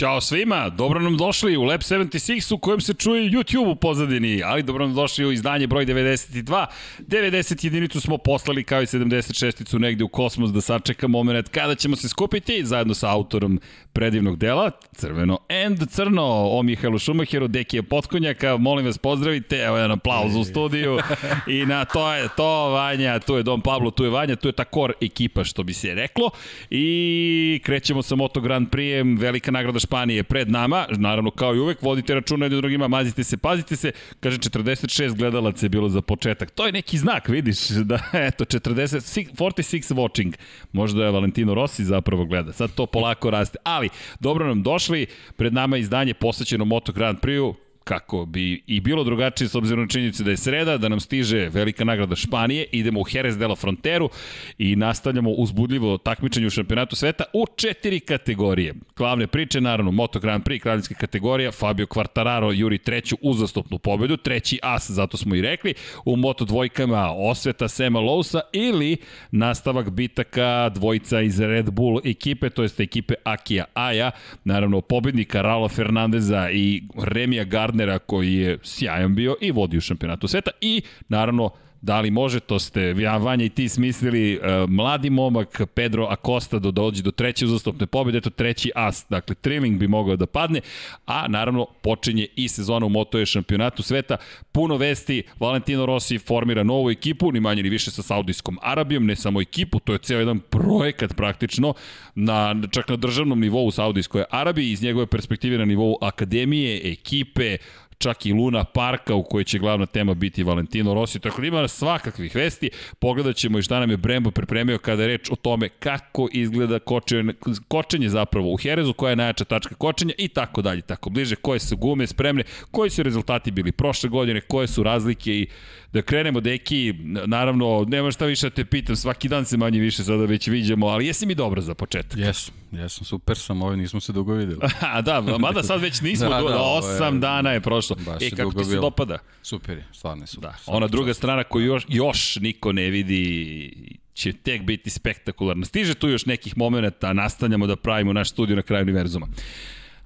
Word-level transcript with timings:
Ćao 0.00 0.20
svima, 0.20 0.68
dobro 0.68 1.00
nam 1.00 1.16
došli 1.16 1.56
u 1.56 1.62
Lab 1.62 1.80
76 1.80 2.54
u 2.54 2.58
kojem 2.58 2.80
se 2.80 2.94
čuje 2.94 3.30
YouTube 3.30 3.70
u 3.70 3.74
pozadini, 3.74 4.42
ali 4.42 4.62
dobro 4.62 4.86
nam 4.86 4.94
došli 4.94 5.26
u 5.26 5.32
izdanje 5.32 5.66
broj 5.66 5.86
92. 5.86 6.66
90 6.98 7.64
jedinicu 7.64 8.00
smo 8.00 8.18
poslali 8.18 8.64
kao 8.64 8.82
i 8.82 8.86
76-icu 8.86 9.78
negde 9.78 10.04
u 10.04 10.08
kosmos 10.08 10.50
da 10.50 10.60
sačeka 10.60 11.08
moment 11.08 11.48
kada 11.48 11.74
ćemo 11.74 11.96
se 11.96 12.08
skupiti 12.08 12.64
zajedno 12.64 12.94
sa 12.94 13.10
autorom 13.10 13.60
predivnog 13.92 14.38
dela, 14.38 14.70
crveno 14.92 15.38
and 15.66 15.88
crno, 15.88 16.48
o 16.50 16.62
Mihajlu 16.62 16.98
Šumacheru, 16.98 17.48
Dekije 17.48 17.82
Potkonjaka, 17.82 18.56
molim 18.56 18.86
vas 18.86 18.98
pozdravite, 18.98 19.56
evo 19.56 19.76
jedan 19.76 19.92
aplauz 19.92 20.36
u 20.36 20.44
studiju 20.44 20.98
i 21.46 21.66
na 21.66 21.84
to 21.84 22.12
je 22.14 22.28
to, 22.36 22.70
Vanja, 22.70 23.18
tu 23.18 23.36
je 23.36 23.42
Don 23.42 23.60
Pablo, 23.60 23.90
tu 23.90 24.04
je 24.04 24.10
Vanja, 24.10 24.36
tu 24.36 24.48
je 24.48 24.52
ta 24.52 24.64
kor 24.64 24.92
ekipa 25.00 25.44
što 25.44 25.62
bi 25.62 25.72
se 25.72 25.94
reklo 25.94 26.30
i 26.70 27.60
krećemo 27.64 28.02
sa 28.02 28.14
Moto 28.14 28.40
Grand 28.40 28.68
Prix, 28.68 29.20
velika 29.20 29.50
nagrada 29.50 29.80
Španije 29.90 30.22
pred 30.22 30.50
nama, 30.50 30.86
naravno 30.90 31.30
kao 31.30 31.54
i 31.54 31.58
uvek, 31.58 31.82
vodite 31.82 32.14
računa 32.14 32.44
jednim 32.44 32.60
drugima, 32.60 32.88
mazite 32.88 33.24
se, 33.24 33.36
pazite 33.36 33.76
se, 33.76 33.92
kaže 34.20 34.38
46 34.38 35.16
gledalaca 35.16 35.66
je 35.66 35.70
bilo 35.70 35.88
za 35.88 36.00
početak. 36.02 36.50
To 36.50 36.66
je 36.66 36.72
neki 36.72 36.98
znak, 36.98 37.28
vidiš, 37.28 37.68
da 37.90 37.98
eto, 38.12 38.44
40, 38.44 39.30
46 39.34 39.94
watching. 39.94 40.34
Možda 40.72 41.04
je 41.04 41.10
Valentino 41.10 41.54
Rossi 41.54 41.84
zapravo 41.84 42.24
gleda. 42.24 42.52
Sad 42.52 42.74
to 42.74 42.86
polako 42.86 43.30
raste. 43.30 43.58
Ali, 43.64 43.88
dobro 44.20 44.46
nam 44.46 44.62
došli, 44.62 45.06
pred 45.36 45.54
nama 45.54 45.76
je 45.76 45.80
izdanje 45.80 46.14
posvećeno 46.14 46.64
Moto 46.64 46.92
Grand 46.92 47.18
Prix-u, 47.18 47.54
kako 47.90 48.26
bi 48.26 48.62
i 48.66 48.80
bilo 48.80 49.04
drugačije 49.04 49.48
s 49.48 49.54
obzirom 49.54 49.80
na 49.80 49.88
činjenicu 49.88 50.24
da 50.24 50.30
je 50.30 50.36
sreda, 50.36 50.78
da 50.78 50.88
nam 50.88 51.00
stiže 51.00 51.48
velika 51.48 51.84
nagrada 51.84 52.16
Španije, 52.16 52.66
idemo 52.72 53.00
u 53.00 53.04
Jerez 53.12 53.38
de 53.38 53.46
la 53.46 53.56
Fronteru 53.56 54.10
i 54.58 54.76
nastavljamo 54.76 55.30
uzbudljivo 55.30 55.98
takmičenje 55.98 56.46
u 56.46 56.50
šampionatu 56.50 56.96
sveta 56.96 57.24
u 57.32 57.46
četiri 57.56 58.00
kategorije. 58.00 58.74
Glavne 58.96 59.26
priče, 59.26 59.60
naravno, 59.60 59.90
Moto 59.90 60.20
Grand 60.20 60.44
Prix, 60.44 60.62
kraljinska 60.62 60.94
kategorija, 60.94 61.52
Fabio 61.52 61.86
Quartararo 61.86 62.52
juri 62.52 62.78
treću 62.78 63.16
uzastopnu 63.22 63.78
pobedu, 63.78 64.16
treći 64.16 64.58
as, 64.62 64.90
zato 64.90 65.16
smo 65.16 65.34
i 65.34 65.42
rekli, 65.42 65.74
u 66.04 66.16
Moto 66.16 66.44
dvojkama 66.44 67.14
osveta 67.16 67.68
Sema 67.68 68.00
Lousa 68.00 68.40
ili 68.52 68.96
nastavak 69.30 69.90
bitaka 69.90 70.68
dvojica 70.74 71.20
iz 71.20 71.40
Red 71.40 71.70
Bull 71.70 72.00
ekipe, 72.04 72.50
to 72.50 72.62
jest 72.62 72.80
ekipe 72.80 73.14
Akija 73.24 73.64
Aja, 73.74 74.10
naravno 74.44 74.80
pobednika 74.80 75.42
Raula 75.42 75.68
Fernandeza 75.68 76.50
i 76.50 76.82
Remija 77.02 77.44
Gardner 77.44 77.79
Gardnera 77.80 77.98
koji 77.98 78.34
je 78.34 78.58
sjajan 78.62 79.14
bio 79.14 79.36
i 79.40 79.50
vodi 79.50 79.78
u 79.78 79.80
šampionatu 79.80 80.28
sveta 80.28 80.50
i 80.60 80.82
naravno 81.08 81.50
Da 81.82 82.00
li 82.00 82.10
može, 82.10 82.40
to 82.40 82.58
ste, 82.58 82.94
ja, 82.98 83.16
Vanja 83.16 83.44
i 83.44 83.48
ti 83.48 83.68
smislili, 83.68 84.38
uh, 84.38 84.70
mladi 84.70 85.10
momak 85.10 85.60
Pedro 85.74 86.06
Acosta 86.10 86.58
do 86.58 86.70
dođe 86.70 87.02
do 87.02 87.10
treće 87.10 87.44
uzastopne 87.44 87.86
pobjede, 87.86 88.18
eto 88.18 88.30
treći 88.30 88.70
as, 88.74 89.06
dakle 89.10 89.34
Trilling 89.34 89.78
bi 89.78 89.88
mogao 89.88 90.16
da 90.16 90.26
padne, 90.26 90.60
a 91.06 91.28
naravno 91.28 91.66
počinje 91.82 92.26
i 92.36 92.48
sezona 92.48 92.86
u 92.86 92.88
Moto 92.88 93.26
šampionatu 93.26 93.82
sveta, 93.82 94.16
puno 94.52 94.76
vesti, 94.76 95.22
Valentino 95.38 95.86
Rossi 95.86 96.18
formira 96.18 96.62
novu 96.62 96.90
ekipu, 96.90 97.32
ni 97.32 97.40
manje 97.40 97.62
ni 97.62 97.68
više 97.68 97.90
sa 97.90 98.02
Saudijskom 98.02 98.58
Arabijom, 98.62 99.06
ne 99.06 99.16
samo 99.16 99.40
ekipu, 99.40 99.80
to 99.80 99.92
je 99.92 99.98
ceo 99.98 100.18
jedan 100.18 100.40
projekat 100.40 101.16
praktično, 101.16 101.74
na, 102.14 102.56
čak 102.70 102.88
na 102.88 102.96
državnom 102.96 103.40
nivou 103.40 103.66
u 103.66 103.70
Saudijskoj 103.70 104.24
Arabiji, 104.30 104.70
iz 104.70 104.82
njegove 104.82 105.06
perspektive 105.06 105.58
na 105.58 105.64
nivou 105.64 105.96
akademije, 106.00 106.92
ekipe, 106.92 107.56
čak 108.00 108.26
i 108.26 108.32
Luna 108.32 108.64
Parka 108.64 109.14
u 109.14 109.22
kojoj 109.22 109.44
će 109.44 109.58
glavna 109.58 109.86
tema 109.86 110.14
biti 110.14 110.42
Valentino 110.42 110.94
Rossi, 110.94 111.20
tako 111.20 111.40
da 111.40 111.46
ima 111.46 111.68
svakakvih 111.68 112.34
vesti, 112.34 112.70
pogledat 112.98 113.36
ćemo 113.36 113.58
i 113.58 113.62
šta 113.62 113.80
nam 113.80 113.90
je 113.90 113.96
Brembo 113.96 114.30
pripremio 114.30 114.78
kada 114.78 115.02
je 115.02 115.08
reč 115.08 115.30
o 115.30 115.36
tome 115.36 115.68
kako 115.68 116.28
izgleda 116.32 116.78
kočenje, 116.78 117.32
kočenje 117.68 118.08
zapravo 118.08 118.52
u 118.52 118.56
Herezu, 118.56 118.92
koja 118.92 119.10
je 119.10 119.16
najjača 119.16 119.44
tačka 119.44 119.74
kočenja 119.74 120.14
i 120.18 120.28
tako 120.28 120.62
dalje, 120.62 120.80
tako 120.80 121.10
bliže, 121.10 121.36
koje 121.36 121.58
su 121.58 121.76
gume 121.76 122.06
spremne, 122.06 122.42
koji 122.70 122.90
su 122.90 123.02
rezultati 123.02 123.50
bili 123.50 123.72
prošle 123.72 124.08
godine, 124.08 124.40
koje 124.40 124.66
su 124.66 124.82
razlike 124.82 125.32
i 125.32 125.46
da 125.92 126.02
krenemo, 126.02 126.40
deki, 126.40 126.94
naravno, 127.26 127.84
nema 127.88 128.10
šta 128.10 128.26
više 128.26 128.46
da 128.46 128.54
te 128.54 128.64
pitam, 128.64 128.96
svaki 128.96 129.28
dan 129.28 129.44
se 129.44 129.56
manje 129.56 129.80
više 129.80 130.04
sada 130.04 130.24
već 130.24 130.48
viđamo, 130.48 130.86
ali 130.86 131.06
jesi 131.06 131.26
mi 131.26 131.34
dobro 131.34 131.60
za 131.60 131.74
početak? 131.74 132.18
Jesam, 132.18 132.54
jesam, 132.72 133.04
super 133.04 133.38
sam, 133.38 133.62
ovaj 133.62 133.76
nismo 133.76 134.00
se 134.00 134.12
dugo 134.12 134.34
videli. 134.34 134.60
A 134.94 135.02
da, 135.02 135.20
mada 135.20 135.62
sad 135.62 135.80
već 135.80 136.00
nismo, 136.00 136.28
da, 136.30 136.40
da, 136.40 136.62
osam 136.62 137.14
je, 137.14 137.20
dana 137.20 137.50
je 137.50 137.60
prošlo. 137.60 137.96
E, 138.20 138.30
kako 138.30 138.52
ti 138.52 138.64
se 138.64 138.70
bilo. 138.70 138.82
dopada? 138.82 139.18
Super 139.42 139.78
je, 139.78 139.86
stvarno 139.92 140.22
je 140.22 140.26
super. 140.26 140.50
Da, 140.50 140.56
ona 140.66 140.86
druga 140.86 141.14
strana 141.14 141.44
koju 141.44 141.66
još, 141.66 141.86
još 141.88 142.36
niko 142.36 142.72
ne 142.72 142.90
vidi 142.90 143.72
će 144.14 144.32
tek 144.32 144.62
biti 144.62 144.90
spektakularna. 144.90 145.64
Stiže 145.64 145.94
tu 145.94 146.08
još 146.08 146.26
nekih 146.26 146.56
momenta, 146.56 147.12
nastavljamo 147.12 147.66
da 147.66 147.76
pravimo 147.76 148.12
naš 148.12 148.30
studiju 148.30 148.56
na 148.56 148.62
kraju 148.62 148.82
univerzuma. 148.82 149.26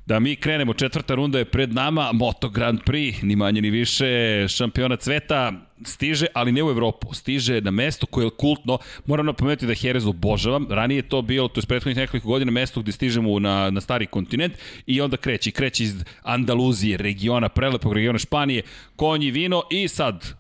Da 0.07 0.21
mi 0.21 0.37
krenemo, 0.37 0.75
četvrta 0.75 1.15
runda 1.15 1.39
je 1.39 1.45
pred 1.45 1.73
nama, 1.73 2.13
Moto 2.13 2.49
Grand 2.49 2.81
Prix, 2.87 3.23
ni 3.23 3.37
manje 3.37 3.61
ni 3.61 3.71
više, 3.71 4.07
šampiona 4.49 4.97
sveta, 5.01 5.53
stiže, 5.85 6.27
ali 6.35 6.53
ne 6.53 6.63
u 6.63 6.71
Evropu, 6.71 7.15
stiže 7.15 7.61
na 7.61 7.71
mesto 7.71 8.07
koje 8.07 8.25
je 8.25 8.31
kultno, 8.31 8.79
moram 9.07 9.27
napomenuti 9.27 9.67
da 9.67 9.75
Jerez 9.83 10.07
obožavam, 10.07 10.67
ranije 10.71 10.99
je 10.99 11.09
to 11.09 11.23
bilo, 11.23 11.49
to 11.49 11.61
je 11.61 11.67
prethodnih 11.67 11.97
nekoliko 11.97 12.29
godina, 12.29 12.53
mesto 12.53 12.83
gde 12.83 12.93
stižemo 12.93 13.39
na, 13.39 13.71
na 13.71 13.81
stari 13.81 14.07
kontinent 14.07 14.53
i 14.87 15.01
onda 15.01 15.17
kreće, 15.17 15.51
kreće 15.51 15.85
iz 15.85 16.05
Andaluzije, 16.23 16.97
regiona, 16.97 17.49
prelepog 17.49 17.93
regiona 17.93 18.19
Španije, 18.19 18.63
konji, 18.97 19.31
vino 19.31 19.63
i 19.71 19.89
sad 19.89 20.35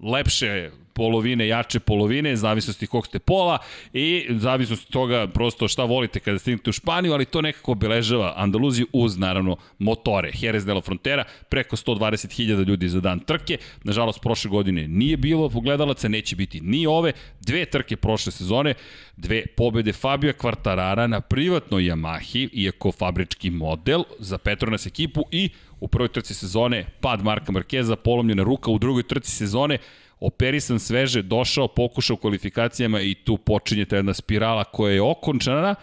lepše 0.00 0.70
polovine, 1.00 1.46
jače 1.48 1.80
polovine, 1.80 2.36
zavisnosti 2.36 2.86
kog 2.86 3.06
ste 3.06 3.18
pola 3.18 3.58
i 3.92 4.26
zavisnosti 4.30 4.92
toga 4.92 5.26
prosto 5.26 5.68
šta 5.68 5.84
volite 5.84 6.20
kada 6.20 6.38
stignete 6.38 6.70
u 6.70 6.72
Španiju, 6.72 7.12
ali 7.12 7.24
to 7.24 7.40
nekako 7.40 7.72
obeležava 7.72 8.34
Andaluziju 8.36 8.86
uz 8.92 9.16
naravno 9.18 9.56
motore. 9.78 10.32
Jerez 10.40 10.66
de 10.66 10.74
la 10.74 10.80
Frontera, 10.80 11.24
preko 11.48 11.76
120.000 11.76 12.66
ljudi 12.68 12.88
za 12.88 13.00
dan 13.00 13.20
trke. 13.20 13.58
Nažalost, 13.84 14.20
prošle 14.20 14.50
godine 14.50 14.88
nije 14.88 15.16
bilo 15.16 15.48
pogledalaca, 15.48 16.08
neće 16.08 16.36
biti 16.36 16.60
ni 16.60 16.86
ove. 16.86 17.12
Dve 17.40 17.64
trke 17.64 17.96
prošle 17.96 18.32
sezone, 18.32 18.74
dve 19.16 19.46
pobede 19.56 19.92
Fabio 19.92 20.32
Quartarara 20.32 21.06
na 21.06 21.20
privatnoj 21.20 21.82
Yamahi, 21.82 22.48
iako 22.52 22.92
fabrički 22.92 23.50
model 23.50 24.04
za 24.18 24.38
Petronas 24.38 24.86
ekipu 24.86 25.24
i 25.30 25.48
u 25.80 25.88
prvoj 25.88 26.08
trci 26.08 26.34
sezone 26.34 26.86
pad 27.00 27.24
Marka 27.24 27.52
Markeza, 27.52 27.96
polomljena 27.96 28.42
ruka 28.42 28.70
u 28.70 28.78
drugoj 28.78 29.02
trci 29.02 29.30
sezone, 29.30 29.78
operisan 30.20 30.78
sveže, 30.78 31.22
došao, 31.22 31.68
pokušao 31.68 32.16
kvalifikacijama 32.16 33.00
i 33.00 33.14
tu 33.14 33.36
počinje 33.36 33.84
ta 33.84 33.96
jedna 33.96 34.14
spirala 34.14 34.64
koja 34.64 34.92
je 34.92 35.02
okončana 35.02 35.74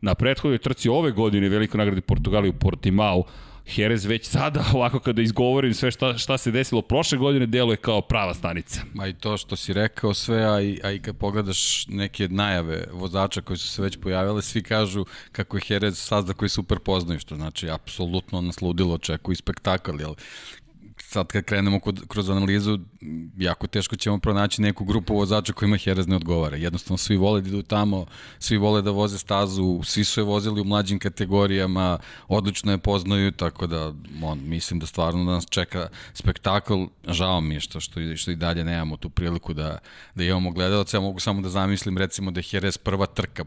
na 0.00 0.14
prethodnoj 0.14 0.58
trci 0.58 0.88
ove 0.88 1.10
godine 1.10 1.48
velikoj 1.48 1.78
nagradi 1.78 2.00
Portugali 2.00 2.48
u 2.48 2.52
Portimao. 2.52 3.24
Jerez 3.76 4.04
već 4.04 4.26
sada, 4.26 4.64
ovako 4.74 5.00
kada 5.00 5.22
izgovorim 5.22 5.74
sve 5.74 5.90
šta, 5.90 6.18
šta 6.18 6.38
se 6.38 6.50
desilo 6.50 6.82
prošle 6.82 7.18
godine, 7.18 7.46
deluje 7.46 7.76
kao 7.76 8.00
prava 8.00 8.34
stanica. 8.34 8.80
Ma 8.94 9.06
i 9.06 9.12
to 9.12 9.36
što 9.36 9.56
si 9.56 9.72
rekao 9.72 10.14
sve, 10.14 10.44
a 10.44 10.60
i, 10.60 10.80
a 10.84 10.90
i 10.90 10.98
kad 10.98 11.16
pogledaš 11.16 11.86
neke 11.88 12.28
najave 12.28 12.84
vozača 12.92 13.40
koji 13.40 13.56
su 13.56 13.68
se 13.68 13.82
već 13.82 13.96
pojavile, 13.96 14.42
svi 14.42 14.62
kažu 14.62 15.04
kako 15.32 15.56
je 15.56 15.62
Jerez 15.68 15.98
sazda 15.98 16.32
koji 16.32 16.48
super 16.48 16.78
poznaju, 16.78 17.20
što 17.20 17.36
znači 17.36 17.70
apsolutno 17.70 18.40
nasludilo 18.40 18.98
čeku 18.98 19.32
i 19.32 19.36
spektakl, 19.36 20.00
jel 20.00 20.14
sad 21.12 21.26
kad 21.26 21.44
krenemo 21.44 21.80
kod, 21.80 22.02
kroz 22.08 22.30
analizu, 22.30 22.78
jako 23.38 23.66
teško 23.66 23.96
ćemo 23.96 24.18
pronaći 24.18 24.62
neku 24.62 24.84
grupu 24.84 25.14
vozača 25.14 25.52
kojima 25.52 25.78
Jerez 25.84 26.06
ne 26.06 26.16
odgovara. 26.16 26.56
Jednostavno 26.56 26.98
svi 26.98 27.16
vole 27.16 27.40
da 27.40 27.48
idu 27.48 27.62
tamo, 27.62 28.06
svi 28.38 28.56
vole 28.56 28.82
da 28.82 28.90
voze 28.90 29.18
stazu, 29.18 29.80
svi 29.84 30.04
su 30.04 30.20
je 30.20 30.24
vozili 30.24 30.60
u 30.60 30.64
mlađim 30.64 30.98
kategorijama, 30.98 31.98
odlično 32.28 32.72
je 32.72 32.78
poznaju, 32.78 33.32
tako 33.32 33.66
da 33.66 33.92
on, 34.22 34.40
mislim 34.44 34.80
da 34.80 34.86
stvarno 34.86 35.24
da 35.24 35.30
nas 35.30 35.46
čeka 35.50 35.88
spektakl. 36.14 36.84
Žao 37.08 37.40
mi 37.40 37.54
je 37.54 37.60
što, 37.60 37.80
što, 37.80 38.00
što 38.16 38.30
i 38.30 38.36
dalje 38.36 38.64
nemamo 38.64 38.96
tu 38.96 39.10
priliku 39.10 39.54
da, 39.54 39.78
da 40.14 40.24
imamo 40.24 40.50
gledalce. 40.50 40.96
Ja 40.96 41.00
mogu 41.00 41.20
samo 41.20 41.40
da 41.40 41.48
zamislim 41.48 41.98
recimo 41.98 42.30
da 42.30 42.40
je 42.40 42.44
Jerez 42.52 42.78
prva 42.78 43.06
trka 43.06 43.44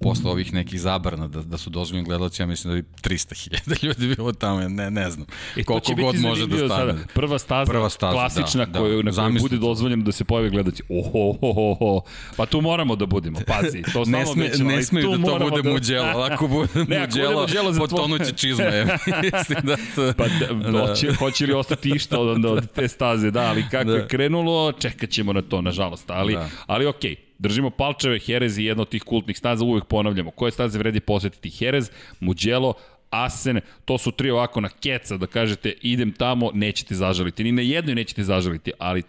posle 0.00 0.30
ovih 0.30 0.54
nekih 0.54 0.80
zabrana 0.80 1.28
da, 1.28 1.42
da 1.42 1.58
su 1.58 1.70
dozvoljeni 1.70 2.08
gledalci, 2.08 2.42
ja 2.42 2.46
mislim 2.46 2.74
da 2.74 2.80
bi 2.80 2.88
300.000 3.02 3.84
ljudi 3.86 4.14
bilo 4.16 4.32
tamo, 4.32 4.68
ne, 4.68 4.90
ne 4.90 5.10
znam. 5.10 5.26
E, 5.56 5.64
Koliko 5.64 5.94
god 5.94 6.20
može 6.20 6.46
da 6.46 6.56
stane. 6.56 6.68
Sada. 6.68 6.98
Prva 7.14 7.38
staza, 7.38 7.72
Prva 7.72 7.90
staza 7.90 8.12
klasična 8.12 8.66
da, 8.66 8.78
koju, 8.78 9.02
da, 9.02 9.10
na 9.10 9.16
kojoj 9.16 9.40
bude 9.40 9.56
dozvoljeno 9.56 10.04
da 10.04 10.12
se 10.12 10.24
pojave 10.24 10.50
gledalci. 10.50 10.82
Oho, 10.88 11.38
ho, 11.40 11.52
ho, 11.52 11.74
ho. 11.74 12.00
Pa 12.36 12.46
tu 12.46 12.60
moramo 12.60 12.96
da 12.96 13.06
budemo, 13.06 13.38
pazi. 13.46 13.82
To 13.92 14.04
ne, 14.10 14.26
sme, 14.26 14.44
mećemo, 14.44 14.70
ne 14.70 14.82
smeju 14.82 15.16
da 15.16 15.26
to 15.26 15.38
bude 15.38 15.62
da... 15.62 15.70
muđelo. 15.70 16.22
Ako 16.22 16.48
bude 16.48 16.68
ne, 16.88 17.00
muđelo, 17.00 17.40
muđelo 17.40 17.72
potonuće 17.78 18.32
čizme. 18.32 18.86
mislim 19.32 19.58
da 19.62 19.76
to, 19.76 20.12
pa 20.16 20.24
da, 20.28 20.70
da. 20.70 20.86
Hoće, 20.86 21.14
hoće 21.14 21.46
li 21.46 21.52
ostati 21.52 21.90
išta 21.90 22.20
od, 22.20 22.44
od 22.44 22.72
te 22.72 22.88
staze, 22.88 23.30
da, 23.30 23.42
ali 23.42 23.64
kako 23.70 23.90
da. 23.90 23.96
je 23.96 24.08
krenulo, 24.08 24.72
čekat 24.72 25.10
ćemo 25.10 25.32
na 25.32 25.42
to, 25.42 25.62
nažalost. 25.62 26.10
Ali, 26.10 26.34
da. 26.34 26.48
ali 26.66 26.86
okej, 26.86 27.14
okay 27.14 27.27
Držimo 27.38 27.70
palčeve, 27.70 28.18
Jerez 28.26 28.58
je 28.58 28.64
jedna 28.64 28.82
od 28.82 28.88
tih 28.88 29.02
kultnih 29.02 29.38
staza, 29.38 29.64
uvek 29.64 29.84
ponavljamo. 29.84 30.30
Koje 30.30 30.52
staze 30.52 30.78
vredi 30.78 31.00
posetiti? 31.00 31.64
Jerez, 31.64 31.90
Mugello, 32.20 32.74
Asen, 33.10 33.60
to 33.84 33.98
su 33.98 34.10
tri 34.10 34.30
ovako 34.30 34.60
na 34.60 34.68
keca 34.68 35.16
da 35.16 35.26
kažete 35.26 35.72
idem 35.82 36.12
tamo, 36.12 36.50
nećete 36.54 36.94
zažaliti. 36.94 37.44
Ni 37.44 37.52
na 37.52 37.62
jednoj 37.62 37.94
nećete 37.94 38.22
zažaliti, 38.24 38.72
ali 38.78 39.02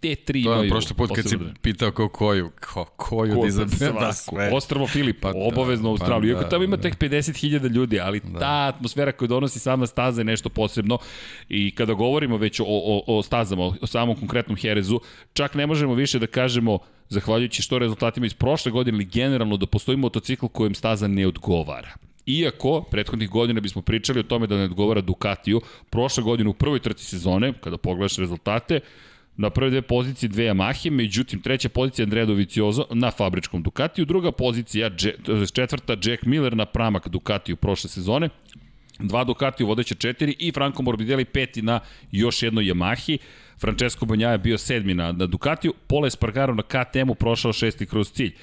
te 0.00 0.14
tri 0.14 0.42
to 0.44 0.50
imaju... 0.52 0.64
je 0.64 0.70
prošli 0.70 0.96
put 0.96 1.10
kad 1.14 1.28
si 1.28 1.38
pitao 1.62 1.90
kao 1.90 2.08
koju, 2.08 2.50
ko, 2.72 2.84
koju 2.84 3.34
Ko 3.34 3.44
da 3.44 3.50
za 3.50 3.62
izabere, 3.62 4.00
da, 4.00 4.12
sve. 4.12 4.50
Ostravo 4.52 4.86
Filip, 4.86 5.20
Pa 5.20 5.28
pa 5.28 5.32
da, 5.38 5.44
obavezno 5.44 5.88
u 5.88 5.96
pa 5.96 6.02
Australiju. 6.02 6.34
da, 6.34 6.40
Iako 6.40 6.50
tamo 6.50 6.64
ima 6.64 6.76
da. 6.76 6.82
tek 6.82 6.98
50.000 6.98 7.70
ljudi, 7.70 8.00
ali 8.00 8.20
Da. 8.20 8.38
ta 8.38 8.66
atmosfera 8.74 9.12
koju 9.12 9.28
donosi 9.28 9.58
sama 9.58 9.86
staza 9.86 10.20
je 10.20 10.24
nešto 10.24 10.48
posebno. 10.48 10.98
I 11.48 11.70
kada 11.74 11.92
govorimo 11.92 12.36
već 12.36 12.60
o, 12.60 12.64
o, 12.66 13.04
o 13.06 13.22
stazama, 13.22 13.62
o, 13.62 13.74
o 13.82 13.86
samom 13.86 14.16
konkretnom 14.16 14.56
Herezu, 14.56 15.00
čak 15.32 15.54
ne 15.54 15.66
možemo 15.66 15.94
više 15.94 16.18
da 16.18 16.26
kažemo 16.26 16.78
zahvaljujući 17.08 17.62
što 17.62 17.78
rezultatima 17.78 18.26
iz 18.26 18.34
prošle 18.34 18.72
godine 18.72 18.96
ili 18.96 19.04
generalno 19.04 19.56
da 19.56 19.66
postoji 19.66 19.96
motocikl 19.96 20.46
kojem 20.46 20.74
staza 20.74 21.08
ne 21.08 21.26
odgovara. 21.26 21.94
Iako, 22.30 22.82
prethodnih 22.90 23.30
godina 23.30 23.60
bismo 23.60 23.82
pričali 23.82 24.20
o 24.20 24.22
tome 24.22 24.46
da 24.46 24.56
ne 24.56 24.64
odgovara 24.64 25.00
Ducatiju, 25.00 25.60
prošle 25.90 26.22
godine 26.22 26.50
u 26.50 26.54
prvoj 26.54 26.80
trci 26.80 27.04
sezone, 27.04 27.52
kada 27.60 27.76
pogledaš 27.76 28.16
rezultate, 28.16 28.80
na 29.36 29.50
prve 29.50 29.70
dve 29.70 29.82
pozicije 29.82 30.28
dve 30.28 30.44
Yamahe, 30.44 30.90
međutim 30.90 31.40
treća 31.40 31.68
pozicija 31.68 32.04
Andrea 32.04 32.26
Dovizioso 32.26 32.86
na 32.90 33.10
fabričkom 33.10 33.62
Ducatiju, 33.62 34.04
druga 34.04 34.32
pozicija, 34.32 34.90
četvrta 35.54 35.96
Jack 36.04 36.24
Miller 36.24 36.56
na 36.56 36.66
pramak 36.66 37.08
Ducatiju 37.08 37.56
prošle 37.56 37.90
sezone, 37.90 38.28
dva 38.98 39.24
Ducati 39.24 39.64
u 39.64 39.66
vodeće 39.66 39.94
četiri 39.94 40.36
i 40.38 40.52
Franco 40.52 40.82
Morbidelli 40.82 41.24
peti 41.24 41.62
na 41.62 41.80
još 42.12 42.42
jednoj 42.42 42.64
Yamahi. 42.64 43.18
Francesco 43.60 44.06
Banjaja 44.06 44.38
bio 44.38 44.58
sedmi 44.58 44.94
na, 44.94 45.12
na 45.12 45.26
Ducatiju, 45.26 45.74
Pole 45.86 46.06
Espargaro 46.06 46.54
na 46.54 46.62
KTM-u 46.62 47.14
prošao 47.14 47.52
šesti 47.52 47.86
kroz 47.86 48.12
cilj. 48.12 48.34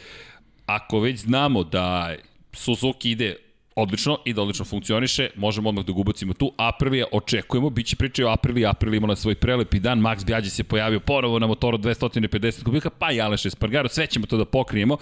Ako 0.65 0.99
već 0.99 1.19
znamo 1.19 1.63
da 1.63 2.15
Suzuki 2.53 3.11
ide 3.11 3.35
odlično 3.77 4.17
i 4.25 4.33
da 4.33 4.41
odlično 4.41 4.65
funkcioniše, 4.65 5.29
možemo 5.35 5.69
odmah 5.69 5.85
da 5.85 5.93
ga 5.93 5.99
ubacimo 5.99 6.33
tu. 6.33 6.51
Aprilija 6.57 7.05
očekujemo, 7.11 7.69
bit 7.69 7.87
će 7.87 7.95
priče 7.95 8.25
o 8.25 8.29
Apriliji, 8.29 8.65
Aprilija 8.65 8.97
imala 8.97 9.15
svoj 9.15 9.35
prelepi 9.35 9.79
dan, 9.79 9.99
Max 9.99 10.25
Bjađi 10.25 10.49
se 10.49 10.63
pojavio 10.63 10.99
ponovo 10.99 11.39
na 11.39 11.47
motoru 11.47 11.77
250 11.77 12.63
kubika, 12.63 12.89
pa 12.89 13.11
i 13.11 13.21
Aleš 13.21 13.45
Espargaro, 13.45 13.89
sve 13.89 14.07
ćemo 14.07 14.25
to 14.25 14.37
da 14.37 14.45
pokrijemo. 14.45 14.97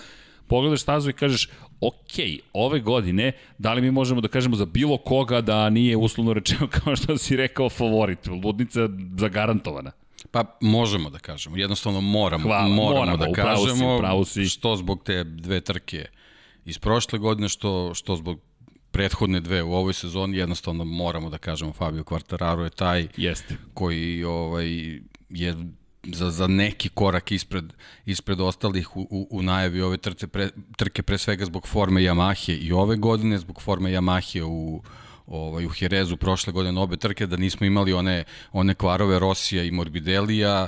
Pogledaš 0.47 0.81
stazu 0.81 1.09
i 1.09 1.13
kažeš, 1.13 1.49
ok, 1.81 2.43
ove 2.53 2.79
godine, 2.79 3.31
da 3.57 3.73
li 3.73 3.81
mi 3.81 3.91
možemo 3.91 4.21
da 4.21 4.27
kažemo 4.27 4.55
za 4.55 4.65
bilo 4.65 4.97
koga 4.97 5.41
da 5.41 5.69
nije 5.69 5.97
uslovno 5.97 6.33
rečeno 6.33 6.67
kao 6.83 6.95
što 6.95 7.17
si 7.17 7.35
rekao 7.35 7.69
favorit, 7.69 8.27
ludnica 8.27 8.89
zagarantovana. 9.17 9.91
Pa 10.31 10.57
možemo 10.61 11.09
da 11.09 11.19
kažemo, 11.19 11.57
jednostavno 11.57 12.01
moramo, 12.01 12.43
Hvala, 12.43 12.67
moramo, 12.67 12.99
moramo, 12.99 13.17
da 13.17 13.29
upravo 13.29 13.57
si, 13.57 13.67
kažemo, 13.67 13.95
upravo 13.95 14.25
si. 14.25 14.45
što 14.45 14.75
zbog 14.75 15.03
te 15.03 15.23
dve 15.23 15.61
trke 15.61 16.05
iz 16.65 16.79
prošle 16.79 17.19
godine, 17.19 17.49
što, 17.49 17.93
što 17.93 18.15
zbog 18.15 18.39
prethodne 18.95 19.39
dve 19.39 19.63
u 19.63 19.73
ovoj 19.73 19.93
sezoni, 19.93 20.37
jednostavno 20.37 20.85
moramo 20.85 21.29
da 21.29 21.37
kažemo 21.37 21.73
Fabio 21.73 22.03
Quartararo 22.03 22.63
je 22.63 22.69
taj 22.69 23.07
Jeste. 23.17 23.55
koji 23.73 24.23
ovaj, 24.23 24.67
je 25.29 25.55
za, 26.03 26.29
za 26.31 26.47
neki 26.47 26.89
korak 26.89 27.31
ispred, 27.31 27.73
ispred 28.05 28.41
ostalih 28.41 28.95
u, 28.97 29.01
u, 29.01 29.27
u 29.31 29.41
najavi 29.41 29.81
ove 29.81 29.97
trce, 29.97 30.27
pre, 30.27 30.49
trke 30.77 31.03
pre 31.03 31.17
svega 31.17 31.45
zbog 31.45 31.67
forme 31.67 32.01
Yamahe 32.01 32.57
i 32.61 32.71
ove 32.71 32.95
godine, 32.95 33.37
zbog 33.37 33.61
forme 33.61 33.91
Yamahe 33.91 34.43
u, 34.43 34.83
ovaj, 35.27 35.65
u 35.65 35.71
Jerezu 35.79 36.17
prošle 36.17 36.53
godine 36.53 36.79
obe 36.79 36.97
trke, 36.97 37.27
da 37.27 37.37
nismo 37.37 37.65
imali 37.65 37.93
one, 37.93 38.23
one 38.51 38.75
kvarove 38.75 39.19
Rosija 39.19 39.63
i 39.63 39.71
Morbidelija, 39.71 40.67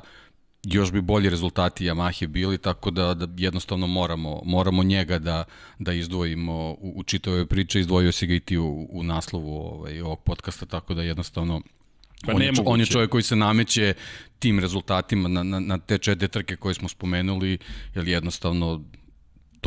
još 0.64 0.92
bi 0.92 1.02
bolji 1.02 1.30
rezultati 1.30 1.86
Yamahe 1.86 2.28
bili, 2.28 2.58
tako 2.58 2.92
da, 2.92 3.14
da 3.14 3.28
jednostavno 3.38 3.88
moramo, 3.88 4.42
moramo 4.46 4.84
njega 4.84 5.20
da, 5.20 5.44
da 5.80 5.94
izdvojimo 5.94 6.72
u, 6.72 6.94
u 6.96 7.04
čitave 7.04 7.46
priče, 7.46 7.80
izdvojio 7.80 8.12
si 8.12 8.28
ga 8.28 8.34
i 8.34 8.40
ti 8.40 8.58
u, 8.58 8.88
u 8.92 9.04
naslovu 9.04 9.56
ovaj, 9.56 10.02
ovog 10.02 10.20
podcasta, 10.24 10.66
tako 10.66 10.94
da 10.94 11.04
jednostavno 11.04 11.62
Pa 12.26 12.34
on, 12.34 12.42
je, 12.42 12.52
on 12.66 12.80
je 12.80 12.86
čovjek 12.86 13.10
koji 13.12 13.24
se 13.24 13.36
nameće 13.36 13.94
tim 14.40 14.60
rezultatima 14.60 15.30
na, 15.30 15.44
na, 15.44 15.60
na 15.60 15.78
te 15.78 15.98
četiri 15.98 16.28
trke 16.28 16.56
koje 16.56 16.74
smo 16.74 16.90
spomenuli, 16.90 17.58
jer 17.96 18.08
jednostavno 18.08 18.84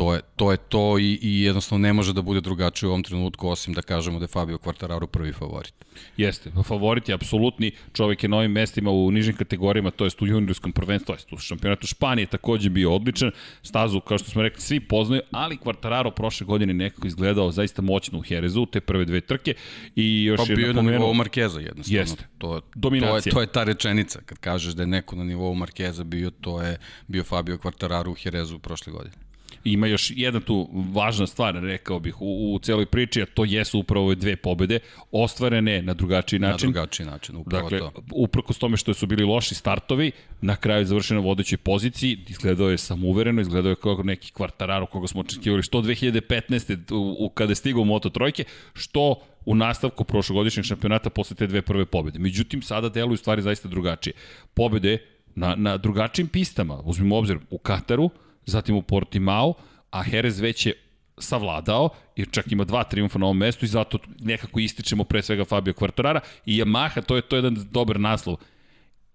to 0.01 0.13
je 0.13 0.21
to, 0.35 0.51
je 0.51 0.57
to 0.57 0.99
i, 0.99 1.19
i 1.21 1.43
jednostavno 1.43 1.87
ne 1.87 1.93
može 1.93 2.13
da 2.13 2.21
bude 2.21 2.41
drugačije 2.41 2.87
u 2.87 2.91
ovom 2.91 3.03
trenutku, 3.03 3.49
osim 3.49 3.73
da 3.73 3.81
kažemo 3.81 4.19
da 4.19 4.23
je 4.23 4.27
Fabio 4.27 4.57
Quartararo 4.57 5.05
prvi 5.05 5.33
favorit. 5.33 5.73
Jeste, 6.17 6.51
favorit 6.67 7.09
je 7.09 7.15
apsolutni, 7.15 7.71
čovjek 7.93 8.23
je 8.23 8.29
na 8.29 8.37
ovim 8.37 8.51
mestima 8.51 8.91
u 8.91 9.11
nižim 9.11 9.35
kategorijama, 9.35 9.91
to 9.91 10.03
jest 10.03 10.21
u 10.21 10.27
juniorskom 10.27 10.71
prvenstvu, 10.71 11.05
to 11.05 11.13
jest 11.13 11.33
u 11.33 11.37
šampionatu 11.37 11.87
Španije 11.87 12.25
takođe 12.25 12.69
bio 12.69 12.95
odličan, 12.95 13.31
stazu, 13.63 13.99
kao 13.99 14.17
što 14.17 14.29
smo 14.29 14.41
rekli, 14.41 14.61
svi 14.61 14.79
poznaju, 14.79 15.21
ali 15.31 15.57
Quartararo 15.57 16.11
prošle 16.11 16.45
godine 16.45 16.73
nekako 16.73 17.07
izgledao 17.07 17.51
zaista 17.51 17.81
moćno 17.81 18.19
u 18.19 18.21
Herezu, 18.21 18.65
te 18.65 18.81
prve 18.81 19.05
dve 19.05 19.21
trke 19.21 19.53
i 19.95 20.23
još 20.23 20.37
Pa 20.37 20.51
je 20.51 20.55
bio 20.55 20.73
na 20.73 20.81
nivou 20.81 21.13
Markeza 21.13 21.59
jednostavno. 21.59 21.99
Jeste. 21.99 22.23
To, 22.37 22.59
to, 22.59 22.67
Dominacija. 22.75 23.29
je, 23.29 23.33
to 23.33 23.41
je 23.41 23.47
ta 23.47 23.63
rečenica, 23.63 24.21
kad 24.25 24.37
kažeš 24.37 24.73
da 24.73 24.83
je 24.83 24.87
neko 24.87 25.15
na 25.15 25.23
nivou 25.23 25.53
Markeza 25.53 26.03
bio, 26.03 26.29
to 26.29 26.61
je 26.61 26.77
bio 27.07 27.23
Fabio 27.23 27.57
Quartararo 27.57 28.09
u 28.09 28.15
Jerezu 28.25 28.59
prošle 28.59 28.93
godine. 28.93 29.30
Ima 29.63 29.87
još 29.87 30.11
jedna 30.15 30.39
tu 30.39 30.69
važna 30.93 31.27
stvar, 31.27 31.55
rekao 31.55 31.99
bih, 31.99 32.21
u, 32.21 32.53
u 32.55 32.59
celoj 32.59 32.85
priči, 32.85 33.21
a 33.21 33.25
to 33.25 33.45
jesu 33.45 33.79
upravo 33.79 34.05
ove 34.05 34.15
dve 34.15 34.35
pobede, 34.35 34.79
ostvarene 35.11 35.81
na 35.81 35.93
drugačiji 35.93 36.39
Na 36.39 36.49
način. 36.51 36.71
drugačiji 36.71 37.05
način, 37.05 37.35
upravo 37.35 37.69
Dakle, 37.69 37.79
to. 37.79 37.91
uprkos 38.13 38.57
tome 38.57 38.77
što 38.77 38.93
su 38.93 39.07
bili 39.07 39.23
loši 39.23 39.55
startovi, 39.55 40.11
na 40.41 40.55
kraju 40.55 40.81
je 40.81 40.85
završeno 40.85 41.19
u 41.19 41.23
vodećoj 41.23 41.57
poziciji, 41.57 42.17
izgledao 42.27 42.69
je 42.69 42.77
samouvereno, 42.77 43.41
izgledao 43.41 43.69
je 43.69 43.75
kao 43.75 44.03
neki 44.03 44.31
kvartararo 44.31 44.85
koga 44.85 45.07
smo 45.07 45.21
očekivali, 45.21 45.63
što 45.63 45.81
2015. 45.81 46.93
U, 46.93 47.25
u, 47.25 47.29
kada 47.29 47.51
je 47.51 47.55
stigao 47.55 47.83
Moto 47.83 48.09
Trojke, 48.09 48.43
što 48.73 49.15
u 49.45 49.55
nastavku 49.55 50.03
prošlogodišnjeg 50.03 50.65
šampionata 50.65 51.09
posle 51.09 51.35
te 51.35 51.47
dve 51.47 51.61
prve 51.61 51.85
pobede. 51.85 52.19
Međutim, 52.19 52.61
sada 52.61 52.89
deluju 52.89 53.17
stvari 53.17 53.41
zaista 53.41 53.67
drugačije. 53.67 54.13
Pobede 54.53 54.97
na, 55.35 55.55
na 55.55 55.77
drugačijim 55.77 56.27
pistama, 56.27 56.79
uzmimo 56.83 57.17
obzir 57.17 57.37
u 57.49 57.57
Kataru, 57.57 58.09
zatim 58.51 58.75
u 58.75 58.81
Portimao, 58.81 59.53
a 59.91 60.03
Jerez 60.11 60.39
već 60.39 60.65
je 60.65 60.73
savladao, 61.17 61.89
jer 62.15 62.27
čak 62.31 62.51
ima 62.51 62.63
dva 62.63 62.83
triumfa 62.83 63.19
na 63.19 63.25
ovom 63.25 63.37
mestu 63.37 63.65
i 63.65 63.67
zato 63.67 63.97
nekako 64.19 64.59
ističemo 64.59 65.03
pre 65.03 65.21
svega 65.21 65.45
Fabio 65.45 65.73
Quartarara 65.73 66.19
i 66.45 66.63
Yamaha, 66.63 67.01
to 67.05 67.15
je 67.15 67.21
to 67.21 67.35
je 67.35 67.37
jedan 67.37 67.57
dobar 67.71 67.99
naslov. 67.99 68.35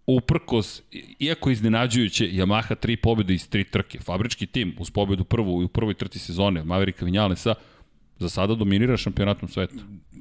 Uprkos, 0.06 0.82
iako 1.18 1.50
iznenađujuće, 1.50 2.28
Yamaha 2.28 2.74
tri 2.74 2.96
pobjede 2.96 3.34
iz 3.34 3.48
tri 3.48 3.64
trke. 3.64 3.98
Fabrički 3.98 4.46
tim 4.46 4.76
uz 4.78 4.90
pobedu 4.90 5.24
prvu 5.24 5.62
i 5.62 5.64
u 5.64 5.68
prvoj 5.68 5.94
trci 5.94 6.18
sezone 6.18 6.64
Mavericka 6.64 7.04
Vinjalesa 7.04 7.54
za 8.18 8.28
sada 8.28 8.54
dominira 8.54 8.96
šampionatom 8.96 9.48
sveta. 9.48 9.74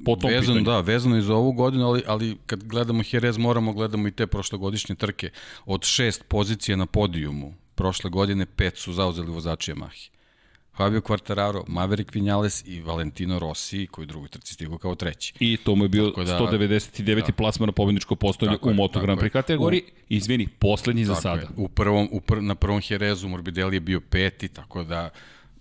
Po 0.04 0.16
tom 0.16 0.30
Vezano, 0.30 0.58
pitanju. 0.58 0.64
da, 0.64 0.80
vezano 0.80 1.16
i 1.16 1.22
za 1.22 1.34
ovu 1.34 1.52
godinu, 1.52 1.86
ali, 1.86 2.02
ali 2.06 2.36
kad 2.46 2.64
gledamo 2.64 3.02
Jerez 3.12 3.38
moramo 3.38 3.72
gledamo 3.72 4.08
i 4.08 4.10
te 4.10 4.26
prošlogodišnje 4.26 4.94
trke. 4.94 5.30
Od 5.66 5.84
šest 5.84 6.24
pozicija 6.28 6.76
na 6.76 6.86
podijumu 6.86 7.54
prošle 7.76 8.10
godine, 8.10 8.46
pet 8.46 8.76
su 8.76 8.92
zauzeli 8.92 9.30
vozači 9.30 9.72
Yamahe. 9.72 10.08
Fabio 10.76 11.00
Quartararo, 11.00 11.64
Maverick 11.66 12.14
Vinales 12.14 12.62
i 12.66 12.80
Valentino 12.80 13.38
Rossi, 13.38 13.86
koji 13.86 14.02
u 14.02 14.06
drugoj 14.06 14.28
trci 14.28 14.54
stigao 14.54 14.78
kao 14.78 14.94
treći. 14.94 15.32
I 15.40 15.56
to 15.56 15.74
mu 15.74 15.84
je 15.84 15.88
bio 15.88 16.06
Tako 16.06 16.24
da- 16.24 16.38
199. 16.38 17.26
Da. 17.26 17.32
plasman 17.32 17.66
na 17.66 17.72
pobedničko 17.72 18.16
postolje 18.16 18.52
Tako 18.52 18.68
u 18.68 18.70
je, 18.70 18.76
Moto 18.76 19.00
Grand 19.00 19.20
Prix 19.20 19.24
je. 19.24 19.30
kategoriji. 19.30 19.82
Izvini, 20.08 20.46
poslednji 20.48 21.04
za 21.04 21.14
sada. 21.14 21.40
je. 21.40 21.48
U 21.56 21.68
prvom, 21.68 22.08
u 22.12 22.20
pr, 22.20 22.42
na 22.42 22.54
prvom 22.54 22.80
Jerezu 22.88 23.28
Morbidelli 23.28 23.76
je 23.76 23.80
bio 23.80 24.00
peti, 24.00 24.48
tako 24.48 24.84
da 24.84 25.10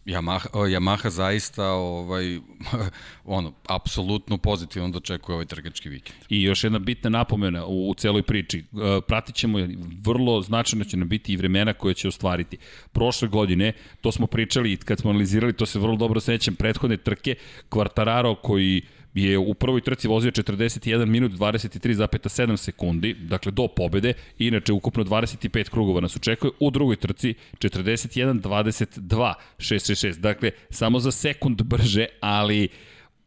Yamaha, 0.05 0.49
Yamaha 0.53 1.09
zaista 1.09 1.65
ovaj, 1.71 2.39
ono, 3.25 3.53
apsolutno 3.67 4.37
pozitivno 4.37 4.89
dočekuje 4.89 5.33
ovaj 5.33 5.45
trgački 5.45 5.89
vikend. 5.89 6.17
I 6.29 6.43
još 6.43 6.63
jedna 6.63 6.79
bitna 6.79 7.09
napomena 7.09 7.65
u, 7.65 7.89
u 7.89 7.93
celoj 7.93 8.23
priči. 8.23 8.59
E, 8.59 8.63
pratit 9.07 9.35
ćemo, 9.35 9.59
vrlo 10.01 10.41
značajno 10.41 10.85
će 10.85 10.97
nam 10.97 11.07
biti 11.07 11.33
i 11.33 11.37
vremena 11.37 11.73
koje 11.73 11.93
će 11.93 12.07
ostvariti. 12.07 12.57
Prošle 12.91 13.27
godine, 13.27 13.73
to 14.01 14.11
smo 14.11 14.27
pričali 14.27 14.71
i 14.71 14.77
kad 14.77 14.99
smo 14.99 15.09
analizirali, 15.09 15.53
to 15.53 15.65
se 15.65 15.79
vrlo 15.79 15.95
dobro 15.95 16.19
sećam, 16.19 16.55
prethodne 16.55 16.97
trke, 16.97 17.35
Quartararo 17.69 18.35
koji 18.41 18.81
je 19.15 19.37
u 19.37 19.53
prvoj 19.53 19.81
trci 19.81 20.07
vozio 20.07 20.31
41 20.31 21.05
minut 21.05 21.31
23,7 21.31 22.57
sekundi, 22.57 23.13
dakle 23.13 23.51
do 23.51 23.67
pobede, 23.67 24.13
inače 24.39 24.73
ukupno 24.73 25.03
25 25.03 25.69
krugova 25.69 26.01
nas 26.01 26.15
očekuje, 26.15 26.51
u 26.59 26.71
drugoj 26.71 26.95
trci 26.95 27.33
41 27.59 28.41
22 28.41 29.33
666, 29.57 30.19
dakle 30.19 30.51
samo 30.69 30.99
za 30.99 31.11
sekund 31.11 31.61
brže, 31.61 32.05
ali 32.19 32.67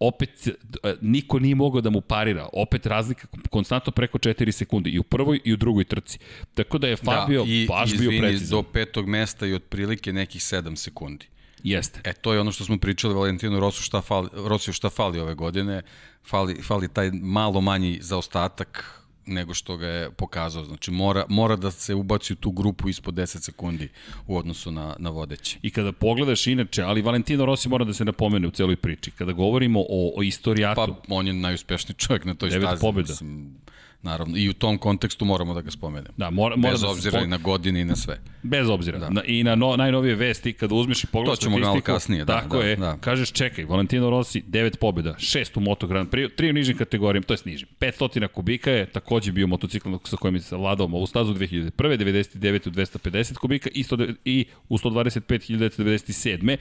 opet 0.01 0.49
e, 0.49 0.95
niko 1.01 1.39
nije 1.39 1.55
mogao 1.55 1.81
da 1.81 1.91
mu 1.91 2.01
parira. 2.01 2.49
Opet 2.53 2.87
razlika 2.87 3.27
konstantno 3.51 3.93
preko 3.93 4.19
4 4.19 4.51
sekunde 4.51 4.91
i 4.91 4.99
u 4.99 5.03
prvoj 5.03 5.41
i 5.45 5.53
u 5.53 5.57
drugoj 5.57 5.85
trci. 5.85 6.19
Tako 6.55 6.79
da 6.79 6.89
je 6.89 6.97
Fabio 6.97 7.45
da, 7.45 7.51
i, 7.51 7.67
baš 7.69 7.93
izvini, 7.93 8.11
bio 8.11 8.21
precizan. 8.21 8.51
do 8.51 8.63
petog 8.63 9.09
mesta 9.09 9.47
i 9.47 9.55
otprilike 9.55 10.13
nekih 10.13 10.43
7 10.43 10.77
sekundi. 10.77 11.27
Jeste. 11.63 12.01
E, 12.05 12.13
to 12.13 12.33
je 12.33 12.41
ono 12.41 12.53
što 12.53 12.65
smo 12.65 12.79
pričali 12.79 13.15
Valentinu 13.15 13.61
Rosu 13.61 13.83
šta 13.83 14.01
fali, 14.01 14.29
Rosiju 14.33 14.75
šta 14.75 14.91
fali 14.91 15.21
ove 15.21 15.35
godine. 15.35 15.83
Fali, 16.29 16.63
fali 16.63 16.89
taj 16.89 17.11
malo 17.11 17.61
manji 17.61 17.99
zaostatak 18.03 18.99
nego 19.29 19.55
što 19.55 19.77
ga 19.77 19.87
je 19.87 20.11
pokazao. 20.11 20.65
Znači 20.65 20.91
mora, 20.91 21.25
mora 21.29 21.57
da 21.57 21.71
se 21.71 21.95
ubaci 21.95 22.33
u 22.33 22.37
tu 22.37 22.51
grupu 22.51 22.89
ispod 22.89 23.15
10 23.15 23.41
sekundi 23.41 23.89
u 24.27 24.37
odnosu 24.37 24.71
na, 24.71 24.97
na 24.99 25.11
vodeći. 25.11 25.59
I 25.63 25.71
kada 25.71 25.93
pogledaš 25.93 26.47
inače, 26.47 26.83
ali 26.83 27.03
Valentino 27.03 27.47
Rossi 27.47 27.69
mora 27.69 27.85
da 27.85 27.95
se 27.95 28.05
napomene 28.05 28.49
u 28.49 28.51
celoj 28.51 28.77
priči. 28.77 29.11
Kada 29.11 29.33
govorimo 29.33 29.81
o, 29.81 30.13
o 30.17 30.23
istorijatu... 30.23 30.95
Pa 31.09 31.15
on 31.15 31.27
je 31.27 31.33
najuspešniji 31.33 31.97
čovjek 31.97 32.25
na 32.25 32.35
toj 32.35 32.51
stazi. 32.51 32.81
pobjeda. 32.81 33.13
Mislim, 33.13 33.55
naravno. 34.03 34.37
I 34.37 34.49
u 34.49 34.53
tom 34.53 34.79
kontekstu 34.79 35.25
moramo 35.25 35.55
da 35.55 35.61
ga 35.61 35.71
spomenemo. 35.71 36.15
Da, 36.17 36.31
mora, 36.31 36.57
mora 36.57 36.73
Bez 36.73 36.81
da 36.81 36.89
obzira 36.89 37.19
spom... 37.19 37.25
i 37.25 37.27
na 37.27 37.37
godine 37.37 37.81
i 37.81 37.85
na 37.85 37.97
sve. 37.97 38.21
Bez 38.43 38.69
obzira. 38.69 38.99
Da. 38.99 39.11
Na, 39.11 39.23
I 39.25 39.45
na 39.45 39.55
no, 39.55 39.77
najnovije 39.77 40.15
vesti, 40.15 40.53
kada 40.53 40.75
uzmeš 40.75 41.05
i 41.05 41.07
pogledaš 41.07 41.39
To 41.39 41.43
ćemo 41.43 41.59
malo 41.59 41.81
kasnije, 41.81 42.25
da. 42.25 42.41
Tako 42.41 42.59
da, 42.59 42.65
je, 42.65 42.77
da. 42.77 42.97
kažeš 43.01 43.33
čekaj, 43.33 43.65
Valentino 43.65 44.11
Rossi, 44.11 44.43
9 44.49 44.77
pobjeda, 44.77 45.15
6 45.19 45.59
u 45.59 45.61
Moto 45.61 45.87
Grand 45.87 46.11
Prix, 46.11 46.29
3 46.39 46.51
u 46.51 46.53
nižim 46.53 46.77
kategorijama, 46.77 47.27
to 47.27 47.35
je 47.35 47.39
nižim. 47.45 47.69
500 47.81 48.29
kubika 48.29 48.71
je 48.71 48.87
takođe 48.87 49.33
bio 49.33 49.47
motocikl 49.47 49.89
sa 50.05 50.17
kojim 50.17 50.35
je 50.35 50.41
savladao 50.41 50.87
ovu 50.87 51.07
stazu 51.07 51.35
2001. 51.35 51.71
99 51.99 52.69
u 52.69 52.71
250 52.71 53.35
kubika 53.35 53.71
i, 53.75 53.83
100, 53.83 54.15
i 54.25 54.45
u 54.69 54.79
125 54.79 55.21
1997. 55.21 56.57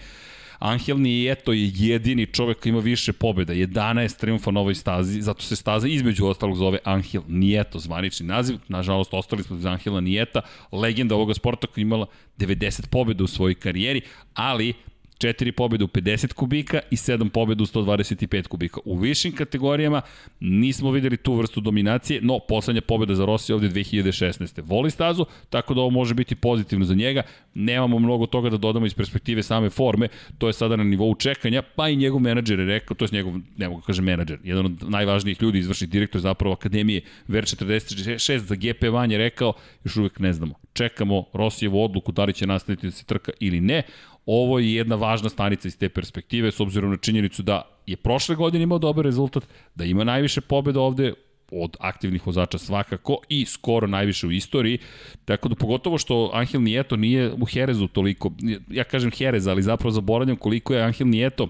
Angel 0.59 0.97
Nieto 0.97 1.53
je 1.53 1.71
jedini 1.75 2.25
čovek 2.25 2.59
koji 2.59 2.69
ima 2.69 2.79
više 2.79 3.13
pobjeda, 3.13 3.53
11 3.53 4.19
triumfa 4.19 4.51
na 4.51 4.59
ovoj 4.59 4.75
stazi, 4.75 5.21
zato 5.21 5.41
se 5.41 5.55
staza 5.55 5.87
između 5.87 6.25
ostalog 6.25 6.57
zove 6.57 6.79
Angel 6.83 7.21
Nieto, 7.27 7.79
zvanični 7.79 8.25
naziv. 8.25 8.57
Nažalost, 8.67 9.13
ostali 9.13 9.43
smo 9.43 9.55
bez 9.55 9.65
Angela 9.65 10.01
Nieta, 10.01 10.41
legenda 10.71 11.15
ovoga 11.15 11.33
sporta 11.33 11.67
koja 11.67 11.81
imala 11.81 12.05
90 12.37 12.87
pobjeda 12.87 13.23
u 13.23 13.27
svojoj 13.27 13.55
karijeri, 13.55 14.01
ali 14.33 14.73
4 15.17 15.51
pobjede 15.51 15.83
u 15.83 15.87
50 15.87 16.33
kubika 16.33 16.79
i 16.91 16.95
7 16.95 17.29
pobjeda 17.29 17.63
u 17.63 17.65
125 17.65 18.47
kubika. 18.47 18.79
U 18.85 18.97
višim 18.97 19.35
kategorijama 19.35 20.01
nismo 20.39 20.91
videli 20.91 21.17
tu 21.17 21.33
vrstu 21.33 21.61
dominacije, 21.61 22.19
no 22.21 22.39
poslednja 22.39 22.81
pobjeda 22.81 23.15
za 23.15 23.25
Rossi 23.25 23.53
ovde 23.53 23.69
2016. 23.69 24.61
Voli 24.65 24.91
stazu, 24.91 25.25
tako 25.49 25.73
da 25.73 25.81
ovo 25.81 25.89
može 25.89 26.13
biti 26.13 26.35
pozitivno 26.35 26.85
za 26.85 26.93
njega. 26.93 27.21
Nemamo 27.53 27.99
mnogo 27.99 28.25
toga 28.25 28.49
da 28.49 28.57
dodamo 28.57 28.85
iz 28.85 28.93
perspektive 28.93 29.43
same 29.43 29.69
forme, 29.69 30.07
to 30.37 30.47
je 30.47 30.53
sada 30.53 30.75
na 30.75 30.83
nivou 30.83 31.15
čekanja, 31.15 31.61
pa 31.61 31.89
i 31.89 31.95
njegov 31.95 32.19
menadžer 32.19 32.59
je 32.59 32.65
rekao, 32.65 32.95
to 32.95 33.05
je 33.05 33.09
njegov, 33.11 33.33
ne 33.57 33.69
mogu 33.69 33.81
da 33.81 33.85
kažem 33.85 34.05
menadžer, 34.05 34.39
jedan 34.43 34.65
od 34.65 34.89
najvažnijih 34.89 35.41
ljudi, 35.41 35.59
izvršni 35.59 35.87
direktor 35.87 36.21
zapravo 36.21 36.53
Akademije 36.53 37.01
VR46 37.27 38.37
za 38.37 38.55
GP 38.55 38.83
Van 38.91 39.11
je 39.11 39.17
rekao, 39.17 39.53
još 39.83 39.97
uvek 39.97 40.19
ne 40.19 40.33
znamo. 40.33 40.53
Čekamo 40.73 41.25
Rosijevu 41.33 41.83
odluku 41.83 42.11
da 42.11 42.25
li 42.25 42.33
će 42.33 42.47
nastaviti 42.47 42.87
da 42.87 42.91
se 42.91 43.05
trka 43.05 43.31
ili 43.39 43.61
ne 43.61 43.83
ovo 44.27 44.59
je 44.59 44.73
jedna 44.73 44.95
važna 44.95 45.29
stanica 45.29 45.67
iz 45.67 45.77
te 45.77 45.89
perspektive, 45.89 46.51
s 46.51 46.59
obzirom 46.59 46.91
na 46.91 46.97
činjenicu 46.97 47.43
da 47.43 47.61
je 47.85 47.95
prošle 47.95 48.35
godine 48.35 48.63
imao 48.63 48.79
dobar 48.79 49.05
rezultat, 49.05 49.43
da 49.75 49.85
ima 49.85 50.03
najviše 50.03 50.41
pobjeda 50.41 50.79
ovde 50.79 51.13
od 51.51 51.77
aktivnih 51.79 52.27
vozača 52.27 52.57
svakako 52.57 53.17
i 53.29 53.45
skoro 53.45 53.87
najviše 53.87 54.27
u 54.27 54.31
istoriji. 54.31 54.79
Tako 55.25 55.49
da 55.49 55.55
pogotovo 55.55 55.97
što 55.97 56.31
Angel 56.33 56.61
Nieto 56.61 56.95
nije 56.95 57.33
u 57.33 57.45
Herezu 57.45 57.87
toliko, 57.87 58.31
ja 58.69 58.83
kažem 58.83 59.11
Herez, 59.11 59.47
ali 59.47 59.63
zapravo 59.63 59.91
zaboravljam 59.91 60.37
koliko 60.37 60.73
je 60.73 60.83
Angel 60.83 61.07
Nieto 61.07 61.47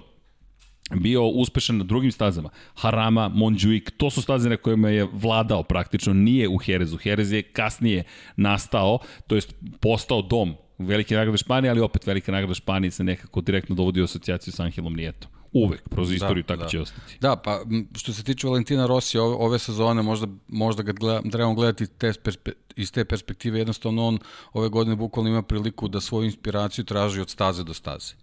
bio 0.96 1.28
uspešan 1.28 1.78
na 1.78 1.84
drugim 1.84 2.12
stazama. 2.12 2.50
Harama, 2.76 3.30
Monjuik, 3.30 3.92
to 3.98 4.10
su 4.10 4.22
staze 4.22 4.50
na 4.50 4.58
kojima 4.58 4.90
je 4.90 5.08
vladao 5.12 5.64
praktično, 5.64 6.14
nije 6.14 6.48
u 6.48 6.58
Herezu. 6.58 6.98
Herez 6.98 7.32
je 7.32 7.42
kasnije 7.42 8.04
nastao, 8.36 9.00
to 9.28 9.36
jest 9.36 9.56
postao 9.82 10.22
dom 10.22 10.56
velike 10.78 11.16
nagrade 11.16 11.38
Španije, 11.38 11.72
ali 11.72 11.82
opet 11.82 12.08
velika 12.08 12.32
nagrada 12.32 12.54
Španije 12.54 12.92
se 12.92 13.04
nekako 13.04 13.42
direktno 13.42 13.76
dovodi 13.76 14.02
u 14.02 14.04
asocijaciju 14.04 14.54
sa 14.54 14.64
Angelom 14.64 14.94
Nietom. 14.94 15.32
Uvek, 15.54 15.90
kroz 15.90 16.12
istoriju 16.12 16.44
da, 16.44 16.48
tako 16.48 16.64
da. 16.64 16.70
će 16.70 16.80
ostati. 16.80 17.18
Da, 17.22 17.36
pa 17.36 17.62
što 17.96 18.14
se 18.14 18.24
tiče 18.24 18.48
Valentina 18.48 18.86
Rossi 18.86 19.18
ove, 19.18 19.36
ove 19.36 19.60
sezone, 19.60 20.02
možda, 20.02 20.28
možda 20.48 20.84
ga 20.84 20.92
gleda, 20.92 21.30
trebamo 21.32 21.54
gledati 21.54 21.88
te 21.88 22.14
perspe, 22.24 22.52
iz 22.76 22.92
te 22.92 23.06
perspektive, 23.06 23.60
jednostavno 23.60 24.08
on 24.08 24.20
ove 24.54 24.70
godine 24.70 24.96
bukvalno 24.96 25.30
ima 25.30 25.42
priliku 25.42 25.88
da 25.88 26.02
svoju 26.02 26.26
inspiraciju 26.26 26.86
traži 26.86 27.22
od 27.22 27.30
staze 27.30 27.64
do 27.64 27.74
staze. 27.74 28.14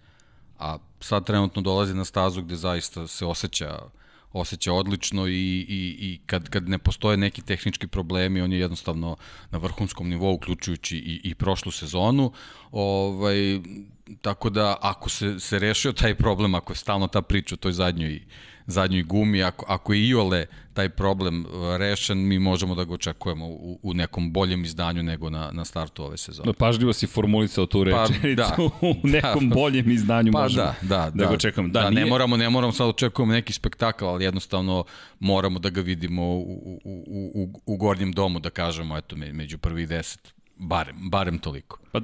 A 0.59 0.79
sad 1.01 1.27
trenutno 1.27 1.63
dolazi 1.63 1.95
na 1.95 2.05
stazu 2.05 2.43
gde 2.43 2.57
zaista 2.57 3.07
se 3.07 3.27
osjeća 3.27 3.79
osjeća 4.35 4.73
odlično 4.73 5.27
i, 5.27 5.33
i, 5.33 5.97
i 6.01 6.21
kad, 6.27 6.49
kad 6.49 6.69
ne 6.69 6.79
postoje 6.79 7.17
neki 7.17 7.43
tehnički 7.43 7.87
problemi, 7.87 8.41
on 8.41 8.53
je 8.53 8.59
jednostavno 8.59 9.17
na 9.51 9.59
vrhunskom 9.59 10.09
nivou, 10.09 10.35
uključujući 10.35 10.97
i, 10.97 11.21
i 11.25 11.35
prošlu 11.35 11.73
sezonu. 11.73 12.33
Ovaj, 12.73 13.61
tako 14.23 14.51
da 14.51 14.77
ako 14.81 15.09
se, 15.09 15.41
se 15.41 15.59
rešio 15.59 15.93
taj 15.93 16.15
problem, 16.15 16.55
ako 16.55 16.73
je 16.73 16.77
stalno 16.77 17.07
ta 17.07 17.23
priča 17.23 17.55
o 17.55 17.59
toj 17.59 17.73
zadnjoj 17.73 18.21
zadnjoj 18.67 19.03
gumi, 19.03 19.43
ako, 19.43 19.65
ako 19.69 19.93
je 19.93 20.09
Iole 20.09 20.47
taj 20.75 20.89
problem 20.89 21.41
uh, 21.41 21.77
rešen, 21.77 22.29
mi 22.29 22.39
možemo 22.39 22.75
da 22.75 22.85
ga 22.85 22.95
očekujemo 22.95 23.47
u, 23.47 23.79
u 23.83 23.95
nekom 23.95 24.33
boljem 24.33 24.65
izdanju 24.65 25.03
nego 25.03 25.31
na, 25.31 25.51
na 25.53 25.65
startu 25.65 26.05
ove 26.05 26.17
sezone. 26.17 26.47
Da, 26.47 26.53
pažljivo 26.53 26.93
si 26.93 27.07
formulisao 27.07 27.67
tu 27.67 27.85
pa, 27.91 28.07
rečenicu, 28.07 28.43
pa, 28.57 28.57
da, 28.57 28.87
u 28.91 28.95
nekom 29.03 29.49
da, 29.49 29.55
boljem 29.55 29.91
izdanju 29.91 30.33
pa, 30.33 30.43
možemo 30.43 30.65
da, 30.65 30.75
da, 30.83 30.97
da, 30.97 31.11
da 31.11 31.25
ga 31.25 31.35
očekujemo. 31.35 31.69
Da, 31.69 31.81
da 31.81 31.91
nije... 31.91 32.05
ne, 32.05 32.11
moramo, 32.11 32.37
ne 32.37 32.51
moramo 32.51 32.73
sad 32.73 32.89
očekujemo 32.89 33.33
neki 33.33 33.53
spektakl, 33.53 34.05
ali 34.05 34.25
jednostavno 34.25 34.85
moramo 35.21 35.59
da 35.59 35.71
ga 35.71 35.81
vidimo 35.81 36.23
u, 36.23 36.41
u, 36.41 36.81
u, 36.85 37.31
u, 37.35 37.61
u 37.67 37.77
gornjem 37.77 38.13
domu, 38.13 38.41
da 38.41 38.51
kažemo, 38.51 38.97
eto, 38.97 39.17
među 39.17 39.59
prvih 39.59 39.89
deset 39.89 40.34
Barem, 40.57 41.11
barem 41.11 41.39
toliko. 41.39 41.79
Pa 41.93 42.01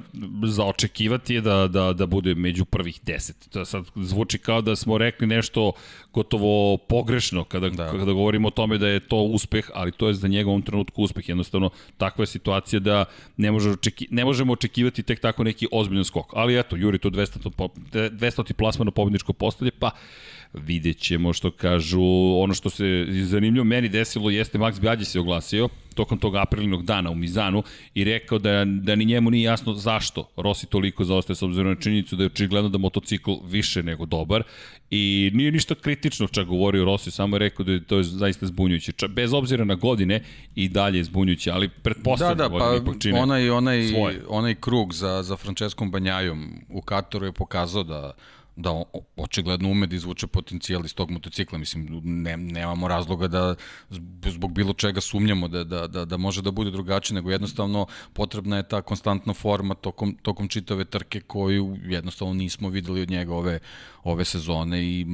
za 0.47 0.65
očekivati 0.65 1.33
je 1.33 1.41
da, 1.41 1.67
da, 1.67 1.93
da 1.93 2.05
bude 2.05 2.35
među 2.35 2.65
prvih 2.65 2.99
deset. 3.03 3.49
To 3.49 3.65
sad 3.65 3.85
zvuči 3.95 4.37
kao 4.37 4.61
da 4.61 4.75
smo 4.75 4.97
rekli 4.97 5.27
nešto 5.27 5.71
gotovo 6.13 6.77
pogrešno 6.77 7.43
kada, 7.43 7.69
da. 7.69 7.91
kada 7.91 8.11
govorimo 8.11 8.47
o 8.47 8.51
tome 8.51 8.77
da 8.77 8.87
je 8.87 8.99
to 8.99 9.15
uspeh, 9.15 9.69
ali 9.73 9.91
to 9.91 10.07
je 10.07 10.13
za 10.13 10.27
njega 10.27 10.49
u 10.49 10.51
ovom 10.51 10.61
trenutku 10.61 11.03
uspeh. 11.03 11.29
Jednostavno, 11.29 11.69
takva 11.97 12.23
je 12.23 12.27
situacija 12.27 12.79
da 12.79 13.05
ne, 13.37 13.51
može 13.51 13.69
očeki, 13.69 14.07
ne 14.11 14.25
možemo 14.25 14.53
očekivati 14.53 15.03
tek 15.03 15.19
tako 15.19 15.43
neki 15.43 15.67
ozbiljan 15.71 16.05
skok. 16.05 16.33
Ali 16.35 16.59
eto, 16.59 16.75
Juri 16.75 16.99
to 16.99 17.09
200, 17.09 17.69
200 17.91 18.53
plasma 18.53 18.85
na 18.85 18.91
pobedničko 18.91 19.33
postolje, 19.33 19.71
pa 19.71 19.91
vidjet 20.53 20.97
ćemo 20.97 21.33
što 21.33 21.51
kažu, 21.51 22.01
ono 22.39 22.53
što 22.53 22.69
se 22.69 23.05
zanimljivo 23.09 23.63
meni 23.63 23.89
desilo 23.89 24.29
jeste 24.29 24.57
Max 24.57 24.79
Bjađe 24.79 25.05
se 25.05 25.19
oglasio 25.19 25.69
tokom 25.95 26.17
tog 26.17 26.35
aprilnog 26.35 26.85
dana 26.85 27.09
u 27.09 27.15
Mizanu 27.15 27.63
i 27.93 28.03
rekao 28.03 28.39
da, 28.39 28.65
da 28.65 28.95
ni 28.95 29.05
njemu 29.05 29.31
nije 29.31 29.43
jasno 29.43 29.73
zašto 29.73 30.29
Rossi 30.37 30.65
toliko 30.65 31.03
zaostaje 31.03 31.35
s 31.35 31.43
obzirom 31.43 31.73
na 31.73 31.79
činjenicu 31.79 32.15
da 32.15 32.23
je 32.23 32.27
očigledno 32.27 32.69
da 32.69 32.77
motocikl 32.77 33.31
više 33.43 33.83
nego 33.83 34.05
dobar 34.05 34.43
i 34.89 35.31
nije 35.33 35.51
ništa 35.51 35.75
kritično 35.75 36.27
čak 36.27 36.47
govorio 36.47 36.85
Rossi, 36.85 37.11
samo 37.11 37.35
je 37.35 37.39
rekao 37.39 37.65
da 37.65 37.71
je 37.71 37.83
to 37.83 37.97
je 37.97 38.03
zaista 38.03 38.45
zbunjujuće. 38.45 38.91
Čak, 38.91 39.11
bez 39.11 39.33
obzira 39.33 39.65
na 39.65 39.75
godine 39.75 40.23
i 40.55 40.69
dalje 40.69 40.97
je 40.97 41.03
zbunjujuće, 41.03 41.51
ali 41.51 41.69
pretpostavljam 41.69 42.37
da, 42.37 42.49
da, 42.49 42.57
pa 42.57 42.77
ipak 42.81 43.01
čine 43.01 43.19
onaj, 43.19 43.49
onaj, 43.49 43.87
svoje. 43.87 44.21
onaj 44.27 44.55
krug 44.55 44.93
za, 44.93 45.23
za 45.23 45.35
Franceskom 45.37 45.91
Banjajom 45.91 46.49
u 46.69 46.81
Katoru 46.81 47.25
je 47.25 47.31
pokazao 47.31 47.83
da 47.83 48.13
da 48.61 48.83
očigledno 49.15 49.69
ume 49.69 49.87
da 49.87 49.95
izvuče 49.95 50.27
potencijal 50.27 50.85
iz 50.85 50.95
tog 50.95 51.11
motocikla. 51.11 51.57
Mislim, 51.57 52.01
ne, 52.03 52.37
nemamo 52.37 52.87
razloga 52.87 53.27
da 53.27 53.55
zbog 54.25 54.53
bilo 54.53 54.73
čega 54.73 55.01
sumnjamo 55.01 55.47
da, 55.47 55.63
da, 55.63 55.87
da, 55.87 56.05
da 56.05 56.17
može 56.17 56.41
da 56.41 56.51
bude 56.51 56.71
drugačije, 56.71 57.15
nego 57.15 57.31
jednostavno 57.31 57.85
potrebna 58.13 58.57
je 58.57 58.67
ta 58.67 58.81
konstantna 58.81 59.33
forma 59.33 59.75
tokom, 59.75 60.17
tokom 60.21 60.47
čitave 60.47 60.85
trke 60.85 61.21
koju 61.21 61.77
jednostavno 61.83 62.33
nismo 62.33 62.69
videli 62.69 63.01
od 63.01 63.09
njega 63.09 63.35
ove, 63.35 63.59
ove 64.03 64.25
sezone 64.25 64.83
i 64.83 65.05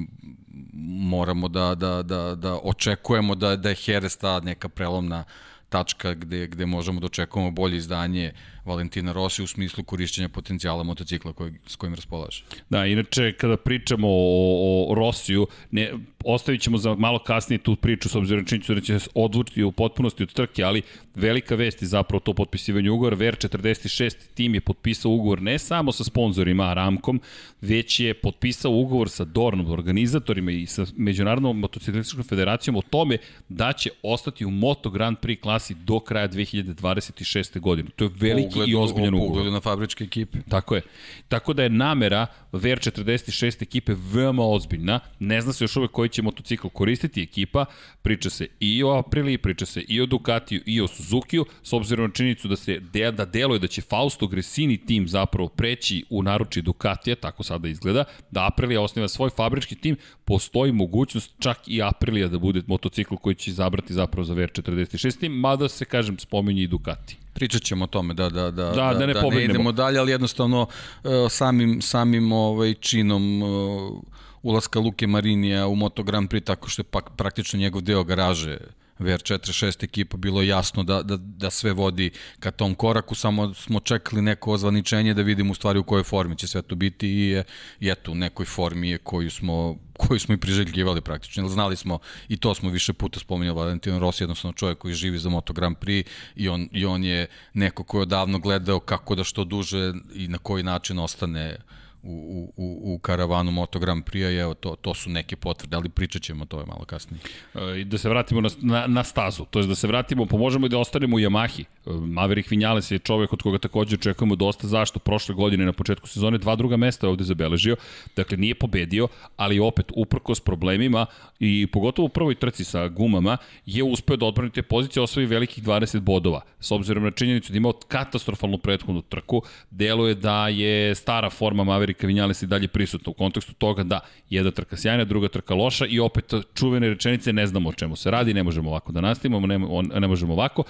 moramo 0.83 1.47
da, 1.47 1.75
da, 1.75 2.03
da, 2.03 2.35
da 2.35 2.59
očekujemo 2.63 3.35
da, 3.35 3.55
da 3.55 3.69
je 3.69 3.75
Jerez 3.85 4.17
ta 4.17 4.39
neka 4.39 4.69
prelomna 4.69 5.23
tačka 5.69 6.13
gde, 6.13 6.47
gde 6.47 6.65
možemo 6.65 6.99
da 6.99 7.05
očekujemo 7.05 7.51
bolje 7.51 7.77
izdanje 7.77 8.33
Valentina 8.67 9.11
Rossi 9.11 9.43
u 9.43 9.47
smislu 9.47 9.83
korišćenja 9.83 10.29
potencijala 10.29 10.83
motocikla 10.83 11.33
koji, 11.33 11.53
s 11.67 11.75
kojim 11.75 11.95
raspolaže. 11.95 12.43
Da, 12.69 12.85
inače 12.85 13.33
kada 13.33 13.57
pričamo 13.57 14.07
o, 14.09 14.91
o 14.91 14.95
Rossiju, 14.95 15.47
ne, 15.71 15.93
ostavit 16.25 16.61
ćemo 16.61 16.77
za 16.77 16.95
malo 16.95 17.19
kasnije 17.19 17.59
tu 17.59 17.75
priču 17.75 18.09
s 18.09 18.15
obzirom 18.15 18.45
činjenicu 18.45 18.75
da 18.75 18.81
će 18.81 18.99
se 18.99 19.09
odvučiti 19.15 19.63
u 19.63 19.71
potpunosti 19.71 20.23
od 20.23 20.33
trke, 20.33 20.63
ali 20.63 20.81
velika 21.15 21.55
vest 21.55 21.81
je 21.81 21.87
zapravo 21.87 22.19
to 22.19 22.33
potpisivanje 22.33 22.91
ugovora. 22.91 23.17
VR46 23.17 24.15
tim 24.33 24.53
je 24.53 24.61
potpisao 24.61 25.11
ugovor 25.11 25.41
ne 25.41 25.59
samo 25.59 25.91
sa 25.91 26.03
sponsorima 26.03 26.63
Aramkom, 26.63 27.21
već 27.61 27.99
je 27.99 28.13
potpisao 28.13 28.71
ugovor 28.71 29.09
sa 29.09 29.25
Dornom, 29.25 29.71
organizatorima 29.71 30.51
i 30.51 30.65
sa 30.65 30.85
Međunarodnom 30.95 31.59
motociklističkom 31.59 32.23
federacijom 32.23 32.75
o 32.75 32.81
tome 32.81 33.17
da 33.49 33.73
će 33.73 33.89
ostati 34.03 34.45
u 34.45 34.49
Moto 34.49 34.89
Grand 34.89 35.17
Prix 35.17 35.39
klasi 35.41 35.73
do 35.73 35.99
kraja 35.99 36.29
2026. 36.29 37.59
godine. 37.59 37.89
To 37.95 38.03
je 38.03 38.11
veliki 38.15 38.56
i 38.65 38.75
ozbiljan 38.75 39.13
u 39.13 39.17
ugovor. 39.17 39.29
pogledu 39.29 39.51
na 39.51 39.59
fabričke 39.59 40.03
ekipe. 40.03 40.37
Tako 40.49 40.75
je. 40.75 40.81
Tako 41.27 41.53
da 41.53 41.63
je 41.63 41.69
namera 41.69 42.27
VR46 42.51 43.63
ekipe 43.63 43.95
veoma 44.13 44.43
ozbiljna. 44.43 44.99
Ne 45.19 45.41
zna 45.41 45.53
se 45.53 45.63
još 45.63 45.75
uvek 45.75 45.91
koji 45.91 46.09
će 46.09 46.21
motocikl 46.21 46.67
koristiti 46.67 47.21
ekipa. 47.21 47.65
Priča 48.01 48.29
se 48.29 48.47
i 48.59 48.83
o 48.83 48.89
Apriliji, 48.89 49.37
priča 49.37 49.65
se 49.65 49.81
i 49.81 50.01
o 50.01 50.05
Ducatiju 50.05 50.61
i 50.65 50.81
o 50.81 50.87
Suzukiju, 50.87 51.45
s 51.63 51.73
obzirom 51.73 52.05
na 52.05 52.13
činjenicu 52.13 52.47
da 52.47 52.55
se 52.55 52.79
de, 52.79 53.11
da 53.11 53.25
deluje 53.25 53.59
da 53.59 53.67
će 53.67 53.81
Fausto 53.81 54.27
Gresini 54.27 54.77
tim 54.77 55.07
zapravo 55.07 55.49
preći 55.49 56.05
u 56.09 56.23
naruči 56.23 56.61
Ducatija, 56.61 57.15
tako 57.15 57.43
sada 57.43 57.67
izgleda, 57.67 58.03
da 58.31 58.47
Aprilija 58.47 58.81
osniva 58.81 59.07
svoj 59.07 59.29
fabrički 59.29 59.75
tim, 59.75 59.97
postoji 60.25 60.71
mogućnost 60.71 61.31
čak 61.39 61.57
i 61.67 61.81
Aprilija 61.81 62.27
da 62.27 62.39
bude 62.39 62.61
motocikl 62.67 63.15
koji 63.15 63.35
će 63.35 63.51
izabrati 63.51 63.93
zapravo 63.93 64.25
za 64.25 64.33
VR46 64.33 65.19
tim, 65.19 65.31
mada 65.31 65.69
se, 65.69 65.85
kažem, 65.85 66.19
spominje 66.19 66.63
i 66.63 66.67
Ducati. 66.67 67.17
Pričat 67.37 67.61
ćemo 67.61 67.83
o 67.83 67.87
tome, 67.87 68.13
da, 68.13 68.29
da, 68.29 68.51
da, 68.51 68.51
Da, 68.51 68.71
da, 68.71 68.93
da 68.93 69.05
ne 69.05 69.13
da 69.13 69.19
ne 69.19 69.21
pobegnemo. 69.21 69.53
idemo 69.53 69.71
dalje, 69.71 69.99
ali 69.99 70.11
jednostavno 70.11 70.61
uh, 71.03 71.11
samim, 71.29 71.81
samim 71.81 72.31
ovaj, 72.31 72.73
činom 72.73 73.41
uh, 73.41 74.01
ulaska 74.43 74.79
Luke 74.79 75.07
Marinija 75.07 75.67
u 75.67 75.75
Moto 75.75 76.03
Grand 76.03 76.29
Prix, 76.29 76.43
tako 76.43 76.69
što 76.69 76.79
je 76.79 76.83
pak, 76.83 77.09
praktično 77.17 77.59
njegov 77.59 77.81
deo 77.81 78.03
garaže 78.03 78.57
VR46 78.99 79.83
ekipa 79.83 80.17
bilo 80.17 80.41
je 80.41 80.47
jasno 80.47 80.83
da, 80.83 81.01
da, 81.03 81.17
da 81.17 81.49
sve 81.49 81.73
vodi 81.73 82.11
ka 82.39 82.51
tom 82.51 82.75
koraku, 82.75 83.15
samo 83.15 83.53
smo 83.53 83.79
čekali 83.79 84.21
neko 84.21 84.51
ozvaničenje 84.51 85.13
da 85.13 85.21
vidimo 85.21 85.51
u 85.51 85.55
stvari 85.55 85.79
u 85.79 85.83
kojoj 85.83 86.03
formi 86.03 86.37
će 86.37 86.47
sve 86.47 86.61
to 86.61 86.75
biti 86.75 87.07
i, 87.09 87.29
je, 87.29 87.43
i 87.79 87.89
eto, 87.89 88.11
u 88.11 88.15
nekoj 88.15 88.45
formi 88.45 88.89
je 88.89 88.97
koju 88.97 89.31
smo 89.31 89.77
koju 89.97 90.19
smo 90.19 90.33
i 90.33 90.37
priželjkivali 90.37 91.01
praktično. 91.01 91.49
Znali 91.49 91.75
smo, 91.75 91.99
i 92.27 92.37
to 92.37 92.55
smo 92.55 92.69
više 92.69 92.93
puta 92.93 93.19
spominjali, 93.19 93.57
Valentino 93.57 93.99
Rossi 93.99 94.23
jednostavno 94.23 94.53
čovjek 94.53 94.77
koji 94.77 94.93
živi 94.93 95.19
za 95.19 95.29
Moto 95.29 95.53
Grand 95.53 95.77
Prix 95.77 96.05
i 96.35 96.49
on, 96.49 96.69
i 96.71 96.85
on 96.85 97.03
je 97.03 97.27
neko 97.53 97.83
ko 97.83 97.97
je 97.97 98.01
odavno 98.01 98.39
gledao 98.39 98.79
kako 98.79 99.15
da 99.15 99.23
što 99.23 99.43
duže 99.43 99.93
i 100.13 100.27
na 100.27 100.37
koji 100.37 100.63
način 100.63 100.99
ostane 100.99 101.57
u, 102.03 102.53
u, 102.57 102.93
u 102.93 102.99
karavanu 102.99 103.51
Moto 103.51 103.79
Grand 103.79 104.03
Prix-a 104.03 104.41
evo, 104.41 104.53
to, 104.53 104.75
to 104.75 104.93
su 104.93 105.09
neke 105.09 105.35
potvrde, 105.35 105.75
ali 105.75 105.89
pričat 105.89 106.21
ćemo 106.21 106.43
o 106.43 106.45
tome 106.45 106.65
malo 106.65 106.85
kasnije. 106.85 107.19
E, 107.55 107.79
I 107.79 107.85
da 107.85 107.97
se 107.97 108.09
vratimo 108.09 108.41
na, 108.41 108.49
na, 108.61 108.87
na 108.87 109.03
stazu, 109.03 109.45
to 109.45 109.59
je 109.59 109.67
da 109.67 109.75
se 109.75 109.87
vratimo, 109.87 110.25
pomožemo 110.25 110.65
i 110.65 110.69
da 110.69 110.77
ostanemo 110.77 111.15
u 111.15 111.19
Yamahi. 111.19 111.61
E, 111.61 111.89
Maverick 111.91 112.51
Vinales 112.51 112.91
je 112.91 112.99
čovek 112.99 113.33
od 113.33 113.41
koga 113.41 113.57
takođe 113.57 113.95
očekujemo 113.95 114.35
dosta 114.35 114.67
zašto. 114.67 114.99
Prošle 114.99 115.35
godine 115.35 115.65
na 115.65 115.73
početku 115.73 116.07
sezone 116.07 116.37
dva 116.37 116.55
druga 116.55 116.77
mesta 116.77 117.07
je 117.07 117.11
ovde 117.11 117.23
zabeležio, 117.23 117.75
dakle 118.15 118.37
nije 118.37 118.55
pobedio, 118.55 119.07
ali 119.37 119.59
opet 119.59 119.91
uprko 119.95 120.35
s 120.35 120.39
problemima 120.39 121.05
i 121.39 121.67
pogotovo 121.71 122.05
u 122.05 122.09
prvoj 122.09 122.35
trci 122.35 122.63
sa 122.63 122.87
gumama 122.87 123.37
je 123.65 123.83
uspeo 123.83 124.17
da 124.17 124.25
odbrani 124.25 124.51
te 124.51 124.61
pozicije, 124.61 125.03
osvoji 125.03 125.27
velikih 125.27 125.63
20 125.63 125.99
bodova. 125.99 126.41
S 126.59 126.71
obzirom 126.71 127.03
na 127.03 127.11
činjenicu 127.11 127.51
da 127.51 127.57
imao 127.57 127.73
katastrofalnu 127.87 128.57
prethodnu 128.57 129.01
trku, 129.01 129.41
deluje 129.71 130.15
da 130.15 130.47
je 130.47 130.95
stara 130.95 131.29
forma 131.29 131.63
Mavericka 131.87 132.07
Vinales 132.07 132.41
i 132.41 132.47
dalje 132.47 132.67
prisutna 132.67 133.09
u 133.09 133.13
kontekstu 133.13 133.53
toga 133.53 133.83
da 133.83 133.99
jedna 134.29 134.51
trka 134.51 134.77
sjajna, 134.77 135.05
druga 135.05 135.27
trka 135.27 135.53
loša 135.55 135.85
i 135.85 135.99
opet 135.99 136.33
čuvene 136.53 136.89
rečenice 136.89 137.33
ne 137.33 137.47
znamo 137.47 137.69
o 137.69 137.73
čemu 137.73 137.95
se 137.95 138.11
radi, 138.11 138.33
ne 138.33 138.43
možemo 138.43 138.69
ovako 138.69 138.91
da 138.91 139.01
nastavimo, 139.01 139.39
ne, 139.39 139.59
ne 139.99 140.07
možemo 140.07 140.33
ovako 140.33 140.63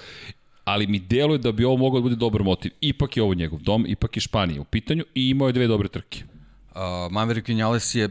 ali 0.66 0.88
mi 0.88 1.00
deluje 1.00 1.40
da 1.40 1.52
bi 1.52 1.66
ovo 1.66 1.78
moglo 1.78 2.00
da 2.00 2.04
bude 2.04 2.16
dobar 2.16 2.44
motiv. 2.44 2.72
Ipak 2.82 3.18
je 3.18 3.24
ovo 3.24 3.34
njegov 3.34 3.60
dom, 3.60 3.86
ipak 3.88 4.18
je 4.18 4.22
Španija 4.22 4.62
u 4.62 4.66
pitanju 4.66 5.04
i 5.16 5.30
imao 5.30 5.48
je 5.48 5.54
dve 5.54 5.68
dobre 5.68 5.88
trke. 5.88 6.24
Uh, 6.24 7.12
Maverick 7.12 7.48
Vinales 7.48 7.96
je 7.96 8.10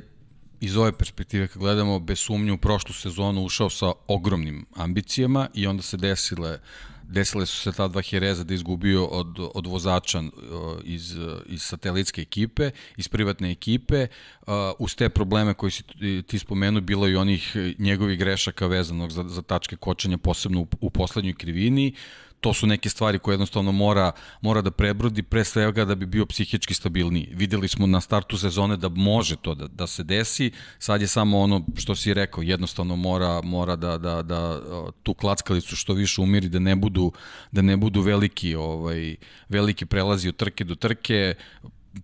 iz 0.61 0.77
ove 0.77 0.93
perspektive 0.93 1.49
kad 1.49 1.63
gledamo 1.63 1.99
bez 1.99 2.19
sumnje 2.19 2.53
u 2.53 2.59
prošlu 2.59 2.95
sezonu 2.95 3.45
ušao 3.45 3.71
sa 3.71 3.93
ogromnim 4.09 4.67
ambicijama 4.77 5.49
i 5.55 5.67
onda 5.67 5.83
se 5.83 5.97
desile 5.97 6.59
desile 7.09 7.47
su 7.47 7.57
se 7.57 7.73
ta 7.73 7.89
dva 7.89 8.03
Hereza 8.03 8.45
da 8.45 8.55
izgubio 8.55 9.05
od, 9.05 9.51
od 9.55 9.67
vozača 9.67 10.19
uh, 10.21 10.29
iz, 10.85 11.17
iz 11.47 11.63
satelitske 11.63 12.21
ekipe, 12.21 12.71
iz 12.97 13.09
privatne 13.09 13.51
ekipe, 13.51 14.07
uh, 14.47 14.55
uz 14.79 14.97
te 14.97 15.09
probleme 15.09 15.55
koji 15.55 15.71
si 15.71 15.83
ti 16.27 16.39
spomenuo, 16.39 16.81
bilo 16.81 17.09
i 17.09 17.17
onih 17.17 17.57
njegovih 17.79 18.19
grešaka 18.19 18.67
vezanog 18.67 19.13
za, 19.13 19.25
za 19.29 19.43
tačke 19.43 19.77
kočenja, 19.77 20.19
posebno 20.19 20.61
u, 20.61 20.67
u 20.81 20.91
poslednjoj 20.91 21.35
krivini, 21.35 21.95
to 22.47 22.55
su 22.55 22.67
neke 22.67 22.89
stvari 22.89 23.19
koje 23.19 23.33
jednostavno 23.33 23.73
mora, 23.73 24.13
mora 24.41 24.61
da 24.63 24.71
prebrodi 24.71 25.23
pre 25.23 25.45
svega 25.45 25.85
da 25.85 25.95
bi 25.95 26.07
bio 26.07 26.27
psihički 26.27 26.75
stabilniji. 26.75 27.33
Videli 27.33 27.69
smo 27.69 27.87
na 27.87 28.01
startu 28.01 28.39
sezone 28.39 28.77
da 28.77 28.89
može 28.89 29.37
to 29.37 29.55
da, 29.55 29.67
da 29.67 29.87
se 29.87 30.05
desi, 30.05 30.51
sad 30.79 31.01
je 31.01 31.09
samo 31.09 31.41
ono 31.41 31.65
što 31.77 31.97
si 31.97 32.15
rekao, 32.15 32.43
jednostavno 32.43 32.97
mora, 32.97 33.41
mora 33.43 33.77
da, 33.77 33.99
da, 33.99 34.23
da 34.23 34.61
tu 35.03 35.15
klackalicu 35.15 35.77
što 35.77 35.93
više 35.93 36.21
umiri, 36.21 36.49
da 36.49 36.59
ne 36.59 36.77
budu, 36.77 37.13
da 37.53 37.63
ne 37.63 37.77
budu 37.77 38.01
veliki, 38.01 38.55
ovaj, 38.55 39.17
veliki 39.49 39.87
prelazi 39.87 40.29
od 40.29 40.37
trke 40.37 40.65
do 40.65 40.75
trke, 40.75 41.35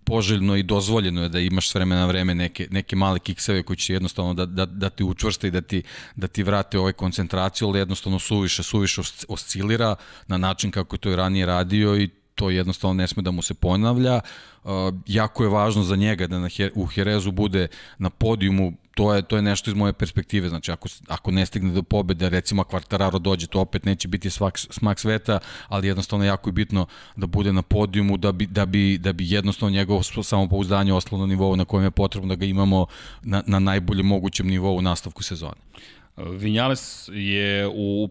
poželjno 0.03 0.55
i 0.55 0.63
dozvoljeno 0.63 1.23
je 1.23 1.29
da 1.29 1.39
imaš 1.39 1.69
s 1.69 1.75
vremena 1.75 2.01
na 2.01 2.07
vreme 2.07 2.35
neke, 2.35 2.67
neke 2.71 2.95
male 2.95 3.19
kikseve 3.19 3.63
koji 3.63 3.77
će 3.77 3.93
jednostavno 3.93 4.33
da, 4.33 4.45
da, 4.45 4.65
da 4.65 4.89
ti 4.89 5.03
učvrste 5.03 5.47
i 5.47 5.51
da 5.51 5.61
ti, 5.61 5.83
da 6.15 6.27
ti 6.27 6.43
vrate 6.43 6.79
ovaj 6.79 6.93
koncentraciju, 6.93 7.67
ali 7.67 7.79
jednostavno 7.79 8.19
suviše, 8.19 8.63
suviše 8.63 9.01
oscilira 9.27 9.95
na 10.27 10.37
način 10.37 10.71
kako 10.71 10.95
je 10.95 10.99
to 10.99 11.11
i 11.11 11.15
ranije 11.15 11.45
radio 11.45 11.97
i 11.97 12.09
to 12.35 12.49
jednostavno 12.49 12.93
ne 12.93 13.07
sme 13.07 13.23
da 13.23 13.31
mu 13.31 13.41
se 13.41 13.53
ponavlja. 13.53 14.19
Uh, 14.63 14.71
jako 15.07 15.43
je 15.43 15.49
važno 15.49 15.83
za 15.83 15.95
njega 15.95 16.27
da 16.27 16.39
na 16.39 16.49
u 16.75 16.85
Herezu 16.85 17.31
bude 17.31 17.67
na 17.97 18.09
podijumu 18.09 18.73
to 18.93 19.13
je 19.13 19.21
to 19.21 19.35
je 19.35 19.41
nešto 19.41 19.71
iz 19.71 19.75
moje 19.75 19.93
perspektive 19.93 20.49
znači 20.49 20.71
ako 20.71 20.89
ako 21.07 21.31
ne 21.31 21.45
stigne 21.45 21.73
do 21.73 21.83
pobede 21.83 22.29
recimo 22.29 22.63
Quartararo 22.63 23.19
dođe 23.19 23.47
to 23.47 23.59
opet 23.59 23.85
neće 23.85 24.07
biti 24.07 24.29
svak 24.29 24.57
smak 24.57 24.99
sveta 24.99 25.39
ali 25.67 25.87
jednostavno 25.87 26.25
jako 26.25 26.49
je 26.49 26.53
bitno 26.53 26.85
da 27.15 27.27
bude 27.27 27.53
na 27.53 27.61
podijumu 27.61 28.17
da 28.17 28.31
bi 28.31 28.45
da 28.45 28.65
bi 28.65 28.97
da 28.97 29.13
bi 29.13 29.31
jednostavno 29.31 29.73
njegovo 29.73 30.03
samopouzdanje 30.03 30.93
ostalo 30.93 31.21
na 31.21 31.27
nivou 31.27 31.55
na 31.55 31.65
kojem 31.65 31.83
je 31.83 31.91
potrebno 31.91 32.29
da 32.29 32.35
ga 32.35 32.45
imamo 32.45 32.85
na 33.21 33.43
na 33.47 33.59
najboljem 33.59 34.05
mogućem 34.05 34.47
nivou 34.47 34.77
u 34.77 34.81
nastavku 34.81 35.23
sezone 35.23 35.61
Vinales 36.17 37.09
je 37.13 37.67
u 37.67 38.09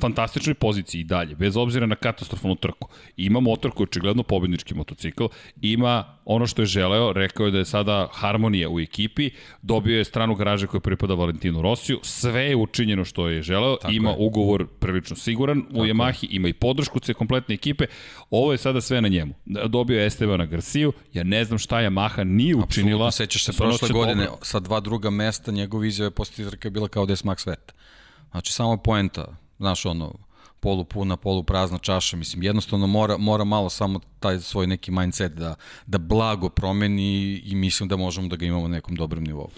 fantastičnoj 0.00 0.54
poziciji 0.54 1.00
i 1.00 1.04
dalje, 1.04 1.34
bez 1.34 1.56
obzira 1.56 1.86
na 1.86 1.94
katastrofalnu 1.94 2.56
trku. 2.56 2.88
Ima 3.16 3.40
motor 3.40 3.70
koji 3.70 3.84
je 3.84 3.88
očigledno 3.88 4.22
pobednički 4.22 4.74
motocikl, 4.74 5.24
ima 5.62 6.13
ono 6.24 6.46
što 6.46 6.62
je 6.62 6.66
želeo, 6.66 7.12
rekao 7.12 7.46
je 7.46 7.52
da 7.52 7.58
je 7.58 7.64
sada 7.64 8.08
harmonija 8.12 8.68
u 8.68 8.80
ekipi, 8.80 9.30
dobio 9.62 9.98
je 9.98 10.04
stranu 10.04 10.34
garaže 10.34 10.66
koja 10.66 10.80
pripada 10.80 11.14
Valentinu 11.14 11.62
Rosiju, 11.62 11.98
sve 12.02 12.42
je 12.42 12.56
učinjeno 12.56 13.04
što 13.04 13.28
je 13.28 13.42
želeo, 13.42 13.76
Tako 13.76 13.92
ima 13.92 14.10
je. 14.10 14.16
ugovor 14.18 14.66
prilično 14.66 15.16
siguran 15.16 15.58
u 15.58 15.62
Tako 15.62 15.84
Yamahi, 15.84 16.26
ima 16.30 16.48
i 16.48 16.52
podršku 16.52 17.00
ce 17.00 17.14
kompletne 17.14 17.54
ekipe, 17.54 17.86
ovo 18.30 18.52
je 18.52 18.58
sada 18.58 18.80
sve 18.80 19.00
na 19.00 19.08
njemu. 19.08 19.34
Dobio 19.66 20.00
je 20.00 20.06
Estebana 20.06 20.46
Garciju, 20.46 20.92
ja 21.12 21.24
ne 21.24 21.44
znam 21.44 21.58
šta 21.58 21.76
Yamaha 21.76 22.24
nije 22.24 22.56
učinila. 22.56 23.06
Apsolutno, 23.06 23.10
sećaš 23.10 23.44
se 23.44 23.52
prošle 23.52 23.88
godine 23.88 24.24
dobro. 24.24 24.38
sa 24.42 24.60
dva 24.60 24.80
druga 24.80 25.10
mesta, 25.10 25.52
njegov 25.52 25.84
izjave 25.84 26.10
posle 26.10 26.50
trke 26.50 26.66
je 26.66 26.70
bila 26.70 26.88
kao 26.88 27.06
da 27.06 27.12
je 27.12 27.16
smak 27.16 27.40
sveta. 27.40 27.74
Znači, 28.30 28.52
samo 28.52 28.76
poenta, 28.76 29.36
znaš, 29.58 29.86
ono, 29.86 30.23
polu 30.64 30.84
puna, 30.84 31.16
polu 31.16 31.42
prazna 31.42 31.78
čaša, 31.78 32.16
mislim, 32.16 32.42
jednostavno 32.42 32.86
mora, 32.86 33.16
mora 33.18 33.44
malo 33.44 33.70
samo 33.70 34.00
taj 34.20 34.38
svoj 34.40 34.66
neki 34.66 34.90
mindset 34.90 35.32
da, 35.32 35.54
da 35.86 35.98
blago 35.98 36.48
promeni 36.48 37.42
i 37.44 37.54
mislim 37.54 37.88
da 37.88 37.96
možemo 37.96 38.28
da 38.28 38.36
ga 38.36 38.46
imamo 38.46 38.68
na 38.68 38.74
nekom 38.74 38.96
dobrom 38.96 39.24
nivou. 39.24 39.48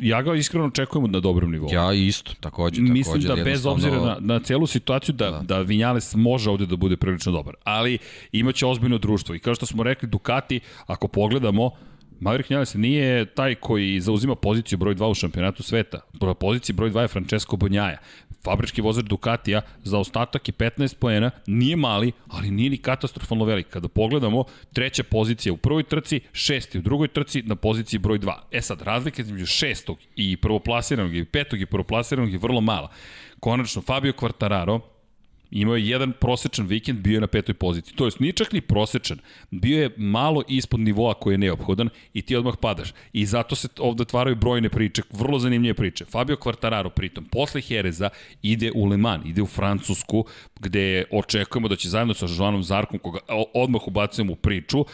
Ja 0.00 0.22
ga 0.22 0.34
iskreno 0.34 0.66
očekujem 0.66 1.10
na 1.12 1.20
dobrom 1.20 1.52
nivou. 1.52 1.68
Ja 1.72 1.92
isto, 1.92 2.32
takođe. 2.40 2.82
Mislim 2.82 3.22
takođe, 3.22 3.28
da 3.28 3.44
bez 3.44 3.66
obzira 3.66 4.00
na, 4.00 4.16
na 4.20 4.40
celu 4.40 4.66
situaciju 4.66 5.14
da, 5.14 5.30
da. 5.30 5.40
da 5.42 5.58
Vinales 5.60 6.14
može 6.14 6.50
ovde 6.50 6.66
da 6.66 6.76
bude 6.76 6.96
prilično 6.96 7.32
dobar, 7.32 7.54
ali 7.64 7.98
imaće 8.32 8.66
ozbiljno 8.66 8.98
društvo 8.98 9.34
i 9.34 9.38
kao 9.38 9.54
što 9.54 9.66
smo 9.66 9.82
rekli 9.82 10.08
Ducati, 10.08 10.60
ako 10.86 11.08
pogledamo, 11.08 11.70
Maverick 12.20 12.50
Vinales 12.50 12.74
nije 12.74 13.24
taj 13.24 13.54
koji 13.54 14.00
zauzima 14.00 14.34
poziciju 14.34 14.78
broj 14.78 14.94
2 14.94 15.10
u 15.10 15.14
šampionatu 15.14 15.62
sveta. 15.62 16.00
Poziciji 16.40 16.74
broj 16.74 16.90
2 16.90 17.00
je 17.00 17.08
Francesco 17.08 17.56
Bonjaja. 17.56 17.98
Fabrički 18.44 18.82
vozač 18.82 19.04
Ducatija 19.04 19.62
za 19.82 19.98
ostatak 19.98 20.48
je 20.48 20.52
15 20.52 20.96
poena, 20.96 21.30
nije 21.46 21.76
mali, 21.76 22.12
ali 22.28 22.50
nije 22.50 22.70
ni 22.70 22.76
katastrofalno 22.76 23.44
velik. 23.44 23.66
Kada 23.70 23.88
pogledamo, 23.88 24.44
treća 24.72 25.02
pozicija 25.02 25.52
u 25.52 25.56
prvoj 25.56 25.82
trci, 25.82 26.20
šesti 26.32 26.78
u 26.78 26.82
drugoj 26.82 27.08
trci 27.08 27.42
na 27.42 27.56
poziciji 27.56 27.98
broj 27.98 28.18
2. 28.18 28.32
E 28.52 28.60
sad, 28.60 28.82
razlika 28.82 29.22
između 29.22 29.46
šestog 29.46 29.98
i 30.16 30.36
prvoplasiranog 30.36 31.16
i 31.16 31.24
petog 31.24 31.60
i 31.60 31.66
prvoplasiranog 31.66 32.32
je 32.32 32.38
vrlo 32.38 32.60
mala. 32.60 32.90
Konačno, 33.40 33.82
Fabio 33.82 34.12
Quartararo, 34.12 34.80
imao 35.54 35.76
je 35.76 35.88
jedan 35.88 36.12
prosečan 36.20 36.66
vikend, 36.66 36.98
bio 36.98 37.14
je 37.14 37.20
na 37.20 37.26
petoj 37.26 37.54
poziciji. 37.54 37.96
To 37.96 38.04
jest, 38.04 38.20
nije 38.20 38.32
čak 38.32 38.52
ni 38.52 38.60
prosečan, 38.60 39.18
bio 39.50 39.82
je 39.82 39.90
malo 39.96 40.42
ispod 40.48 40.80
nivoa 40.80 41.14
koji 41.14 41.34
je 41.34 41.38
neophodan 41.38 41.88
i 42.14 42.22
ti 42.22 42.36
odmah 42.36 42.54
padaš. 42.60 42.92
I 43.12 43.26
zato 43.26 43.56
se 43.56 43.68
ovde 43.78 44.02
otvaraju 44.02 44.36
brojne 44.36 44.68
priče, 44.68 45.02
vrlo 45.10 45.38
zanimljive 45.38 45.74
priče. 45.74 46.04
Fabio 46.04 46.36
Quartararo 46.36 46.90
pritom, 46.90 47.24
posle 47.24 47.62
Jereza 47.68 48.10
ide 48.42 48.72
u 48.74 48.86
Le 48.86 48.96
Mans, 48.96 49.26
ide 49.26 49.42
u 49.42 49.46
Francusku, 49.46 50.24
gde 50.60 51.04
očekujemo 51.10 51.68
da 51.68 51.76
će 51.76 51.88
zajedno 51.88 52.14
sa 52.14 52.26
Joanom 52.38 52.62
Zarkom, 52.62 52.98
koga 52.98 53.18
odmah 53.54 53.88
ubacujemo 53.88 54.32
u 54.32 54.36
priču, 54.36 54.84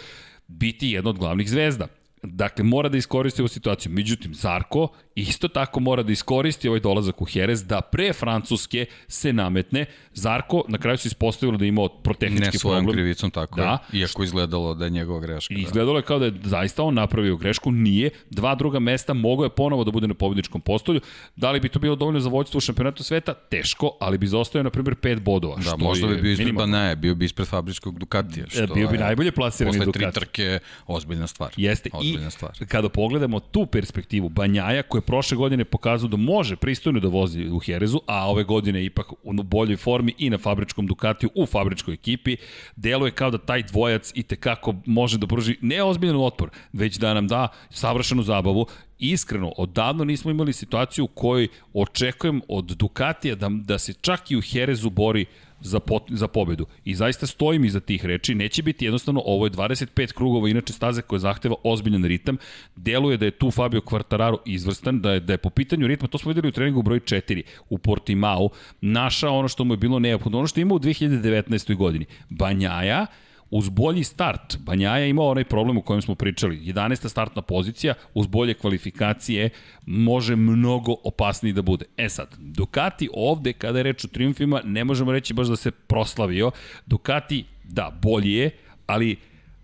biti 0.46 0.90
jedna 0.90 1.10
od 1.10 1.18
glavnih 1.18 1.50
zvezda 1.50 1.99
Dakle, 2.22 2.64
mora 2.64 2.88
da 2.88 2.96
iskoristi 2.96 3.42
ovu 3.42 3.48
situaciju. 3.48 3.92
Međutim, 3.92 4.34
Zarko 4.34 4.88
isto 5.14 5.48
tako 5.48 5.80
mora 5.80 6.02
da 6.02 6.12
iskoristi 6.12 6.68
ovaj 6.68 6.80
dolazak 6.80 7.22
u 7.22 7.26
Jerez, 7.34 7.64
da 7.64 7.80
pre 7.80 8.12
Francuske 8.12 8.86
se 9.08 9.32
nametne. 9.32 9.86
Zarko 10.14 10.64
na 10.68 10.78
kraju 10.78 10.98
se 10.98 11.08
ispostavilo 11.08 11.58
da 11.58 11.64
je 11.64 11.68
imao 11.68 11.88
protehnički 11.88 12.40
problem. 12.40 12.52
Ne 12.52 12.58
svojom 12.58 12.84
problem. 12.84 12.94
krivicom, 12.94 13.30
tako 13.30 13.60
da. 13.60 13.78
je. 13.92 14.00
Iako 14.00 14.22
izgledalo 14.24 14.74
da 14.74 14.84
je 14.84 14.90
njegova 14.90 15.20
greška. 15.20 15.54
Da. 15.54 15.60
Izgledalo 15.60 15.98
je 15.98 16.02
kao 16.02 16.18
da 16.18 16.24
je 16.24 16.32
zaista 16.44 16.82
on 16.82 16.94
napravio 16.94 17.36
grešku. 17.36 17.70
Nije. 17.70 18.10
Dva 18.30 18.54
druga 18.54 18.78
mesta 18.78 19.14
mogo 19.14 19.44
je 19.44 19.50
ponovo 19.50 19.84
da 19.84 19.90
bude 19.90 20.08
na 20.08 20.14
pobedničkom 20.14 20.60
postolju. 20.60 21.00
Da 21.36 21.50
li 21.50 21.60
bi 21.60 21.68
to 21.68 21.78
bilo 21.78 21.96
dovoljno 21.96 22.20
za 22.20 22.28
vođstvo 22.28 22.58
u 22.58 22.60
šampionatu 22.60 23.02
sveta? 23.02 23.34
Teško, 23.34 23.96
ali 24.00 24.18
bi 24.18 24.26
zostao 24.26 24.62
na 24.62 24.70
primjer 24.70 24.94
pet 24.94 25.22
bodova. 25.22 25.56
Da, 25.56 25.62
što 25.62 25.76
možda 25.76 26.06
bi 26.06 26.16
bio 26.16 26.32
ispred 26.32 26.54
Banaje, 26.54 26.96
bio 26.96 27.14
bi 27.14 27.24
ispred 27.24 27.48
fabričkog 27.48 27.98
Ducatija. 27.98 28.46
Što 28.48 28.74
bio 28.74 28.88
bi 28.88 28.98
najbolje 28.98 29.32
plasirani 29.32 29.78
Ducati. 29.78 29.92
Posle 29.92 30.12
tri 30.12 30.20
trke, 30.20 30.58
ozbiljna 30.86 31.26
stvar. 31.26 31.50
Jeste. 31.56 31.90
Ozbiljna 31.92 32.09
I 32.14 32.30
stvar. 32.30 32.52
kada 32.68 32.88
pogledamo 32.88 33.40
tu 33.40 33.66
perspektivu 33.66 34.28
Banjaja, 34.28 34.82
koja 34.82 34.98
je 34.98 35.06
prošle 35.06 35.36
godine 35.36 35.64
pokazao 35.64 36.08
da 36.08 36.16
može 36.16 36.56
pristojno 36.56 37.00
da 37.00 37.08
vozi 37.08 37.48
u 37.48 37.58
Herezu, 37.58 38.00
a 38.06 38.30
ove 38.30 38.44
godine 38.44 38.84
ipak 38.84 39.12
u 39.22 39.32
boljoj 39.32 39.76
formi 39.76 40.14
i 40.18 40.30
na 40.30 40.38
fabričkom 40.38 40.86
Ducatiju 40.86 41.30
u 41.34 41.46
fabričkoj 41.46 41.94
ekipi, 41.94 42.36
deluje 42.76 43.12
kao 43.12 43.30
da 43.30 43.38
taj 43.38 43.62
dvojac 43.62 44.12
i 44.14 44.22
tekako 44.22 44.74
može 44.86 45.18
da 45.18 45.26
pruži 45.26 45.56
ne 45.60 45.82
ozbiljan 45.82 46.16
otpor, 46.16 46.50
već 46.72 46.96
da 46.96 47.14
nam 47.14 47.28
da 47.28 47.48
savršenu 47.70 48.22
zabavu 48.22 48.66
iskreno, 48.98 49.52
odavno 49.56 50.04
nismo 50.04 50.30
imali 50.30 50.52
situaciju 50.52 51.04
u 51.04 51.08
kojoj 51.08 51.48
očekujem 51.74 52.42
od 52.48 52.64
Ducatija 52.64 53.34
da, 53.34 53.48
da 53.48 53.78
se 53.78 53.92
čak 53.92 54.30
i 54.30 54.36
u 54.36 54.40
Herezu 54.40 54.90
bori 54.90 55.26
za, 55.60 55.80
pot, 55.80 56.02
za 56.08 56.28
pobedu. 56.28 56.66
I 56.84 56.94
zaista 56.94 57.26
stojim 57.26 57.64
iza 57.64 57.80
tih 57.80 58.04
reči. 58.04 58.34
Neće 58.34 58.62
biti 58.62 58.84
jednostavno, 58.84 59.22
ovo 59.24 59.46
je 59.46 59.50
25 59.50 60.12
krugova, 60.12 60.48
inače 60.48 60.72
staze 60.72 61.02
koje 61.02 61.18
zahteva 61.18 61.54
ozbiljan 61.64 62.04
ritam. 62.04 62.36
Deluje 62.76 63.16
da 63.16 63.24
je 63.24 63.30
tu 63.30 63.50
Fabio 63.50 63.80
Quartararo 63.80 64.36
izvrstan, 64.46 65.00
da 65.00 65.12
je, 65.12 65.20
da 65.20 65.32
je 65.32 65.38
po 65.38 65.50
pitanju 65.50 65.86
ritma, 65.86 66.08
to 66.08 66.18
smo 66.18 66.28
videli 66.28 66.48
u 66.48 66.52
treningu 66.52 66.82
broj 66.82 67.00
4 67.00 67.42
u 67.68 67.78
Portimao, 67.78 68.48
našao 68.80 69.38
ono 69.38 69.48
što 69.48 69.64
mu 69.64 69.72
je 69.74 69.78
bilo 69.78 69.98
neophodno, 69.98 70.38
ono 70.38 70.46
što 70.46 70.60
je 70.60 70.62
imao 70.62 70.76
u 70.76 70.80
2019. 70.80 71.76
godini. 71.76 72.04
Banjaja, 72.28 73.06
uz 73.50 73.68
bolji 73.68 74.04
start, 74.04 74.58
Banjaja 74.58 75.06
imao 75.06 75.28
onaj 75.28 75.44
problem 75.44 75.78
o 75.78 75.82
kojem 75.82 76.02
smo 76.02 76.14
pričali, 76.14 76.60
11. 76.60 77.08
startna 77.08 77.42
pozicija, 77.42 77.94
uz 78.14 78.26
bolje 78.26 78.54
kvalifikacije, 78.54 79.50
može 79.86 80.36
mnogo 80.36 80.94
opasniji 81.04 81.52
da 81.52 81.62
bude. 81.62 81.84
E 81.96 82.08
sad, 82.08 82.36
Ducati 82.38 83.08
ovde, 83.14 83.52
kada 83.52 83.78
je 83.78 83.82
reč 83.82 84.04
o 84.04 84.08
triumfima, 84.08 84.60
ne 84.64 84.84
možemo 84.84 85.12
reći 85.12 85.34
baš 85.34 85.48
da 85.48 85.56
se 85.56 85.70
proslavio. 85.70 86.50
Ducati, 86.86 87.44
da, 87.64 87.98
bolje 88.02 88.32
je, 88.32 88.50
ali 88.86 89.16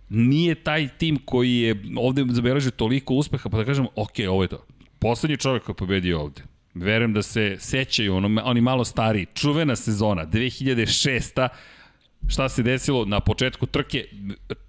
nije 0.09 0.55
taj 0.55 0.89
tim 0.89 1.19
koji 1.25 1.57
je 1.57 1.85
ovde 1.97 2.25
zabeležio 2.29 2.71
toliko 2.71 3.15
uspeha, 3.15 3.49
pa 3.49 3.57
da 3.57 3.65
kažemo, 3.65 3.89
ok, 3.97 4.15
ovo 4.29 4.43
je 4.43 4.49
to. 4.49 4.67
Poslednji 4.99 5.37
čovjek 5.37 5.63
koji 5.63 5.75
je 5.75 5.77
pobedio 5.77 6.21
ovde. 6.21 6.43
Verujem 6.75 7.13
da 7.13 7.23
se 7.23 7.57
sećaju, 7.59 8.15
ono, 8.15 8.43
oni 8.45 8.61
malo 8.61 8.85
stariji, 8.85 9.27
čuvena 9.35 9.77
sezona, 9.77 10.27
2006 10.27 11.49
šta 12.29 12.49
se 12.49 12.63
desilo 12.63 13.05
na 13.05 13.21
početku 13.21 13.67
trke, 13.67 14.05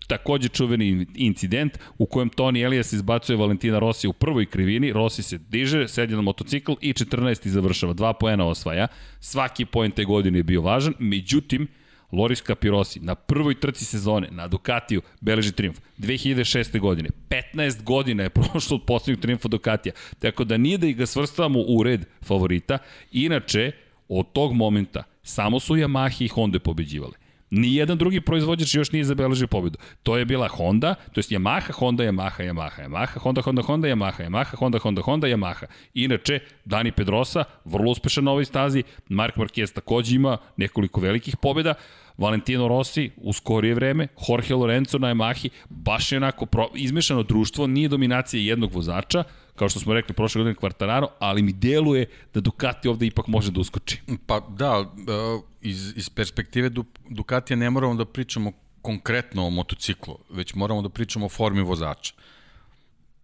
takođe 0.07 0.49
čuveni 0.49 1.05
incident 1.15 1.79
u 1.97 2.05
kojem 2.05 2.29
Toni 2.29 2.61
Elias 2.61 2.93
izbacuje 2.93 3.37
Valentina 3.37 3.79
Rossi 3.79 4.07
u 4.07 4.13
prvoj 4.13 4.45
krivini, 4.45 4.93
Rossi 4.93 5.23
se 5.23 5.37
diže, 5.37 5.87
sedi 5.87 6.15
na 6.15 6.21
motocikl 6.21 6.73
i 6.81 6.93
14. 6.93 7.47
završava, 7.47 7.93
dva 7.93 8.13
poena 8.13 8.45
osvaja, 8.45 8.87
svaki 9.19 9.65
poen 9.65 9.91
te 9.91 10.03
godine 10.03 10.39
je 10.39 10.43
bio 10.43 10.61
važan, 10.61 10.93
međutim, 10.99 11.67
Loris 12.11 12.43
Capirosi 12.43 12.99
na 12.99 13.15
prvoj 13.15 13.59
trci 13.59 13.85
sezone 13.85 14.27
na 14.31 14.47
Ducatiju 14.47 15.01
beleži 15.21 15.51
triumf 15.51 15.79
2006. 15.97 16.79
godine. 16.79 17.09
15 17.53 17.83
godina 17.83 18.23
je 18.23 18.29
prošlo 18.39 18.77
od 18.77 18.83
poslednjeg 18.87 19.21
triumfa 19.21 19.47
Ducatija. 19.47 19.93
Tako 20.19 20.43
da 20.43 20.57
nije 20.57 20.77
da 20.77 20.87
ih 20.87 20.97
ga 20.97 21.05
svrstavamo 21.05 21.59
u 21.67 21.83
red 21.83 22.05
favorita. 22.21 22.77
Inače, 23.11 23.71
od 24.09 24.25
tog 24.33 24.53
momenta 24.53 25.03
samo 25.23 25.59
su 25.59 25.75
Yamaha 25.75 26.23
i 26.23 26.27
Honda 26.27 26.59
pobeđivali. 26.59 27.13
Nijedan 27.49 27.97
drugi 27.97 28.21
proizvođač 28.21 28.75
još 28.75 28.91
nije 28.91 29.03
zabeležio 29.03 29.47
pobedu. 29.47 29.77
To 30.03 30.17
je 30.17 30.25
bila 30.25 30.47
Honda, 30.47 30.95
to 31.11 31.19
je 31.19 31.23
Yamaha, 31.23 31.71
Honda, 31.71 32.03
Yamaha, 32.03 32.43
Yamaha, 32.43 32.83
Yamaha, 32.83 33.19
Honda, 33.19 33.41
Honda, 33.41 33.61
Honda, 33.61 33.87
Yamaha, 33.87 34.23
Yamaha, 34.23 34.55
Honda, 34.57 34.79
Honda, 34.79 35.01
Honda, 35.01 35.27
Yamaha. 35.27 35.65
Inače, 35.93 36.39
Dani 36.65 36.91
Pedrosa, 36.91 37.43
vrlo 37.65 37.91
uspešan 37.91 38.23
na 38.23 38.31
ovoj 38.31 38.45
stazi, 38.45 38.83
Mark 39.09 39.35
Marquez 39.35 39.73
takođe 39.73 40.15
ima 40.15 40.37
nekoliko 40.57 41.01
velikih 41.01 41.37
pobeda, 41.37 41.73
Valentino 42.17 42.67
Rossi 42.67 43.11
u 43.17 43.33
skorije 43.33 43.73
vreme, 43.73 44.07
Jorge 44.29 44.55
Lorenzo 44.55 44.97
na 44.97 45.07
Yamahi, 45.07 45.49
baš 45.69 46.11
je 46.11 46.17
onako 46.17 46.45
pro, 46.45 46.67
izmešano 46.75 47.23
društvo, 47.23 47.67
nije 47.67 47.89
dominacija 47.89 48.41
jednog 48.41 48.73
vozača, 48.73 49.23
kao 49.57 49.69
što 49.69 49.79
smo 49.79 49.93
rekli 49.93 50.15
prošle 50.15 50.39
godine 50.39 50.55
Quartararo, 50.55 51.07
ali 51.19 51.41
mi 51.41 51.53
deluje 51.53 52.05
da 52.33 52.41
Ducati 52.41 52.87
ovde 52.87 53.05
ipak 53.05 53.27
može 53.27 53.51
da 53.51 53.59
uskoči. 53.59 54.01
Pa 54.25 54.39
da, 54.39 54.85
e, 54.97 55.41
iz, 55.61 55.93
iz 55.97 56.09
perspektive 56.09 56.69
Ducatija 57.09 57.57
ne 57.57 57.69
moramo 57.69 57.95
da 57.95 58.05
pričamo 58.05 58.51
konkretno 58.81 59.47
o 59.47 59.49
motociklu, 59.49 60.17
već 60.29 60.53
moramo 60.53 60.81
da 60.81 60.89
pričamo 60.89 61.25
o 61.25 61.29
formi 61.29 61.61
vozača 61.61 62.13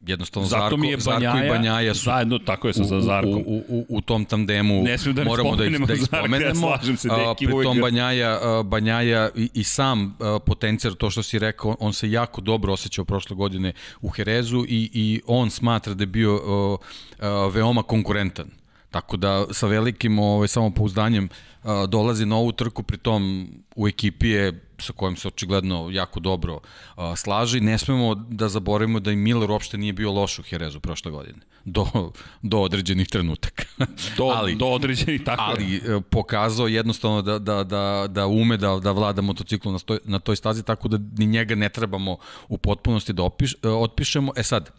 jednostavno 0.08 0.48
Zato 0.48 0.62
Zarko, 0.62 0.78
mi 0.78 0.88
je 0.88 0.98
Banjaja, 0.98 1.32
Zarko 1.32 1.46
i 1.46 1.50
Banjaja 1.50 1.94
su 1.94 2.04
zajedno, 2.04 2.39
tako 2.39 2.68
je 2.68 2.74
sa 2.74 2.84
za 2.84 3.02
Zarkom. 3.02 3.44
U, 3.46 3.63
u, 3.68 3.80
u, 3.80 3.86
u 3.89 4.02
tom 4.02 4.26
tandemu 4.26 4.84
ne 4.84 4.98
da 5.13 5.24
moramo 5.24 5.56
da 5.56 5.66
ih, 5.66 5.80
da 5.80 5.94
ih 5.94 6.02
spomenemo. 6.04 6.70
Ja 6.70 6.98
se, 6.98 7.10
deki, 7.10 7.46
pri 7.46 7.63
tom 7.63 7.82
Banjaja, 7.82 8.63
Banjaja 8.63 9.30
i, 9.36 9.50
i 9.54 9.63
sam 9.63 10.18
potencijal, 10.46 10.94
to 10.94 11.10
što 11.10 11.24
si 11.24 11.39
rekao, 11.39 11.76
on 11.80 11.94
se 11.94 12.12
jako 12.12 12.42
dobro 12.42 12.74
osjećao 12.74 13.06
prošle 13.06 13.36
godine 13.36 13.74
u 14.02 14.10
Herezu 14.10 14.66
i, 14.68 14.89
i 14.94 15.22
on 15.28 15.50
smatra 15.50 15.94
da 15.94 16.04
je 16.04 16.08
bio 16.08 16.36
uh, 16.36 16.80
uh, 17.20 17.54
veoma 17.54 17.84
konkurentan. 17.84 18.48
Tako 18.92 19.18
da 19.18 19.46
sa 19.52 19.68
velikim 19.68 20.20
ovaj, 20.20 20.48
samopouzdanjem 20.48 21.30
uh, 21.63 21.72
dolazi 21.89 22.26
na 22.26 22.36
ovu 22.36 22.52
trku, 22.52 22.84
pritom 22.84 23.48
u 23.76 23.88
ekipi 23.88 24.30
je 24.30 24.52
sa 24.80 24.94
kojim 24.94 25.16
se 25.16 25.28
očigledno 25.28 25.90
jako 25.92 26.20
dobro 26.20 26.56
uh, 26.56 27.04
slaži. 27.18 27.60
Ne 27.60 27.78
smemo 27.78 28.16
da 28.16 28.50
zaboravimo 28.50 29.00
da 29.00 29.12
i 29.12 29.16
Miller 29.16 29.52
uopšte 29.52 29.78
nije 29.78 29.94
bio 29.94 30.12
loš 30.12 30.40
u 30.40 30.44
Herezu 30.44 30.80
prošle 30.80 31.12
godine. 31.12 31.40
Do, 31.66 32.12
do 32.42 32.60
određenih 32.62 33.08
trenutaka. 33.08 33.64
Do, 34.18 34.24
ali, 34.24 34.56
do 34.56 34.66
određenih, 34.66 35.22
tako 35.24 35.42
Ali 35.42 35.74
je. 35.74 36.02
pokazao 36.02 36.68
jednostavno 36.68 37.22
da, 37.22 37.40
da, 37.40 37.64
da, 37.64 38.08
da 38.10 38.28
ume 38.28 38.58
da, 38.58 38.80
da 38.80 38.92
vlada 38.92 39.22
motociklu 39.22 39.72
na, 39.72 39.80
stoj, 39.80 40.00
na 40.04 40.20
toj 40.20 40.36
stazi, 40.36 40.64
tako 40.64 40.88
da 40.88 40.98
ni 41.18 41.26
njega 41.26 41.56
ne 41.56 41.70
trebamo 41.70 42.18
u 42.48 42.58
potpunosti 42.58 43.14
da 43.14 43.24
opiš, 43.24 43.56
otpišemo. 43.64 44.32
E 44.36 44.44
sad, 44.44 44.70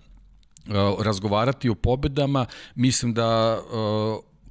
razgovarati 0.98 1.68
o 1.68 1.74
pobedama, 1.74 2.46
mislim 2.74 3.14
da 3.14 3.58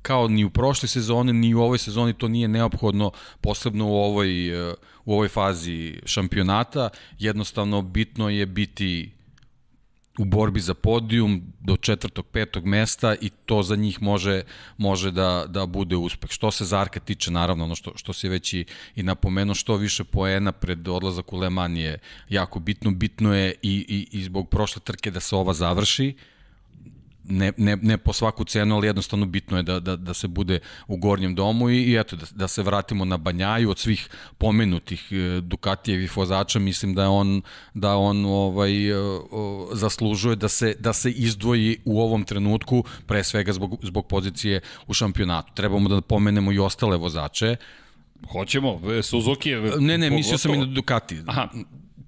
kao 0.04 0.28
ni 0.28 0.44
u 0.44 0.50
prošle 0.50 0.88
sezone, 0.88 1.34
ni 1.34 1.54
u 1.54 1.62
ovoj 1.62 1.78
sezoni 1.78 2.14
to 2.14 2.28
nije 2.28 2.48
neophodno, 2.48 3.12
posebno 3.42 3.88
u 3.88 3.96
ovoj, 3.96 4.62
u 5.06 5.14
ovoj 5.14 5.28
fazi 5.28 6.00
šampionata. 6.06 6.90
Jednostavno, 7.20 7.82
bitno 7.82 8.30
je 8.30 8.46
biti 8.46 9.12
u 10.18 10.26
borbi 10.26 10.60
za 10.60 10.74
podijum 10.74 11.54
do 11.60 11.78
četvrtog, 11.78 12.26
petog 12.26 12.66
mesta 12.66 13.16
i 13.22 13.30
to 13.30 13.64
za 13.64 13.76
njih 13.76 14.02
može, 14.02 14.44
može 14.78 15.12
da, 15.12 15.46
da 15.48 15.66
bude 15.66 15.96
uspeh. 15.96 16.32
Što 16.32 16.52
se 16.52 16.66
Zarka 16.66 17.00
tiče, 17.00 17.32
naravno, 17.32 17.64
ono 17.64 17.76
što, 17.76 17.92
što 17.96 18.14
se 18.14 18.30
već 18.30 18.54
i, 18.54 18.66
i 18.96 19.04
napomenuo, 19.04 19.56
što 19.56 19.76
više 19.76 20.04
poena 20.04 20.52
pred 20.52 20.88
odlazak 20.88 21.34
u 21.34 21.38
Le 21.38 21.50
Mans 21.50 21.80
je 21.80 22.00
jako 22.30 22.60
bitno. 22.60 22.92
Bitno 22.92 23.36
je 23.36 23.54
i, 23.62 23.86
i, 23.88 24.18
i 24.20 24.24
zbog 24.24 24.50
prošle 24.50 24.82
trke 24.82 25.12
da 25.12 25.20
se 25.20 25.36
ova 25.36 25.54
završi, 25.54 26.16
ne, 27.24 27.52
ne, 27.58 27.76
ne 27.82 27.98
po 27.98 28.14
svaku 28.14 28.46
cenu, 28.46 28.76
ali 28.76 28.88
jednostavno 28.88 29.26
bitno 29.26 29.58
je 29.58 29.64
da, 29.64 29.80
da, 29.80 29.96
da 29.96 30.14
se 30.14 30.28
bude 30.28 30.60
u 30.88 30.98
gornjem 30.98 31.36
domu 31.36 31.70
i, 31.70 31.84
i 31.84 31.96
eto, 32.00 32.16
da, 32.16 32.26
da 32.36 32.48
se 32.48 32.64
vratimo 32.64 33.06
na 33.06 33.18
Banjaju 33.18 33.70
od 33.70 33.80
svih 33.80 34.10
pomenutih 34.38 35.08
e, 35.12 35.42
Dukatijevih 35.42 36.18
vozača, 36.18 36.60
mislim 36.60 36.94
da 36.94 37.10
on, 37.10 37.42
da 37.74 37.96
on 37.96 38.26
ovaj, 38.26 38.90
e, 38.92 38.96
zaslužuje 39.74 40.36
da 40.36 40.48
se, 40.48 40.76
da 40.80 40.94
se 40.94 41.12
izdvoji 41.12 41.78
u 41.86 42.02
ovom 42.02 42.24
trenutku, 42.24 42.84
pre 43.08 43.24
svega 43.24 43.54
zbog, 43.54 43.78
zbog 43.84 44.08
pozicije 44.08 44.62
u 44.88 44.94
šampionatu. 44.94 45.54
Trebamo 45.54 45.90
da 45.90 46.02
pomenemo 46.02 46.52
i 46.52 46.60
ostale 46.60 46.98
vozače, 46.98 47.56
Hoćemo, 48.32 48.82
Suzuki 49.02 49.50
je... 49.50 49.62
Ne, 49.80 49.98
ne, 49.98 50.10
mislio 50.10 50.38
sam 50.38 50.54
i 50.54 50.58
na 50.58 50.66
Ducati. 50.66 51.22
Aha, 51.28 51.50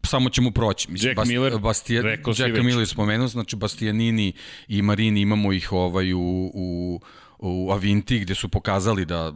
samo 0.05 0.29
ćemo 0.29 0.51
proći. 0.51 0.91
Mislim, 0.91 1.09
Jack 1.09 1.17
Bast, 1.17 1.29
Miller, 1.29 1.59
Bastija, 1.59 2.03
Jack 2.37 2.63
Miller 2.63 2.87
spomenuo, 2.87 3.27
znači 3.27 3.55
Bastianini 3.55 4.33
i 4.67 4.81
Marini 4.81 5.21
imamo 5.21 5.53
ih 5.53 5.71
ovaj 5.71 6.13
u, 6.13 6.51
u, 6.53 6.99
u 7.39 7.71
Avinti 7.71 8.19
gde 8.19 8.35
su 8.35 8.49
pokazali 8.49 9.05
da 9.05 9.33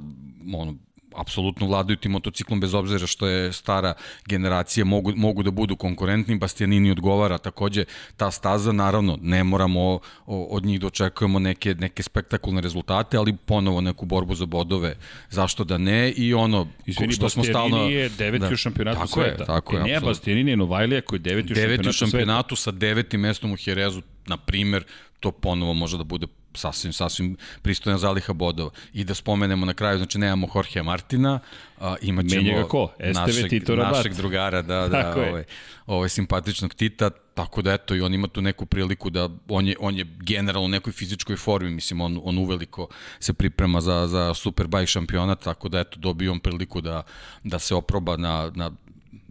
ono, 0.55 0.75
apsolutno 1.19 1.67
vladaju 1.67 1.97
tim 1.97 2.11
motociklom 2.11 2.59
bez 2.59 2.73
obzira 2.73 3.07
što 3.07 3.27
je 3.27 3.53
stara 3.53 3.93
generacija, 4.27 4.85
mogu, 4.85 5.13
mogu 5.15 5.43
da 5.43 5.51
budu 5.51 5.75
konkurentni, 5.75 6.37
Bastianini 6.37 6.91
odgovara 6.91 7.37
takođe 7.37 7.85
ta 8.17 8.31
staza, 8.31 8.71
naravno 8.71 9.17
ne 9.21 9.43
moramo 9.43 9.99
od 10.25 10.65
njih 10.65 10.79
da 10.79 10.87
očekujemo 10.87 11.39
neke, 11.39 11.73
neke 11.73 12.03
spektakulne 12.03 12.61
rezultate, 12.61 13.17
ali 13.17 13.35
ponovo 13.45 13.81
neku 13.81 14.05
borbu 14.05 14.35
za 14.35 14.45
bodove, 14.45 14.95
zašto 15.29 15.63
da 15.63 15.77
ne 15.77 16.11
i 16.11 16.33
ono 16.33 16.67
Izvini, 16.85 17.13
što 17.13 17.29
smo 17.29 17.43
stalno... 17.43 17.77
je 17.77 18.09
deveti 18.09 18.45
da, 18.45 18.53
u 18.53 18.55
šampionatu 18.55 18.99
tako 18.99 19.07
sveta. 19.07 19.43
Je, 19.43 19.47
tako 19.47 19.75
je, 19.75 19.81
e, 19.81 19.83
ne, 19.83 19.99
Bastianini 19.99 20.51
je 20.51 20.57
Novajlija 20.57 21.01
koji 21.01 21.17
je 21.17 21.21
deveti 21.21 21.53
u 21.53 21.55
šampionatu. 21.55 21.71
Deveti 21.71 21.89
u 21.89 21.93
šampionatu 21.93 22.55
sveta. 22.55 22.71
sa 22.71 22.77
devetim 22.77 23.21
mestom 23.21 23.51
u 23.53 23.57
Jerezu, 23.65 24.01
na 24.25 24.37
primer, 24.37 24.83
to 25.19 25.31
ponovo 25.31 25.73
može 25.73 25.97
da 25.97 26.03
bude 26.03 26.27
sasvim, 26.53 26.93
sasvim 26.93 27.37
pristojna 27.61 27.97
zaliha 27.97 28.33
bodova. 28.33 28.69
I 28.93 29.03
da 29.03 29.13
spomenemo 29.13 29.65
na 29.65 29.73
kraju, 29.73 29.97
znači 29.97 30.17
nemamo 30.17 30.47
Jorge 30.55 30.83
Martina, 30.83 31.39
a, 31.79 31.95
imat 32.01 32.25
ćemo 32.29 32.67
ko? 32.67 32.91
našeg, 32.99 33.69
našeg 33.69 34.13
drugara, 34.13 34.61
da, 34.61 34.87
da, 34.87 35.13
ovaj, 35.17 35.43
ovaj 35.85 36.09
simpatičnog 36.09 36.73
Tita, 36.73 37.09
tako 37.33 37.61
da 37.61 37.73
eto 37.73 37.95
i 37.95 38.01
on 38.01 38.13
ima 38.13 38.27
tu 38.27 38.41
neku 38.41 38.65
priliku 38.65 39.09
da 39.09 39.29
on 39.47 39.67
je, 39.67 39.75
on 39.79 39.97
je 39.97 40.05
generalno 40.19 40.65
u 40.65 40.69
nekoj 40.69 40.93
fizičkoj 40.93 41.35
formi, 41.35 41.69
mislim 41.69 42.01
on, 42.01 42.21
on 42.23 42.37
uveliko 42.37 42.87
se 43.19 43.33
priprema 43.33 43.81
za, 43.81 44.07
za 44.07 44.33
Superbike 44.33 44.87
šampionat, 44.87 45.43
tako 45.43 45.69
da 45.69 45.79
eto 45.79 45.99
dobio 45.99 46.31
on 46.31 46.39
priliku 46.39 46.81
da, 46.81 47.03
da 47.43 47.59
se 47.59 47.75
oproba 47.75 48.17
na, 48.17 48.51
na 48.55 48.71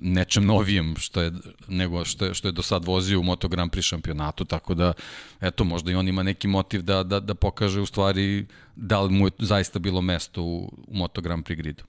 nečem 0.00 0.44
novijem 0.44 0.94
što 0.96 1.20
je, 1.20 1.32
nego 1.68 2.04
što 2.04 2.24
je, 2.24 2.34
što 2.34 2.48
je 2.48 2.52
do 2.52 2.62
sad 2.62 2.84
vozio 2.84 3.20
u 3.20 3.22
Moto 3.22 3.48
Grand 3.48 3.70
Prix 3.70 3.82
šampionatu, 3.82 4.44
tako 4.44 4.74
da, 4.74 4.92
eto, 5.40 5.64
možda 5.64 5.92
i 5.92 5.94
on 5.94 6.08
ima 6.08 6.22
neki 6.22 6.48
motiv 6.48 6.82
da, 6.82 7.02
da, 7.02 7.20
da 7.20 7.34
pokaže 7.34 7.80
u 7.80 7.86
stvari 7.86 8.46
da 8.76 9.00
li 9.00 9.10
mu 9.10 9.26
je 9.26 9.30
zaista 9.38 9.78
bilo 9.78 10.00
mesto 10.00 10.42
u, 10.42 10.72
u 10.88 10.96
Moto 10.96 11.20
Grand 11.20 11.44
Prix 11.44 11.56
gridu. 11.56 11.84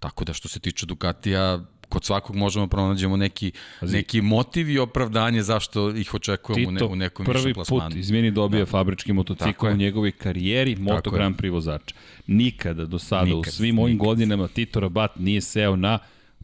Tako 0.00 0.24
da, 0.24 0.32
što 0.32 0.48
se 0.48 0.60
tiče 0.60 0.86
Ducatija, 0.86 1.60
kod 1.92 2.04
svakog 2.04 2.36
možemo 2.36 2.66
pronađemo 2.66 3.16
neki, 3.16 3.52
Pazi, 3.80 3.96
neki 3.96 4.20
motiv 4.20 4.70
i 4.70 4.78
opravdanje 4.78 5.42
zašto 5.42 5.90
ih 5.90 6.14
očekujemo 6.14 6.72
Tito, 6.72 6.86
u 6.86 6.96
nekom 6.96 7.26
višem 7.26 7.54
plasmanu. 7.54 7.80
prvi 7.80 7.90
put, 7.90 8.00
izmini, 8.00 8.30
dobije 8.30 8.60
da. 8.60 8.66
fabrički 8.66 9.12
motocikl 9.12 9.66
u 9.66 9.76
njegovoj 9.76 10.12
karijeri 10.12 10.76
Moto 10.76 11.10
Grand 11.10 11.36
Prix 11.36 11.52
vozača. 11.52 11.94
Nikada 12.26 12.84
do 12.84 12.98
sada, 12.98 13.24
nikad, 13.24 13.48
u 13.48 13.56
svim 13.56 13.78
ovim 13.78 13.98
godinama, 13.98 14.48
Tito 14.48 14.80
Rabat 14.80 15.16
nije 15.16 15.40
seo 15.40 15.76
na 15.76 15.98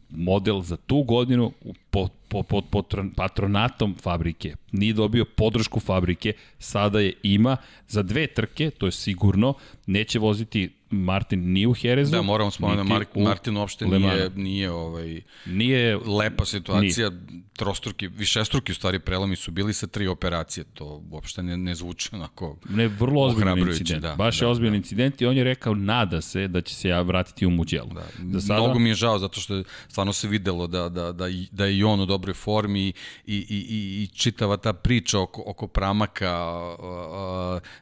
model 0.09 0.61
za 0.61 0.77
tu 0.77 1.03
godinu 1.03 1.51
pod, 1.89 2.11
pod, 2.27 2.45
pod, 2.45 2.65
pod 2.69 2.95
patronatom 3.15 3.95
fabrike. 4.01 4.55
Nije 4.71 4.93
dobio 4.93 5.25
podršku 5.25 5.79
fabrike, 5.79 6.33
sada 6.59 6.99
je 6.99 7.13
ima 7.23 7.57
za 7.87 8.03
dve 8.03 8.27
trke, 8.27 8.69
to 8.69 8.85
je 8.85 8.91
sigurno, 8.91 9.53
neće 9.85 10.19
voziti 10.19 10.69
Martin 10.89 11.51
ni 11.51 11.65
u 11.65 11.73
Herezu. 11.73 12.11
Da, 12.11 12.21
moramo 12.21 12.51
spomenuti, 12.51 12.89
Mark, 12.89 13.15
Martin 13.15 13.57
uopšte 13.57 13.85
nije, 13.85 14.29
nije, 14.35 14.71
ovaj, 14.71 15.21
nije 15.45 15.97
lepa 15.97 16.45
situacija. 16.45 17.09
Nije. 17.09 17.43
Trostruki, 17.53 18.07
višestruki 18.07 18.71
u 18.71 18.75
stvari 18.75 18.99
prelomi 18.99 19.35
su 19.35 19.51
bili 19.51 19.73
sa 19.73 19.87
tri 19.87 20.07
operacije. 20.07 20.63
To 20.63 21.03
uopšte 21.11 21.43
ne, 21.43 21.57
ne 21.57 21.75
zvuči 21.75 22.09
onako 22.13 22.57
Ne, 22.69 22.87
vrlo 22.87 23.21
ozbiljan 23.21 23.59
incident. 23.59 24.01
Da, 24.01 24.15
Baš 24.15 24.39
da, 24.39 24.45
je 24.45 24.49
ozbiljan 24.49 24.73
da. 24.73 24.77
incident 24.77 25.21
i 25.21 25.25
on 25.25 25.37
je 25.37 25.43
rekao 25.43 25.75
nada 25.75 26.21
se 26.21 26.47
da 26.47 26.61
će 26.61 26.75
se 26.75 26.89
ja 26.89 27.01
vratiti 27.01 27.45
u 27.45 27.49
Muđelu. 27.49 27.89
Da. 27.93 28.05
da 28.19 28.41
sada... 28.41 28.61
Mnogo 28.61 28.79
mi 28.79 28.89
je 28.89 28.95
žao 28.95 29.19
zato 29.19 29.39
što 29.39 29.55
je, 29.55 29.63
stvarno 29.87 30.13
se 30.13 30.27
videlo 30.27 30.67
da, 30.67 30.89
da, 30.89 31.11
da, 31.11 31.25
da 31.51 31.65
je 31.65 31.77
i 31.77 31.83
on 31.83 31.99
u 31.99 32.05
dobroj 32.05 32.33
formi 32.33 32.87
i, 32.87 32.93
i, 33.25 33.37
i, 33.49 34.03
i 34.03 34.07
čitava 34.07 34.57
ta 34.57 34.73
priča 34.73 35.19
oko, 35.19 35.43
oko 35.45 35.67
pramaka, 35.67 36.55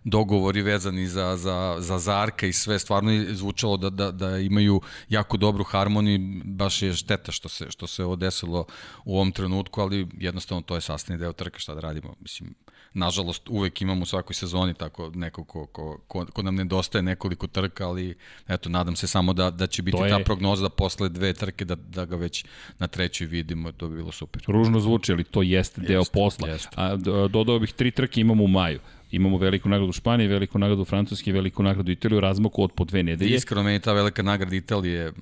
dogovori 0.04 0.62
vezani 0.62 1.08
za, 1.08 1.38
za, 1.38 1.76
za 1.80 2.00
Zarka 2.00 2.48
i 2.48 2.54
sve 2.54 2.80
stvarno 2.80 2.97
stvarno 2.98 3.12
je 3.12 3.36
zvučalo 3.36 3.78
da, 3.78 3.90
da, 3.90 4.12
da 4.12 4.38
imaju 4.38 4.82
jako 5.10 5.38
dobru 5.38 5.64
harmoniju, 5.64 6.42
baš 6.44 6.82
je 6.82 6.94
šteta 6.94 7.32
što 7.32 7.50
se, 7.50 7.66
što 7.70 7.88
se 7.88 8.04
ovo 8.04 8.16
desilo 8.16 8.66
u 9.06 9.16
ovom 9.16 9.32
trenutku, 9.32 9.82
ali 9.82 10.08
jednostavno 10.18 10.62
to 10.62 10.76
je 10.76 10.82
sastavni 10.82 11.20
deo 11.20 11.34
trke, 11.34 11.60
šta 11.60 11.74
da 11.74 11.80
radimo. 11.80 12.16
Mislim, 12.22 12.56
nažalost, 12.94 13.50
uvek 13.50 13.82
imamo 13.82 14.04
u 14.04 14.06
svakoj 14.06 14.34
sezoni 14.34 14.74
tako 14.74 15.12
neko 15.16 15.44
ko, 15.44 15.66
ko, 15.66 16.00
ko, 16.08 16.26
ko 16.26 16.42
nam 16.42 16.56
nedostaje 16.56 17.04
nekoliko 17.04 17.48
trka, 17.48 17.88
ali 17.88 18.16
eto, 18.48 18.70
nadam 18.70 18.96
se 18.96 19.08
samo 19.08 19.34
da, 19.34 19.52
da 19.52 19.68
će 19.68 19.82
biti 19.82 19.98
je... 19.98 20.10
ta 20.10 20.20
prognoza 20.26 20.64
da 20.64 20.70
posle 20.70 21.10
dve 21.10 21.34
trke 21.34 21.66
da, 21.66 21.76
da 21.76 22.06
ga 22.06 22.16
već 22.16 22.46
na 22.80 22.88
trećoj 22.88 23.28
vidimo, 23.28 23.72
to 23.72 23.88
bi 23.88 23.96
bilo 23.96 24.12
super. 24.12 24.42
Ružno 24.48 24.80
zvuči, 24.80 25.12
ali 25.12 25.24
to 25.24 25.42
jeste, 25.42 25.82
jeste 25.82 25.94
deo 25.94 26.04
posla. 26.14 26.48
Jeste. 26.48 26.70
A, 26.76 26.96
dodao 27.30 27.60
bih 27.60 27.74
tri 27.74 27.92
trke 27.92 28.22
imamo 28.22 28.44
u 28.44 28.48
maju. 28.48 28.80
Imamo 29.12 29.38
veliku 29.38 29.70
nagradu 29.70 29.92
Španije, 29.92 30.28
veliku 30.28 30.60
nagradu 30.60 30.86
Francuske, 30.86 31.32
veliku 31.32 31.64
nagradu 31.64 31.92
Italije 31.92 32.18
u 32.18 32.22
razmaku 32.22 32.64
od 32.64 32.72
po 32.72 32.86
dve 32.86 33.04
nedelje. 33.04 33.36
Iskreno, 33.36 33.64
meni 33.64 33.80
ta 33.80 33.94
velika 33.94 34.24
nagrada 34.24 34.56
Italije 34.56 35.14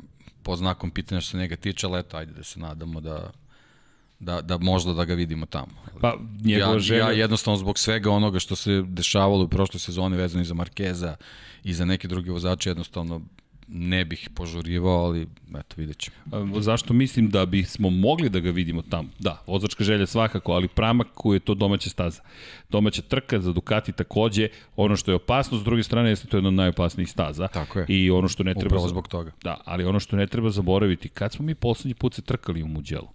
po 0.43 0.55
znakom 0.55 0.91
pitanja 0.91 1.21
što 1.21 1.31
se 1.31 1.37
njega 1.37 1.55
tiče, 1.55 1.87
ali 1.87 1.99
eto, 1.99 2.17
ajde 2.17 2.33
da 2.33 2.43
se 2.43 2.59
nadamo 2.59 3.01
da, 3.01 3.31
da, 4.19 4.41
da 4.41 4.57
možda 4.57 4.93
da 4.93 5.05
ga 5.05 5.13
vidimo 5.13 5.45
tamo. 5.45 5.73
Pa, 6.01 6.17
ja, 6.43 6.79
želja... 6.79 7.05
ja 7.05 7.11
jednostavno 7.11 7.57
zbog 7.57 7.79
svega 7.79 8.11
onoga 8.11 8.39
što 8.39 8.55
se 8.55 8.83
dešavalo 8.87 9.43
u 9.43 9.47
prošloj 9.47 9.79
sezoni 9.79 10.17
vezano 10.17 10.41
i 10.41 10.45
za 10.45 10.53
Markeza 10.53 11.15
i 11.63 11.73
za 11.73 11.85
neke 11.85 12.07
druge 12.07 12.31
vozače, 12.31 12.69
jednostavno 12.69 13.21
ne 13.67 14.05
bih 14.05 14.29
požurivao, 14.35 15.05
ali 15.05 15.27
eto, 15.59 15.75
vidjet 15.77 15.97
ćemo. 15.97 16.61
Zašto 16.61 16.93
mislim 16.93 17.29
da 17.29 17.45
bismo 17.45 17.89
mogli 17.89 18.29
da 18.29 18.39
ga 18.39 18.51
vidimo 18.51 18.81
tamo? 18.81 19.09
Da, 19.19 19.43
vozačka 19.47 19.83
želja 19.83 20.05
svakako, 20.05 20.51
ali 20.51 20.67
pramak 20.67 21.07
koji 21.13 21.35
je 21.35 21.39
to 21.39 21.53
domaća 21.53 21.89
staza. 21.89 22.21
Domaća 22.69 23.01
trka 23.01 23.39
za 23.39 23.53
Ducati 23.53 23.91
takođe, 23.91 24.47
ono 24.75 24.95
što 24.95 25.11
je 25.11 25.15
opasno, 25.15 25.57
s 25.57 25.63
druge 25.63 25.83
strane 25.83 26.09
jeste 26.09 26.27
to 26.27 26.37
jedna 26.37 26.47
od 26.47 26.53
najopasnijih 26.53 27.09
staza. 27.09 27.47
Tako 27.47 27.79
je. 27.79 27.85
I 27.89 28.11
ono 28.11 28.27
što 28.27 28.43
ne 28.43 28.53
treba... 28.53 28.67
Upravo 28.67 28.87
zbog 28.87 29.07
toga. 29.07 29.31
Da, 29.43 29.61
ali 29.65 29.83
ono 29.83 29.99
što 29.99 30.15
ne 30.15 30.27
treba 30.27 30.49
zaboraviti, 30.49 31.09
kad 31.09 31.33
smo 31.33 31.45
mi 31.45 31.55
poslednji 31.55 31.93
put 31.93 32.13
se 32.13 32.21
trkali 32.21 32.63
u 32.63 32.67
Muđelu? 32.67 33.07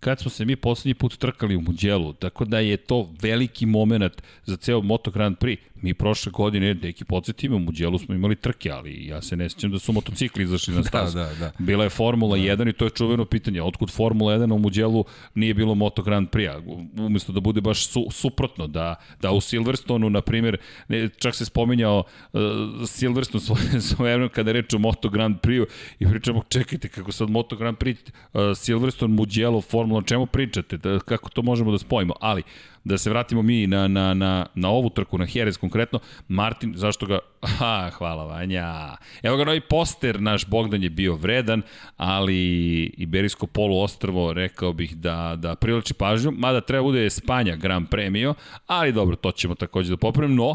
kad 0.00 0.20
smo 0.20 0.30
se 0.30 0.44
mi 0.44 0.56
poslednji 0.56 0.94
put 0.94 1.16
trkali 1.16 1.56
u 1.56 1.60
Muđelu, 1.60 2.12
tako 2.12 2.44
da 2.44 2.58
je 2.58 2.76
to 2.76 3.08
veliki 3.22 3.66
moment 3.66 4.22
za 4.44 4.56
ceo 4.56 4.82
Moto 4.82 5.10
Grand 5.10 5.36
Prix. 5.36 5.58
Mi 5.82 5.94
prošle 5.94 6.32
godine, 6.32 6.74
neki 6.74 7.04
podsjetimo, 7.04 7.56
u 7.56 7.58
Muđelu 7.58 7.98
smo 7.98 8.14
imali 8.14 8.36
trke, 8.36 8.70
ali 8.70 9.06
ja 9.06 9.22
se 9.22 9.36
ne 9.36 9.48
sjećam 9.48 9.70
da 9.70 9.78
su 9.78 9.92
motocikli 9.92 10.44
izašli 10.44 10.74
na 10.74 10.84
stazu. 10.88 11.18
da, 11.18 11.24
da, 11.24 11.34
da. 11.34 11.52
Bila 11.58 11.84
je 11.84 11.90
Formula 11.90 12.36
da. 12.36 12.42
1 12.42 12.68
i 12.68 12.72
to 12.72 12.84
je 12.84 12.90
čuveno 12.90 13.24
pitanje. 13.24 13.62
Otkud 13.62 13.90
Formula 13.90 14.34
1 14.34 14.54
u 14.54 14.58
Muđelu 14.58 15.04
nije 15.34 15.54
bilo 15.54 15.74
Moto 15.74 16.02
Grand 16.02 16.28
Prix-a? 16.28 16.60
Umesto 17.02 17.32
da 17.32 17.40
bude 17.40 17.60
baš 17.60 17.86
su, 17.86 18.06
suprotno, 18.10 18.66
da, 18.66 18.94
da 19.20 19.30
u 19.30 19.40
Silverstonu, 19.40 20.10
na 20.10 20.20
primjer, 20.20 20.56
ne, 20.88 21.08
čak 21.08 21.34
se 21.34 21.44
spominjao 21.44 22.04
uh, 22.32 22.40
Silverstone 22.86 23.40
svoje, 23.40 23.80
svoje 23.90 24.28
kada 24.28 24.52
reče 24.52 24.76
o 24.76 24.78
Moto 24.78 25.08
Grand 25.08 25.36
Prix-u 25.40 25.66
i 25.98 26.08
pričamo, 26.08 26.42
čekajte, 26.48 26.88
kako 26.88 27.12
sad 27.12 27.30
Moto 27.30 27.56
Grand 27.56 27.76
Prix, 27.76 27.96
uh, 28.32 28.40
Silverstone, 28.56 29.14
Muđelo, 29.14 29.60
Formula, 29.60 30.02
čemu 30.02 30.26
pričate, 30.26 30.76
da, 30.76 30.98
kako 30.98 31.30
to 31.30 31.42
možemo 31.42 31.72
da 31.72 31.78
spojimo, 31.78 32.14
ali 32.20 32.42
da 32.84 32.98
se 32.98 33.10
vratimo 33.10 33.42
mi 33.42 33.66
na, 33.66 33.88
na, 33.88 34.14
na, 34.14 34.46
na 34.54 34.70
ovu 34.70 34.90
trku, 34.90 35.18
na 35.18 35.26
Jerez 35.34 35.56
konkretno, 35.56 36.00
Martin, 36.28 36.72
zašto 36.76 37.06
ga, 37.06 37.18
ha, 37.58 37.90
hvala 37.90 38.24
Vanja, 38.24 38.96
evo 39.22 39.36
ga 39.36 39.44
novi 39.44 39.60
poster, 39.60 40.20
naš 40.20 40.46
Bogdan 40.46 40.82
je 40.82 40.90
bio 40.90 41.14
vredan, 41.14 41.62
ali 41.96 42.36
Iberijsko 42.84 43.46
poluostrvo, 43.46 44.32
rekao 44.32 44.72
bih 44.72 44.96
da, 44.96 45.34
da 45.36 45.54
privlači 45.54 45.94
pažnju, 45.94 46.30
mada 46.30 46.60
treba 46.60 46.82
bude 46.82 47.10
Spanja 47.10 47.56
Grand 47.56 47.88
Premio, 47.88 48.34
ali 48.66 48.92
dobro, 48.92 49.16
to 49.16 49.32
ćemo 49.32 49.54
takođe 49.54 49.90
da 49.90 49.96
popravimo, 49.96 50.44
no, 50.44 50.54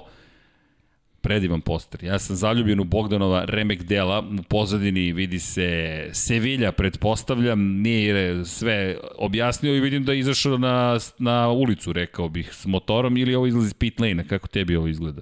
predivan 1.26 1.62
poster. 1.62 2.04
Ja 2.04 2.20
sam 2.20 2.36
zaljubljen 2.36 2.80
u 2.80 2.84
Bogdanova 2.84 3.46
remek 3.46 3.84
dela, 3.84 4.24
u 4.40 4.44
pozadini 4.44 5.14
vidi 5.14 5.40
se 5.40 6.10
Sevilla, 6.14 6.72
pretpostavljam, 6.72 7.82
nije 7.82 8.46
sve 8.46 8.98
objasnio 9.18 9.76
i 9.76 9.80
vidim 9.80 10.04
da 10.04 10.14
je 10.14 10.20
izašao 10.20 10.58
na, 10.58 10.98
na 11.18 11.50
ulicu, 11.50 11.94
rekao 11.94 12.30
bih, 12.30 12.50
s 12.54 12.66
motorom 12.66 13.18
ili 13.18 13.36
ovo 13.36 13.48
izlazi 13.48 13.68
iz 13.68 13.74
pit 13.74 14.00
lane, 14.00 14.28
kako 14.28 14.48
tebi 14.48 14.76
ovo 14.76 14.88
izgleda? 14.88 15.22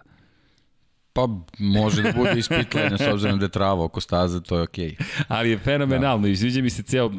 Pa 1.15 1.27
može 1.59 2.01
da 2.01 2.11
bude 2.11 2.33
ispitljenje 2.37 2.97
s 2.97 3.07
obzirom 3.11 3.39
da 3.39 3.45
je 3.45 3.49
trava 3.49 3.83
oko 3.83 4.01
staze, 4.01 4.41
to 4.41 4.57
je 4.57 4.61
okej. 4.61 4.89
Okay. 4.89 5.23
Ali 5.27 5.49
je 5.49 5.57
fenomenalno 5.57 6.23
da. 6.23 6.29
i 6.29 6.35
sviđa 6.35 6.61
mi 6.61 6.69
se 6.69 6.83
ceo, 6.83 7.11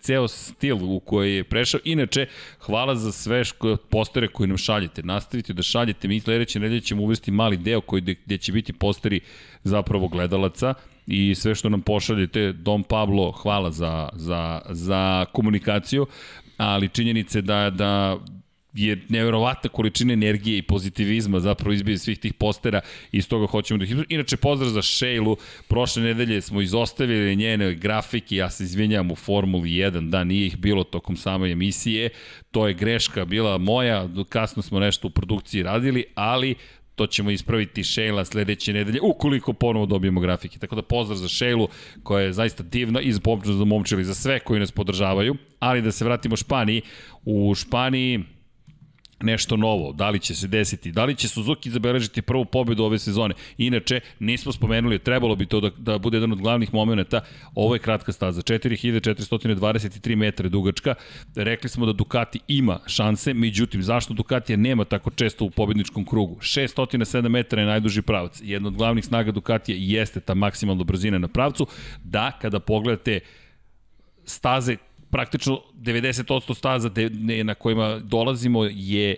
ceo 0.00 0.28
stil 0.28 0.76
u 0.82 1.00
koji 1.00 1.36
je 1.36 1.44
prešao. 1.44 1.80
Inače, 1.84 2.26
hvala 2.60 2.94
za 2.96 3.12
sve 3.12 3.44
ško, 3.44 3.76
postere 3.76 4.28
koje 4.28 4.48
nam 4.48 4.58
šaljete. 4.58 5.02
Nastavite 5.02 5.52
da 5.52 5.62
šaljete, 5.62 6.08
mi 6.08 6.20
sledeće 6.20 6.60
nedelje 6.60 6.80
ćemo 6.80 7.02
uvesti 7.02 7.30
mali 7.30 7.56
deo 7.56 7.80
koji, 7.80 8.00
gde 8.00 8.38
će 8.38 8.52
biti 8.52 8.72
posteri 8.72 9.20
zapravo 9.64 10.08
gledalaca 10.08 10.74
i 11.06 11.34
sve 11.34 11.54
što 11.54 11.68
nam 11.68 11.82
pošaljete, 11.82 12.52
Dom 12.52 12.82
Pablo, 12.82 13.32
hvala 13.32 13.70
za, 13.70 14.08
za, 14.12 14.60
za 14.68 15.24
komunikaciju, 15.32 16.06
ali 16.56 16.88
činjenice 16.88 17.40
da, 17.40 17.70
da 17.70 18.18
je 18.74 19.02
nevjerovatna 19.08 19.70
količina 19.70 20.12
energije 20.12 20.58
i 20.58 20.62
pozitivizma 20.62 21.40
zapravo 21.40 21.72
izbije 21.72 21.98
svih 21.98 22.18
tih 22.18 22.34
postera 22.34 22.80
i 23.12 23.18
iz 23.18 23.28
toga 23.28 23.46
hoćemo 23.46 23.78
da 23.78 23.84
ih 23.84 23.96
Inače, 24.08 24.36
pozdrav 24.36 24.70
za 24.70 24.82
Šejlu, 24.82 25.36
prošle 25.68 26.02
nedelje 26.02 26.40
smo 26.40 26.60
izostavili 26.60 27.36
njene 27.36 27.74
grafike, 27.74 28.36
ja 28.36 28.50
se 28.50 28.64
izvinjam 28.64 29.10
u 29.10 29.16
Formuli 29.16 29.70
1, 29.70 30.10
da 30.10 30.24
nije 30.24 30.46
ih 30.46 30.56
bilo 30.56 30.84
tokom 30.84 31.16
same 31.16 31.50
emisije, 31.50 32.08
to 32.50 32.68
je 32.68 32.74
greška 32.74 33.24
bila 33.24 33.58
moja, 33.58 34.08
kasno 34.28 34.62
smo 34.62 34.80
nešto 34.80 35.08
u 35.08 35.10
produkciji 35.10 35.62
radili, 35.62 36.04
ali 36.14 36.54
to 36.94 37.06
ćemo 37.06 37.30
ispraviti 37.30 37.84
Sheila 37.84 38.24
sledeće 38.24 38.72
nedelje, 38.72 39.00
ukoliko 39.02 39.52
ponovo 39.52 39.86
dobijemo 39.86 40.20
grafike. 40.20 40.58
Tako 40.58 40.74
da 40.74 40.82
pozdrav 40.82 41.18
za 41.18 41.28
Sheilu, 41.28 41.68
koja 42.02 42.24
je 42.24 42.32
zaista 42.32 42.62
divna 42.62 43.00
i 43.00 43.12
za 43.12 43.20
za 43.44 43.64
momčili, 43.64 44.04
za 44.04 44.14
sve 44.14 44.40
koji 44.40 44.60
nas 44.60 44.72
podržavaju. 44.72 45.36
Ali 45.58 45.82
da 45.82 45.92
se 45.92 46.04
vratimo 46.04 46.36
Španiji. 46.36 46.82
U 47.24 47.54
Španiji 47.54 48.20
nešto 49.22 49.56
novo, 49.56 49.92
da 49.92 50.10
li 50.10 50.18
će 50.18 50.34
se 50.34 50.48
desiti, 50.48 50.92
da 50.92 51.04
li 51.04 51.16
će 51.16 51.28
Suzuki 51.28 51.70
zabeležiti 51.70 52.22
prvu 52.22 52.44
pobedu 52.44 52.84
ove 52.84 52.98
sezone. 52.98 53.34
Inače, 53.58 54.00
nismo 54.18 54.52
spomenuli, 54.52 54.98
trebalo 54.98 55.36
bi 55.36 55.46
to 55.46 55.60
da, 55.60 55.70
da 55.78 55.98
bude 55.98 56.16
jedan 56.16 56.32
od 56.32 56.38
glavnih 56.38 56.74
momenta, 56.74 57.20
ovo 57.54 57.74
je 57.74 57.78
kratka 57.78 58.12
staza, 58.12 58.42
4423 58.42 60.16
metra 60.16 60.48
dugačka, 60.48 60.94
rekli 61.34 61.70
smo 61.70 61.86
da 61.86 61.92
Ducati 61.92 62.40
ima 62.48 62.80
šanse, 62.86 63.34
međutim, 63.34 63.82
zašto 63.82 64.14
Ducatija 64.14 64.56
nema 64.56 64.84
tako 64.84 65.10
često 65.10 65.44
u 65.44 65.50
pobedničkom 65.50 66.04
krugu? 66.04 66.36
607 66.40 67.28
metara 67.28 67.62
je 67.62 67.68
najduži 67.68 68.02
pravac, 68.02 68.40
jedna 68.44 68.68
od 68.68 68.76
glavnih 68.76 69.04
snaga 69.04 69.32
Ducatija 69.32 69.76
jeste 69.80 70.20
ta 70.20 70.34
maksimalna 70.34 70.84
brzina 70.84 71.18
na 71.18 71.28
pravcu, 71.28 71.66
da 72.04 72.38
kada 72.40 72.60
pogledate 72.60 73.20
staze 74.24 74.76
praktično 75.12 75.60
90% 75.74 76.54
staza 76.54 76.90
na 77.44 77.54
kojima 77.54 77.98
dolazimo 77.98 78.64
je 78.64 79.16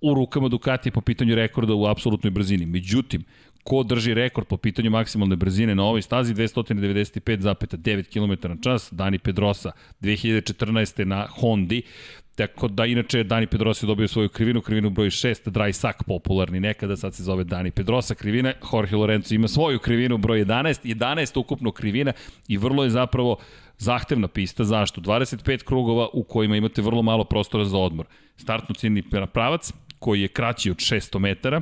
u 0.00 0.14
rukama 0.14 0.48
Ducati 0.48 0.90
po 0.90 1.00
pitanju 1.00 1.34
rekorda 1.34 1.74
u 1.74 1.86
apsolutnoj 1.86 2.30
brzini. 2.30 2.66
Međutim, 2.66 3.24
ko 3.64 3.82
drži 3.82 4.14
rekord 4.14 4.46
po 4.46 4.56
pitanju 4.56 4.90
maksimalne 4.90 5.36
brzine 5.36 5.74
na 5.74 5.84
ovoj 5.84 6.02
stazi 6.02 6.34
295,9 6.34 8.08
km 8.12 8.48
na 8.48 8.56
čas, 8.62 8.88
Dani 8.92 9.18
Pedrosa 9.18 9.72
2014. 10.00 11.04
na 11.04 11.26
Hondi, 11.26 11.82
Tako 12.40 12.68
da, 12.68 12.86
inače, 12.86 13.24
Dani 13.24 13.46
Pedrosa 13.46 13.86
je 13.86 13.88
dobio 13.88 14.08
svoju 14.08 14.28
krivinu, 14.28 14.60
krivinu 14.60 14.90
broj 14.90 15.10
6, 15.10 15.50
Dry 15.50 15.72
Sack 15.72 16.04
popularni 16.06 16.60
nekada, 16.60 16.96
sad 16.96 17.14
se 17.14 17.22
zove 17.22 17.44
Dani 17.44 17.70
Pedrosa 17.70 18.14
krivina, 18.14 18.52
Jorge 18.72 18.96
Lorenzo 18.96 19.34
ima 19.34 19.48
svoju 19.48 19.78
krivinu 19.78 20.18
broj 20.18 20.44
11, 20.44 20.96
11 20.96 21.38
ukupno 21.38 21.72
krivina 21.72 22.12
i 22.48 22.56
vrlo 22.56 22.84
je 22.84 22.90
zapravo 22.90 23.36
zahtevna 23.78 24.28
pista, 24.28 24.64
zašto? 24.64 25.00
25 25.00 25.64
krugova 25.64 26.08
u 26.12 26.24
kojima 26.24 26.56
imate 26.56 26.82
vrlo 26.82 27.02
malo 27.02 27.24
prostora 27.24 27.64
za 27.64 27.78
odmor. 27.78 28.06
Startno 28.36 28.74
ciljni 28.74 29.02
pravac, 29.32 29.72
koji 29.98 30.20
je 30.20 30.28
kraći 30.28 30.70
od 30.70 30.76
600 30.76 31.18
metara, 31.18 31.60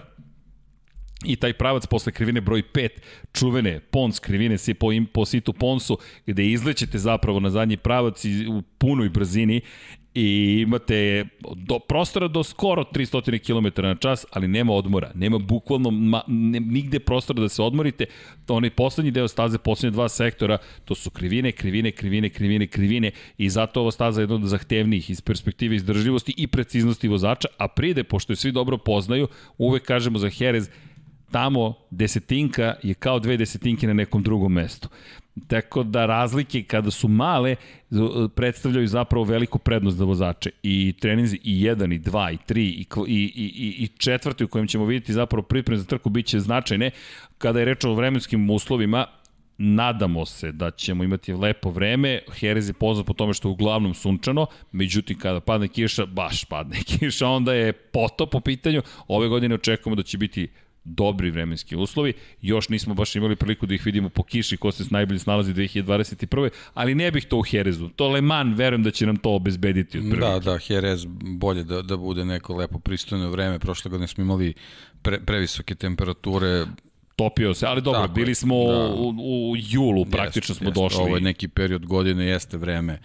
I 1.25 1.37
taj 1.37 1.53
pravac 1.53 1.87
posle 1.87 2.13
krivine 2.13 2.41
broj 2.41 2.63
5, 2.75 2.89
čuvene 3.33 3.81
Pons 3.81 4.19
krivine 4.19 4.59
se 4.59 4.75
po, 4.75 4.93
im, 4.93 5.07
po 5.07 5.25
situ 5.25 5.53
Ponsu, 5.53 5.99
gde 6.27 6.47
izlećete 6.47 6.99
zapravo 6.99 7.41
na 7.41 7.51
zadnji 7.51 7.77
pravac 7.77 8.25
i 8.25 8.47
u 8.49 8.63
punoj 8.63 9.09
brzini. 9.09 9.61
I 10.15 10.61
imate 10.63 11.27
do, 11.57 11.79
prostora 11.79 12.29
do 12.29 12.43
skoro 12.43 12.85
300 12.85 13.39
km 13.39 13.83
na 13.83 13.95
čas, 13.95 14.27
ali 14.31 14.49
nema 14.49 14.73
odmora, 14.73 15.11
nema 15.15 15.39
bukvalno 15.39 15.91
ma, 15.91 16.23
ne, 16.27 16.61
nigde 16.61 16.99
prostora 16.99 17.41
da 17.41 17.49
se 17.49 17.63
odmorite. 17.63 18.07
To 18.47 18.55
onaj 18.55 18.71
poslednji 18.71 19.11
deo 19.11 19.29
staze, 19.29 19.59
poslednje 19.59 19.95
dva 19.95 20.09
sektora, 20.09 20.59
to 20.85 20.95
su 20.95 21.11
krivine, 21.11 21.53
krivine, 21.53 21.91
krivine, 21.91 22.31
krivine, 22.31 22.67
krivine. 22.67 23.11
I 23.39 23.51
zato 23.51 23.81
ovo 23.81 23.91
staza 23.91 24.21
je 24.21 24.23
jedna 24.23 24.35
od 24.35 24.45
zahtevnijih 24.45 25.11
iz 25.11 25.21
perspektive 25.21 25.77
izdržljivosti 25.77 26.35
i 26.37 26.47
preciznosti 26.47 27.09
vozača, 27.09 27.49
a 27.59 27.69
pride, 27.69 28.05
pošto 28.05 28.33
je 28.33 28.37
svi 28.37 28.53
dobro 28.53 28.79
poznaju, 28.79 29.29
uvek 29.59 29.83
kažemo 29.83 30.19
za 30.19 30.31
Jerez, 30.39 30.71
tamo 31.31 31.75
desetinka 31.91 32.75
je 32.83 32.95
kao 32.95 33.19
dve 33.19 33.37
desetinke 33.37 33.87
na 33.87 33.93
nekom 33.93 34.23
drugom 34.23 34.53
mestu. 34.53 34.89
Tako 35.47 35.83
da 35.83 36.07
razlike 36.07 36.63
kada 36.63 36.91
su 36.91 37.09
male 37.09 37.57
predstavljaju 38.35 38.87
zapravo 38.87 39.25
veliku 39.25 39.59
prednost 39.59 39.97
za 39.97 40.05
vozače. 40.05 40.51
I 40.63 40.95
treninzi 41.01 41.41
i 41.45 41.65
1 41.65 41.95
i 41.95 41.99
2 41.99 42.33
i 42.33 42.37
3 42.49 42.59
i, 42.59 42.87
i, 43.07 43.25
i, 43.35 43.85
i 43.85 43.89
četvrti 43.99 44.45
u 44.45 44.49
kojem 44.49 44.67
ćemo 44.67 44.85
vidjeti 44.85 45.13
zapravo 45.13 45.43
pripreme 45.43 45.79
za 45.79 45.85
trku 45.85 46.11
biće 46.11 46.41
značajne. 46.41 46.91
Kada 47.39 47.59
je 47.59 47.65
reč 47.65 47.85
o 47.85 47.95
vremenskim 47.95 48.51
uslovima, 48.51 49.07
nadamo 49.59 50.27
se 50.27 50.53
da 50.53 50.71
ćemo 50.71 51.05
imati 51.05 51.33
lepo 51.33 51.71
vreme. 51.71 52.21
Jerez 52.41 52.69
je 52.69 52.73
poznat 52.73 53.07
po 53.07 53.13
tome 53.13 53.35
što 53.35 53.49
je 53.49 53.53
uglavnom 53.53 53.95
sunčano, 53.95 54.47
međutim 54.73 55.19
kada 55.19 55.41
padne 55.41 55.69
kiša, 55.69 56.07
baš 56.07 56.45
padne 56.45 56.77
kiša, 56.99 57.29
onda 57.29 57.55
je 57.55 57.73
potop 57.73 58.31
po 58.31 58.41
pitanju. 58.41 58.83
Ove 59.09 59.29
godine 59.29 59.55
očekujemo 59.55 59.97
da 59.97 60.03
će 60.03 60.19
biti 60.19 60.49
dobri 60.89 61.31
vremenski 61.31 61.77
uslovi. 61.77 62.13
Još 62.43 62.69
nismo 62.69 62.95
baš 62.95 63.17
imali 63.17 63.37
priliku 63.37 63.67
da 63.67 63.75
ih 63.75 63.87
vidimo 63.87 64.09
po 64.09 64.23
kiši 64.23 64.57
ko 64.57 64.73
se 64.73 64.85
najbolje 64.91 65.19
snalazi 65.19 65.55
2021. 65.55 66.51
Ali 66.75 66.95
ne 66.95 67.11
bih 67.11 67.25
to 67.25 67.39
u 67.39 67.43
Herezu. 67.43 67.89
To 67.89 68.09
Le 68.09 68.21
Mans, 68.21 68.59
verujem 68.59 68.83
da 68.83 68.91
će 68.91 69.07
nam 69.07 69.17
to 69.17 69.31
obezbediti. 69.31 70.01
Da, 70.01 70.39
da, 70.39 70.59
Jerez 70.69 71.07
bolje 71.21 71.65
da, 71.65 71.83
da 71.83 71.97
bude 71.97 72.25
neko 72.25 72.57
lepo 72.57 72.79
pristojno 72.79 73.31
vreme. 73.31 73.59
Prošle 73.59 73.91
godine 73.91 74.09
smo 74.09 74.25
imali 74.25 74.55
pre, 75.03 75.21
previsoke 75.21 75.75
temperature, 75.75 76.67
topio 77.17 77.55
se, 77.55 77.67
ali 77.67 77.83
dobro, 77.83 78.01
Tako 78.01 78.15
bili 78.15 78.35
smo 78.35 78.55
da. 78.55 78.95
u, 78.95 79.51
u 79.51 79.57
julu, 79.57 80.05
praktično 80.05 80.53
jest, 80.53 80.59
smo 80.59 80.69
jest. 80.69 80.75
došli. 80.75 81.03
Ovo 81.03 81.17
je 81.17 81.21
neki 81.21 81.49
period 81.49 81.87
godine, 81.87 82.27
jeste 82.27 82.57
vreme 82.57 82.99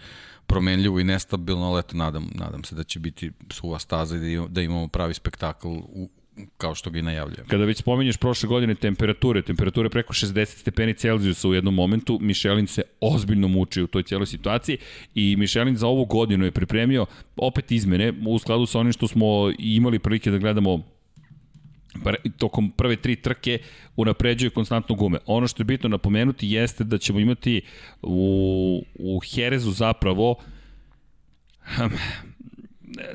promenljivo 0.46 1.00
i 1.00 1.04
nestabilno, 1.04 1.66
ali 1.66 1.80
eto, 1.80 1.96
nadam, 1.96 2.30
nadam 2.34 2.64
se 2.64 2.74
da 2.74 2.84
će 2.84 3.00
biti 3.00 3.30
suva 3.50 3.78
staza 3.78 4.16
i 4.16 4.38
da 4.48 4.62
imamo 4.62 4.88
pravi 4.88 5.14
spektakl 5.14 5.68
u, 5.68 6.10
kao 6.56 6.74
što 6.74 6.90
ga 6.90 6.98
i 6.98 7.02
najavljujemo. 7.02 7.48
Kada 7.48 7.64
već 7.64 7.78
spomenješ 7.78 8.16
prošle 8.16 8.48
godine 8.48 8.74
temperature, 8.74 9.42
temperature 9.42 9.88
preko 9.88 10.12
60 10.12 10.44
stepeni 10.44 10.94
Celzijusa 10.94 11.48
u 11.48 11.54
jednom 11.54 11.74
momentu, 11.74 12.18
Michelin 12.20 12.66
se 12.66 12.82
ozbiljno 13.00 13.48
muči 13.48 13.82
u 13.82 13.86
toj 13.86 14.02
cijeloj 14.02 14.26
situaciji 14.26 14.78
i 15.14 15.36
Michelin 15.36 15.76
za 15.76 15.86
ovu 15.86 16.04
godinu 16.04 16.44
je 16.44 16.50
pripremio 16.50 17.06
opet 17.36 17.72
izmene 17.72 18.12
u 18.26 18.38
skladu 18.38 18.66
sa 18.66 18.78
onim 18.78 18.92
što 18.92 19.08
smo 19.08 19.52
imali 19.58 19.98
prilike 19.98 20.30
da 20.30 20.38
gledamo 20.38 20.82
tokom 22.38 22.70
prve 22.70 22.96
tri 22.96 23.16
trke 23.16 23.58
unapređuje 23.96 24.50
konstantno 24.50 24.94
gume. 24.94 25.18
Ono 25.26 25.46
što 25.46 25.60
je 25.60 25.64
bitno 25.64 25.88
napomenuti 25.88 26.48
jeste 26.48 26.84
da 26.84 26.98
ćemo 26.98 27.18
imati 27.18 27.62
u, 28.02 28.84
u 28.94 29.20
Herezu 29.34 29.70
zapravo 29.70 30.36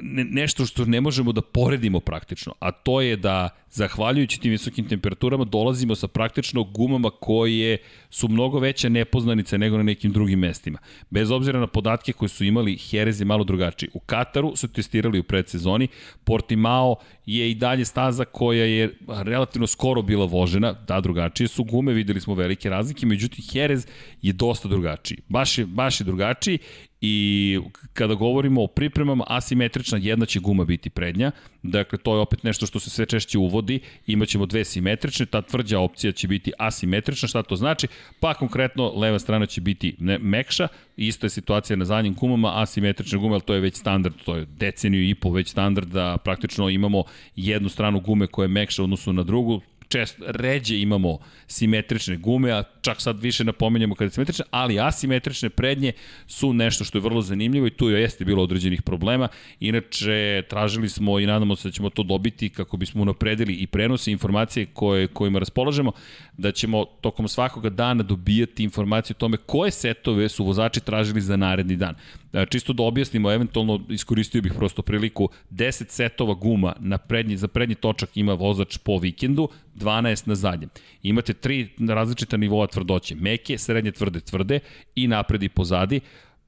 ne, 0.01 0.23
nešto 0.23 0.65
što 0.65 0.85
ne 0.85 1.01
možemo 1.01 1.31
da 1.31 1.41
poredimo 1.41 1.99
praktično, 1.99 2.53
a 2.59 2.71
to 2.71 3.01
je 3.01 3.15
da 3.15 3.49
zahvaljujući 3.69 4.39
tim 4.39 4.51
visokim 4.51 4.87
temperaturama 4.87 5.43
dolazimo 5.43 5.95
sa 5.95 6.07
praktično 6.07 6.63
gumama 6.63 7.09
koje 7.09 7.77
su 8.09 8.27
mnogo 8.27 8.59
veće 8.59 8.89
nepoznanice 8.89 9.57
nego 9.57 9.77
na 9.77 9.83
nekim 9.83 10.11
drugim 10.11 10.39
mestima. 10.39 10.79
Bez 11.09 11.31
obzira 11.31 11.59
na 11.59 11.67
podatke 11.67 12.13
koje 12.13 12.29
su 12.29 12.43
imali, 12.43 12.77
Jerez 12.91 13.21
je 13.21 13.25
malo 13.25 13.43
drugačiji. 13.43 13.89
U 13.93 13.99
Kataru 13.99 14.55
su 14.55 14.67
testirali 14.67 15.19
u 15.19 15.23
predsezoni, 15.23 15.87
Portimao 16.23 16.95
je 17.37 17.51
i 17.51 17.55
dalje 17.55 17.85
staza 17.85 18.25
koja 18.25 18.65
je 18.65 18.97
relativno 19.07 19.67
skoro 19.67 20.01
bila 20.01 20.25
vožena, 20.25 20.73
da 20.87 21.01
drugačije 21.01 21.47
su 21.47 21.63
gume, 21.63 21.93
videli 21.93 22.21
smo 22.21 22.33
velike 22.33 22.69
razlike, 22.69 23.05
međutim 23.05 23.45
Jerez 23.53 23.87
je 24.21 24.33
dosta 24.33 24.67
drugačiji. 24.67 25.17
Baš 25.27 25.57
je, 25.57 25.65
baš 25.65 26.01
je 26.01 26.03
drugačiji 26.03 26.59
i 27.01 27.59
kada 27.93 28.13
govorimo 28.13 28.63
o 28.63 28.67
pripremama, 28.67 29.23
asimetrična 29.27 29.97
jedna 29.97 30.25
će 30.25 30.39
guma 30.39 30.65
biti 30.65 30.89
prednja, 30.89 31.31
dakle 31.63 31.97
to 31.97 32.15
je 32.15 32.19
opet 32.19 32.43
nešto 32.43 32.65
što 32.65 32.79
se 32.79 32.89
sve 32.89 33.05
češće 33.05 33.37
uvodi, 33.37 33.79
imaćemo 34.07 34.45
dve 34.45 34.65
simetrične, 34.65 35.25
ta 35.25 35.41
tvrđa 35.41 35.79
opcija 35.79 36.11
će 36.11 36.27
biti 36.27 36.51
asimetrična, 36.57 37.27
šta 37.27 37.43
to 37.43 37.55
znači? 37.55 37.87
Pa 38.19 38.33
konkretno 38.33 38.93
leva 38.95 39.19
strana 39.19 39.45
će 39.45 39.61
biti 39.61 39.95
ne, 39.99 40.17
mekša, 40.17 40.67
isto 40.97 41.25
je 41.25 41.29
situacija 41.29 41.77
na 41.77 41.85
zadnjim 41.85 42.13
gumama, 42.13 42.61
asimetrične 42.61 43.17
gume, 43.17 43.33
ali 43.33 43.41
to 43.41 43.53
je 43.53 43.59
već 43.59 43.75
standard, 43.75 44.15
to 44.25 44.35
je 44.35 44.45
deceniju 44.45 45.09
i 45.09 45.15
pol 45.15 45.31
već 45.31 45.49
standard 45.49 45.89
da 45.89 46.17
praktično 46.17 46.69
imamo 46.69 47.03
jednu 47.35 47.69
stranu 47.69 47.99
gume 47.99 48.27
koja 48.27 48.43
je 48.43 48.47
mekša 48.47 48.83
odnosu 48.83 49.13
na 49.13 49.23
drugu, 49.23 49.61
često, 49.89 50.23
ređe 50.27 50.79
imamo 50.81 51.17
simetrične 51.47 52.17
gume, 52.17 52.51
a 52.51 52.63
čak 52.81 53.01
sad 53.01 53.19
više 53.19 53.43
napomenjamo 53.43 53.95
kada 53.95 54.05
je 54.05 54.09
simetrične, 54.09 54.45
ali 54.51 54.79
asimetrične 54.79 55.49
prednje 55.49 55.91
su 56.27 56.53
nešto 56.53 56.83
što 56.83 56.97
je 56.97 57.01
vrlo 57.01 57.21
zanimljivo 57.21 57.67
i 57.67 57.69
tu 57.69 57.89
jeste 57.89 58.25
bilo 58.25 58.43
određenih 58.43 58.81
problema. 58.81 59.27
Inače, 59.59 60.43
tražili 60.49 60.89
smo 60.89 61.19
i 61.19 61.25
nadamo 61.25 61.55
se 61.55 61.67
da 61.67 61.71
ćemo 61.71 61.89
to 61.89 62.03
dobiti 62.03 62.49
kako 62.49 62.77
bismo 62.77 63.01
unapredili 63.01 63.53
i 63.53 63.67
prenose 63.67 64.11
informacije 64.11 64.65
koje, 64.65 65.07
kojima 65.07 65.39
raspolažemo, 65.39 65.91
da 66.37 66.51
ćemo 66.51 66.85
tokom 66.85 67.27
svakoga 67.27 67.69
dana 67.69 68.03
dobijati 68.03 68.63
informacije 68.63 69.13
o 69.13 69.19
tome 69.19 69.37
koje 69.37 69.71
setove 69.71 70.29
su 70.29 70.45
vozači 70.45 70.79
tražili 70.79 71.21
za 71.21 71.37
naredni 71.37 71.75
dan. 71.75 71.95
Da, 72.33 72.45
čisto 72.45 72.73
da 72.73 72.83
objasnimo, 72.83 73.31
eventualno 73.31 73.85
iskoristio 73.89 74.41
bih 74.41 74.53
prosto 74.57 74.81
priliku, 74.81 75.29
10 75.51 75.89
setova 75.89 76.33
guma 76.33 76.73
na 76.79 76.97
prednji, 76.97 77.37
za 77.37 77.47
prednji 77.47 77.75
točak 77.75 78.17
ima 78.17 78.33
vozač 78.33 78.77
po 78.77 78.97
vikendu, 78.97 79.49
12 79.79 80.27
na 80.27 80.35
zadnjem. 80.35 80.69
Imate 81.03 81.33
tri 81.33 81.67
različita 81.89 82.37
nivoa 82.37 82.67
tvrdoće, 82.67 83.15
meke, 83.15 83.57
srednje, 83.57 83.91
tvrde, 83.91 84.19
tvrde 84.19 84.59
i 84.95 85.07
napred 85.07 85.43
i 85.43 85.49
pozadi. 85.49 85.99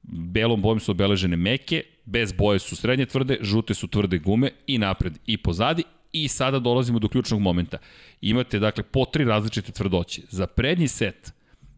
Belom 0.02 0.62
bojom 0.62 0.80
su 0.80 0.90
obeležene 0.90 1.36
meke, 1.36 1.82
bez 2.04 2.32
boje 2.32 2.58
su 2.58 2.76
srednje 2.76 3.06
tvrde, 3.06 3.38
žute 3.40 3.74
su 3.74 3.88
tvrde 3.88 4.18
gume 4.18 4.50
i 4.66 4.78
napred 4.78 5.18
i 5.26 5.36
pozadi 5.36 5.82
i 6.12 6.28
sada 6.28 6.58
dolazimo 6.58 6.98
do 6.98 7.08
ključnog 7.08 7.40
momenta. 7.40 7.78
Imate 8.20 8.58
dakle 8.58 8.84
po 8.84 9.04
tri 9.04 9.24
različite 9.24 9.72
tvrdoće. 9.72 10.22
Za 10.30 10.46
prednji 10.46 10.88
set, 10.88 11.32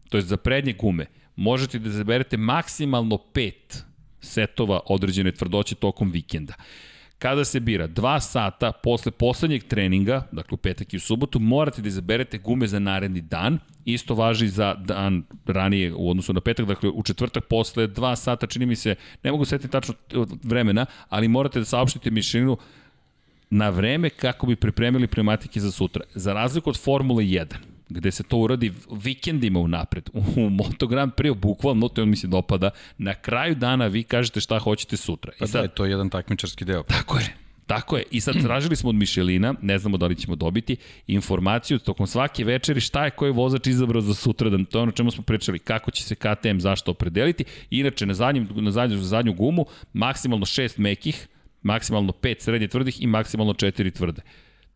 to 0.09 0.17
je 0.17 0.21
za 0.21 0.37
prednje 0.37 0.73
gume, 0.73 1.05
možete 1.35 1.79
da 1.79 1.89
zaberete 1.89 2.37
maksimalno 2.37 3.17
pet 3.17 3.83
setova 4.21 4.79
određene 4.85 5.31
tvrdoće 5.31 5.75
tokom 5.75 6.11
vikenda. 6.11 6.53
Kada 7.19 7.45
se 7.45 7.59
bira 7.59 7.87
dva 7.87 8.19
sata 8.19 8.71
posle 8.71 9.11
poslednjeg 9.11 9.63
treninga, 9.63 10.27
dakle 10.31 10.55
u 10.55 10.57
petak 10.57 10.93
i 10.93 10.97
u 10.97 10.99
subotu, 10.99 11.39
morate 11.39 11.81
da 11.81 11.87
izaberete 11.87 12.37
gume 12.37 12.67
za 12.67 12.79
naredni 12.79 13.21
dan. 13.21 13.59
Isto 13.85 14.15
važi 14.15 14.47
za 14.47 14.73
dan 14.73 15.23
ranije 15.45 15.93
u 15.93 16.09
odnosu 16.09 16.33
na 16.33 16.41
petak, 16.41 16.65
dakle 16.65 16.89
u 16.89 17.03
četvrtak 17.03 17.45
posle 17.45 17.87
dva 17.87 18.15
sata, 18.15 18.47
čini 18.47 18.65
mi 18.65 18.75
se, 18.75 18.95
ne 19.23 19.31
mogu 19.31 19.45
setiti 19.45 19.71
tačno 19.71 19.93
vremena, 20.43 20.85
ali 21.09 21.27
morate 21.27 21.59
da 21.59 21.65
saopštite 21.65 22.11
mišljenju 22.11 22.57
na 23.49 23.69
vreme 23.69 24.09
kako 24.09 24.47
bi 24.47 24.55
pripremili 24.55 25.07
pneumatike 25.07 25.59
za 25.59 25.71
sutra. 25.71 26.03
Za 26.13 26.33
razliku 26.33 26.69
od 26.69 26.79
Formule 26.79 27.23
1, 27.23 27.55
gde 27.89 28.11
se 28.11 28.23
to 28.23 28.37
uradi 28.37 28.73
vikendima 28.91 29.59
unapred. 29.59 30.09
U 30.13 30.49
Moto 30.49 30.87
Grand 30.87 31.11
Prix, 31.13 31.35
bukvalno, 31.35 31.87
to 31.87 32.05
mi 32.05 32.15
se 32.15 32.27
dopada, 32.27 32.69
na 32.97 33.13
kraju 33.13 33.55
dana 33.55 33.87
vi 33.87 34.03
kažete 34.03 34.39
šta 34.39 34.59
hoćete 34.59 34.97
sutra. 34.97 35.31
Pa 35.39 35.45
I 35.45 35.47
sad, 35.47 35.61
da, 35.61 35.67
to 35.67 35.85
je 35.85 35.91
jedan 35.91 36.09
takmičarski 36.09 36.65
deo. 36.65 36.83
Tako 36.83 37.17
je. 37.17 37.35
Tako 37.67 37.97
je. 37.97 38.03
I 38.11 38.21
sad 38.21 38.41
tražili 38.41 38.75
smo 38.75 38.89
od 38.89 38.95
Mišelina, 38.95 39.53
ne 39.61 39.77
znamo 39.79 39.97
da 39.97 40.05
li 40.05 40.15
ćemo 40.15 40.35
dobiti, 40.35 40.75
informaciju 41.07 41.79
tokom 41.79 42.07
svake 42.07 42.43
večeri 42.43 42.79
šta 42.79 43.05
je 43.05 43.11
koji 43.11 43.31
vozač 43.31 43.67
izabrao 43.67 44.01
za 44.01 44.13
sutradan. 44.13 44.65
To 44.65 44.77
je 44.77 44.81
ono 44.83 44.91
čemu 44.91 45.11
smo 45.11 45.23
pričali, 45.23 45.59
kako 45.59 45.91
će 45.91 46.03
se 46.03 46.15
KTM 46.15 46.59
zašto 46.59 46.91
opredeliti. 46.91 47.45
Inače, 47.69 48.05
na, 48.05 48.13
zadnjem, 48.13 48.49
na 48.55 48.71
zadnju, 48.71 48.97
zadnju 48.97 49.33
gumu 49.33 49.65
maksimalno 49.93 50.45
šest 50.45 50.77
mekih, 50.77 51.27
maksimalno 51.63 52.11
pet 52.11 52.41
srednje 52.41 52.67
tvrdih 52.67 53.03
i 53.03 53.07
maksimalno 53.07 53.53
četiri 53.53 53.91
tvrde. 53.91 54.21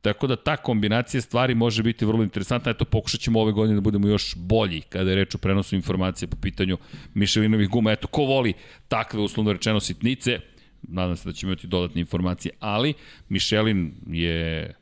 Tako 0.02 0.28
da 0.28 0.36
ta 0.36 0.58
kombinacija 0.58 1.22
stvari 1.22 1.56
može 1.56 1.84
biti 1.84 2.06
vrlo 2.06 2.24
interesantna. 2.24 2.72
Eto, 2.72 2.86
pokušat 2.86 3.20
ćemo 3.20 3.42
ove 3.42 3.52
godine 3.52 3.76
da 3.76 3.82
budemo 3.82 4.08
još 4.08 4.36
bolji 4.36 4.82
kada 4.82 5.10
je 5.10 5.16
reč 5.16 5.36
o 5.36 5.38
prenosu 5.38 5.76
informacije 5.76 6.28
po 6.28 6.38
pitanju 6.42 6.78
Mišelinovih 7.14 7.70
guma. 7.70 7.92
Eto, 7.92 8.08
ko 8.08 8.22
voli 8.22 8.54
takve, 8.88 9.20
uslovno 9.20 9.54
rečeno, 9.54 9.80
sitnice, 9.80 10.40
nadam 10.82 11.18
se 11.18 11.30
da 11.30 11.34
ćemo 11.34 11.52
imati 11.52 11.68
dodatne 11.68 12.02
informacije, 12.02 12.54
ali 12.60 12.94
Mišelin 13.30 13.94
je 14.08 14.74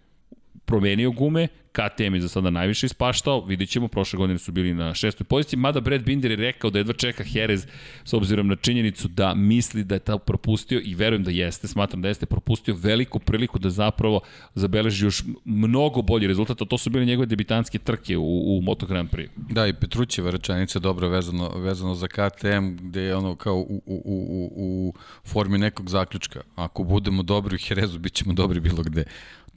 promenio 0.68 1.12
gume, 1.12 1.48
KTM 1.72 2.16
je 2.16 2.22
za 2.22 2.28
sada 2.28 2.50
najviše 2.50 2.86
ispaštao, 2.86 3.46
vidit 3.46 3.70
ćemo, 3.70 3.88
prošle 3.88 4.18
godine 4.18 4.40
su 4.40 4.52
bili 4.52 4.74
na 4.74 4.94
šestoj 4.94 5.26
poziciji, 5.26 5.60
mada 5.60 5.80
Brad 5.80 6.04
Binder 6.04 6.32
je 6.32 6.38
rekao 6.38 6.70
da 6.70 6.80
jedva 6.80 6.94
čeka 6.94 7.24
Jerez 7.34 7.68
s 8.04 8.14
obzirom 8.14 8.48
na 8.48 8.56
činjenicu 8.56 9.08
da 9.08 9.34
misli 9.34 9.84
da 9.84 9.96
je 9.96 10.00
ta 10.00 10.18
propustio 10.18 10.82
i 10.84 10.96
verujem 10.96 11.24
da 11.24 11.32
jeste, 11.32 11.68
smatram 11.68 12.02
da 12.02 12.08
jeste 12.08 12.26
propustio 12.26 12.76
veliku 12.76 13.20
priliku 13.20 13.60
da 13.60 13.70
zapravo 13.70 14.22
zabeleži 14.56 15.06
još 15.06 15.24
mnogo 15.46 16.02
bolji 16.02 16.28
rezultat, 16.28 16.62
a 16.62 16.66
to 16.66 16.78
su 16.78 16.90
bile 16.90 17.06
njegove 17.06 17.26
debitanske 17.26 17.80
trke 17.80 18.18
u, 18.18 18.58
u 18.58 18.62
Moto 18.62 18.86
Grand 18.86 19.10
Prix. 19.10 19.30
Da, 19.36 19.68
i 19.68 19.74
Petrućeva 19.74 20.32
rečenica 20.32 20.80
dobro 20.80 21.10
vezano, 21.10 21.50
vezano 21.56 21.96
za 21.96 22.08
KTM, 22.08 22.76
gde 22.82 23.02
je 23.02 23.16
ono 23.16 23.36
kao 23.36 23.56
u, 23.56 23.82
u, 23.86 24.02
u, 24.06 24.50
u 24.56 24.94
formi 25.26 25.58
nekog 25.58 25.90
zaključka. 25.90 26.42
Ako 26.56 26.84
budemo 26.84 27.24
dobri 27.24 27.56
u 27.56 27.60
Jerezu, 27.70 28.00
bit 28.00 28.14
ćemo 28.14 28.34
dobri 28.34 28.60
bilo 28.60 28.84
gde 28.84 29.06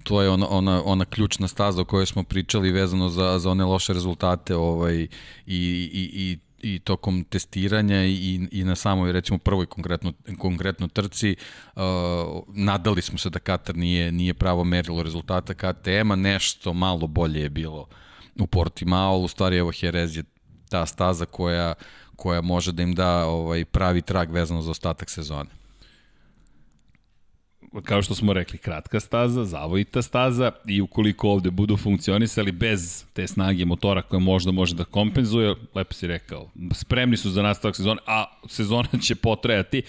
to 0.03 0.23
je 0.23 0.31
ona, 0.31 0.49
ona, 0.49 0.83
ona 0.85 1.05
ključna 1.05 1.49
staza 1.49 1.83
o 1.83 1.85
kojoj 1.85 2.07
smo 2.07 2.23
pričali 2.23 2.73
vezano 2.73 3.09
za, 3.09 3.39
za 3.39 3.51
one 3.51 3.65
loše 3.65 3.93
rezultate 3.93 4.57
ovaj, 4.57 4.97
i, 4.97 5.09
i, 5.47 6.11
i 6.15 6.39
i 6.63 6.79
tokom 6.79 7.25
testiranja 7.25 8.05
i, 8.05 8.49
i 8.53 8.65
na 8.65 8.77
samoj 8.77 9.13
recimo 9.13 9.39
prvoj 9.39 9.67
konkretno, 9.67 10.13
konkretno 10.39 10.89
trci 10.89 11.37
uh, 11.77 11.83
nadali 12.49 13.03
smo 13.03 13.19
se 13.19 13.31
da 13.31 13.39
Katar 13.39 13.77
nije, 13.77 14.13
nije 14.13 14.35
pravo 14.35 14.65
merilo 14.65 15.03
rezultata 15.03 15.55
KTM-a, 15.55 16.17
nešto 16.17 16.73
malo 16.73 17.07
bolje 17.07 17.41
je 17.41 17.51
bilo 17.51 17.89
u 18.41 18.47
Portimao, 18.47 19.19
u 19.19 19.29
stvari 19.29 19.57
evo 19.57 19.73
Jerez 19.81 20.17
je 20.17 20.25
ta 20.69 20.87
staza 20.87 21.25
koja, 21.25 21.75
koja 22.17 22.41
može 22.41 22.73
da 22.73 22.83
im 22.83 22.95
da 22.95 23.27
ovaj 23.27 23.65
pravi 23.65 24.03
trag 24.03 24.31
vezano 24.31 24.63
za 24.63 24.71
ostatak 24.71 25.11
sezone 25.11 25.60
kao 27.85 28.03
što 28.03 28.15
smo 28.15 28.33
rekli, 28.33 28.59
kratka 28.59 29.01
staza, 29.01 29.45
zavojita 29.45 30.03
staza 30.03 30.53
i 30.67 30.81
ukoliko 30.81 31.29
ovde 31.29 31.51
budu 31.51 31.77
funkcionisali 31.77 32.53
bez 32.53 33.05
te 33.13 33.27
snage 33.27 33.65
motora 33.65 34.03
koje 34.03 34.21
možda 34.21 34.53
može 34.53 34.75
da 34.75 34.85
kompenzuje, 34.85 35.55
lepo 35.75 35.95
si 35.95 36.07
rekao, 36.07 36.51
spremni 36.73 37.17
su 37.17 37.31
za 37.31 37.43
nastavak 37.43 37.77
sezone, 37.77 38.01
a 38.07 38.25
sezona 38.49 38.89
će 39.03 39.15
potrajati, 39.15 39.83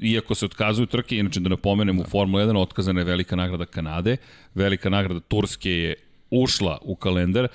iako 0.00 0.34
se 0.34 0.44
otkazuju 0.44 0.86
trke, 0.86 1.16
inače 1.16 1.40
da 1.40 1.48
napomenem 1.48 1.98
u 1.98 2.04
Formula 2.04 2.44
1 2.44 2.58
otkazana 2.58 3.00
je 3.00 3.04
velika 3.04 3.36
nagrada 3.36 3.64
Kanade, 3.64 4.16
velika 4.54 4.90
nagrada 4.90 5.20
Turske 5.20 5.70
je 5.70 5.94
ušla 6.32 6.78
u 6.82 6.96
kalendar, 6.96 7.48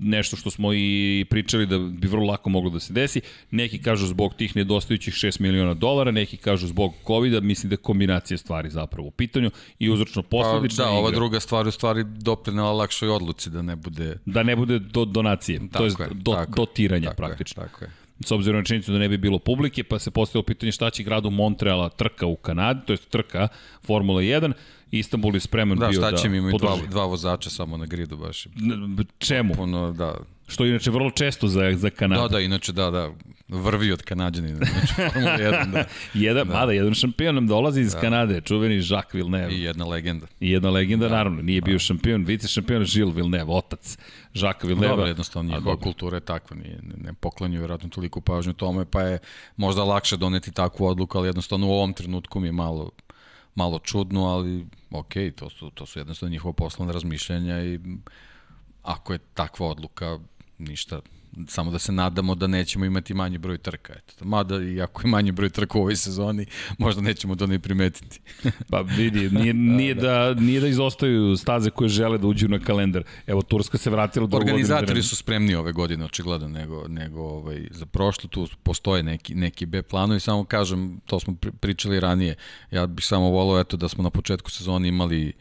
nešto 0.00 0.36
što 0.36 0.50
smo 0.50 0.72
i 0.72 1.26
pričali 1.30 1.66
da 1.66 1.78
bi 1.78 2.08
vrlo 2.08 2.26
lako 2.26 2.50
moglo 2.50 2.70
da 2.70 2.80
se 2.80 2.92
desi. 2.92 3.20
Neki 3.50 3.82
kažu 3.82 4.06
zbog 4.06 4.34
tih 4.34 4.56
nedostajućih 4.56 5.14
6 5.14 5.40
miliona 5.40 5.74
dolara, 5.74 6.10
neki 6.10 6.36
kažu 6.36 6.66
zbog 6.66 6.92
COVID-a, 7.06 7.40
mislim 7.40 7.70
da 7.70 7.74
je 7.74 7.76
kombinacija 7.76 8.38
stvari 8.38 8.70
zapravo 8.70 9.08
u 9.08 9.10
pitanju 9.10 9.50
i 9.78 9.90
uzročno 9.90 10.22
posledična 10.22 10.84
pa, 10.84 10.90
da, 10.90 10.96
ova 10.96 11.10
druga 11.10 11.40
stvar 11.40 11.66
u 11.66 11.70
stvari 11.70 12.04
doprinela 12.04 12.72
lakšoj 12.72 13.08
odluci 13.08 13.50
da 13.50 13.62
ne 13.62 13.76
bude... 13.76 14.18
Da 14.24 14.42
ne 14.42 14.56
bude 14.56 14.78
do 14.78 15.04
donacije, 15.04 15.60
tako 15.72 15.88
to 15.88 16.04
je 16.04 16.08
do, 16.12 16.44
dotiranja 16.56 17.08
tako 17.08 17.16
praktično. 17.16 17.62
Je, 17.62 17.68
tako 17.68 17.84
je 17.84 18.03
s 18.20 18.30
obzirom 18.30 18.60
na 18.60 18.64
činjenicu 18.64 18.92
da 18.92 18.98
ne 18.98 19.08
bi 19.08 19.18
bilo 19.18 19.38
publike, 19.38 19.84
pa 19.84 19.98
se 19.98 20.10
postavilo 20.10 20.42
pitanje 20.42 20.72
šta 20.72 20.90
će 20.90 21.02
gradu 21.02 21.30
Montreala 21.30 21.88
trka 21.88 22.26
u 22.26 22.36
Kanadi, 22.36 22.80
to 22.86 22.92
je 22.92 22.96
trka 22.96 23.48
Formula 23.86 24.20
1, 24.20 24.52
Istanbul 24.90 25.34
je 25.34 25.40
spreman 25.40 25.78
da, 25.78 25.88
bio 25.88 26.00
da 26.00 26.16
će 26.16 26.28
mi 26.28 26.36
imaju 26.36 26.58
dva, 26.58 26.78
dva 26.90 27.04
vozača 27.04 27.50
samo 27.50 27.76
na 27.76 27.86
gridu 27.86 28.16
baš. 28.16 28.46
Čemu? 29.18 29.54
Puno, 29.54 29.92
da. 29.92 30.14
Što 30.46 30.64
je 30.64 30.70
inače 30.70 30.90
vrlo 30.90 31.10
često 31.10 31.48
za, 31.48 31.72
za 31.76 31.90
Kanadu. 31.90 32.22
Da, 32.22 32.28
da, 32.28 32.40
inače 32.40 32.72
da, 32.72 32.90
da, 32.90 33.10
vrvi 33.48 33.92
od 33.92 34.02
Kanadjanina. 34.02 34.56
Znači, 34.56 34.94
Formula 35.12 35.38
1, 35.38 35.72
da. 35.72 35.84
jedan, 36.14 36.48
da. 36.48 36.54
mada, 36.54 36.72
jedan 36.72 36.94
šampion 36.94 37.34
nam 37.34 37.46
dolazi 37.46 37.80
iz 37.80 37.92
da. 37.92 38.00
Kanade, 38.00 38.40
čuveni 38.40 38.74
Jacques 38.74 39.14
Villeneuve. 39.14 39.54
I 39.54 39.62
jedna 39.62 39.84
legenda. 39.84 40.26
I 40.40 40.50
jedna 40.50 40.70
legenda, 40.70 41.08
da. 41.08 41.16
naravno, 41.16 41.42
nije 41.42 41.60
da. 41.60 41.64
bio 41.64 41.78
šampion, 41.78 42.24
vice 42.24 42.48
šampion 42.48 42.84
Gilles 42.84 43.16
Villeneuve, 43.16 43.52
otac 43.52 43.98
Jacques 44.34 44.68
Villeneuve. 44.68 44.88
Dobro, 44.88 45.06
jednostavno 45.06 45.54
njihova 45.54 45.76
kultura 45.76 46.16
je 46.16 46.20
takva, 46.20 46.56
nije, 46.56 46.78
ne, 46.82 46.94
ne 46.96 47.12
poklanju 47.14 47.58
vjerojatno 47.58 47.88
toliko 47.88 48.20
pažnju 48.20 48.52
tome, 48.52 48.84
pa 48.84 49.02
je 49.02 49.18
možda 49.56 49.84
lakše 49.84 50.16
doneti 50.16 50.52
takvu 50.52 50.86
odluku, 50.86 51.18
ali 51.18 51.28
jednostavno 51.28 51.68
u 51.68 51.72
ovom 51.72 51.92
trenutku 51.92 52.40
mi 52.40 52.48
je 52.48 52.52
malo 52.52 52.90
malo 53.54 53.78
čudno, 53.78 54.24
ali 54.24 54.66
ok, 54.90 55.12
to 55.36 55.50
su, 55.50 55.70
to 55.70 55.86
su 55.86 55.98
jednostavno 55.98 56.30
njihova 56.30 56.52
poslovna 56.52 56.92
razmišljanja 56.92 57.64
i 57.64 57.80
ako 58.82 59.12
je 59.12 59.18
takva 59.34 59.66
odluka, 59.66 60.18
ništa, 60.58 61.00
samo 61.48 61.70
da 61.70 61.78
se 61.78 61.92
nadamo 61.92 62.34
da 62.34 62.46
nećemo 62.46 62.84
imati 62.84 63.14
manji 63.14 63.38
broj 63.38 63.58
trka. 63.58 63.92
Eto. 63.92 64.24
Mada 64.24 64.62
i 64.62 64.80
ako 64.80 65.02
je 65.02 65.10
manji 65.10 65.32
broj 65.32 65.50
trka 65.50 65.78
u 65.78 65.80
ovoj 65.80 65.96
sezoni, 65.96 66.46
možda 66.78 67.02
nećemo 67.02 67.36
to 67.36 67.46
ni 67.46 67.58
primetiti. 67.58 68.20
pa 68.70 68.80
vidi, 68.80 69.30
nije, 69.30 69.52
da, 69.52 69.58
nije, 69.58 69.94
da, 69.94 70.02
da, 70.02 70.40
nije 70.40 70.60
da 70.60 70.68
izostaju 70.68 71.36
staze 71.36 71.70
koje 71.70 71.88
žele 71.88 72.18
da 72.18 72.26
uđu 72.26 72.48
na 72.48 72.58
kalendar. 72.58 73.04
Evo, 73.26 73.42
Turska 73.42 73.78
se 73.78 73.90
vratila 73.90 74.26
do 74.26 74.36
Organizatori 74.36 75.02
su 75.02 75.16
spremni 75.16 75.54
ove 75.54 75.72
godine, 75.72 76.04
očigledno, 76.04 76.48
nego, 76.48 76.88
nego 76.88 77.20
ovaj, 77.20 77.68
za 77.70 77.86
prošlo 77.86 78.28
tu 78.28 78.48
postoje 78.62 79.02
neki, 79.02 79.34
neki 79.34 79.66
B 79.66 79.82
planovi. 79.82 80.20
Samo 80.20 80.44
kažem, 80.44 81.00
to 81.06 81.20
smo 81.20 81.34
pričali 81.60 82.00
ranije, 82.00 82.34
ja 82.70 82.86
bih 82.86 83.04
samo 83.04 83.30
volao 83.30 83.60
eto, 83.60 83.76
da 83.76 83.88
smo 83.88 84.02
na 84.02 84.10
početku 84.10 84.50
sezoni 84.50 84.88
imali 84.88 85.32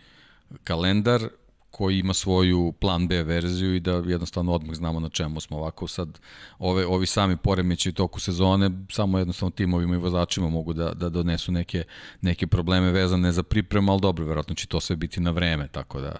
kalendar, 0.64 1.30
koji 1.74 2.00
ima 2.00 2.14
svoju 2.14 2.72
plan 2.80 3.08
B 3.08 3.24
verziju 3.24 3.76
i 3.76 3.80
da 3.80 3.92
jednostavno 3.92 4.54
odmah 4.54 4.76
znamo 4.76 5.00
na 5.00 5.10
čemu 5.10 5.40
smo. 5.40 5.58
Ovako 5.58 5.88
sad 5.88 6.20
ove, 6.60 6.86
ovi 6.86 7.06
sami 7.06 7.38
poremeći 7.38 7.92
toku 7.92 8.20
sezone 8.20 8.70
samo 8.92 9.18
jednostavno 9.18 9.52
timovima 9.52 9.96
i 9.96 9.98
vozačima 9.98 10.50
mogu 10.50 10.74
da, 10.74 10.94
da 10.94 11.10
donesu 11.10 11.52
neke, 11.52 11.84
neke 12.22 12.48
probleme 12.48 12.92
vezane 12.92 13.32
za 13.32 13.44
pripremu, 13.44 13.92
ali 13.92 14.02
dobro, 14.02 14.26
verovatno 14.26 14.56
će 14.56 14.68
to 14.68 14.80
sve 14.80 14.96
biti 14.96 15.20
na 15.20 15.32
vreme, 15.32 15.68
tako 15.68 16.02
da 16.02 16.16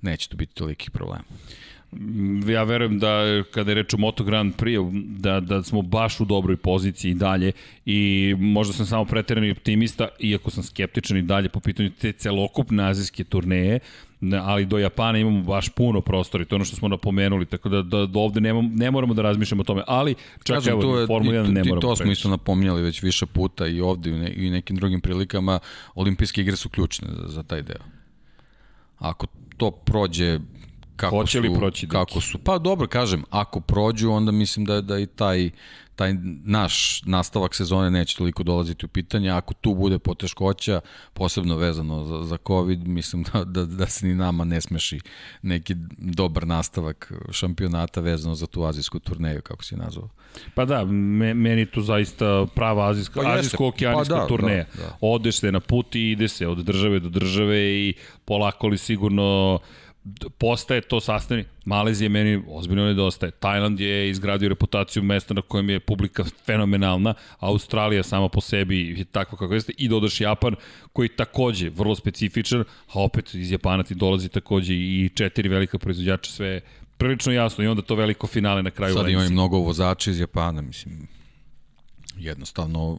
neće 0.00 0.28
to 0.28 0.36
biti 0.36 0.54
tolikih 0.54 0.90
problema 0.90 1.24
ja 2.48 2.62
verujem 2.62 2.98
da 2.98 3.42
kada 3.50 3.70
je 3.70 3.74
reč 3.74 3.94
o 3.94 3.96
Moto 3.96 4.24
Grand 4.24 4.54
Prix 4.56 4.90
da, 5.18 5.40
da 5.40 5.62
smo 5.62 5.82
baš 5.82 6.20
u 6.20 6.24
dobroj 6.24 6.56
poziciji 6.56 7.10
i 7.10 7.14
dalje 7.14 7.52
i 7.86 8.34
možda 8.38 8.74
sam 8.74 8.86
samo 8.86 9.04
preterani 9.04 9.50
optimista 9.50 10.08
iako 10.18 10.50
sam 10.50 10.62
skeptičan 10.62 11.16
i 11.16 11.22
dalje 11.22 11.48
po 11.48 11.60
pitanju 11.60 11.90
te 11.90 12.12
celokupne 12.12 12.88
azijske 12.88 13.24
turneje 13.24 13.78
ali 14.42 14.66
do 14.66 14.78
Japana 14.78 15.18
imamo 15.18 15.42
baš 15.42 15.68
puno 15.68 16.00
prostora 16.00 16.42
i 16.42 16.44
to 16.44 16.54
je 16.54 16.56
ono 16.56 16.64
što 16.64 16.76
smo 16.76 16.88
napomenuli, 16.88 17.46
tako 17.46 17.68
da, 17.68 17.82
da, 17.82 18.06
da 18.06 18.18
ovde 18.18 18.40
nema, 18.40 18.62
ne 18.62 18.90
moramo 18.90 19.14
da 19.14 19.22
razmišljamo 19.22 19.60
o 19.60 19.64
tome, 19.64 19.82
ali 19.86 20.14
čak 20.44 20.56
Kažem, 20.56 20.72
evo, 20.72 20.82
to 20.82 20.98
je, 20.98 21.06
Formula 21.06 21.34
1 21.34 21.48
ne 21.48 21.64
moramo 21.64 21.80
To 21.80 21.96
smo 21.96 22.12
isto 22.12 22.28
napominjali 22.28 22.82
već 22.82 23.02
više 23.02 23.26
puta 23.26 23.66
i 23.66 23.80
ovde 23.80 24.10
i, 24.10 24.12
ne, 24.12 24.32
i 24.36 24.50
nekim 24.50 24.76
drugim 24.76 25.00
prilikama, 25.00 25.58
olimpijske 25.94 26.40
igre 26.40 26.56
su 26.56 26.68
ključne 26.68 27.08
za, 27.12 27.28
za 27.28 27.42
taj 27.42 27.62
deo. 27.62 27.84
Ako 28.98 29.26
to 29.56 29.70
prođe 29.70 30.38
kako 30.98 31.16
Hoće 31.16 31.40
li 31.40 31.48
su, 31.48 31.54
proći, 31.54 31.86
Deki? 31.86 31.92
kako 31.92 32.20
su. 32.20 32.38
Pa 32.38 32.58
dobro, 32.58 32.86
kažem, 32.86 33.24
ako 33.30 33.60
prođu, 33.60 34.10
onda 34.10 34.32
mislim 34.32 34.64
da, 34.64 34.80
da 34.80 34.98
i 34.98 35.06
taj 35.06 35.50
taj 35.98 36.14
naš 36.44 37.02
nastavak 37.06 37.54
sezone 37.54 37.90
neće 37.90 38.16
toliko 38.16 38.42
dolaziti 38.42 38.86
u 38.86 38.88
pitanje. 38.88 39.30
Ako 39.30 39.54
tu 39.54 39.74
bude 39.74 39.98
poteškoća, 39.98 40.80
posebno 41.12 41.56
vezano 41.56 42.04
za, 42.04 42.24
za 42.24 42.36
COVID, 42.46 42.88
mislim 42.88 43.22
da, 43.22 43.44
da, 43.44 43.64
da 43.64 43.86
se 43.86 44.06
ni 44.06 44.14
nama 44.14 44.44
ne 44.44 44.60
smeši 44.60 45.00
neki 45.42 45.74
dobar 45.98 46.46
nastavak 46.46 47.12
šampionata 47.30 48.00
vezano 48.00 48.34
za 48.34 48.46
tu 48.46 48.64
azijsku 48.64 48.98
turneju, 48.98 49.42
kako 49.42 49.64
si 49.64 49.76
nazvao. 49.76 50.08
Pa 50.54 50.64
da, 50.64 50.84
me, 50.84 51.34
meni 51.34 51.66
tu 51.66 51.82
zaista 51.82 52.46
prava 52.54 52.88
azijska, 52.88 53.20
Pa 53.22 53.28
azijsko-okeanijska 53.28 54.14
Pa 54.14 54.20
da, 54.20 54.26
turneja. 54.26 54.64
da, 54.74 54.82
da. 54.82 54.96
Odeš 55.00 55.38
se 55.38 55.52
na 55.52 55.60
put 55.60 55.94
i 55.94 56.10
ide 56.10 56.28
se 56.28 56.46
od 56.46 56.58
države 56.58 57.00
do 57.00 57.08
države 57.08 57.58
i 57.58 57.94
polako 58.24 58.68
li 58.68 58.78
sigurno 58.78 59.58
postaje 60.38 60.80
to 60.80 61.00
sastavni. 61.00 61.44
Malezija 61.64 62.10
meni 62.10 62.42
ozbiljno 62.48 62.84
nedostaje. 62.84 63.32
Tajland 63.32 63.80
je 63.80 64.10
izgradio 64.10 64.48
reputaciju 64.48 65.02
mesta 65.02 65.34
na 65.34 65.42
kojem 65.42 65.70
je 65.70 65.80
publika 65.80 66.24
fenomenalna. 66.46 67.14
Australija 67.38 68.02
sama 68.02 68.28
po 68.28 68.40
sebi 68.40 68.94
je 68.98 69.04
takva 69.04 69.38
kako 69.38 69.54
jeste. 69.54 69.72
I 69.78 69.88
dodaš 69.88 70.20
Japan 70.20 70.54
koji 70.92 71.08
takođe 71.08 71.70
vrlo 71.70 71.94
specifičan, 71.94 72.60
a 72.60 73.02
opet 73.02 73.34
iz 73.34 73.50
Japana 73.50 73.82
ti 73.82 73.94
dolazi 73.94 74.28
takođe 74.28 74.74
i 74.74 75.10
četiri 75.14 75.48
velika 75.48 75.78
proizvođača 75.78 76.30
sve 76.32 76.60
prilično 76.98 77.32
jasno 77.32 77.64
i 77.64 77.66
onda 77.66 77.82
to 77.82 77.94
veliko 77.94 78.26
finale 78.26 78.62
na 78.62 78.70
kraju 78.70 78.94
Sad 78.94 79.08
imaju 79.08 79.30
mnogo 79.30 79.58
vozača 79.58 80.10
iz 80.10 80.20
Japana, 80.20 80.62
mislim, 80.62 81.08
jednostavno 82.16 82.98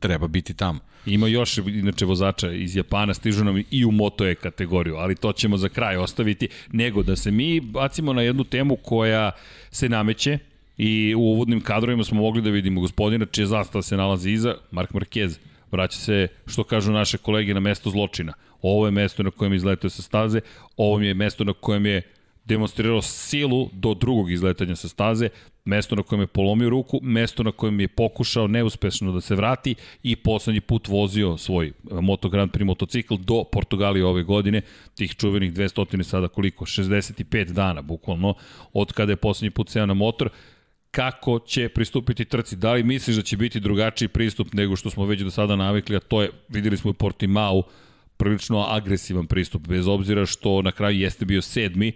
treba 0.00 0.28
biti 0.28 0.54
tamo. 0.54 0.80
Ima 1.06 1.28
još 1.28 1.58
inače 1.58 2.04
vozača 2.04 2.52
iz 2.52 2.76
Japana, 2.76 3.14
stižu 3.14 3.44
nam 3.44 3.62
i 3.70 3.84
u 3.84 3.90
Moto 3.90 4.26
E 4.26 4.34
kategoriju, 4.34 4.96
ali 4.96 5.14
to 5.14 5.32
ćemo 5.32 5.56
za 5.56 5.68
kraj 5.68 5.96
ostaviti, 5.96 6.48
nego 6.72 7.02
da 7.02 7.16
se 7.16 7.30
mi 7.30 7.60
bacimo 7.60 8.12
na 8.12 8.22
jednu 8.22 8.44
temu 8.44 8.76
koja 8.76 9.30
se 9.70 9.88
nameće 9.88 10.38
i 10.78 11.14
u 11.14 11.20
uvodnim 11.20 11.60
kadrovima 11.60 12.04
smo 12.04 12.20
mogli 12.20 12.42
da 12.42 12.50
vidimo 12.50 12.80
gospodina 12.80 13.26
čija 13.26 13.46
zastava 13.46 13.82
se 13.82 13.96
nalazi 13.96 14.30
iza, 14.30 14.54
Mark 14.70 14.90
Marquez, 14.90 15.38
vraća 15.70 15.98
se, 15.98 16.28
što 16.46 16.64
kažu 16.64 16.92
naše 16.92 17.18
kolege, 17.18 17.54
na 17.54 17.60
mesto 17.60 17.90
zločina. 17.90 18.32
Ovo 18.62 18.86
je 18.86 18.90
mesto 18.90 19.22
na 19.22 19.30
kojem 19.30 19.52
je 19.52 19.56
izletao 19.56 19.90
sa 19.90 20.02
staze, 20.02 20.40
ovo 20.76 21.00
je 21.00 21.14
mesto 21.14 21.44
na 21.44 21.52
kojem 21.52 21.86
je 21.86 22.02
demonstrirao 22.44 23.02
silu 23.02 23.70
do 23.72 23.94
drugog 23.94 24.30
izletanja 24.30 24.76
sa 24.76 24.88
staze, 24.88 25.28
mesto 25.64 25.96
na 25.96 26.02
kojem 26.02 26.20
je 26.20 26.26
polomio 26.26 26.70
ruku, 26.70 27.00
mesto 27.02 27.42
na 27.42 27.52
kojem 27.52 27.80
je 27.80 27.88
pokušao 27.88 28.46
neuspešno 28.46 29.12
da 29.12 29.20
se 29.20 29.34
vrati 29.34 29.74
i 30.02 30.16
poslednji 30.16 30.60
put 30.60 30.88
vozio 30.88 31.36
svoj 31.36 31.72
Moto 31.90 32.28
Grand 32.28 32.50
Prix 32.50 32.64
motocikl 32.64 33.14
do 33.14 33.44
Portugalije 33.52 34.04
ove 34.04 34.22
godine, 34.22 34.62
tih 34.94 35.14
čuvenih 35.16 35.52
200 35.52 36.02
sada 36.02 36.28
koliko, 36.28 36.64
65 36.64 37.52
dana 37.52 37.82
bukvalno, 37.82 38.34
od 38.72 38.92
kada 38.92 39.12
je 39.12 39.16
poslednji 39.16 39.50
put 39.50 39.70
seo 39.70 39.86
na 39.86 39.94
motor, 39.94 40.28
kako 40.90 41.38
će 41.38 41.68
pristupiti 41.68 42.24
trci. 42.24 42.56
Da 42.56 42.72
li 42.72 42.82
misliš 42.82 43.16
da 43.16 43.22
će 43.22 43.36
biti 43.36 43.60
drugačiji 43.60 44.08
pristup 44.08 44.52
nego 44.52 44.76
što 44.76 44.90
smo 44.90 45.06
već 45.06 45.20
do 45.20 45.30
sada 45.30 45.56
navikli, 45.56 45.96
a 45.96 46.00
to 46.00 46.22
je, 46.22 46.30
videli 46.48 46.76
smo 46.76 46.90
u 46.90 46.94
Portimao, 46.94 47.62
prilično 48.16 48.66
agresivan 48.68 49.26
pristup, 49.26 49.66
bez 49.68 49.86
obzira 49.86 50.26
što 50.26 50.62
na 50.62 50.72
kraju 50.72 51.00
jeste 51.00 51.24
bio 51.24 51.42
sedmi, 51.42 51.92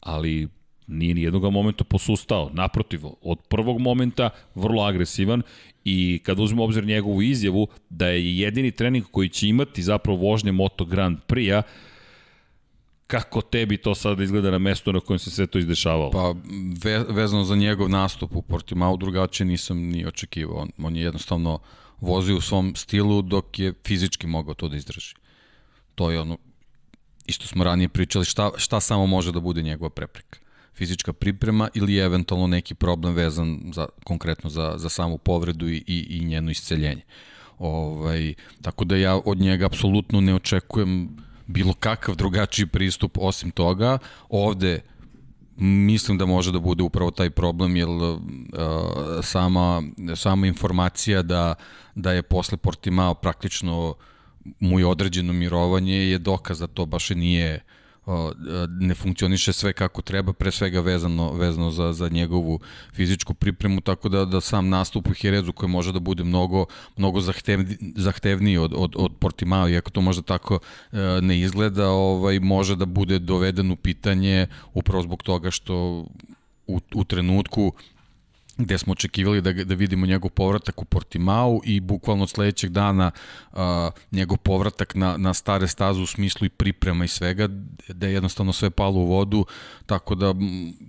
ali 0.00 0.48
nije 0.90 1.14
ni 1.14 1.22
jednog 1.22 1.52
momenta 1.52 1.84
posustao. 1.84 2.50
Naprotiv, 2.52 3.00
od 3.22 3.38
prvog 3.48 3.80
momenta 3.80 4.30
vrlo 4.54 4.82
agresivan 4.82 5.42
i 5.84 6.20
kad 6.24 6.40
uzmemo 6.40 6.64
obzir 6.64 6.84
njegovu 6.84 7.22
izjavu 7.22 7.68
da 7.90 8.06
je 8.06 8.38
jedini 8.38 8.70
trening 8.70 9.04
koji 9.10 9.28
će 9.28 9.48
imati 9.48 9.82
zapravo 9.82 10.18
vožnje 10.18 10.52
Moto 10.52 10.84
Grand 10.84 11.18
Prix-a, 11.28 11.62
kako 13.06 13.40
tebi 13.40 13.76
to 13.76 13.94
sada 13.94 14.22
izgleda 14.22 14.50
na 14.50 14.58
mestu 14.58 14.92
na 14.92 15.00
kojem 15.00 15.18
se 15.18 15.30
sve 15.30 15.46
to 15.46 15.58
izdešavalo? 15.58 16.10
Pa 16.10 16.34
ve, 16.84 17.04
vezano 17.08 17.44
za 17.44 17.56
njegov 17.56 17.88
nastup 17.88 18.36
u 18.36 18.42
Portimao 18.42 18.96
drugačije 18.96 19.46
nisam 19.46 19.78
ni 19.78 20.06
očekivao. 20.06 20.56
On, 20.56 20.70
on 20.82 20.96
je 20.96 21.02
jednostavno 21.02 21.58
vozio 22.00 22.36
u 22.36 22.40
svom 22.40 22.76
stilu 22.76 23.22
dok 23.22 23.58
je 23.58 23.74
fizički 23.86 24.26
mogao 24.26 24.54
to 24.54 24.68
da 24.68 24.76
izdrži. 24.76 25.14
To 25.94 26.10
je 26.10 26.20
ono, 26.20 26.38
isto 27.26 27.46
smo 27.46 27.64
ranije 27.64 27.88
pričali, 27.88 28.24
šta, 28.24 28.50
šta 28.56 28.80
samo 28.80 29.06
može 29.06 29.32
da 29.32 29.40
bude 29.40 29.62
njegova 29.62 29.90
prepreka. 29.90 30.38
Fizička 30.74 31.12
priprema 31.12 31.68
ili 31.74 31.98
eventualno 31.98 32.46
neki 32.46 32.74
problem 32.74 33.14
vezan 33.14 33.60
za, 33.74 33.86
konkretno 34.04 34.50
za, 34.50 34.74
za 34.76 34.88
samu 34.88 35.18
povredu 35.18 35.68
i, 35.68 35.84
i, 35.86 36.06
i 36.10 36.24
njeno 36.24 36.50
isceljenje. 36.50 37.02
Ovaj, 37.58 38.34
tako 38.62 38.84
da 38.84 38.96
ja 38.96 39.20
od 39.24 39.38
njega 39.38 39.66
apsolutno 39.66 40.20
ne 40.20 40.34
očekujem 40.34 41.16
bilo 41.46 41.72
kakav 41.72 42.14
drugačiji 42.14 42.66
pristup 42.66 43.18
osim 43.20 43.50
toga. 43.50 43.98
Ovde 44.28 44.80
mislim 45.56 46.18
da 46.18 46.26
može 46.26 46.52
da 46.52 46.58
bude 46.58 46.82
upravo 46.82 47.10
taj 47.10 47.30
problem 47.30 47.76
jer 47.76 47.88
uh, 47.88 48.18
sama, 49.22 49.82
sama 50.16 50.46
informacija 50.46 51.22
da, 51.22 51.54
da 51.94 52.12
je 52.12 52.22
posle 52.22 52.58
Portimao 52.58 53.14
praktično 53.14 53.94
mu 54.60 54.78
je 54.78 54.86
određeno 54.86 55.32
mirovanje 55.32 55.96
je 55.96 56.18
dokaz 56.18 56.58
da 56.58 56.66
to 56.66 56.86
baš 56.86 57.10
i 57.10 57.14
nije 57.14 57.54
uh, 57.54 57.79
ne 58.80 58.94
funkcioniše 58.94 59.52
sve 59.52 59.72
kako 59.72 60.02
treba, 60.02 60.32
pre 60.32 60.50
svega 60.50 60.80
vezano, 60.80 61.32
vezano 61.32 61.70
za, 61.70 61.92
za 61.92 62.08
njegovu 62.08 62.60
fizičku 62.92 63.34
pripremu, 63.34 63.80
tako 63.80 64.08
da, 64.08 64.24
da 64.24 64.40
sam 64.40 64.68
nastup 64.68 65.08
u 65.08 65.12
Jerezu 65.22 65.52
koji 65.52 65.70
može 65.70 65.92
da 65.92 65.98
bude 65.98 66.24
mnogo, 66.24 66.64
mnogo 66.96 67.20
zahtevni, 67.20 67.76
zahtevniji 67.96 68.58
od, 68.58 68.72
od, 68.76 68.94
od 68.96 69.12
Portimao, 69.18 69.68
iako 69.68 69.90
to 69.90 70.00
možda 70.00 70.22
tako 70.22 70.54
uh, 70.54 70.98
ne 71.22 71.40
izgleda, 71.40 71.88
ovaj, 71.88 72.40
može 72.40 72.76
da 72.76 72.86
bude 72.86 73.18
doveden 73.18 73.70
u 73.70 73.76
pitanje 73.76 74.46
upravo 74.74 75.02
zbog 75.02 75.22
toga 75.22 75.50
što 75.50 76.06
u, 76.66 76.80
u 76.94 77.04
trenutku 77.04 77.72
gde 78.64 78.78
smo 78.78 78.92
očekivali 78.92 79.40
da, 79.40 79.52
da 79.52 79.74
vidimo 79.74 80.06
njegov 80.06 80.30
povratak 80.30 80.82
u 80.82 80.84
Portimao 80.84 81.60
i 81.64 81.80
bukvalno 81.80 82.22
od 82.22 82.30
sledećeg 82.30 82.70
dana 82.70 83.10
a, 83.52 83.90
njegov 84.12 84.38
povratak 84.38 84.94
na, 84.94 85.16
na 85.16 85.34
stare 85.34 85.68
staze 85.68 86.00
u 86.00 86.06
smislu 86.06 86.46
i 86.46 86.50
priprema 86.50 87.04
i 87.04 87.08
svega, 87.08 87.48
da 87.88 88.06
je 88.06 88.12
jednostavno 88.12 88.52
sve 88.52 88.70
palo 88.70 89.00
u 89.00 89.06
vodu, 89.06 89.46
tako 89.86 90.14
da 90.14 90.34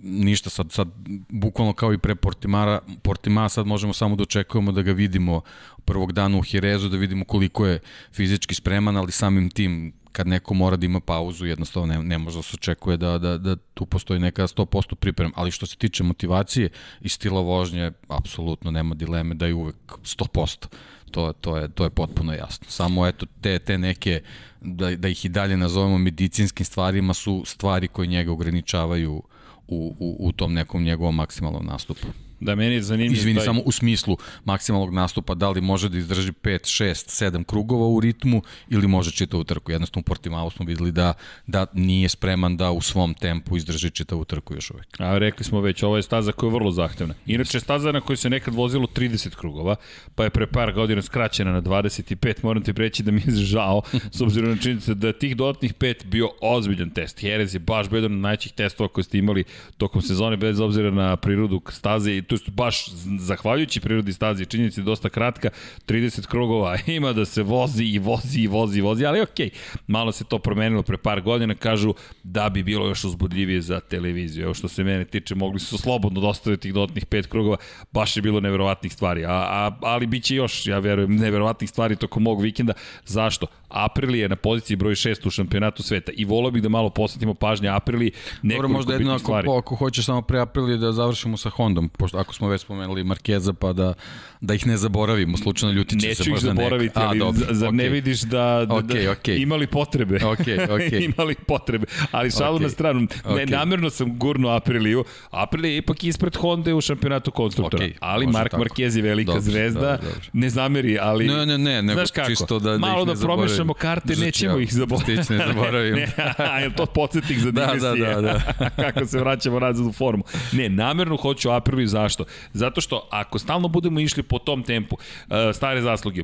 ništa 0.02 0.50
sad, 0.50 0.72
sad 0.72 0.88
bukvalno 1.28 1.72
kao 1.72 1.92
i 1.92 1.98
pre 1.98 2.14
Portimara, 2.14 2.80
Portimao 3.02 3.48
sad 3.48 3.66
možemo 3.66 3.92
samo 3.92 4.16
da 4.16 4.22
očekujemo 4.22 4.72
da 4.72 4.82
ga 4.82 4.92
vidimo 4.92 5.40
prvog 5.84 6.12
dana 6.12 6.38
u 6.38 6.42
Jerezu, 6.52 6.88
da 6.88 6.96
vidimo 6.96 7.24
koliko 7.24 7.66
je 7.66 7.80
fizički 8.12 8.54
spreman, 8.54 8.96
ali 8.96 9.12
samim 9.12 9.50
tim 9.50 10.01
kad 10.12 10.26
neko 10.26 10.54
mora 10.54 10.76
da 10.76 10.86
ima 10.86 11.00
pauzu, 11.00 11.46
jednostavno 11.46 11.94
ne, 11.94 12.02
ne 12.02 12.18
može 12.18 12.38
da 12.38 12.42
se 12.42 12.54
očekuje 12.54 12.96
da, 12.96 13.18
da, 13.18 13.38
da 13.38 13.56
tu 13.74 13.86
postoji 13.86 14.20
neka 14.20 14.42
100% 14.42 14.94
priprema, 14.94 15.32
ali 15.36 15.50
što 15.50 15.66
se 15.66 15.76
tiče 15.76 16.04
motivacije 16.04 16.68
i 17.00 17.08
stila 17.08 17.40
vožnje, 17.40 17.92
apsolutno 18.08 18.70
nema 18.70 18.94
dileme 18.94 19.34
da 19.34 19.46
je 19.46 19.54
uvek 19.54 19.76
100%. 19.86 20.66
To, 21.10 21.32
to, 21.32 21.56
je, 21.56 21.68
to 21.68 21.84
je 21.84 21.90
potpuno 21.90 22.32
jasno. 22.32 22.66
Samo 22.68 23.06
eto, 23.06 23.26
te, 23.40 23.58
te 23.58 23.78
neke, 23.78 24.22
da, 24.60 24.96
da 24.96 25.08
ih 25.08 25.24
i 25.24 25.28
dalje 25.28 25.56
nazovemo 25.56 25.98
medicinskim 25.98 26.66
stvarima, 26.66 27.14
su 27.14 27.42
stvari 27.46 27.88
koje 27.88 28.06
njega 28.06 28.32
ograničavaju 28.32 29.22
u, 29.68 29.96
u, 29.98 30.16
u 30.20 30.32
tom 30.32 30.52
nekom 30.52 30.82
njegovom 30.82 31.14
maksimalnom 31.14 31.66
nastupu. 31.66 32.06
Da, 32.42 32.54
meni 32.54 32.74
je 32.74 32.82
zanimljivo. 32.82 33.18
Izvini, 33.18 33.38
taj... 33.38 33.44
samo 33.44 33.60
u 33.64 33.72
smislu 33.72 34.16
maksimalnog 34.44 34.94
nastupa, 34.94 35.34
da 35.34 35.50
li 35.50 35.60
može 35.60 35.88
da 35.88 35.98
izdrži 35.98 36.32
5, 36.32 36.84
6, 36.84 37.30
7 37.30 37.44
krugova 37.44 37.86
u 37.86 38.00
ritmu 38.00 38.42
ili 38.68 38.86
može 38.86 39.10
čitavu 39.10 39.44
trku. 39.44 39.72
Jednostavno 39.72 40.00
u 40.00 40.04
Portimao 40.04 40.50
smo 40.50 40.66
videli 40.66 40.92
da, 40.92 41.14
da 41.46 41.66
nije 41.72 42.08
spreman 42.08 42.56
da 42.56 42.70
u 42.70 42.80
svom 42.80 43.14
tempu 43.14 43.56
izdrži 43.56 43.90
čitavu 43.90 44.24
trku 44.24 44.54
još 44.54 44.70
uvek. 44.70 45.00
A 45.00 45.18
rekli 45.18 45.44
smo 45.44 45.60
već, 45.60 45.82
ovo 45.82 45.96
je 45.96 46.02
staza 46.02 46.32
koja 46.32 46.48
je 46.48 46.54
vrlo 46.54 46.70
zahtevna. 46.70 47.14
Inače, 47.26 47.60
staza 47.60 47.92
na 47.92 48.00
kojoj 48.00 48.16
se 48.16 48.30
nekad 48.30 48.54
vozilo 48.54 48.86
30 48.86 49.34
krugova, 49.34 49.76
pa 50.14 50.24
je 50.24 50.30
pre 50.30 50.46
par 50.46 50.72
godina 50.72 51.02
skraćena 51.02 51.52
na 51.52 51.62
25, 51.62 52.34
moram 52.42 52.62
ti 52.62 52.72
preći 52.72 53.02
da 53.02 53.10
mi 53.10 53.22
je 53.26 53.34
žao, 53.34 53.82
s 54.10 54.20
obzirom 54.20 54.50
na 54.50 54.56
činjenicu 54.56 54.94
da 54.94 55.12
tih 55.12 55.36
dodatnih 55.36 55.74
5 55.74 56.04
bio 56.04 56.28
ozbiljan 56.40 56.90
test. 56.90 57.22
Jerez 57.22 57.54
je 57.54 57.58
baš 57.58 57.88
bio 57.88 57.96
jedan 57.96 58.12
od 58.12 58.18
najćih 58.18 58.52
testova 58.52 58.88
koje 58.88 59.04
ste 59.04 59.18
imali 59.18 59.44
tokom 59.76 60.02
sezone, 60.02 60.36
bez 60.36 60.60
obzira 60.60 60.90
na 60.90 61.16
prirodu 61.16 61.60
staze, 61.70 62.16
i 62.16 62.22
to 62.38 62.50
je 62.50 62.54
baš 62.54 62.88
zahvaljujući 63.18 63.80
prirodi 63.80 64.12
staze 64.12 64.42
i 64.42 64.46
činjenici 64.46 64.80
je 64.80 64.84
dosta 64.84 65.08
kratka, 65.08 65.50
30 65.86 66.26
krugova 66.26 66.78
ima 66.86 67.12
da 67.12 67.24
se 67.24 67.42
vozi 67.42 67.84
i 67.84 67.98
vozi 67.98 68.40
i 68.40 68.46
vozi 68.46 68.78
i 68.78 68.82
vozi, 68.82 69.06
ali 69.06 69.20
okej, 69.20 69.50
okay, 69.50 69.78
malo 69.86 70.12
se 70.12 70.24
to 70.24 70.38
promenilo 70.38 70.82
pre 70.82 70.96
par 70.96 71.20
godina, 71.20 71.54
kažu 71.54 71.94
da 72.22 72.48
bi 72.48 72.62
bilo 72.62 72.88
još 72.88 73.04
uzbudljivije 73.04 73.60
za 73.60 73.80
televiziju. 73.80 74.44
Evo 74.44 74.54
što 74.54 74.68
se 74.68 74.84
mene 74.84 75.04
tiče, 75.04 75.34
mogli 75.34 75.60
su 75.60 75.78
slobodno 75.78 76.20
dostaviti 76.20 76.62
tih 76.62 76.74
dodatnih 76.74 77.06
pet 77.06 77.26
krugova, 77.26 77.56
baš 77.92 78.16
je 78.16 78.22
bilo 78.22 78.40
neverovatnih 78.40 78.92
stvari, 78.92 79.24
a, 79.24 79.30
a, 79.30 79.76
ali 79.82 80.06
bit 80.06 80.24
će 80.24 80.34
još, 80.34 80.66
ja 80.66 80.78
verujem, 80.78 81.16
neverovatnih 81.16 81.70
stvari 81.70 81.96
tokom 81.96 82.22
mog 82.22 82.42
vikenda. 82.42 82.72
Zašto? 83.06 83.46
Aprilia 83.72 84.22
je 84.22 84.28
na 84.28 84.36
poziciji 84.36 84.76
broj 84.76 84.94
6 84.94 85.26
u 85.26 85.30
šampionatu 85.30 85.82
sveta 85.82 86.12
i 86.14 86.24
volio 86.24 86.50
bih 86.50 86.62
da 86.62 86.68
malo 86.68 86.90
posvetimo 86.90 87.34
pažnje 87.34 87.68
Apriliji 87.68 88.12
Dobro, 88.42 88.68
možda 88.68 88.92
jedno 88.92 89.12
ako, 89.12 89.18
stvari. 89.18 89.48
ako 89.58 89.76
hoćeš 89.76 90.06
samo 90.06 90.22
pre 90.22 90.40
Aprilije 90.40 90.76
da 90.76 90.92
završimo 90.92 91.36
sa 91.36 91.50
Hondom, 91.50 91.88
pošto 91.88 92.18
ako 92.18 92.34
smo 92.34 92.48
već 92.48 92.60
spomenuli 92.60 93.04
Markeza 93.04 93.52
pa 93.52 93.72
da, 93.72 93.94
da 94.40 94.54
ih 94.54 94.66
ne 94.66 94.76
zaboravimo, 94.76 95.36
slučajno 95.36 95.72
ljuti 95.74 96.00
će 96.00 96.14
se 96.14 96.30
možda 96.30 96.46
zaboraviti, 96.46 96.98
neka. 96.98 97.08
ali 97.08 97.18
A, 97.18 97.24
dobro, 97.24 97.46
zar 97.50 97.70
okay. 97.70 97.76
ne 97.76 97.88
vidiš 97.88 98.20
da, 98.20 98.64
da, 98.68 98.74
okay, 98.74 99.04
da 99.04 99.10
okay. 99.10 99.42
imali 99.42 99.66
potrebe. 99.66 100.18
Okay, 100.18 100.68
okay. 100.76 101.14
imali 101.14 101.34
potrebe, 101.34 101.86
ali 102.10 102.30
šalu 102.30 102.58
okay. 102.58 102.62
na 102.62 102.68
stranu. 102.68 103.00
Okay. 103.00 103.36
Ne, 103.36 103.46
namerno 103.46 103.90
sam 103.90 104.18
gurno 104.18 104.48
Apriliju. 104.48 105.04
Aprilija 105.30 105.72
je 105.72 105.78
ipak 105.78 106.04
ispred 106.04 106.36
Honda 106.36 106.74
u 106.74 106.80
šampionatu 106.80 107.30
konstruktora, 107.30 107.84
okay, 107.84 107.92
ali 108.00 108.26
Mark 108.26 108.50
tako. 108.50 108.62
Marquez 108.62 108.96
je 108.96 109.02
velika 109.02 109.26
dobro, 109.26 109.40
zvezda, 109.42 109.80
dobro, 109.80 109.96
dobro. 109.96 110.20
ne 110.32 110.50
zameri, 110.50 110.98
ali... 111.00 111.26
Ne, 111.26 111.46
ne, 111.46 111.58
ne, 111.58 111.82
nego 111.82 112.00
čisto 112.26 112.58
da, 112.58 112.70
da 112.70 112.78
Malo 112.78 113.04
da 113.04 113.16
promešamo 113.62 113.74
karte, 113.74 114.16
nećemo 114.16 114.58
ih 114.58 114.74
zaboraviti. 114.74 115.32
ne 115.34 115.46
zaboravim. 115.46 115.94
ne, 115.94 116.62
je 116.62 116.74
to 116.76 116.86
podsjetnik 116.86 117.38
za 117.38 117.50
da, 117.50 117.74
da, 117.80 117.94
da, 117.94 118.20
da. 118.20 118.40
Kako 118.82 119.06
se 119.06 119.18
vraćamo 119.18 119.60
nazad 119.60 119.86
u 119.86 119.92
formu. 119.92 120.24
Ne, 120.52 120.68
namerno 120.68 121.16
hoću 121.16 121.50
Apriliju, 121.50 121.86
zašto? 121.86 122.24
Zato 122.52 122.80
što 122.80 123.08
ako 123.10 123.38
stalno 123.38 123.68
budemo 123.68 124.00
išli 124.00 124.22
po 124.22 124.38
tom 124.38 124.62
tempu, 124.62 124.96
uh, 124.96 125.36
stare 125.54 125.82
zasluge, 125.82 126.22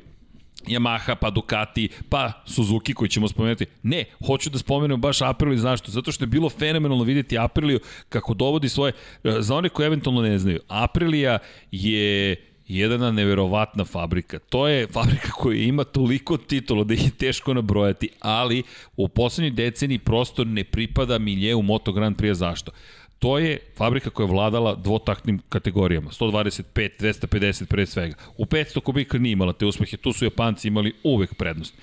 Yamaha, 0.66 1.14
pa 1.14 1.30
Ducati, 1.30 1.88
pa 2.08 2.32
Suzuki 2.46 2.94
koji 2.94 3.08
ćemo 3.08 3.28
spomenuti. 3.28 3.66
Ne, 3.82 4.04
hoću 4.26 4.50
da 4.50 4.58
spomenem 4.58 5.00
baš 5.00 5.22
Apriliju, 5.22 5.58
zašto? 5.58 5.90
Zato 5.90 6.12
što 6.12 6.24
je 6.24 6.28
bilo 6.28 6.50
fenomenalno 6.50 7.04
videti 7.04 7.38
Apriliju 7.38 7.80
kako 8.08 8.34
dovodi 8.34 8.68
svoje, 8.68 8.92
e, 9.24 9.36
za 9.40 9.54
one 9.54 9.68
koji 9.68 9.86
eventualno 9.86 10.22
ne 10.22 10.38
znaju, 10.38 10.60
Aprilija 10.68 11.38
je 11.70 12.36
jedna 12.68 13.10
neverovatna 13.10 13.84
fabrika. 13.84 14.38
To 14.38 14.68
je 14.68 14.86
fabrika 14.86 15.30
koja 15.30 15.62
ima 15.62 15.84
toliko 15.84 16.36
titula 16.36 16.84
da 16.84 16.94
je 16.94 17.10
teško 17.18 17.54
nabrojati, 17.54 18.08
ali 18.20 18.62
u 18.96 19.08
poslednjoj 19.08 19.50
deceniji 19.50 19.98
prosto 19.98 20.44
ne 20.44 20.64
pripada 20.64 21.18
milje 21.18 21.54
u 21.54 21.62
Moto 21.62 21.92
Grand 21.92 22.16
Prix. 22.16 22.32
Zašto? 22.32 22.72
To 23.18 23.38
je 23.38 23.58
fabrika 23.76 24.10
koja 24.10 24.24
je 24.24 24.32
vladala 24.32 24.74
dvotaktnim 24.74 25.40
kategorijama, 25.48 26.10
125, 26.10 26.62
250 27.00 27.64
pre 27.64 27.86
svega. 27.86 28.14
U 28.36 28.44
500 28.44 28.80
kubika 28.80 29.18
nije 29.18 29.32
imala 29.32 29.52
te 29.52 29.66
uspehe, 29.66 29.96
tu 29.96 30.12
su 30.12 30.24
Japanci 30.24 30.68
imali 30.68 30.92
uvek 31.02 31.34
prednost. 31.34 31.74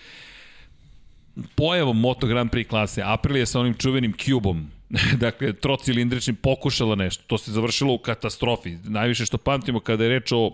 Pojavom 1.55 1.99
Moto 1.99 2.27
Grand 2.27 2.51
Prix 2.51 2.67
klase 2.69 3.01
Aprilia 3.05 3.45
sa 3.45 3.59
onim 3.59 3.73
čuvenim 3.73 4.13
Cubom, 4.13 4.71
dakle, 5.25 5.53
trocilindričnim 5.53 6.35
pokušala 6.35 6.95
nešto. 6.95 7.23
To 7.27 7.37
se 7.37 7.51
završilo 7.51 7.93
u 7.93 7.97
katastrofi. 7.97 8.77
Najviše 8.83 9.25
što 9.25 9.37
pamtimo 9.37 9.79
kada 9.79 10.03
je 10.03 10.09
reč 10.09 10.31
o 10.31 10.51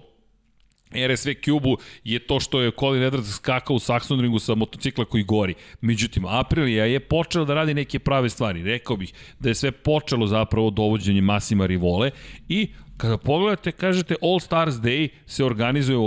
RSV 0.94 1.30
Cube-u 1.46 1.78
je 2.04 2.20
to 2.20 2.40
što 2.40 2.62
je 2.62 2.72
Colin 2.80 3.04
Edwards 3.04 3.36
skakao 3.36 3.76
u 3.76 3.80
Saxon 3.80 4.22
ringu 4.22 4.40
sa 4.40 4.56
motocikla 4.56 5.06
koji 5.06 5.24
gori. 5.24 5.54
Međutim, 5.82 6.26
Aprilia 6.26 6.86
je 6.86 7.00
počela 7.00 7.46
da 7.46 7.54
radi 7.54 7.74
neke 7.74 8.00
prave 8.00 8.30
stvari. 8.30 8.64
Rekao 8.64 8.98
bih 8.98 9.14
da 9.40 9.50
je 9.50 9.56
sve 9.56 9.72
počelo 9.72 10.28
zapravo 10.28 10.70
dovođenje 10.70 11.22
Masima 11.22 11.66
Rivole 11.66 12.12
i 12.50 12.70
kada 12.98 13.18
pogledate, 13.18 13.72
kažete 13.72 14.16
All 14.22 14.40
Stars 14.40 14.76
Day 14.76 15.10
se 15.26 15.46
organizuje 15.46 15.98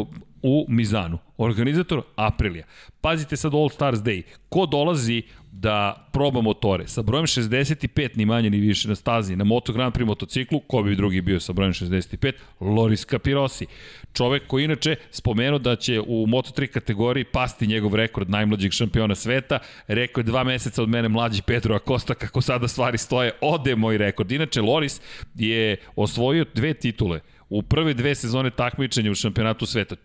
u 0.43 0.67
Mizanu. 0.69 1.19
Organizator 1.39 2.03
Aprilia. 2.17 2.67
Pazite 3.01 3.37
sad 3.37 3.55
All 3.55 3.69
Stars 3.69 3.99
Day. 3.99 4.23
Ko 4.49 4.67
dolazi 4.67 5.23
da 5.61 6.09
proba 6.13 6.41
motore 6.41 6.89
sa 6.89 7.03
brojem 7.03 7.27
65 7.27 8.17
ni 8.17 8.25
manje 8.25 8.51
ni 8.51 8.59
više 8.59 8.89
na 8.89 8.95
stazi 8.95 9.37
na 9.37 9.45
Moto 9.45 9.73
Grand 9.73 9.95
Prix 9.95 10.07
motociklu, 10.07 10.61
ko 10.61 10.83
bi 10.83 10.97
drugi 10.97 11.21
bio 11.21 11.41
sa 11.41 11.53
brojem 11.53 11.73
65? 11.73 12.33
Loris 12.61 13.07
Capirosi. 13.07 13.67
Čovek 14.13 14.47
koji 14.47 14.65
inače 14.65 14.97
spomenuo 15.11 15.59
da 15.59 15.77
će 15.77 16.01
u 16.01 16.27
Moto3 16.27 16.67
kategoriji 16.67 17.25
pasti 17.25 17.67
njegov 17.67 17.95
rekord 17.95 18.31
najmlađeg 18.31 18.73
šampiona 18.73 19.15
sveta. 19.15 19.59
Rekao 19.87 20.21
je 20.21 20.25
dva 20.25 20.45
meseca 20.45 20.83
od 20.83 20.89
mene 20.89 21.09
mlađi 21.09 21.43
Pedro 21.43 21.75
Acosta, 21.75 22.15
kako 22.15 22.41
sada 22.41 22.69
stvari 22.69 22.99
stoje, 22.99 23.33
ode 23.41 23.77
moj 23.77 23.99
rekord. 23.99 24.33
Inače, 24.33 24.61
Loris 24.61 25.01
je 25.35 25.77
osvojio 25.97 26.45
dve 26.55 26.75
titule 26.75 27.21
u 27.55 27.63
prve 27.63 27.95
dve 27.95 28.15
sezone 28.15 28.51
takmičenja 28.51 29.11
u 29.11 29.15
šampionatu 29.15 29.67
sveta. 29.67 29.97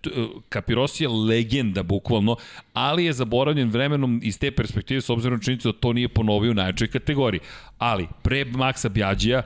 Kapirosi 0.50 1.04
je 1.04 1.10
legenda, 1.10 1.84
bukvalno, 1.84 2.36
ali 2.74 3.06
je 3.06 3.14
zaboravljen 3.14 3.70
vremenom 3.70 4.20
iz 4.24 4.40
te 4.40 4.52
perspektive, 4.52 5.02
s 5.02 5.10
obzirom 5.10 5.38
na 5.38 5.44
činjenicu 5.44 5.72
da 5.72 5.80
to 5.80 5.94
nije 5.94 6.10
ponovio 6.10 6.52
u 6.52 6.54
najjačoj 6.54 6.88
kategoriji. 6.88 7.42
Ali, 7.78 8.08
pre 8.22 8.46
Maksa 8.46 8.90
Bjađija, 8.90 9.42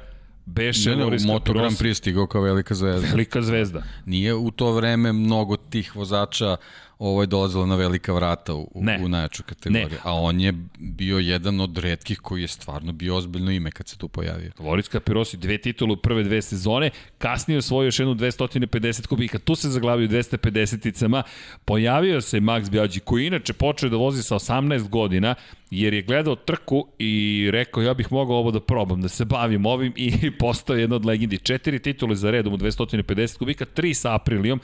Beše 0.45 0.89
ne, 0.89 0.95
ne, 0.95 1.05
u 1.05 1.27
Moto 1.27 1.53
Grand 1.53 1.77
Prix 1.77 1.93
stigao 1.93 2.27
kao 2.27 2.41
velika 2.41 2.75
zvezda. 2.75 3.07
Velika 3.07 3.41
zvezda. 3.41 3.83
Nije 4.05 4.33
u 4.33 4.51
to 4.51 4.71
vreme 4.71 5.13
mnogo 5.13 5.57
tih 5.57 5.95
vozača 5.95 6.57
ovo 6.99 7.21
je 7.21 7.27
dolazilo 7.27 7.65
na 7.65 7.75
velika 7.75 8.13
vrata 8.13 8.53
u, 8.55 8.69
ne. 8.75 8.99
u 9.03 9.07
najjaču 9.07 9.43
kategoriju. 9.43 9.89
Ne. 9.89 9.97
A 10.03 10.13
on 10.13 10.39
je 10.39 10.53
bio 10.77 11.17
jedan 11.17 11.59
od 11.61 11.77
redkih 11.77 12.19
koji 12.19 12.41
je 12.41 12.47
stvarno 12.47 12.91
bio 12.91 13.15
ozbiljno 13.15 13.51
ime 13.51 13.71
kad 13.71 13.87
se 13.87 13.97
tu 13.97 14.07
pojavio. 14.07 14.51
Loris 14.59 14.89
Capirosi, 14.89 15.37
dve 15.37 15.57
titule 15.57 15.93
u 15.93 15.97
prve 15.97 16.23
dve 16.23 16.41
sezone, 16.41 16.89
kasnije 17.17 17.57
osvojio 17.57 17.87
još 17.87 17.99
jednu 17.99 18.15
250 18.15 19.07
kubika, 19.07 19.39
tu 19.39 19.55
se 19.55 19.69
zaglavio 19.69 20.07
250-icama, 20.07 21.23
pojavio 21.65 22.21
se 22.21 22.39
Max 22.39 22.69
Biaggi, 22.69 22.99
koji 22.99 23.27
inače 23.27 23.53
počeo 23.53 23.89
da 23.89 23.97
vozi 23.97 24.23
sa 24.23 24.35
18 24.35 24.89
godina, 24.89 25.35
jer 25.71 25.93
je 25.93 26.01
gledao 26.01 26.35
trku 26.35 26.87
i 26.99 27.49
rekao 27.51 27.83
ja 27.83 27.93
bih 27.93 28.11
mogao 28.11 28.37
ovo 28.37 28.51
da 28.51 28.59
probam, 28.59 29.01
da 29.01 29.09
se 29.09 29.25
bavim 29.25 29.65
ovim 29.65 29.93
i 29.95 30.31
postao 30.39 30.75
jedna 30.75 30.95
od 30.95 31.05
legendi. 31.05 31.37
Četiri 31.37 31.79
titule 31.79 32.15
za 32.15 32.31
redom 32.31 32.53
u 32.53 32.57
250 32.57 33.37
kubika, 33.37 33.65
tri 33.65 33.93
sa 33.93 34.15
Aprilijom, 34.15 34.59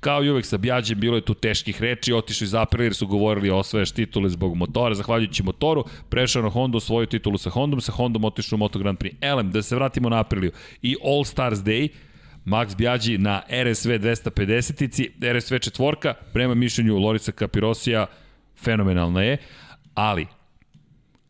Kao 0.00 0.24
i 0.24 0.30
uvek 0.30 0.46
sa 0.46 0.58
Bjađem 0.58 1.00
bilo 1.00 1.16
je 1.16 1.24
tu 1.24 1.34
teških 1.34 1.82
reči, 1.82 2.12
otišli 2.12 2.44
iz 2.44 2.54
Aprilia 2.54 2.84
jer 2.84 2.94
su 2.94 3.06
govorili 3.06 3.50
osvajaš 3.50 3.90
titule 3.90 4.28
zbog 4.28 4.54
motora, 4.56 4.94
zahvaljujući 4.94 5.42
motoru, 5.42 5.84
prešao 6.08 6.42
na 6.42 6.48
Honda, 6.48 6.80
svoju 6.80 7.06
titulu 7.06 7.38
sa 7.38 7.50
Hondom, 7.50 7.80
sa 7.80 7.92
Hondom 7.92 8.24
otišao 8.24 8.56
u 8.56 8.58
Moto 8.58 8.78
Grand 8.78 8.98
Prix. 8.98 9.14
Elem, 9.20 9.50
da 9.50 9.62
se 9.62 9.74
vratimo 9.74 10.08
na 10.08 10.20
Apriliju. 10.20 10.52
I 10.82 10.96
All 11.04 11.24
Stars 11.24 11.58
Day, 11.58 11.88
Max 12.44 12.76
Bjađi 12.76 13.18
na 13.18 13.42
RSV 13.64 13.90
250-ici, 13.90 15.10
RSV 15.36 15.56
četvorka, 15.56 16.14
prema 16.32 16.54
mišljenju 16.54 16.98
Lorica 16.98 17.32
Kapirosija, 17.32 18.06
fenomenalna 18.56 19.22
je, 19.22 19.38
ali 19.94 20.26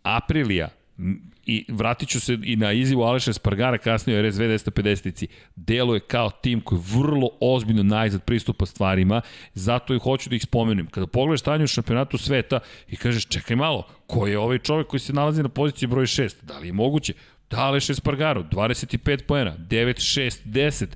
Aprilija 0.02 0.68
i 1.46 1.64
vratit 1.68 2.08
ću 2.08 2.20
se 2.20 2.38
i 2.42 2.56
na 2.56 2.72
izjivu 2.72 3.02
Aleša 3.02 3.32
Spargara 3.32 3.78
kasnije 3.78 4.20
u 4.20 4.28
RSV 4.28 4.42
250-ici. 4.42 5.28
Deluje 5.56 6.00
kao 6.00 6.30
tim 6.30 6.60
koji 6.60 6.80
vrlo 6.94 7.30
ozbiljno 7.40 7.82
najzad 7.82 8.24
pristupa 8.24 8.66
stvarima, 8.66 9.20
zato 9.54 9.94
i 9.94 9.98
hoću 9.98 10.30
da 10.30 10.36
ih 10.36 10.42
spomenem. 10.42 10.86
Kada 10.86 11.06
pogledaš 11.06 11.40
stanje 11.40 11.64
u 11.64 11.66
šampionatu 11.66 12.18
sveta 12.18 12.60
i 12.88 12.96
kažeš 12.96 13.26
čekaj 13.26 13.56
malo, 13.56 13.86
ko 14.06 14.26
je 14.26 14.38
ovaj 14.38 14.58
čovek 14.58 14.86
koji 14.86 15.00
se 15.00 15.12
nalazi 15.12 15.42
na 15.42 15.48
poziciji 15.48 15.88
broj 15.88 16.06
6? 16.06 16.34
Da 16.42 16.58
li 16.58 16.66
je 16.66 16.72
moguće? 16.72 17.14
Da, 17.50 17.58
Aleš 17.60 17.90
Espargaro, 17.90 18.42
25 18.42 19.22
poena, 19.22 19.56
9, 19.58 19.94
6, 19.94 20.38
10 20.44 20.86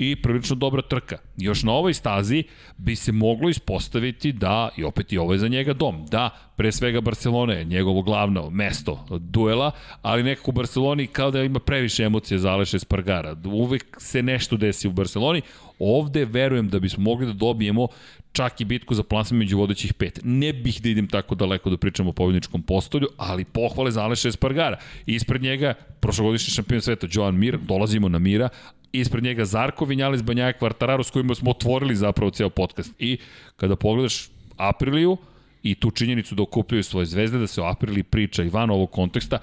i 0.00 0.16
prilično 0.16 0.56
dobra 0.56 0.82
trka. 0.82 1.18
Još 1.36 1.62
na 1.62 1.72
ovoj 1.72 1.94
stazi 1.94 2.44
bi 2.76 2.96
se 2.96 3.12
moglo 3.12 3.48
ispostaviti 3.48 4.32
da, 4.32 4.68
i 4.76 4.84
opet 4.84 5.12
i 5.12 5.18
ovo 5.18 5.32
je 5.32 5.38
za 5.38 5.48
njega 5.48 5.72
dom, 5.72 6.06
da 6.06 6.30
pre 6.56 6.72
svega 6.72 7.00
Barcelona 7.00 7.52
je 7.52 7.64
njegovo 7.64 8.02
glavno 8.02 8.50
mesto 8.50 9.06
duela, 9.18 9.70
ali 10.02 10.22
nekako 10.22 10.50
u 10.50 10.54
Barceloni 10.54 11.06
kao 11.06 11.30
da 11.30 11.42
ima 11.42 11.58
previše 11.58 12.04
emocije 12.04 12.38
za 12.38 12.50
Aleša 12.50 12.76
Espargara. 12.76 13.36
Uvek 13.44 13.96
se 13.98 14.22
nešto 14.22 14.56
desi 14.56 14.88
u 14.88 14.92
Barceloni, 14.92 15.42
ovde 15.78 16.24
verujem 16.24 16.68
da 16.68 16.78
bismo 16.78 17.02
mogli 17.02 17.26
da 17.26 17.32
dobijemo 17.32 17.88
čak 18.32 18.60
i 18.60 18.64
bitku 18.64 18.94
za 18.94 19.02
plasman 19.02 19.38
među 19.38 19.58
vodećih 19.58 19.94
pet. 19.94 20.20
Ne 20.24 20.52
bih 20.52 20.82
da 20.82 20.88
idem 20.88 21.08
tako 21.08 21.34
daleko 21.34 21.70
da 21.70 21.76
pričam 21.76 22.08
o 22.08 22.12
pobjedničkom 22.12 22.62
postolju, 22.62 23.08
ali 23.16 23.44
pohvale 23.44 23.90
za 23.90 24.02
Aleša 24.02 24.28
Espargara. 24.28 24.78
Ispred 25.06 25.42
njega 25.42 25.74
prošlogodišnji 26.00 26.54
šampion 26.54 26.80
sveta 26.80 27.06
Joan 27.10 27.38
Mir, 27.38 27.58
dolazimo 27.58 28.08
na 28.08 28.18
Mira, 28.18 28.48
ispred 28.92 29.24
njega 29.24 29.44
Zarko 29.44 29.84
Vinjales, 29.84 30.22
Banjaja 30.22 30.52
Kvartararo 30.52 31.02
s 31.02 31.10
kojima 31.10 31.34
smo 31.34 31.50
otvorili 31.50 31.96
zapravo 31.96 32.30
ceo 32.30 32.50
podcast. 32.50 32.92
I 32.98 33.18
kada 33.56 33.76
pogledaš 33.76 34.28
Apriliju 34.56 35.16
i 35.62 35.74
tu 35.74 35.90
činjenicu 35.90 36.34
da 36.34 36.42
okupljaju 36.42 36.82
svoje 36.82 37.06
zvezde, 37.06 37.38
da 37.38 37.46
se 37.46 37.62
o 37.62 37.64
Apriliji 37.64 38.02
priča 38.02 38.42
i 38.42 38.48
van 38.48 38.70
ovog 38.70 38.90
konteksta, 38.90 39.38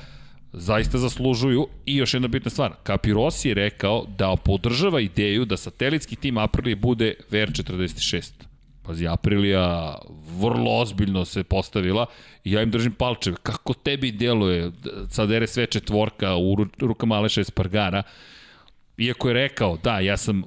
zaista 0.53 0.97
zaslužuju. 0.97 1.67
I 1.85 1.95
još 1.95 2.13
jedna 2.13 2.27
bitna 2.27 2.51
stvar, 2.51 2.73
Capirossi 2.88 3.49
je 3.49 3.53
rekao 3.53 4.05
da 4.17 4.35
podržava 4.35 5.01
ideju 5.01 5.45
da 5.45 5.57
satelitski 5.57 6.15
tim 6.15 6.38
Aprilije 6.38 6.75
bude 6.75 7.13
VR46. 7.31 8.47
Pazi, 8.88 9.07
Aprilija 9.07 9.95
vrlo 10.39 10.79
ozbiljno 10.79 11.25
se 11.25 11.43
postavila 11.43 12.05
i 12.43 12.51
ja 12.51 12.61
im 12.61 12.71
držim 12.71 12.91
palče. 12.91 13.33
Kako 13.43 13.73
tebi 13.73 14.11
djeluje 14.11 14.71
sad 15.09 15.31
RSV 15.31 15.63
četvorka 15.69 16.35
u 16.35 16.57
rukama 16.79 17.15
Aleša 17.15 17.41
Espargara, 17.41 18.03
iako 18.97 19.27
je 19.27 19.33
rekao, 19.33 19.77
da, 19.83 19.99
ja 19.99 20.17
sam 20.17 20.43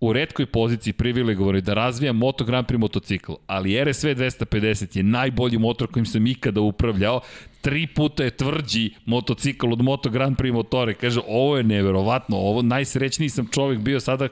u 0.00 0.12
redkoj 0.12 0.46
poziciji 0.46 0.92
privilegovani 0.92 1.60
da 1.60 1.74
razvijam 1.74 2.16
Moto 2.16 2.44
Grand 2.44 2.66
Prix 2.66 2.78
motocikl, 2.78 3.32
ali 3.46 3.84
RSV 3.84 4.08
250 4.08 4.96
je 4.96 5.02
najbolji 5.02 5.58
motor 5.58 5.90
kojim 5.90 6.06
sam 6.06 6.26
ikada 6.26 6.60
upravljao 6.60 7.20
tri 7.64 7.86
puta 7.86 8.24
je 8.24 8.30
tvrđi 8.30 8.90
motocikl 9.04 9.72
od 9.72 9.82
Moto 9.82 10.10
Grand 10.10 10.36
Prix 10.36 10.52
motore. 10.52 10.94
Kaže, 10.94 11.20
ovo 11.28 11.56
je 11.56 11.62
neverovatno, 11.62 12.36
ovo 12.36 12.62
najsrećniji 12.62 13.28
sam 13.28 13.48
čovek 13.52 13.78
bio 13.78 14.00
sada, 14.00 14.28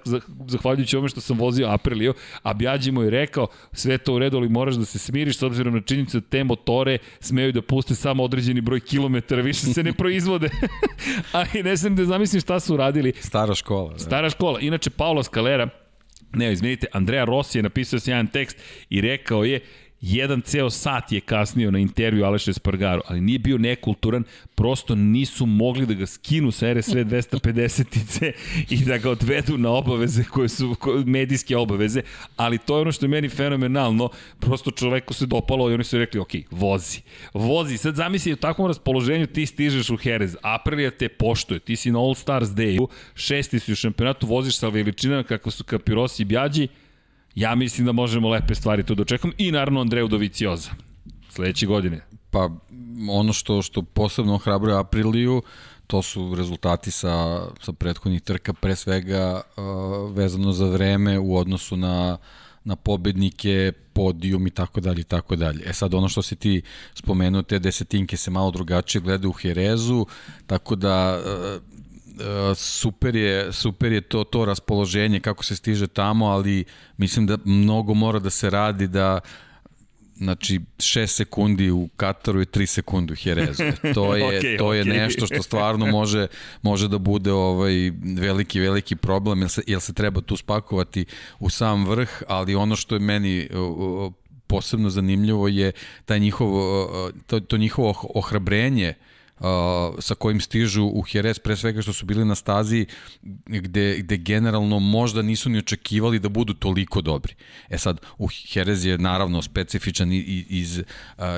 zahvaljujući 0.49 0.97
ome 0.97 1.09
što 1.09 1.21
sam 1.21 1.39
vozio 1.39 1.69
Aprilio, 1.69 2.15
a 2.43 2.55
Bjađi 2.55 2.91
mu 2.91 3.03
je 3.03 3.11
rekao, 3.11 3.47
sve 3.73 3.99
to 3.99 4.15
u 4.15 4.19
redu, 4.19 4.37
ali 4.37 4.49
moraš 4.49 4.75
da 4.75 4.85
se 4.85 4.99
smiriš 4.99 5.39
s 5.39 5.43
obzirom 5.43 5.75
na 5.75 5.81
činjenicu 5.81 6.21
da 6.21 6.27
te 6.27 6.45
motore 6.45 6.99
smeju 7.21 7.53
da 7.53 7.63
puste 7.63 7.95
samo 7.95 8.23
određeni 8.23 8.61
broj 8.61 8.81
kilometara, 8.81 9.43
više 9.43 9.61
se 9.61 9.83
ne 9.83 9.93
proizvode. 9.93 10.51
ali 11.33 11.63
ne 11.63 11.77
znam 11.77 11.97
da 11.97 12.05
zamislim 12.05 12.41
šta 12.41 12.61
su 12.61 12.75
uradili. 12.75 13.13
Stara 13.21 13.55
škola. 13.55 13.93
Da. 13.93 13.99
Stara 13.99 14.31
škola. 14.31 14.61
Inače, 14.61 14.91
Paolo 14.91 15.23
Scalera, 15.23 15.69
ne, 16.33 16.53
izvinite, 16.53 16.87
Andrea 16.93 17.25
Rossi 17.25 17.59
je 17.59 17.63
napisao 17.63 18.01
sjajan 18.01 18.27
tekst 18.27 18.57
i 18.91 19.01
rekao 19.01 19.45
je, 19.45 19.61
jedan 20.03 20.41
ceo 20.41 20.71
sat 20.71 21.13
je 21.13 21.21
kasnio 21.21 21.71
na 21.71 21.79
intervju 21.79 22.25
Aleša 22.25 22.51
Espargaro, 22.51 23.03
ali 23.09 23.21
nije 23.21 23.39
bio 23.39 23.59
nekulturan, 23.59 24.25
prosto 24.55 24.95
nisu 24.95 25.47
mogli 25.47 25.87
da 25.87 25.95
ga 25.95 26.07
skinu 26.07 26.51
sa 26.51 26.73
RSV 26.73 26.99
250-ice 26.99 28.33
i 28.71 28.85
da 28.85 28.99
ga 28.99 29.11
odvedu 29.11 29.59
na 29.59 29.71
obaveze 29.71 30.25
koje 30.25 30.49
su 30.49 30.77
medijske 31.07 31.57
obaveze, 31.57 32.03
ali 32.37 32.59
to 32.59 32.77
je 32.77 32.81
ono 32.81 32.93
što 32.93 33.05
je 33.05 33.09
meni 33.09 33.29
fenomenalno, 33.29 34.09
prosto 34.41 34.71
čoveku 34.71 35.15
se 35.15 35.27
dopalo 35.27 35.71
i 35.71 35.75
oni 35.75 35.85
su 35.85 35.99
rekli, 35.99 36.21
ok, 36.21 36.31
vozi, 36.51 37.01
vozi, 37.35 37.79
sad 37.79 37.95
zamisli 37.95 38.33
u 38.33 38.37
takvom 38.37 38.69
raspoloženju 38.69 39.27
ti 39.27 39.47
stižeš 39.47 39.91
u 39.91 39.99
Jerez, 40.05 40.37
Aprilia 40.43 40.91
te 40.91 41.09
poštuje, 41.09 41.61
ti 41.61 41.77
si 41.77 41.91
na 41.91 41.99
All 41.99 42.15
Stars 42.15 42.49
Dayu, 42.49 42.87
šesti 43.15 43.59
si 43.59 43.73
u 43.73 43.77
šampionatu, 43.77 44.27
voziš 44.27 44.59
sa 44.59 44.69
veličinama 44.69 45.23
kako 45.23 45.51
su 45.51 45.65
Kapirosi 45.65 46.23
i 46.23 46.25
Bjađi, 46.25 46.69
Ja 47.35 47.55
mislim 47.55 47.87
da 47.87 47.93
možemo 47.93 48.29
lepe 48.29 48.55
stvari 48.55 48.83
tu 48.83 48.95
dočekam 48.95 49.33
i 49.39 49.53
naravno 49.53 49.81
Andreju 49.81 50.09
Dovicioza 50.09 50.71
sledeće 51.31 51.67
godine. 51.67 52.01
Pa 52.31 52.51
ono 53.11 53.33
što 53.33 53.63
što 53.63 53.83
posebno 53.83 54.35
ohrabruje 54.35 54.79
Apriliju 54.79 55.43
to 55.87 56.03
su 56.03 56.35
rezultati 56.35 56.91
sa, 56.91 57.47
sa 57.61 57.73
prethodnih 57.73 58.23
trka, 58.23 58.53
pre 58.53 58.77
svega 58.77 59.41
uh, 59.57 60.17
vezano 60.17 60.53
za 60.53 60.67
vreme 60.67 61.19
u 61.19 61.37
odnosu 61.37 61.77
na 61.77 62.19
na 62.65 62.77
pobednike, 62.77 63.73
podijum 63.93 64.47
i 64.47 64.51
tako 64.51 64.81
dalje 64.81 65.01
i 65.01 65.05
tako 65.05 65.37
dalje. 65.37 65.63
E 65.67 65.73
sad 65.73 65.95
ono 65.95 66.09
što 66.09 66.23
si 66.23 66.37
ti 66.37 66.63
spomenuo, 66.95 67.43
te 67.43 67.59
desetinke 67.59 68.17
se 68.17 68.31
malo 68.31 68.51
drugačije 68.51 69.03
gleda 69.03 69.29
u 69.29 69.33
Herezu, 69.33 70.07
tako 70.47 70.77
da 70.77 71.21
super 72.55 73.17
je, 73.17 73.53
super 73.53 73.93
je 73.93 74.01
to, 74.01 74.25
to 74.25 74.45
raspoloženje 74.45 75.21
kako 75.21 75.45
se 75.45 75.57
stiže 75.57 75.87
tamo, 75.87 76.27
ali 76.27 76.65
mislim 76.97 77.27
da 77.27 77.39
mnogo 77.45 77.95
mora 77.95 78.19
da 78.19 78.31
se 78.31 78.51
radi 78.51 78.89
da 78.89 79.21
znači 80.17 80.61
6 80.77 81.07
sekundi 81.07 81.71
u 81.71 81.89
Kataru 81.97 82.43
i 82.43 82.45
3 82.45 82.67
sekunde 82.67 83.13
u 83.13 83.17
Jerezu. 83.25 83.63
E, 83.63 83.93
to 83.95 84.15
je 84.17 84.25
okay, 84.25 84.59
to 84.59 84.73
je 84.73 84.85
okay. 84.85 84.89
nešto 84.89 85.27
što 85.27 85.43
stvarno 85.43 85.87
može 85.87 86.27
može 86.63 86.89
da 86.89 86.99
bude 86.99 87.33
ovaj 87.33 87.91
veliki 88.17 88.61
veliki 88.61 88.97
problem 88.97 89.41
jer 89.41 89.51
se 89.51 89.63
jel 89.67 89.81
se 89.81 89.93
treba 89.93 90.21
tu 90.21 90.37
spakovati 90.37 91.05
u 91.39 91.51
sam 91.51 91.87
vrh, 91.87 92.23
ali 92.29 92.55
ono 92.55 92.77
što 92.77 92.95
je 92.95 92.99
meni 92.99 93.49
posebno 94.47 94.91
zanimljivo 94.91 95.49
je 95.49 95.73
taj 96.05 96.21
njihov 96.21 96.49
to, 97.27 97.41
to 97.41 97.57
njihovo 97.57 97.95
ohrabrenje 98.15 98.89
uh, 98.89 99.12
sa 99.99 100.15
kojim 100.15 100.41
stižu 100.41 100.85
u 100.85 101.05
Jerez, 101.13 101.39
pre 101.39 101.57
svega 101.57 101.83
što 101.83 101.93
su 101.93 102.07
bili 102.07 102.25
na 102.25 102.35
stazi 102.35 102.87
gde, 103.47 103.97
gde 103.99 104.17
generalno 104.17 104.79
možda 104.79 105.23
nisu 105.23 105.51
ni 105.51 105.59
očekivali 105.59 106.19
da 106.19 106.29
budu 106.29 106.55
toliko 106.55 107.01
dobri. 107.01 107.35
E 107.69 107.79
sad, 107.79 108.01
u 108.19 108.29
Jerez 108.55 108.85
je 108.85 108.99
naravno 108.99 109.43
specifičan 109.43 110.13
iz, 110.13 110.45
iz, 110.49 110.83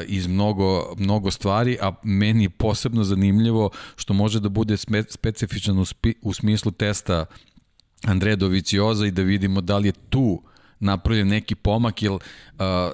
iz 0.06 0.26
mnogo, 0.26 0.94
mnogo 0.98 1.30
stvari, 1.30 1.78
a 1.80 1.92
meni 2.02 2.44
je 2.44 2.50
posebno 2.50 3.04
zanimljivo 3.04 3.70
što 3.96 4.14
može 4.14 4.40
da 4.40 4.48
bude 4.48 4.76
specifičan 5.08 5.78
u, 5.78 5.84
spi, 5.84 6.14
u 6.22 6.32
smislu 6.32 6.72
testa 6.72 7.24
Andreja 8.02 8.36
Dovicioza 8.36 9.06
i 9.06 9.10
da 9.10 9.22
vidimo 9.22 9.60
da 9.60 9.78
li 9.78 9.88
je 9.88 9.92
tu 10.10 10.20
uh, 10.20 10.53
napravljen 10.80 11.28
neki 11.28 11.54
pomak, 11.54 12.02
jer 12.02 12.12
uh, 12.12 12.20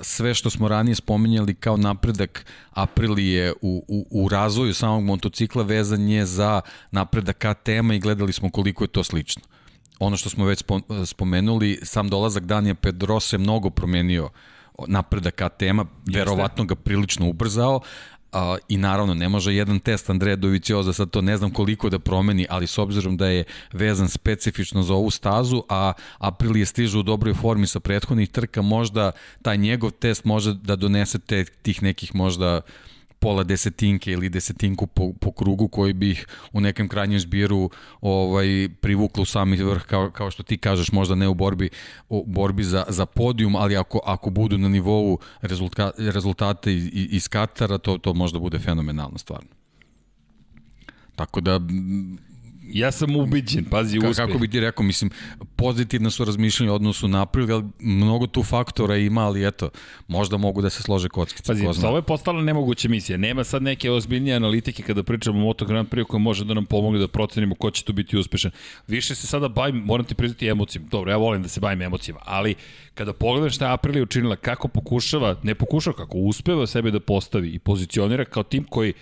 sve 0.03 0.35
što 0.35 0.51
smo 0.51 0.69
ranije 0.69 0.95
spominjali 0.95 1.55
kao 1.55 1.77
napredak 1.77 2.47
Aprilije 2.71 3.53
u, 3.63 3.85
u, 3.89 4.07
u 4.11 4.29
razvoju 4.29 4.75
samog 4.75 5.05
motocikla 5.05 5.63
vezan 5.63 6.09
je 6.09 6.27
za 6.27 6.61
napredak 6.91 7.37
KTM-a 7.37 7.95
i 7.95 8.01
gledali 8.01 8.33
smo 8.33 8.51
koliko 8.51 8.85
je 8.85 8.89
to 8.89 9.05
slično. 9.05 9.43
Ono 9.99 10.17
što 10.17 10.31
smo 10.31 10.45
već 10.45 10.65
spomenuli, 11.07 11.81
sam 11.83 12.09
dolazak 12.09 12.45
Danija 12.45 12.75
Pedrosa 12.75 13.37
je 13.37 13.41
mnogo 13.41 13.71
promenio 13.71 14.31
napredak 14.87 15.35
KTM-a, 15.35 15.85
verovatno 16.07 16.65
ga 16.65 16.75
prilično 16.75 17.29
ubrzao, 17.29 17.81
A, 18.33 18.57
I 18.69 18.77
naravno, 18.77 19.15
ne 19.15 19.29
može 19.29 19.55
jedan 19.55 19.79
test 19.81 20.11
Andreja 20.11 20.37
Dovicioza, 20.37 20.93
sad 20.93 21.11
to 21.11 21.21
ne 21.21 21.37
znam 21.37 21.51
koliko 21.51 21.91
da 21.91 21.99
promeni, 21.99 22.47
ali 22.51 22.67
s 22.67 22.79
obzirom 22.79 23.17
da 23.17 23.27
je 23.27 23.45
vezan 23.73 24.09
specifično 24.09 24.83
za 24.83 24.95
ovu 24.95 25.11
stazu, 25.11 25.63
a 25.69 25.93
Aprilije 26.19 26.67
stižu 26.67 27.01
u 27.01 27.03
dobroj 27.03 27.35
formi 27.35 27.67
sa 27.67 27.81
prethodnih 27.81 28.29
trka, 28.29 28.63
možda 28.63 29.13
taj 29.43 29.57
njegov 29.57 29.91
test 29.91 30.25
može 30.25 30.55
da 30.55 30.77
donese 30.77 31.19
te, 31.19 31.45
tih 31.45 31.83
nekih 31.83 32.15
možda 32.15 32.61
pola 33.21 33.45
desetinke 33.45 34.13
ili 34.13 34.29
desetinku 34.29 34.87
po, 34.87 35.13
po 35.21 35.33
krugu 35.33 35.69
koji 35.69 35.93
bi 35.93 36.11
ih 36.11 36.27
u 36.53 36.61
nekem 36.61 36.89
krajnjem 36.89 37.21
zbiru 37.21 37.71
ovaj, 38.01 38.69
privuklo 38.81 39.23
u 39.23 39.27
sami 39.27 39.57
vrh, 39.57 39.83
kao, 39.83 40.11
kao 40.11 40.31
što 40.31 40.43
ti 40.43 40.59
kažeš, 40.59 40.93
možda 40.93 41.15
ne 41.15 41.29
u 41.29 41.35
borbi, 41.35 41.71
u 42.09 42.25
borbi 42.27 42.65
za, 42.65 42.85
za 42.89 43.07
podijum, 43.07 43.57
ali 43.57 43.77
ako, 43.77 44.01
ako 44.05 44.31
budu 44.31 44.59
na 44.59 44.69
nivou 44.69 45.19
rezulta, 45.43 45.91
rezultate 45.99 46.75
iz, 46.75 46.89
iz 46.93 47.29
Katara, 47.29 47.79
to, 47.79 47.99
to 47.99 48.15
možda 48.15 48.39
bude 48.39 48.59
fenomenalna 48.59 49.19
stvarno. 49.19 49.51
Tako 51.17 51.41
da 51.41 51.61
Ja 52.73 52.93
sam 52.93 53.17
ubiđen, 53.17 53.65
pazi, 53.65 53.99
uspeh. 53.99 54.17
Kako 54.17 54.39
bi 54.39 54.49
ti 54.49 54.61
rekao, 54.61 54.85
mislim, 54.85 55.11
pozitivno 55.57 56.11
su 56.11 56.25
razmišljanje 56.25 56.73
odnosu 56.73 57.09
na 57.09 57.23
april, 57.23 57.53
ali 57.53 57.65
mnogo 57.81 58.27
tu 58.27 58.43
faktora 58.43 58.97
ima, 58.97 59.21
ali 59.27 59.47
eto, 59.47 59.71
možda 60.09 60.37
mogu 60.37 60.63
da 60.63 60.71
se 60.71 60.83
slože 60.83 61.09
kockice. 61.09 61.47
Pazi, 61.47 61.87
ovo 61.87 61.97
je 61.97 62.03
postala 62.03 62.43
nemoguća 62.43 62.89
misija. 62.89 63.19
Nema 63.19 63.45
sad 63.45 63.63
neke 63.63 63.91
ozbiljnije 63.91 64.37
analitike 64.37 64.83
kada 64.83 65.03
pričamo 65.03 65.39
o 65.39 65.43
Moto 65.43 65.65
Grand 65.65 65.89
Prix 65.89 66.05
koja 66.05 66.21
može 66.21 66.45
da 66.45 66.55
nam 66.55 66.67
pomogne 66.67 66.99
da 66.99 67.09
procenimo 67.09 67.55
ko 67.55 67.71
će 67.71 67.85
tu 67.85 67.93
biti 67.93 68.17
uspešan. 68.17 68.51
Više 68.87 69.15
se 69.15 69.27
sada 69.27 69.49
bavim, 69.49 69.77
moram 69.77 70.07
ti 70.07 70.15
priznati 70.15 70.49
emocijama. 70.49 70.89
Dobro, 70.91 71.11
ja 71.11 71.17
volim 71.17 71.43
da 71.43 71.49
se 71.49 71.61
bavim 71.61 71.83
emocijama, 71.83 72.21
ali 72.25 72.55
kada 72.95 73.13
pogledaš 73.13 73.55
šta 73.55 73.67
je 73.67 73.73
Aprilia 73.73 74.03
učinila, 74.03 74.37
kako 74.37 74.69
pokušava, 74.69 75.37
ne 75.43 75.55
pokušava, 75.55 75.97
kako 75.97 76.19
uspeva 76.19 76.67
sebe 76.67 76.91
da 76.91 77.01
postavi 77.01 77.49
i 77.49 77.59
pozicionira 77.59 78.25
kao 78.25 78.43
tim 78.43 78.65
koji 78.65 78.93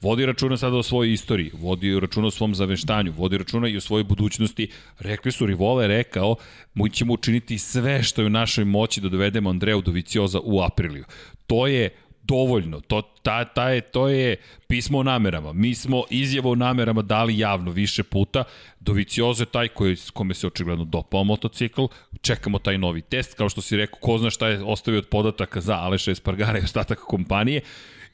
Vodi 0.00 0.26
računa 0.26 0.56
sada 0.56 0.76
o 0.76 0.82
svojoj 0.82 1.12
istoriji, 1.12 1.50
vodi 1.54 2.00
računa 2.00 2.26
o 2.26 2.30
svom 2.30 2.54
zaveštanju, 2.54 3.12
vodi 3.16 3.38
računa 3.38 3.68
i 3.68 3.76
o 3.76 3.80
svojoj 3.80 4.04
budućnosti. 4.04 4.68
Rekli 4.98 5.32
su, 5.32 5.46
Rivola 5.46 5.82
je 5.82 5.88
rekao, 5.88 6.36
mi 6.74 6.90
ćemo 6.90 7.12
učiniti 7.12 7.58
sve 7.58 8.02
što 8.02 8.22
je 8.22 8.26
u 8.26 8.30
našoj 8.30 8.64
moći 8.64 9.00
da 9.00 9.08
dovedemo 9.08 9.50
Andreju 9.50 9.80
Dovicioza 9.80 10.40
u 10.44 10.62
Apriliju. 10.62 11.04
To 11.46 11.66
je 11.66 11.90
dovoljno. 12.22 12.80
To, 12.80 13.02
ta, 13.22 13.44
ta 13.44 13.68
je, 13.70 13.80
to 13.80 14.08
je 14.08 14.36
pismo 14.66 14.98
o 14.98 15.02
namerama. 15.02 15.52
Mi 15.52 15.74
smo 15.74 16.04
izjavo 16.10 16.50
o 16.50 16.54
namerama 16.54 17.02
dali 17.02 17.38
javno 17.38 17.70
više 17.70 18.02
puta. 18.02 18.44
Doviciozo 18.80 19.42
je 19.42 19.46
taj 19.46 19.68
koji, 19.68 19.96
kome 20.12 20.34
se 20.34 20.46
očigledno 20.46 20.84
dopao 20.84 21.24
motocikl. 21.24 21.84
Čekamo 22.20 22.58
taj 22.58 22.78
novi 22.78 23.00
test. 23.00 23.34
Kao 23.34 23.48
što 23.48 23.60
si 23.60 23.76
rekao, 23.76 23.98
ko 24.00 24.18
zna 24.18 24.30
šta 24.30 24.48
je 24.48 24.62
ostavio 24.64 24.98
od 24.98 25.08
podataka 25.08 25.60
za 25.60 25.74
Aleša 25.74 26.10
Espargara 26.10 26.58
i 26.58 26.64
ostatak 26.64 26.98
kompanije. 26.98 27.60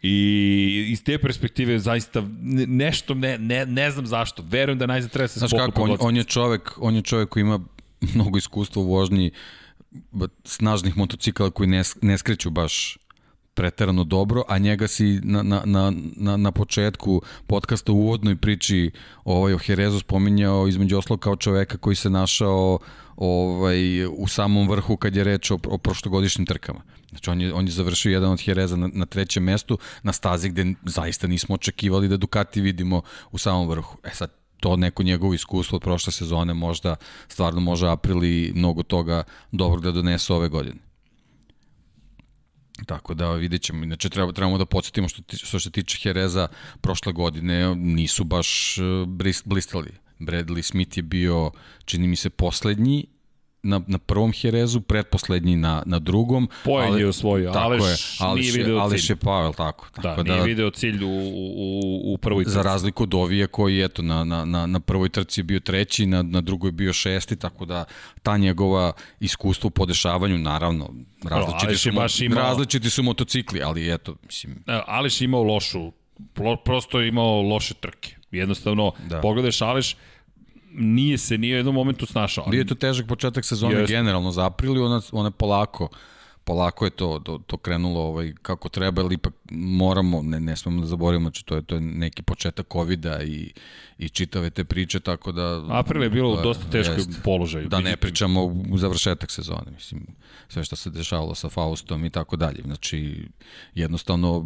I 0.03 0.87
iz 0.89 1.05
te 1.05 1.19
perspektive 1.19 1.79
zaista 1.79 2.23
nešto 2.67 3.15
ne, 3.15 3.39
ne, 3.39 3.67
ne 3.67 3.91
znam 3.91 4.07
zašto. 4.07 4.43
Verujem 4.51 4.79
da 4.79 4.87
najzad 4.87 5.11
treba 5.11 5.29
se 5.29 5.39
Znaš 5.39 5.51
kako, 5.51 5.83
on, 5.83 5.97
on, 6.01 6.17
je 6.17 6.25
čovek, 6.25 6.73
on 6.81 6.95
je 6.95 7.03
čovek 7.03 7.29
koji 7.29 7.41
ima 7.41 7.61
mnogo 8.15 8.39
iskustva 8.39 8.83
u 8.83 8.87
vožnji 8.87 9.31
snažnih 10.45 10.97
motocikala 10.97 11.51
koji 11.51 11.67
ne, 11.67 11.83
ne 12.03 12.19
skreću 12.19 12.51
baš 12.51 12.99
preterano 13.55 14.05
dobro, 14.05 14.43
a 14.49 14.59
njega 14.59 14.89
si 14.89 15.21
na, 15.23 15.43
na, 15.43 15.63
na, 15.65 15.93
na, 16.17 16.37
na 16.37 16.53
početku 16.53 17.23
podcasta 17.47 17.93
u 17.93 17.97
uvodnoj 17.97 18.37
priči 18.37 18.91
ovaj, 19.25 19.55
o 19.55 19.59
Herezu 19.59 20.01
spominjao 20.01 20.69
između 20.69 20.99
oslo 20.99 21.17
kao 21.17 21.37
čoveka 21.37 21.79
koji 21.79 21.97
se 21.97 22.11
našao 22.11 22.79
ovaj, 23.17 24.07
u 24.07 24.29
samom 24.29 24.69
vrhu 24.69 24.97
kad 24.97 25.17
je 25.17 25.25
reč 25.25 25.51
o, 25.51 25.59
o 25.65 25.79
prošlogodišnjim 25.79 26.47
trkama. 26.47 26.81
Znači 27.13 27.31
on 27.31 27.41
je, 27.41 27.55
on 27.55 27.67
je 27.67 27.73
završio 27.73 28.13
jedan 28.13 28.33
od 28.33 28.41
Hereza 28.41 28.77
na, 28.77 28.91
na 28.93 29.07
trećem 29.07 29.45
mestu 29.45 29.79
na 30.03 30.13
stazi 30.13 30.49
gde 30.49 30.75
zaista 30.85 31.27
nismo 31.27 31.55
očekivali 31.55 32.09
da 32.09 32.17
Ducati 32.17 32.61
vidimo 32.61 33.03
u 33.31 33.39
samom 33.39 33.69
vrhu. 33.69 33.99
E 34.05 34.11
sad, 34.11 34.31
to 34.61 34.77
neko 34.77 35.03
njegovo 35.03 35.35
iskustvo 35.35 35.77
od 35.77 35.83
prošle 35.83 36.13
sezone 36.13 36.55
možda 36.55 36.97
stvarno 37.29 37.61
može 37.61 37.89
Aprili 37.89 38.53
mnogo 38.55 38.83
toga 38.83 39.23
dobro 39.53 39.81
da 39.81 39.91
donese 39.91 40.33
ove 40.33 40.49
godine. 40.49 40.81
Tako 42.87 43.15
da 43.15 43.33
vidjet 43.33 43.63
ćemo. 43.63 43.85
Inače 43.85 44.09
treba, 44.09 44.33
trebamo 44.33 44.59
da 44.59 44.67
podsjetimo 44.67 45.09
što, 45.09 45.23
što 45.37 45.61
se 45.61 45.71
tiče 45.71 45.99
Hereza 46.03 46.49
prošle 46.81 47.13
godine 47.13 47.75
nisu 47.75 48.25
baš 48.25 48.79
e, 48.79 48.83
blistali. 49.45 49.91
Bradley 50.19 50.63
Smith 50.63 50.99
je 50.99 51.03
bio, 51.03 51.51
čini 51.85 52.09
mi 52.09 52.17
se, 52.17 52.31
poslednji 52.31 53.07
na, 53.63 53.81
na 53.87 53.99
prvom 53.99 54.33
Herezu, 54.33 54.81
pretposlednji 54.81 55.57
na, 55.57 55.83
na 55.87 55.99
drugom. 55.99 56.49
Pojen 56.65 56.99
je 56.99 57.09
osvojio, 57.09 57.51
tako 57.51 57.67
Aleš 57.67 57.81
je, 57.81 58.27
Aleš, 58.27 58.41
nije 58.43 58.53
video 58.55 58.79
Aleš 58.79 59.01
cilj. 59.01 59.13
je 59.13 59.17
pao, 59.17 59.43
jel 59.43 59.53
tako? 59.53 59.87
Da, 59.97 60.03
tako 60.03 60.23
nije 60.23 60.43
video 60.43 60.71
cilj 60.71 61.05
u, 61.05 61.09
u, 61.09 61.81
u 62.05 62.19
prvoj 62.19 62.45
trci. 62.45 62.55
Za 62.55 62.63
razliku 62.63 63.03
od 63.03 63.15
Ovije 63.15 63.47
koji 63.47 63.83
eto 63.83 64.03
na, 64.03 64.25
na, 64.25 64.45
na, 64.45 64.67
na 64.67 64.81
prvoj 64.81 65.09
trci 65.09 65.41
je 65.41 65.45
bio 65.45 65.61
treći, 65.61 66.07
na, 66.07 66.23
na 66.23 66.41
drugoj 66.41 66.69
je 66.69 66.73
bio 66.73 66.93
šesti, 66.93 67.37
tako 67.37 67.65
da 67.65 67.85
ta 68.23 68.37
njegova 68.37 68.93
iskustva 69.21 69.67
u 69.67 69.71
podešavanju, 69.71 70.39
naravno, 70.39 70.91
različiti, 71.25 71.77
su, 71.77 71.89
je 71.89 71.93
baš 71.93 72.21
imao- 72.21 72.39
različiti 72.39 72.91
su 72.91 73.03
motocikli, 73.03 73.63
ali 73.63 73.95
eto, 73.95 74.17
mislim, 74.27 74.53
E, 74.67 74.81
Aleš 74.87 75.21
je 75.21 75.25
imao 75.25 75.43
lošu, 75.43 75.93
prosto 76.65 77.01
je 77.01 77.09
imao 77.09 77.43
loše 77.43 77.75
trke. 77.75 78.17
Jednostavno, 78.31 78.93
da. 79.01 79.09
Da. 79.09 79.21
pogledaš 79.21 79.63
Aleš, 79.63 79.97
nije 80.75 81.19
se 81.19 81.39
nije 81.39 81.55
u 81.55 81.57
jednom 81.57 81.75
momentu 81.75 82.07
snašao. 82.07 82.47
Bio 82.47 82.59
je 82.59 82.67
to 82.67 82.75
težak 82.75 83.07
početak 83.07 83.45
sezone 83.45 83.75
Jeste. 83.75 83.95
generalno 83.95 84.31
za 84.31 84.47
april 84.47 84.77
i 84.77 84.81
ona, 84.81 85.01
ona 85.13 85.31
polako 85.31 85.89
polako 86.45 86.85
je 86.85 86.91
to, 86.91 87.21
to, 87.25 87.39
to 87.47 87.57
krenulo 87.57 88.01
ovaj, 88.01 88.35
kako 88.43 88.69
treba, 88.69 89.03
ali 89.03 89.15
ipak 89.15 89.35
moramo, 89.55 90.23
ne, 90.23 90.41
ne 90.41 90.57
smemo 90.57 90.81
da 90.81 90.87
zaboravimo, 90.87 91.25
znači 91.25 91.45
to 91.45 91.57
je, 91.57 91.63
to 91.63 91.75
je 91.75 91.81
neki 91.81 92.23
početak 92.23 92.67
covid 92.73 93.07
i, 93.25 93.53
i 93.99 94.09
čitave 94.09 94.51
te 94.51 94.65
priče, 94.65 95.01
tako 95.01 95.33
da... 95.33 95.65
April 95.69 96.03
je 96.03 96.11
bilo 96.11 96.33
u 96.33 96.43
dosta 96.43 96.65
teškom 96.71 96.97
Jeste. 96.97 97.23
položaju. 97.25 97.69
Da 97.69 97.81
ne 97.81 97.97
pričamo 97.97 98.45
u 98.45 98.79
završetak 98.79 99.31
sezone, 99.31 99.71
mislim, 99.75 100.07
sve 100.49 100.65
što 100.65 100.77
se 100.77 100.91
dešavalo 100.91 101.35
sa 101.35 101.49
Faustom 101.49 102.05
i 102.05 102.11
tako 102.11 102.37
dalje. 102.37 102.63
Znači, 102.65 103.29
jednostavno, 103.75 104.43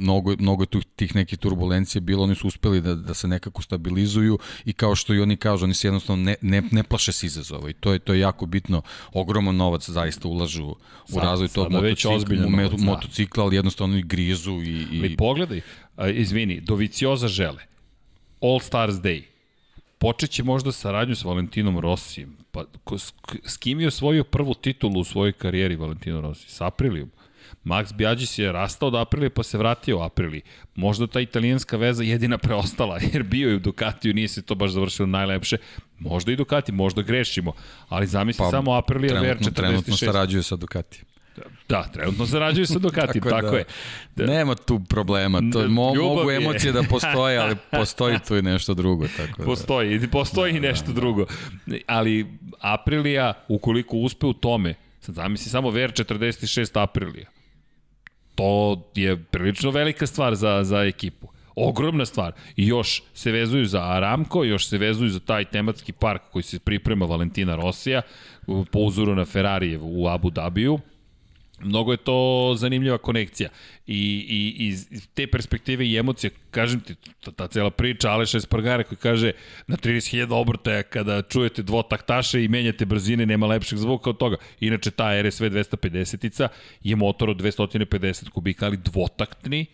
mnogo, 0.00 0.34
mnogo 0.38 0.62
je 0.62 0.66
tu, 0.66 0.80
tih 0.80 1.14
nekih 1.14 1.38
turbulencija 1.38 2.00
bilo, 2.00 2.22
oni 2.22 2.34
su 2.34 2.46
uspeli 2.46 2.80
da, 2.80 2.94
da 2.94 3.14
se 3.14 3.28
nekako 3.28 3.62
stabilizuju 3.62 4.38
i 4.64 4.72
kao 4.72 4.94
što 4.94 5.14
i 5.14 5.20
oni 5.20 5.36
kažu, 5.36 5.64
oni 5.64 5.74
se 5.74 5.86
jednostavno 5.86 6.24
ne, 6.24 6.36
ne, 6.40 6.62
ne 6.70 6.82
plaše 6.82 7.12
se 7.12 7.26
izazova 7.26 7.70
i 7.70 7.72
to 7.72 7.92
je, 7.92 7.98
to 7.98 8.12
je 8.12 8.20
jako 8.20 8.46
bitno. 8.46 8.82
Ogroman 9.12 9.56
novac 9.56 9.88
zaista 9.90 10.28
ulažu 10.28 10.66
u 10.66 10.76
Sad- 11.08 11.22
razvoj 11.22 11.48
tog 11.48 11.72
motocikla, 11.72 12.36
novac, 12.36 12.70
da. 12.70 12.84
motocikla, 12.84 13.44
ali 13.44 13.56
jednostavno 13.56 13.96
i 13.96 14.02
grizu 14.02 14.45
i... 14.52 14.86
i 14.92 14.98
Ali 14.98 15.16
pogledaj, 15.16 15.60
a, 15.96 16.08
izvini, 16.08 16.60
Dovicioza 16.60 17.28
žele, 17.28 17.62
All 18.40 18.60
Stars 18.60 18.94
Day, 18.94 19.22
počeće 19.98 20.44
možda 20.44 20.72
saradnju 20.72 21.16
sa 21.16 21.28
Valentinom 21.28 21.78
Rossijem. 21.78 22.36
Pa, 22.52 22.64
ko, 22.84 22.98
s, 22.98 23.12
s 23.44 23.56
kim 23.56 23.80
je 23.80 23.88
osvojio 23.88 24.24
prvu 24.24 24.54
titulu 24.54 25.00
u 25.00 25.04
svojoj 25.04 25.32
karijeri 25.32 25.76
Valentino 25.76 26.20
Rossi? 26.20 26.50
S 26.50 26.60
Aprilijom. 26.60 27.10
Max 27.64 27.92
Biagis 27.94 28.38
je 28.38 28.52
rastao 28.52 28.88
od 28.88 28.94
Aprilije 28.94 29.30
pa 29.30 29.42
se 29.42 29.58
vratio 29.58 29.98
u 29.98 30.02
Apriliji. 30.02 30.42
Možda 30.74 31.06
ta 31.06 31.20
italijanska 31.20 31.76
veza 31.76 32.02
jedina 32.02 32.38
preostala, 32.38 32.98
jer 33.12 33.22
bio 33.22 33.48
je 33.48 33.56
u 33.56 33.58
Ducatiju, 33.58 34.14
nije 34.14 34.28
se 34.28 34.42
to 34.42 34.54
baš 34.54 34.70
završilo 34.70 35.06
najlepše. 35.06 35.56
Možda 35.98 36.32
i 36.32 36.36
Ducati, 36.36 36.72
možda 36.72 37.02
grešimo, 37.02 37.52
ali 37.88 38.06
zamisli 38.06 38.44
pa, 38.44 38.50
samo 38.50 38.72
Aprilija 38.72 39.20
trenutno, 39.20 39.50
trenutno 39.50 39.94
VR46. 39.94 40.04
sarađuje 40.04 40.42
sa 40.42 40.56
Ducati. 40.56 41.04
Da, 41.68 41.82
trenutno 41.92 42.26
sarađuju 42.26 42.66
sa 42.66 42.78
Ducati, 42.78 43.20
tako, 43.20 43.30
tako 43.30 43.50
da, 43.50 43.56
je. 43.56 43.64
Da, 44.16 44.26
Nema 44.26 44.54
tu 44.54 44.80
problema, 44.88 45.42
to, 45.52 45.68
mo, 45.68 45.94
mogu 45.94 46.30
je. 46.30 46.36
emocije 46.36 46.72
da 46.72 46.82
postoje, 46.82 47.38
ali 47.38 47.56
postoji 47.78 48.18
tu 48.28 48.36
i 48.36 48.42
nešto 48.42 48.74
drugo. 48.74 49.06
Tako 49.16 49.38
da. 49.38 49.44
Postoji, 49.44 50.08
postoji 50.10 50.56
i 50.56 50.60
nešto 50.60 50.92
drugo. 50.92 51.26
Ali 51.86 52.26
Aprilija, 52.60 53.32
ukoliko 53.48 53.96
uspe 53.96 54.26
u 54.26 54.32
tome, 54.32 54.74
sad 55.00 55.14
zamisli 55.14 55.50
samo 55.50 55.70
VR46 55.70 56.82
Aprilija. 56.82 57.26
To 58.34 58.82
je 58.94 59.16
prilično 59.24 59.70
velika 59.70 60.06
stvar 60.06 60.34
za, 60.34 60.64
za 60.64 60.84
ekipu. 60.84 61.28
Ogromna 61.56 62.06
stvar. 62.06 62.32
I 62.56 62.66
još 62.66 63.02
se 63.14 63.32
vezuju 63.32 63.64
za 63.64 63.82
Aramco, 63.82 64.44
još 64.44 64.68
se 64.68 64.78
vezuju 64.78 65.10
za 65.10 65.20
taj 65.20 65.44
tematski 65.44 65.92
park 65.92 66.22
koji 66.32 66.42
se 66.42 66.58
priprema 66.58 67.06
Valentina 67.06 67.56
Rosija, 67.56 68.02
po 68.46 68.78
uzoru 68.78 69.14
na 69.14 69.24
Ferrarijev 69.24 69.80
u 69.82 70.08
Abu 70.08 70.30
Dhabiju. 70.30 70.78
Mnogo 71.60 71.92
je 71.92 71.96
to 71.96 72.54
zanimljiva 72.56 72.98
konekcija. 72.98 73.48
I, 73.86 74.26
i 74.28 74.66
iz 74.66 74.86
te 75.14 75.26
perspektive 75.26 75.86
i 75.86 75.96
emocije, 75.96 76.30
kažem 76.50 76.80
ti, 76.80 76.94
ta, 77.20 77.30
ta 77.30 77.46
cela 77.46 77.70
priča 77.70 78.10
Aleša 78.10 78.38
Espargara 78.38 78.84
koji 78.84 78.98
kaže 78.98 79.32
na 79.66 79.76
30.000 79.76 80.34
obrtaja 80.34 80.82
kada 80.82 81.22
čujete 81.22 81.62
dvotaktaše 81.62 82.44
i 82.44 82.48
menjate 82.48 82.84
brzine, 82.84 83.26
nema 83.26 83.46
lepšeg 83.46 83.78
zvuka 83.78 84.10
od 84.10 84.18
toga. 84.18 84.36
Inače, 84.60 84.90
ta 84.90 85.22
RSV 85.22 85.44
250-ica 85.44 86.48
je 86.82 86.96
motor 86.96 87.30
od 87.30 87.40
250 87.40 88.28
kubika, 88.28 88.66
ali 88.66 88.76
dvotaktni, 88.76 89.66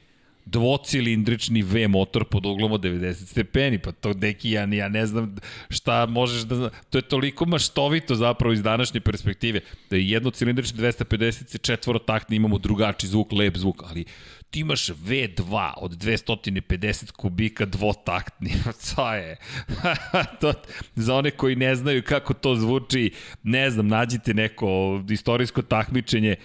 dvocilindrični 0.44 1.62
V 1.62 1.88
motor 1.88 2.24
pod 2.24 2.46
uglom 2.46 2.72
od 2.72 2.80
90 2.80 3.26
stepeni, 3.26 3.78
pa 3.78 3.92
to 3.92 4.12
neki 4.14 4.50
ja, 4.50 4.64
ja 4.64 4.88
ne 4.88 5.06
znam 5.06 5.36
šta 5.70 6.06
možeš 6.06 6.42
da 6.42 6.56
zna. 6.56 6.70
To 6.90 6.98
je 6.98 7.02
toliko 7.02 7.46
maštovito 7.46 8.14
zapravo 8.14 8.52
iz 8.52 8.62
današnje 8.62 9.00
perspektive, 9.00 9.60
da 9.90 9.96
je 9.96 10.10
jednocilindrični 10.10 10.78
250 10.78 11.48
se 11.48 11.58
četvorotaktni, 11.58 12.36
imamo 12.36 12.58
drugačiji 12.58 13.10
zvuk, 13.10 13.32
lep 13.32 13.56
zvuk, 13.56 13.82
ali 13.82 14.04
ti 14.52 14.60
imaš 14.60 14.86
V2 14.88 15.72
od 15.76 15.90
250 15.90 17.12
kubika 17.12 17.64
dvotaktni, 17.64 18.52
to 18.94 19.12
je, 19.14 19.36
to, 20.40 20.52
za 20.94 21.14
one 21.14 21.30
koji 21.30 21.56
ne 21.56 21.74
znaju 21.76 22.02
kako 22.02 22.34
to 22.34 22.54
zvuči, 22.54 23.10
ne 23.42 23.70
znam, 23.70 23.88
nađite 23.88 24.34
neko 24.34 25.00
istorijsko 25.10 25.62
takmičenje, 25.62 26.36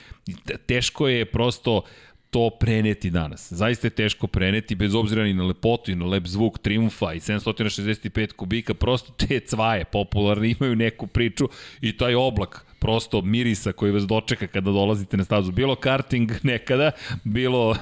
teško 0.66 1.08
je 1.08 1.26
prosto 1.26 1.82
to 2.30 2.49
preneti 2.59 3.09
danas. 3.09 3.53
Zaista 3.53 3.88
je 3.88 3.91
teško 3.91 4.28
preneti, 4.28 4.75
bez 4.75 4.95
obzira 4.95 5.23
ni 5.23 5.34
na 5.34 5.43
lepotu 5.43 5.91
i 5.91 5.95
na 5.95 6.05
lep 6.05 6.28
zvuk 6.28 6.59
Triumfa 6.59 7.13
i 7.13 7.19
765 7.19 8.34
kubika, 8.34 8.73
prosto 8.73 9.11
te 9.28 9.39
cvaje 9.39 9.86
popularne 9.86 10.55
imaju 10.59 10.75
neku 10.75 11.07
priču 11.07 11.49
i 11.82 11.97
taj 11.97 12.15
oblak 12.15 12.65
prosto 12.80 13.21
mirisa 13.21 13.71
koji 13.71 13.91
vas 13.91 14.03
dočeka 14.03 14.47
kada 14.47 14.71
dolazite 14.71 15.17
na 15.17 15.23
stazu. 15.23 15.51
Bilo 15.51 15.75
karting 15.75 16.32
nekada, 16.43 16.91
bilo, 17.23 17.75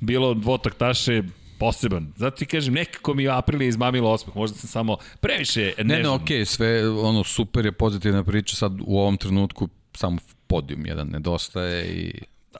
bilo 0.00 0.34
dvotaktaše, 0.34 1.22
poseban. 1.58 2.12
Zato 2.16 2.36
ti 2.36 2.46
kažem, 2.46 2.74
nekako 2.74 3.14
mi 3.14 3.22
je 3.22 3.30
Aprilija 3.30 3.68
izmamila 3.68 4.10
osmeh, 4.10 4.36
možda 4.36 4.58
sam 4.58 4.68
samo 4.68 4.96
previše 5.20 5.72
nežan. 5.78 5.86
Ne, 5.86 5.98
ne, 5.98 6.08
okej, 6.08 6.40
okay, 6.40 6.44
sve, 6.44 6.88
ono, 6.90 7.24
super 7.24 7.66
je 7.66 7.72
pozitivna 7.72 8.24
priča, 8.24 8.56
sad 8.56 8.72
u 8.80 8.98
ovom 8.98 9.16
trenutku 9.16 9.68
samo 9.94 10.18
podijum 10.46 10.86
jedan 10.86 11.08
nedostaje 11.08 11.86
i, 11.86 12.12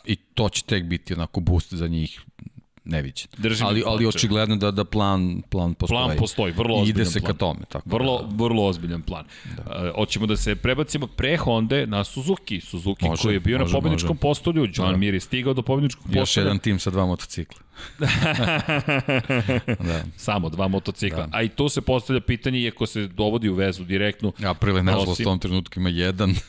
i 0.05 0.17
to 0.17 0.49
će 0.49 0.63
tek 0.63 0.85
biti 0.85 1.15
onako 1.15 1.41
boost 1.41 1.75
za 1.75 1.89
njih 1.89 2.21
neviđen. 2.85 3.29
Držim 3.39 3.67
ali, 3.67 3.83
ali 3.87 4.07
očigledno 4.07 4.57
da, 4.57 4.71
da 4.71 4.85
plan, 4.85 5.43
plan 5.51 5.75
postoji. 5.75 5.99
Plan 5.99 6.17
postoji, 6.19 6.53
vrlo 6.53 6.77
ozbiljan 6.77 7.01
ide 7.01 7.11
se 7.11 7.21
plan. 7.21 7.33
ka 7.33 7.39
tome. 7.39 7.61
Tako 7.69 7.89
Vrlo, 7.89 8.23
da, 8.23 8.45
vrlo 8.45 8.65
ozbiljan 8.65 9.03
plan. 9.03 9.25
Da. 9.57 9.63
Uh, 9.89 9.95
hoćemo 9.95 10.27
da 10.27 10.37
se 10.37 10.55
prebacimo 10.57 11.07
pre 11.07 11.37
Honda 11.37 11.87
na 11.87 12.05
Suzuki. 12.05 12.61
Suzuki 12.61 13.05
Može, 13.05 13.23
koji 13.23 13.35
je 13.35 13.41
bio 13.41 13.59
može, 13.59 13.73
na 13.73 13.79
pobedničkom 13.79 14.09
može. 14.11 14.21
postolju. 14.21 14.69
John 14.75 14.91
Da. 14.91 14.97
Mir 14.97 15.15
je 15.15 15.21
stigao 15.21 15.55
do 15.55 15.63
pobedničkog 15.63 16.05
Još 16.07 16.21
postolja. 16.21 16.45
jedan 16.45 16.59
tim 16.59 16.79
sa 16.79 16.91
dva 16.91 17.07
motocikla. 17.07 17.61
Da. 17.99 18.09
Samo 20.17 20.49
dva 20.49 20.69
motocikla. 20.69 21.19
Da. 21.19 21.29
A 21.33 21.43
i 21.43 21.49
tu 21.49 21.69
se 21.69 21.81
postavlja 21.81 22.21
pitanje, 22.21 22.61
iako 22.61 22.87
se 22.87 23.07
dovodi 23.07 23.49
u 23.49 23.55
vezu 23.55 23.85
direktnu. 23.85 24.33
April 24.45 24.77
je 24.77 24.83
nažalost 24.83 25.09
Osim- 25.11 25.23
u 25.23 25.31
tom 25.31 25.39
trenutku 25.39 25.81
ima 25.81 25.89
jedan. 25.89 26.35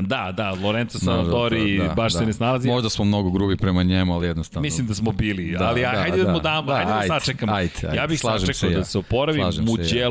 Da, 0.00 0.32
da, 0.32 0.50
Lorenzo 0.52 0.98
Da, 0.98 1.04
Sanadori 1.04 1.78
da, 1.78 1.84
da, 1.84 1.94
baš 1.94 2.12
da. 2.12 2.18
se 2.18 2.26
ne 2.26 2.32
snalazi. 2.32 2.68
Možda 2.68 2.90
smo 2.90 3.04
mnogo 3.04 3.30
grubi 3.30 3.56
prema 3.56 3.82
njemu, 3.82 4.14
ali 4.14 4.26
jednostavno. 4.26 4.62
Mislim 4.62 4.86
da 4.86 4.94
smo 4.94 5.12
bili, 5.12 5.50
da, 5.52 5.58
Da, 5.58 5.66
ali 5.66 5.80
da, 5.80 5.88
hajde 5.90 6.16
da, 6.16 6.24
da. 6.24 6.32
mu 6.32 6.40
damo, 6.40 6.66
Da, 6.66 6.74
hajde 6.74 6.90
da 6.90 6.98
ajde, 6.98 7.08
sačekamo. 7.08 7.52
ajde, 7.52 7.70
ajde, 7.82 7.96
ja 7.96 8.06
bih 8.06 8.20
slažem 8.20 8.46
sačekao 8.46 8.68
se 8.70 8.74
da 8.74 8.80
ja. 8.80 8.84
se 8.84 8.98
oporavi, 8.98 9.38
Slažem 9.40 9.66
se 9.84 9.96
ja. 9.96 10.08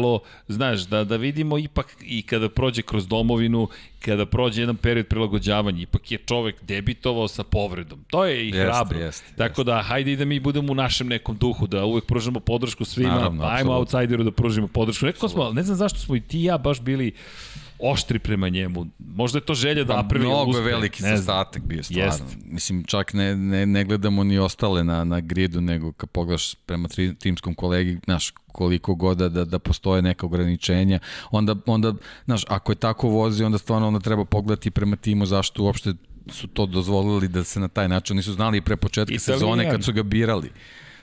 Znaš, 0.48 0.82
da, 0.82 1.04
da 1.04 1.16
vidimo 1.16 1.58
ipak 1.58 1.96
i 2.02 2.22
kada 2.22 2.50
prođe 2.50 2.82
kroz 2.82 3.08
domovinu, 3.08 3.68
kada 4.00 4.26
prođe 4.26 4.62
jedan 4.62 4.76
period 4.76 5.08
prilagođavanja, 5.08 5.82
ipak 5.82 6.12
je 6.12 6.18
čovek 6.18 6.56
debitovao 6.64 7.28
sa 7.28 7.44
povredom. 7.44 8.06
To 8.08 8.26
je 8.26 8.44
i 8.44 8.48
Jeste, 8.48 8.62
hrabro. 8.62 9.00
jeste, 9.00 9.26
Tako 9.38 9.64
da, 9.64 9.82
hajde 9.82 10.12
i 10.12 10.16
da 10.16 10.26
mi 10.26 10.40
budemo 10.40 10.55
u 10.62 10.76
našem 10.76 11.08
nekom 11.08 11.38
duhu, 11.38 11.68
da 11.68 11.86
uvek 11.86 12.06
pružamo 12.06 12.40
podršku 12.40 12.86
svima, 12.86 13.10
Naravno, 13.10 13.42
pa 13.42 13.48
ajmo 13.48 13.58
apsolutno. 13.58 13.78
outsideru 14.00 14.24
da 14.24 14.32
pružimo 14.32 14.68
podršku. 14.68 15.06
Rekao 15.06 15.30
smo, 15.30 15.52
ne 15.52 15.64
znam 15.64 15.78
zašto 15.78 16.00
smo 16.00 16.16
i 16.16 16.22
ti 16.22 16.40
i 16.40 16.44
ja 16.44 16.58
baš 16.58 16.82
bili 16.82 17.12
oštri 17.80 18.20
prema 18.20 18.50
njemu. 18.50 18.86
Možda 19.00 19.38
je 19.38 19.42
to 19.42 19.54
želja 19.54 19.84
da 19.84 19.94
Pa 19.94 20.00
Aprilia 20.00 20.28
mnogo 20.28 20.50
uspe. 20.52 20.62
je 20.62 20.66
veliki 20.66 21.04
Ne 21.04 21.08
znam. 21.10 21.18
zastatak 21.18 21.64
bio 21.64 21.84
stvarno. 21.84 22.04
Jest. 22.06 22.24
Mislim, 22.46 22.84
čak 22.84 23.14
ne, 23.14 23.36
ne, 23.36 23.66
ne 23.66 23.84
gledamo 23.86 24.24
ni 24.24 24.38
ostale 24.40 24.84
na, 24.84 25.04
na 25.04 25.20
gridu, 25.20 25.62
nego 25.62 25.92
kad 25.92 26.10
pogledaš 26.10 26.56
prema 26.56 26.88
tri, 26.88 27.16
timskom 27.16 27.54
kolegi, 27.54 28.00
znaš, 28.06 28.32
koliko 28.48 28.96
god 28.96 29.18
da, 29.18 29.30
da, 29.30 29.46
da 29.46 29.60
postoje 29.60 30.02
neka 30.02 30.26
ograničenja, 30.26 31.00
onda, 31.32 31.56
onda, 31.66 31.94
znaš, 32.26 32.44
ako 32.48 32.72
je 32.72 32.76
tako 32.76 33.08
vozi, 33.10 33.44
onda 33.44 33.58
stvarno 33.58 33.88
onda 33.88 34.00
treba 34.00 34.26
pogledati 34.26 34.72
prema 34.72 34.96
timu 34.96 35.26
zašto 35.26 35.64
uopšte 35.64 35.94
su 36.30 36.48
to 36.48 36.66
dozvolili 36.66 37.28
da 37.28 37.44
se 37.44 37.60
na 37.60 37.68
taj 37.68 37.90
način 37.90 38.16
nisu 38.18 38.34
znali 38.34 38.62
pre 38.62 38.76
početka 38.76 39.14
Italijan. 39.14 39.40
sezone 39.40 39.72
kad 39.72 39.84
su 39.84 39.94
ga 39.94 40.04
birali. 40.04 40.50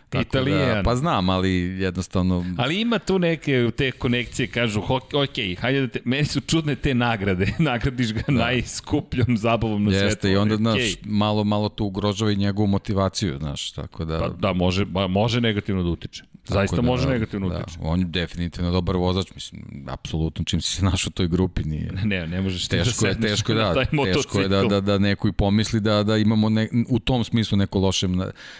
Tako 0.08 0.22
Italijan. 0.22 0.74
Da, 0.74 0.82
pa 0.84 0.96
znam, 0.96 1.28
ali 1.28 1.50
jednostavno... 1.80 2.44
Ali 2.58 2.80
ima 2.80 2.98
tu 2.98 3.18
neke 3.18 3.70
te 3.76 3.90
konekcije, 3.92 4.46
kažu, 4.46 4.80
"Ho- 4.80 5.22
ok, 5.24 5.58
hajde 5.60 5.80
da 5.80 5.86
te, 5.88 6.00
meni 6.04 6.24
su 6.24 6.40
čudne 6.40 6.74
te 6.74 6.94
nagrade, 6.94 7.46
nagradiš 7.58 8.12
ga 8.12 8.22
da. 8.26 8.32
najskupljom 8.32 9.36
zabavom 9.36 9.84
na 9.84 9.90
svetu. 9.90 10.04
Jeste, 10.04 10.30
i 10.32 10.36
onda, 10.36 10.56
znaš, 10.56 10.74
okej. 10.74 10.96
malo, 11.04 11.44
malo 11.44 11.68
to 11.68 11.84
ugrožava 11.84 12.32
i 12.32 12.36
njegovu 12.36 12.66
motivaciju, 12.66 13.38
znaš, 13.38 13.70
tako 13.72 14.04
da... 14.04 14.18
Pa, 14.18 14.28
da, 14.28 14.52
može, 14.52 14.84
može 15.08 15.40
negativno 15.40 15.82
da 15.82 15.88
utiče. 15.88 16.24
Zaista 16.49 16.76
da, 16.76 16.82
može 16.82 17.09
negativno 17.09 17.49
da, 17.49 17.59
utiče. 17.59 17.78
On 17.82 17.99
je 18.01 18.05
definitivno 18.05 18.70
dobar 18.70 18.97
vozač, 18.97 19.34
mislim, 19.34 19.62
apsolutno 19.88 20.45
čim 20.45 20.61
si 20.61 20.76
se 20.76 20.84
našao 20.84 21.09
u 21.09 21.12
toj 21.12 21.28
grupi 21.28 21.64
nije. 21.64 21.93
Ne, 22.05 22.26
ne 22.26 22.40
možeš 22.40 22.62
ti 22.62 22.68
Teško 22.68 23.05
da 23.05 23.09
je, 23.09 23.20
teško 23.20 23.55
da, 23.55 23.74
teško 24.14 24.40
je 24.40 24.49
da, 24.49 24.62
da, 24.62 24.80
da 24.80 24.99
neko 24.99 25.28
i 25.28 25.32
pomisli 25.32 25.80
da, 25.80 26.03
da 26.03 26.16
imamo 26.16 26.49
ne, 26.49 26.68
u 26.88 26.99
tom 26.99 27.24
smislu 27.24 27.59
neko 27.59 27.78
loše 27.78 28.09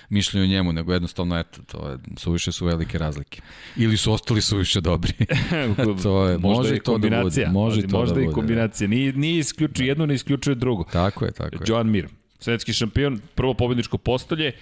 mišljenje 0.09 0.45
o 0.45 0.49
njemu, 0.49 0.72
nego 0.72 0.93
jednostavno, 0.93 1.39
eto, 1.39 1.62
to 1.62 1.89
je, 1.89 1.99
suviše 2.16 2.53
su 2.53 2.66
velike 2.66 2.99
razlike. 2.99 3.41
Ili 3.76 3.97
su 3.97 4.12
ostali 4.12 4.41
suviše 4.41 4.80
dobri. 4.80 5.12
to 6.03 6.26
je, 6.26 6.39
možda 6.39 6.62
može 6.62 6.74
i 6.74 6.76
i 6.76 6.80
to 6.80 6.93
da 6.93 6.99
bude. 6.99 7.09
kombinacija. 7.09 7.51
Može 7.51 7.80
i 7.80 7.83
ali 7.83 7.91
to 7.91 7.99
možda 7.99 8.14
da 8.14 8.20
i 8.20 8.24
bude, 8.24 8.33
da. 8.33 8.35
kombinacija. 8.35 8.89
Nije, 8.89 9.12
nije 9.12 9.39
isključuje 9.39 9.89
jedno, 9.89 10.07
ne 10.07 10.14
isključuje 10.14 10.55
drugo. 10.55 10.85
tako 10.93 11.24
je, 11.24 11.33
tako 11.33 11.55
je. 11.55 11.61
Joan 11.66 11.91
Mir, 11.91 12.09
svetski 12.39 12.72
šampion, 12.72 13.20
prvo 13.35 13.55
pobedničko 13.55 13.99
postolje, 13.99 14.53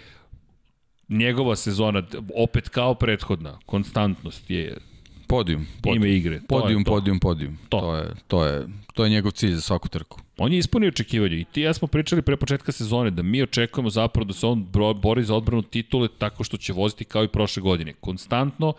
njegova 1.10 1.56
sezona, 1.56 2.02
opet 2.34 2.68
kao 2.68 2.94
prethodna, 2.94 3.58
konstantnost 3.66 4.50
je 4.50 4.76
Podijum, 5.26 5.66
podijum. 5.82 6.04
ime 6.04 6.16
igre. 6.16 6.40
To 6.40 6.46
Podijum, 6.48 6.84
to. 6.84 6.90
podijum, 6.90 7.18
podijum. 7.20 7.58
To. 7.68 7.80
To. 7.80 7.96
je, 7.96 8.10
to, 8.28 8.44
je, 8.44 8.66
to 8.94 9.04
je 9.04 9.10
njegov 9.10 9.32
cilj 9.32 9.54
za 9.54 9.60
svaku 9.60 9.88
trku. 9.88 10.20
On 10.38 10.52
je 10.52 10.58
ispunio 10.58 10.88
očekivanje 10.88 11.36
i 11.36 11.44
ti 11.44 11.60
ja 11.60 11.74
smo 11.74 11.88
pričali 11.88 12.22
pre 12.22 12.36
početka 12.36 12.72
sezone 12.72 13.10
da 13.10 13.22
mi 13.22 13.42
očekujemo 13.42 13.90
zapravo 13.90 14.24
da 14.24 14.32
se 14.32 14.46
on 14.46 14.66
bori 15.02 15.24
za 15.24 15.34
odbranu 15.34 15.62
titule 15.62 16.08
tako 16.18 16.44
što 16.44 16.56
će 16.56 16.72
voziti 16.72 17.04
kao 17.04 17.24
i 17.24 17.28
prošle 17.28 17.62
godine. 17.62 17.92
Konstantno, 17.92 18.72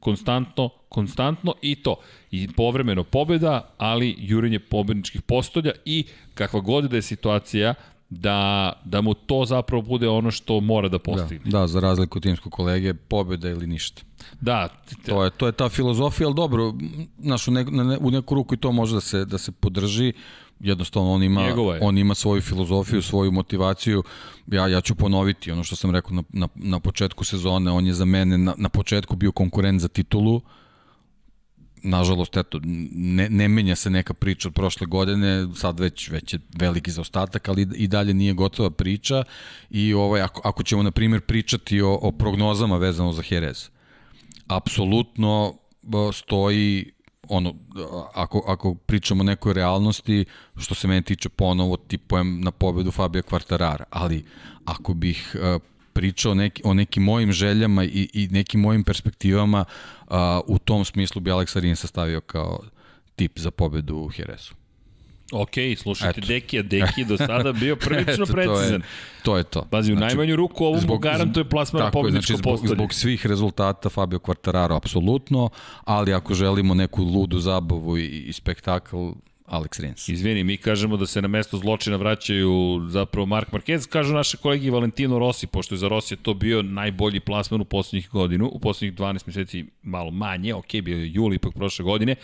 konstantno, 0.00 0.68
konstantno 0.88 1.54
i 1.62 1.74
to. 1.74 1.96
I 2.30 2.48
povremeno 2.56 3.04
pobeda, 3.04 3.74
ali 3.78 4.16
jurenje 4.18 4.58
pobedničkih 4.58 5.22
postolja 5.22 5.72
i 5.84 6.04
kakva 6.34 6.60
god 6.60 6.84
da 6.84 6.96
je 6.96 7.02
situacija, 7.02 7.74
da, 8.20 8.72
da 8.84 9.00
mu 9.00 9.14
to 9.14 9.44
zapravo 9.44 9.82
bude 9.82 10.08
ono 10.08 10.30
što 10.30 10.60
mora 10.60 10.88
da 10.88 10.92
Da, 10.92 10.98
postigne. 10.98 11.50
da, 11.50 11.66
za 11.66 11.80
razliku 11.80 12.20
timskog 12.20 12.52
kolege, 12.52 12.94
pobjeda 12.94 13.50
ili 13.50 13.66
ništa. 13.66 14.02
Da, 14.40 14.68
To 15.06 15.24
je, 15.24 15.30
to 15.30 15.46
je 15.46 15.52
ta 15.52 15.68
filozofija, 15.68 16.26
ali 16.26 16.34
dobro, 16.34 16.74
znaš, 17.18 17.48
u, 17.48 17.50
ne, 17.50 17.64
u 18.00 18.10
neku 18.10 18.34
ruku 18.34 18.54
i 18.54 18.58
to 18.58 18.72
može 18.72 18.94
da 18.94 19.00
se, 19.00 19.24
da 19.24 19.38
se 19.38 19.52
podrži, 19.52 20.12
jednostavno 20.60 21.12
on 21.12 21.22
ima, 21.22 21.40
on 21.80 21.98
ima 21.98 22.14
svoju 22.14 22.40
filozofiju, 22.42 23.02
svoju 23.02 23.32
motivaciju. 23.32 24.02
Ja, 24.46 24.68
ja 24.68 24.80
ću 24.80 24.94
ponoviti 24.94 25.52
ono 25.52 25.64
što 25.64 25.76
sam 25.76 25.90
rekao 25.90 26.12
na, 26.12 26.22
na, 26.28 26.48
na 26.54 26.80
početku 26.80 27.24
sezone, 27.24 27.70
on 27.70 27.86
je 27.86 27.92
za 27.92 28.04
mene 28.04 28.38
na, 28.38 28.54
na 28.58 28.68
početku 28.68 29.16
bio 29.16 29.32
konkurent 29.32 29.80
za 29.80 29.88
titulu, 29.88 30.40
nažalost, 31.82 32.36
eto, 32.36 32.60
ne, 32.92 33.28
ne 33.30 33.48
menja 33.48 33.76
se 33.76 33.90
neka 33.90 34.14
priča 34.14 34.48
od 34.48 34.54
prošle 34.54 34.86
godine, 34.86 35.48
sad 35.54 35.80
već, 35.80 36.08
već 36.10 36.32
je 36.32 36.38
veliki 36.58 36.90
zaostatak, 36.90 37.48
ali 37.48 37.68
i 37.74 37.88
dalje 37.88 38.14
nije 38.14 38.32
gotova 38.32 38.70
priča 38.70 39.24
i 39.70 39.94
ovaj, 39.94 40.22
ako, 40.22 40.40
ako 40.44 40.62
ćemo, 40.62 40.82
na 40.82 40.90
primjer, 40.90 41.20
pričati 41.20 41.80
o, 41.80 41.98
o 42.02 42.12
prognozama 42.12 42.76
vezano 42.76 43.12
za 43.12 43.22
Jerez, 43.30 43.68
apsolutno 44.46 45.54
stoji 46.12 46.92
ono, 47.28 47.54
ako, 48.14 48.44
ako 48.46 48.74
pričamo 48.74 49.20
o 49.20 49.24
nekoj 49.24 49.52
realnosti, 49.52 50.24
što 50.56 50.74
se 50.74 50.88
mene 50.88 51.02
tiče 51.02 51.28
ponovo 51.28 51.76
tipujem 51.76 52.40
na 52.40 52.50
pobedu 52.50 52.90
Fabio 52.90 53.22
Quartarara, 53.22 53.84
ali 53.90 54.24
ako 54.64 54.94
bih 54.94 55.36
e, 55.40 55.58
pričao 55.92 56.34
neki, 56.34 56.62
o 56.64 56.74
nekim 56.74 57.02
mojim 57.02 57.32
željama 57.32 57.84
i, 57.84 58.08
i 58.12 58.28
nekim 58.30 58.60
mojim 58.60 58.84
perspektivama, 58.84 59.64
a, 60.08 60.40
u 60.46 60.58
tom 60.58 60.84
smislu 60.84 61.20
bi 61.20 61.30
Alex 61.30 61.60
Rins 61.60 61.80
sastavio 61.80 62.20
kao 62.20 62.60
tip 63.16 63.38
za 63.38 63.50
pobedu 63.50 63.96
u 63.96 64.10
Jerezu. 64.16 64.52
ok, 65.32 65.50
slušajte 65.76 66.18
Eto. 66.20 66.26
Dekija, 66.26 66.62
Deki 66.62 67.00
je 67.00 67.04
do 67.04 67.16
sada 67.16 67.52
bio 67.52 67.76
prilično 67.76 68.12
Eto, 68.24 68.26
to 68.26 68.32
precizan. 68.32 68.80
je, 68.80 68.86
to 69.22 69.36
je 69.36 69.44
to. 69.44 69.66
Pazi, 69.70 69.92
u 69.92 69.96
najmanju 69.96 70.36
ruku 70.36 70.64
ovo 70.64 70.80
mu 70.88 70.98
garantuje 70.98 71.48
plasman 71.48 71.82
na 71.84 71.90
pobedničko 71.90 72.26
znači, 72.26 72.38
zbog, 72.38 72.52
postolje. 72.52 72.76
zbog 72.76 72.94
svih 72.94 73.26
rezultata 73.26 73.88
Fabio 73.88 74.18
Quartararo 74.18 74.76
apsolutno, 74.76 75.50
ali 75.84 76.14
ako 76.14 76.34
želimo 76.34 76.74
neku 76.74 77.02
ludu 77.02 77.38
zabavu 77.38 77.98
i, 77.98 78.06
i 78.06 78.32
spektakl, 78.32 79.08
Alex 79.52 79.80
Rins. 79.80 80.08
Izvini, 80.08 80.44
mi 80.44 80.56
kažemo 80.56 80.96
da 80.96 81.06
se 81.06 81.22
na 81.22 81.28
mesto 81.28 81.56
zločina 81.56 81.96
vraćaju 81.96 82.80
zapravo 82.88 83.26
Mark 83.26 83.50
Marquez, 83.50 83.88
kažu 83.88 84.14
naše 84.14 84.36
kolegi 84.36 84.70
Valentino 84.70 85.18
Rossi, 85.18 85.46
pošto 85.46 85.74
je 85.74 85.78
za 85.78 85.88
Rossi 85.88 86.16
to 86.16 86.34
bio 86.34 86.62
najbolji 86.62 87.20
plasman 87.20 87.60
u 87.60 87.64
poslednjih 87.64 88.08
godinu, 88.10 88.50
u 88.52 88.58
poslednjih 88.58 88.98
12 88.98 89.26
meseci 89.26 89.64
malo 89.82 90.10
manje, 90.10 90.54
ok, 90.54 90.72
bio 90.82 90.96
je 90.98 91.12
juli 91.12 91.36
ipak 91.36 91.54
prošle 91.54 91.84
godine, 91.84 92.16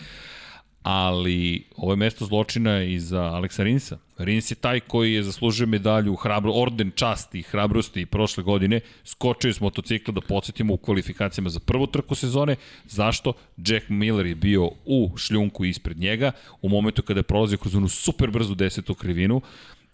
ali 0.90 1.64
ovo 1.76 1.92
je 1.92 1.96
mesto 1.96 2.24
zločina 2.24 2.82
i 2.82 3.00
za 3.00 3.22
Aleksa 3.22 3.62
Rinsa. 3.62 3.98
Rins 4.18 4.50
je 4.50 4.54
taj 4.54 4.80
koji 4.80 5.12
je 5.12 5.22
zaslužio 5.22 5.66
medalju 5.66 6.14
hrabro, 6.14 6.52
orden 6.52 6.92
časti 6.94 7.38
i 7.38 7.42
hrabrosti 7.42 8.06
prošle 8.06 8.42
godine, 8.42 8.80
skočio 9.04 9.48
je 9.48 9.54
s 9.54 9.60
motocikla 9.60 10.14
da 10.14 10.20
podsjetimo 10.20 10.74
u 10.74 10.76
kvalifikacijama 10.76 11.50
za 11.50 11.60
prvu 11.60 11.86
trku 11.86 12.14
sezone. 12.14 12.56
Zašto? 12.86 13.32
Jack 13.56 13.88
Miller 13.88 14.26
je 14.26 14.34
bio 14.34 14.70
u 14.86 15.10
šljunku 15.16 15.64
ispred 15.64 15.98
njega, 15.98 16.32
u 16.62 16.68
momentu 16.68 17.02
kada 17.02 17.20
je 17.20 17.24
prolazio 17.24 17.58
kroz 17.58 17.74
onu 17.74 17.88
super 17.88 18.30
brzu 18.30 18.54
desetu 18.54 18.94
krivinu, 18.94 19.40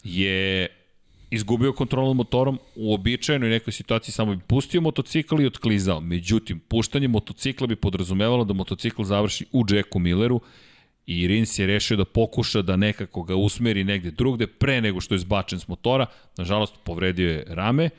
je 0.03 0.67
izgubio 1.31 1.73
kontrolu 1.73 2.07
nad 2.07 2.15
motorom, 2.15 2.59
u 2.75 2.93
običajenoj 2.93 3.49
nekoj 3.49 3.73
situaciji 3.73 4.13
samo 4.13 4.35
bi 4.35 4.41
pustio 4.47 4.81
motocikl 4.81 5.41
i 5.41 5.45
otklizao. 5.45 5.99
Međutim, 5.99 6.59
puštanje 6.59 7.07
motocikla 7.07 7.67
bi 7.67 7.75
podrazumevalo 7.75 8.43
da 8.43 8.53
motocikl 8.53 9.03
završi 9.03 9.45
u 9.51 9.65
Jacku 9.69 9.99
Milleru 9.99 10.41
i 11.07 11.27
Rins 11.27 11.59
je 11.59 11.67
rešio 11.67 11.97
da 11.97 12.05
pokuša 12.05 12.61
da 12.61 12.75
nekako 12.75 13.23
ga 13.23 13.35
usmeri 13.35 13.83
negde 13.83 14.11
drugde 14.11 14.47
pre 14.47 14.81
nego 14.81 15.01
što 15.01 15.15
je 15.15 15.19
zbačen 15.19 15.59
s 15.59 15.67
motora. 15.67 16.05
Nažalost, 16.37 16.73
povredio 16.83 17.31
je 17.31 17.45
rame, 17.47 17.89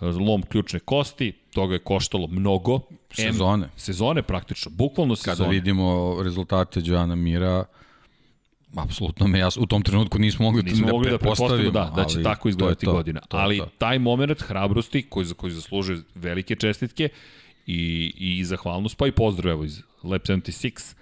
lom 0.00 0.42
ključne 0.42 0.78
kosti, 0.80 1.32
toga 1.54 1.74
je 1.74 1.78
koštalo 1.78 2.26
mnogo. 2.26 2.80
Sezone. 3.12 3.68
Sezone 3.76 4.22
praktično, 4.22 4.70
bukvalno 4.74 5.14
Kada 5.14 5.34
sezone. 5.36 5.50
vidimo 5.50 6.16
rezultate 6.22 6.80
Joana 6.84 7.14
Mira, 7.14 7.64
apsolutno 8.76 9.26
me 9.26 9.38
jasno, 9.38 9.62
u 9.62 9.66
tom 9.66 9.82
trenutku 9.82 10.18
nismo 10.18 10.44
mogli, 10.44 10.62
Nismo 10.62 10.86
da 10.86 10.92
mogli 10.92 11.10
da 11.10 11.18
pretpostavimo 11.18 11.72
pretpostavimo, 11.72 11.96
da, 11.96 12.02
da 12.02 12.08
će 12.08 12.22
tako 12.22 12.42
to 12.42 12.48
izgledati 12.48 12.86
to, 12.86 12.92
godina. 12.92 13.20
to 13.20 13.36
Ali 13.36 13.58
to. 13.58 13.68
taj 13.78 13.98
moment 13.98 14.42
hrabrosti 14.42 15.02
koji, 15.02 15.26
za 15.26 15.34
koji 15.34 15.52
zaslužuje 15.52 15.98
velike 16.14 16.56
čestitke 16.56 17.08
i, 17.66 18.12
i 18.18 18.44
zahvalnost, 18.44 18.96
pa 18.96 19.06
i 19.06 19.12
pozdrav 19.12 19.52
evo 19.52 19.64
iz 19.64 19.82
Lab 20.02 20.20
76, 20.20 20.94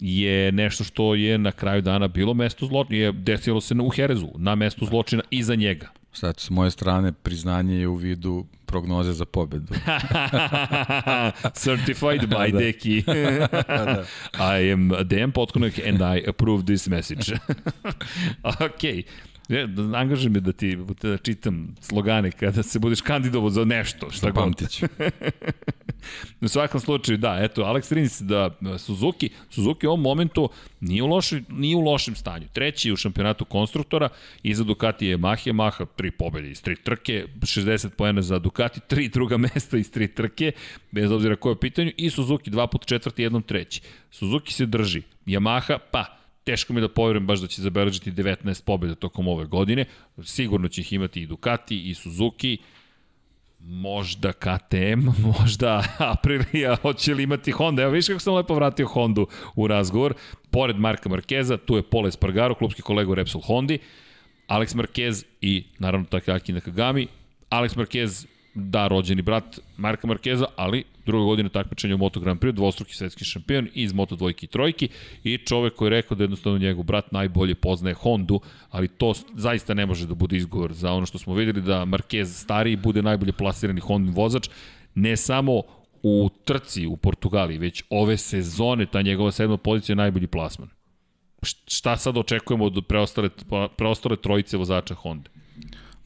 je 0.00 0.52
nešto 0.52 0.84
što 0.84 1.14
je 1.14 1.38
na 1.38 1.52
kraju 1.52 1.82
dana 1.82 2.08
bilo 2.08 2.34
mesto 2.34 2.66
zločina, 2.66 2.98
je 2.98 3.12
desilo 3.12 3.60
se 3.60 3.74
u 3.74 3.88
Herezu, 3.88 4.28
na 4.36 4.54
mestu 4.54 4.86
zločina 4.86 5.22
iza 5.30 5.54
njega. 5.54 5.88
Sad, 6.12 6.40
s 6.40 6.50
moje 6.50 6.70
strane, 6.70 7.12
priznanje 7.12 7.74
je 7.76 7.88
u 7.88 7.94
vidu 7.94 8.46
prognoze 8.66 9.12
za 9.12 9.24
pobedu. 9.24 9.74
Certified 11.64 12.22
by 12.22 12.50
da. 12.52 12.58
Deki. 12.58 13.04
I 14.58 14.72
am 14.72 14.90
Dejan 15.04 15.32
Potkonek 15.32 15.78
and 15.88 16.00
I 16.16 16.28
approve 16.28 16.64
this 16.64 16.86
message. 16.86 17.34
ok. 18.44 19.04
Ne, 19.48 19.66
da 19.66 19.98
angažujem 19.98 20.32
me 20.32 20.40
da 20.40 20.52
ti 20.52 20.78
da 21.02 21.16
čitam 21.18 21.74
slogane 21.80 22.30
kada 22.30 22.62
se 22.62 22.78
budeš 22.78 23.00
kandidovo 23.00 23.50
za 23.50 23.64
nešto. 23.64 24.10
Šta. 24.10 24.26
Zapamtit 24.26 24.70
ću. 24.70 24.86
U 26.40 26.48
svakom 26.48 26.80
slučaju, 26.80 27.18
da, 27.18 27.38
eto, 27.40 27.62
Alex 27.62 27.92
Rins, 27.92 28.20
da, 28.20 28.50
Suzuki, 28.78 29.30
Suzuki 29.50 29.86
u 29.86 29.90
ovom 29.90 30.00
momentu 30.00 30.48
nije 30.80 31.02
u, 31.02 31.06
loši, 31.06 31.42
nije 31.48 31.76
u 31.76 31.80
lošem 31.80 32.14
stanju. 32.14 32.46
Treći 32.52 32.92
u 32.92 32.96
šampionatu 32.96 33.44
konstruktora, 33.44 34.08
iza 34.42 34.64
Ducati 34.64 35.06
je 35.06 35.18
Yamaha, 35.18 35.52
Yamaha 35.52 35.86
tri 35.96 36.10
pobjede 36.10 36.50
iz 36.50 36.62
tri 36.62 36.76
trke, 36.76 37.26
60 37.40 37.88
poena 37.88 38.22
za 38.22 38.38
Ducati, 38.38 38.80
tri 38.86 39.08
druga 39.08 39.36
mesta 39.54 39.78
iz 39.78 39.90
tri 39.92 40.08
trke, 40.08 40.52
bez 40.90 41.12
obzira 41.12 41.36
koje 41.36 41.52
je 41.52 41.60
pitanju, 41.60 41.92
i 41.96 42.10
Suzuki 42.10 42.50
dva 42.50 42.66
put 42.66 42.86
četvrti, 42.86 43.22
jednom 43.22 43.42
treći. 43.42 43.80
Suzuki 44.10 44.52
se 44.52 44.66
drži, 44.66 45.02
Yamaha, 45.26 45.78
pa, 45.90 46.04
teško 46.44 46.72
mi 46.72 46.80
da 46.80 46.88
poverujem 46.88 47.26
baš 47.26 47.40
da 47.40 47.46
će 47.46 47.62
zabeležiti 47.62 48.12
19 48.12 48.64
pobjeda 48.64 48.94
tokom 48.94 49.28
ove 49.28 49.46
godine, 49.46 49.84
sigurno 50.22 50.68
će 50.68 50.80
ih 50.80 50.92
imati 50.92 51.22
i 51.22 51.26
Ducati 51.26 51.90
i 51.90 51.94
Suzuki, 51.94 52.58
možda 53.66 54.32
KTM, 54.32 55.08
možda 55.38 55.84
Aprilia, 55.98 56.76
hoće 56.82 57.14
li 57.14 57.22
imati 57.22 57.50
Honda. 57.50 57.82
Evo 57.82 57.92
vidiš 57.92 58.06
kako 58.06 58.20
sam 58.20 58.34
lepo 58.34 58.54
vratio 58.54 58.86
Hondu 58.86 59.26
u 59.54 59.66
razgovor. 59.66 60.14
Pored 60.50 60.78
Marka 60.78 61.08
Markeza, 61.08 61.56
tu 61.56 61.76
je 61.76 61.82
Pole 61.82 62.12
Spargaro, 62.12 62.54
klubski 62.54 62.82
kolega 62.82 63.10
u 63.10 63.14
Repsol 63.14 63.40
Hondi, 63.40 63.78
Alex 64.48 64.76
Marquez 64.76 65.24
i 65.40 65.64
naravno 65.78 66.06
Takaki 66.06 66.52
Nakagami. 66.52 67.06
Alex 67.50 67.76
Marquez, 67.76 68.26
da, 68.54 68.88
rođeni 68.88 69.22
brat 69.22 69.58
Marka 69.76 70.06
Markeza, 70.06 70.46
ali 70.56 70.84
druga 71.06 71.24
godina 71.24 71.48
takmičenja 71.48 71.94
u 71.94 71.98
Moto 71.98 72.20
Grand 72.20 72.40
Prix, 72.40 72.52
dvostruki 72.52 72.94
svetski 72.94 73.24
šampion 73.24 73.68
iz 73.74 73.92
Moto 73.92 74.16
dvojke 74.16 74.44
i 74.44 74.48
trojki 74.48 74.88
i 75.24 75.38
čovek 75.38 75.74
koji 75.74 75.86
je 75.86 75.90
rekao 75.90 76.16
da 76.16 76.24
jednostavno 76.24 76.58
njegov 76.58 76.84
brat 76.84 77.12
najbolje 77.12 77.54
poznaje 77.54 77.94
Hondu, 77.94 78.40
ali 78.70 78.88
to 78.88 79.12
zaista 79.34 79.74
ne 79.74 79.86
može 79.86 80.06
da 80.06 80.14
bude 80.14 80.36
izgovor 80.36 80.72
za 80.72 80.92
ono 80.92 81.06
što 81.06 81.18
smo 81.18 81.34
videli 81.34 81.60
da 81.60 81.84
Marquez 81.84 82.24
stariji 82.24 82.76
bude 82.76 83.02
najbolje 83.02 83.32
plasirani 83.32 83.80
Hondin 83.80 84.14
vozač, 84.14 84.48
ne 84.94 85.16
samo 85.16 85.62
u 86.02 86.30
trci 86.44 86.86
u 86.86 86.96
Portugaliji, 86.96 87.58
već 87.58 87.82
ove 87.90 88.16
sezone 88.16 88.86
ta 88.86 89.02
njegova 89.02 89.32
sedma 89.32 89.56
pozicija 89.56 89.92
je 89.92 89.96
najbolji 89.96 90.26
plasman. 90.26 90.68
Šta 91.68 91.96
sad 91.96 92.16
očekujemo 92.18 92.64
od 92.64 92.84
preostale, 92.88 93.28
preostale 93.76 94.16
trojice 94.16 94.56
vozača 94.56 94.94
Honda? 94.94 95.30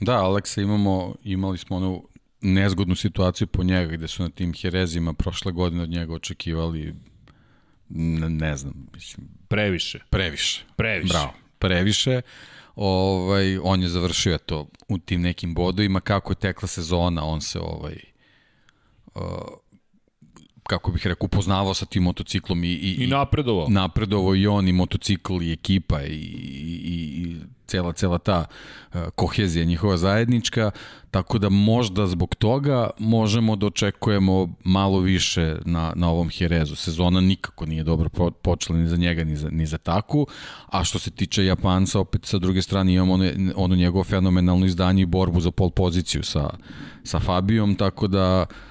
Da, 0.00 0.16
Aleksa 0.16 0.60
imamo, 0.60 1.14
imali 1.24 1.58
smo 1.58 1.76
onu 1.76 2.08
nezgodnu 2.40 2.94
situaciju 2.94 3.46
po 3.46 3.62
njega, 3.62 3.96
gde 3.96 4.08
su 4.08 4.22
na 4.22 4.28
tim 4.28 4.52
herezima 4.54 5.12
prošle 5.12 5.52
godine 5.52 5.82
od 5.82 5.90
njega 5.90 6.14
očekivali 6.14 6.94
ne, 7.88 8.28
ne 8.28 8.56
znam, 8.56 8.86
mislim, 8.94 9.28
Previše. 9.48 9.98
previše. 10.10 10.64
Previše. 10.76 11.12
Bravo, 11.12 11.32
previše. 11.58 12.20
Ovaj, 12.76 13.58
on 13.62 13.82
je 13.82 13.88
završio 13.88 14.38
to 14.38 14.68
u 14.88 14.98
tim 14.98 15.20
nekim 15.20 15.54
bodovima. 15.54 16.00
Kako 16.00 16.32
je 16.32 16.36
tekla 16.36 16.68
sezona, 16.68 17.24
on 17.24 17.40
se 17.40 17.58
ovaj, 17.60 17.96
uh, 19.14 19.22
kako 20.68 20.92
bih 20.92 21.06
rekao, 21.06 21.24
upoznavao 21.24 21.74
sa 21.74 21.86
tim 21.86 22.02
motociklom 22.02 22.64
i, 22.64 22.68
i, 22.68 23.04
I 23.04 23.06
napredovao. 23.06 23.68
napredovao 23.68 24.34
i 24.36 24.46
on 24.46 24.68
i 24.68 24.72
motocikl 24.72 25.42
i 25.42 25.52
ekipa 25.52 26.02
i, 26.02 26.12
i, 26.12 26.82
i 26.94 27.36
cela, 27.66 27.92
cela 27.92 28.18
ta 28.18 28.44
uh, 28.44 29.00
kohezija 29.14 29.64
njihova 29.64 29.96
zajednička, 29.96 30.70
tako 31.10 31.38
da 31.38 31.48
možda 31.48 32.06
zbog 32.06 32.34
toga 32.34 32.90
možemo 32.98 33.56
da 33.56 33.66
očekujemo 33.66 34.48
malo 34.64 35.00
više 35.00 35.56
na, 35.64 35.92
na 35.96 36.10
ovom 36.10 36.28
Herezu. 36.30 36.76
Sezona 36.76 37.20
nikako 37.20 37.66
nije 37.66 37.84
dobro 37.84 38.08
po, 38.08 38.30
počela 38.30 38.78
ni 38.78 38.88
za 38.88 38.96
njega, 38.96 39.24
ni 39.24 39.36
za, 39.36 39.50
ni 39.50 39.66
za 39.66 39.78
taku, 39.78 40.26
a 40.66 40.84
što 40.84 40.98
se 40.98 41.10
tiče 41.10 41.44
Japanca, 41.44 42.00
opet 42.00 42.26
sa 42.26 42.38
druge 42.38 42.62
strane 42.62 42.94
imamo 42.94 43.14
ono, 43.14 43.30
ono 43.56 43.76
njegovo 43.76 44.04
fenomenalno 44.04 44.66
izdanje 44.66 45.02
i 45.02 45.06
borbu 45.06 45.40
za 45.40 45.50
pol 45.50 45.70
poziciju 45.70 46.22
sa, 46.22 46.50
sa 47.04 47.20
Fabijom, 47.20 47.74
tako 47.74 48.06
da 48.06 48.46
uh, 48.50 48.67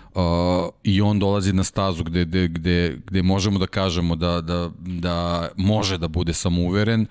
i 0.84 1.02
on 1.02 1.20
dolazi 1.20 1.54
na 1.54 1.64
stazu 1.64 2.04
gde, 2.04 2.26
gde, 2.26 2.48
gde, 2.48 2.98
gde 3.08 3.22
možemo 3.24 3.60
da 3.60 3.68
kažemo 3.68 4.16
da, 4.16 4.42
da, 4.42 4.72
da 4.80 5.50
može 5.58 5.98
da 5.98 6.08
bude 6.08 6.34
samouveren, 6.34 7.06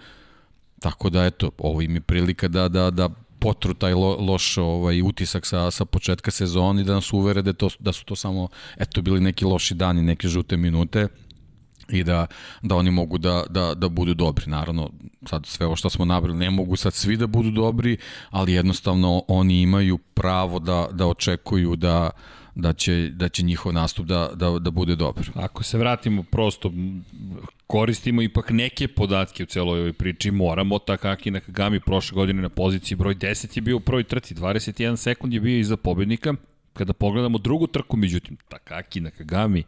tako 0.81 1.11
da 1.11 1.25
eto, 1.25 1.51
ovo 1.59 1.83
im 1.83 1.95
je 1.95 2.01
prilika 2.01 2.49
da, 2.49 2.69
da, 2.69 2.91
da 2.91 3.09
potru 3.39 3.75
taj 3.75 3.95
lo, 3.95 4.17
loš 4.17 4.59
ovaj, 4.59 5.03
utisak 5.03 5.47
sa, 5.47 5.71
sa 5.71 5.85
početka 5.85 6.31
sezona 6.31 6.81
i 6.81 6.85
da 6.85 6.95
nas 6.95 7.13
uvere 7.13 7.43
da, 7.43 7.53
to, 7.53 7.69
da 7.79 7.93
su 7.93 8.05
to 8.05 8.17
samo 8.17 8.49
eto, 8.77 9.03
bili 9.03 9.21
neki 9.21 9.45
loši 9.45 9.75
dani, 9.75 10.03
neke 10.03 10.29
žute 10.29 10.57
minute 10.57 11.09
i 11.89 12.05
da, 12.05 12.27
da 12.63 12.77
oni 12.77 12.91
mogu 12.91 13.19
da, 13.19 13.45
da, 13.51 13.75
da 13.75 13.89
budu 13.89 14.15
dobri. 14.15 14.51
Naravno, 14.51 14.91
sad 15.29 15.47
sve 15.47 15.67
ovo 15.67 15.77
što 15.77 15.91
smo 15.91 16.05
nabrali, 16.05 16.39
ne 16.39 16.51
mogu 16.51 16.77
sad 16.77 16.95
svi 16.95 17.17
da 17.17 17.27
budu 17.27 17.51
dobri, 17.51 17.97
ali 18.31 18.53
jednostavno 18.53 19.23
oni 19.29 19.61
imaju 19.61 19.99
pravo 19.99 20.59
da, 20.59 20.89
da 20.93 21.07
očekuju 21.07 21.77
da, 21.77 22.11
da 22.57 22.73
će, 22.73 23.11
da 23.13 23.29
će 23.29 23.43
njihov 23.43 23.73
nastup 23.73 24.07
da, 24.07 24.31
da, 24.35 24.59
da 24.59 24.71
bude 24.71 24.97
dobar. 24.97 25.31
Ako 25.35 25.63
se 25.63 25.79
vratimo 25.79 26.23
prosto, 26.23 26.73
koristimo 27.67 28.23
ipak 28.23 28.51
neke 28.51 28.89
podatke 28.89 29.43
u 29.43 29.47
celoj 29.47 29.79
ovoj 29.79 29.93
priči, 29.93 30.31
moramo 30.31 30.79
Takaki 30.79 31.31
Nakagami 31.31 31.81
prošle 31.81 32.15
godine 32.15 32.43
na 32.43 32.49
poziciji 32.49 32.97
broj 32.97 33.15
10 33.15 33.57
je 33.57 33.61
bio 33.61 33.77
u 33.77 33.81
prvoj 33.81 34.05
trci, 34.05 34.35
21 34.35 34.97
sekund 34.97 35.33
je 35.33 35.41
bio 35.41 35.59
iza 35.59 35.77
pobednika. 35.77 36.35
Kada 36.73 36.93
pogledamo 36.93 37.39
drugu 37.39 37.67
trku, 37.67 37.97
međutim, 37.97 38.37
Takaki 38.49 39.01
Nakagami 39.01 39.63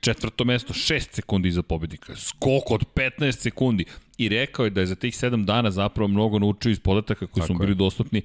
četvrto 0.00 0.44
mesto, 0.44 0.74
6 0.74 1.00
sekundi 1.12 1.48
iza 1.48 1.62
pobednika, 1.62 2.16
skok 2.16 2.70
od 2.70 2.84
15 2.94 3.32
sekundi 3.32 3.84
i 4.18 4.28
rekao 4.28 4.64
je 4.64 4.70
da 4.70 4.80
je 4.80 4.86
za 4.86 4.94
tih 4.94 5.14
7 5.14 5.44
dana 5.44 5.70
zapravo 5.70 6.08
mnogo 6.08 6.38
naučio 6.38 6.70
iz 6.70 6.80
podataka 6.80 7.26
koji 7.26 7.46
su 7.46 7.52
mu 7.52 7.58
bili 7.58 7.74
dostupni 7.74 8.22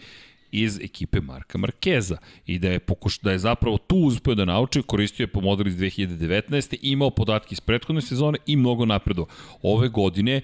iz 0.62 0.80
ekipe 0.80 1.22
Marka 1.22 1.58
Markeza 1.58 2.18
i 2.46 2.60
da 2.60 2.70
je 2.70 2.80
pokuš, 2.80 3.20
da 3.20 3.32
je 3.32 3.40
zapravo 3.40 3.78
tu 3.78 3.96
uspeo 3.96 4.36
da 4.36 4.46
nauči, 4.46 4.82
koristio 4.82 5.24
je 5.24 5.28
pomodel 5.28 5.68
iz 5.68 5.76
2019. 5.76 6.78
imao 6.82 7.10
podatke 7.10 7.54
iz 7.54 7.60
prethodne 7.60 8.02
sezone 8.02 8.38
i 8.46 8.56
mnogo 8.56 8.86
napredo. 8.86 9.26
Ove 9.62 9.90
godine 9.90 10.42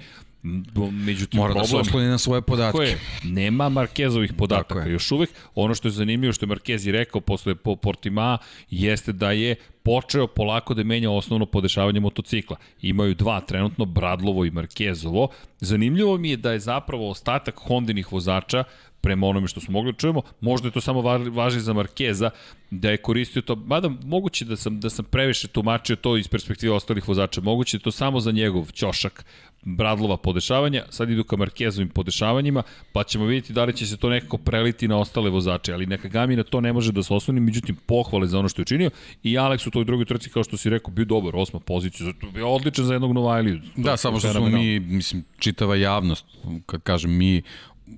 međutim 0.91 1.39
Mora 1.39 1.53
da 1.53 1.64
se 1.64 1.78
osloni 1.78 2.07
na 2.07 2.18
svoje 2.18 2.41
podatke. 2.41 2.82
je, 2.82 2.99
nema 3.24 3.70
Markezovih 3.70 4.34
podataka 4.34 4.86
još 4.86 5.11
uvek. 5.11 5.30
Ono 5.55 5.76
što 5.76 5.88
je 5.88 5.91
zanimljivo 5.91 6.34
što 6.34 6.45
je 6.45 6.47
Markez 6.47 6.88
i 6.88 6.91
rekao 6.91 7.22
posle 7.22 7.55
po 7.55 7.76
Portima 7.76 8.38
jeste 8.70 9.11
da 9.11 9.32
je 9.32 9.55
počeo 9.84 10.28
polako 10.28 10.74
da 10.74 10.84
menja 10.84 11.11
osnovno 11.11 11.45
podešavanje 11.45 11.99
motocikla. 11.99 12.55
Imaju 12.82 13.16
dva 13.16 13.41
trenutno, 13.41 13.86
Bradlovo 13.86 14.45
i 14.45 14.51
Markezovo. 14.51 15.28
Zanimljivo 15.59 16.18
mi 16.18 16.30
je 16.30 16.38
da 16.38 16.51
je 16.51 16.59
zapravo 16.59 17.09
ostatak 17.09 17.55
Hondinih 17.57 18.11
vozača 18.11 18.64
prema 19.04 19.28
onome 19.28 19.47
što 19.47 19.60
smo 19.60 19.72
mogli 19.72 19.91
da 19.91 19.97
čujemo, 19.97 20.22
možda 20.41 20.68
je 20.68 20.72
to 20.72 20.82
samo 20.82 21.01
važi 21.32 21.60
za 21.60 21.74
Markeza, 21.74 22.30
da 22.72 22.91
je 22.91 22.97
koristio 22.97 23.41
to, 23.41 23.56
mada 23.56 23.89
moguće 24.04 24.45
da 24.45 24.56
sam, 24.56 24.80
da 24.80 24.89
sam 24.89 25.06
previše 25.06 25.47
tumačio 25.47 25.95
to 25.95 26.18
iz 26.18 26.28
perspektive 26.28 26.74
ostalih 26.74 27.08
vozača, 27.08 27.41
moguće 27.41 27.78
je 27.78 27.82
to 27.82 27.91
samo 27.91 28.20
za 28.20 28.32
njegov 28.32 28.72
ćošak, 28.72 29.26
Bradlova 29.66 30.18
podešavanja, 30.18 30.84
sad 30.89 31.10
idu 31.10 31.24
ka 31.24 31.36
Markezovim 31.36 31.89
podešavanjima, 31.89 32.64
pa 32.93 33.04
ćemo 33.04 33.26
vidjeti 33.26 33.54
da 33.54 33.64
li 33.64 33.74
će 33.74 33.88
se 33.88 33.97
to 33.97 34.10
nekako 34.10 34.38
preliti 34.38 34.88
na 34.88 34.97
ostale 34.97 35.30
vozače, 35.30 35.74
ali 35.74 35.86
neka 35.86 36.08
Gamina 36.08 36.43
to 36.43 36.62
ne 36.62 36.74
može 36.74 36.91
da 36.91 37.04
se 37.04 37.14
osvoni, 37.14 37.39
međutim 37.39 37.76
pohvale 37.86 38.28
za 38.28 38.39
ono 38.39 38.49
što 38.49 38.62
je 38.62 38.64
učinio. 38.64 38.89
I 39.24 39.38
Alex 39.38 39.68
u 39.68 39.72
toj 39.72 39.86
drugoj 39.86 40.06
trci, 40.06 40.30
kao 40.30 40.43
što 40.43 40.58
si 40.58 40.70
rekao, 40.70 40.91
bio 40.91 41.06
dobar, 41.06 41.36
osma 41.36 41.60
pozicija, 41.60 42.06
zato 42.06 42.32
bio 42.32 42.49
odličan 42.49 42.86
za 42.86 42.93
jednog 42.93 43.14
Novajliju. 43.14 43.62
Da, 43.76 43.97
samo 43.97 44.20
što 44.20 44.34
smo 44.34 44.49
mi, 44.49 44.80
mislim, 44.80 45.24
čitava 45.39 45.76
javnost, 45.76 46.26
kad 46.66 46.82
kažem 46.82 47.18
mi, 47.18 47.41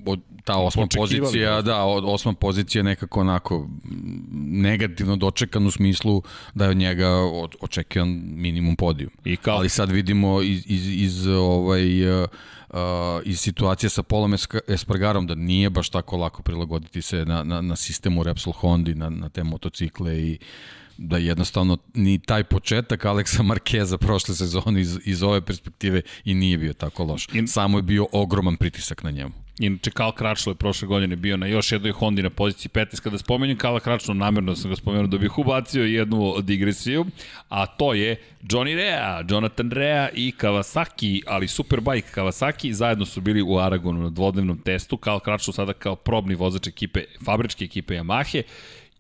od, 0.05 0.19
ta 0.43 0.57
osma 0.57 0.87
pozicija, 0.97 1.61
da, 1.61 1.83
osma 1.83 2.33
pozicija 2.33 2.83
nekako 2.83 3.19
onako 3.19 3.69
negativno 4.33 5.15
dočekan 5.15 5.67
u 5.67 5.71
smislu 5.71 6.21
da 6.53 6.65
je 6.65 6.71
od 6.71 6.77
njega 6.77 7.09
očekivan 7.61 8.21
minimum 8.25 8.75
podijum. 8.75 9.11
I 9.25 9.37
kao... 9.37 9.57
Ali 9.57 9.69
sad 9.69 9.91
vidimo 9.91 10.41
iz, 10.41 10.63
iz, 10.65 10.87
iz 10.87 11.27
ovaj, 11.27 12.21
uh, 12.21 12.29
iz 13.23 13.39
situacije 13.39 13.89
sa 13.89 14.03
Polom 14.03 14.35
Espargarom 14.67 15.27
da 15.27 15.35
nije 15.35 15.69
baš 15.69 15.89
tako 15.89 16.17
lako 16.17 16.43
prilagoditi 16.43 17.01
se 17.01 17.25
na, 17.25 17.43
na, 17.43 17.61
na 17.61 17.75
sistemu 17.75 18.23
Repsol 18.23 18.53
Hondi, 18.53 18.95
na, 18.95 19.09
na 19.09 19.29
te 19.29 19.43
motocikle 19.43 20.19
i 20.19 20.37
da 20.97 21.17
jednostavno 21.17 21.77
ni 21.93 22.19
taj 22.19 22.43
početak 22.43 23.05
Aleksa 23.05 23.43
Markeza 23.43 23.97
prošle 23.97 24.35
sezone 24.35 24.81
iz, 24.81 24.99
iz 25.05 25.23
ove 25.23 25.41
perspektive 25.41 26.01
i 26.25 26.33
nije 26.33 26.57
bio 26.57 26.73
tako 26.73 27.03
loš. 27.03 27.27
Samo 27.47 27.77
je 27.77 27.81
bio 27.81 28.07
ogroman 28.11 28.57
pritisak 28.57 29.03
na 29.03 29.11
njemu. 29.11 29.44
Inače, 29.59 29.91
Kal 29.91 30.11
Kračlo 30.11 30.51
je 30.51 30.55
prošle 30.55 30.87
godine 30.87 31.15
bio 31.15 31.37
na 31.37 31.47
još 31.47 31.71
jednoj 31.71 31.91
Hondi 31.91 32.23
na 32.23 32.29
poziciji 32.29 32.69
15. 32.73 33.01
Kada 33.01 33.17
spomenjem 33.17 33.57
Kala 33.57 33.79
Kračlo, 33.79 34.13
namjerno 34.13 34.55
sam 34.55 34.69
ga 34.69 34.75
spomenuo 34.75 35.07
da 35.07 35.17
bih 35.17 35.37
ubacio 35.37 35.83
jednu 35.83 36.35
digresiju, 36.41 37.05
a 37.49 37.65
to 37.65 37.93
je 37.93 38.15
Johnny 38.41 38.75
Rea, 38.75 39.23
Jonathan 39.29 39.71
Rea 39.71 40.09
i 40.13 40.33
Kawasaki, 40.37 41.21
ali 41.27 41.47
Superbike 41.47 42.07
Kawasaki, 42.15 42.71
zajedno 42.71 43.05
su 43.05 43.21
bili 43.21 43.41
u 43.41 43.57
Aragonu 43.59 44.01
na 44.01 44.09
dvodnevnom 44.09 44.57
testu. 44.57 44.97
Kal 44.97 45.19
Kračlo 45.19 45.53
sada 45.53 45.73
kao 45.73 45.95
probni 45.95 46.35
vozač 46.35 46.67
ekipe, 46.67 47.03
fabričke 47.25 47.65
ekipe 47.65 47.93
Yamahe 47.93 48.41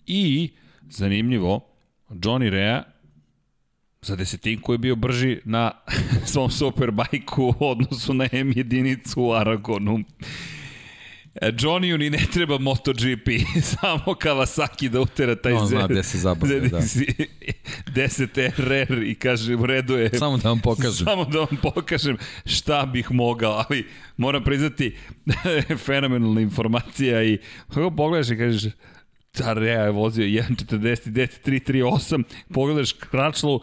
i, 0.07 0.49
zanimljivo, 0.89 1.59
Johnny 2.09 2.49
Rea 2.49 2.83
za 4.05 4.15
desetinku 4.15 4.73
je 4.73 4.77
bio 4.77 4.95
brži 4.95 5.39
na 5.45 5.71
svom 6.31 6.51
superbajku 6.51 7.43
u 7.59 7.69
odnosu 7.69 8.13
na 8.13 8.27
M 8.31 8.51
jedinicu 8.55 9.21
u 9.21 9.33
Aragonu. 9.33 9.99
E, 11.41 11.51
Johnny 11.51 11.97
ni 11.97 12.09
ne 12.09 12.19
treba 12.33 12.57
MotoGP, 12.57 13.27
samo 13.79 14.13
Kawasaki 14.13 14.89
da 14.89 15.01
utera 15.01 15.35
taj 15.35 15.53
On 15.53 15.67
zna 15.67 15.87
gde 15.87 16.03
se 16.03 16.17
zabavlja, 16.17 16.59
da. 16.59 16.77
10 16.77 18.51
RR 18.57 19.03
i 19.03 19.15
kaže 19.15 19.55
u 19.55 19.65
redu 19.65 19.95
je. 19.95 20.09
Samo 20.09 20.37
da 20.37 20.49
vam 20.49 20.59
pokažem. 20.59 21.05
Samo 21.09 21.25
da 21.25 21.39
vam 21.39 21.57
pokažem 21.61 22.17
šta 22.45 22.85
bih 22.85 23.11
mogao, 23.11 23.63
ali 23.69 23.87
moram 24.17 24.43
priznati 24.43 24.95
fenomenalna 25.85 26.41
informacija 26.41 27.23
i 27.23 27.37
kako 27.67 27.91
pogledaš 27.91 28.29
i 28.29 28.37
kažeš 28.37 28.73
Rea 29.39 29.83
je 29.83 29.91
vozio 29.91 30.25
1.49.338, 30.25 32.23
pogledaš 32.53 32.93
Kračlovu, 32.93 33.61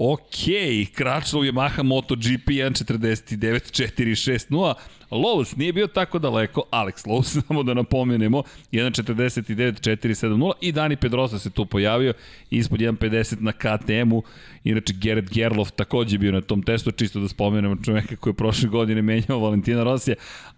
ok, 0.00 0.88
Kračlov 0.94 1.44
Yamaha 1.44 1.82
MotoGP 1.82 2.46
1.49.460, 2.46 4.74
Lowe's 5.10 5.56
nije 5.56 5.72
bio 5.72 5.86
tako 5.86 6.18
daleko, 6.18 6.62
Alex 6.70 7.06
Lowe's, 7.06 7.40
samo 7.46 7.62
da 7.62 7.74
napomenemo, 7.74 8.42
1.49.470 8.72 10.52
i 10.60 10.72
Dani 10.72 10.96
Pedrosa 10.96 11.38
se 11.38 11.50
tu 11.50 11.66
pojavio, 11.66 12.12
ispod 12.50 12.80
1.50 12.80 13.40
na 13.40 13.52
KTM-u, 13.52 14.22
inače 14.64 14.92
Gerrit 14.92 15.30
Gerlof 15.30 15.70
takođe 15.70 16.18
bio 16.18 16.32
na 16.32 16.40
tom 16.40 16.62
testu, 16.62 16.90
čisto 16.90 17.20
da 17.20 17.28
spomenemo 17.28 17.76
čoveka 17.84 18.16
koji 18.16 18.32
je 18.32 18.36
prošle 18.36 18.68
godine 18.68 19.02
menjao 19.02 19.38
Valentina 19.38 19.82
Rosija, 19.82 20.16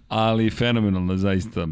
ali 0.08 0.50
fenomenalno 0.50 1.16
zaista 1.16 1.66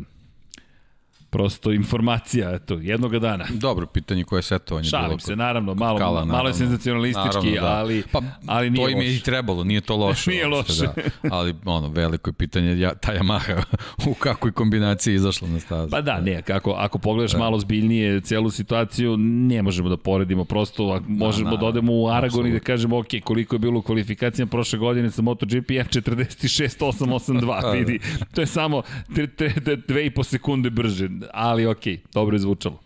prosto 1.30 1.72
informacija, 1.72 2.54
eto, 2.54 2.74
jednog 2.74 3.18
dana. 3.18 3.46
Dobro, 3.50 3.86
pitanje 3.86 4.24
koje 4.24 4.38
je 4.38 4.42
setovanje 4.42 4.88
Šalim 4.88 5.08
bilo. 5.08 5.18
Šalim 5.18 5.20
se, 5.20 5.36
naravno, 5.36 5.74
malo, 5.74 5.98
kala, 5.98 6.12
naravno, 6.12 6.34
malo 6.34 6.48
je 6.48 6.54
senzacionalistički, 6.54 7.50
naravno, 7.50 7.60
da. 7.60 7.78
ali, 7.78 8.02
pa, 8.12 8.22
ali 8.46 8.70
nije 8.70 8.84
To 8.84 8.90
im 8.90 8.98
je 8.98 9.16
i 9.16 9.20
trebalo, 9.20 9.64
nije 9.64 9.80
to 9.80 9.96
loše. 9.96 10.30
nije 10.30 10.46
loše. 10.46 10.82
Da. 10.82 10.94
Ali, 11.30 11.54
ono, 11.64 11.88
veliko 11.88 12.30
je 12.30 12.34
pitanje, 12.34 12.78
ja, 12.80 12.94
ta 12.94 13.12
Yamaha 13.12 13.62
u 14.10 14.14
kakvoj 14.14 14.52
kombinaciji 14.52 15.14
izašla 15.14 15.48
na 15.48 15.60
stazu. 15.60 15.90
Pa 15.90 16.00
da, 16.00 16.20
ne, 16.20 16.42
kako, 16.42 16.70
ako 16.70 16.98
pogledaš 16.98 17.32
da. 17.32 17.38
malo 17.38 17.58
zbiljnije 17.58 18.20
celu 18.20 18.50
situaciju, 18.50 19.16
ne 19.16 19.62
možemo 19.62 19.88
da 19.88 19.96
poredimo, 19.96 20.44
prosto 20.44 21.00
možemo 21.08 21.50
da, 21.50 21.56
da 21.56 21.66
odemo 21.66 21.92
u 21.92 22.08
Aragon 22.08 22.46
i 22.46 22.52
da 22.52 22.60
kažemo, 22.60 22.98
ok, 22.98 23.06
koliko 23.24 23.54
je 23.54 23.58
bilo 23.58 23.78
u 23.78 23.82
kvalifikacijama 23.82 24.50
prošle 24.50 24.78
godine 24.78 25.10
sa 25.10 25.22
MotoGP, 25.22 25.68
46.882, 25.70 27.60
da. 27.62 27.70
vidi, 27.70 28.00
to 28.34 28.40
je 28.40 28.46
samo 28.46 28.82
2,5 29.08 30.22
sekunde 30.22 30.70
brže 30.70 31.08
ali 31.32 31.66
ok, 31.66 31.82
dobro 32.14 32.34
je 32.34 32.40
zvučalo. 32.40 32.80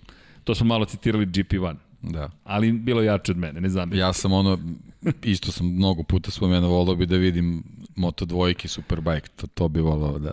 To 0.45 0.55
smo 0.55 0.67
malo 0.67 0.85
citirali 0.85 1.27
GP1. 1.27 1.75
Da. 2.03 2.31
Ali 2.45 2.73
bilo 2.73 3.03
jače 3.03 3.33
od 3.33 3.39
mene, 3.39 3.61
ne 3.61 3.69
znam. 3.69 3.95
Ja 3.95 4.13
sam 4.13 4.33
ono, 4.33 4.59
isto 5.23 5.53
sam 5.53 5.67
mnogo 5.67 6.03
puta 6.03 6.31
spomenuo, 6.31 6.71
volao 6.71 6.95
bi 6.95 7.07
da 7.07 7.17
vidim 7.17 7.63
Moto 7.97 8.25
dvojke, 8.25 8.69
Superbike, 8.69 9.29
to, 9.37 9.47
to 9.47 9.69
bi 9.69 9.81
volao 9.81 10.19
da, 10.19 10.33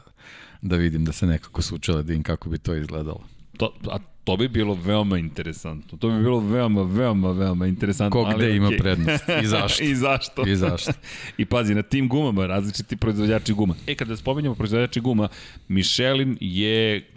da 0.61 0.75
vidim, 0.75 1.05
da 1.05 1.11
se 1.11 1.25
nekako 1.25 1.61
sučele, 1.61 2.03
da 2.03 2.07
vidim 2.07 2.23
kako 2.23 2.49
bi 2.49 2.57
to 2.57 2.75
izgledalo. 2.75 3.23
To, 3.57 3.73
a 3.89 3.97
to 4.23 4.37
bi 4.37 4.47
bilo 4.47 4.73
veoma 4.73 5.17
interesantno. 5.17 5.97
To 5.97 6.09
bi 6.09 6.19
bilo 6.19 6.39
veoma, 6.39 6.81
veoma, 6.81 7.31
veoma 7.31 7.67
interesantno. 7.67 8.23
Ko 8.23 8.29
gde 8.35 8.45
ali, 8.45 8.55
ima 8.55 8.67
okay. 8.67 8.77
prednost 8.77 9.23
i 9.43 9.47
zašto. 9.57 9.83
I 9.83 9.95
zašto. 9.95 10.47
I 10.47 10.55
zašto. 10.55 10.91
I 11.37 11.45
pazi, 11.45 11.75
na 11.75 11.81
tim 11.81 12.07
gumama, 12.07 12.45
različiti 12.45 12.95
proizvođači 12.95 13.53
guma. 13.53 13.75
E, 13.87 13.95
kada 13.95 14.17
spomenjamo 14.17 14.55
proizvođači 14.55 14.99
guma, 14.99 15.27
Michelin 15.67 16.37
je 16.41 17.07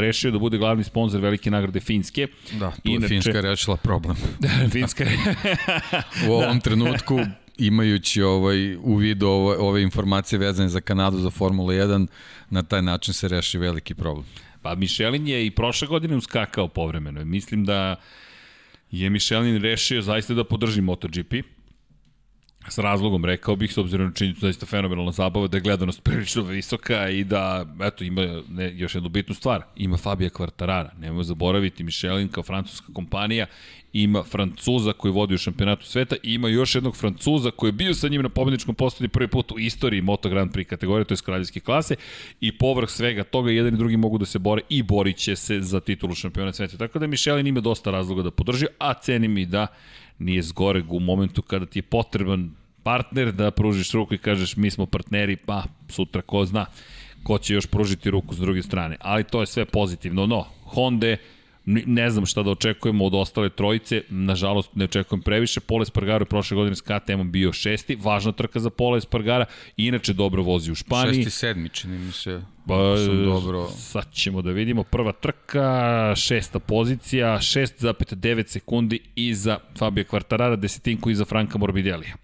rešio 0.00 0.30
da 0.30 0.38
bude 0.38 0.58
glavni 0.58 0.84
sponsor 0.84 1.20
velike 1.20 1.50
nagrade 1.50 1.80
Finske. 1.80 2.26
Da, 2.52 2.70
tu 2.70 2.90
je 2.90 3.08
Finska 3.08 3.40
rešila 3.40 3.76
problem. 3.76 4.16
Finska 4.72 5.04
je... 5.04 5.18
U 6.28 6.32
ovom 6.32 6.60
trenutku 6.60 7.20
imajući 7.58 8.22
ovaj, 8.22 8.76
u 8.76 8.96
vidu 8.96 9.28
ove, 9.28 9.56
ove 9.56 9.82
informacije 9.82 10.38
vezane 10.38 10.68
za 10.68 10.80
Kanadu 10.80 11.18
za 11.18 11.30
Formula 11.30 11.74
1, 11.74 12.06
na 12.50 12.62
taj 12.62 12.82
način 12.82 13.14
se 13.14 13.28
reši 13.28 13.58
veliki 13.58 13.94
problem. 13.94 14.26
Pa 14.64 14.74
Michelin 14.74 15.28
je 15.28 15.46
i 15.46 15.50
prošle 15.50 15.88
godine 15.88 16.16
uskakao 16.16 16.68
povremeno. 16.68 17.24
Mislim 17.24 17.64
da 17.64 17.96
je 18.90 19.10
Michelin 19.10 19.62
rešio 19.62 20.02
zaista 20.02 20.34
da 20.34 20.44
podrži 20.44 20.80
MotoGP. 20.80 21.34
S 22.68 22.78
razlogom 22.78 23.24
rekao 23.24 23.56
bih, 23.56 23.72
s 23.72 23.78
obzirom 23.78 24.06
na 24.06 24.12
činjenicu 24.12 24.40
da 24.40 24.46
je 24.46 24.52
zaista 24.52 24.66
fenomenalna 24.66 25.12
zabava, 25.12 25.48
da 25.48 25.56
je 25.56 25.60
gledanost 25.60 26.02
prilično 26.02 26.42
visoka 26.42 27.08
i 27.08 27.24
da, 27.24 27.66
eto, 27.82 28.04
ima 28.04 28.42
ne, 28.48 28.78
još 28.78 28.94
jednu 28.94 29.08
bitnu 29.08 29.34
stvar. 29.34 29.62
Ima 29.76 29.96
Fabija 29.96 30.30
Kvartarara. 30.30 30.92
Nemoj 30.98 31.24
zaboraviti, 31.24 31.84
Michelin 31.84 32.28
kao 32.28 32.42
francuska 32.42 32.92
kompanija 32.92 33.46
ima 33.94 34.22
Francuza 34.22 34.92
koji 34.92 35.12
vodi 35.12 35.34
u 35.34 35.38
šampionatu 35.38 35.86
sveta 35.86 36.16
i 36.22 36.34
ima 36.34 36.48
još 36.48 36.74
jednog 36.74 36.96
Francuza 36.96 37.50
koji 37.50 37.68
je 37.68 37.72
bio 37.72 37.94
sa 37.94 38.08
njim 38.08 38.22
na 38.22 38.28
pobedničkom 38.28 38.74
postolju 38.74 39.08
prvi 39.08 39.28
put 39.28 39.52
u 39.52 39.58
istoriji 39.58 40.02
Moto 40.02 40.28
Grand 40.28 40.52
Prix 40.52 40.64
kategorije, 40.64 41.04
to 41.04 41.14
je 41.14 41.18
kraljevske 41.24 41.60
klase 41.60 41.94
i 42.40 42.58
povrh 42.58 42.88
svega 42.88 43.24
toga 43.24 43.50
jedan 43.50 43.74
i 43.74 43.76
drugi 43.76 43.96
mogu 43.96 44.18
da 44.18 44.26
se 44.26 44.38
bore 44.38 44.62
i 44.68 44.82
borit 44.82 45.16
će 45.16 45.36
se 45.36 45.60
za 45.60 45.80
titulu 45.80 46.14
šampiona 46.14 46.52
sveta. 46.52 46.76
Tako 46.76 46.98
da 46.98 47.06
Michelin 47.06 47.46
ima 47.46 47.60
dosta 47.60 47.90
razloga 47.90 48.22
da 48.22 48.30
podrži, 48.30 48.66
a 48.78 48.94
cenim 48.94 49.38
i 49.38 49.46
da 49.46 49.66
nije 50.18 50.42
zgoreg 50.42 50.92
u 50.92 51.00
momentu 51.00 51.42
kada 51.42 51.66
ti 51.66 51.78
je 51.78 51.82
potreban 51.82 52.50
partner 52.84 53.32
da 53.32 53.50
pružiš 53.50 53.92
ruku 53.92 54.14
i 54.14 54.18
kažeš 54.18 54.56
mi 54.56 54.70
smo 54.70 54.86
partneri, 54.86 55.36
pa 55.36 55.64
sutra 55.88 56.22
ko 56.22 56.44
zna 56.44 56.66
ko 57.24 57.38
će 57.38 57.54
još 57.54 57.66
pružiti 57.66 58.10
ruku 58.10 58.34
s 58.34 58.38
druge 58.38 58.62
strane. 58.62 58.96
Ali 59.00 59.24
to 59.24 59.40
je 59.40 59.46
sve 59.46 59.64
pozitivno. 59.64 60.26
No, 60.26 60.46
Honda 60.62 61.16
ne 61.66 62.10
znam 62.10 62.26
šta 62.26 62.42
da 62.42 62.50
očekujemo 62.50 63.04
od 63.04 63.14
ostale 63.14 63.48
trojice, 63.48 64.02
nažalost 64.08 64.70
ne 64.74 64.84
očekujem 64.84 65.22
previše. 65.22 65.60
Pole 65.60 65.82
Espargaro 65.82 66.22
je 66.22 66.26
prošle 66.26 66.54
godine 66.54 66.76
s 66.76 66.80
KTM-om 66.80 67.32
bio 67.32 67.52
šesti, 67.52 67.96
važna 68.02 68.32
trka 68.32 68.60
za 68.60 68.70
Pole 68.70 68.98
Espargara, 68.98 69.46
inače 69.76 70.12
dobro 70.12 70.42
vozi 70.42 70.72
u 70.72 70.74
Španiji. 70.74 71.24
Šesti, 71.24 71.38
sedmi, 71.38 71.68
čini 71.68 71.98
mi 71.98 72.12
se. 72.12 72.42
Pa, 72.68 72.96
sam 72.96 73.24
dobro... 73.24 73.68
Sad 73.68 74.12
ćemo 74.12 74.42
da 74.42 74.50
vidimo. 74.50 74.82
Prva 74.82 75.12
trka, 75.12 76.12
šesta 76.16 76.58
pozicija, 76.58 77.38
6,9 77.38 78.46
sekundi 78.46 79.00
iza 79.16 79.58
Fabio 79.78 80.04
Quartarara, 80.04 80.56
desetinku 80.56 81.10
iza 81.10 81.24
Franka 81.24 81.58
Morbidelija. 81.58 82.23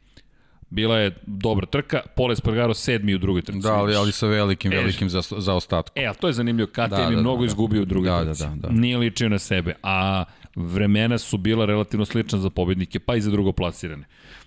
Bila 0.70 0.98
je 0.98 1.16
dobra 1.26 1.66
trka, 1.66 2.01
Pole 2.16 2.32
Espargaro 2.32 2.74
sedmi 2.74 3.14
u 3.14 3.18
drugoj 3.18 3.42
trci. 3.42 3.59
Da, 3.59 3.74
ali, 3.74 3.94
ali 3.94 4.12
sa 4.12 4.26
velikim, 4.26 4.70
velikim 4.70 5.09
za, 5.09 5.20
za 5.38 5.55
ostatkom. 5.55 6.02
E, 6.02 6.06
ali 6.06 6.16
to 6.16 6.26
je 6.26 6.32
zanimljivo, 6.32 6.66
KTM 6.66 6.80
da, 6.80 6.86
da, 6.86 7.02
je 7.02 7.16
mnogo 7.16 7.40
da, 7.40 7.47
izgubio 7.47 7.82
u 7.82 7.84
drugoj 7.84 8.10
da, 8.10 8.24
trci. 8.24 8.42
Da, 8.42 8.48
da, 8.48 8.68
da. 8.68 8.74
Nije 8.74 8.98
ličio 8.98 9.28
na 9.28 9.38
sebe, 9.38 9.74
a 9.82 10.24
vremena 10.56 11.18
su 11.18 11.38
bila 11.38 11.64
relativno 11.64 12.05
slična 12.05 12.38
za 12.38 12.51
pobednike, 12.51 13.01
pa 13.01 13.16
i 13.16 13.20
za 13.20 13.30
drugo 13.30 13.52
plasirane. 13.52 14.05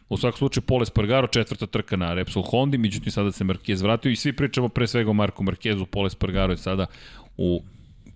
U 0.10 0.18
svakom 0.18 0.38
slučaju, 0.38 0.62
Pole 0.62 0.86
Spargaro, 0.86 1.28
četvrta 1.28 1.66
trka 1.66 1.96
na 1.96 2.14
Repsol 2.14 2.44
Hondi, 2.44 2.78
međutim 2.78 3.12
sada 3.12 3.32
se 3.32 3.44
Marquez 3.44 3.84
vratio 3.84 4.12
i 4.12 4.16
svi 4.16 4.34
pričamo 4.34 4.70
pre 4.70 4.88
svega 4.88 5.10
o 5.10 5.14
Marku 5.14 5.44
Marquezu, 5.44 5.86
Pole 5.86 6.10
Spargaro 6.10 6.54
je 6.54 6.58
sada 6.58 6.86
u 7.38 7.64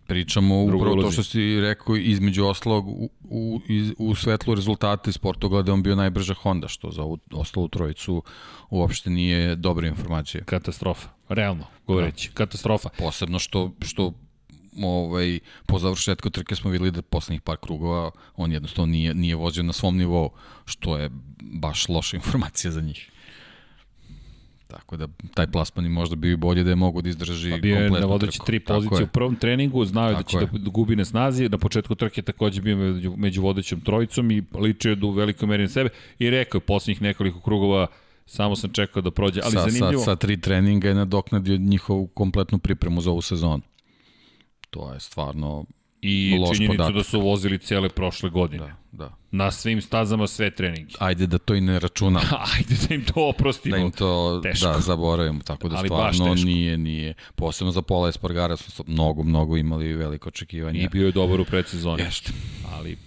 Pričamo 0.07 0.63
upravo 0.63 1.01
to 1.01 1.11
što 1.11 1.23
si 1.23 1.61
rekao 1.61 1.95
između 1.95 2.45
ostalog 2.45 2.87
u, 2.87 3.09
u, 3.23 3.59
u 3.97 4.15
svetlu 4.15 4.55
rezultata 4.55 5.09
iz 5.09 5.17
Portuglada 5.17 5.73
on 5.73 5.83
bio 5.83 5.95
najbrža 5.95 6.33
Honda, 6.33 6.67
što 6.67 6.91
za 6.91 7.03
ostalu 7.31 7.67
trojicu 7.67 8.23
uopšte 8.69 9.09
nije 9.09 9.55
dobra 9.55 9.87
informacija. 9.87 10.43
Katastrofa, 10.43 11.09
realno 11.29 11.65
govoreći, 11.87 12.29
da. 12.29 12.33
katastrofa. 12.33 12.89
Posebno 12.97 13.39
što, 13.39 13.71
što 13.81 14.13
ovaj, 14.83 15.39
po 15.65 15.79
završetku 15.79 16.29
trke 16.29 16.55
smo 16.55 16.71
videli 16.71 16.91
da 16.91 17.01
poslednjih 17.01 17.41
par 17.41 17.57
krugova 17.57 18.11
on 18.35 18.51
jednostavno 18.51 18.91
nije, 18.91 19.13
nije 19.13 19.35
vozio 19.35 19.63
na 19.63 19.73
svom 19.73 19.97
nivou, 19.97 20.29
što 20.65 20.97
je 20.97 21.09
baš 21.41 21.89
loša 21.89 22.17
informacija 22.21 22.71
za 22.71 22.81
njih. 22.81 23.11
Tako 24.67 24.97
da 24.97 25.07
taj 25.33 25.47
plasman 25.47 25.85
i 25.85 25.89
možda 25.89 26.15
bio 26.15 26.33
i 26.33 26.35
bolje 26.35 26.63
da 26.63 26.69
je 26.69 26.75
mogo 26.75 27.01
da 27.01 27.09
izdrži 27.09 27.51
pa 27.51 27.57
bio 27.57 27.75
je 27.75 27.91
na 27.91 28.05
vodeći 28.05 28.39
tri 28.45 28.59
pozicije 28.59 29.03
u 29.03 29.07
prvom 29.07 29.35
treningu, 29.35 29.85
znao 29.85 30.09
je 30.09 30.15
da 30.15 30.23
će 30.23 30.37
je. 30.37 30.45
da 30.45 30.69
gubi 30.69 30.95
na 30.95 31.05
snazi, 31.05 31.49
na 31.49 31.57
početku 31.57 31.95
trke 31.95 32.21
takođe 32.21 32.61
bio 32.61 32.77
među, 32.77 33.13
među 33.17 33.41
vodećom 33.41 33.81
trojicom 33.81 34.31
i 34.31 34.43
ličio 34.53 34.89
je 34.89 34.95
da 34.95 35.05
u 35.05 35.11
velikoj 35.11 35.47
meri 35.47 35.63
na 35.63 35.69
sebe 35.69 35.89
i 36.19 36.29
rekao 36.29 36.57
je 36.57 36.61
poslednjih 36.61 37.01
nekoliko 37.01 37.39
krugova 37.39 37.87
samo 38.25 38.55
sam 38.55 38.71
čekao 38.73 39.01
da 39.01 39.11
prođe, 39.11 39.41
ali 39.43 39.51
sa, 39.51 39.69
zanimljivo... 39.69 40.01
Sa, 40.01 40.11
sa 40.11 40.15
tri 40.15 40.41
treninga 40.41 40.87
je 40.87 40.95
nadoknadio 40.95 41.57
njihovu 41.57 42.07
kompletnu 42.07 42.59
pripremu 42.59 43.01
za 43.01 43.11
ovu 43.11 43.21
sezonu. 43.21 43.63
To 44.69 44.93
je 44.93 44.99
stvarno 44.99 45.65
I 46.01 46.31
činjenicu 46.31 46.77
podatak. 46.77 46.95
da 46.95 47.03
su 47.03 47.21
vozili 47.21 47.57
cele 47.57 47.89
prošle 47.89 48.29
godine. 48.29 48.75
Da, 48.91 49.03
da. 49.05 49.15
Na 49.31 49.51
svim 49.51 49.81
stazama 49.81 50.27
sve 50.27 50.51
treninge. 50.51 50.93
Ajde 50.99 51.27
da 51.27 51.37
to 51.37 51.55
i 51.55 51.61
ne 51.61 51.79
računamo. 51.79 52.25
Ajde 52.57 52.75
da 52.87 52.95
im 52.95 53.03
to 53.05 53.29
oprostimo. 53.29 53.75
Da 53.75 53.81
im 53.81 53.91
to 53.91 54.39
teško. 54.43 54.67
da, 54.67 54.79
zaboravimo. 54.79 55.39
Tako 55.39 55.69
da 55.69 55.77
Ali 55.77 55.87
stvarno 55.87 56.35
nije, 56.35 56.77
nije. 56.77 57.13
Posebno 57.35 57.71
za 57.71 57.81
Pola 57.81 58.09
Espargara 58.09 58.57
su 58.57 58.83
mnogo, 58.87 59.23
mnogo 59.23 59.57
imali 59.57 59.93
veliko 59.93 60.29
očekivanje. 60.29 60.79
I 60.79 60.87
bio 60.87 61.05
je 61.05 61.11
dobar 61.11 61.41
u 61.41 61.45
predsezoni. 61.45 62.03
Jeste. 62.03 62.31
Ali 62.73 62.97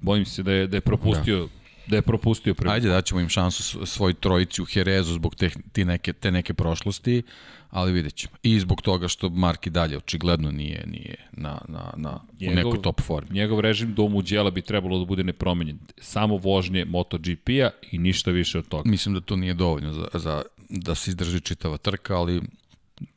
bojim 0.00 0.24
se 0.24 0.42
da 0.42 0.52
je, 0.52 0.66
da 0.66 0.76
je 0.76 0.80
propustio 0.80 1.38
da 1.40 1.62
da 1.86 1.96
je 1.96 2.02
propustio 2.02 2.54
prvi. 2.54 2.72
Ajde 2.72 2.88
daćemo 2.88 3.20
im 3.20 3.28
šansu 3.28 3.86
svoj 3.86 4.14
trojici 4.14 4.62
u 4.62 4.64
Herezu 4.64 5.14
zbog 5.14 5.34
te, 5.34 5.50
te, 5.72 5.84
neke, 5.84 6.12
te 6.12 6.30
neke 6.30 6.54
prošlosti, 6.54 7.22
ali 7.72 7.92
vidjet 7.92 8.14
ćemo. 8.14 8.34
I 8.42 8.60
zbog 8.60 8.82
toga 8.82 9.08
što 9.08 9.28
Mark 9.28 9.66
i 9.66 9.70
dalje 9.70 9.96
očigledno 9.96 10.50
nije, 10.50 10.84
nije 10.86 11.16
na, 11.32 11.58
na, 11.68 11.92
na, 11.96 12.20
njegov, 12.40 12.52
u 12.52 12.56
nekoj 12.56 12.82
top 12.82 13.00
formi. 13.00 13.30
Njegov 13.30 13.60
režim 13.60 13.94
do 13.94 14.08
Muđela 14.08 14.50
bi 14.50 14.62
trebalo 14.62 14.98
da 14.98 15.04
bude 15.04 15.24
nepromenjen. 15.24 15.78
Samo 16.00 16.36
vožnje 16.36 16.84
MotoGP-a 16.84 17.70
i 17.92 17.98
ništa 17.98 18.30
više 18.30 18.58
od 18.58 18.68
toga. 18.68 18.90
Mislim 18.90 19.14
da 19.14 19.20
to 19.20 19.36
nije 19.36 19.54
dovoljno 19.54 19.92
za, 19.92 20.08
za 20.14 20.42
da 20.68 20.94
se 20.94 21.10
izdrži 21.10 21.40
čitava 21.40 21.76
trka, 21.76 22.16
ali 22.16 22.40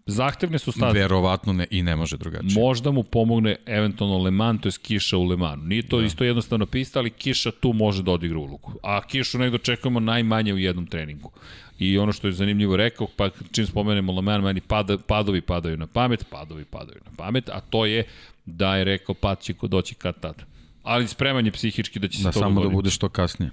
Zahtevne 0.05 0.59
su 0.59 0.71
staze. 0.71 0.99
Verovatno 0.99 1.53
ne, 1.53 1.67
i 1.71 1.83
ne 1.83 1.95
može 1.95 2.17
drugačije. 2.17 2.61
Možda 2.61 2.91
mu 2.91 3.03
pomogne 3.03 3.55
eventualno 3.65 4.17
Le 4.17 4.31
Mans, 4.31 4.61
to 4.61 4.67
je 4.67 4.73
kiša 4.81 5.17
u 5.17 5.23
Le 5.23 5.37
Manu. 5.37 5.63
Nije 5.63 5.87
to 5.87 5.99
da. 5.99 6.05
isto 6.05 6.23
jednostavno 6.23 6.65
pista, 6.65 6.99
ali 6.99 7.09
kiša 7.09 7.51
tu 7.51 7.73
može 7.73 8.03
da 8.03 8.11
odigra 8.11 8.37
ulogu. 8.37 8.73
A 8.83 9.01
kišu 9.07 9.39
negdje 9.39 9.55
očekujemo 9.55 9.99
najmanje 9.99 10.53
u 10.53 10.57
jednom 10.57 10.85
treningu. 10.85 11.31
I 11.79 11.97
ono 11.97 12.11
što 12.11 12.27
je 12.27 12.33
zanimljivo 12.33 12.75
rekao, 12.75 13.07
pa 13.15 13.29
čim 13.51 13.65
spomenemo 13.67 14.13
Le 14.13 14.21
Mans, 14.21 14.43
meni 14.43 14.61
pada, 14.61 14.97
padovi 14.97 15.41
padaju 15.41 15.77
na 15.77 15.87
pamet, 15.87 16.25
padovi 16.29 16.65
padaju 16.65 16.99
na 17.05 17.11
pamet, 17.17 17.49
a 17.49 17.59
to 17.59 17.85
je 17.85 18.03
da 18.45 18.75
je 18.75 18.83
rekao 18.83 19.15
pad 19.15 19.41
će 19.41 19.53
ko 19.53 19.67
doći 19.67 19.95
kad 19.95 20.19
tad. 20.19 20.43
Ali 20.83 21.07
spreman 21.07 21.45
je 21.45 21.51
psihički 21.51 21.99
da 21.99 22.07
će 22.07 22.23
da 22.23 22.31
se 22.31 22.39
to 22.39 22.45
samo 22.45 22.63
da 22.63 22.69
bude 22.69 22.89
što 22.89 23.09
kasnije. 23.09 23.51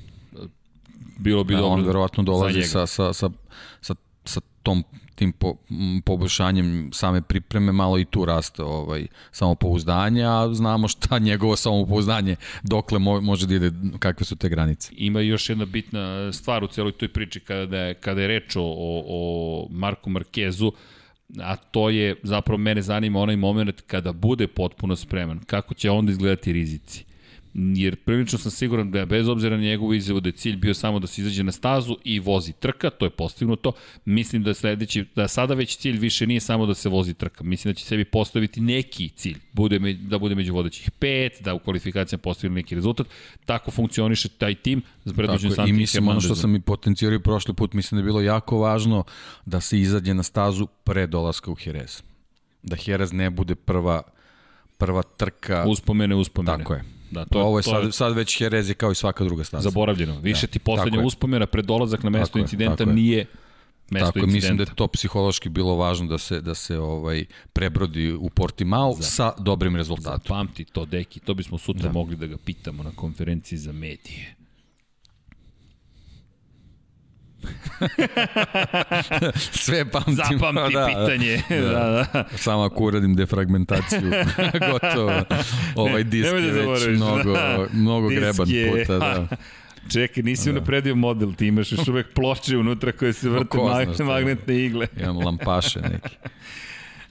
Bilo 1.19 1.45
bi 1.45 1.55
da, 1.55 1.61
dobro 1.61 1.75
On 1.75 1.87
verovatno 1.87 2.23
dolazi 2.23 2.63
sa, 2.63 2.87
sa, 2.87 3.13
sa, 3.13 3.31
sa, 3.81 3.95
sa 4.25 4.41
tom 4.63 4.85
tim 5.23 5.33
po, 5.33 5.57
poboljšanjem 6.05 6.91
same 6.93 7.23
pripreme 7.23 7.73
malo 7.73 7.99
i 7.99 8.05
tu 8.05 8.25
raste 8.25 8.63
ovaj 8.63 9.07
samopouzdanje, 9.31 10.25
a 10.25 10.55
znamo 10.55 10.89
šta 10.89 11.19
njegovo 11.29 11.57
samopouzdanje 11.57 12.37
dokle 12.63 12.99
mo, 12.99 13.21
može 13.21 13.47
da 13.47 13.55
ide, 13.55 13.71
kakve 13.99 14.27
su 14.27 14.37
te 14.37 14.49
granice. 14.49 14.93
Ima 14.97 15.21
još 15.21 15.49
jedna 15.49 15.65
bitna 15.65 16.33
stvar 16.33 16.65
u 16.65 16.67
celoj 16.67 16.93
toj 16.93 17.09
priči 17.09 17.41
kada 17.41 17.79
je, 17.79 17.95
kada 17.95 18.21
je 18.23 18.29
reč 18.29 18.57
o, 18.57 18.63
o 19.07 19.69
Marku 19.71 20.11
Markezu, 20.11 20.73
a 21.41 21.57
to 21.57 21.91
je, 21.91 22.17
zapravo 22.23 22.59
mene 22.59 22.83
zanima 22.83 23.21
onaj 23.21 23.37
moment 23.37 23.81
kada 23.81 24.13
bude 24.13 24.49
potpuno 24.49 24.97
spreman, 24.97 25.41
kako 25.47 25.75
će 25.75 25.91
onda 25.91 26.13
izgledati 26.13 26.53
rizici 26.53 27.12
jer 27.55 27.97
prilično 27.97 28.39
sam 28.39 28.51
siguran 28.51 28.91
da 28.91 29.07
bez 29.07 29.29
obzira 29.29 29.57
na 29.57 29.63
njegovu 29.63 29.95
izjavu 29.95 30.21
da 30.21 30.29
je 30.29 30.33
cilj 30.33 30.57
bio 30.57 30.75
samo 30.75 30.99
da 30.99 31.07
se 31.07 31.21
izađe 31.21 31.45
na 31.45 31.53
stazu 31.53 31.97
i 32.05 32.21
vozi 32.21 32.53
trka, 32.53 32.91
to 32.91 33.07
je 33.07 33.11
postignuto. 33.11 33.73
Mislim 34.05 34.43
da 34.43 34.55
sledeći, 34.55 35.05
da 35.17 35.29
sada 35.29 35.55
već 35.55 35.77
cilj 35.77 35.99
više 35.99 36.27
nije 36.27 36.41
samo 36.41 36.67
da 36.67 36.75
se 36.75 36.89
vozi 36.89 37.15
trka. 37.15 37.45
Mislim 37.45 37.73
da 37.73 37.79
će 37.79 37.85
sebi 37.85 38.05
postaviti 38.05 38.61
neki 38.61 39.09
cilj, 39.09 39.39
bude, 39.53 39.79
da 39.95 40.19
bude 40.19 40.35
među 40.35 40.55
vodećih 40.55 40.91
pet, 40.91 41.33
da 41.41 41.55
u 41.55 41.59
kvalifikacijama 41.59 42.23
postavi 42.23 42.55
neki 42.55 42.75
rezultat. 42.75 43.07
Tako 43.45 43.71
funkcioniše 43.71 44.29
taj 44.29 44.55
tim 44.55 44.83
Santi 45.55 45.71
I 45.71 45.73
mislim 45.73 46.09
ono 46.09 46.21
što 46.21 46.35
sam 46.35 46.57
i 46.57 46.61
potencijalio 46.61 47.21
prošli 47.21 47.55
put, 47.55 47.73
mislim 47.73 47.97
da 47.97 48.01
je 48.01 48.05
bilo 48.05 48.21
jako 48.21 48.59
važno 48.59 49.05
da 49.47 49.61
se 49.61 49.81
izađe 49.81 50.15
na 50.15 50.23
stazu 50.23 50.67
pre 50.85 51.07
dolaska 51.07 51.51
u 51.51 51.57
Jerez. 51.65 52.03
Da 52.63 52.77
Jerez 52.87 53.13
ne 53.13 53.31
bude 53.31 53.55
prva 53.55 54.03
prva 54.79 55.03
trka. 55.03 55.65
Uspomene, 55.69 56.15
uspomene. 56.15 56.59
Tako 56.59 56.75
je 56.75 57.02
Da, 57.13 57.25
To, 57.25 57.41
ovo 57.41 57.59
je 57.59 57.63
to 57.63 57.71
sad, 57.73 57.95
sad 57.95 58.15
već 58.15 58.41
Jerez 58.41 58.69
je 58.69 58.75
kao 58.75 58.93
i 58.93 58.95
svaka 58.95 59.25
druga 59.25 59.45
staza. 59.45 59.63
zaboravljeno. 59.63 60.21
Više 60.21 60.47
ti 60.47 60.59
tako 60.59 60.65
poslednja 60.67 60.99
je. 61.01 61.07
uspomena 61.07 61.47
pred 61.47 61.65
dolazak 61.65 62.03
na 62.03 62.11
mesto 62.11 62.27
Tako 62.27 62.39
je, 62.39 62.43
incidenta 62.43 62.77
tako 62.77 62.91
je. 62.91 62.95
nije 62.95 63.27
mesto 63.91 64.07
Tako 64.07 64.19
je, 64.19 64.23
incidenta. 64.23 64.35
mislim 64.37 64.57
da 64.57 64.63
je 64.63 64.75
to 64.75 64.87
psihološki 64.89 65.49
bilo 65.49 65.77
važno 65.77 66.07
da 66.07 66.19
se 66.19 66.41
da 66.41 66.55
se 66.55 66.79
ovaj 66.79 67.25
prebrodi 67.53 68.13
u 68.13 68.31
Portimao 68.31 68.95
sa 68.95 69.33
dobrim 69.39 69.77
rezultatom. 69.77 70.29
Pamti 70.29 70.65
to, 70.65 70.85
deki, 70.85 71.21
to 71.21 71.35
bismo 71.35 71.59
sutra 71.59 71.83
da. 71.83 71.93
mogli 71.93 72.17
da 72.17 72.27
ga 72.27 72.37
pitamo 72.37 72.83
na 72.83 72.91
konferenciji 72.91 73.59
za 73.59 73.73
medije. 73.73 74.35
Sve 79.65 79.91
pamtim. 79.91 80.15
Zapamti 80.15 80.75
da, 80.75 80.87
pitanje. 80.87 81.43
Da, 81.49 81.57
da. 81.71 82.07
da. 82.13 82.25
Samo 82.37 82.63
ako 82.63 82.85
uradim 82.85 83.15
defragmentaciju, 83.15 84.01
gotovo. 84.73 85.13
Ovaj 85.75 86.05
disk 86.05 86.27
nemoj 86.27 86.41
da 86.41 86.47
je 86.47 86.53
već 86.53 86.63
zaboraviš, 86.63 86.97
mnogo, 86.97 87.33
da. 87.33 87.67
mnogo 87.73 88.09
Disk 88.09 88.21
greban 88.21 88.49
je- 88.51 88.71
puta. 88.85 88.99
Da. 88.99 89.27
Čekaj, 89.93 90.23
nisi 90.23 90.53
da. 90.53 90.57
unapredio 90.59 90.95
model, 90.95 91.33
ti 91.33 91.47
imaš 91.47 91.73
još 91.73 91.89
uvek 91.89 92.13
ploče 92.15 92.57
unutra 92.57 92.93
koje 92.93 93.13
se 93.13 93.29
vrte 93.29 93.59
zna 93.95 94.05
mag 94.05 94.07
magnetne 94.07 94.65
igle. 94.65 94.87
Imam 95.01 95.19
lampaše 95.19 95.81
neke. 95.81 96.17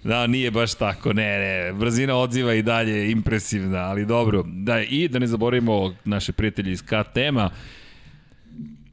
Da, 0.03 0.27
nije 0.27 0.51
baš 0.51 0.73
tako, 0.73 1.13
ne, 1.13 1.39
ne, 1.39 1.73
brzina 1.73 2.15
odziva 2.15 2.53
i 2.53 2.61
dalje 2.61 2.91
je 2.91 3.11
impresivna, 3.11 3.77
ali 3.77 4.05
dobro. 4.05 4.43
Da, 4.47 4.81
i 4.81 5.07
da 5.07 5.19
ne 5.19 5.27
zaboravimo 5.27 5.93
naše 6.05 6.31
prijatelje 6.31 6.71
iz 6.71 6.81
KTM-a, 6.81 7.49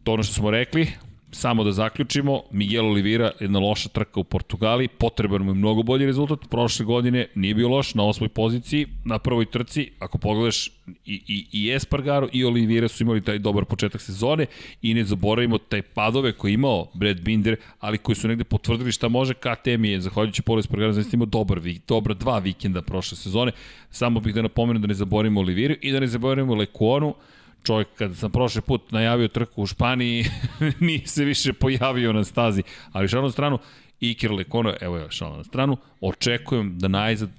to 0.04 0.12
ono 0.12 0.22
što 0.22 0.34
smo 0.34 0.50
rekli, 0.50 0.88
samo 1.30 1.64
da 1.64 1.72
zaključimo, 1.72 2.42
Miguel 2.50 2.86
Oliveira, 2.86 3.30
jedna 3.40 3.58
loša 3.58 3.88
trka 3.88 4.20
u 4.20 4.24
Portugali, 4.24 4.88
potreban 4.88 5.42
mu 5.42 5.50
je 5.50 5.54
mnogo 5.54 5.82
bolji 5.82 6.06
rezultat, 6.06 6.38
prošle 6.50 6.84
godine 6.84 7.26
nije 7.34 7.54
bio 7.54 7.68
loš, 7.68 7.94
na 7.94 8.04
osmoj 8.04 8.28
poziciji, 8.28 8.86
na 9.04 9.18
prvoj 9.18 9.50
trci, 9.50 9.90
ako 9.98 10.18
pogledaš 10.18 10.66
i, 10.86 11.22
i, 11.26 11.46
i 11.52 11.72
Espargaro 11.72 12.28
i 12.32 12.44
Oliveira 12.44 12.88
su 12.88 13.02
imali 13.02 13.24
taj 13.24 13.38
dobar 13.38 13.64
početak 13.64 14.00
sezone 14.00 14.46
i 14.82 14.94
ne 14.94 15.04
zaboravimo 15.04 15.58
taj 15.58 15.82
padove 15.82 16.32
koje 16.32 16.50
je 16.50 16.54
imao 16.54 16.86
Brad 16.94 17.20
Binder, 17.20 17.56
ali 17.80 17.98
koji 17.98 18.16
su 18.16 18.28
negde 18.28 18.44
potvrdili 18.44 18.92
šta 18.92 19.08
može, 19.08 19.34
KTM 19.34 19.84
je, 19.84 20.00
zahvaljujući 20.00 20.42
Polo 20.42 20.60
Espargaro, 20.60 20.92
znači 20.92 21.10
imao 21.12 21.26
dobar, 21.26 21.60
dobra 21.88 22.14
dva 22.14 22.38
vikenda 22.38 22.82
prošle 22.82 23.16
sezone, 23.16 23.52
samo 23.90 24.20
bih 24.20 24.34
da 24.34 24.42
napomenem 24.42 24.82
da 24.82 24.88
ne 24.88 24.94
zaboravimo 24.94 25.40
Oliveira 25.40 25.74
i 25.80 25.92
da 25.92 26.00
ne 26.00 26.06
zaboravimo 26.06 26.54
Lekuonu, 26.54 27.14
čovjek 27.62 27.88
kada 27.98 28.14
sam 28.14 28.30
prošli 28.30 28.62
put 28.62 28.92
najavio 28.92 29.28
trku 29.28 29.62
u 29.62 29.66
Španiji, 29.66 30.24
nije 30.80 31.06
se 31.06 31.24
više 31.24 31.52
pojavio 31.52 32.12
na 32.12 32.24
stazi. 32.24 32.62
Ali 32.92 33.08
šalno 33.08 33.30
stranu, 33.30 33.58
Iker 34.00 34.32
Lekono, 34.32 34.74
evo 34.80 34.96
je 34.96 35.06
šalno 35.10 35.36
na 35.36 35.44
stranu, 35.44 35.76
očekujem 36.00 36.78
da 36.78 36.88
najzad 36.88 37.30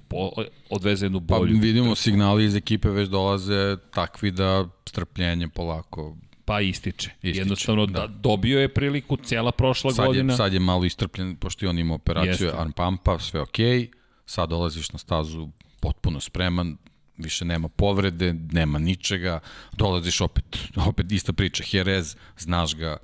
odveze 0.70 1.06
jednu 1.06 1.20
Pa 1.20 1.38
bolju. 1.38 1.58
vidimo 1.60 1.94
signali 1.94 2.44
iz 2.44 2.56
ekipe 2.56 2.88
već 2.88 3.08
dolaze 3.08 3.76
takvi 3.90 4.30
da 4.30 4.68
strpljenje 4.86 5.48
polako 5.48 6.16
Pa 6.50 6.60
ističe. 6.60 7.10
Ističe, 7.22 7.38
Jednostavno 7.38 7.86
da. 7.86 8.00
da. 8.00 8.06
dobio 8.06 8.60
je 8.60 8.68
priliku 8.68 9.16
cijela 9.16 9.52
prošla 9.52 9.92
sad 9.92 10.06
godina. 10.06 10.32
je, 10.32 10.36
sad 10.36 10.52
je 10.52 10.60
malo 10.60 10.84
istrpljen, 10.84 11.36
pošto 11.36 11.64
i 11.64 11.68
on 11.68 11.78
ima 11.78 11.94
operaciju 11.94 12.46
Jeste. 12.46 12.58
arm 12.58 12.72
pumpa, 12.72 13.18
sve 13.18 13.40
okej, 13.40 13.80
okay. 13.80 13.88
sad 14.26 14.48
dolaziš 14.48 14.92
na 14.92 14.98
stazu 14.98 15.48
potpuno 15.80 16.20
spreman, 16.20 16.76
više 17.22 17.44
nema 17.44 17.68
povrede, 17.68 18.34
nema 18.52 18.78
ničega, 18.78 19.40
dolaziš 19.72 20.20
opet, 20.20 20.58
opet 20.86 21.12
ista 21.12 21.32
priča, 21.32 21.64
Jerez, 21.72 22.16
znaš 22.38 22.76
ga, 22.76 22.96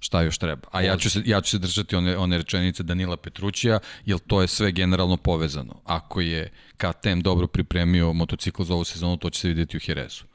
šta 0.00 0.22
još 0.22 0.38
treba. 0.38 0.68
A 0.72 0.82
ja 0.82 0.96
ću 0.96 1.10
se, 1.10 1.22
ja 1.26 1.40
ću 1.40 1.50
se 1.50 1.58
držati 1.58 1.96
one, 1.96 2.16
one 2.16 2.38
rečenice 2.38 2.82
Danila 2.82 3.16
Petrućija, 3.16 3.78
jer 4.06 4.18
to 4.18 4.42
je 4.42 4.48
sve 4.48 4.72
generalno 4.72 5.16
povezano. 5.16 5.80
Ako 5.84 6.20
je 6.20 6.52
KTM 6.76 7.20
dobro 7.20 7.46
pripremio 7.46 8.12
motocikl 8.12 8.62
za 8.62 8.74
ovu 8.74 8.84
sezonu, 8.84 9.16
to 9.16 9.30
će 9.30 9.40
se 9.40 9.48
vidjeti 9.48 9.76
u 9.76 9.80
Jerezu. 9.86 10.29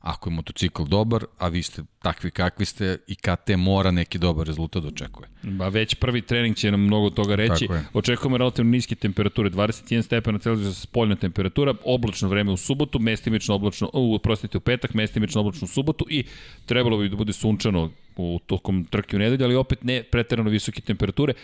Ako 0.00 0.30
je 0.30 0.34
motocikl 0.34 0.82
dobar, 0.84 1.24
a 1.38 1.48
vi 1.48 1.62
ste 1.62 1.82
takvi 2.02 2.30
kakvi 2.30 2.64
ste, 2.64 2.98
i 3.06 3.14
KT 3.14 3.56
mora 3.56 3.90
neki 3.90 4.18
dobar 4.18 4.46
rezultat 4.46 4.82
da 4.82 4.88
očekuje. 4.88 5.28
Ba 5.42 5.68
već 5.68 5.94
prvi 5.94 6.22
trening 6.22 6.56
će 6.56 6.70
nam 6.70 6.80
mnogo 6.80 7.10
toga 7.10 7.34
reći. 7.34 7.68
Očekujemo 7.92 8.38
relativno 8.38 8.70
niske 8.70 8.94
temperature, 8.94 9.50
21 9.50 10.02
stepena 10.02 10.38
Celzijusa 10.38 10.80
spoljna 10.80 11.16
temperatura, 11.16 11.74
oblačno 11.84 12.28
vreme 12.28 12.52
u 12.52 12.56
subotu, 12.56 12.98
mestimično 12.98 13.54
oblačno, 13.54 13.90
u, 13.92 14.18
prostite 14.18 14.58
u 14.58 14.60
petak, 14.60 14.94
mestimično 14.94 15.40
oblačno 15.40 15.64
u 15.64 15.68
subotu 15.68 16.06
i 16.10 16.24
trebalo 16.66 16.98
bi 16.98 17.08
da 17.08 17.16
bude 17.16 17.32
sunčano 17.32 17.90
u 18.16 18.40
tokom 18.46 18.84
trke 18.84 19.16
u 19.16 19.18
nedelju, 19.18 19.44
ali 19.44 19.54
opet 19.54 19.84
ne 19.84 20.02
preterano 20.02 20.50
visoke 20.50 20.80
temperature. 20.80 21.34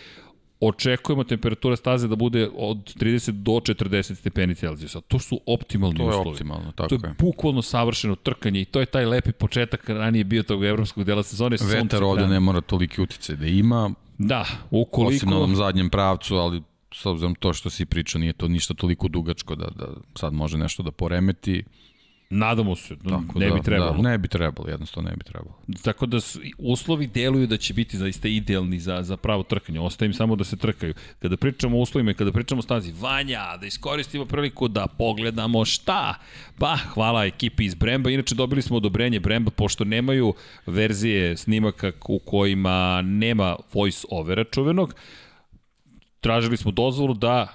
Očekujemo 0.59 1.23
temperatura 1.23 1.75
staze 1.75 2.07
da 2.07 2.15
bude 2.15 2.49
od 2.55 2.77
30 2.95 3.31
do 3.31 3.51
40 3.51 4.15
stepeni 4.15 4.55
Celzijusa. 4.55 5.01
To 5.01 5.19
su 5.19 5.41
optimalni 5.47 5.97
To 5.97 6.03
je 6.03 6.09
uslovi. 6.09 6.29
optimalno, 6.29 6.65
To 6.67 6.87
tako 6.87 6.95
je 6.97 7.09
je. 7.09 7.15
bukvalno 7.19 7.61
savršeno 7.61 8.15
trkanje 8.15 8.61
i 8.61 8.65
to 8.65 8.79
je 8.79 8.85
taj 8.85 9.05
lepi 9.05 9.31
početak 9.31 9.89
ranije 9.89 10.23
bio 10.23 10.43
tog 10.43 10.65
evropskog 10.65 11.03
dela 11.03 11.23
sezone. 11.23 11.57
Vetar 11.63 12.03
ovde 12.03 12.27
ne 12.27 12.39
mora 12.39 12.61
toliki 12.61 13.01
uticaj 13.01 13.35
da 13.35 13.45
ima, 13.47 13.91
Da, 14.17 14.41
osim 14.41 14.57
ukoliko... 14.71 15.25
na 15.25 15.37
ovom 15.37 15.55
zadnjem 15.55 15.89
pravcu, 15.89 16.35
ali 16.35 16.61
s 16.93 17.05
obzirom 17.05 17.35
to 17.35 17.53
što 17.53 17.69
si 17.69 17.85
pričao, 17.85 18.19
nije 18.19 18.33
to 18.33 18.47
ništa 18.47 18.73
toliko 18.73 19.07
dugačko 19.07 19.55
da, 19.55 19.67
da 19.67 19.87
sad 20.15 20.33
može 20.33 20.57
nešto 20.57 20.83
da 20.83 20.91
poremeti. 20.91 21.63
Nadamo 22.29 22.75
se, 22.75 22.95
da 22.95 23.09
Tako 23.09 23.39
ne 23.39 23.49
da, 23.49 23.55
bi 23.55 23.61
trebalo. 23.61 24.01
Da, 24.01 24.09
ne 24.09 24.17
bi 24.17 24.27
trebalo, 24.27 24.69
jednostavno 24.69 25.09
ne 25.09 25.15
bi 25.15 25.23
trebalo. 25.23 25.55
Tako 25.83 26.05
da 26.05 26.19
su, 26.19 26.39
uslovi 26.57 27.07
deluju 27.07 27.47
da 27.47 27.57
će 27.57 27.73
biti 27.73 27.97
zaista 27.97 28.27
idealni 28.27 28.79
za, 28.79 29.03
za 29.03 29.17
pravo 29.17 29.43
trkanje. 29.43 29.79
Ostaje 29.79 30.07
im 30.07 30.13
samo 30.13 30.35
da 30.35 30.43
se 30.43 30.57
trkaju. 30.57 30.93
Kada 31.19 31.37
pričamo 31.37 31.77
o 31.77 31.81
uslovima 31.81 32.11
i 32.11 32.13
kada 32.13 32.31
pričamo 32.31 32.59
o 32.59 32.61
stazi, 32.61 32.93
Vanja, 32.99 33.57
da 33.57 33.65
iskoristimo 33.65 34.25
priliku 34.25 34.67
da 34.67 34.87
pogledamo 34.87 35.65
šta. 35.65 36.15
Pa, 36.57 36.75
hvala 36.75 37.25
ekipi 37.25 37.65
iz 37.65 37.75
Bremba. 37.75 38.09
Inače, 38.09 38.35
dobili 38.35 38.61
smo 38.61 38.77
odobrenje 38.77 39.19
Bremba, 39.19 39.51
pošto 39.51 39.83
nemaju 39.83 40.33
verzije 40.65 41.37
snimaka 41.37 41.91
u 42.07 42.19
kojima 42.19 43.01
nema 43.01 43.55
voice 43.73 44.07
overa 44.11 44.43
čuvenog. 44.43 44.95
Tražili 46.19 46.57
smo 46.57 46.71
dozvolu 46.71 47.13
da 47.13 47.47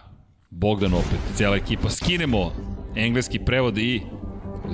Bogdan 0.50 0.94
opet, 0.94 1.18
cijela 1.34 1.56
ekipa, 1.56 1.90
skinemo 1.90 2.52
engleski 2.96 3.38
prevod 3.38 3.78
i 3.78 4.00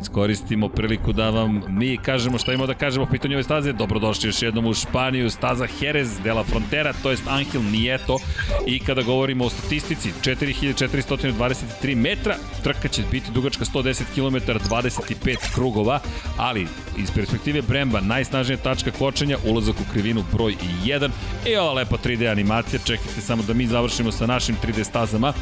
iskoristimo 0.00 0.68
priliku 0.68 1.12
da 1.12 1.30
vam 1.30 1.62
mi 1.68 1.96
kažemo 1.96 2.38
šta 2.38 2.52
imamo 2.52 2.66
da 2.66 2.74
kažemo 2.74 3.06
po 3.06 3.12
pitanju 3.12 3.34
ove 3.34 3.42
staze. 3.42 3.72
Dobrodošli 3.72 4.28
još 4.28 4.42
jednom 4.42 4.66
u 4.66 4.74
Španiju, 4.74 5.30
staza 5.30 5.66
Jerez 5.80 6.20
de 6.24 6.32
la 6.32 6.44
Frontera, 6.44 6.92
to 7.02 7.10
jest 7.10 7.26
Angel 7.26 7.62
Nieto. 7.72 8.18
I 8.66 8.78
kada 8.80 9.02
govorimo 9.02 9.44
o 9.44 9.50
statistici, 9.50 10.12
4423 10.22 11.96
metra, 11.96 12.36
trka 12.62 12.88
će 12.88 13.02
biti 13.10 13.30
dugačka 13.32 13.64
110 13.64 14.02
km, 14.14 14.52
25 14.74 15.54
krugova, 15.54 16.00
ali 16.36 16.66
iz 16.98 17.10
perspektive 17.10 17.62
Bremba, 17.62 18.00
najsnažnija 18.00 18.58
tačka 18.58 18.90
kočenja, 18.90 19.36
ulazak 19.46 19.74
u 19.80 19.92
krivinu 19.92 20.24
broj 20.32 20.54
1. 20.84 21.10
I 21.46 21.56
ova 21.56 21.72
lepa 21.72 21.96
3D 21.96 22.30
animacija, 22.30 22.80
čekajte 22.84 23.20
samo 23.20 23.42
da 23.42 23.54
mi 23.54 23.66
završimo 23.66 24.12
sa 24.12 24.26
našim 24.26 24.56
3D 24.64 24.84
stazama 24.84 25.32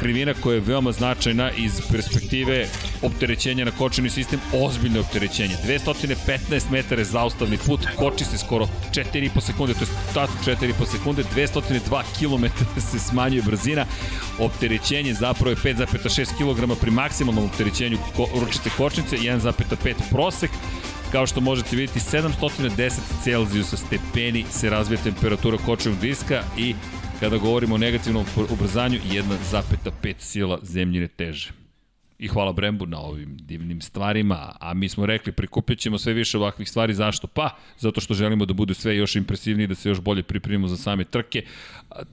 krivina 0.00 0.34
koja 0.34 0.54
je 0.54 0.60
veoma 0.60 0.92
značajna 0.92 1.50
iz 1.50 1.80
perspektive 1.92 2.66
opterećenja 3.02 3.64
na 3.64 3.70
kočeni 3.70 4.10
sistem, 4.10 4.40
ozbiljno 4.52 5.00
opterećenje. 5.00 5.56
215 5.66 6.70
metara 6.70 7.00
je 7.00 7.04
zaustavni 7.04 7.58
put, 7.66 7.80
koči 7.96 8.24
se 8.24 8.38
skoro 8.38 8.68
4,5 8.92 9.40
sekunde, 9.40 9.74
to 9.74 9.84
je 9.84 9.90
tačno 10.14 10.36
4,5 10.46 10.86
sekunde, 10.86 11.24
202 11.36 12.02
km 12.18 12.64
se 12.90 12.98
smanjuje 12.98 13.42
brzina, 13.42 13.86
opterećenje 14.38 15.14
zapravo 15.14 15.50
je 15.50 15.56
5,6 15.56 16.26
kg 16.38 16.80
pri 16.80 16.90
maksimalnom 16.90 17.44
opterećenju 17.44 17.98
ručice 18.40 18.70
kočnice, 18.76 19.16
1,5 19.16 19.94
prosek, 20.10 20.50
kao 21.12 21.26
što 21.26 21.40
možete 21.40 21.76
vidjeti 21.76 22.00
710 22.00 22.92
Celzijusa 23.24 23.76
stepeni 23.76 24.44
se 24.50 24.70
razvija 24.70 25.00
temperatura 25.02 25.58
kočevog 25.66 25.98
diska 25.98 26.42
i 26.58 26.74
kada 27.20 27.38
govorimo 27.38 27.74
o 27.74 27.78
negativnom 27.78 28.24
ubrzanju 28.50 28.98
1,5 29.10 30.14
sila 30.18 30.58
zemljine 30.62 31.08
teže. 31.08 31.50
I 32.18 32.28
hvala 32.28 32.52
Brembu 32.52 32.86
na 32.86 32.98
ovim 33.00 33.36
divnim 33.36 33.80
stvarima, 33.80 34.56
a 34.60 34.74
mi 34.74 34.88
smo 34.88 35.06
rekli 35.06 35.32
prikupit 35.32 35.78
ćemo 35.78 35.98
sve 35.98 36.12
više 36.12 36.38
ovakvih 36.38 36.68
stvari, 36.68 36.94
zašto? 36.94 37.26
Pa, 37.26 37.56
zato 37.78 38.00
što 38.00 38.14
želimo 38.14 38.46
da 38.46 38.54
bude 38.54 38.74
sve 38.74 38.96
još 38.96 39.16
impresivnije, 39.16 39.66
da 39.66 39.74
se 39.74 39.88
još 39.88 40.00
bolje 40.00 40.22
pripremimo 40.22 40.68
za 40.68 40.76
same 40.76 41.04
trke. 41.04 41.42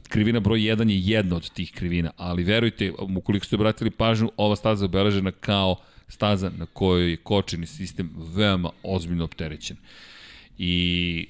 Krivina 0.10 0.40
broj 0.40 0.60
1 0.60 0.90
je 0.90 1.02
jedna 1.02 1.36
od 1.36 1.50
tih 1.50 1.72
krivina, 1.72 2.12
ali 2.18 2.44
verujte, 2.44 2.92
ukoliko 3.18 3.46
ste 3.46 3.56
obratili 3.56 3.92
pažnju, 3.92 4.32
ova 4.38 4.56
staza 4.56 4.86
je 4.86 4.90
obeležena 4.90 5.32
kao 5.32 5.76
staza 6.08 6.52
na 6.58 6.66
kojoj 6.66 7.12
je 7.12 7.18
kočeni 7.18 7.68
sistem 7.68 8.12
veoma 8.36 8.70
ozbiljno 8.84 9.24
opterećen. 9.24 9.78
I 10.58 11.28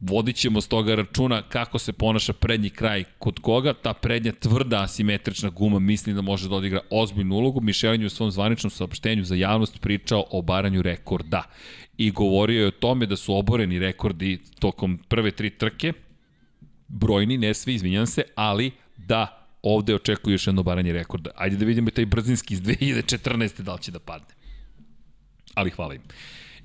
vodit 0.00 0.36
ćemo 0.36 0.60
s 0.60 0.68
toga 0.68 0.94
računa 0.94 1.42
kako 1.42 1.78
se 1.78 1.92
ponaša 1.92 2.32
prednji 2.32 2.70
kraj 2.70 3.04
kod 3.18 3.38
koga. 3.38 3.74
Ta 3.74 3.92
prednja 3.94 4.32
tvrda 4.32 4.82
asimetrična 4.82 5.50
guma 5.50 5.78
mislim 5.78 6.16
da 6.16 6.22
može 6.22 6.48
da 6.48 6.54
odigra 6.54 6.80
ozbiljnu 6.90 7.34
ulogu. 7.36 7.60
Mišelin 7.60 8.00
je 8.00 8.06
u 8.06 8.10
svom 8.10 8.30
zvaničnom 8.30 8.70
saopštenju 8.70 9.24
za 9.24 9.34
javnost 9.34 9.80
pričao 9.80 10.24
o 10.30 10.42
baranju 10.42 10.82
rekorda 10.82 11.42
i 11.96 12.10
govorio 12.10 12.60
je 12.60 12.66
o 12.66 12.70
tome 12.70 13.06
da 13.06 13.16
su 13.16 13.34
oboreni 13.34 13.78
rekordi 13.78 14.38
tokom 14.58 14.98
prve 15.08 15.30
tri 15.30 15.50
trke, 15.50 15.92
brojni, 16.88 17.38
ne 17.38 17.54
svi, 17.54 17.74
izvinjam 17.74 18.06
se, 18.06 18.22
ali 18.34 18.70
da 18.96 19.46
ovde 19.62 19.94
očekuje 19.94 20.34
još 20.34 20.46
jedno 20.46 20.62
baranje 20.62 20.92
rekorda. 20.92 21.30
Ajde 21.36 21.56
da 21.56 21.64
vidimo 21.64 21.90
taj 21.90 22.06
brzinski 22.06 22.54
iz 22.54 22.62
2014. 22.62 23.60
da 23.62 23.74
li 23.74 23.82
će 23.82 23.90
da 23.90 23.98
padne. 23.98 24.34
ali 25.54 25.70
hvala 25.70 25.94
im. 25.94 26.02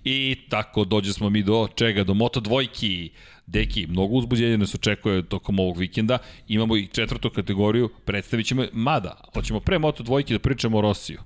I 0.06 0.36
tako 0.50 0.86
dođe 0.86 1.14
smo 1.14 1.30
mi 1.30 1.44
do 1.44 1.68
čega? 1.76 2.04
Do 2.04 2.14
Moto 2.14 2.40
dvojki. 2.40 3.10
Deki, 3.48 3.88
mnogo 3.88 4.14
uzbuđenja 4.14 4.58
nas 4.58 4.76
očekuje 4.76 5.24
tokom 5.24 5.60
ovog 5.60 5.78
vikenda. 5.78 6.18
Imamo 6.48 6.78
i 6.78 6.88
četvrtu 6.88 7.30
kategoriju, 7.30 7.90
predstavit 8.06 8.46
ćemo, 8.46 8.66
mada, 8.74 9.22
hoćemo 9.34 9.60
pre 9.60 9.80
Moto 9.80 10.04
dvojki 10.04 10.34
da 10.34 10.40
pričamo 10.40 10.78
o 10.78 10.82
Rosiju. 10.82 11.20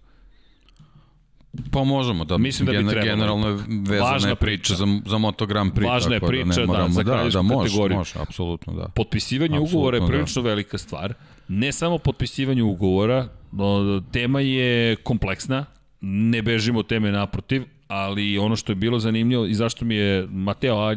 Pa 1.71 1.83
možemo, 1.83 2.25
da, 2.25 2.37
Mislim 2.37 2.65
da 2.65 2.71
bi 2.71 2.77
gener, 2.77 2.91
trebalo. 2.91 3.15
generalno 3.15 3.47
je 3.47 3.53
vezana 3.89 4.11
Važna 4.11 4.29
je 4.29 4.35
priča, 4.35 4.61
priča. 4.61 4.75
za, 4.75 4.85
za 5.05 5.17
Moto 5.17 5.45
Grand 5.45 5.73
Prix. 5.73 5.87
Važna 5.89 6.13
je 6.13 6.19
tako 6.19 6.29
priča, 6.29 6.43
da, 6.45 6.59
ne 6.59 6.65
da, 6.65 6.65
moramo, 6.67 6.89
za 6.89 7.03
da, 7.03 7.23
da, 7.33 7.41
može, 7.41 7.67
kategoriju. 7.69 7.97
može, 7.97 8.19
apsolutno, 8.19 8.73
da. 8.73 8.87
Potpisivanje 8.95 9.55
Apsolutno, 9.55 9.77
ugovora 9.77 9.97
je 9.97 10.01
da. 10.01 10.07
prilično 10.07 10.41
velika 10.41 10.77
stvar. 10.77 11.13
Ne 11.47 11.71
samo 11.71 11.97
potpisivanje 11.97 12.63
ugovora, 12.63 13.27
no, 13.51 14.03
tema 14.11 14.39
je 14.39 14.95
kompleksna, 14.95 15.65
ne 16.01 16.41
bežimo 16.41 16.83
teme 16.83 17.11
naprotiv, 17.11 17.63
ali 17.89 18.37
ono 18.37 18.55
što 18.55 18.71
je 18.71 18.75
bilo 18.75 18.99
zanimljivo 18.99 19.45
i 19.45 19.53
zašto 19.53 19.85
mi 19.85 19.95
je 19.95 20.27
Mateo 20.31 20.95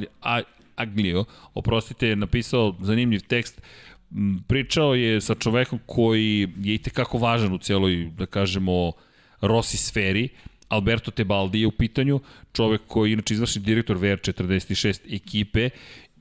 Aglio, 0.76 1.24
oprostite, 1.54 2.16
napisao 2.16 2.74
zanimljiv 2.80 3.20
tekst, 3.20 3.60
pričao 4.46 4.94
je 4.94 5.20
sa 5.20 5.34
čovekom 5.34 5.78
koji 5.86 6.48
je 6.62 6.74
i 6.74 6.78
tekako 6.78 7.18
važan 7.18 7.52
u 7.52 7.58
celoj, 7.58 8.10
da 8.18 8.26
kažemo, 8.26 8.92
Rossi 9.40 9.76
sferi, 9.76 10.28
Alberto 10.68 11.10
Tebaldi 11.10 11.60
je 11.60 11.66
u 11.66 11.70
pitanju, 11.70 12.20
čovek 12.52 12.80
koji 12.86 13.10
je 13.10 13.12
inače 13.12 13.34
izvršni 13.34 13.62
direktor 13.62 13.96
VR46 13.96 15.14
ekipe 15.14 15.70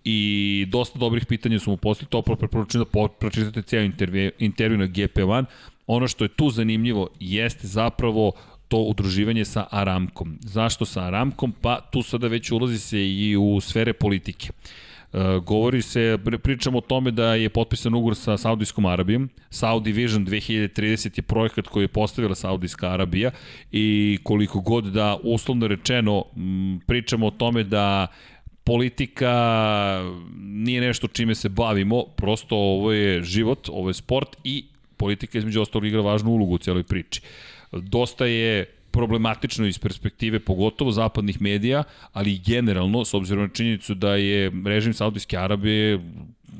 i 0.03 0.65
dosta 0.69 0.99
dobrih 0.99 1.25
pitanja 1.25 1.59
su 1.59 1.71
mu 1.71 1.77
poslali, 1.77 2.09
toplo 2.09 2.35
preporučujem 2.35 2.85
da 2.85 3.07
pročitate 3.19 3.61
cijel 3.61 3.83
intervju, 3.83 4.31
intervju 4.39 4.77
na 4.77 4.87
GP1. 4.87 5.45
Ono 5.87 6.07
što 6.07 6.25
je 6.25 6.29
tu 6.35 6.49
zanimljivo 6.49 7.09
jeste 7.19 7.67
zapravo 7.67 8.31
to 8.71 8.77
udruživanje 8.87 9.45
sa 9.45 9.67
Aramkom. 9.71 10.37
Zašto 10.41 10.87
sa 10.87 11.11
Aramkom? 11.11 11.51
Pa 11.51 11.81
tu 11.91 11.99
sada 12.01 12.27
već 12.27 12.51
ulazi 12.51 12.79
se 12.79 12.99
i 13.03 13.35
u 13.37 13.59
sfere 13.59 13.93
politike. 13.93 14.47
E, 14.47 15.39
govori 15.43 15.81
se, 15.81 16.17
pri- 16.23 16.37
pričamo 16.37 16.77
o 16.77 16.81
tome 16.81 17.11
da 17.11 17.35
je 17.35 17.49
potpisan 17.49 17.93
ugovor 17.93 18.15
sa 18.15 18.37
Saudijskom 18.37 18.85
Arabijom. 18.85 19.29
Saudi 19.49 19.91
Vision 19.91 20.25
2030 20.25 21.19
je 21.19 21.21
projekat 21.21 21.67
koji 21.67 21.83
je 21.83 21.87
postavila 21.87 22.35
Saudijska 22.35 22.89
Arabija 22.89 23.31
i 23.71 24.17
koliko 24.23 24.61
god 24.61 24.85
da 24.85 25.17
uslovno 25.23 25.67
rečeno 25.67 26.25
pričamo 26.87 27.27
o 27.27 27.31
tome 27.31 27.63
da 27.63 28.07
politika 28.63 29.33
nije 30.39 30.81
nešto 30.81 31.07
čime 31.07 31.35
se 31.35 31.49
bavimo, 31.49 32.05
prosto 32.15 32.55
ovo 32.55 32.91
je 32.91 33.23
život, 33.23 33.69
ovo 33.71 33.89
je 33.89 33.93
sport 33.93 34.37
i 34.43 34.65
politika 34.97 35.37
između 35.37 35.61
ostalog 35.61 35.85
igra 35.85 36.01
važnu 36.01 36.31
ulogu 36.31 36.55
u 36.55 36.57
cijeloj 36.57 36.83
priči. 36.83 37.21
Dosta 37.71 38.25
je 38.25 38.65
problematično 38.91 39.67
iz 39.67 39.79
perspektive 39.79 40.39
pogotovo 40.39 40.91
zapadnih 40.91 41.41
medija, 41.41 41.83
ali 42.13 42.41
generalno, 42.45 43.05
s 43.05 43.13
obzirom 43.13 43.43
na 43.43 43.49
činjenicu 43.49 43.93
da 43.93 44.15
je 44.15 44.51
režim 44.65 44.93
Saudijske 44.93 45.37
Arabije 45.37 45.99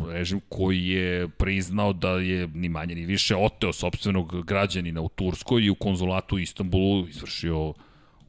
režim 0.09 0.41
koji 0.49 0.87
je 0.87 1.27
priznao 1.29 1.93
da 1.93 2.09
je 2.09 2.47
ni 2.47 2.69
manje 2.69 2.95
ni 2.95 3.05
više 3.05 3.35
oteo 3.35 3.73
sobstvenog 3.73 4.45
građanina 4.45 5.01
u 5.01 5.09
Turskoj 5.09 5.63
i 5.63 5.69
u 5.69 5.75
konzulatu 5.75 6.35
u 6.35 6.39
Istanbulu 6.39 7.07
izvršio 7.07 7.73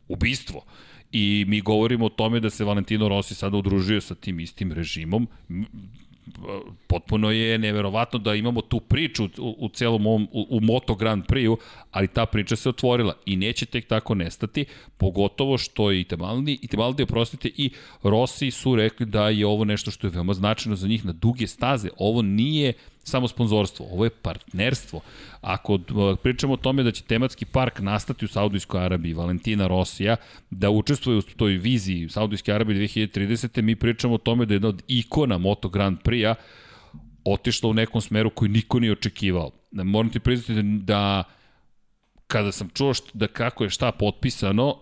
ubistvo. 0.08 0.64
I 1.12 1.44
mi 1.48 1.60
govorimo 1.60 2.06
o 2.06 2.08
tome 2.08 2.40
da 2.40 2.50
se 2.50 2.64
Valentino 2.64 3.08
Rossi 3.08 3.34
sada 3.34 3.56
udružio 3.56 4.00
sa 4.00 4.14
tim 4.14 4.40
istim 4.40 4.72
režimom. 4.72 5.28
Potpuno 6.86 7.30
je 7.30 7.58
neverovatno 7.58 8.18
da 8.18 8.34
imamo 8.34 8.60
tu 8.60 8.80
priču 8.80 9.24
u, 9.24 9.56
u 9.58 9.68
celom 9.68 10.06
ovom, 10.06 10.28
u, 10.32 10.46
u 10.50 10.60
Moto 10.60 10.94
Grand 10.94 11.24
Prix-u, 11.26 11.58
ali 11.90 12.08
ta 12.08 12.26
priča 12.26 12.56
se 12.56 12.68
otvorila 12.68 13.14
i 13.26 13.36
neće 13.36 13.66
tek 13.66 13.88
tako 13.88 14.14
nestati, 14.14 14.64
pogotovo 14.96 15.58
što 15.58 15.90
je 15.90 16.00
i 16.00 16.04
Tebaldi, 16.04 16.58
i 16.62 16.66
Tebaldi, 16.66 17.02
oprostite, 17.02 17.50
i 17.56 17.70
Rossi 18.02 18.50
su 18.50 18.76
rekli 18.76 19.06
da 19.06 19.28
je 19.28 19.46
ovo 19.46 19.64
nešto 19.64 19.90
što 19.90 20.06
je 20.06 20.10
veoma 20.10 20.34
značajno 20.34 20.76
za 20.76 20.88
njih 20.88 21.04
na 21.04 21.12
duge 21.12 21.46
staze. 21.46 21.88
Ovo 21.98 22.22
nije 22.22 22.72
samo 23.04 23.28
sponzorstvo, 23.28 23.86
ovo 23.92 24.04
je 24.04 24.10
partnerstvo. 24.10 25.00
Ako 25.40 25.74
uh, 25.74 25.80
pričamo 26.22 26.52
o 26.52 26.56
tome 26.56 26.82
da 26.82 26.90
će 26.90 27.02
tematski 27.02 27.44
park 27.44 27.80
nastati 27.80 28.24
u 28.24 28.28
Saudijskoj 28.28 28.84
Arabiji, 28.84 29.14
Valentina 29.14 29.66
Rosija, 29.66 30.16
da 30.50 30.70
učestvuje 30.70 31.18
u 31.18 31.22
toj 31.22 31.52
viziji 31.52 32.08
Saudijske 32.08 32.52
Arabije 32.52 32.88
2030. 32.88 33.62
mi 33.62 33.76
pričamo 33.76 34.14
o 34.14 34.18
tome 34.18 34.46
da 34.46 34.54
je 34.54 34.56
jedna 34.56 34.68
od 34.68 34.82
ikona 34.88 35.38
Moto 35.38 35.68
Grand 35.68 35.98
Prix-a 35.98 36.34
otišla 37.24 37.70
u 37.70 37.74
nekom 37.74 38.00
smeru 38.00 38.30
koji 38.30 38.48
niko 38.48 38.80
nije 38.80 38.92
očekivao. 38.92 39.50
Moram 39.72 40.10
ti 40.10 40.20
priznati 40.20 40.62
da 40.62 41.24
kada 42.26 42.52
sam 42.52 42.68
čuo 42.74 42.94
što, 42.94 43.10
da 43.14 43.26
kako 43.26 43.64
je 43.64 43.70
šta 43.70 43.92
potpisano, 43.92 44.76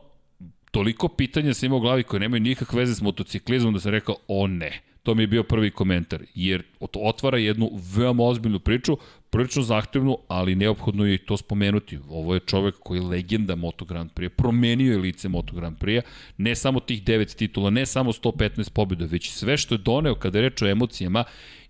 toliko 0.70 1.08
pitanja 1.08 1.54
sam 1.54 1.66
imao 1.66 1.78
u 1.78 1.80
glavi 1.80 2.02
koje 2.02 2.20
nemaju 2.20 2.40
nikakve 2.40 2.78
veze 2.78 2.94
s 2.94 3.00
motociklizmom 3.00 3.74
da 3.74 3.80
sam 3.80 3.90
rekao, 3.90 4.16
o 4.28 4.46
ne. 4.46 4.89
To 5.02 5.14
mi 5.14 5.22
je 5.22 5.26
bio 5.26 5.42
prvi 5.42 5.70
komentar, 5.70 6.22
jer 6.34 6.62
ot- 6.80 7.08
otvara 7.08 7.38
jednu 7.38 7.70
veoma 7.96 8.24
ozbiljnu 8.24 8.58
priču, 8.58 8.96
prilično 9.30 9.62
zahtevnu, 9.62 10.18
ali 10.28 10.54
neophodno 10.54 11.06
je 11.06 11.14
i 11.14 11.18
to 11.18 11.36
spomenuti. 11.36 11.98
Ovo 12.08 12.34
je 12.34 12.40
čovek 12.40 12.74
koji 12.78 12.98
je 12.98 13.06
legenda 13.06 13.54
Moto 13.54 13.84
Grand 13.84 14.10
Prix, 14.12 14.28
promenio 14.28 14.92
je 14.92 14.98
lice 14.98 15.28
Moto 15.28 15.54
Grand 15.54 15.78
Prix, 15.78 16.02
ne 16.36 16.54
samo 16.54 16.80
tih 16.80 17.02
devet 17.04 17.36
titula, 17.36 17.70
ne 17.70 17.86
samo 17.86 18.12
115 18.12 18.70
pobjeda, 18.70 19.04
već 19.04 19.30
sve 19.30 19.56
što 19.56 19.74
je 19.74 19.78
doneo 19.78 20.14
kada 20.14 20.38
je 20.38 20.42
reč 20.42 20.62
o 20.62 20.66
emocijama 20.66 21.24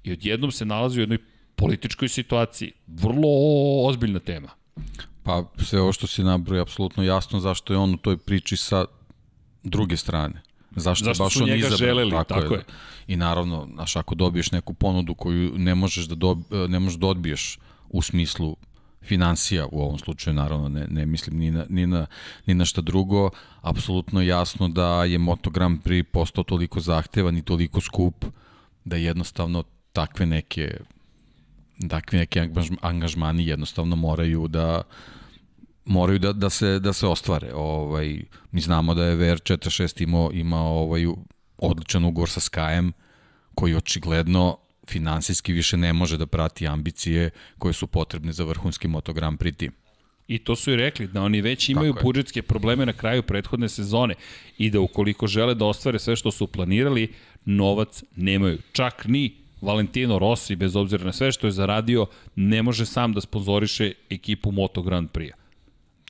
i 0.05 0.13
odjednom 0.13 0.51
se 0.51 0.65
nalazi 0.65 0.99
u 0.99 1.03
jednoj 1.03 1.19
političkoj 1.57 2.09
situaciji. 2.09 2.73
Vrlo 2.87 3.29
ozbiljna 3.87 4.19
tema. 4.19 4.49
Pa 5.23 5.45
sve 5.59 5.81
ovo 5.81 5.93
što 5.93 6.07
si 6.07 6.23
nabrao 6.23 6.57
je 6.57 6.63
apsolutno 6.63 7.03
jasno 7.03 7.41
zašto 7.41 7.73
je 7.73 7.79
on 7.79 7.95
u 7.95 7.97
toj 7.97 8.17
priči 8.17 8.57
sa 8.57 8.85
druge 9.63 9.97
strane. 9.97 10.43
Zašto, 10.77 11.05
Zašto 11.05 11.25
baš 11.25 11.33
su 11.33 11.43
on 11.43 11.49
njega 11.49 11.59
izabran. 11.59 11.79
želeli, 11.79 12.11
tako 12.29 12.55
je. 12.55 12.65
I 13.07 13.17
naravno, 13.17 13.69
znaš, 13.75 13.97
ako 13.97 14.15
dobiješ 14.15 14.53
neku 14.53 14.75
ponudu 14.75 15.15
koju 15.15 15.59
ne 15.59 15.75
možeš 15.75 16.05
da, 16.07 16.15
dob, 16.15 16.39
ne 16.69 16.79
možeš 16.79 16.99
da 16.99 17.07
odbiješ 17.07 17.59
u 17.89 18.03
smislu 18.03 18.57
financija 19.03 19.67
u 19.73 19.83
ovom 19.83 19.99
slučaju, 19.99 20.35
naravno 20.35 20.69
ne, 20.69 20.87
ne 20.91 21.07
mislim 21.07 21.39
ni 21.39 21.51
na, 21.51 21.67
ni, 21.69 21.87
na, 21.87 22.07
ni 22.47 22.55
na 22.55 22.65
šta 22.65 22.81
drugo, 22.81 23.31
apsolutno 23.63 24.21
je 24.21 24.27
jasno 24.27 24.69
da 24.69 25.05
je 25.05 25.19
Moto 25.19 25.51
Grand 25.51 25.83
Prix 25.83 26.03
postao 26.03 26.45
toliko 26.45 26.81
zahtevan 26.81 27.37
i 27.37 27.43
toliko 27.43 27.81
skup 27.81 28.25
da 28.85 28.97
jednostavno 28.97 29.65
takve 29.93 30.27
neke 30.27 30.77
neki 32.13 32.41
angažm- 32.41 32.77
angažmani 32.81 33.47
jednostavno 33.47 33.97
moraju 33.97 34.49
da 34.49 34.83
moraju 35.85 36.19
da, 36.19 36.33
da, 36.33 36.51
se, 36.51 36.79
da 36.79 36.93
se 36.93 37.07
ostvare. 37.07 37.53
Ovaj, 37.55 38.23
mi 38.53 38.61
znamo 38.61 38.95
da 38.95 39.05
je 39.05 39.17
VR46 39.17 40.03
imao, 40.03 40.31
imao 40.33 40.79
ovaj, 40.79 41.07
odličan 41.59 42.05
ugovor 42.05 42.31
sa 42.31 42.41
Skyem, 42.41 42.93
koji 43.55 43.75
očigledno 43.75 44.57
finansijski 44.89 45.53
više 45.53 45.77
ne 45.77 45.93
može 45.93 46.19
da 46.19 46.27
prati 46.27 46.67
ambicije 46.67 47.31
koje 47.59 47.73
su 47.73 47.87
potrebne 47.87 48.33
za 48.33 48.45
vrhunski 48.45 48.89
Moto 48.89 49.13
Grand 49.13 49.39
Prix 49.39 49.57
tim. 49.57 49.73
I 50.29 50.39
to 50.39 50.57
su 50.57 50.73
i 50.73 50.77
rekli, 50.77 51.07
da 51.07 51.23
oni 51.23 51.41
već 51.41 51.69
imaju 51.69 51.95
budžetske 52.03 52.43
probleme 52.43 52.87
na 52.87 52.93
kraju 52.93 53.23
prethodne 53.23 53.69
sezone 53.69 54.15
i 54.59 54.71
da 54.71 54.81
ukoliko 54.81 55.27
žele 55.27 55.55
da 55.55 55.65
ostvare 55.65 55.99
sve 55.99 56.17
što 56.17 56.31
su 56.31 56.47
planirali, 56.47 57.13
novac 57.45 58.03
nemaju. 58.17 58.59
Čak 58.73 59.05
ni 59.05 59.33
Valentino 59.61 60.19
Rossi, 60.19 60.57
bez 60.57 60.77
obzira 60.77 61.05
na 61.05 61.13
sve 61.13 61.33
što 61.33 61.47
je 61.47 61.51
zaradio, 61.51 62.07
ne 62.37 62.63
može 62.63 62.87
sam 62.87 63.13
da 63.13 63.21
sponzoriše 63.21 63.93
ekipu 64.11 64.53
Moto 64.53 64.83
Grand 64.83 65.11
Prix. 65.11 65.40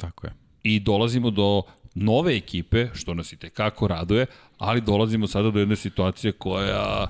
Tako 0.01 0.27
je. 0.27 0.33
I 0.63 0.81
dolazimo 0.81 1.31
do 1.31 1.63
nove 1.95 2.37
ekipe, 2.37 2.89
što 2.95 3.15
nas 3.15 3.33
i 3.33 3.37
tekako 3.37 3.89
raduje, 3.89 4.27
ali 4.59 4.81
dolazimo 4.81 5.27
sada 5.27 5.51
do 5.51 5.59
jedne 5.59 5.77
situacije 5.77 6.33
koja 6.33 7.07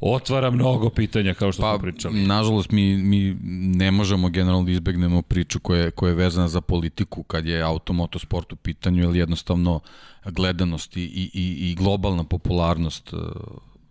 otvara 0.00 0.50
mnogo 0.50 0.90
pitanja, 0.90 1.34
kao 1.34 1.52
što 1.52 1.62
Pa, 1.62 1.70
smo 1.70 1.82
pričali. 1.82 2.20
nažalost, 2.22 2.70
mi, 2.70 2.96
mi 2.96 3.36
ne 3.76 3.90
možemo 3.90 4.28
generalno 4.28 4.64
da 4.64 4.70
izbegnemo 4.70 5.22
priču 5.22 5.60
koja 5.60 5.82
je, 5.82 5.90
koja 5.90 6.08
je 6.10 6.14
vezana 6.16 6.48
za 6.48 6.60
politiku 6.60 7.22
kad 7.22 7.46
je 7.46 7.62
automotosport 7.62 8.52
u 8.52 8.56
pitanju, 8.56 9.02
jer 9.02 9.16
jednostavno 9.16 9.80
gledanost 10.24 10.96
i, 10.96 11.02
i, 11.02 11.30
i- 11.34 11.74
globalna 11.74 12.24
popularnost 12.24 13.12
e, 13.12 13.16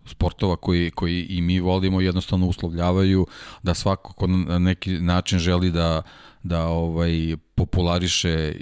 sportova 0.04 0.56
koji, 0.56 0.90
koji 0.90 1.22
i 1.22 1.40
mi 1.40 1.60
volimo 1.60 2.00
jednostavno 2.00 2.46
uslovljavaju 2.46 3.26
da 3.62 3.74
svako 3.74 4.12
ko 4.12 4.26
na 4.26 4.58
neki 4.58 4.90
način 4.92 5.38
želi 5.38 5.70
da, 5.70 6.02
da 6.42 6.66
ovaj 6.66 7.36
populariše 7.54 8.30
e, 8.30 8.54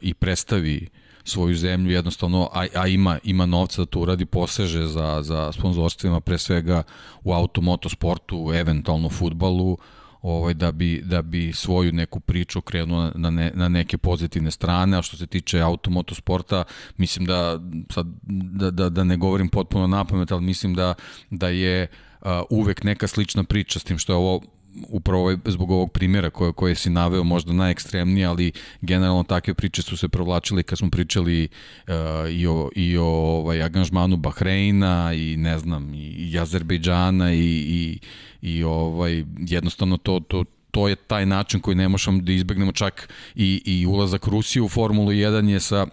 i 0.00 0.14
predstavi 0.14 0.88
svoju 1.24 1.54
zemlju 1.54 1.92
jednostavno, 1.92 2.48
a, 2.52 2.66
a 2.74 2.86
ima, 2.86 3.18
ima 3.24 3.46
novca 3.46 3.82
da 3.82 3.86
to 3.86 4.00
uradi, 4.00 4.24
poseže 4.26 4.86
za, 4.86 5.22
za 5.22 5.52
sponzorstvima, 5.52 6.20
pre 6.20 6.38
svega 6.38 6.82
u 7.24 7.32
automotosportu, 7.32 8.52
eventualno 8.54 9.08
futbalu, 9.08 9.78
ovaj, 10.22 10.54
da, 10.54 10.72
bi, 10.72 11.02
da 11.04 11.22
bi 11.22 11.52
svoju 11.52 11.92
neku 11.92 12.20
priču 12.20 12.60
krenuo 12.60 13.12
na, 13.14 13.30
ne, 13.30 13.52
na 13.54 13.68
neke 13.68 13.98
pozitivne 13.98 14.50
strane, 14.50 14.98
a 14.98 15.02
što 15.02 15.16
se 15.16 15.26
tiče 15.26 15.60
automotosporta, 15.60 16.64
mislim 16.96 17.26
da, 17.26 17.60
sad, 17.90 18.06
da, 18.52 18.70
da, 18.70 18.88
da 18.88 19.04
ne 19.04 19.16
govorim 19.16 19.48
potpuno 19.48 19.86
na 19.86 20.04
pamet, 20.04 20.32
ali 20.32 20.42
mislim 20.42 20.74
da, 20.74 20.94
da 21.30 21.48
je 21.48 21.86
uh, 22.20 22.26
uvek 22.50 22.84
neka 22.84 23.06
slična 23.06 23.44
priča 23.44 23.78
s 23.78 23.84
tim 23.84 23.98
što 23.98 24.12
je 24.12 24.16
ovo 24.16 24.40
upravo 24.88 25.22
ovaj, 25.22 25.36
zbog 25.44 25.70
ovog 25.70 25.92
primjera 25.92 26.30
koje, 26.30 26.52
koje 26.52 26.74
si 26.74 26.90
naveo 26.90 27.24
možda 27.24 27.52
najekstremnije, 27.52 28.26
ali 28.26 28.52
generalno 28.80 29.22
takve 29.22 29.54
priče 29.54 29.82
su 29.82 29.96
se 29.96 30.08
provlačile 30.08 30.62
kad 30.62 30.78
smo 30.78 30.90
pričali 30.90 31.48
uh, 31.88 31.94
i 32.30 32.46
o, 32.46 32.70
i 32.76 32.96
o 32.96 33.04
ovaj, 33.04 33.62
angažmanu 33.62 34.16
Bahreina 34.16 35.12
i 35.14 35.36
ne 35.36 35.58
znam, 35.58 35.94
i 35.94 36.38
Azerbejdžana 36.38 37.32
i, 37.32 37.38
i, 37.40 37.98
i 38.42 38.64
ovaj, 38.64 39.24
jednostavno 39.38 39.96
to, 39.96 40.20
to, 40.20 40.44
to 40.70 40.88
je 40.88 40.96
taj 40.96 41.26
način 41.26 41.60
koji 41.60 41.74
ne 41.74 41.88
možemo 41.88 42.20
da 42.20 42.32
izbegnemo 42.32 42.72
čak 42.72 43.12
i, 43.34 43.62
i 43.64 43.86
ulazak 43.86 44.26
Rusije 44.26 44.62
u 44.62 44.68
Formulu 44.68 45.10
1 45.10 45.48
je 45.48 45.60
sa 45.60 45.86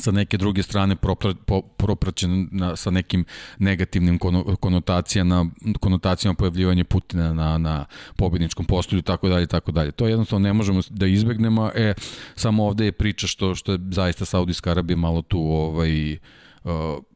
sa 0.00 0.10
neke 0.10 0.36
druge 0.36 0.62
strane 0.62 0.96
propra, 0.96 1.34
propraćen 1.76 2.48
na, 2.52 2.76
sa 2.76 2.90
nekim 2.90 3.24
negativnim 3.58 4.18
konotacijama, 4.60 5.46
konotacijama 5.80 6.34
pojavljivanja 6.34 6.84
Putina 6.84 7.32
na, 7.32 7.58
na 7.58 7.84
pobedničkom 8.16 8.66
postolju, 8.66 9.02
tako 9.02 9.28
dalje, 9.28 9.46
tako 9.46 9.72
dalje. 9.72 9.92
To 9.92 10.08
jednostavno 10.08 10.42
ne 10.48 10.52
možemo 10.52 10.80
da 10.90 11.06
izbegnemo, 11.06 11.70
e, 11.74 11.94
samo 12.34 12.66
ovde 12.66 12.84
je 12.84 12.92
priča 12.92 13.26
što, 13.26 13.54
što 13.54 13.72
je 13.72 13.78
zaista 13.90 14.24
Saudijska 14.24 14.70
Arabija 14.70 14.96
malo 14.96 15.22
tu 15.22 15.40
ovaj, 15.40 16.12
uh, 16.12 16.70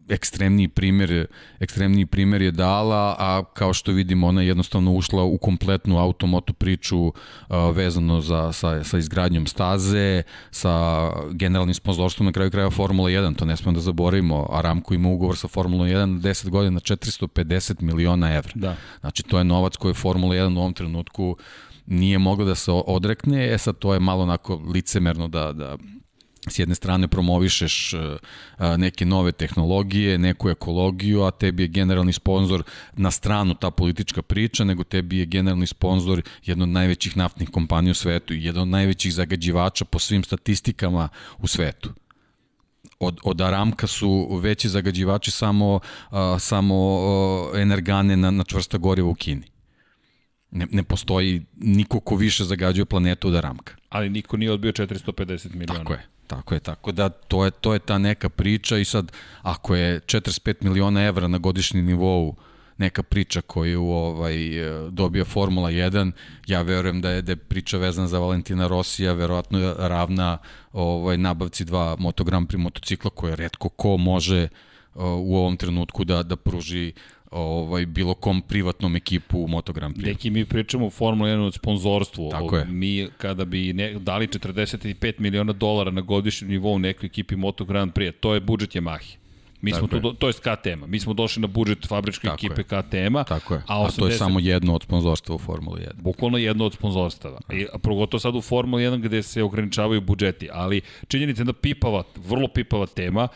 ekstremniji 0.09 0.69
primjer, 0.69 1.27
ekstremniji 1.61 2.07
primjer 2.07 2.43
je 2.43 2.51
dala, 2.51 3.17
a 3.19 3.43
kao 3.55 3.73
što 3.73 3.93
vidimo 3.93 4.27
ona 4.27 4.41
je 4.41 4.49
jednostavno 4.49 4.93
ušla 4.93 5.23
u 5.23 5.39
kompletnu 5.39 5.99
automoto 5.99 6.53
priču 6.53 6.99
uh, 6.99 7.13
vezano 7.75 8.21
za, 8.21 8.53
sa, 8.53 8.85
sa 8.85 8.99
izgradnjom 8.99 9.47
staze, 9.47 10.23
sa 10.51 11.11
generalnim 11.33 11.75
sponzorstvom 11.75 12.27
na 12.27 12.33
kraju 12.33 12.51
kraja 12.51 12.71
Formula 12.71 13.11
1, 13.11 13.37
to 13.37 13.45
ne 13.45 13.57
smemo 13.57 13.75
da 13.75 13.81
zaboravimo, 13.81 14.49
Aramco 14.53 14.95
ima 14.95 15.09
ugovor 15.09 15.37
sa 15.37 15.49
Formula 15.49 15.87
1 15.87 16.21
10 16.21 16.49
godina 16.49 16.81
450 16.81 17.83
miliona 17.83 18.35
evra. 18.35 18.53
Da. 18.55 18.77
Znači 19.01 19.23
to 19.23 19.39
je 19.39 19.45
novac 19.45 19.77
koji 19.77 19.91
je 19.91 19.95
Formula 19.95 20.35
1 20.35 20.57
u 20.57 20.61
ovom 20.61 20.73
trenutku 20.73 21.37
nije 21.87 22.19
mogla 22.19 22.45
da 22.45 22.55
se 22.55 22.73
odrekne, 22.73 23.55
e 23.55 23.59
sad 23.59 23.79
to 23.79 23.95
je 23.95 24.01
malo 24.01 24.23
onako 24.23 24.55
licemerno 24.55 25.29
da, 25.29 25.53
da 25.53 25.77
s 26.51 26.59
jedne 26.59 26.75
strane 26.75 27.09
promovišeš 27.09 27.95
e, 27.95 27.99
neke 28.77 29.07
nove 29.07 29.33
tehnologije, 29.33 30.19
neku 30.19 30.51
ekologiju, 30.51 31.23
a 31.23 31.31
tebi 31.31 31.63
je 31.63 31.69
generalni 31.69 32.13
sponsor 32.13 32.63
na 32.93 33.11
stranu 33.11 33.55
ta 33.55 33.71
politička 33.71 34.23
priča, 34.23 34.65
nego 34.65 34.85
tebi 34.85 35.19
je 35.19 35.27
generalni 35.27 35.67
sponsor 35.67 36.23
jedna 36.45 36.63
od 36.63 36.69
najvećih 36.69 37.17
naftnih 37.17 37.49
kompanija 37.49 37.91
u 37.91 37.95
svetu 37.95 38.35
i 38.35 38.45
jedan 38.45 38.63
od 38.63 38.69
najvećih 38.69 39.15
zagađivača 39.15 39.85
po 39.85 39.99
svim 39.99 40.25
statistikama 40.25 41.09
u 41.39 41.47
svetu 41.47 41.93
od, 42.99 43.19
od 43.25 43.41
Aramka 43.41 43.87
su 43.87 44.39
veći 44.43 44.69
zagađivači 44.69 45.31
samo, 45.31 45.81
samo 46.39 47.01
energane 47.55 48.17
na, 48.17 48.31
na 48.31 48.45
čvrsta 48.45 48.79
goriva 48.79 49.09
u 49.09 49.15
Kini. 49.15 49.47
Ne, 50.51 50.67
ne 50.71 50.83
postoji 50.83 51.43
niko 51.57 52.01
ko 52.01 52.17
više 52.17 52.45
zagađuje 52.45 52.85
planetu 52.85 53.29
od 53.29 53.35
Aramka. 53.35 53.75
Ali 53.89 54.11
niko 54.11 54.37
nije 54.37 54.53
odbio 54.53 54.73
450 54.73 55.55
miliona. 55.55 55.79
Tako 55.79 55.93
je. 55.93 56.07
Tako 56.35 56.55
je, 56.55 56.61
tako 56.61 56.93
da 56.93 57.09
to 57.09 57.45
je, 57.45 57.51
to 57.51 57.73
je 57.73 57.79
ta 57.79 57.99
neka 57.99 58.29
priča 58.29 58.79
i 58.79 58.85
sad 58.85 59.13
ako 59.43 59.75
je 59.75 60.01
45 60.01 60.55
miliona 60.61 61.03
evra 61.03 61.29
na 61.29 61.39
godišnji 61.39 61.83
nivou 61.83 62.37
neka 62.79 63.03
priča 63.03 63.41
koju 63.41 63.85
ovaj, 63.85 64.37
dobija 64.91 65.25
Formula 65.25 65.71
1, 65.71 66.13
ja 66.47 66.63
verujem 66.63 67.01
da 67.01 67.11
je, 67.11 67.23
da 67.23 67.33
je 67.33 67.37
priča 67.37 67.79
vezana 67.79 68.09
za 68.09 68.19
Valentina 68.19 68.67
Rosija, 68.67 69.13
verovatno 69.13 69.59
je 69.59 69.75
ravna 69.79 70.39
ovaj, 70.73 71.17
nabavci 71.17 71.65
dva 71.65 71.97
Moto 71.99 72.25
Grand 72.25 72.49
Prix 72.49 72.59
motocikla 72.59 73.11
koje 73.11 73.37
redko 73.37 73.69
ko 73.69 73.97
može 73.97 74.49
u 74.95 75.37
ovom 75.37 75.57
trenutku 75.57 76.05
da, 76.05 76.23
da 76.23 76.37
pruži 76.37 76.93
ovaj, 77.35 77.87
bilo 77.87 78.15
kom 78.15 78.43
privatnom 78.43 78.97
ekipu 78.97 79.39
u 79.39 79.49
Moto 79.49 79.73
Grand 79.73 79.97
Prix. 79.97 80.07
Neki 80.07 80.31
mi 80.31 80.45
pričamo 80.45 80.87
u 80.87 80.91
Formula 80.91 81.31
1 81.31 81.47
od 81.47 81.55
sponzorstvu. 81.55 82.31
Tako 82.31 82.57
je. 82.57 82.65
Mi 82.65 83.09
kada 83.19 83.45
bi 83.45 83.73
ne, 83.73 83.95
dali 83.99 84.27
45 84.27 85.13
miliona 85.19 85.53
dolara 85.53 85.91
na 85.91 86.01
godišnjem 86.01 86.51
nivou 86.51 86.79
nekoj 86.79 87.07
ekipi 87.07 87.37
Moto 87.37 87.65
Grand 87.65 87.93
Prix, 87.93 88.13
to 88.21 88.35
je 88.35 88.41
budžet 88.41 88.71
Yamahi. 88.71 89.17
Mi 89.61 89.71
Tako 89.71 89.89
smo 89.89 90.01
tu, 90.01 90.15
to 90.15 90.29
je 90.29 90.33
KTM-a. 90.33 90.87
Mi 90.87 91.01
smo 91.01 91.13
došli 91.13 91.41
na 91.41 91.47
budžet 91.47 91.87
fabričke 91.89 92.29
Tako 92.29 92.35
ekipe 92.35 92.63
KTM-a. 92.63 93.25
Tako 93.25 93.55
je. 93.55 93.63
A, 93.67 93.79
80, 93.79 93.87
a 93.87 93.91
to 93.99 94.07
je 94.07 94.13
samo 94.13 94.41
jedno 94.41 94.75
od 94.75 94.83
sponzorstva 94.83 95.35
u 95.35 95.39
Formuli 95.39 95.81
1. 95.81 96.03
Bukvalno 96.03 96.39
jedno 96.39 96.65
od 96.65 96.75
sponzorstava. 96.75 97.41
I, 97.53 97.67
a 97.73 97.79
progotovo 97.79 98.21
sad 98.21 98.37
u 98.37 98.41
Formuli 98.41 98.83
1 98.83 99.01
gde 99.01 99.23
se 99.23 99.43
ograničavaju 99.43 100.01
budžeti. 100.01 100.49
Ali 100.53 100.81
činjenica 101.09 101.41
je 101.43 101.45
da 101.45 101.53
pipava, 101.53 102.03
vrlo 102.17 102.49
pipava 102.49 102.87
tema, 102.87 103.29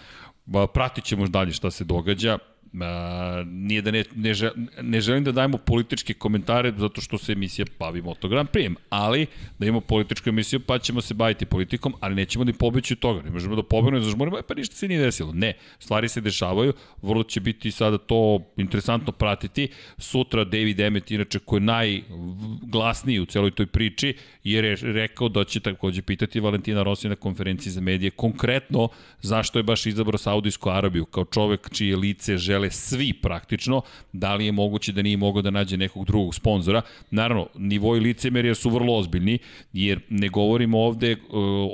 pratit 0.75 1.05
ćemo 1.05 1.27
dalje 1.27 1.53
šta 1.53 1.71
se 1.71 1.85
događa. 1.85 2.39
A, 2.81 3.45
nije 3.47 3.83
da 3.83 3.91
ne, 3.91 4.05
ne, 4.15 4.35
žel, 4.35 4.51
ne 4.83 5.01
želim 5.01 5.25
da 5.25 5.33
dajemo 5.33 5.59
političke 5.59 6.15
komentare 6.15 6.73
zato 6.77 7.01
što 7.01 7.19
se 7.19 7.33
emisija 7.33 7.67
bavi 7.79 8.03
Moto 8.03 8.29
Grand 8.29 8.49
Prix, 8.49 8.75
ali 8.91 9.27
da 9.59 9.67
imamo 9.67 9.81
političku 9.81 10.29
emisiju 10.29 10.61
pa 10.61 10.79
ćemo 10.79 11.01
se 11.01 11.15
baviti 11.15 11.47
politikom, 11.47 11.95
ali 12.01 12.15
nećemo 12.15 12.45
ni 12.45 12.53
pobeći 12.53 12.95
od 12.95 12.99
toga. 12.99 13.23
Ne 13.23 13.31
možemo 13.31 13.57
da 13.57 13.63
pobegnemo, 13.63 14.05
zažmurimo, 14.05 14.39
e, 14.39 14.43
pa 14.43 14.55
ništa 14.55 14.77
se 14.77 14.89
nije 14.89 15.01
desilo. 15.01 15.33
Ne, 15.33 15.53
stvari 15.79 16.09
se 16.09 16.21
dešavaju, 16.21 16.73
vrlo 17.03 17.23
će 17.23 17.41
biti 17.41 17.71
sada 17.71 17.99
to 17.99 18.41
interesantno 18.57 19.13
pratiti. 19.13 19.69
Sutra 19.99 20.45
David 20.45 20.81
Emmet, 20.81 21.11
inače 21.11 21.39
koji 21.39 21.61
je 21.61 21.65
najglasniji 21.65 23.21
u 23.21 23.27
celoj 23.27 23.51
toj 23.51 23.67
priči, 23.67 24.15
je 24.45 24.77
rekao 24.83 25.29
da 25.29 25.45
će 25.45 25.61
takođe 25.61 26.03
pitati 26.03 26.41
Valentina 26.41 26.83
Rossi 26.83 27.09
na 27.09 27.17
konferenciji 27.17 27.73
za 27.73 27.81
medije 27.81 28.11
konkretno 28.11 28.89
zašto 29.21 29.59
je 29.59 29.63
baš 29.63 29.87
izabrao 29.87 30.19
Saudijsku 30.19 30.71
Arabiju 30.71 31.05
kao 31.05 31.25
čovek 31.25 31.71
čije 31.71 31.97
lice 31.97 32.37
žele 32.37 32.58
žele 32.59 32.71
svi 32.71 33.13
praktično, 33.13 33.83
da 34.13 34.35
li 34.35 34.47
je 34.47 34.53
moguće 34.53 34.93
da 34.93 35.03
nije 35.03 35.17
mogao 35.17 35.43
da 35.43 35.51
nađe 35.51 35.77
nekog 35.77 36.07
drugog 36.07 36.35
sponzora. 36.35 36.83
Naravno, 37.11 37.47
nivoi 37.59 38.01
licemerija 38.01 38.55
su 38.55 38.71
vrlo 38.71 38.97
ozbiljni, 38.97 39.39
jer 39.73 40.01
ne 40.11 40.29
govorimo 40.29 40.79
ovde 40.79 41.13
uh, 41.13 41.19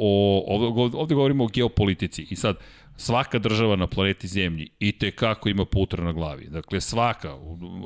o, 0.01 0.45
ovde, 0.47 0.97
ovde 0.97 1.15
govorimo 1.15 1.45
o 1.45 1.49
geopolitici. 1.49 2.27
I 2.31 2.37
sad, 2.37 2.57
svaka 2.97 3.39
država 3.39 3.77
na 3.77 3.87
planeti 3.87 4.29
Zemlji 4.29 4.69
i 4.79 4.93
te 4.93 5.11
kako 5.11 5.49
ima 5.49 5.65
putra 5.65 6.05
na 6.05 6.13
glavi. 6.13 6.47
Dakle, 6.49 6.81
svaka. 6.81 7.37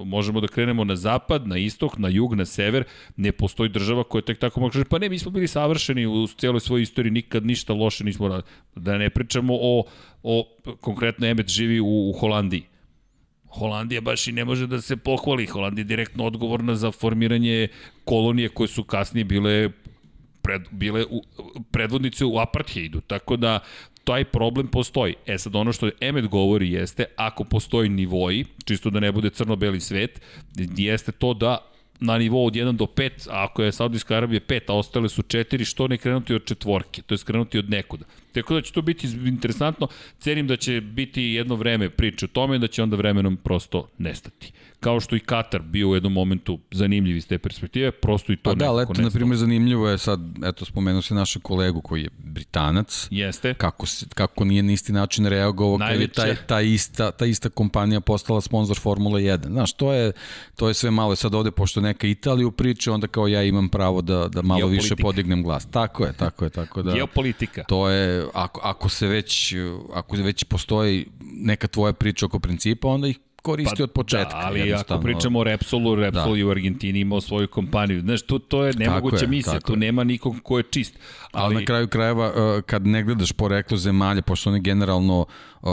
Možemo 0.04 0.40
da 0.40 0.48
krenemo 0.48 0.84
na 0.84 0.96
zapad, 0.96 1.46
na 1.46 1.58
istok, 1.58 1.98
na 1.98 2.08
jug, 2.08 2.34
na 2.34 2.44
sever. 2.44 2.84
Ne 3.16 3.32
postoji 3.32 3.70
država 3.70 4.04
koja 4.04 4.22
tek 4.22 4.38
tako 4.38 4.60
može 4.60 4.84
pa 4.84 4.98
ne, 4.98 5.08
mi 5.08 5.18
smo 5.18 5.30
bili 5.30 5.48
savršeni 5.48 6.06
u 6.06 6.26
cijeloj 6.26 6.60
svojoj 6.60 6.82
istoriji, 6.82 7.10
nikad 7.10 7.46
ništa 7.46 7.72
loše 7.72 8.04
nismo 8.04 8.28
radili. 8.28 8.52
Da 8.74 8.98
ne 8.98 9.10
pričamo 9.10 9.54
o, 9.60 9.84
o 10.22 10.48
konkretno 10.80 11.26
Emet 11.26 11.48
živi 11.48 11.80
u, 11.80 12.10
u 12.10 12.12
Holandiji 12.12 12.62
Holandija 13.48 14.00
baš 14.00 14.26
i 14.28 14.32
ne 14.32 14.44
može 14.44 14.66
da 14.66 14.80
se 14.80 14.96
pohvali. 14.96 15.46
Holandija 15.46 15.82
je 15.82 15.88
direktno 15.88 16.24
odgovorna 16.24 16.74
za 16.74 16.90
formiranje 16.90 17.68
kolonije 18.04 18.48
koje 18.48 18.68
su 18.68 18.84
kasnije 18.84 19.24
bile 19.24 19.70
pred, 20.42 20.62
bile 20.70 21.04
u, 21.10 21.22
predvodnice 21.70 22.24
u 22.24 22.38
apartheidu. 22.38 23.00
Tako 23.00 23.36
da 23.36 23.60
taj 24.04 24.24
problem 24.24 24.68
postoji. 24.68 25.14
E 25.26 25.38
sad 25.38 25.56
ono 25.56 25.72
što 25.72 25.90
Emet 26.00 26.26
govori 26.26 26.72
jeste, 26.72 27.04
ako 27.16 27.44
postoji 27.44 27.88
nivoji, 27.88 28.44
čisto 28.64 28.90
da 28.90 29.00
ne 29.00 29.12
bude 29.12 29.30
crno-beli 29.30 29.80
svet, 29.80 30.20
jeste 30.76 31.12
to 31.12 31.34
da 31.34 31.58
na 32.00 32.18
nivou 32.18 32.46
od 32.46 32.54
1 32.54 32.72
do 32.72 32.84
5, 32.84 33.28
a 33.30 33.44
ako 33.44 33.62
je 33.62 33.72
Saudijska 33.72 34.16
Arabija 34.16 34.40
5, 34.40 34.60
a 34.68 34.74
ostale 34.74 35.08
su 35.08 35.22
4, 35.22 35.64
što 35.64 35.88
ne 35.88 35.98
krenuti 35.98 36.34
od 36.34 36.44
četvorke, 36.44 37.02
to 37.02 37.14
je 37.14 37.18
krenuti 37.24 37.58
od 37.58 37.70
nekuda. 37.70 38.04
Tako 38.42 38.54
da 38.54 38.60
će 38.60 38.72
to 38.72 38.82
biti 38.82 39.06
interesantno, 39.26 39.88
cenim 40.18 40.46
da 40.46 40.56
će 40.56 40.80
biti 40.80 41.22
jedno 41.22 41.54
vreme 41.54 41.90
priče 41.90 42.24
o 42.24 42.28
tome, 42.28 42.58
da 42.58 42.66
će 42.66 42.82
onda 42.82 42.96
vremenom 42.96 43.36
prosto 43.36 43.88
nestati 43.98 44.52
kao 44.80 45.00
što 45.00 45.16
i 45.16 45.20
Katar 45.20 45.62
bio 45.62 45.88
u 45.88 45.94
jednom 45.94 46.12
momentu 46.12 46.58
zanimljiv 46.70 47.16
iz 47.16 47.26
te 47.26 47.38
perspektive, 47.38 47.90
prosto 47.90 48.32
i 48.32 48.36
to 48.36 48.50
pa 48.50 48.54
da, 48.54 48.72
nekako 48.72 48.92
eto, 48.92 49.02
na 49.02 49.10
primjer, 49.10 49.36
zanimljivo 49.36 49.88
je 49.88 49.98
sad, 49.98 50.20
eto, 50.44 50.64
spomenuo 50.64 51.02
se 51.02 51.14
našeg 51.14 51.42
kolegu 51.42 51.80
koji 51.80 52.02
je 52.02 52.10
Britanac. 52.18 53.08
Jeste. 53.10 53.54
Kako, 53.54 53.86
kako 54.14 54.44
nije 54.44 54.62
na 54.62 54.72
isti 54.72 54.92
način 54.92 55.26
reagovao 55.26 55.78
kad 55.78 56.00
je 56.00 56.08
taj, 56.08 56.36
ta, 56.46 56.60
ista, 56.60 57.10
ta 57.10 57.26
ista 57.26 57.48
kompanija 57.48 58.00
postala 58.00 58.40
sponsor 58.40 58.78
Formule 58.78 59.22
1. 59.22 59.46
Znaš, 59.46 59.72
to 59.72 59.92
je, 59.92 60.12
to 60.56 60.68
je 60.68 60.74
sve 60.74 60.90
malo. 60.90 61.16
Sad 61.16 61.34
ovde, 61.34 61.50
pošto 61.50 61.80
neka 61.80 62.06
Italiju 62.06 62.50
priče, 62.50 62.90
onda 62.90 63.06
kao 63.06 63.28
ja 63.28 63.42
imam 63.42 63.68
pravo 63.68 64.02
da, 64.02 64.28
da 64.28 64.42
malo 64.42 64.66
više 64.66 64.96
podignem 64.96 65.42
glas. 65.42 65.66
Tako 65.70 66.04
je, 66.04 66.12
tako 66.12 66.44
je, 66.44 66.50
tako 66.50 66.82
da. 66.82 66.92
Geopolitika. 66.92 67.64
To 67.64 67.88
je, 67.88 68.26
ako, 68.34 68.60
ako 68.64 68.88
se 68.88 69.06
već, 69.06 69.54
ako 69.94 70.16
već 70.16 70.44
postoji 70.44 71.06
neka 71.20 71.66
tvoja 71.66 71.92
priča 71.92 72.26
oko 72.26 72.38
principa, 72.38 72.88
onda 72.88 73.08
ih 73.08 73.18
koristi 73.42 73.76
pa, 73.76 73.84
od 73.84 73.90
početka. 73.90 74.38
Da, 74.38 74.46
ali 74.46 74.72
ako 74.72 75.00
pričamo 75.00 75.38
o 75.38 75.44
Repsolu, 75.44 75.94
Repsol 75.94 76.32
da. 76.32 76.38
i 76.38 76.44
u 76.44 76.50
Argentini 76.50 77.00
imao 77.00 77.20
svoju 77.20 77.48
kompaniju. 77.48 78.00
Znaš, 78.00 78.22
to, 78.22 78.38
to 78.38 78.64
je 78.64 78.72
nemoguća 78.72 79.24
je, 79.24 79.28
misija, 79.28 79.60
tu 79.60 79.72
je. 79.72 79.76
nema 79.76 80.04
nikog 80.04 80.36
ko 80.42 80.58
je 80.58 80.64
čist. 80.70 80.98
Ali... 81.32 81.44
ali 81.44 81.54
na 81.54 81.64
kraju 81.64 81.88
krajeva, 81.88 82.28
uh, 82.28 82.62
kad 82.62 82.86
ne 82.86 83.02
gledaš 83.02 83.32
poreklo 83.32 83.76
zemalja, 83.76 84.22
pošto 84.22 84.50
one 84.50 84.60
generalno 84.60 85.26
uh, 85.62 85.70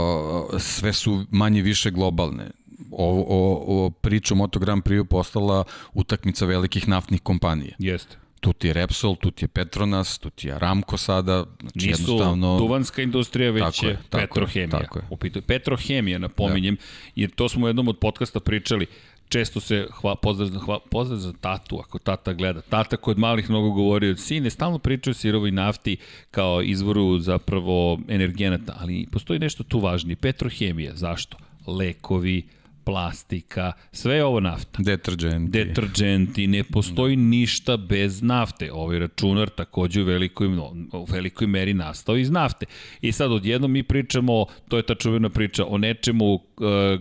sve 0.59 0.93
su 0.93 1.25
manje 1.31 1.61
više 1.61 1.91
globalne, 1.91 2.51
o, 2.91 3.25
o, 3.27 3.85
o 3.85 3.89
priču 3.89 4.35
Moto 4.35 4.59
Grand 4.59 4.83
Prix 4.83 5.05
postala 5.05 5.63
utakmica 5.93 6.45
velikih 6.45 6.87
naftnih 6.87 7.21
kompanija. 7.21 7.75
Jeste 7.79 8.24
tu 8.45 8.53
ti 8.53 8.67
je 8.67 8.73
Repsol, 8.73 9.15
tu 9.15 9.31
ti 9.31 9.43
je 9.45 9.47
Petronas, 9.47 10.19
tu 10.19 10.29
ti 10.29 10.47
je 10.47 10.53
Aramco 10.53 10.97
sada. 10.97 11.45
Znači 11.61 11.87
Nisu 11.87 12.01
jednostavno... 12.01 12.57
duvanska 12.57 13.01
industrija, 13.01 13.51
već 13.51 13.63
tako 13.63 13.85
je, 13.87 13.97
tako 14.09 14.33
petrohemija. 14.33 14.79
Tako 14.79 14.99
je. 14.99 15.05
Upitu, 15.09 15.41
petrohemija, 15.41 16.19
napominjem, 16.19 16.75
da. 16.75 16.81
jer 17.15 17.29
to 17.31 17.49
smo 17.49 17.65
u 17.65 17.69
jednom 17.69 17.87
od 17.87 17.97
podcasta 17.97 18.39
pričali. 18.39 18.85
često 19.29 19.59
se 19.59 19.87
hva, 19.91 20.15
pozdrav, 20.15 20.49
hva, 20.49 20.79
pozdrav 20.91 21.19
za 21.19 21.33
tatu, 21.41 21.79
ako 21.79 21.99
tata 21.99 22.33
gleda. 22.33 22.61
Tata 22.61 22.97
kod 22.97 23.17
malih 23.17 23.49
mnogo 23.49 23.71
govorio, 23.71 24.17
sine, 24.17 24.49
stalno 24.49 24.79
pričaju 24.79 25.11
o 25.11 25.13
sirovoj 25.13 25.51
nafti 25.51 25.97
kao 26.31 26.61
izvoru 26.61 27.19
zapravo 27.19 27.99
energenata, 28.07 28.77
ali 28.79 29.07
postoji 29.11 29.39
nešto 29.39 29.63
tu 29.63 29.79
važnije. 29.79 30.15
Petrohemija, 30.15 30.95
zašto? 30.95 31.37
Lekovi, 31.67 32.43
plastika, 32.85 33.71
sve 33.91 34.15
je 34.15 34.25
ovo 34.25 34.39
nafta. 34.39 34.83
Deterđenti. 34.83 35.51
Deterđenti, 35.51 36.47
ne 36.47 36.63
postoji 36.63 37.15
ništa 37.15 37.77
bez 37.77 38.21
nafte. 38.21 38.71
Ovaj 38.71 38.99
računar 38.99 39.49
takođe 39.49 40.01
u 40.01 40.05
velikoj, 40.05 40.47
u 40.93 41.05
velikoj 41.09 41.47
meri 41.47 41.73
nastao 41.73 42.17
iz 42.17 42.29
nafte. 42.29 42.65
I 43.01 43.11
sad 43.11 43.31
odjedno 43.31 43.67
mi 43.67 43.83
pričamo, 43.83 44.45
to 44.67 44.77
je 44.77 44.83
ta 44.83 44.95
čuvena 44.95 45.29
priča, 45.29 45.65
o 45.65 45.77
nečemu 45.77 46.33
uh, 46.33 46.41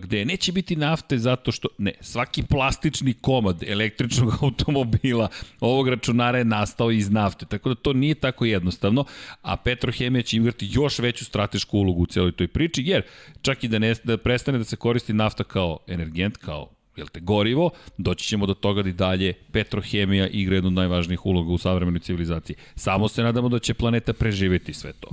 gde 0.00 0.24
neće 0.24 0.52
biti 0.52 0.76
nafte 0.76 1.18
zato 1.18 1.52
što, 1.52 1.68
ne, 1.78 1.92
svaki 2.00 2.42
plastični 2.42 3.12
komad 3.12 3.62
električnog 3.62 4.38
automobila 4.42 5.28
ovog 5.60 5.88
računara 5.88 6.38
je 6.38 6.44
nastao 6.44 6.90
iz 6.90 7.10
nafte. 7.10 7.46
Tako 7.46 7.68
da 7.68 7.74
to 7.74 7.92
nije 7.92 8.14
tako 8.14 8.44
jednostavno, 8.44 9.04
a 9.42 9.56
Petrohemija 9.56 10.22
će 10.22 10.36
igrati 10.36 10.68
još 10.72 10.98
veću 10.98 11.24
stratešku 11.24 11.78
ulogu 11.78 12.02
u 12.02 12.06
celoj 12.06 12.32
toj 12.32 12.48
priči, 12.48 12.82
jer 12.86 13.02
čak 13.42 13.64
i 13.64 13.68
da, 13.68 13.78
ne, 13.78 13.94
da 14.04 14.16
prestane 14.16 14.58
da 14.58 14.64
se 14.64 14.76
koristi 14.76 15.12
nafta 15.12 15.44
kao 15.44 15.73
energent, 15.86 16.36
kao 16.36 16.68
jel 16.96 17.06
te, 17.06 17.20
gorivo, 17.20 17.70
doći 17.98 18.26
ćemo 18.28 18.46
do 18.46 18.54
toga 18.54 18.82
da 18.82 18.88
i 18.88 18.92
dalje 18.92 19.32
petrohemija 19.52 20.28
igra 20.28 20.54
jednu 20.54 20.68
od 20.68 20.74
najvažnijih 20.74 21.26
uloga 21.26 21.52
u 21.52 21.58
savremenoj 21.58 22.00
civilizaciji. 22.00 22.56
Samo 22.76 23.08
se 23.08 23.22
nadamo 23.22 23.48
da 23.48 23.58
će 23.58 23.74
planeta 23.74 24.12
preživeti 24.12 24.74
sve 24.74 24.92
to. 24.92 25.08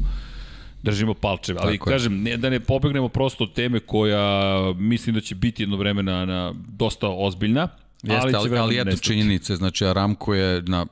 Držimo 0.84 1.14
palčeve, 1.14 1.60
ali 1.62 1.78
Tako 1.78 1.90
kažem, 1.90 2.22
ne, 2.22 2.38
da 2.38 2.50
ne 2.50 2.60
pobegnemo 2.60 3.10
prosto 3.10 3.44
od 3.44 3.54
teme 3.54 3.80
koja 3.80 4.60
mislim 4.74 5.16
da 5.16 5.22
će 5.22 5.36
biti 5.36 5.64
jedno 5.64 5.78
vreme 5.78 6.04
na, 6.04 6.26
na 6.26 6.54
dosta 6.68 7.10
ozbiljna, 7.10 7.68
Jeste, 8.04 8.36
ali, 8.36 8.36
ali, 8.36 8.58
ali 8.58 8.80
eto 8.80 8.98
činjenice, 8.98 9.56
znači 9.56 9.86
Aramco 9.86 10.34
je 10.34 10.62
na 10.62 10.86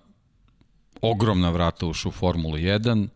ogromna 1.01 1.49
vrata 1.49 1.85
ušao 1.85 2.09
u 2.09 2.11
Formulu 2.11 2.57
1, 2.57 3.07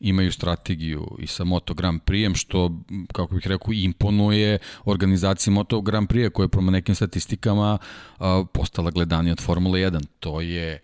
imaju 0.00 0.32
strategiju 0.32 1.16
i 1.18 1.26
sa 1.26 1.44
Moto 1.44 1.74
Grand 1.74 2.00
Prix, 2.02 2.36
što, 2.36 2.78
kako 3.12 3.34
bih 3.34 3.46
rekao, 3.46 3.72
imponuje 3.72 4.58
organizaciji 4.84 5.52
Moto 5.52 5.80
Grand 5.80 6.08
Prix, 6.08 6.30
koja 6.30 6.44
je 6.44 6.48
prema 6.48 6.70
nekim 6.70 6.94
statistikama 6.94 7.78
a, 8.18 8.44
postala 8.52 8.90
gledanija 8.90 9.32
od 9.32 9.40
Formule 9.40 9.80
1. 9.80 10.06
To 10.20 10.40
je 10.40 10.80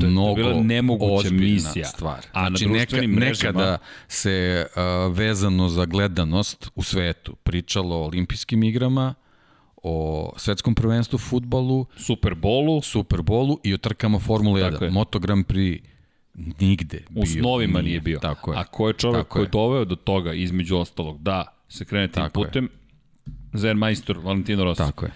to 0.00 0.06
je 0.06 0.10
mnogo 0.10 0.34
bila 0.34 0.62
nemoguća 0.62 1.30
misija. 1.30 1.86
stvar. 1.86 2.26
A 2.32 2.48
znači, 2.48 2.66
neka, 2.66 2.96
mrežama... 2.96 3.20
nekada 3.20 3.78
se 4.08 4.66
a, 4.76 5.10
vezano 5.12 5.68
za 5.68 5.86
gledanost 5.86 6.70
u 6.74 6.82
svetu 6.82 7.36
pričalo 7.36 7.96
o 7.96 8.04
olimpijskim 8.04 8.62
igrama, 8.62 9.14
o 9.82 10.32
svetskom 10.36 10.74
prvenstvu 10.74 11.18
futbolu, 11.18 11.86
Superbolu, 11.96 12.82
Superbolu 12.82 13.60
i 13.62 13.74
o 13.74 13.78
trkama 13.78 14.18
Formule 14.18 14.62
1. 14.62 14.90
Moto 14.90 15.18
Grand 15.18 15.46
Prix 15.46 15.93
nigde 16.34 17.00
bio. 17.10 17.22
U 17.22 17.26
snovima 17.26 17.78
nije, 17.78 17.82
nije 17.82 18.00
bio. 18.00 18.18
Tako 18.18 18.52
je. 18.52 18.58
A 18.58 18.64
ko 18.64 18.88
je 18.88 18.94
čovek 18.94 19.28
koji 19.28 19.44
je 19.44 19.48
doveo 19.48 19.84
do 19.84 19.96
toga, 19.96 20.32
između 20.32 20.76
ostalog, 20.76 21.22
da 21.22 21.46
se 21.68 21.84
krene 21.84 22.08
tim 22.08 22.22
tako 22.22 22.42
putem, 22.42 22.68
Zen 23.52 23.76
majstor 23.76 24.18
Valentino 24.18 24.64
Rossi. 24.64 24.78
Tako 24.78 25.06
je. 25.06 25.12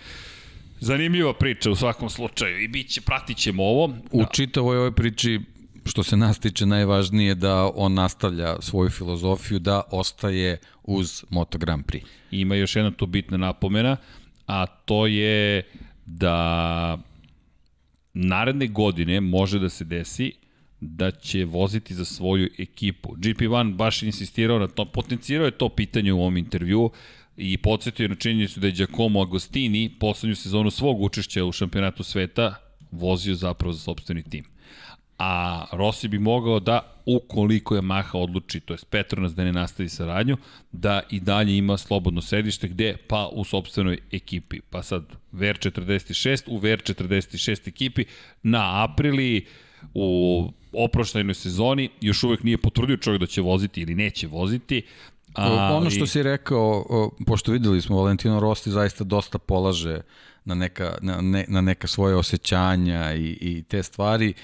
Zanimljiva 0.81 1.35
priča 1.35 1.71
u 1.71 1.75
svakom 1.75 2.11
slučaju 2.11 2.63
i 2.63 2.69
bit 2.69 2.89
će, 2.89 3.01
pratit 3.01 3.37
ćemo 3.37 3.65
ovo. 3.65 3.95
U 4.13 4.21
da. 4.21 4.29
čitavoj 4.33 4.79
ovoj 4.79 4.93
priči 4.93 5.41
što 5.87 6.03
se 6.03 6.17
nas 6.17 6.39
tiče 6.39 6.67
najvažnije 6.67 7.35
da 7.35 7.71
on 7.75 7.95
nastavlja 7.95 8.61
svoju 8.61 8.91
filozofiju 8.91 9.59
da 9.59 9.83
ostaje 9.91 10.59
uz 10.83 11.25
Moto 11.31 11.59
Grand 11.59 11.85
Prix. 11.85 12.03
Ima 12.31 12.55
još 12.55 12.77
jedna 12.77 12.91
tu 12.91 13.07
bitna 13.07 13.37
napomena, 13.37 13.97
a 14.47 14.67
to 14.67 15.07
je 15.07 15.63
da 16.07 16.99
naredne 18.15 18.67
godine 18.67 19.21
može 19.21 19.59
da 19.59 19.69
se 19.69 19.85
desi 19.85 20.33
da 20.81 21.11
će 21.11 21.45
voziti 21.45 21.95
za 21.95 22.05
svoju 22.05 22.49
ekipu. 22.59 23.09
GP1 23.17 23.75
baš 23.75 24.03
insistirao 24.03 24.59
na 24.59 24.69
to, 24.69 24.85
potencirao 24.85 25.45
je 25.45 25.59
to 25.59 25.69
pitanje 25.69 26.13
u 26.13 26.21
ovom 26.21 26.37
intervju 26.37 26.91
i 27.37 27.57
podsjetio 27.57 28.05
je 28.05 28.09
na 28.09 28.15
činjenicu 28.15 28.61
da 28.61 28.67
je 28.67 28.73
Giacomo 28.73 29.23
Agostini 29.23 29.91
poslednju 30.01 30.37
sezonu 30.37 30.71
svog 30.71 31.03
učešća 31.03 31.45
u 31.45 31.53
šampionatu 31.53 32.03
sveta 32.03 32.55
vozio 32.91 33.35
zapravo 33.35 33.73
za 33.73 33.81
sobstveni 33.81 34.23
tim. 34.23 34.45
A 35.19 35.65
Rossi 35.73 36.09
bi 36.09 36.19
mogao 36.19 36.61
da, 36.61 36.95
ukoliko 37.07 37.75
je 37.75 37.83
Maha 37.83 38.19
odluči, 38.19 38.61
to 38.61 38.75
je 38.75 38.79
Petronas 38.91 39.35
da 39.35 39.45
ne 39.45 39.53
nastavi 39.53 39.89
saradnju, 39.89 40.37
da 40.73 41.03
i 41.11 41.21
dalje 41.21 41.57
ima 41.57 41.77
slobodno 41.77 42.23
sedište 42.23 42.69
gde? 42.69 42.97
Pa 43.09 43.29
u 43.33 43.45
sobstvenoj 43.45 43.99
ekipi. 44.13 44.61
Pa 44.71 44.83
sad 44.83 45.05
VR46 45.33 46.43
u 46.47 46.61
VR46 46.61 47.69
ekipi 47.69 48.05
na 48.43 48.85
aprili 48.85 49.47
u 49.95 50.51
oproštajnoj 50.73 51.35
sezoni, 51.35 51.89
još 52.01 52.23
uvek 52.23 52.43
nije 52.43 52.59
potvrdio 52.59 52.97
čovjek 52.97 53.21
da 53.21 53.27
će 53.27 53.41
voziti 53.41 53.81
ili 53.81 53.95
neće 53.95 54.27
voziti, 54.27 54.83
Ali... 55.35 55.77
Ono 55.77 55.91
što 55.91 56.07
si 56.07 56.23
rekao, 56.23 56.85
pošto 57.27 57.53
videli 57.53 57.81
smo 57.81 57.97
Valentino 57.97 58.41
Rossi 58.41 58.71
zaista 58.71 59.05
dosta 59.05 59.39
polaže 59.39 60.01
na 60.45 60.55
neka, 60.55 60.99
na, 61.01 61.21
ne, 61.21 61.45
na 61.49 61.61
neka 61.61 61.87
svoje 61.87 62.17
osjećanja 62.17 63.15
i, 63.15 63.39
i 63.41 63.63
te 63.63 63.83
stvari, 63.83 64.35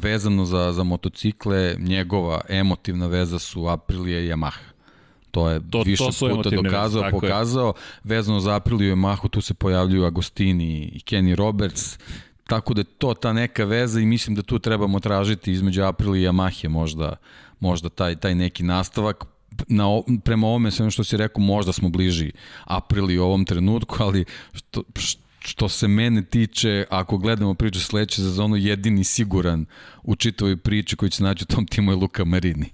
vezano 0.00 0.44
za, 0.44 0.72
za 0.72 0.82
motocikle, 0.82 1.76
njegova 1.78 2.40
emotivna 2.48 3.06
veza 3.06 3.38
su 3.38 3.66
Aprilia 3.68 4.20
i 4.20 4.28
Yamaha. 4.28 4.74
To 5.30 5.50
je 5.50 5.60
to, 5.70 5.82
više 5.82 6.04
to 6.20 6.28
puta 6.36 6.50
dokazao, 6.50 7.02
veze, 7.02 7.10
pokazao. 7.10 7.66
Je. 7.66 7.72
Vezano 8.04 8.40
za 8.40 8.54
Apriliju 8.54 8.88
i 8.88 8.92
Yamahu, 8.92 9.28
tu 9.28 9.40
se 9.40 9.54
pojavljuju 9.54 10.04
Agostini 10.04 10.90
i 10.94 11.00
Kenny 11.00 11.34
Roberts. 11.34 11.98
Tako 12.46 12.74
da 12.74 12.80
je 12.80 12.84
to 12.84 13.14
ta 13.14 13.32
neka 13.32 13.64
veza 13.64 14.00
i 14.00 14.06
mislim 14.06 14.36
da 14.36 14.42
tu 14.42 14.58
trebamo 14.58 15.00
tražiti 15.00 15.52
između 15.52 15.82
Aprili 15.82 16.22
i 16.22 16.26
Yamahe 16.26 16.68
možda, 16.68 17.16
možda 17.60 17.88
taj, 17.88 18.16
taj 18.16 18.34
neki 18.34 18.62
nastavak. 18.62 19.24
Na, 19.68 19.84
prema 20.24 20.46
ovome 20.46 20.70
sve 20.70 20.90
što 20.90 21.04
si 21.04 21.16
rekao, 21.16 21.42
možda 21.42 21.72
smo 21.72 21.88
bliži 21.88 22.32
Aprili 22.64 23.18
u 23.18 23.24
ovom 23.24 23.44
trenutku, 23.44 23.96
ali 23.98 24.24
što, 24.52 24.82
što 25.38 25.68
se 25.68 25.88
mene 25.88 26.24
tiče, 26.24 26.84
ako 26.90 27.18
gledamo 27.18 27.54
priču 27.54 27.80
sledeće 27.80 28.16
sezonu, 28.16 28.56
jedini 28.56 29.04
siguran 29.04 29.66
u 30.04 30.16
čitavoj 30.16 30.56
priči 30.56 30.96
koji 30.96 31.10
će 31.10 31.22
naći 31.22 31.44
u 31.44 31.54
tom 31.54 31.66
timu 31.66 31.92
je 31.92 31.96
Luka 31.96 32.24
Marini. 32.24 32.66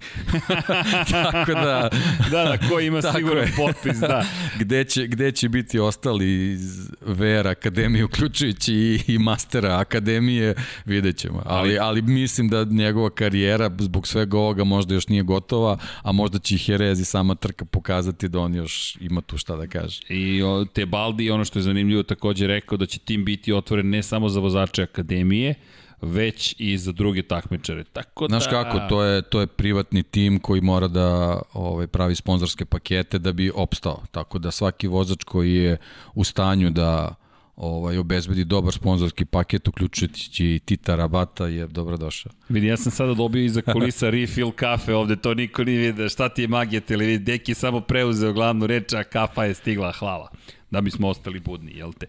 tako 1.21 1.53
da... 1.53 1.89
da, 2.31 2.43
da, 2.43 2.57
ko 2.69 2.79
ima 2.79 3.01
siguran 3.01 3.47
potpis, 3.57 3.99
da. 3.99 4.25
gde, 4.61 4.83
će, 4.83 5.07
gde 5.07 5.31
će 5.31 5.49
biti 5.49 5.79
ostali 5.79 6.51
iz 6.51 6.89
VR 7.01 7.47
Akademije, 7.47 8.05
uključujući 8.05 8.73
i, 8.73 8.99
i 9.07 9.17
Mastera 9.17 9.79
Akademije, 9.79 10.55
vidjet 10.85 11.17
ćemo. 11.17 11.43
Ali, 11.45 11.79
ali 11.79 12.01
mislim 12.01 12.49
da 12.49 12.63
njegova 12.63 13.09
karijera 13.09 13.71
zbog 13.79 14.07
svega 14.07 14.37
ovoga 14.37 14.63
možda 14.63 14.93
još 14.93 15.07
nije 15.07 15.23
gotova, 15.23 15.77
a 16.01 16.11
možda 16.11 16.39
će 16.39 16.55
i 16.55 16.59
Jerez 16.67 16.99
i 16.99 17.05
sama 17.05 17.35
trka 17.35 17.65
pokazati 17.65 18.29
da 18.29 18.39
on 18.39 18.55
još 18.55 18.97
ima 18.99 19.21
tu 19.21 19.37
šta 19.37 19.55
da 19.55 19.67
kaže. 19.67 20.01
I 20.09 20.43
o, 20.43 20.65
Tebaldi, 20.65 21.31
ono 21.31 21.45
što 21.45 21.59
je 21.59 21.63
zanimljivo, 21.63 22.03
takođe 22.03 22.47
rekao 22.47 22.77
da 22.77 22.85
će 22.85 22.99
tim 22.99 23.25
biti 23.25 23.53
otvoren 23.53 23.89
ne 23.89 24.03
samo 24.03 24.29
za 24.29 24.39
vozače 24.39 24.83
Akademije, 24.83 25.55
već 26.01 26.55
i 26.57 26.77
za 26.77 26.91
druge 26.91 27.21
takmičare. 27.21 27.83
Tako 27.83 28.27
da... 28.27 28.39
Znaš 28.39 28.47
kako, 28.47 28.79
to 28.89 29.03
je, 29.03 29.21
to 29.21 29.39
je 29.39 29.47
privatni 29.47 30.03
tim 30.03 30.39
koji 30.39 30.61
mora 30.61 30.87
da 30.87 31.41
ovaj, 31.53 31.87
pravi 31.87 32.15
sponzorske 32.15 32.65
pakete 32.65 33.19
da 33.19 33.31
bi 33.31 33.51
opstao. 33.55 34.03
Tako 34.11 34.39
da 34.39 34.51
svaki 34.51 34.87
vozač 34.87 35.23
koji 35.23 35.53
je 35.53 35.77
u 36.13 36.23
stanju 36.23 36.69
da 36.69 37.15
ovaj, 37.55 37.97
obezbedi 37.97 38.43
dobar 38.43 38.73
sponzorski 38.73 39.25
paket, 39.25 39.67
uključujući 39.67 40.45
i 40.45 40.59
Tita 40.59 40.95
Rabata, 40.95 41.47
je 41.47 41.67
dobrodošao. 41.67 42.31
Vidi, 42.49 42.67
ja 42.67 42.77
sam 42.77 42.91
sada 42.91 43.13
dobio 43.13 43.43
iza 43.43 43.61
kulisa 43.61 44.09
refill 44.19 44.51
kafe 44.51 44.95
ovde, 44.95 45.15
to 45.15 45.33
niko 45.33 45.63
nije 45.63 45.79
vidio. 45.79 46.09
Šta 46.09 46.29
ti 46.29 46.41
je 46.41 46.47
magija 46.47 46.81
televizije? 46.81 47.19
Deki 47.19 47.53
samo 47.53 47.81
preuzeo 47.81 48.33
glavnu 48.33 48.67
reč, 48.67 48.93
a 48.93 49.03
kafa 49.03 49.43
je 49.43 49.53
stigla, 49.53 49.91
hvala 49.91 50.31
da 50.71 50.81
bismo 50.81 51.07
ostali 51.07 51.39
budni, 51.39 51.71
jel 51.75 51.93
te? 51.93 52.05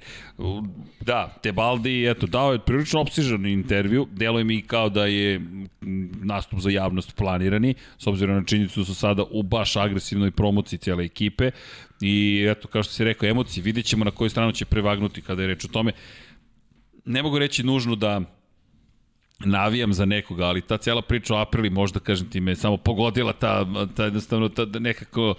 Da, 1.00 1.38
Tebaldi, 1.42 2.06
eto, 2.10 2.26
dao 2.26 2.52
je 2.52 2.58
prilično 2.58 3.00
opsižan 3.00 3.46
intervju, 3.46 4.06
deluje 4.10 4.44
mi 4.44 4.62
kao 4.62 4.88
da 4.88 5.06
je 5.06 5.40
nastup 6.22 6.60
za 6.60 6.70
javnost 6.70 7.16
planirani, 7.16 7.74
s 7.98 8.06
obzirom 8.06 8.36
na 8.36 8.44
činjenicu 8.44 8.80
da 8.80 8.86
su 8.86 8.94
sada 8.94 9.24
u 9.30 9.42
baš 9.42 9.76
agresivnoj 9.76 10.30
promociji 10.30 10.78
cijele 10.78 11.04
ekipe 11.04 11.50
i 12.00 12.46
eto, 12.50 12.68
kao 12.68 12.82
što 12.82 12.92
si 12.92 13.04
rekao, 13.04 13.28
emocije, 13.28 13.62
vidjet 13.64 13.86
ćemo 13.86 14.04
na 14.04 14.10
koju 14.10 14.30
stranu 14.30 14.52
će 14.52 14.64
prevagnuti 14.64 15.22
kada 15.22 15.42
je 15.42 15.48
reč 15.48 15.64
o 15.64 15.68
tome. 15.68 15.92
Ne 17.04 17.22
mogu 17.22 17.38
reći 17.38 17.62
nužno 17.62 17.96
da 17.96 18.20
navijam 19.44 19.92
za 19.92 20.04
nekoga, 20.04 20.44
ali 20.44 20.60
ta 20.60 20.76
cijela 20.76 21.02
priča 21.02 21.34
o 21.34 21.38
Aprili 21.38 21.70
možda, 21.70 22.00
kažem 22.00 22.30
ti, 22.30 22.40
me 22.40 22.56
samo 22.56 22.76
pogodila 22.76 23.32
ta, 23.32 23.66
ta 23.96 24.04
jednostavno 24.04 24.48
ta, 24.48 24.64
nekako 24.64 25.34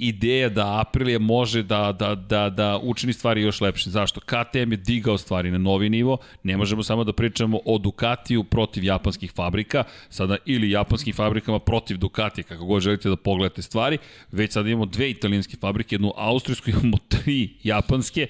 ideja 0.00 0.48
da 0.48 0.80
Aprilia 0.80 1.18
može 1.18 1.62
da, 1.62 1.92
da, 1.92 2.14
da, 2.14 2.50
da 2.50 2.78
učini 2.82 3.12
stvari 3.12 3.42
još 3.42 3.60
lepše. 3.60 3.90
Zašto? 3.90 4.20
KTM 4.20 4.72
je 4.72 4.76
digao 4.76 5.18
stvari 5.18 5.50
na 5.50 5.58
novi 5.58 5.88
nivo, 5.88 6.18
ne 6.42 6.56
možemo 6.56 6.82
samo 6.82 7.04
da 7.04 7.12
pričamo 7.12 7.60
o 7.64 7.78
Ducatiju 7.78 8.44
protiv 8.44 8.84
japanskih 8.84 9.32
fabrika, 9.32 9.84
sada 10.08 10.36
ili 10.46 10.70
japanskim 10.70 11.14
fabrikama 11.14 11.58
protiv 11.58 11.96
Ducatija, 11.96 12.44
kako 12.44 12.64
god 12.64 12.82
želite 12.82 13.08
da 13.08 13.16
pogledate 13.16 13.62
stvari, 13.62 13.98
već 14.32 14.52
sada 14.52 14.68
imamo 14.68 14.86
dve 14.86 15.10
italijanske 15.10 15.56
fabrike, 15.56 15.94
jednu 15.94 16.12
austrijsku, 16.16 16.70
imamo 16.70 16.96
tri 17.08 17.48
japanske, 17.62 18.26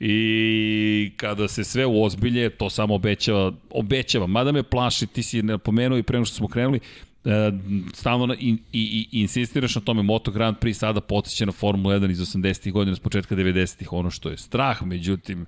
I 0.00 1.12
kada 1.16 1.48
se 1.48 1.64
sve 1.64 1.86
uozbilje, 1.86 2.50
to 2.50 2.70
samo 2.70 2.94
obećava, 2.94 3.52
obećava. 3.70 4.26
Mada 4.26 4.52
me 4.52 4.62
plaši, 4.62 5.06
ti 5.06 5.22
si 5.22 5.42
napomenuo 5.42 5.98
i 5.98 6.02
pre 6.02 6.24
što 6.24 6.34
smo 6.34 6.48
krenuli, 6.48 6.80
e, 7.24 7.52
stalno 7.92 8.34
i, 8.34 8.56
i, 8.72 9.08
i 9.12 9.20
insistiraš 9.20 9.74
na 9.74 9.80
tome 9.80 10.02
Moto 10.02 10.30
Grand 10.30 10.56
Prix 10.56 10.74
sada 10.74 11.00
podsjeća 11.00 11.46
na 11.46 11.52
Formula 11.52 11.94
1 11.94 12.10
iz 12.10 12.20
80-ih 12.20 12.72
godina 12.72 12.96
s 12.96 13.00
početka 13.00 13.36
90-ih 13.36 13.92
ono 13.92 14.10
što 14.10 14.28
je 14.28 14.36
strah, 14.36 14.82
međutim 14.82 15.46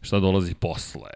šta 0.00 0.20
dolazi 0.20 0.54
posle. 0.54 1.10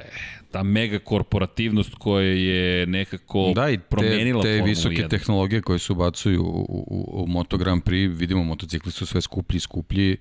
Ta 0.51 0.63
mega 0.63 0.99
korporativnost 0.99 1.95
koja 1.95 2.27
je 2.27 2.87
nekako 2.87 3.53
da, 3.55 3.71
i 3.71 3.77
te, 3.77 3.83
promenila 3.83 4.43
te 4.43 4.49
Formulu 4.49 4.69
visoke 4.69 4.95
1. 4.95 5.09
tehnologije 5.09 5.63
koje 5.63 5.79
se 5.79 5.93
ubacuju 5.93 6.43
u, 6.43 6.67
u, 6.69 7.23
u 7.23 7.27
Moto 7.27 7.57
Grand 7.59 7.83
Prix, 7.83 8.19
vidimo 8.19 8.45
motocikli 8.45 8.93
su 8.93 9.07
sve 9.07 9.21
skuplji 9.21 9.57
i 9.57 9.61
skuplji, 9.61 10.17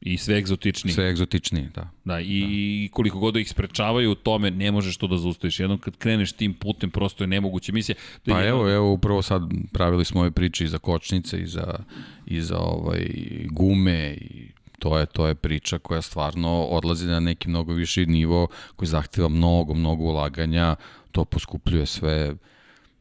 I 0.00 0.16
sve 0.18 0.38
egzotičniji. 0.38 0.94
sve 0.94 1.10
egzotičniji, 1.10 1.68
da. 1.74 1.90
Da, 2.04 2.20
i 2.20 2.88
da. 2.88 2.94
koliko 2.94 3.18
god 3.18 3.34
da 3.34 3.40
ih 3.40 3.50
sprečavaju 3.50 4.10
u 4.10 4.14
tome, 4.14 4.50
ne 4.50 4.72
možeš 4.72 4.96
to 4.96 5.06
da 5.06 5.16
zaustaviš. 5.16 5.60
Jednom 5.60 5.78
kad 5.78 5.96
kreneš 5.96 6.32
tim 6.32 6.54
putem, 6.54 6.90
prosto 6.90 7.24
je 7.24 7.28
nemoguće. 7.28 7.72
Misija, 7.72 7.96
da 8.26 8.32
pa 8.32 8.40
jedno... 8.40 8.60
evo, 8.60 8.70
evo, 8.70 8.92
upravo 8.92 9.22
sad 9.22 9.42
pravili 9.72 10.04
smo 10.04 10.20
ove 10.20 10.30
priče 10.30 10.64
i 10.64 10.68
za 10.68 10.78
kočnice, 10.78 11.40
i 11.42 11.46
za, 11.46 11.78
i 12.26 12.40
za 12.40 12.58
ovaj, 12.58 13.06
gume, 13.50 14.14
i 14.20 14.48
to 14.78 14.98
je, 14.98 15.06
to 15.06 15.26
je 15.26 15.34
priča 15.34 15.78
koja 15.78 16.02
stvarno 16.02 16.62
odlazi 16.62 17.06
na 17.06 17.20
neki 17.20 17.48
mnogo 17.48 17.72
viši 17.72 18.06
nivo, 18.06 18.48
koji 18.76 18.88
zahteva 18.88 19.28
mnogo, 19.28 19.74
mnogo 19.74 20.04
ulaganja, 20.04 20.76
to 21.12 21.24
poskupljuje 21.24 21.86
sve, 21.86 22.34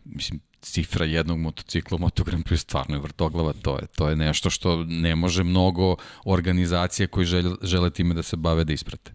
mislim, 0.05 0.39
cifra 0.65 1.05
jednog 1.05 1.39
motocikla 1.39 1.95
u 1.95 1.99
Moto 1.99 2.23
Prix 2.23 2.57
stvarno 2.57 2.95
je 2.95 3.01
vrtoglava, 3.01 3.53
to 3.53 3.75
je, 3.79 3.87
to 3.87 4.09
je 4.09 4.15
nešto 4.15 4.49
što 4.49 4.83
ne 4.83 5.15
može 5.15 5.43
mnogo 5.43 5.95
organizacije 6.25 7.07
koji 7.07 7.25
žele, 7.25 7.55
žele 7.61 7.89
time 7.89 8.13
da 8.13 8.23
se 8.23 8.37
bave 8.37 8.63
da 8.63 8.73
isprate. 8.73 9.11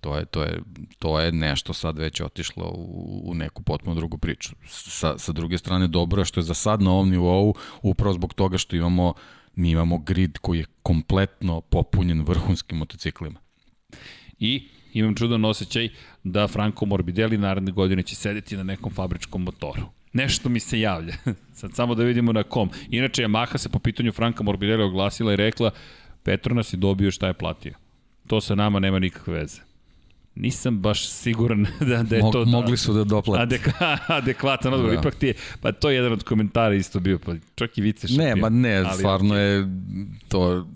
To 0.00 0.16
je, 0.16 0.24
to 0.24 0.42
je, 0.42 0.60
to 0.98 1.20
je 1.20 1.32
nešto 1.32 1.72
sad 1.72 1.98
već 1.98 2.20
otišlo 2.20 2.64
u, 2.74 3.22
u 3.24 3.34
neku 3.34 3.62
potpuno 3.62 3.94
drugu 3.94 4.18
priču. 4.18 4.54
Sa, 4.68 5.18
sa 5.18 5.32
druge 5.32 5.58
strane, 5.58 5.88
dobro 5.88 6.20
je 6.20 6.24
što 6.24 6.40
je 6.40 6.44
za 6.44 6.54
sad 6.54 6.82
na 6.82 6.90
ovom 6.90 7.10
nivou, 7.10 7.54
upravo 7.82 8.14
zbog 8.14 8.34
toga 8.34 8.58
što 8.58 8.76
imamo, 8.76 9.14
mi 9.54 9.70
imamo 9.70 9.98
grid 9.98 10.38
koji 10.38 10.58
je 10.58 10.66
kompletno 10.82 11.60
popunjen 11.60 12.22
vrhunskim 12.22 12.78
motociklima. 12.78 13.40
I 14.38 14.68
imam 14.92 15.14
čudan 15.14 15.44
osjećaj 15.44 15.88
da 16.24 16.48
Franco 16.48 16.86
Morbidelli 16.86 17.38
naredne 17.38 17.72
godine 17.72 18.02
će 18.02 18.16
sedeti 18.16 18.56
na 18.56 18.62
nekom 18.62 18.92
fabričkom 18.92 19.42
motoru. 19.42 19.99
Nešto 20.12 20.48
mi 20.48 20.60
se 20.60 20.80
javlja. 20.80 21.14
Sad 21.60 21.74
samo 21.74 21.94
da 21.94 22.04
vidimo 22.04 22.32
na 22.32 22.42
kom. 22.42 22.70
Inače, 22.90 23.22
Yamaha 23.22 23.58
se 23.58 23.68
po 23.68 23.78
pitanju 23.78 24.12
Franka 24.12 24.42
Morbidelli 24.42 24.82
oglasila 24.82 25.32
i 25.32 25.36
rekla 25.36 25.70
Petronas 26.22 26.72
je 26.72 26.76
dobio 26.76 27.10
šta 27.10 27.26
je 27.26 27.34
platio. 27.34 27.74
To 28.26 28.40
sa 28.40 28.54
nama 28.54 28.78
nema 28.78 28.98
nikakve 28.98 29.34
veze. 29.34 29.60
Nisam 30.34 30.78
baš 30.78 31.08
siguran 31.08 31.66
da, 31.90 32.02
da 32.02 32.16
je 32.16 32.22
Mog, 32.22 32.32
to... 32.32 32.44
Da, 32.44 32.50
mogli 32.50 32.76
su 32.76 32.92
da 32.92 33.04
doplate. 33.04 33.42
Adekva, 33.42 33.98
adekvatan 34.18 34.74
odgovor. 34.74 34.94
Da. 34.94 35.00
Ipak 35.00 35.14
ti 35.14 35.26
je, 35.26 35.34
pa 35.60 35.72
to 35.72 35.90
je 35.90 35.96
jedan 35.96 36.12
od 36.12 36.24
komentara 36.24 36.74
isto 36.74 37.00
bio, 37.00 37.18
pa 37.18 37.34
čak 37.54 37.78
i 37.78 37.80
vice 37.80 38.08
šampion. 38.08 38.26
Ne, 38.26 38.36
ma 38.36 38.48
ne, 38.48 38.76
ali, 38.76 38.98
stvarno 38.98 39.34
okay. 39.34 39.38
je 39.38 39.68
to, 40.28 40.66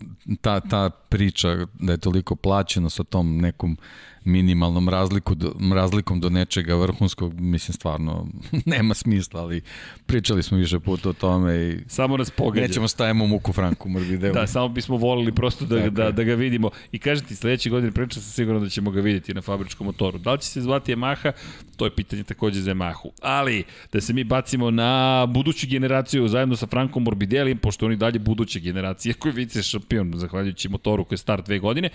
ta, 0.40 0.60
ta 0.60 0.90
priča 0.90 1.66
da 1.80 1.92
je 1.92 1.98
toliko 1.98 2.36
plaćeno 2.36 2.90
sa 2.90 3.04
tom 3.04 3.36
nekom 3.36 3.76
minimalnom 4.24 4.88
razliku 4.88 5.34
do, 5.34 5.52
razlikom 5.74 6.20
do 6.20 6.28
nečega 6.28 6.74
vrhunskog, 6.74 7.40
mislim 7.40 7.72
stvarno 7.72 8.26
nema 8.74 8.94
smisla, 8.94 9.40
ali 9.40 9.62
pričali 10.06 10.42
smo 10.42 10.58
više 10.58 10.80
puta 10.80 11.08
o 11.08 11.12
tome 11.12 11.56
i 11.56 11.78
samo 11.86 12.16
nas 12.16 12.30
pogađa. 12.30 12.66
Nećemo 12.66 12.88
stavimo 12.88 13.26
muku 13.26 13.52
Franku 13.52 13.88
Morbidelli. 13.88 14.34
da, 14.34 14.46
samo 14.46 14.68
bismo 14.68 14.96
volili 14.96 15.32
prosto 15.32 15.64
da, 15.64 15.90
da, 15.90 16.10
da 16.10 16.22
ga 16.22 16.34
vidimo. 16.34 16.70
I 16.92 16.98
kažete, 16.98 17.34
sledeće 17.34 17.70
godine 17.70 17.92
priča 17.92 18.20
sam 18.20 18.32
sigurno 18.32 18.60
da 18.60 18.68
ćemo 18.68 18.90
ga 18.90 19.00
vidjeti 19.00 19.34
na 19.34 19.42
fabričkom 19.42 19.86
motoru. 19.86 20.18
Da 20.18 20.32
li 20.32 20.38
će 20.40 20.48
se 20.48 20.60
zvati 20.60 20.94
Yamaha? 20.94 21.32
To 21.76 21.84
je 21.84 21.94
pitanje 21.94 22.22
takođe 22.22 22.60
za 22.60 22.74
Yamahu. 22.74 23.10
Ali, 23.22 23.64
da 23.92 24.00
se 24.00 24.12
mi 24.12 24.24
bacimo 24.24 24.70
na 24.70 25.26
buduću 25.26 25.66
generaciju 25.70 26.28
zajedno 26.28 26.56
sa 26.56 26.66
Frankom 26.66 27.02
Morbidelli, 27.02 27.54
pošto 27.54 27.86
oni 27.86 27.96
dalje 27.96 28.18
buduće 28.18 28.60
generacije 28.60 29.14
koji 29.14 29.34
vice 29.34 29.62
šampion, 29.62 30.12
zahvaljujući 30.14 30.68
motoru 30.68 31.04
koji 31.04 31.16
je 31.16 31.18
star 31.18 31.42
dve 31.42 31.58
godine. 31.58 31.90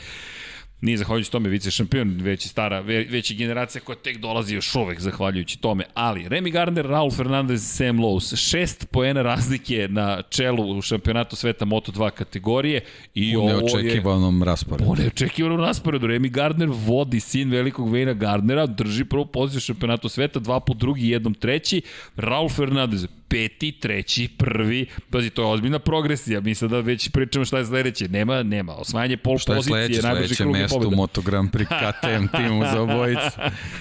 Nije 0.82 0.98
zahvaljujući 0.98 1.32
tome 1.32 1.50
vice 1.50 1.72
šampion, 1.72 2.18
već 2.22 2.46
je 2.46 2.50
stara, 2.50 2.80
već 2.80 3.32
je 3.32 3.38
generacija 3.38 3.82
koja 3.82 3.96
tek 3.96 4.18
dolazi 4.18 4.56
još 4.56 4.76
uvek 4.76 5.00
zahvaljujući 5.00 5.60
tome. 5.60 5.84
Ali 5.94 6.24
Remy 6.24 6.52
Gardner, 6.52 6.86
Raul 6.86 7.12
Fernandez, 7.12 7.76
Sam 7.76 7.98
Lowe's, 7.98 8.50
šest 8.50 8.88
poena 8.92 9.22
razlike 9.22 9.88
na 9.92 10.22
čelu 10.30 10.78
u 10.78 10.82
šampionatu 10.82 11.36
sveta 11.36 11.66
Moto2 11.66 12.10
kategorije. 12.10 12.82
I 13.14 13.38
u 13.38 13.46
neočekivanom 13.46 14.44
rasporedu. 14.44 14.92
U 14.92 14.96
neočekivanom 14.96 15.60
rasporedu. 15.60 16.08
Remy 16.08 16.30
Gardner 16.30 16.70
vodi 16.72 17.20
sin 17.20 17.52
velikog 17.52 17.92
Vejna 17.92 18.14
Gardnera, 18.14 18.66
drži 18.66 19.06
prvu 19.06 19.26
poziciju 19.26 19.62
šampionatu 19.62 20.10
sveta, 20.10 20.40
dva 20.40 20.60
put 20.60 20.78
drugi, 20.78 21.10
jednom 21.10 21.34
treći. 21.34 21.82
Raul 22.16 22.50
Fernandez, 22.50 23.08
peti, 23.30 23.72
treći, 23.72 24.28
prvi, 24.38 24.86
pazi, 25.10 25.30
to 25.30 25.42
je 25.42 25.48
ozbiljna 25.48 25.80
progresija, 25.80 26.42
mi 26.42 26.56
sada 26.56 26.80
već 26.80 27.10
pričamo 27.10 27.46
šta 27.46 27.58
je 27.58 27.66
sledeće, 27.66 28.08
nema, 28.08 28.44
nema, 28.44 28.76
osvajanje 28.76 29.18
pol 29.18 29.38
šta 29.38 29.56
pozicije, 29.56 30.02
najbrži 30.02 30.36
krug 30.36 30.56
je 30.56 30.68
pobjeda. 30.68 30.96
Moto 30.96 31.22
Grand 31.22 31.52
Prix 31.52 31.68
KTM 31.68 32.38
timu 32.38 32.64
za 32.74 32.82
obojicu. 32.82 33.40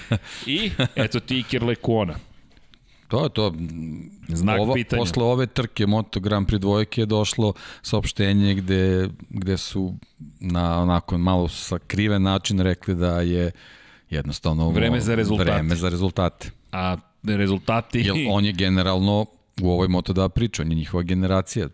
I, 0.45 0.71
eto 0.95 1.19
ti 1.19 1.39
Iker 1.39 1.63
Lekona. 1.63 2.15
To 3.07 3.23
je 3.23 3.29
to. 3.29 3.53
Znak 4.27 4.59
Ova, 4.59 4.73
pitanja. 4.73 4.99
Posle 4.99 5.23
ove 5.23 5.47
trke 5.47 5.87
Moto 5.87 6.19
Grand 6.19 6.47
Prix 6.47 6.59
dvojke 6.59 7.01
je 7.01 7.05
došlo 7.05 7.53
saopštenje 7.81 8.53
gde, 8.53 9.09
gde 9.29 9.57
su 9.57 9.95
na 10.39 10.81
onako 10.81 11.17
malo 11.17 11.47
sakriven 11.47 12.21
način 12.21 12.59
rekli 12.59 12.95
da 12.95 13.21
je 13.21 13.51
jednostavno 14.09 14.69
vreme 14.69 14.99
za 14.99 15.15
rezultate. 15.15 15.51
Vreme 15.51 15.75
za 15.75 15.89
rezultate. 15.89 16.51
A 16.71 16.97
rezultati... 17.23 17.99
Jer 17.99 18.15
on 18.29 18.45
je 18.45 18.53
generalno 18.53 19.25
u 19.61 19.71
ovoj 19.71 19.87
Moto2 19.87 20.29
priča, 20.29 20.61
on 20.61 20.71
je 20.71 20.75
njihova 20.75 21.03
generacija. 21.03 21.67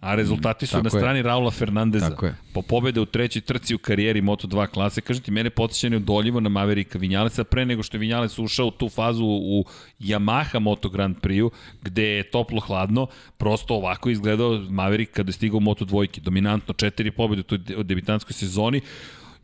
A 0.00 0.14
rezultati 0.14 0.66
su 0.66 0.72
Tako 0.72 0.84
na 0.84 0.90
strani 0.90 1.18
je. 1.18 1.22
Raula 1.22 1.50
Fernandeza. 1.50 2.10
Tako 2.10 2.26
je. 2.26 2.34
Po 2.54 2.62
pobede 2.62 3.00
u 3.00 3.06
trećoj 3.06 3.42
trci 3.42 3.74
u 3.74 3.78
karijeri 3.78 4.22
Moto2 4.22 4.66
klase. 4.66 5.00
Kažete, 5.00 5.30
mene 5.30 5.50
podsjećanje 5.50 5.96
odoljivo 5.96 6.40
na 6.40 6.48
Maverika 6.48 6.98
Vinjalesa 6.98 7.44
pre 7.44 7.66
nego 7.66 7.82
što 7.82 7.96
je 7.96 7.98
Vinjales 7.98 8.38
ušao 8.38 8.66
u 8.66 8.70
tu 8.70 8.88
fazu 8.88 9.24
u 9.24 9.64
Yamaha 10.00 10.58
Moto 10.58 10.88
Grand 10.88 11.16
Prix-u, 11.22 11.50
gde 11.82 12.04
je 12.04 12.30
toplo 12.30 12.60
hladno. 12.60 13.06
Prosto 13.36 13.74
ovako 13.74 14.10
izgledao 14.10 14.60
Maverick 14.70 15.12
kada 15.12 15.28
je 15.28 15.32
stigao 15.32 15.56
u 15.56 15.60
Moto2. 15.60 16.20
Dominantno 16.20 16.74
četiri 16.74 17.10
pobede 17.10 17.40
u 17.40 17.44
toj 17.44 17.58
debitanskoj 17.84 18.32
sezoni. 18.32 18.80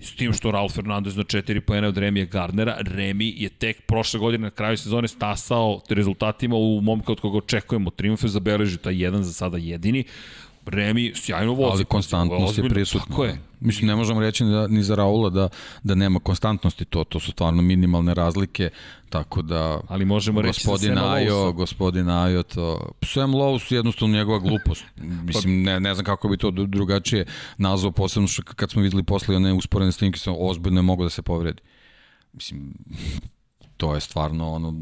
S 0.02 0.14
tim 0.14 0.32
što 0.32 0.50
Raul 0.50 0.68
Fernandez 0.68 1.16
na 1.16 1.22
4 1.22 1.60
poena 1.60 1.88
od 1.88 1.98
Remija 1.98 2.26
Gardnera, 2.26 2.76
Remi 2.80 3.34
je 3.36 3.48
tek 3.48 3.82
prošle 3.86 4.20
godine 4.20 4.42
na 4.42 4.50
kraju 4.50 4.76
sezone 4.76 5.08
stasao 5.08 5.80
rezultatima 5.88 6.56
u 6.56 6.80
momka 6.80 7.12
od 7.12 7.20
koga 7.20 7.38
očekujemo 7.38 7.90
triumfe, 7.90 8.28
zabeleži 8.28 8.78
taj 8.78 9.02
jedan 9.02 9.22
za 9.22 9.32
sada 9.32 9.58
jedini. 9.58 10.04
Remi 10.66 11.12
sjajno 11.14 11.52
vozi. 11.52 11.72
Ali 11.72 11.84
konstantnost 11.84 12.58
je 12.58 12.68
prisutna. 12.68 13.06
Tako 13.08 13.24
je. 13.24 13.38
Mislim, 13.60 13.86
ne 13.86 13.96
možemo 13.96 14.20
reći 14.20 14.44
da, 14.44 14.66
ni 14.66 14.82
za 14.82 14.94
Raula 14.94 15.30
da, 15.30 15.48
da 15.82 15.94
nema 15.94 16.20
konstantnosti, 16.20 16.84
to, 16.84 17.04
to 17.04 17.20
su 17.20 17.30
stvarno 17.30 17.62
minimalne 17.62 18.14
razlike, 18.14 18.70
tako 19.10 19.42
da... 19.42 19.80
Ali 19.88 20.04
možemo 20.04 20.42
reći 20.42 20.60
gospodin 20.66 20.96
sa 20.96 21.12
Ajo, 21.12 21.52
gospodin 21.52 22.08
Ajo, 22.08 22.42
to... 22.42 22.92
Sam 23.02 23.32
Lowe's 23.32 23.74
jednostavno 23.74 24.14
njegova 24.18 24.38
glupost. 24.38 24.84
Mislim, 24.96 25.62
ne, 25.62 25.80
ne 25.80 25.94
znam 25.94 26.04
kako 26.04 26.28
bi 26.28 26.36
to 26.36 26.50
drugačije 26.50 27.26
nazvao, 27.58 27.92
posebno 27.92 28.28
što 28.28 28.42
kad 28.42 28.70
smo 28.70 28.82
videli 28.82 29.02
posle 29.02 29.36
one 29.36 29.52
usporene 29.52 29.92
snimke, 29.92 30.18
sam 30.18 30.34
ozbiljno 30.38 30.78
je 30.78 30.82
mogo 30.82 31.04
da 31.04 31.10
se 31.10 31.22
povredi. 31.22 31.62
Mislim, 32.32 32.74
to 33.82 33.94
je 33.94 34.00
stvarno 34.00 34.52
ono 34.52 34.74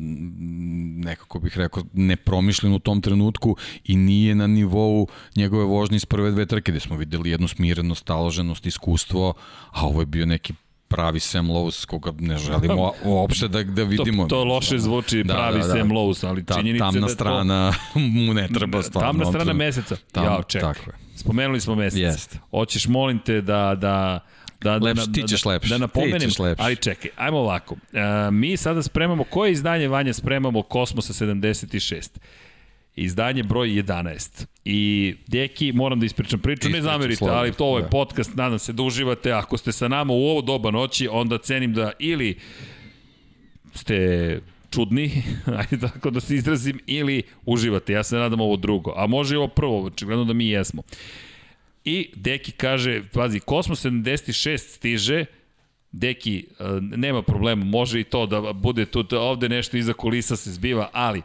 nekako 1.05 1.39
bih 1.39 1.59
rekao 1.59 1.83
nepromišljeno 1.93 2.77
u 2.77 2.79
tom 2.79 3.01
trenutku 3.01 3.57
i 3.85 3.97
nije 3.97 4.35
na 4.35 4.47
nivou 4.47 5.09
njegove 5.37 5.65
vožnje 5.65 5.97
iz 5.97 6.05
prve 6.05 6.31
dve 6.31 6.47
trke 6.47 6.73
gde 6.73 6.81
smo 6.81 6.97
videli 6.97 7.31
jednu 7.31 7.49
smirenost, 7.49 8.05
taloženost, 8.05 8.67
iskustvo, 8.67 9.35
a 9.71 9.87
ovo 9.87 10.01
je 10.01 10.07
bio 10.07 10.27
neki 10.27 10.53
pravi 10.89 11.21
Sam 11.21 11.49
Lowe's 11.49 11.87
koga 11.87 12.13
ne 12.19 12.39
želimo 12.39 12.93
uopšte 13.05 13.49
da, 13.49 13.63
da 13.63 13.83
vidimo. 13.83 14.23
To, 14.23 14.29
to 14.29 14.45
loše 14.45 14.79
zvuči 14.79 15.25
da, 15.25 15.35
pravi 15.35 15.61
da, 15.61 15.67
da. 15.67 15.73
Sam 15.73 15.89
Lowe's, 15.91 16.27
ali 16.27 16.45
Ta, 16.45 16.55
činjenica 16.55 16.85
tamna 16.85 17.01
da 17.01 17.07
to... 17.07 17.13
strana 17.13 17.73
mu 18.27 18.35
ne 18.35 18.49
treba 18.49 18.83
stvarno. 18.83 19.09
Tamna 19.09 19.25
strana 19.25 19.53
meseca. 19.53 19.97
Tam, 20.13 20.25
ja, 20.25 20.43
ček. 20.49 20.61
Tako 20.61 20.91
je. 20.91 20.97
Spomenuli 21.17 21.61
smo 21.61 21.75
mesec. 21.75 22.01
Jest. 22.01 22.39
Hoćeš, 22.51 22.89
molim 22.89 23.19
te 23.19 23.41
da, 23.41 23.75
da 23.75 24.21
Da, 24.61 24.79
da, 24.79 24.85
lepše, 24.85 25.07
da, 25.07 25.13
ti 25.13 25.23
ćeš 25.29 25.45
lepše. 25.45 25.69
Da 25.69 25.79
napomenem, 25.79 26.21
ti 26.21 26.27
ćeš 26.27 26.39
lepše. 26.39 26.65
ali 26.65 26.77
čekaj, 26.77 27.11
ajmo 27.17 27.39
ovako. 27.39 27.75
Uh, 27.75 28.35
mi 28.35 28.57
sada 28.57 28.83
spremamo, 28.83 29.25
koje 29.25 29.53
izdanje 29.53 29.89
Vanja 29.89 30.13
spremamo 30.13 30.63
Kosmosa 30.63 31.13
76? 31.13 32.19
izdanje 32.97 33.43
broj 33.43 33.69
11. 33.69 34.47
I 34.65 35.15
Deki, 35.27 35.73
moram 35.73 36.01
da 36.01 36.07
ispričam 36.07 36.41
priču, 36.41 36.69
ne 36.69 36.83
zamerite, 36.83 37.17
slobodno, 37.17 37.41
ali 37.41 37.53
to 37.53 37.77
je 37.79 37.83
da. 37.83 37.89
podcast, 37.89 38.35
nadam 38.35 38.59
se 38.59 38.73
da 38.73 38.83
uživate. 38.83 39.33
Ako 39.33 39.57
ste 39.57 39.73
sa 39.73 39.89
nama 39.89 40.13
u 40.13 40.17
ovo 40.17 40.43
doba 40.43 40.71
noći, 40.71 41.09
onda 41.11 41.39
cenim 41.39 41.75
da 41.75 41.93
ili 41.99 42.39
ste 43.75 44.41
čudni, 44.71 45.23
ajde 45.59 45.79
tako 45.79 46.11
da 46.11 46.21
se 46.21 46.35
izrazim, 46.35 46.81
ili 46.87 47.23
uživate. 47.47 47.93
Ja 47.93 48.03
se 48.03 48.17
nadam 48.17 48.41
ovo 48.41 48.57
drugo. 48.57 48.93
A 48.97 49.07
može 49.07 49.35
i 49.35 49.39
ovo 49.39 49.49
prvo, 49.49 49.85
očigledno 49.85 50.25
da 50.25 50.33
mi 50.33 50.49
jesmo. 50.49 50.83
I 51.85 52.11
Deki 52.15 52.53
kaže, 52.53 53.03
pazi, 53.13 53.41
Kosmos 53.41 53.85
76 53.85 54.59
stiže, 54.59 55.25
Deki, 55.93 56.47
e, 56.59 56.65
nema 56.81 57.23
problema, 57.23 57.65
može 57.65 58.01
i 58.01 58.05
to 58.05 58.27
da 58.27 58.53
bude 58.53 58.87
tu, 58.87 59.05
ovde 59.13 59.49
nešto 59.49 59.77
iza 59.77 59.93
kulisa 59.93 60.37
se 60.37 60.51
zbiva, 60.51 60.91
ali 60.93 61.23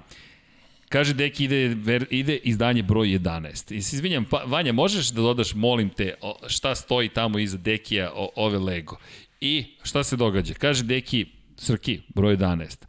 Kaže 0.89 1.13
Deki 1.13 1.43
ide, 1.43 1.75
ide 2.09 2.35
izdanje 2.35 2.83
broj 2.83 3.07
11. 3.07 3.73
I 3.73 3.81
se 3.81 3.95
izvinjam, 3.95 4.25
pa, 4.25 4.43
Vanja, 4.45 4.73
možeš 4.73 5.09
da 5.09 5.21
dodaš, 5.21 5.53
molim 5.53 5.89
te, 5.89 6.13
šta 6.47 6.75
stoji 6.75 7.09
tamo 7.09 7.39
iza 7.39 7.57
Dekija 7.57 8.11
o, 8.15 8.29
ove 8.35 8.57
Lego? 8.57 8.97
I 9.41 9.65
šta 9.83 10.03
se 10.03 10.15
događa? 10.15 10.53
Kaže 10.53 10.83
Deki, 10.83 11.25
Srki, 11.57 12.01
broj 12.15 12.37
11. 12.37 12.85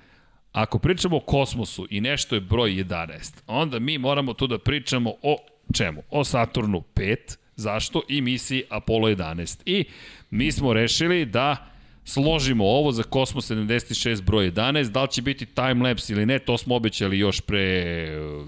Ako 0.53 0.79
pričamo 0.79 1.17
o 1.17 1.21
kosmosu 1.21 1.87
i 1.91 2.01
nešto 2.01 2.35
je 2.35 2.41
broj 2.41 2.71
11, 2.71 3.43
onda 3.47 3.79
mi 3.79 3.99
moramo 3.99 4.35
tu 4.35 4.47
da 4.47 4.59
pričamo 4.59 5.15
o 5.23 5.37
čemu? 5.75 6.03
O 6.11 6.25
Saturnu 6.25 6.83
5, 6.95 7.17
zašto? 7.57 8.03
I 8.09 8.21
misiji 8.21 8.63
Apollo 8.71 9.09
11. 9.09 9.63
I 9.67 9.85
mi 10.31 10.53
smo 10.53 10.73
rešili 10.73 11.25
da 11.25 11.77
složimo 12.07 12.65
ovo 12.65 12.93
za 12.93 13.03
Cosmos 13.13 13.51
76 13.51 14.23
broj 14.23 14.51
11, 14.51 14.91
da 14.91 15.03
li 15.03 15.09
će 15.11 15.23
biti 15.23 15.47
timelapse 15.47 16.13
ili 16.13 16.27
ne, 16.27 16.39
to 16.39 16.59
smo 16.59 16.75
obećali 16.75 17.19
još 17.19 17.41
pre 17.41 17.61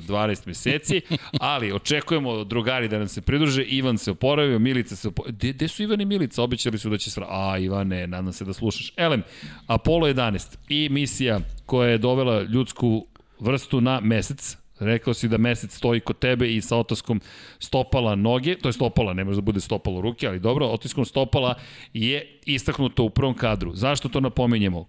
12 0.09 0.47
meseci, 0.47 1.01
ali 1.41 1.73
očekujemo 1.73 2.45
drugari 2.45 2.89
da 2.89 2.99
nam 2.99 3.09
se 3.09 3.21
pridruže, 3.21 3.63
Ivan 3.63 3.99
se 3.99 4.11
oporavio, 4.11 4.59
Milica 4.59 4.97
se 4.97 5.09
oporavio, 5.09 5.33
gde, 5.33 5.53
gde 5.53 5.69
su 5.69 5.83
Ivan 5.83 6.01
i 6.01 6.05
Milica? 6.05 6.43
Obećali 6.43 6.79
su 6.79 6.91
da 6.91 6.99
će 6.99 7.11
sra... 7.11 7.27
A, 7.29 7.59
Ivane, 7.59 8.07
nadam 8.07 8.33
se 8.33 8.45
da 8.45 8.53
slušaš. 8.53 8.93
Elem, 8.97 9.23
Apollo 9.67 10.07
11 10.07 10.57
i 10.69 10.89
misija 10.89 11.41
koja 11.67 11.91
je 11.91 11.99
dovela 11.99 12.43
ljudsku 12.43 13.07
vrstu 13.41 13.81
na 13.81 14.01
mesec, 14.01 14.57
Rekao 14.81 15.15
si 15.15 15.29
da 15.29 15.39
mesec 15.39 15.77
stoji 15.77 16.01
kod 16.01 16.19
tebe 16.19 16.55
i 16.55 16.61
sa 16.61 16.77
otiskom 16.77 17.21
stopala 17.59 18.15
noge, 18.15 18.59
to 18.59 18.69
je 18.69 18.73
stopala, 18.73 19.15
ne 19.15 19.25
može 19.25 19.37
da 19.37 19.43
bude 19.43 19.61
stopalo 19.61 20.01
ruke, 20.01 20.27
ali 20.27 20.41
dobro, 20.41 20.67
otiskom 20.67 21.05
stopala 21.05 21.55
je 21.93 22.41
istaknuto 22.47 23.05
u 23.05 23.11
prvom 23.11 23.35
kadru. 23.35 23.75
Zašto 23.75 24.09
to 24.09 24.21
napominjemo? 24.21 24.89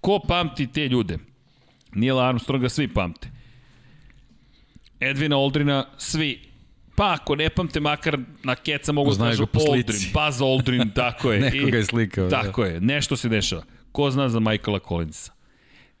Ko 0.00 0.20
pamti 0.28 0.66
te 0.66 0.88
ljude? 0.88 1.18
Neil 1.94 2.20
Armstronga 2.20 2.68
svi 2.68 2.88
pamte. 2.88 3.28
Edvina 5.00 5.36
Oldrina 5.36 5.86
svi 5.98 6.54
Pa 6.96 7.12
ako 7.12 7.36
ne 7.36 7.48
pamte, 7.50 7.80
makar 7.80 8.18
na 8.42 8.54
keca 8.54 8.92
mogu 8.92 9.14
da 9.14 9.24
kažu 9.24 9.46
Aldrin, 9.52 10.10
Buzz 10.14 10.42
Aldrin, 10.42 10.90
tako 10.94 11.32
je. 11.32 11.40
Nekoga 11.40 11.76
je 11.76 11.84
slikao. 11.84 12.28
Tako 12.30 12.62
da. 12.62 12.68
je, 12.68 12.80
nešto 12.80 13.16
se 13.16 13.28
dešava. 13.28 13.62
Ko 13.92 14.10
zna 14.10 14.28
za 14.28 14.40
Michaela 14.40 14.78
Collinsa? 14.88 15.32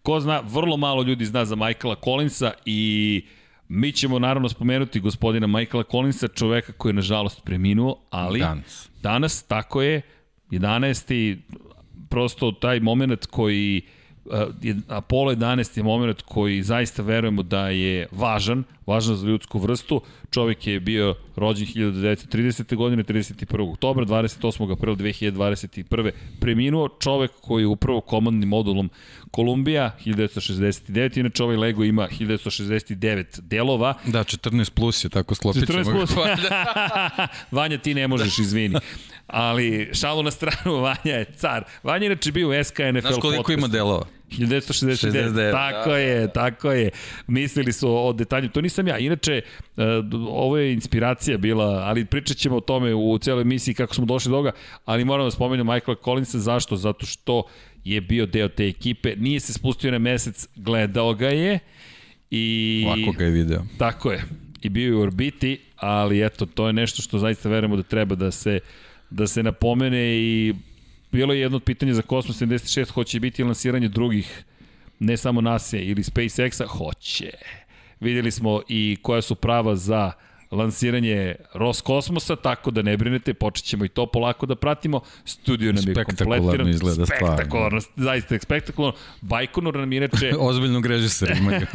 Ko 0.04 0.20
zna, 0.20 0.40
vrlo 0.40 0.76
malo 0.76 1.02
ljudi 1.02 1.24
zna 1.24 1.44
za 1.44 1.56
Michaela 1.56 1.96
Collinsa 2.04 2.52
i 2.64 3.24
mi 3.68 3.92
ćemo 3.92 4.18
naravno 4.18 4.48
spomenuti 4.48 5.00
gospodina 5.00 5.46
Michaela 5.46 5.84
Collinsa, 5.90 6.28
čoveka 6.28 6.72
koji 6.72 6.90
je 6.90 6.94
nažalost 6.94 7.44
preminuo, 7.44 8.00
ali 8.10 8.40
danas, 8.40 8.90
danas 9.02 9.42
tako 9.42 9.82
je, 9.82 10.02
11. 10.50 11.36
prosto 12.10 12.52
taj 12.52 12.80
moment 12.80 13.26
koji 13.26 13.82
Apollo 14.88 15.32
11 15.32 15.78
je 15.78 15.82
moment 15.82 16.22
koji 16.22 16.62
zaista 16.62 17.02
verujemo 17.02 17.42
da 17.42 17.68
je 17.68 18.06
važan, 18.12 18.64
važan 18.86 19.16
za 19.16 19.26
ljudsku 19.26 19.58
vrstu. 19.58 20.00
Čovjek 20.30 20.66
je 20.66 20.80
bio 20.80 21.14
rođen 21.36 21.66
1930. 21.66 22.76
godine, 22.76 23.04
31. 23.04 23.72
oktobra, 23.72 24.04
28. 24.04 24.72
aprila 24.72 24.96
2021. 24.96 26.10
preminuo. 26.40 26.88
Čovjek 26.88 27.30
koji 27.40 27.62
je 27.62 27.66
upravo 27.66 28.00
komandnim 28.00 28.48
modulom 28.48 28.90
Kolumbija 29.30 29.96
1969, 30.04 31.18
inače 31.18 31.42
ovaj 31.44 31.56
Lego 31.56 31.84
ima 31.84 32.08
1969 32.20 33.40
delova. 33.40 33.94
Da, 34.06 34.24
14 34.24 34.70
plus 34.70 35.04
je, 35.04 35.08
tako 35.08 35.34
sklopit 35.34 35.62
14 35.62 35.92
plus. 35.92 36.10
Vanja, 37.56 37.78
ti 37.78 37.94
ne 37.94 38.08
možeš, 38.08 38.38
izvini. 38.38 38.76
Ali 39.26 39.90
šalu 39.92 40.22
na 40.22 40.30
stranu, 40.30 40.80
Vanja 40.86 41.16
je 41.16 41.24
car. 41.36 41.64
Vanja 41.82 42.06
inače 42.06 42.32
bio 42.32 42.48
u 42.48 42.64
SKNFL 42.64 42.92
podcast. 42.92 43.06
Znaš 43.06 43.20
koliko 43.20 43.52
ima 43.52 43.68
delova? 43.68 44.06
1969, 44.30 45.10
69, 45.10 45.52
tako 45.52 45.90
da, 45.90 45.96
je, 45.96 46.20
da. 46.20 46.32
tako 46.32 46.72
je. 46.72 46.90
Mislili 47.26 47.72
su 47.72 48.06
o 48.06 48.12
detalju, 48.12 48.48
to 48.48 48.60
nisam 48.60 48.88
ja. 48.88 48.98
Inače, 48.98 49.32
e, 49.32 49.42
ovo 50.28 50.58
je 50.58 50.72
inspiracija 50.72 51.38
bila, 51.38 51.64
ali 51.64 52.04
pričat 52.04 52.36
ćemo 52.36 52.56
o 52.56 52.60
tome 52.60 52.94
u 52.94 53.18
celoj 53.18 53.42
emisiji 53.42 53.74
kako 53.74 53.94
smo 53.94 54.06
došli 54.06 54.30
do 54.30 54.36
toga, 54.36 54.52
ali 54.84 55.04
moram 55.04 55.26
da 55.26 55.30
spomenem 55.30 55.66
Michaela 55.66 56.00
Collinsa, 56.04 56.38
zašto? 56.38 56.76
Zato 56.76 57.06
što 57.06 57.42
je 57.84 58.00
bio 58.00 58.26
deo 58.26 58.48
te 58.48 58.68
ekipe, 58.68 59.16
nije 59.16 59.40
se 59.40 59.52
spustio 59.52 59.90
na 59.90 59.98
mesec, 59.98 60.48
gledao 60.56 61.14
ga 61.14 61.28
je 61.28 61.58
i... 62.30 62.86
Lako 62.88 63.18
ga 63.18 63.24
je 63.24 63.30
video. 63.30 63.62
Tako 63.78 64.12
je. 64.12 64.24
I 64.62 64.68
bio 64.68 64.86
je 64.86 64.94
u 64.94 65.00
orbiti, 65.00 65.60
ali 65.76 66.26
eto, 66.26 66.46
to 66.46 66.66
je 66.66 66.72
nešto 66.72 67.02
što 67.02 67.18
zaista 67.18 67.48
verujemo 67.48 67.76
da 67.76 67.82
treba 67.82 68.14
da 68.14 68.30
se, 68.30 68.60
da 69.10 69.26
se 69.26 69.42
napomene 69.42 70.16
i 70.16 70.54
bilo 71.14 71.32
je 71.34 71.40
jedno 71.40 71.56
od 71.56 71.64
pitanja 71.64 71.94
za 71.94 72.02
Kosmos 72.02 72.42
76, 72.42 72.90
hoće 72.90 73.20
biti 73.20 73.44
lansiranje 73.44 73.88
drugih, 73.88 74.44
ne 74.98 75.16
samo 75.16 75.40
NASA 75.40 75.76
ili 75.76 76.02
SpaceX-a, 76.02 76.66
hoće. 76.66 77.30
Videli 78.00 78.30
smo 78.30 78.62
i 78.68 78.96
koja 79.02 79.22
su 79.22 79.34
prava 79.34 79.76
za 79.76 80.12
lansiranje 80.54 81.34
Roskosmosa, 81.54 82.36
tako 82.36 82.70
da 82.70 82.82
ne 82.82 82.96
brinete, 82.96 83.34
počet 83.34 83.64
ćemo 83.64 83.84
i 83.84 83.88
to 83.88 84.06
polako 84.06 84.46
da 84.46 84.54
pratimo. 84.54 85.00
Studio 85.24 85.72
nam 85.72 85.84
je 85.88 85.94
kompletiran. 85.94 86.68
izgleda 86.68 87.06
stvarno. 87.06 87.36
Spektakularno, 87.36 87.80
zaista 87.96 88.38
spektakularno. 88.38 88.98
Bajkonur 89.20 89.78
nam 89.78 89.92
inače... 89.92 90.32
Ozbiljno 90.48 90.82
režisar 90.86 91.30
imaju. 91.36 91.66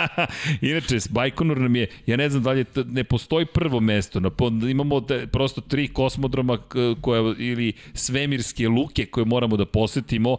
inače, 0.70 0.98
Bajkonur 1.10 1.58
nam 1.58 1.76
je, 1.76 1.86
ja 2.06 2.16
ne 2.16 2.30
znam 2.30 2.42
da 2.42 2.52
li 2.52 2.58
je, 2.58 2.64
ne 2.84 3.04
postoji 3.04 3.46
prvo 3.46 3.80
mesto, 3.80 4.20
na, 4.20 4.30
imamo 4.70 5.00
da, 5.00 5.26
prosto 5.26 5.60
tri 5.60 5.88
kosmodroma 5.88 6.58
koja, 7.00 7.34
ili 7.38 7.72
svemirske 7.94 8.68
luke 8.68 9.06
koje 9.06 9.24
moramo 9.24 9.56
da 9.56 9.66
posetimo. 9.66 10.36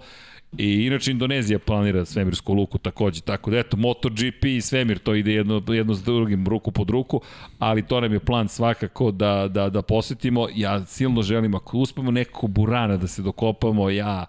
I 0.58 0.86
inače 0.86 1.12
Indonezija 1.12 1.60
planira 1.60 2.06
svemirsku 2.06 2.54
luku 2.54 2.78
takođe, 2.78 3.22
tako 3.22 3.52
da 3.52 3.58
eto 3.58 3.78
MotoGP 3.78 4.46
i 4.46 4.62
svemir 4.62 5.00
to 5.00 5.16
ide 5.16 5.34
jedno, 5.34 5.64
jedno 5.68 5.94
s 5.94 6.04
drugim 6.04 6.48
ruku 6.48 6.72
pod 6.72 6.90
ruku, 6.90 7.22
ali 7.60 7.82
to 7.82 8.02
nam 8.02 8.14
je 8.14 8.20
plan 8.20 8.48
svakako 8.48 9.12
da, 9.12 9.48
da, 9.48 9.70
da 9.70 9.82
posetimo. 9.82 10.48
Ja 10.56 10.86
silno 10.86 11.22
želim 11.22 11.56
ako 11.56 11.78
uspemo 11.78 12.12
nekako 12.12 12.48
burana 12.48 12.98
da 12.98 13.08
se 13.08 13.22
dokopamo, 13.22 13.90
ja 13.90 14.26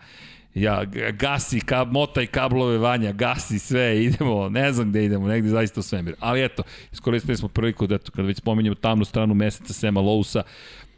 ja 0.54 0.84
gasi 1.12 1.60
kab, 1.60 1.88
i 2.22 2.26
kablove 2.26 2.78
vanja, 2.78 3.12
gasi 3.12 3.58
sve, 3.58 4.04
idemo, 4.04 4.48
ne 4.48 4.72
znam 4.72 4.90
gde 4.90 5.04
idemo, 5.04 5.28
negde 5.28 5.48
zaista 5.48 5.80
u 5.80 5.82
svemir. 5.82 6.14
Ali 6.20 6.44
eto, 6.44 6.62
iskoristili 6.92 7.36
smo 7.36 7.48
priliku 7.48 7.86
da 7.86 7.94
eto, 7.94 8.12
kada 8.12 8.26
već 8.26 8.38
spominjemo 8.38 8.74
tamnu 8.74 9.04
stranu 9.04 9.34
meseca 9.34 9.72
Sema 9.72 10.00
Lousa, 10.00 10.42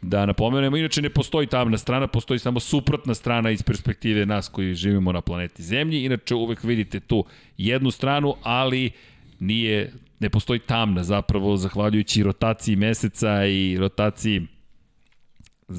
da 0.01 0.25
napomenemo, 0.25 0.77
inače 0.77 1.01
ne 1.01 1.09
postoji 1.09 1.47
tamna 1.47 1.77
strana, 1.77 2.07
postoji 2.07 2.39
samo 2.39 2.59
suprotna 2.59 3.13
strana 3.13 3.51
iz 3.51 3.63
perspektive 3.63 4.25
nas 4.25 4.49
koji 4.49 4.75
živimo 4.75 5.11
na 5.11 5.21
planeti 5.21 5.63
Zemlji, 5.63 6.05
inače 6.05 6.35
uvek 6.35 6.63
vidite 6.63 6.99
tu 6.99 7.25
jednu 7.57 7.91
stranu, 7.91 8.35
ali 8.43 8.91
nije, 9.39 9.91
ne 10.19 10.29
postoji 10.29 10.59
tamna 10.59 11.03
zapravo, 11.03 11.57
zahvaljujući 11.57 12.23
rotaciji 12.23 12.75
meseca 12.75 13.45
i 13.45 13.77
rotaciji 13.77 14.47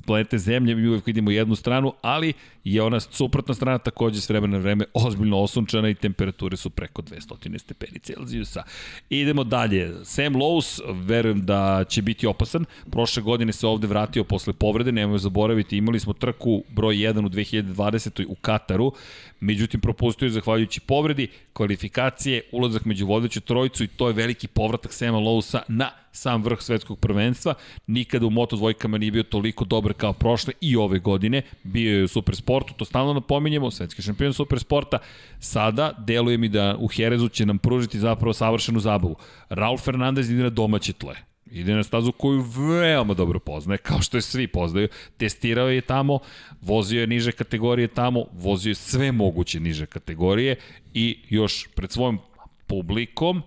planete 0.06 0.38
Zemlje, 0.38 0.74
mi 0.74 0.88
uvek 0.88 1.06
vidimo 1.06 1.30
jednu 1.30 1.54
stranu, 1.54 1.92
ali 2.02 2.32
je 2.64 2.82
ona 2.82 3.00
suprotna 3.00 3.54
strana 3.54 3.78
takođe 3.78 4.20
s 4.20 4.28
vremena 4.28 4.56
na 4.56 4.62
vreme 4.62 4.84
ozbiljno 4.94 5.38
osunčana 5.42 5.88
i 5.88 5.94
temperature 5.94 6.56
su 6.56 6.70
preko 6.70 7.02
200 7.02 7.58
stepeni 7.58 7.98
Celzijusa. 7.98 8.62
Idemo 9.10 9.44
dalje. 9.44 10.04
Sam 10.04 10.34
Lowe's, 10.34 10.80
verujem 11.06 11.46
da 11.46 11.84
će 11.88 12.02
biti 12.02 12.26
opasan. 12.26 12.64
Prošle 12.90 13.22
godine 13.22 13.52
se 13.52 13.66
ovde 13.66 13.86
vratio 13.86 14.24
posle 14.24 14.52
povrede, 14.52 14.92
nemoj 14.92 15.18
zaboraviti, 15.18 15.76
imali 15.76 16.00
smo 16.00 16.12
trku 16.12 16.64
broj 16.68 16.94
1 16.94 17.26
u 17.26 17.28
2020. 17.28 18.26
u 18.28 18.34
Kataru, 18.34 18.92
međutim 19.40 19.80
propustio 19.80 20.26
je 20.26 20.30
zahvaljujući 20.30 20.80
povredi, 20.80 21.28
kvalifikacije, 21.52 22.42
ulazak 22.52 22.84
među 22.84 23.06
vodeću 23.06 23.40
trojicu 23.40 23.84
i 23.84 23.88
to 23.88 24.06
je 24.06 24.12
veliki 24.14 24.48
povratak 24.48 24.92
Sema 24.92 25.18
Lowsa 25.18 25.60
na 25.68 25.90
sam 26.12 26.42
vrh 26.42 26.60
svetskog 26.60 26.98
prvenstva. 26.98 27.54
Nikada 27.86 28.26
u 28.26 28.30
moto 28.30 28.56
dvojkama 28.56 28.98
nije 28.98 29.10
bio 29.10 29.22
toliko 29.22 29.64
dobar 29.64 29.92
kao 29.92 30.12
prošle 30.12 30.52
i 30.60 30.76
ove 30.76 30.98
godine. 30.98 31.42
Bio 31.62 31.98
je 31.98 32.04
u 32.04 32.08
supersportu, 32.08 32.74
to 32.74 32.84
stalno 32.84 33.14
napominjemo, 33.14 33.70
svetski 33.70 34.02
šampion 34.02 34.32
supersporta. 34.32 34.98
Sada 35.40 35.92
deluje 36.06 36.38
mi 36.38 36.48
da 36.48 36.76
u 36.78 36.88
Herezu 36.88 37.28
će 37.28 37.46
nam 37.46 37.58
pružiti 37.58 37.98
zapravo 37.98 38.32
savršenu 38.32 38.80
zabavu. 38.80 39.16
Raul 39.48 39.78
Fernandez 39.78 40.30
ide 40.30 40.42
na 40.42 40.50
domaće 40.50 40.92
tle. 40.92 41.27
Ide 41.50 41.74
na 41.74 41.82
stazu 41.82 42.12
koju 42.12 42.40
veoma 42.40 43.14
dobro 43.14 43.38
poznaje, 43.38 43.78
kao 43.78 44.02
što 44.02 44.16
je 44.16 44.22
svi 44.22 44.46
poznaju. 44.46 44.88
Testirao 45.16 45.68
je 45.68 45.80
tamo, 45.80 46.18
vozio 46.60 47.00
je 47.00 47.06
niže 47.06 47.32
kategorije 47.32 47.88
tamo, 47.88 48.24
vozio 48.32 48.70
je 48.70 48.74
sve 48.74 49.12
moguće 49.12 49.60
niže 49.60 49.86
kategorije 49.86 50.56
i 50.94 51.18
još 51.28 51.68
pred 51.74 51.92
svojom 51.92 52.18
publikom 52.66 53.42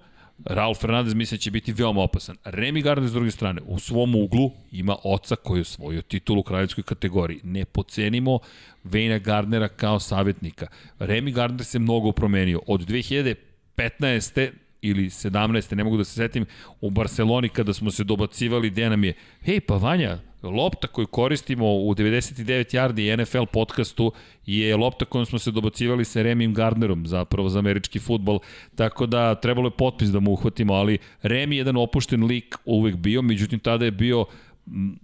Raul 0.46 0.74
Fernandez 0.76 1.14
mislim 1.14 1.38
da 1.38 1.42
će 1.42 1.52
biti 1.52 1.74
veoma 1.74 2.02
opasan. 2.02 2.38
Remy 2.44 2.84
Gardner 2.84 3.10
s 3.10 3.14
druge 3.14 3.32
strane 3.32 3.62
u 3.66 3.80
svom 3.80 4.16
uglu 4.16 4.52
ima 4.72 4.96
oca 5.04 5.36
koji 5.36 5.60
je 5.60 5.62
osvojio 5.62 6.02
titul 6.02 6.40
u 6.40 6.44
kraljevskoj 6.44 6.84
kategoriji. 6.84 7.40
Ne 7.44 7.66
pocenimo 7.66 8.40
Vejna 8.84 9.18
Gardnera 9.18 9.68
kao 9.68 10.00
savjetnika. 10.00 10.68
Remy 11.00 11.34
Gardner 11.34 11.66
se 11.66 11.80
mnogo 11.80 12.12
promenio. 12.12 12.62
Od 12.68 12.82
2015 12.88 14.50
ili 14.82 15.06
17. 15.06 15.76
ne 15.76 15.84
mogu 15.84 15.98
da 15.98 16.04
se 16.04 16.14
setim, 16.14 16.46
u 16.82 16.90
Barceloni 16.90 17.50
kada 17.50 17.74
smo 17.74 17.92
se 17.92 18.04
dobacivali 18.04 18.70
gde 18.70 18.90
nam 18.90 19.04
je, 19.04 19.14
hej 19.42 19.60
pa 19.60 19.76
Vanja, 19.76 20.18
lopta 20.44 20.88
koju 20.88 21.08
koristimo 21.08 21.76
u 21.76 21.96
99 21.96 22.76
yardi 22.76 23.22
NFL 23.22 23.46
podcastu 23.54 24.12
je 24.46 24.78
lopta 24.78 25.06
kojom 25.06 25.26
smo 25.26 25.40
se 25.40 25.52
dobacivali 25.52 26.06
sa 26.06 26.22
Remim 26.22 26.54
Gardnerom 26.54 27.08
zapravo 27.08 27.50
za 27.50 27.60
američki 27.60 28.00
futbol, 28.00 28.40
tako 28.76 29.06
da 29.06 29.36
trebalo 29.36 29.68
je 29.68 29.78
potpis 29.78 30.10
da 30.10 30.20
mu 30.20 30.32
uhvatimo, 30.32 30.74
ali 30.74 30.98
Remi 31.22 31.56
je 31.56 31.60
jedan 31.60 31.78
opušten 31.78 32.24
lik 32.24 32.56
uvek 32.66 32.96
bio, 32.96 33.22
međutim 33.22 33.60
tada 33.60 33.86
je 33.86 33.92
bio 33.92 34.26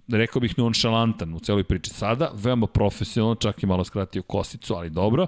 rekao 0.08 0.40
bih 0.40 0.58
nonšalantan 0.58 1.34
u 1.34 1.40
celoj 1.40 1.64
priči. 1.64 1.90
Sada, 1.90 2.32
veoma 2.36 2.68
profesionalno, 2.68 3.36
čak 3.36 3.64
i 3.64 3.66
malo 3.66 3.84
skratio 3.84 4.22
kosicu, 4.22 4.74
ali 4.74 4.90
dobro. 4.90 5.28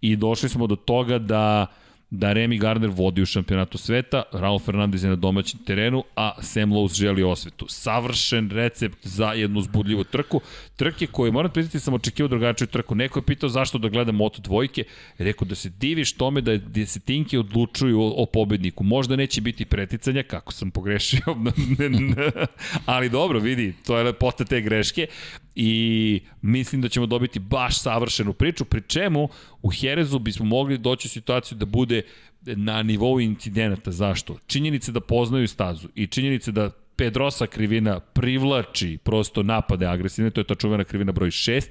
I 0.00 0.16
došli 0.16 0.48
smo 0.48 0.66
do 0.66 0.76
toga 0.76 1.18
da 1.18 1.66
da 2.10 2.32
Remy 2.32 2.58
Gardner 2.58 2.90
vodi 2.90 3.22
u 3.22 3.26
šampionatu 3.26 3.78
sveta, 3.78 4.22
Raul 4.32 4.58
Fernandez 4.58 5.04
je 5.04 5.10
na 5.10 5.16
domaćem 5.16 5.60
terenu, 5.66 6.04
a 6.16 6.42
Sam 6.42 6.70
Lowe's 6.72 6.96
želi 6.98 7.22
osvetu. 7.22 7.66
Savršen 7.68 8.50
recept 8.50 9.06
za 9.06 9.32
jednu 9.32 9.60
zbudljivu 9.60 10.04
trku. 10.04 10.40
Trke 10.76 11.06
koje, 11.06 11.32
moram 11.32 11.50
priznati, 11.50 11.80
sam 11.80 11.94
očekivao 11.94 12.28
drugačiju 12.28 12.66
trku. 12.66 12.94
Neko 12.94 13.18
je 13.18 13.22
pitao 13.22 13.48
zašto 13.48 13.78
da 13.78 13.88
gledam 13.88 14.14
Moto 14.14 14.42
dvojke. 14.42 14.84
Rekao 15.18 15.48
da 15.48 15.54
se 15.54 15.68
diviš 15.68 16.12
tome 16.12 16.40
da 16.40 16.56
desetinke 16.56 17.38
odlučuju 17.38 18.00
o, 18.00 18.14
o 18.16 18.26
pobedniku. 18.26 18.84
Možda 18.84 19.16
neće 19.16 19.40
biti 19.40 19.64
preticanja, 19.64 20.22
kako 20.22 20.52
sam 20.52 20.70
pogrešio. 20.70 21.20
Ali 22.86 23.08
dobro, 23.08 23.38
vidi, 23.38 23.74
to 23.86 23.98
je 23.98 24.04
lepota 24.04 24.44
te 24.44 24.60
greške 24.60 25.06
i 25.54 26.20
mislim 26.42 26.82
da 26.82 26.88
ćemo 26.88 27.06
dobiti 27.06 27.38
baš 27.38 27.78
savršenu 27.78 28.32
priču, 28.32 28.64
pri 28.64 28.82
čemu 28.82 29.28
u 29.62 29.70
Herezu 29.70 30.18
bismo 30.18 30.44
mogli 30.44 30.78
doći 30.78 31.08
u 31.08 31.10
situaciju 31.10 31.58
da 31.58 31.66
bude 31.66 31.99
na 32.42 32.82
nivou 32.82 33.20
incidenata. 33.20 33.90
Zašto? 33.90 34.36
Činjenice 34.46 34.92
da 34.92 35.00
poznaju 35.00 35.48
stazu 35.48 35.88
i 35.94 36.06
činjenice 36.06 36.52
da 36.52 36.70
Pedrosa 37.00 37.46
krivina 37.46 38.00
privlači 38.00 38.98
prosto 39.02 39.42
napade 39.42 39.86
agresivne, 39.86 40.30
to 40.30 40.40
je 40.40 40.44
ta 40.44 40.54
čuvena 40.54 40.84
krivina 40.84 41.12
broj 41.12 41.30
6, 41.30 41.66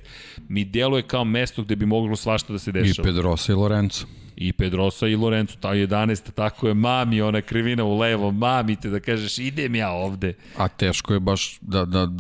mi 0.48 0.66
deluje 0.66 1.04
kao 1.04 1.24
mesto 1.24 1.64
gde 1.64 1.76
bi 1.76 1.86
moglo 1.86 2.16
svašta 2.16 2.54
da 2.54 2.60
se 2.60 2.72
dešava. 2.72 3.10
I 3.10 3.14
Pedrosa 3.14 3.52
i 3.52 3.56
Lorenzo. 3.56 4.06
I 4.36 4.54
Pedrosa 4.54 5.08
i 5.08 5.16
Lorenzo, 5.16 5.58
ta 5.60 5.70
11. 5.70 6.32
tako 6.32 6.68
je, 6.68 6.74
mami, 6.74 7.22
ona 7.22 7.42
krivina 7.42 7.84
u 7.84 7.98
levo, 7.98 8.32
mami 8.32 8.76
te 8.76 8.90
da 8.90 9.00
kažeš 9.00 9.38
idem 9.38 9.76
ja 9.76 9.92
ovde. 9.92 10.34
A 10.58 10.68
teško 10.68 11.14
je 11.14 11.20
baš 11.20 11.58
da, 11.62 11.86
da 11.86 12.12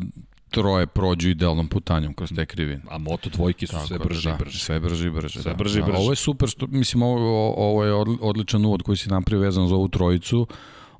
troje 0.49 0.87
prođu 0.87 1.29
idealnom 1.29 1.67
putanjom 1.67 2.13
kroz 2.13 2.31
te 2.35 2.45
krivine. 2.45 2.81
A 2.89 2.97
moto 2.97 3.29
dvojke 3.29 3.67
su 3.67 3.73
Tako, 3.73 3.87
sve 3.87 3.99
brže 3.99 4.29
da, 4.29 4.35
i 4.35 4.37
brže. 4.39 4.59
Sve 4.59 4.79
brže 4.79 5.07
i 5.07 5.11
brže. 5.11 5.41
Sve 5.41 5.51
da. 5.51 5.57
brže 5.57 5.79
i 5.79 5.81
brže. 5.81 5.93
Da, 5.93 5.99
ovo 5.99 6.11
je 6.11 6.15
super, 6.15 6.49
što, 6.49 6.67
mislim, 6.67 7.03
ovo, 7.03 7.53
ovo 7.57 7.83
je 7.83 7.93
odličan 8.21 8.65
uvod 8.65 8.81
koji 8.81 8.97
si 8.97 9.09
napravio 9.09 9.45
vezan 9.45 9.67
za 9.67 9.75
ovu 9.75 9.87
trojicu. 9.87 10.47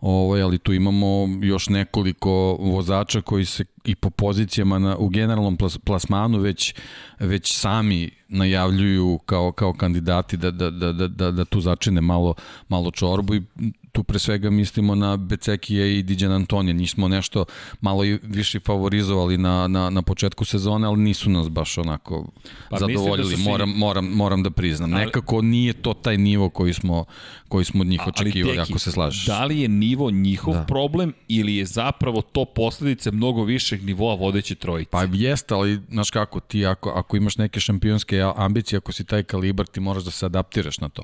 Ovo, 0.01 0.35
ali 0.35 0.57
tu 0.57 0.73
imamo 0.73 1.27
još 1.41 1.69
nekoliko 1.69 2.57
vozača 2.59 3.21
koji 3.21 3.45
se 3.45 3.65
i 3.85 3.95
po 3.95 4.09
pozicijama 4.09 4.79
na, 4.79 4.97
u 4.97 5.09
generalnom 5.09 5.57
plas, 5.57 5.77
plasmanu 5.77 6.39
već, 6.39 6.75
već 7.19 7.53
sami 7.53 8.09
najavljuju 8.27 9.19
kao, 9.25 9.51
kao 9.51 9.73
kandidati 9.73 10.37
da, 10.37 10.51
da, 10.51 10.69
da, 10.69 10.93
da, 10.93 11.07
da, 11.07 11.31
da 11.31 11.45
tu 11.45 11.61
začine 11.61 12.01
malo, 12.01 12.33
malo 12.67 12.91
čorbu 12.91 13.35
i 13.35 13.41
tu 13.91 14.03
pre 14.03 14.19
svega 14.19 14.49
mislimo 14.49 14.95
na 14.95 15.17
Becekija 15.17 15.85
i 15.85 16.03
Diđan 16.03 16.31
Antonija. 16.31 16.73
Nismo 16.73 17.07
nešto 17.07 17.45
malo 17.81 18.05
i 18.05 18.19
više 18.23 18.59
favorizovali 18.59 19.37
na, 19.37 19.67
na, 19.67 19.89
na 19.89 20.01
početku 20.01 20.45
sezone, 20.45 20.87
ali 20.87 20.97
nisu 20.97 21.29
nas 21.29 21.49
baš 21.49 21.77
onako 21.77 22.31
pa, 22.69 22.75
da 22.75 22.79
zadovoljili. 22.79 23.29
Da 23.29 23.37
svi... 23.37 23.43
moram, 23.43 23.69
moram, 23.69 24.05
moram 24.05 24.43
da 24.43 24.49
priznam. 24.49 24.93
Ali... 24.93 25.05
Nekako 25.05 25.41
nije 25.41 25.73
to 25.73 25.93
taj 25.93 26.17
nivo 26.17 26.49
koji 26.49 26.73
smo, 26.73 27.05
koji 27.47 27.65
smo 27.65 27.81
od 27.81 27.87
njih 27.87 28.01
očekivali, 28.07 28.59
ako 28.59 28.79
se 28.79 28.91
slažeš. 28.91 29.25
Da 29.25 29.45
li 29.45 29.59
je 29.59 29.67
nivo 29.67 30.11
njihov 30.11 30.53
da. 30.53 30.63
problem 30.63 31.13
ili 31.27 31.55
je 31.55 31.65
zapravo 31.65 32.21
to 32.21 32.45
posledice 32.45 33.11
mnogo 33.11 33.43
višeg 33.43 33.85
nivoa 33.85 34.15
vodeće 34.15 34.55
trojice? 34.55 34.89
Pa 34.91 35.03
jeste, 35.13 35.53
ali 35.53 35.79
znaš 35.89 36.11
kako, 36.11 36.39
ti 36.39 36.65
ako, 36.65 36.89
ako 36.89 37.17
imaš 37.17 37.37
neke 37.37 37.59
šampionske 37.59 38.21
ambicije, 38.35 38.77
ako 38.77 38.91
si 38.91 39.03
taj 39.03 39.23
kalibar, 39.23 39.67
ti 39.67 39.79
moraš 39.79 40.03
da 40.03 40.11
se 40.11 40.25
adaptiraš 40.25 40.79
na 40.79 40.89
to 40.89 41.03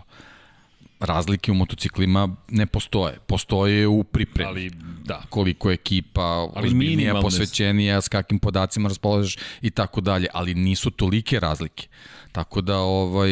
razlike 0.99 1.51
u 1.51 1.55
motociklima 1.55 2.35
ne 2.49 2.65
postoje. 2.65 3.19
Postoje 3.27 3.88
u 3.88 4.03
pripremi. 4.03 4.49
Ali, 4.49 4.72
da. 5.03 5.22
Koliko 5.30 5.69
je 5.69 5.73
ekipa 5.73 6.22
ali 6.55 6.67
ozbiljnija, 6.67 7.22
posvećenija, 7.22 8.01
s 8.01 8.07
kakvim 8.07 8.39
podacima 8.39 8.89
raspolažeš 8.89 9.38
i 9.61 9.69
tako 9.69 10.01
dalje, 10.01 10.27
ali 10.34 10.53
nisu 10.53 10.91
tolike 10.91 11.39
razlike. 11.39 11.88
Tako 12.31 12.61
da 12.61 12.77
ovaj, 12.77 13.31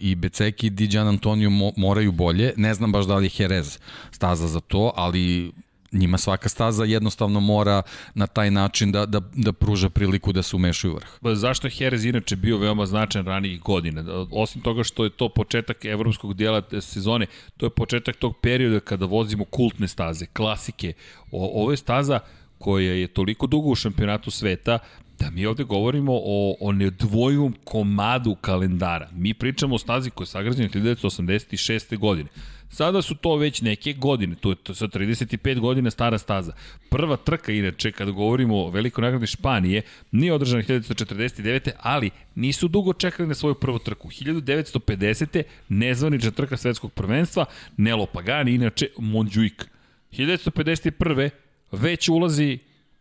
i 0.00 0.14
Beceki 0.16 0.66
i 0.66 0.70
Dijan 0.70 1.08
Antonio 1.08 1.50
moraju 1.76 2.12
bolje. 2.12 2.52
Ne 2.56 2.74
znam 2.74 2.92
baš 2.92 3.06
da 3.06 3.16
li 3.16 3.26
je 3.26 3.30
Jerez 3.38 3.78
staza 4.10 4.48
za 4.48 4.60
to, 4.60 4.92
ali 4.96 5.52
njima 5.92 6.18
svaka 6.18 6.48
staza 6.48 6.84
jednostavno 6.84 7.40
mora 7.40 7.82
na 8.14 8.26
taj 8.26 8.50
način 8.50 8.92
da, 8.92 9.06
da, 9.06 9.20
da 9.34 9.52
pruža 9.52 9.88
priliku 9.88 10.32
da 10.32 10.42
se 10.42 10.56
umešaju 10.56 10.94
vrh. 10.94 11.08
Ba, 11.20 11.34
zašto 11.34 11.66
je 11.66 11.72
Jerez 11.78 12.04
inače 12.04 12.36
bio 12.36 12.58
veoma 12.58 12.86
značajan 12.86 13.26
ranijih 13.26 13.60
godina? 13.60 14.04
Osim 14.30 14.62
toga 14.62 14.84
što 14.84 15.04
je 15.04 15.10
to 15.10 15.28
početak 15.28 15.84
evropskog 15.84 16.34
dijela 16.34 16.62
sezone, 16.80 17.26
to 17.56 17.66
je 17.66 17.70
početak 17.70 18.16
tog 18.16 18.36
perioda 18.36 18.80
kada 18.80 19.06
vozimo 19.06 19.44
kultne 19.44 19.88
staze, 19.88 20.26
klasike. 20.26 20.92
O, 21.30 21.62
ovo 21.62 21.70
je 21.70 21.76
staza 21.76 22.20
koja 22.58 22.92
je 22.92 23.06
toliko 23.06 23.46
dugo 23.46 23.68
u 23.68 23.74
šampionatu 23.74 24.30
sveta 24.30 24.78
da 25.18 25.30
mi 25.30 25.46
ovde 25.46 25.64
govorimo 25.64 26.12
o, 26.14 26.56
o 26.60 26.72
nedvojivom 26.72 27.54
komadu 27.64 28.34
kalendara. 28.34 29.08
Mi 29.12 29.34
pričamo 29.34 29.74
o 29.74 29.78
stazi 29.78 30.10
koja 30.10 30.22
je 30.22 30.28
sagrađena 30.28 30.68
1986. 30.68 31.98
godine. 31.98 32.28
Sada 32.70 33.02
su 33.02 33.14
to 33.14 33.36
već 33.36 33.62
neke 33.62 33.92
godine, 33.92 34.34
to 34.34 34.50
je 34.50 34.56
to 34.56 34.74
sa 34.74 34.86
35 34.86 35.60
godina 35.60 35.90
stara 35.90 36.18
staza. 36.18 36.52
Prva 36.90 37.16
trka, 37.16 37.52
inače, 37.52 37.92
kada 37.92 38.10
govorimo 38.10 38.56
o 38.56 38.70
velikoj 38.70 39.02
nagradi 39.02 39.26
Španije, 39.26 39.82
nije 40.12 40.32
održana 40.32 40.62
1949. 40.62 41.70
ali 41.80 42.10
nisu 42.34 42.68
dugo 42.68 42.92
čekali 42.92 43.28
na 43.28 43.34
svoju 43.34 43.54
prvu 43.54 43.78
trku. 43.78 44.08
1950. 44.08 45.42
nezvanična 45.68 46.30
trka 46.30 46.56
svetskog 46.56 46.92
prvenstva, 46.92 47.44
Nelo 47.76 48.06
Pagani, 48.06 48.54
inače 48.54 48.88
Mondjuik. 48.98 49.68
1951. 50.12 51.30
već 51.72 52.08
ulazi 52.08 52.58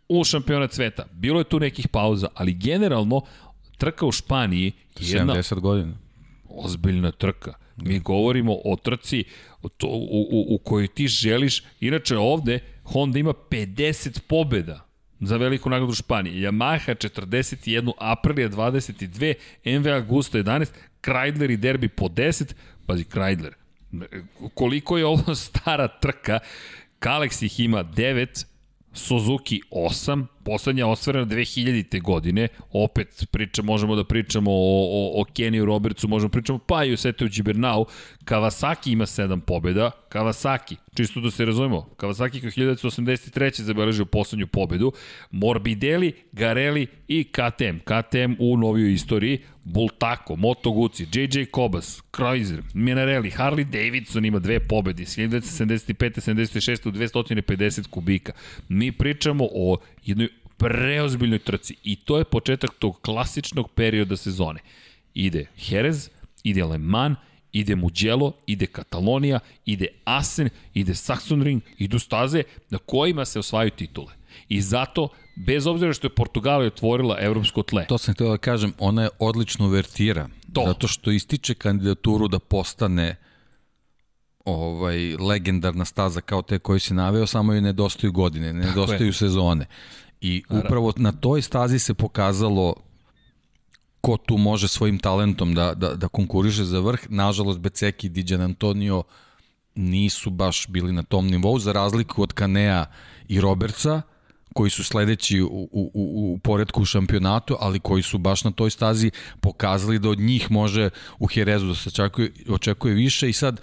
u 0.10 0.24
šampionat 0.24 0.74
sveta. 0.74 1.06
Bilo 1.12 1.40
je 1.40 1.44
tu 1.44 1.60
nekih 1.60 1.88
pauza, 1.88 2.28
ali 2.34 2.54
generalno 2.54 3.22
trka 3.78 4.06
u 4.06 4.12
Španiji 4.12 4.72
je 5.00 5.18
jedna 5.18 5.34
70 5.34 5.60
godina. 5.60 5.94
Ozbiljna 6.50 7.12
trka. 7.12 7.54
Mi 7.78 8.00
govorimo 8.00 8.58
o 8.66 8.76
trci 8.76 9.24
to, 9.78 9.88
u, 9.88 10.28
u, 10.32 10.56
u 10.56 10.58
kojoj 10.58 10.88
ti 10.88 11.08
želiš, 11.08 11.64
inače 11.80 12.18
ovde 12.18 12.60
Honda 12.84 13.20
ima 13.20 13.34
50 13.50 14.20
pobeda 14.28 14.88
za 15.20 15.38
veliku 15.38 15.70
nagradu 15.70 15.94
Španije. 15.94 16.52
Yamaha 16.52 16.96
41, 17.10 17.92
Aprilia 17.98 18.50
22, 18.50 19.34
MV 19.80 19.88
Agusta 19.88 20.38
11, 20.38 20.70
Kreidler 21.02 21.52
i 21.52 21.58
Derbi 21.58 21.88
po 21.88 22.06
10, 22.06 22.54
pazi 22.86 23.04
Kreidler, 23.04 23.54
koliko 24.54 24.98
je 24.98 25.06
ovo 25.06 25.36
stara 25.46 25.88
trka, 25.88 26.40
Kalex 27.00 27.46
ih 27.46 27.60
ima 27.60 27.84
9, 27.84 28.46
Suzuki 28.94 29.62
8, 29.72 30.26
poslednja 30.48 30.88
osvarena 30.88 31.26
2000. 31.26 32.02
godine, 32.02 32.48
opet 32.72 33.28
priča, 33.32 33.62
možemo 33.62 33.96
da 33.96 34.04
pričamo 34.04 34.52
o, 34.52 34.88
o, 34.92 35.22
o 35.22 35.26
Keniju 35.34 35.66
Robertsu, 35.66 36.08
možemo 36.08 36.28
da 36.28 36.32
pričamo 36.32 36.60
pa 36.60 36.84
i 36.84 36.94
o 36.94 36.98
Seteu 36.98 37.28
Gibernau, 37.28 37.86
Kawasaki 38.26 38.92
ima 38.92 39.06
7 39.06 39.40
pobjeda, 39.40 39.92
Kawasaki, 40.10 40.76
čisto 40.96 41.20
da 41.20 41.32
se 41.32 41.46
razumemo, 41.46 41.90
Kawasaki 41.98 42.42
kao 42.42 42.50
1983. 42.50 43.62
zabeležio 43.62 44.06
poslednju 44.06 44.48
pobedu, 44.48 44.92
Morbidelli, 45.32 46.14
Garelli 46.32 46.88
i 47.08 47.24
KTM, 47.24 47.78
KTM 47.84 48.34
u 48.40 48.58
novijoj 48.58 48.94
istoriji, 48.94 49.40
Bultaco, 49.64 50.36
Moto 50.36 50.72
Guzzi, 50.72 51.08
JJ 51.14 51.46
Kobas, 51.52 52.02
Kreuzer, 52.12 52.62
Minarelli, 52.74 53.32
Harley 53.32 53.64
Davidson 53.64 54.26
ima 54.26 54.40
dve 54.40 54.60
pobede, 54.60 55.04
1975. 55.04 56.20
76. 56.34 56.88
u 56.88 56.92
250 56.92 57.88
kubika. 57.88 58.32
Mi 58.70 58.92
pričamo 58.92 59.48
o 59.52 59.78
jednoj 60.06 60.30
preozbiljnoj 60.58 61.40
trci 61.40 61.76
i 61.84 61.96
to 61.96 62.18
je 62.18 62.24
početak 62.24 62.72
tog 62.80 63.02
klasičnog 63.02 63.72
perioda 63.72 64.18
sezone. 64.18 64.60
Ide 65.14 65.46
Jerez, 65.70 66.10
ide 66.44 66.66
Le 66.66 66.78
Mans, 66.78 67.18
ide 67.52 67.76
Mugello, 67.76 68.34
ide 68.48 68.66
Katalonija, 68.66 69.40
ide 69.66 69.88
Asen, 70.06 70.50
ide 70.74 70.94
Saxonring, 70.94 71.62
idu 71.78 72.00
staze 72.00 72.44
na 72.70 72.78
kojima 72.78 73.26
se 73.26 73.40
osvajaju 73.40 73.72
titule. 73.72 74.14
I 74.50 74.62
zato, 74.62 75.10
bez 75.36 75.68
obzira 75.68 75.94
što 75.94 76.08
je 76.08 76.16
Portugalija 76.16 76.68
otvorila 76.68 77.18
evropsko 77.20 77.64
tle. 77.64 77.86
To 77.86 77.98
sam 77.98 78.14
htio 78.14 78.30
da 78.30 78.38
kažem, 78.38 78.74
ona 78.80 79.04
je 79.04 79.10
odlično 79.20 79.70
vertira. 79.70 80.30
To. 80.54 80.64
Zato 80.68 80.88
što 80.88 81.12
ističe 81.12 81.54
kandidaturu 81.54 82.28
da 82.28 82.40
postane 82.40 83.16
ovaj 84.46 85.16
legendarna 85.16 85.86
staza 85.86 86.22
kao 86.22 86.42
te 86.42 86.60
koji 86.60 86.80
si 86.80 86.94
naveo, 86.94 87.28
samo 87.28 87.54
joj 87.54 87.62
nedostaju 87.62 88.12
godine, 88.12 88.54
nedostaju 88.54 89.14
sezone. 89.14 89.66
I 90.22 90.44
upravo 90.50 90.94
na 90.98 91.12
toj 91.12 91.42
stazi 91.42 91.80
se 91.80 91.94
pokazalo 91.94 92.76
ko 94.02 94.18
tu 94.18 94.38
može 94.38 94.68
svojim 94.68 95.00
talentom 95.00 95.54
da, 95.54 95.74
da, 95.74 95.96
da 95.96 96.08
konkuriše 96.08 96.64
za 96.64 96.80
vrh. 96.80 97.00
Nažalost, 97.10 97.60
Beceki 97.60 98.08
i 98.08 98.10
Diđan 98.10 98.42
Antonio 98.42 99.04
nisu 99.76 100.30
baš 100.30 100.68
bili 100.68 100.92
na 100.92 101.04
tom 101.04 101.28
nivou, 101.28 101.60
za 101.60 101.72
razliku 101.72 102.24
od 102.24 102.34
Kanea 102.34 102.86
i 103.28 103.42
Robertsa, 103.42 104.02
koji 104.54 104.70
su 104.70 104.84
sledeći 104.84 105.42
u, 105.42 105.70
u, 105.72 105.92
u, 105.94 106.40
poredku 106.44 106.82
u 106.82 106.86
šampionatu, 106.86 107.58
ali 107.60 107.80
koji 107.80 108.04
su 108.04 108.18
baš 108.18 108.44
na 108.44 108.52
toj 108.52 108.70
stazi 108.70 109.12
pokazali 109.42 110.00
da 110.00 110.10
od 110.10 110.20
njih 110.20 110.52
može 110.52 110.90
u 111.20 111.28
Herezu 111.28 111.68
da 111.68 111.76
se 111.76 111.90
očekuje, 111.90 112.32
očekuje 112.50 112.94
više 112.94 113.30
i 113.30 113.34
sad 113.34 113.62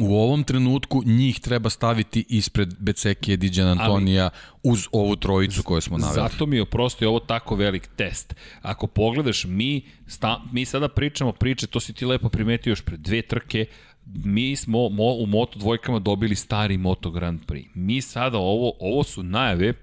u 0.00 0.16
ovom 0.16 0.44
trenutku 0.44 1.02
njih 1.04 1.40
treba 1.40 1.70
staviti 1.70 2.24
ispred 2.28 2.74
Becekije, 2.78 3.36
Diđan 3.36 3.68
Antonija 3.68 4.22
ali, 4.22 4.32
uz 4.62 4.88
ovu 4.92 5.16
trojicu 5.16 5.62
koju 5.62 5.80
smo 5.80 5.98
naveli. 5.98 6.28
Zato 6.28 6.46
mi 6.46 6.56
je 6.56 6.62
oprosto 6.62 7.08
ovo 7.08 7.20
tako 7.20 7.54
velik 7.54 7.88
test. 7.96 8.34
Ako 8.62 8.86
pogledaš, 8.86 9.44
mi, 9.44 9.82
sta, 10.06 10.40
mi 10.52 10.64
sada 10.64 10.88
pričamo 10.88 11.32
priče, 11.32 11.66
to 11.66 11.80
si 11.80 11.92
ti 11.92 12.06
lepo 12.06 12.28
primetio 12.28 12.70
još 12.70 12.82
pred 12.82 13.00
dve 13.00 13.22
trke, 13.22 13.66
mi 14.06 14.56
smo 14.56 14.88
mo, 14.88 15.12
u 15.12 15.26
Moto 15.26 15.58
dvojkama 15.58 15.98
dobili 15.98 16.34
stari 16.34 16.78
Moto 16.78 17.10
Grand 17.10 17.40
Prix. 17.46 17.66
Mi 17.74 18.00
sada 18.00 18.38
ovo, 18.38 18.72
ovo 18.80 19.04
su 19.04 19.22
najave 19.22 19.74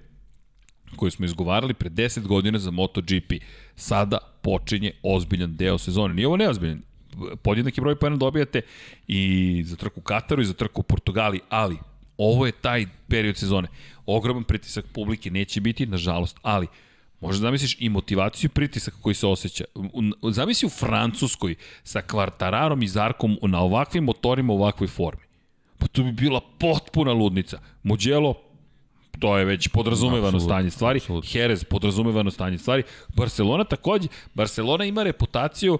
koje 0.96 1.10
smo 1.10 1.24
izgovarali 1.24 1.74
pre 1.74 1.90
10 1.90 2.26
godina 2.26 2.58
za 2.58 2.70
MotoGP. 2.70 3.32
Sada 3.76 4.18
počinje 4.42 4.92
ozbiljan 5.02 5.56
deo 5.56 5.78
sezone. 5.78 6.14
Nije 6.14 6.26
ovo 6.26 6.36
neozbiljan, 6.36 6.82
podjednaki 7.42 7.80
broj 7.80 7.96
pojena 7.96 8.16
dobijate 8.16 8.60
i 9.08 9.62
za 9.66 9.76
trku 9.76 10.00
u 10.00 10.02
Kataru 10.02 10.42
i 10.42 10.44
za 10.44 10.54
trku 10.54 10.80
u 10.80 10.84
Portugali, 10.84 11.40
ali 11.48 11.76
ovo 12.18 12.46
je 12.46 12.52
taj 12.52 12.86
period 13.08 13.36
sezone. 13.36 13.68
Ogroman 14.06 14.44
pritisak 14.44 14.84
publike 14.92 15.30
neće 15.30 15.60
biti, 15.60 15.86
nažalost, 15.86 16.36
ali 16.42 16.66
Možda 17.22 17.40
zamisliš 17.40 17.76
i 17.78 17.88
motivaciju 17.88 18.48
i 18.48 18.54
pritisak 18.54 18.94
koji 19.00 19.14
se 19.14 19.26
osjeća. 19.26 19.64
Zamisli 20.30 20.66
u 20.66 20.70
Francuskoj 20.70 21.54
sa 21.84 22.02
Kvartararom 22.02 22.82
i 22.82 22.88
Zarkom 22.88 23.38
na 23.42 23.60
ovakvim 23.60 24.04
motorima 24.04 24.52
u 24.52 24.56
ovakvoj 24.56 24.88
formi. 24.88 25.22
Pa 25.78 25.86
to 25.86 26.02
bi 26.02 26.12
bila 26.12 26.40
potpuna 26.58 27.12
ludnica. 27.12 27.60
Mugello, 27.82 28.34
to 29.18 29.38
je 29.38 29.44
već 29.44 29.68
podrazumevano 29.68 30.26
absolut, 30.26 30.44
stanje 30.44 30.70
stvari. 30.70 30.96
Absolut. 30.96 31.34
Jerez, 31.34 31.64
podrazumevano 31.64 32.30
stanje 32.30 32.58
stvari. 32.58 32.82
Barcelona 33.16 33.64
takođe, 33.64 34.08
Barcelona 34.34 34.84
ima 34.84 35.02
reputaciju 35.02 35.78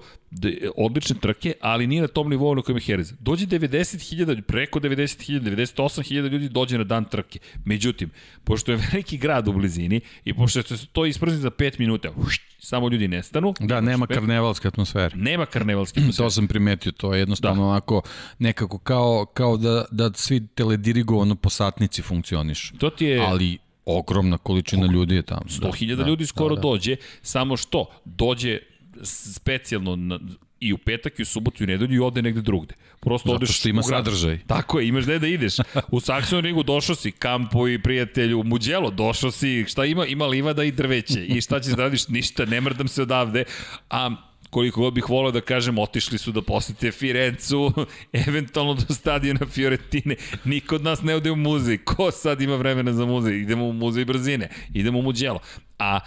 odlične 0.77 1.17
trke, 1.21 1.55
ali 1.61 1.87
nije 1.87 2.03
na 2.03 2.09
tom 2.09 2.31
nivou 2.31 2.55
na 2.55 2.63
kojem 2.63 2.79
je 2.79 2.83
Jerez. 2.87 3.13
Dođe 3.21 3.47
90.000, 3.47 4.41
preko 4.41 4.81
90.000, 4.81 5.41
98.000 5.41 6.29
ljudi 6.29 6.49
dođe 6.49 6.79
na 6.79 6.85
dan 6.85 7.05
trke. 7.05 7.39
Međutim, 7.65 8.11
pošto 8.45 8.73
je 8.73 8.79
veliki 8.93 9.19
grad 9.19 9.49
u 9.49 9.53
blizini 9.53 10.01
i 10.25 10.35
pošto 10.35 10.63
se 10.63 10.87
to 10.87 11.07
isprzni 11.07 11.39
za 11.39 11.51
5 11.51 11.79
minuta, 11.79 12.11
ušt, 12.17 12.43
samo 12.59 12.89
ljudi 12.89 13.09
nestanu. 13.09 13.55
Da, 13.61 13.81
nema 13.81 14.07
pet, 14.07 14.15
karnevalske 14.15 14.69
atmosfere. 14.69 15.17
Nema 15.17 15.47
karnevalske 15.47 16.01
atmosfere. 16.01 16.27
to 16.27 16.31
sam 16.31 16.49
primetio, 16.49 16.93
to 16.93 17.15
je 17.15 17.19
jednostavno 17.19 17.63
da. 17.63 17.69
onako 17.69 18.03
nekako 18.39 18.79
kao, 18.79 19.27
kao 19.35 19.57
da, 19.57 19.85
da 19.91 20.11
svi 20.15 20.47
teledirigovano 20.47 21.35
po 21.35 21.51
satnici 21.51 22.03
funkcioniš. 22.03 22.73
To 22.79 22.91
ti 22.91 23.05
je... 23.05 23.27
Ali 23.27 23.59
ogromna 23.85 24.39
količina 24.39 24.87
ljudi 24.87 25.15
je 25.15 25.23
tamo. 25.23 25.45
100.000 25.49 25.95
da, 25.95 26.07
ljudi 26.07 26.27
skoro 26.27 26.55
da, 26.55 26.61
da. 26.61 26.69
dođe, 26.69 26.97
samo 27.23 27.57
što 27.57 27.87
dođe 28.05 28.59
specijalno 29.03 29.97
na, 29.97 30.19
i 30.61 30.73
u 30.73 30.79
petak 30.79 31.19
i 31.19 31.23
u 31.23 31.27
subotu 31.27 31.63
i 31.63 31.65
u 31.65 31.67
nedelju 31.67 31.95
i 31.95 31.99
ode 31.99 32.23
negde 32.23 32.41
drugde. 32.41 32.75
Prosto 33.01 33.29
Zato 33.29 33.37
odeš 33.37 33.59
što 33.59 33.69
ima 33.69 33.83
sadržaj. 33.83 34.39
Tako 34.47 34.81
je, 34.81 34.89
imaš 34.89 35.05
gde 35.05 35.19
da 35.19 35.27
ideš. 35.27 35.55
U 35.91 36.01
Saksonu 36.01 36.41
ringu 36.41 36.63
došao 36.63 36.95
si, 36.95 37.11
kampo 37.11 37.69
i 37.69 37.83
prijatelju, 37.83 38.41
u 38.41 38.45
Muđelo 38.45 38.91
došao 38.91 39.31
si, 39.31 39.65
šta 39.69 39.85
ima? 39.85 40.07
Ima 40.07 40.27
livada 40.27 40.65
i 40.65 40.71
drveće. 40.71 41.27
I 41.27 41.41
šta 41.41 41.61
ćeš 41.61 41.73
da 41.73 41.83
radiš? 41.83 42.09
Ništa, 42.09 42.45
ne 42.45 42.61
mrdam 42.61 42.89
se 42.89 43.03
odavde. 43.03 43.45
A 43.91 44.11
koliko 44.51 44.81
god 44.81 44.95
bih 44.95 45.09
volao 45.09 45.33
da 45.33 45.41
kažem, 45.41 45.79
otišli 45.79 46.19
su 46.19 46.33
da 46.33 46.43
posete 46.43 46.91
Firencu, 46.93 47.73
eventualno 48.27 48.75
do 48.75 48.95
stadiona 48.95 49.47
Fiorentine. 49.47 50.17
Niko 50.45 50.75
od 50.75 50.85
nas 50.85 51.03
ne 51.03 51.15
ode 51.15 51.31
u 51.31 51.37
muzej. 51.37 51.79
Ko 51.79 52.11
sad 52.11 52.41
ima 52.41 52.57
vremena 52.57 52.93
za 52.93 53.07
muzej? 53.07 53.41
Idemo 53.41 53.67
u 53.67 53.73
muzej 53.73 54.05
brzine, 54.05 54.49
idemo 54.75 54.99
u 54.99 55.03
Muđelo. 55.03 55.41
A 55.79 56.01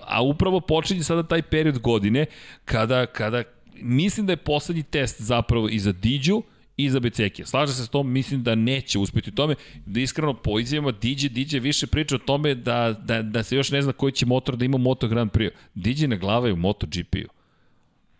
a 0.00 0.22
upravo 0.22 0.60
počinje 0.60 1.02
sada 1.02 1.22
taj 1.22 1.42
period 1.42 1.78
godine 1.78 2.26
kada, 2.64 3.06
kada 3.06 3.42
mislim 3.74 4.26
da 4.26 4.32
je 4.32 4.36
poslednji 4.36 4.82
test 4.82 5.22
zapravo 5.22 5.68
i 5.68 5.78
za 5.78 5.92
Diđu 5.92 6.42
i 6.76 6.90
za 6.90 7.00
Becekija. 7.00 7.46
Slaže 7.46 7.72
se 7.72 7.84
s 7.84 7.88
tom, 7.88 8.10
mislim 8.12 8.42
da 8.42 8.54
neće 8.54 8.98
uspeti 8.98 9.30
u 9.30 9.34
tome, 9.34 9.54
da 9.86 10.00
iskreno 10.00 10.34
po 10.34 10.58
izjavama 10.58 10.92
Diđe, 10.92 11.28
Diđe 11.28 11.58
više 11.58 11.86
priča 11.86 12.14
o 12.14 12.18
tome 12.18 12.54
da, 12.54 12.94
da, 13.04 13.22
da 13.22 13.42
se 13.42 13.56
još 13.56 13.70
ne 13.70 13.82
zna 13.82 13.92
koji 13.92 14.12
će 14.12 14.26
motor 14.26 14.56
da 14.56 14.64
ima 14.64 14.78
Moto 14.78 15.08
Grand 15.08 15.30
Prix. 15.30 15.50
Diđe 15.74 16.08
na 16.08 16.16
glava 16.16 16.46
je 16.46 16.52
u 16.52 16.56
MotoGP-u. 16.56 17.28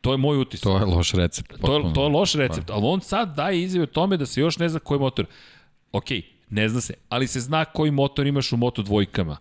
To 0.00 0.12
je 0.12 0.16
moj 0.16 0.38
utisak. 0.38 0.62
To 0.62 0.78
je 0.78 0.84
loš 0.84 1.12
recept. 1.12 1.52
To 1.60 1.76
je, 1.76 1.94
to 1.94 2.02
je 2.02 2.08
loš 2.08 2.34
recept, 2.34 2.70
ali 2.70 2.82
on 2.84 3.00
sad 3.00 3.36
daje 3.36 3.62
izjave 3.62 3.82
o 3.82 3.86
tome 3.86 4.16
da 4.16 4.26
se 4.26 4.40
još 4.40 4.58
ne 4.58 4.68
zna 4.68 4.78
koji 4.78 5.00
motor. 5.00 5.26
Ok, 5.92 6.06
ne 6.50 6.68
zna 6.68 6.80
se, 6.80 6.94
ali 7.08 7.26
se 7.26 7.40
zna 7.40 7.64
koji 7.64 7.90
motor 7.90 8.26
imaš 8.26 8.52
u 8.52 8.56
Moto 8.56 8.82
dvojkama 8.82 9.36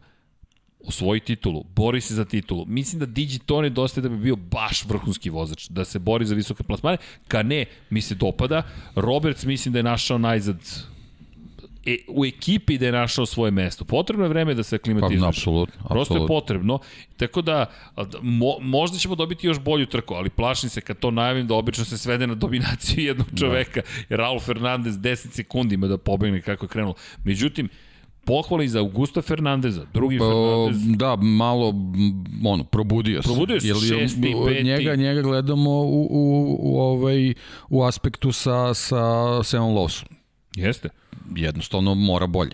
osvoji 0.87 1.19
titulu, 1.19 1.63
bori 1.75 2.01
se 2.01 2.13
za 2.13 2.25
titulu. 2.25 2.65
Mislim 2.67 2.99
da 2.99 3.05
Digi 3.05 3.39
to 3.39 3.61
nedostaje 3.61 4.01
da 4.01 4.09
bi 4.09 4.17
bio 4.17 4.35
baš 4.35 4.85
vrhunski 4.85 5.29
vozač, 5.29 5.67
da 5.69 5.85
se 5.85 5.99
bori 5.99 6.25
za 6.25 6.35
visoke 6.35 6.63
plasmane. 6.63 6.97
Ka 7.27 7.43
ne, 7.43 7.65
mi 7.89 8.01
se 8.01 8.15
dopada. 8.15 8.63
Roberts 8.95 9.45
mislim 9.45 9.73
da 9.73 9.79
je 9.79 9.83
našao 9.83 10.17
najzad 10.17 10.57
e, 11.85 11.97
u 12.07 12.25
ekipi 12.25 12.77
da 12.77 12.85
je 12.85 12.91
našao 12.91 13.25
svoje 13.25 13.51
mesto. 13.51 13.85
Potrebno 13.85 14.25
je 14.25 14.29
vreme 14.29 14.53
da 14.53 14.63
se 14.63 14.75
aklimatizuješ. 14.75 15.21
Pa, 15.21 15.27
apsolutno. 15.27 15.89
Prosto 15.89 16.17
je 16.17 16.27
potrebno. 16.27 16.79
Tako 17.17 17.41
da, 17.41 17.65
mo, 18.21 18.55
možda 18.61 18.97
ćemo 18.97 19.15
dobiti 19.15 19.47
još 19.47 19.59
bolju 19.59 19.85
trku, 19.85 20.13
ali 20.13 20.29
plašim 20.29 20.69
se 20.69 20.81
kad 20.81 20.99
to 20.99 21.11
najavim 21.11 21.47
da 21.47 21.55
obično 21.55 21.85
se 21.85 21.97
svede 21.97 22.27
na 22.27 22.35
dominaciju 22.35 23.03
jednog 23.05 23.27
da. 23.31 23.37
čoveka. 23.37 23.81
Da. 24.09 24.15
Raul 24.15 24.39
Fernandez 24.39 24.97
10 24.97 25.31
sekundi 25.31 25.75
ima 25.75 25.87
da 25.87 25.97
pobegne 25.97 26.41
kako 26.41 26.65
je 26.65 26.69
krenulo. 26.69 26.95
Međutim, 27.23 27.69
pohvali 28.25 28.67
za 28.67 28.79
Augusta 28.79 29.21
Fernandeza, 29.21 29.85
drugi 29.93 30.17
pa, 30.17 30.25
Fernandez. 30.25 30.97
Da, 30.97 31.15
malo 31.15 31.73
ono, 32.45 32.63
probudio 32.63 33.21
se. 33.21 33.27
Probudio 33.27 33.59
se, 33.59 33.67
šesti, 33.67 34.35
peti. 34.47 34.63
Njega, 34.63 34.95
njega 34.95 35.21
gledamo 35.21 35.69
u, 35.71 36.07
u, 36.11 36.57
u, 36.59 36.79
ovaj, 36.79 37.33
u 37.69 37.83
aspektu 37.83 38.31
sa, 38.31 38.73
sa 38.73 39.03
Seon 39.43 39.75
Lawson. 39.75 40.05
Jeste 40.55 40.89
jednostavno 41.35 41.95
mora 41.95 42.27
bolje. 42.27 42.51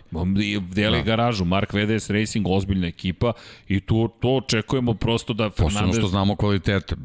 Deli 0.73 0.97
da. 0.97 1.03
garažu, 1.03 1.45
Mark 1.45 1.73
VDS 1.73 2.09
Racing, 2.09 2.47
ozbiljna 2.49 2.87
ekipa 2.87 3.33
i 3.67 3.79
tu 3.79 4.09
to 4.19 4.35
očekujemo 4.35 4.93
prosto 4.93 5.33
da 5.33 5.49
Fernandez... 5.49 5.73
Posledno 5.73 5.93
što 5.93 6.07
znamo 6.07 6.35
kvalitete, 6.35 6.95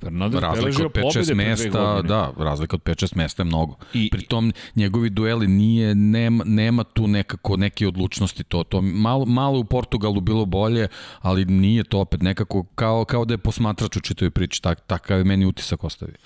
Fernandez 0.00 0.40
razlika 0.40 0.86
od 0.86 0.92
5-6 0.92 1.34
mesta, 1.34 2.02
da, 2.02 2.32
razlika 2.38 2.76
od 2.76 2.82
5-6 2.82 3.16
mesta 3.16 3.42
je 3.42 3.44
mnogo. 3.44 3.76
I, 3.94 4.10
Pritom 4.10 4.52
njegovi 4.76 5.10
dueli 5.10 5.48
nije 5.48 5.94
nema, 5.94 6.44
nema 6.46 6.84
tu 6.84 7.06
nekako 7.06 7.56
neke 7.56 7.88
odlučnosti 7.88 8.44
to 8.44 8.64
to 8.64 8.80
malo 8.82 9.24
malo 9.24 9.58
u 9.58 9.64
Portugalu 9.64 10.20
bilo 10.20 10.44
bolje, 10.44 10.88
ali 11.20 11.44
nije 11.44 11.84
to 11.84 11.98
opet 11.98 12.22
nekako 12.22 12.64
kao 12.74 13.04
kao 13.04 13.24
da 13.24 13.34
je 13.34 13.38
posmatrač 13.38 13.96
u 13.96 14.00
čitoj 14.00 14.30
priči, 14.30 14.62
tak 14.62 14.80
takav 14.80 15.18
je 15.18 15.24
meni 15.24 15.46
utisak 15.46 15.84
ostavio. 15.84 16.16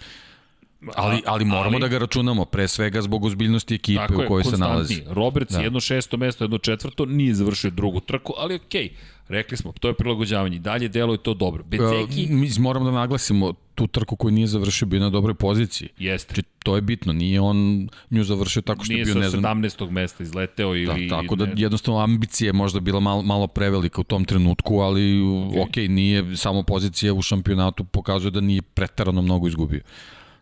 Ali, 0.94 1.22
ali 1.26 1.44
moramo 1.44 1.76
ali, 1.76 1.80
da 1.80 1.88
ga 1.88 1.98
računamo, 1.98 2.44
pre 2.44 2.68
svega 2.68 3.02
zbog 3.02 3.24
ozbiljnosti 3.24 3.74
ekipe 3.74 4.14
u 4.14 4.28
kojoj 4.28 4.44
se 4.44 4.56
nalazi. 4.56 5.02
Roberts 5.06 5.52
da. 5.52 5.60
jedno 5.60 5.80
šesto 5.80 6.16
mesto, 6.16 6.44
jedno 6.44 6.58
četvrto, 6.58 7.04
nije 7.04 7.34
završio 7.34 7.70
drugu 7.70 8.00
trku, 8.00 8.32
ali 8.36 8.54
okej. 8.54 8.88
Okay. 8.88 9.17
Rekli 9.28 9.56
smo, 9.56 9.72
to 9.72 9.88
je 9.88 9.94
prilagođavanje. 9.94 10.58
Dalje 10.58 10.88
delo 10.88 11.14
je 11.14 11.22
to 11.22 11.34
dobro. 11.34 11.64
Beceki... 11.64 12.24
Uh, 12.24 12.30
mi 12.30 12.50
moramo 12.58 12.84
da 12.84 12.90
naglasimo 12.90 13.52
tu 13.74 13.86
trku 13.86 14.16
koju 14.16 14.32
nije 14.32 14.46
završio 14.46 14.88
bio 14.88 15.00
na 15.00 15.10
dobroj 15.10 15.34
poziciji. 15.34 15.88
Jeste. 15.98 16.34
Znači, 16.34 16.48
to 16.58 16.74
je 16.74 16.82
bitno. 16.82 17.12
Nije 17.12 17.40
on 17.40 17.88
nju 18.10 18.24
završio 18.24 18.62
tako 18.62 18.84
što 18.84 18.92
nije 18.92 19.00
je 19.00 19.04
bio, 19.04 19.14
ne 19.14 19.28
znam... 19.28 19.58
Nije 19.58 19.70
sa 19.70 19.78
17. 19.78 19.90
mesta 19.90 20.22
izleteo 20.22 20.74
ili... 20.74 21.06
Da, 21.06 21.16
tako 21.16 21.36
da 21.36 21.46
jednostavno 21.56 22.00
ambicije 22.00 22.52
možda 22.52 22.80
bila 22.80 23.00
malo, 23.00 23.22
malo 23.22 23.46
prevelika 23.46 24.00
u 24.00 24.04
tom 24.04 24.24
trenutku, 24.24 24.78
ali 24.78 25.00
okay. 25.00 25.62
ok, 25.62 25.76
nije 25.90 26.36
samo 26.36 26.62
pozicija 26.62 27.14
u 27.14 27.22
šampionatu 27.22 27.84
pokazuje 27.84 28.30
da 28.30 28.40
nije 28.40 28.62
pretarano 28.62 29.22
mnogo 29.22 29.48
izgubio. 29.48 29.80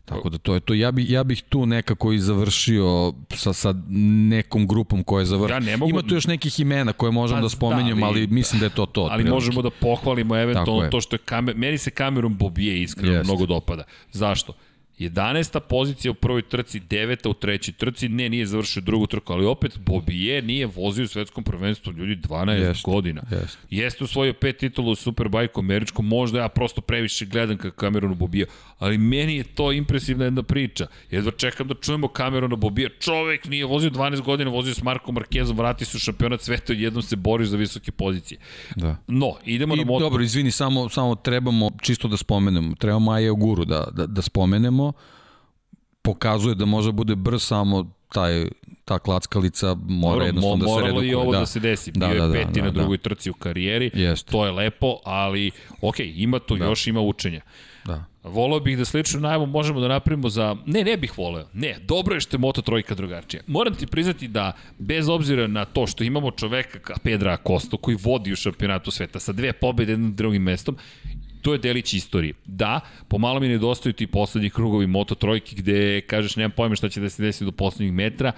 Tako 0.07 0.29
da 0.29 0.37
to 0.37 0.53
je 0.53 0.59
to. 0.59 0.73
Ja, 0.73 0.91
bih 0.91 1.09
ja 1.09 1.23
bih 1.23 1.43
tu 1.49 1.65
nekako 1.65 2.13
i 2.13 2.19
završio 2.19 3.13
sa, 3.35 3.53
sa 3.53 3.73
nekom 4.29 4.67
grupom 4.67 5.03
koja 5.03 5.21
je 5.21 5.25
završila. 5.25 5.55
Ja 5.55 5.59
ne 5.59 5.77
mogu... 5.77 5.89
Ima 5.89 6.01
tu 6.01 6.15
još 6.15 6.27
nekih 6.27 6.59
imena 6.59 6.93
koje 6.93 7.11
možemo 7.11 7.39
pa, 7.39 7.41
da 7.41 7.49
spomenjem, 7.49 7.99
da, 7.99 8.05
ali, 8.05 8.19
ali 8.19 8.27
mislim 8.27 8.59
da 8.59 8.65
je 8.65 8.69
to 8.69 8.85
to. 8.85 9.01
Ali 9.01 9.23
prilike. 9.23 9.33
možemo 9.33 9.61
da 9.61 9.69
pohvalimo 9.69 10.37
eventualno 10.37 10.89
to 10.89 11.01
što 11.01 11.15
je 11.15 11.19
kamer, 11.19 11.55
meni 11.55 11.77
se 11.77 11.91
kamerom 11.91 12.37
Bobije 12.37 12.81
iskreno 12.81 13.13
yes. 13.13 13.23
mnogo 13.23 13.45
dopada. 13.45 13.83
Zašto? 14.11 14.53
11. 14.99 15.59
pozicija 15.59 16.11
u 16.11 16.13
prvoj 16.13 16.41
trci, 16.41 16.79
9. 16.79 17.29
u 17.29 17.33
trećoj 17.33 17.73
trci, 17.73 18.09
ne, 18.09 18.29
nije 18.29 18.45
završio 18.45 18.81
drugu 18.81 19.07
trku, 19.07 19.33
ali 19.33 19.45
opet 19.45 19.79
Bobije 19.79 20.41
nije 20.41 20.65
vozio 20.65 21.03
u 21.05 21.07
svetskom 21.07 21.43
prvenstvu 21.43 21.93
ljudi 21.93 22.15
12 22.15 22.51
jest, 22.51 22.83
godina. 22.83 23.21
Jest. 23.31 23.57
Jeste 23.69 24.03
osvojio 24.03 24.33
pet 24.33 24.57
titula 24.57 24.91
u 24.91 24.95
Superbajku 24.95 25.59
američkom, 25.59 26.07
možda 26.07 26.39
ja 26.39 26.49
prosto 26.49 26.81
previše 26.81 27.25
gledam 27.25 27.57
ka 27.57 27.71
Cameronu 27.79 28.15
Bobija, 28.15 28.45
ali 28.79 28.97
meni 28.97 29.35
je 29.35 29.43
to 29.43 29.71
impresivna 29.71 30.25
jedna 30.25 30.43
priča. 30.43 30.87
Jedva 31.11 31.31
čekam 31.31 31.67
da 31.67 31.73
čujemo 31.73 32.09
Camerona 32.17 32.55
Bobija. 32.55 32.89
Čovek 32.99 33.45
nije 33.45 33.65
vozio 33.65 33.89
12 33.89 34.21
godina, 34.21 34.51
vozio 34.51 34.73
s 34.73 34.83
Markom 34.83 35.15
Markezom, 35.15 35.57
vrati 35.57 35.85
se 35.85 35.97
u 35.97 35.99
šampionat 35.99 36.41
sveta 36.41 36.73
i 36.73 36.81
jednom 36.81 37.01
se 37.01 37.15
boriš 37.15 37.47
za 37.47 37.57
visoke 37.57 37.91
pozicije. 37.91 38.39
Da. 38.75 38.95
No, 39.07 39.35
idemo 39.45 39.75
I, 39.75 39.77
na 39.77 39.83
moto. 39.85 39.99
Dobro, 39.99 40.23
izvini, 40.23 40.51
samo, 40.51 40.89
samo 40.89 41.15
trebamo 41.15 41.71
čisto 41.81 42.07
da 42.07 42.17
spomenemo. 42.17 42.75
Trebamo 42.75 43.11
Aje 43.11 43.31
Guru 43.31 43.65
da, 43.65 43.87
da, 43.91 44.07
da 44.07 44.21
spomenemo. 44.21 44.93
Pokazuje 46.01 46.55
da 46.55 46.65
može 46.65 46.91
bude 46.91 47.15
brz, 47.15 47.43
samo 47.43 47.91
taj 48.13 48.47
ta 48.85 48.99
klackalica 48.99 49.75
mora 49.87 50.11
Dobro, 50.11 50.25
jednostavno 50.25 50.57
da 50.57 50.67
se 50.67 50.81
redukuje. 50.81 50.91
Moralo 50.91 51.03
i 51.03 51.13
ovo 51.13 51.31
da, 51.31 51.39
da 51.39 51.45
se 51.45 51.59
desi. 51.59 51.91
Da, 51.91 52.07
Bio 52.07 52.27
da, 52.27 52.37
je 52.37 52.45
peti 52.45 52.61
da, 52.61 52.61
da, 52.61 52.67
na 52.67 52.71
drugoj 52.71 52.97
da. 52.97 53.03
trci 53.03 53.29
u 53.29 53.33
karijeri, 53.33 53.91
Jest. 53.93 54.29
to 54.29 54.45
je 54.45 54.51
lepo, 54.51 54.99
ali 55.05 55.51
ok, 55.81 55.95
ima 55.99 56.39
tu, 56.39 56.55
da. 56.55 56.65
još 56.65 56.87
ima 56.87 57.01
učenja. 57.01 57.41
Da. 57.87 58.05
Voleo 58.23 58.59
bih 58.59 58.77
da 58.77 58.85
sličnu 58.85 59.19
najavu 59.19 59.45
možemo 59.45 59.79
da 59.79 59.87
napravimo 59.87 60.29
za... 60.29 60.55
Ne, 60.65 60.83
ne 60.83 60.97
bih 60.97 61.17
voleo. 61.17 61.47
Ne, 61.53 61.77
dobro 61.83 62.15
je 62.15 62.21
što 62.21 62.35
je 62.35 62.39
Moto 62.39 62.61
Trojka 62.61 62.95
drugačija. 62.95 63.43
Moram 63.47 63.75
ti 63.75 63.87
priznati 63.87 64.27
da, 64.27 64.51
bez 64.77 65.09
obzira 65.09 65.47
na 65.47 65.65
to 65.65 65.87
što 65.87 66.03
imamo 66.03 66.31
čoveka 66.31 66.95
Pedra 67.03 67.37
Kosto 67.37 67.77
koji 67.77 67.97
vodi 68.03 68.33
u 68.33 68.35
šampionatu 68.35 68.91
sveta 68.91 69.19
sa 69.19 69.31
dve 69.31 69.53
pobede 69.53 69.91
jednim 69.91 70.15
drugim 70.15 70.43
mestom, 70.43 70.77
to 71.41 71.53
je 71.53 71.59
delić 71.59 71.93
istorije. 71.93 72.33
Da, 72.45 72.79
pomalo 73.07 73.39
mi 73.39 73.47
nedostaju 73.47 73.93
ti 73.93 74.07
poslednji 74.07 74.49
krugovi 74.49 74.87
Moto 74.87 75.15
Trojke 75.15 75.55
gde 75.55 76.01
kažeš 76.01 76.35
nemam 76.35 76.51
pojma 76.51 76.75
šta 76.75 76.89
će 76.89 77.01
da 77.01 77.09
se 77.09 77.23
desi 77.23 77.45
do 77.45 77.51
poslednjih 77.51 77.93
metra, 77.93 78.31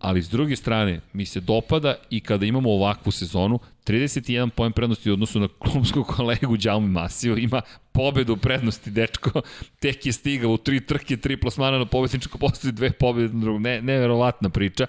ali 0.00 0.22
s 0.22 0.28
druge 0.28 0.56
strane 0.56 1.00
mi 1.12 1.26
se 1.26 1.40
dopada 1.40 1.94
i 2.10 2.20
kada 2.20 2.46
imamo 2.46 2.70
ovakvu 2.70 3.12
sezonu, 3.12 3.58
31 3.86 4.50
poen 4.50 4.72
prednosti 4.72 5.10
u 5.10 5.12
odnosu 5.12 5.40
na 5.40 5.48
klubskog 5.58 6.06
kolegu 6.06 6.56
Đalmi 6.56 6.88
Masio, 6.88 7.36
ima 7.36 7.60
pobedu 7.92 8.36
prednosti, 8.36 8.90
dečko, 8.90 9.42
tek 9.78 10.06
je 10.06 10.12
stigao 10.12 10.50
u 10.50 10.58
tri 10.58 10.80
trke, 10.80 11.16
tri 11.16 11.36
plasmana 11.36 11.78
na 11.78 11.84
pobedničko 11.84 12.38
postoji 12.38 12.72
dve 12.72 12.90
pobede 12.90 13.34
na 13.34 13.40
drugom, 13.40 13.62
ne, 13.62 13.82
neverovatna 13.82 14.48
priča, 14.50 14.86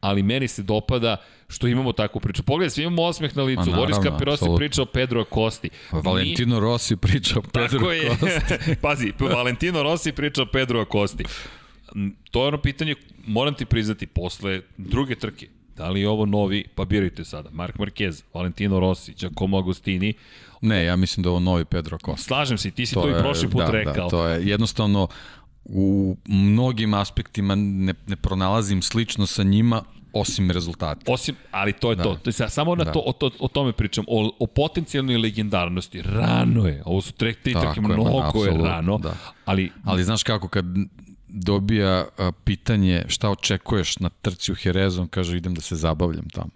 ali 0.00 0.22
meni 0.22 0.48
se 0.48 0.62
dopada 0.62 1.16
što 1.48 1.66
imamo 1.66 1.92
takvu 1.92 2.20
priču. 2.20 2.42
Pogledaj, 2.42 2.70
svi 2.70 2.82
imamo 2.82 3.02
osmeh 3.02 3.36
na 3.36 3.42
licu. 3.42 3.70
Boris 3.76 3.96
Capirosi 4.02 4.44
priča 4.56 4.82
o 4.82 4.86
Pedro 4.86 5.20
Acosti. 5.20 5.70
Valentino 5.92 6.60
Rossi 6.60 6.96
priča 6.96 7.38
o 7.38 7.42
Pedro 7.42 7.88
Acosti. 7.88 8.74
Pazi, 8.82 9.12
Valentino 9.18 9.82
Rossi 9.82 10.12
priča 10.12 10.42
o 10.42 10.46
Pedro 10.46 10.80
Acosti. 10.80 11.24
To 12.30 12.42
je 12.42 12.48
ono 12.48 12.58
pitanje, 12.58 12.94
moram 13.26 13.54
ti 13.54 13.64
priznati, 13.64 14.06
posle 14.06 14.60
druge 14.78 15.14
trke, 15.14 15.48
da 15.76 15.88
li 15.88 16.00
je 16.00 16.08
ovo 16.08 16.26
novi, 16.26 16.64
pa 16.74 16.84
birajte 16.84 17.24
sada, 17.24 17.48
Mark 17.52 17.76
Marquez, 17.78 18.22
Valentino 18.34 18.80
Rossi, 18.80 19.14
Giacomo 19.18 19.58
Agostini. 19.58 20.14
Ne, 20.60 20.84
ja 20.84 20.96
mislim 20.96 21.22
da 21.22 21.28
je 21.28 21.30
ovo 21.30 21.40
novi 21.40 21.64
Pedro 21.64 21.94
Acosta. 21.94 22.26
Slažem 22.26 22.58
se, 22.58 22.70
ti 22.70 22.86
si 22.86 22.94
to, 22.94 23.00
to 23.00 23.08
je, 23.08 23.18
i 23.18 23.22
prošli 23.22 23.50
put 23.50 23.60
da, 23.60 23.66
da 23.66 23.72
rekao. 23.72 23.94
Da, 23.94 24.08
to 24.08 24.26
je 24.26 24.48
jednostavno 24.48 25.08
u 25.64 26.16
mnogim 26.26 26.94
aspektima 26.94 27.54
ne, 27.54 27.94
ne 28.06 28.16
pronalazim 28.16 28.82
slično 28.82 29.26
sa 29.26 29.42
njima, 29.42 29.82
osim 30.12 30.50
rezultata. 30.50 31.12
Osim, 31.12 31.34
ali 31.50 31.72
to 31.72 31.90
je 31.90 31.96
da. 31.96 32.02
to. 32.02 32.14
to 32.14 32.30
je, 32.30 32.50
samo 32.50 32.74
na 32.74 32.84
da. 32.84 32.92
to, 32.92 33.02
o, 33.06 33.12
to, 33.12 33.30
o 33.38 33.48
tome 33.48 33.72
pričam, 33.72 34.04
o, 34.08 34.32
o 34.38 34.46
potencijalnoj 34.46 35.16
legendarnosti. 35.16 36.02
Rano 36.02 36.66
je, 36.66 36.82
ovo 36.84 37.00
su 37.00 37.12
tre, 37.12 37.34
tri 37.34 37.52
trke, 37.52 37.80
mnogo 37.80 38.44
je 38.44 38.58
rano, 38.58 38.98
da. 38.98 39.14
ali... 39.44 39.70
Ali 39.84 40.04
znaš 40.04 40.22
kako, 40.22 40.48
kad 40.48 40.64
dobija 41.32 42.06
a, 42.18 42.32
pitanje 42.44 43.04
šta 43.08 43.30
očekuješ 43.30 43.98
na 43.98 44.08
trci 44.08 44.52
u 44.52 44.54
Herezom, 44.54 45.08
kaže 45.08 45.36
idem 45.36 45.54
da 45.54 45.60
se 45.60 45.76
zabavljam 45.76 46.28
tamo. 46.28 46.50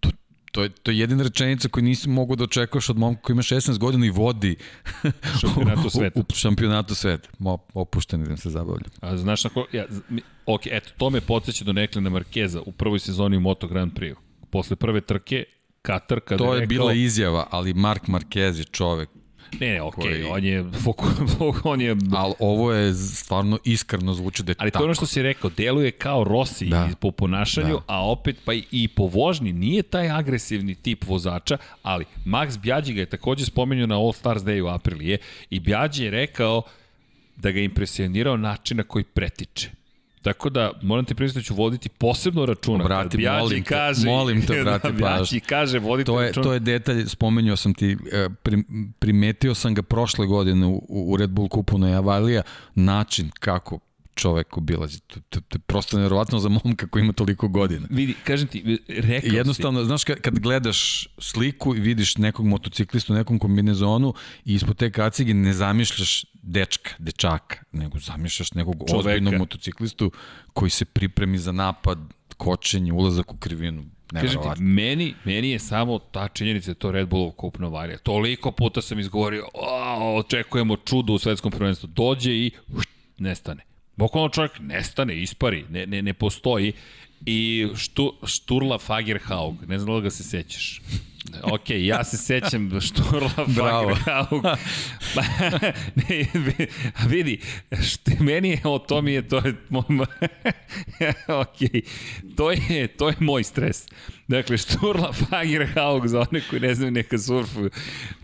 To, 0.00 0.10
to, 0.52 0.62
je, 0.62 0.68
to 0.68 0.90
je 0.90 0.98
jedina 0.98 1.22
rečenica 1.22 1.68
koju 1.68 1.84
nisi 1.84 2.08
mogu 2.08 2.36
da 2.36 2.44
očekuješ 2.44 2.90
od 2.90 2.98
momka 2.98 3.22
koji 3.22 3.34
ima 3.34 3.42
16 3.42 3.78
godina 3.78 4.06
i 4.06 4.10
vodi 4.10 4.56
šampionatu 5.40 5.90
sveta. 5.90 6.20
u, 6.20 6.22
u 6.32 6.34
šampionatu 6.34 6.94
sveta. 6.94 7.28
Mo, 7.38 7.58
opušten 7.74 8.22
idem 8.22 8.36
se 8.36 8.50
zabavljam. 8.50 8.90
A 9.00 9.16
znaš 9.16 9.44
na 9.44 9.50
ko, 9.50 9.66
ja, 9.72 9.86
ok, 10.46 10.66
eto, 10.66 10.90
to 10.98 11.10
me 11.10 11.20
podsjeća 11.20 11.64
do 11.64 11.72
Neklina 11.72 12.10
Markeza 12.10 12.62
u 12.66 12.72
prvoj 12.72 12.98
sezoni 12.98 13.36
u 13.36 13.40
Moto 13.40 13.68
Grand 13.68 13.92
Prix. 13.92 14.14
Posle 14.50 14.76
prve 14.76 15.00
trke, 15.00 15.44
Katar 15.82 16.20
kada 16.20 16.44
to 16.44 16.54
je, 16.54 16.56
je 16.56 16.60
rekao, 16.60 16.68
bila 16.68 16.92
izjava, 16.92 17.46
ali 17.50 17.74
Mark 17.74 18.06
Marquez 18.06 18.58
je 18.58 18.64
čovek 18.64 19.08
Ne, 19.60 19.72
ne, 19.72 19.82
okej, 19.82 20.04
okay, 20.04 20.10
koji... 20.10 20.24
on 20.24 20.44
je, 20.44 20.64
on 21.72 21.80
je... 21.80 21.96
Ali 22.12 22.34
ovo 22.38 22.72
je 22.72 22.94
stvarno 22.94 23.58
iskreno 23.64 24.14
zvuči 24.14 24.42
da 24.42 24.50
je 24.50 24.56
Ali 24.58 24.70
tako. 24.70 24.78
to 24.78 24.84
je 24.84 24.86
ono 24.86 24.94
što 24.94 25.06
si 25.06 25.22
rekao, 25.22 25.50
deluje 25.50 25.90
kao 25.90 26.24
Rossi 26.24 26.66
da. 26.66 26.88
po 27.00 27.10
ponašanju, 27.10 27.74
da. 27.74 27.82
a 27.86 28.10
opet 28.10 28.36
pa 28.44 28.52
i 28.70 28.88
po 28.88 29.06
vožnji 29.06 29.52
nije 29.52 29.82
taj 29.82 30.10
agresivni 30.10 30.74
tip 30.74 31.04
vozača, 31.06 31.56
ali 31.82 32.04
Max 32.26 32.58
Bjađi 32.58 32.92
ga 32.92 33.00
je 33.00 33.06
takođe 33.06 33.44
spomenuo 33.44 33.86
na 33.86 33.96
All 33.96 34.12
Stars 34.12 34.42
Day 34.42 34.62
u 34.62 34.68
aprilije 34.68 35.18
i 35.50 35.60
Bjađi 35.60 36.04
je 36.04 36.10
rekao 36.10 36.62
da 37.36 37.50
ga 37.50 37.60
impresionirao 37.60 38.36
način 38.36 38.76
na 38.76 38.82
koji 38.82 39.04
pretiče. 39.04 39.79
Tako 40.22 40.50
da, 40.50 40.72
moram 40.82 41.04
ti 41.04 41.14
priznati 41.14 41.38
da 41.38 41.46
ću 41.46 41.54
voditi 41.54 41.88
posebno 41.88 42.46
računa. 42.46 42.84
Brati, 42.84 43.16
Bjađi 43.16 43.38
molim 43.40 43.64
kaže, 43.64 44.02
te, 44.02 44.08
molim 44.08 44.46
te, 44.46 44.62
brati, 44.64 44.92
da, 44.92 44.92
Bjađi 44.92 45.40
kaže, 45.40 45.78
vodite 45.78 46.06
to 46.06 46.20
je, 46.20 46.26
računa. 46.26 46.44
To 46.44 46.52
je 46.52 46.60
detalj, 46.60 47.04
spomenuo 47.06 47.56
sam 47.56 47.74
ti, 47.74 47.96
e, 48.12 48.28
primetio 48.98 49.54
sam 49.54 49.74
ga 49.74 49.82
prošle 49.82 50.26
godine 50.26 50.66
u, 50.66 50.86
u 50.88 51.16
Red 51.16 51.30
Bull 51.30 51.48
kupu 51.48 51.78
na 51.78 51.88
Javalija, 51.88 52.42
način 52.74 53.30
kako 53.40 53.78
čovek 54.14 54.56
obilazi. 54.56 55.00
To, 55.00 55.20
to, 55.28 55.40
to 55.40 55.56
je 55.56 55.60
prosto 55.60 55.96
nevjerovatno 55.96 56.38
za 56.38 56.48
momka 56.48 56.86
koji 56.86 57.02
ima 57.02 57.12
toliko 57.12 57.48
godina. 57.48 57.86
Vidi, 57.90 58.14
kažem 58.24 58.48
ti, 58.48 58.78
rekao 58.88 59.30
Jednostavno, 59.30 59.80
si. 59.80 59.86
znaš, 59.86 60.04
kad, 60.04 60.20
kad 60.20 60.38
gledaš 60.38 61.08
sliku 61.18 61.76
i 61.76 61.80
vidiš 61.80 62.16
nekog 62.16 62.46
motociklistu 62.46 63.12
u 63.12 63.16
nekom 63.16 63.38
kombinezonu 63.38 64.14
i 64.44 64.54
ispod 64.54 64.76
te 64.76 64.92
kacige 64.92 65.34
ne 65.34 65.52
zamišljaš 65.52 66.24
dečka, 66.42 66.90
dečaka, 66.98 67.56
nego 67.72 67.98
zamišljaš 67.98 68.52
nekog 68.52 68.74
Čoveka. 68.88 68.96
ozbiljnog 68.96 69.34
motociklistu 69.34 70.12
koji 70.52 70.70
se 70.70 70.84
pripremi 70.84 71.38
za 71.38 71.52
napad, 71.52 71.98
kočenje, 72.36 72.92
ulazak 72.92 73.32
u 73.32 73.36
krivinu. 73.36 73.84
Kažem 74.12 74.42
ti, 74.42 74.62
meni, 74.62 75.14
meni 75.24 75.50
je 75.50 75.58
samo 75.58 75.98
ta 75.98 76.28
činjenica 76.28 76.70
da 76.70 76.74
to 76.74 76.90
Red 76.90 77.08
Bullov 77.08 77.30
kup 77.30 77.58
Novarija. 77.58 77.98
Toliko 77.98 78.52
puta 78.52 78.82
sam 78.82 78.98
izgovorio, 78.98 79.46
očekujemo 80.16 80.76
čudo 80.76 81.12
u 81.12 81.18
svetskom 81.18 81.52
prvenstvu. 81.52 81.86
Dođe 81.86 82.32
i 82.32 82.50
nestane. 83.18 83.69
Bukvalno 84.00 84.28
čovjek 84.28 84.52
nestane, 84.60 85.16
ispari, 85.22 85.64
ne, 85.70 85.86
ne, 85.86 86.02
ne 86.02 86.14
postoji. 86.14 86.72
I 87.26 87.68
štu, 87.76 88.14
Šturla 88.26 88.78
Fagerhaug, 88.78 89.68
ne 89.68 89.78
znam 89.78 89.94
da 89.94 90.00
ga 90.00 90.10
se 90.10 90.24
sećaš. 90.24 90.80
Ok, 91.42 91.70
ja 91.70 92.04
se 92.04 92.16
sećam 92.16 92.80
Šturla 92.80 93.30
Fagerhaug. 93.30 94.42
Pa, 95.14 95.22
ne, 95.94 96.26
vidi, 97.08 97.40
što, 97.82 98.10
meni 98.20 98.48
je, 98.48 98.60
o 98.64 98.78
to 98.78 99.02
mi 99.02 99.12
je, 99.12 99.28
to 99.28 99.36
je, 99.36 99.54
ok, 101.42 101.58
to 102.36 102.50
je, 102.50 102.86
to 102.86 103.08
je 103.08 103.14
moj 103.20 103.44
stres. 103.44 103.86
Dakle, 104.28 104.58
Šturla 104.58 105.12
Fagerhaug, 105.12 106.08
za 106.08 106.20
one 106.20 106.40
koji 106.50 106.60
ne 106.60 106.74
znaju 106.74 106.90
neka 106.92 107.18
surfuju, 107.18 107.70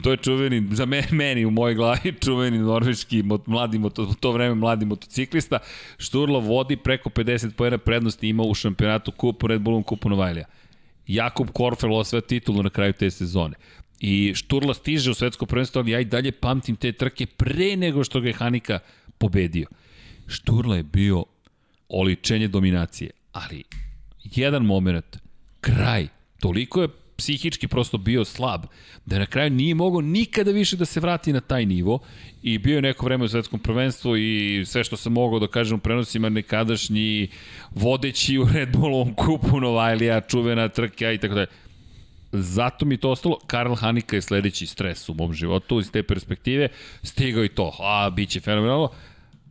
to 0.03 0.11
je 0.11 0.17
čuveni, 0.17 0.69
za 0.71 0.87
me, 0.87 1.03
meni 1.11 1.45
u 1.45 1.51
mojoj 1.51 1.75
glavi, 1.75 2.15
čuveni 2.25 2.59
norveški 2.59 3.23
mot, 3.23 3.47
mladi, 3.47 3.79
moto, 3.79 4.03
u 4.03 4.15
to 4.15 4.33
vreme 4.33 4.55
mladi 4.55 4.87
motociklista. 4.87 5.59
Šturla 5.99 6.39
vodi 6.39 6.77
preko 6.77 7.11
50 7.11 7.51
pojena 7.51 7.79
prednosti 7.79 8.29
ima 8.29 8.43
u 8.43 8.55
šampionatu 8.55 9.13
kupu 9.13 9.47
Red 9.47 9.61
Bullom 9.61 9.83
kupu 9.83 10.09
Novajlija. 10.09 10.47
Jakub 11.07 11.51
Korfel 11.53 11.95
osvaja 11.95 12.21
titulu 12.21 12.63
na 12.63 12.71
kraju 12.71 12.93
te 12.93 13.11
sezone. 13.11 13.55
I 14.01 14.33
Šturla 14.35 14.75
stiže 14.75 15.11
u 15.11 15.15
svetsko 15.15 15.47
prvenstvo, 15.47 15.81
ali 15.81 15.91
ja 15.91 16.01
i 16.01 16.05
dalje 16.05 16.33
pamtim 16.33 16.77
te 16.77 16.93
trke 16.93 17.27
pre 17.27 17.77
nego 17.77 18.05
što 18.05 18.21
ga 18.21 18.29
je 18.29 18.35
Hanika 18.35 18.79
pobedio. 19.19 19.67
Šturla 20.27 20.77
je 20.77 20.83
bio 20.83 21.25
oličenje 21.89 22.49
dominacije, 22.49 23.11
ali 23.33 23.65
jedan 24.23 24.65
moment, 24.65 25.17
kraj, 25.61 26.09
toliko 26.41 26.83
je 26.83 26.89
psihički 27.17 27.69
prosto 27.69 27.99
bio 27.99 28.25
slab, 28.25 28.65
da 29.07 29.19
na 29.19 29.27
kraju 29.27 29.51
nije 29.51 29.75
mogao 29.75 30.01
nikada 30.01 30.51
više 30.51 30.77
da 30.77 30.85
se 30.85 31.01
vrati 31.01 31.33
na 31.33 31.41
taj 31.41 31.67
nivo 31.67 31.99
i 32.43 32.59
bio 32.59 32.77
je 32.77 32.83
neko 32.83 33.07
vreme 33.07 33.25
u 33.25 33.29
svetskom 33.29 33.61
prvenstvu 33.61 34.17
i 34.17 34.65
sve 34.67 34.85
što 34.85 34.97
sam 34.97 35.13
mogao 35.13 35.39
da 35.39 35.47
kažem 35.47 35.79
u 35.79 35.81
prenosima 35.81 36.29
nekadašnji 36.29 37.29
vodeći 37.71 38.39
u 38.39 38.49
Red 38.53 38.73
Bullovom 38.73 39.15
kupu 39.15 39.61
Novajlija, 39.61 40.21
čuvena 40.21 40.69
trka 40.69 41.13
i 41.13 41.19
tako 41.19 41.35
dalje. 41.35 41.47
Zato 42.33 42.85
mi 42.85 42.97
to 42.97 43.11
ostalo. 43.11 43.39
Karl 43.47 43.75
Hanika 43.75 44.17
je 44.17 44.23
sledeći 44.23 44.67
stres 44.67 45.09
u 45.09 45.15
mom 45.15 45.33
životu 45.33 45.81
iz 45.81 45.91
te 45.91 46.03
perspektive. 46.03 46.69
Stigao 47.03 47.45
i 47.45 47.49
to. 47.49 47.77
A, 47.81 48.11
bit 48.11 48.29
će 48.29 48.41
fenomenalno. 48.41 48.91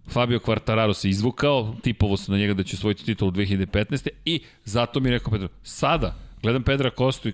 Fabio 0.07 0.39
Quartararo 0.39 0.93
se 0.93 1.09
izvukao, 1.09 1.75
tipovo 1.81 2.17
se 2.17 2.31
na 2.31 2.37
njega 2.37 2.53
da 2.53 2.63
će 2.63 2.75
osvojiti 2.75 3.05
titul 3.05 3.27
u 3.27 3.31
2015. 3.31 4.09
I 4.25 4.41
zato 4.65 4.99
mi 4.99 5.09
je 5.09 5.13
rekao 5.13 5.31
Pedro, 5.31 5.47
sada 5.63 6.15
gledam 6.41 6.63
Pedra 6.63 6.89
Kostu 6.89 7.29
i 7.29 7.33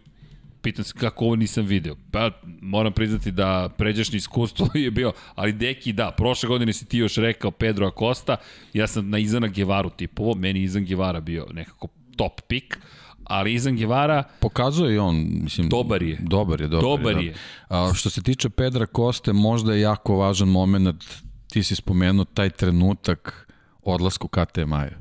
pitam 0.61 0.83
se 0.83 0.93
kako 0.93 1.25
ovo 1.25 1.35
nisam 1.35 1.65
video. 1.65 1.95
Pa 2.11 2.31
moram 2.61 2.93
priznati 2.93 3.31
da 3.31 3.69
pređašnje 3.77 4.17
iskustvo 4.17 4.67
je 4.85 4.91
bio, 4.91 5.13
ali 5.35 5.53
deki 5.53 5.93
da, 5.93 6.11
prošle 6.11 6.49
godine 6.49 6.73
si 6.73 6.85
ti 6.85 6.97
još 6.97 7.15
rekao 7.15 7.51
Pedro 7.51 7.87
Acosta, 7.87 8.37
ja 8.73 8.87
sam 8.87 9.09
na 9.09 9.17
Izana 9.17 9.47
Gevaru 9.47 9.89
tipovo, 9.89 10.35
meni 10.35 10.61
Izan 10.61 10.85
Gevara 10.85 11.19
bio 11.19 11.47
nekako 11.53 11.87
top 12.15 12.41
pick, 12.47 12.77
ali 13.23 13.53
Izan 13.53 13.75
Gevara... 13.75 14.23
Pokazuje 14.39 14.95
i 14.95 14.97
on, 14.97 15.27
mislim... 15.43 15.69
Dobar 15.69 16.03
je. 16.03 16.17
Dobar 16.21 16.61
je, 16.61 16.67
dobar, 16.67 16.81
dobar 16.81 17.17
je. 17.17 17.25
je. 17.25 17.35
A, 17.69 17.91
što 17.93 18.09
se 18.09 18.21
tiče 18.21 18.49
Pedra 18.49 18.85
Koste, 18.85 19.33
možda 19.33 19.73
je 19.73 19.81
jako 19.81 20.17
važan 20.17 20.47
moment, 20.47 21.03
ti 21.49 21.63
si 21.63 21.75
spomenuo 21.75 22.25
taj 22.25 22.49
trenutak 22.49 23.51
odlasku 23.81 24.27
KTM-aju. 24.27 24.97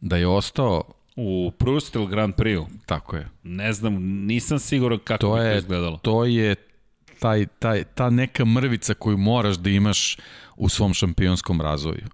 Da 0.00 0.16
je 0.16 0.26
ostao 0.26 0.97
U 1.20 1.50
Prustel 1.50 2.06
Grand 2.06 2.34
Prix-u. 2.34 2.66
Tako 2.86 3.16
je. 3.16 3.28
Ne 3.42 3.72
znam, 3.72 3.94
nisam 4.02 4.58
siguran 4.58 4.98
kako 5.04 5.20
to 5.20 5.34
bi 5.34 5.40
je, 5.40 5.52
to 5.52 5.58
izgledalo. 5.58 5.98
To 5.98 6.24
je 6.24 6.54
taj, 7.18 7.46
taj, 7.46 7.84
ta 7.84 8.10
neka 8.10 8.44
mrvica 8.44 8.94
koju 8.94 9.16
moraš 9.16 9.56
da 9.56 9.70
imaš 9.70 10.16
u 10.56 10.68
svom 10.68 10.94
šampionskom 10.94 11.60
razvoju. 11.60 12.06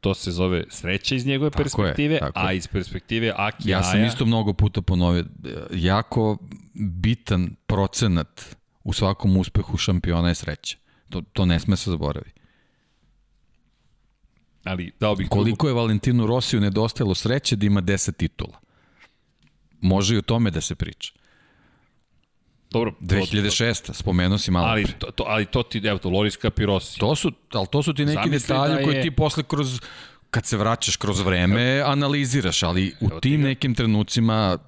To 0.00 0.14
se 0.14 0.30
zove 0.30 0.64
sreća 0.68 1.14
iz 1.14 1.26
njegove 1.26 1.50
tako 1.50 1.62
perspektive, 1.62 2.14
je, 2.14 2.20
tako 2.20 2.40
a 2.40 2.52
iz 2.52 2.66
perspektive 2.66 3.32
Aki 3.36 3.70
Ja 3.70 3.82
sam 3.82 3.98
Aja, 3.98 4.06
isto 4.06 4.26
mnogo 4.26 4.52
puta 4.52 4.82
ponovio, 4.82 5.24
jako 5.70 6.38
bitan 6.74 7.56
procenat 7.66 8.56
u 8.84 8.92
svakom 8.92 9.36
uspehu 9.36 9.76
šampiona 9.76 10.28
je 10.28 10.34
sreća. 10.34 10.76
To, 11.08 11.22
to 11.32 11.44
ne 11.44 11.60
sme 11.60 11.76
se 11.76 11.90
zaboravi. 11.90 12.30
Ali 14.68 14.92
dao 15.00 15.14
bih 15.14 15.28
Koliko 15.28 15.68
je 15.68 15.74
Valentinu 15.74 16.26
Rosiju 16.26 16.60
nedostajalo 16.60 17.14
sreće 17.14 17.56
da 17.56 17.66
ima 17.66 17.82
10 17.82 18.12
titula? 18.12 18.58
Može 19.80 20.14
i 20.14 20.18
o 20.18 20.22
tome 20.22 20.50
da 20.50 20.60
se 20.60 20.74
priča. 20.74 21.12
Dobro, 22.70 22.90
to- 22.90 22.96
2006. 23.00 23.92
spomenuo 23.92 24.38
si 24.38 24.50
malo 24.50 24.66
ali 24.66 24.84
pre. 24.84 24.92
to, 24.92 25.06
to, 25.08 25.24
ali 25.26 25.46
to 25.46 25.62
ti, 25.62 25.78
evo 25.78 25.98
to, 25.98 26.08
Loris 26.10 26.36
Capirosi. 26.36 26.98
To 26.98 27.16
su, 27.16 27.32
ali 27.52 27.66
to 27.66 27.82
su 27.82 27.94
ti 27.94 28.04
neki 28.04 28.14
Zamisli 28.16 28.38
detalji 28.44 28.74
da 28.74 28.82
koji 28.84 28.96
je- 28.96 29.02
ti 29.02 29.10
posle 29.10 29.42
kroz 29.42 29.80
kad 30.30 30.46
se 30.46 30.56
vraćaš 30.56 30.96
kroz 30.96 31.20
vreme, 31.20 31.80
analiziraš, 31.80 32.62
ali 32.62 32.94
u 33.00 33.04
Evo 33.04 33.20
ti 33.20 33.30
tim 33.30 33.40
nekim 33.40 33.74
trenucima 33.74 34.58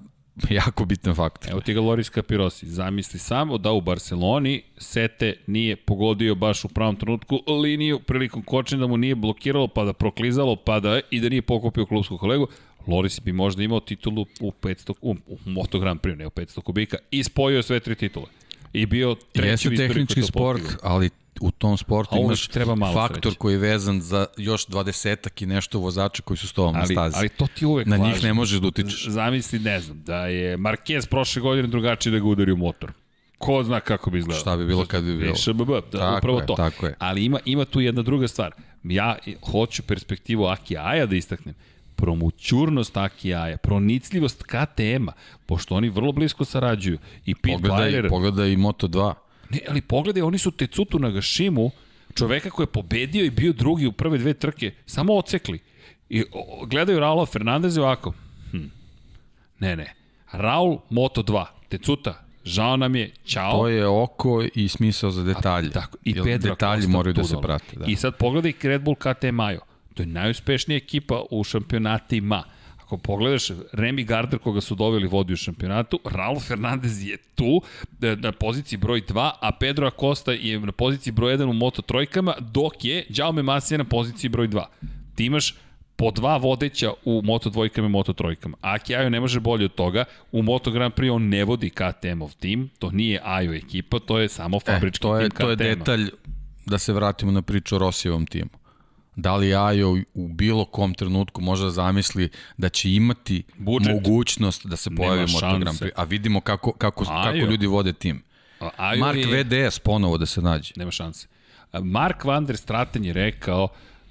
jako 0.60 0.84
bitan 0.84 1.14
faktor. 1.14 1.50
Evo 1.50 1.60
ti 1.60 1.74
ga 1.74 1.80
Loris 1.80 2.10
Capirosi. 2.10 2.66
Zamisli 2.66 3.18
samo 3.18 3.58
da 3.58 3.72
u 3.72 3.80
Barceloni 3.80 4.62
Sete 4.78 5.34
nije 5.46 5.76
pogodio 5.76 6.34
baš 6.34 6.64
u 6.64 6.68
pravom 6.68 6.96
trenutku 6.96 7.40
liniju 7.62 8.00
prilikom 8.00 8.42
kočenja 8.42 8.80
da 8.80 8.86
mu 8.86 8.96
nije 8.96 9.14
blokiralo, 9.14 9.68
pa 9.68 9.84
da 9.84 9.92
proklizalo, 9.92 10.56
pa 10.56 10.80
da 10.80 11.00
i 11.10 11.20
da 11.20 11.28
nije 11.28 11.42
pokupio 11.42 11.86
klubsku 11.86 12.18
kolegu. 12.18 12.48
Loris 12.86 13.20
bi 13.20 13.32
možda 13.32 13.62
imao 13.62 13.80
titulu 13.80 14.26
u 14.40 14.52
500, 14.62 14.92
u, 15.00 15.16
u 15.26 15.38
Moto 15.44 15.78
Grand 15.78 16.00
Prix, 16.00 16.16
ne 16.16 16.26
u 16.26 16.30
500 16.30 16.60
kubika, 16.60 16.96
i 17.10 17.22
spojio 17.22 17.62
sve 17.62 17.80
tri 17.80 17.94
titule. 17.94 18.26
I 18.72 18.86
bio 18.86 19.16
treći 19.32 19.68
Jeste 19.68 19.76
tehnički 19.76 20.22
sport, 20.22 20.62
ali 20.82 21.10
u 21.40 21.50
tom 21.50 21.76
sportu 21.76 22.16
imaš 22.16 22.48
treba 22.48 22.74
malo 22.74 22.94
faktor 22.94 23.22
sreće. 23.22 23.38
koji 23.38 23.54
je 23.54 23.58
vezan 23.58 24.00
za 24.00 24.26
još 24.36 24.66
dvadesetak 24.66 25.42
i 25.42 25.46
nešto 25.46 25.78
vozača 25.78 26.22
koji 26.22 26.36
su 26.36 26.48
s 26.48 26.52
tobom 26.52 26.74
na 26.74 26.80
Ali, 26.80 26.94
stazi. 26.94 27.16
ali 27.18 27.28
to 27.28 27.46
ti 27.46 27.66
uvek 27.66 27.86
na 27.86 27.96
njih 27.96 28.12
važi. 28.12 28.26
ne 28.26 28.32
možeš 28.34 28.60
da 28.60 28.66
utičeš. 28.68 29.06
Zamisli, 29.08 29.58
ne 29.58 29.80
znam, 29.80 30.02
da 30.02 30.26
je 30.26 30.56
Marquez 30.58 31.08
prošle 31.08 31.42
godine 31.42 31.68
drugačije 31.68 32.12
da 32.12 32.18
ga 32.18 32.24
udari 32.24 32.52
u 32.52 32.56
motor. 32.56 32.92
Ko 33.38 33.62
zna 33.64 33.80
kako 33.80 34.10
bi 34.10 34.18
izgledalo. 34.18 34.40
Šta 34.40 34.56
bi 34.56 34.66
bilo 34.66 34.86
kad 34.86 35.04
bi 35.04 35.16
bilo? 35.16 35.34
ŠBB, 35.36 35.68
da, 35.92 35.98
Tako 35.98 36.16
upravo 36.18 36.40
je, 36.40 36.46
to. 36.46 36.54
tako 36.54 36.86
je. 36.86 36.94
Ali 36.98 37.24
ima, 37.24 37.38
ima 37.44 37.64
tu 37.64 37.80
jedna 37.80 38.02
druga 38.02 38.28
stvar. 38.28 38.52
Ja 38.84 39.16
hoću 39.50 39.82
perspektivu 39.82 40.44
Aki 40.46 40.76
Aja 40.76 41.06
da 41.06 41.16
istaknem. 41.16 41.54
Promućurnost 41.96 42.96
Aki 42.96 43.34
Aja, 43.34 43.56
pronicljivost 43.56 44.42
KTM-a, 44.42 45.12
pošto 45.46 45.74
oni 45.74 45.88
vrlo 45.88 46.12
blisko 46.12 46.44
sarađuju. 46.44 46.98
I 47.26 47.34
Pete 47.34 47.52
Pogledaj, 47.52 47.92
Weiler, 47.92 48.08
pogledaj 48.08 48.48
i 48.52 48.56
Moto2. 48.56 49.14
Ne, 49.50 49.60
ali 49.68 49.80
pogledaj, 49.80 50.22
oni 50.22 50.38
su 50.38 50.50
Tecutu 50.50 50.98
Nagashimu, 50.98 51.70
čoveka 52.14 52.50
koji 52.50 52.64
je 52.64 52.72
pobedio 52.72 53.24
i 53.24 53.30
bio 53.30 53.52
drugi 53.52 53.86
u 53.86 53.92
prve 53.92 54.18
dve 54.18 54.34
trke, 54.34 54.72
samo 54.86 55.14
ocekli. 55.14 55.58
I 56.08 56.24
o, 56.32 56.66
gledaju 56.66 57.00
Raula 57.00 57.26
Fernandeza 57.26 57.80
i 57.80 57.84
ovako. 57.84 58.12
Hm. 58.50 58.64
Ne, 59.58 59.76
ne. 59.76 59.94
Raul 60.32 60.78
Moto 60.90 61.22
2. 61.22 61.44
Tecuta, 61.68 62.24
žao 62.44 62.76
nam 62.76 62.96
je, 62.96 63.10
čao. 63.24 63.52
To 63.52 63.68
je 63.68 63.86
oko 63.86 64.44
i 64.54 64.68
smisao 64.68 65.10
za 65.10 65.22
detalje. 65.22 65.70
Tako, 65.70 65.98
i 66.04 66.10
Jer 66.10 66.24
Pedro 66.24 66.50
Detalji 66.50 66.86
moraju 66.86 67.12
da 67.12 67.24
se 67.24 67.36
prate. 67.42 67.76
Da. 67.76 67.84
I 67.86 67.96
sad 67.96 68.16
pogledaj 68.16 68.52
Red 68.62 68.82
Bull 68.82 68.96
KT 68.96 69.24
Majo. 69.32 69.60
To 69.94 70.02
je 70.02 70.06
najuspešnija 70.06 70.76
ekipa 70.76 71.22
u 71.30 71.44
šampionatima. 71.44 72.44
Ako 72.90 72.98
pogledaš, 72.98 73.48
Remy 73.72 74.04
Gardner 74.04 74.38
koga 74.38 74.60
su 74.60 74.74
doveli 74.74 75.06
vodi 75.06 75.32
u 75.32 75.36
šampionatu, 75.36 76.00
Raul 76.04 76.40
Fernandez 76.40 77.06
je 77.06 77.16
tu 77.34 77.62
e, 78.02 78.16
na 78.16 78.32
poziciji 78.32 78.78
broj 78.78 79.02
2, 79.02 79.30
a 79.40 79.52
Pedro 79.52 79.86
Acosta 79.86 80.32
je 80.32 80.60
na 80.60 80.72
poziciji 80.72 81.12
broj 81.12 81.36
1 81.36 81.50
u 81.50 81.52
Moto 81.52 81.82
trojkama, 81.82 82.34
dok 82.40 82.84
je 82.84 83.06
Jaume 83.08 83.42
Masija 83.42 83.78
na 83.78 83.84
poziciji 83.84 84.28
broj 84.28 84.48
2. 84.48 84.64
Ti 85.14 85.24
imaš 85.24 85.54
po 85.96 86.10
dva 86.10 86.36
vodeća 86.36 86.92
u 87.04 87.22
Moto 87.24 87.50
dvojkama 87.50 87.86
i 87.86 87.90
Moto 87.90 88.12
trojkama. 88.12 88.56
Aki 88.60 88.96
Ajo 88.96 89.10
ne 89.10 89.20
može 89.20 89.40
bolje 89.40 89.64
od 89.64 89.74
toga. 89.74 90.04
U 90.32 90.42
Moto 90.42 90.70
Grand 90.70 90.94
Prix 90.94 91.12
on 91.12 91.28
ne 91.28 91.44
vodi 91.44 91.70
KTM-ov 91.70 92.34
tim, 92.40 92.70
to 92.78 92.90
nije 92.90 93.20
Ajo 93.24 93.54
ekipa, 93.54 93.98
to 93.98 94.18
je 94.18 94.28
samo 94.28 94.56
E, 94.56 94.60
fabrički 94.60 95.02
to 95.02 95.16
je, 95.18 95.28
tim 95.28 95.38
to 95.38 95.50
je 95.50 95.56
KTM-a. 95.56 95.74
detalj 95.74 96.10
da 96.66 96.78
se 96.78 96.92
vratimo 96.92 97.32
na 97.32 97.42
priču 97.42 97.74
o 97.74 97.78
Rosijevom 97.78 98.26
timu. 98.26 98.50
Da 99.16 99.36
li 99.36 99.54
Ajo 99.54 99.90
u 100.14 100.28
bilo 100.28 100.64
kom 100.64 100.94
trenutku 100.94 101.40
može 101.40 101.64
da 101.64 101.70
zamisli 101.70 102.28
da 102.56 102.68
će 102.68 102.92
imati 102.92 103.42
Budžet. 103.56 103.92
mogućnost 103.94 104.66
da 104.66 104.76
se 104.76 104.90
pojavi 104.92 105.16
Nema 105.16 105.32
Moto 105.32 105.46
Grand 105.48 105.64
šanse. 105.66 105.84
Prix, 105.84 105.90
a 105.96 106.04
vidimo 106.04 106.40
kako, 106.40 106.72
kako, 106.72 107.04
Ajo. 107.04 107.22
kako 107.24 107.50
ljudi 107.50 107.66
vode 107.66 107.92
tim. 107.92 108.22
Ajo 108.76 108.98
Mark 108.98 109.18
je- 109.18 109.44
VDS 109.66 109.78
ponovo 109.78 110.18
da 110.18 110.26
se 110.26 110.42
nađe. 110.42 110.72
Nema 110.76 110.90
šanse. 110.90 111.26
Mark 111.74 112.24
Van 112.24 112.46
der 112.46 112.56
Straten 112.56 113.04
je 113.04 113.12
rekao 113.12 113.68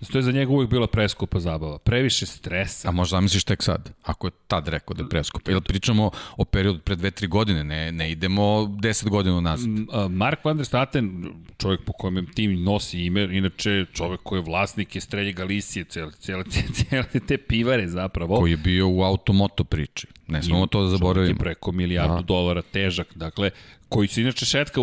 to 0.07 0.17
je 0.17 0.21
za 0.21 0.31
njega 0.31 0.51
uvijek 0.51 0.69
bila 0.69 0.87
preskupa 0.87 1.39
zabava. 1.39 1.77
Previše 1.77 2.25
stresa. 2.25 2.89
A 2.89 2.91
možda 2.91 3.17
zamisliš 3.17 3.43
tek 3.43 3.63
sad, 3.63 3.89
ako 4.03 4.27
je 4.27 4.31
tad 4.47 4.67
rekao 4.67 4.93
da 4.93 5.03
je 5.03 5.09
preskup. 5.09 5.47
Ili 5.47 5.61
pričamo 5.61 6.11
o 6.37 6.45
periodu 6.45 6.79
pre 6.79 6.95
dve, 6.95 7.11
tri 7.11 7.27
godine, 7.27 7.63
ne, 7.63 7.91
ne 7.91 8.11
idemo 8.11 8.41
10 8.41 9.09
godina 9.09 9.41
nazad. 9.41 9.67
Mark 10.09 10.45
Van 10.45 10.57
der 10.57 10.65
Straten, 10.65 11.25
čovjek 11.57 11.81
po 11.81 11.93
kojem 11.93 12.27
tim 12.27 12.63
nosi 12.63 12.99
ime, 12.99 13.37
inače 13.37 13.85
čovjek 13.93 14.19
koji 14.23 14.39
je 14.39 14.43
vlasnik 14.43 14.95
je 14.95 15.01
Strelje 15.01 15.33
Galicije, 15.33 15.85
cijele, 15.85 16.11
cijele, 16.11 16.43
cijele 16.75 17.05
te 17.27 17.37
pivare 17.37 17.87
zapravo. 17.87 18.39
Koji 18.39 18.51
je 18.51 18.57
bio 18.57 18.89
u 18.89 19.03
automoto 19.03 19.63
priči. 19.63 20.07
Ne 20.27 20.43
smemo 20.43 20.67
to 20.67 20.79
da 20.79 20.87
Čovjek 20.87 20.93
je 20.93 20.97
zaboravimo. 20.97 21.39
preko 21.39 21.71
milijardu 21.71 22.15
Da. 22.15 22.21
dolara 22.21 22.61
težak, 22.63 23.07
dakle, 23.15 23.49
koji 23.89 24.07
se 24.07 24.21
inače 24.21 24.45
šetka, 24.45 24.81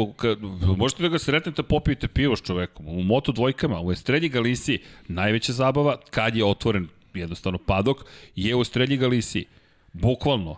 možete 0.76 1.02
da 1.02 1.08
ga 1.08 1.18
sretnete, 1.18 1.62
popijete 1.62 2.08
pivo 2.08 2.36
s 2.36 2.42
čovekom, 2.42 2.88
u 2.88 3.02
moto 3.02 3.32
dvojkama, 3.32 3.80
u 3.80 3.92
Estrelji 3.92 4.28
Galisiji, 4.28 4.78
najveća 5.08 5.52
zabava, 5.52 5.96
kad 6.10 6.36
je 6.36 6.44
otvoren 6.44 6.88
jednostavno 7.14 7.58
padok, 7.58 7.96
je 8.36 8.56
u 8.56 8.62
Estrelji 8.62 8.96
Galisiji. 8.96 9.44
Bukvalno. 9.92 10.56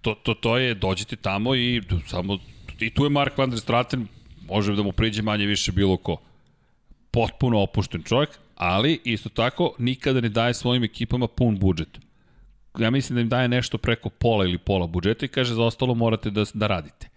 To, 0.00 0.14
to, 0.14 0.34
to 0.34 0.58
je, 0.58 0.74
dođete 0.74 1.16
tamo 1.16 1.54
i 1.54 1.82
samo, 2.06 2.38
i 2.80 2.90
tu 2.90 3.04
je 3.04 3.10
Mark 3.10 3.38
van 3.38 3.50
der 3.50 3.60
Straten, 3.60 4.06
može 4.48 4.74
da 4.76 4.82
mu 4.82 4.92
priđe 4.92 5.22
manje 5.22 5.46
više 5.46 5.72
bilo 5.72 5.96
ko. 5.96 6.16
Potpuno 7.10 7.60
opušten 7.60 8.02
čovjek, 8.02 8.30
ali 8.54 9.00
isto 9.04 9.28
tako 9.28 9.74
nikada 9.78 10.20
ne 10.20 10.28
daje 10.28 10.54
svojim 10.54 10.84
ekipama 10.84 11.26
pun 11.26 11.58
budžet 11.58 11.98
ja 12.78 12.90
mislim 12.90 13.14
da 13.14 13.20
im 13.20 13.28
daje 13.28 13.48
nešto 13.48 13.78
preko 13.78 14.08
pola 14.08 14.44
ili 14.44 14.58
pola 14.58 14.86
budžeta 14.86 15.26
i 15.26 15.28
kaže 15.28 15.54
za 15.54 15.62
ostalo 15.62 15.94
morate 15.94 16.30
da, 16.30 16.44
da 16.54 16.66
radite. 16.66 17.08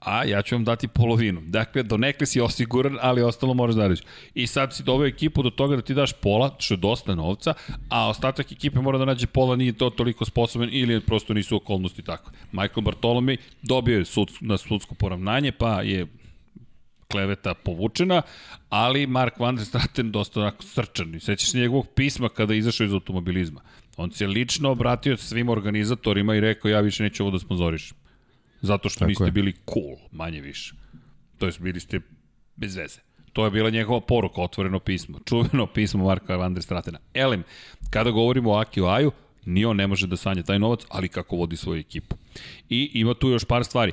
A 0.00 0.24
ja 0.24 0.42
ću 0.42 0.54
vam 0.54 0.64
dati 0.64 0.88
polovinu. 0.88 1.40
Dakle, 1.44 1.82
do 1.82 1.96
nekle 1.96 2.26
si 2.26 2.40
osiguran, 2.40 2.98
ali 3.00 3.22
ostalo 3.22 3.54
moraš 3.54 3.74
da 3.74 3.82
radiš. 3.82 4.00
I 4.34 4.46
sad 4.46 4.76
si 4.76 4.82
doveo 4.82 5.06
ekipu 5.06 5.42
do 5.42 5.50
toga 5.50 5.76
da 5.76 5.82
ti 5.82 5.94
daš 5.94 6.12
pola, 6.12 6.56
što 6.58 6.74
je 6.74 6.78
dosta 6.78 7.14
novca, 7.14 7.54
a 7.88 8.08
ostatak 8.08 8.52
ekipe 8.52 8.80
mora 8.80 8.98
da 8.98 9.04
nađe 9.04 9.26
pola, 9.26 9.56
nije 9.56 9.72
to 9.72 9.90
toliko 9.90 10.24
sposoben 10.24 10.68
ili 10.72 11.00
prosto 11.00 11.34
nisu 11.34 11.56
okolnosti 11.56 12.02
tako. 12.02 12.32
Michael 12.52 12.82
Bartolomej 12.82 13.36
dobio 13.62 13.98
je 13.98 14.04
sud, 14.04 14.30
na 14.40 14.58
sudsko 14.58 14.94
poravnanje, 14.94 15.52
pa 15.52 15.82
je 15.82 16.06
kleveta 17.10 17.54
povučena, 17.54 18.22
ali 18.68 19.06
Mark 19.06 19.38
Van 19.38 19.56
der 19.56 19.66
Straten 19.66 20.10
dosta 20.12 20.40
onako 20.40 20.62
srčan. 20.62 21.20
Sećaš 21.20 21.50
se 21.50 21.58
njegovog 21.58 21.86
pisma 21.94 22.28
kada 22.28 22.52
je 22.52 22.58
izašao 22.58 22.84
iz 22.84 22.92
automobilizma. 22.92 23.60
On 23.96 24.10
se 24.10 24.26
lično 24.26 24.70
obratio 24.70 25.16
svim 25.16 25.48
organizatorima 25.48 26.34
i 26.34 26.40
rekao 26.40 26.68
ja 26.68 26.80
više 26.80 27.02
neću 27.02 27.22
ovo 27.22 27.30
da 27.30 27.38
sponzorišem. 27.38 27.99
Zato 28.60 28.88
što 28.88 28.98
Tako 28.98 29.08
niste 29.08 29.24
je. 29.24 29.30
bili 29.30 29.52
cool, 29.52 29.96
manje 30.12 30.40
više. 30.40 30.74
To 31.38 31.46
jest 31.46 31.60
bili 31.60 31.80
ste 31.80 32.00
bez 32.56 32.76
veze. 32.76 32.98
To 33.32 33.44
je 33.44 33.50
bila 33.50 33.70
njegova 33.70 34.00
poruka, 34.00 34.40
otvoreno 34.42 34.78
pismo, 34.78 35.18
čuveno 35.28 35.66
pismo 35.66 36.04
Marka 36.04 36.36
Van 36.36 36.54
der 36.54 36.62
Stratena. 36.62 36.98
Elem, 37.14 37.42
kada 37.90 38.10
govorimo 38.10 38.50
o 38.52 38.58
Aki 38.58 38.80
Aju, 38.80 39.12
ni 39.46 39.64
on 39.64 39.76
ne 39.76 39.86
može 39.86 40.06
da 40.06 40.16
sanja 40.16 40.42
taj 40.42 40.58
novac, 40.58 40.80
ali 40.88 41.08
kako 41.08 41.36
vodi 41.36 41.56
svoju 41.56 41.80
ekipu. 41.80 42.16
I 42.68 42.90
ima 42.94 43.14
tu 43.14 43.28
još 43.28 43.44
par 43.44 43.64
stvari. 43.64 43.92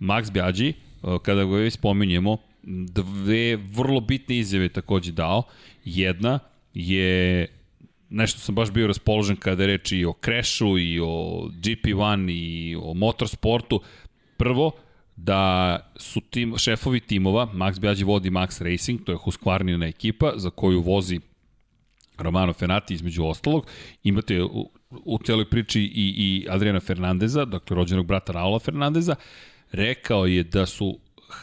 Max 0.00 0.32
Bjađi, 0.32 0.68
eh, 0.68 0.74
kada 1.22 1.44
ga 1.44 1.56
već 1.56 1.74
spominjemo, 1.74 2.36
dve 2.62 3.56
vrlo 3.56 4.00
bitne 4.00 4.36
izjave 4.38 4.68
takođe 4.68 5.12
dao. 5.12 5.42
Jedna 5.84 6.38
je 6.74 7.46
nešto 8.10 8.40
sam 8.40 8.54
baš 8.54 8.70
bio 8.70 8.86
raspoložen 8.86 9.36
kada 9.36 9.62
je 9.62 9.66
reč 9.66 9.92
i 9.92 10.04
o 10.04 10.14
Crashu 10.24 10.78
i 10.78 11.00
o 11.00 11.48
GP1 11.52 12.30
i 12.30 12.76
o 12.82 12.94
motorsportu. 12.94 13.80
Prvo, 14.42 14.72
da 15.16 15.78
su 15.96 16.20
tim, 16.20 16.54
šefovi 16.58 17.00
timova, 17.00 17.48
Max 17.54 17.80
Bjađi 17.80 18.04
vodi 18.04 18.30
Max 18.30 18.62
Racing, 18.62 19.04
to 19.04 19.12
je 19.12 19.18
Husqvarnina 19.18 19.86
ekipa 19.86 20.32
za 20.36 20.50
koju 20.50 20.80
vozi 20.80 21.20
Romano 22.18 22.52
Fenati 22.52 22.94
između 22.94 23.24
ostalog. 23.24 23.66
Imate 24.04 24.42
u, 24.42 24.70
u 24.90 25.18
celoj 25.18 25.50
priči 25.50 25.80
i, 25.82 26.14
i 26.16 26.46
Adriana 26.50 26.80
Fernandeza, 26.80 27.44
dakle 27.44 27.76
rođenog 27.76 28.06
brata 28.06 28.32
Raula 28.32 28.58
Fernandeza, 28.58 29.14
rekao 29.72 30.26
je 30.26 30.42
da 30.42 30.66
su 30.66 30.98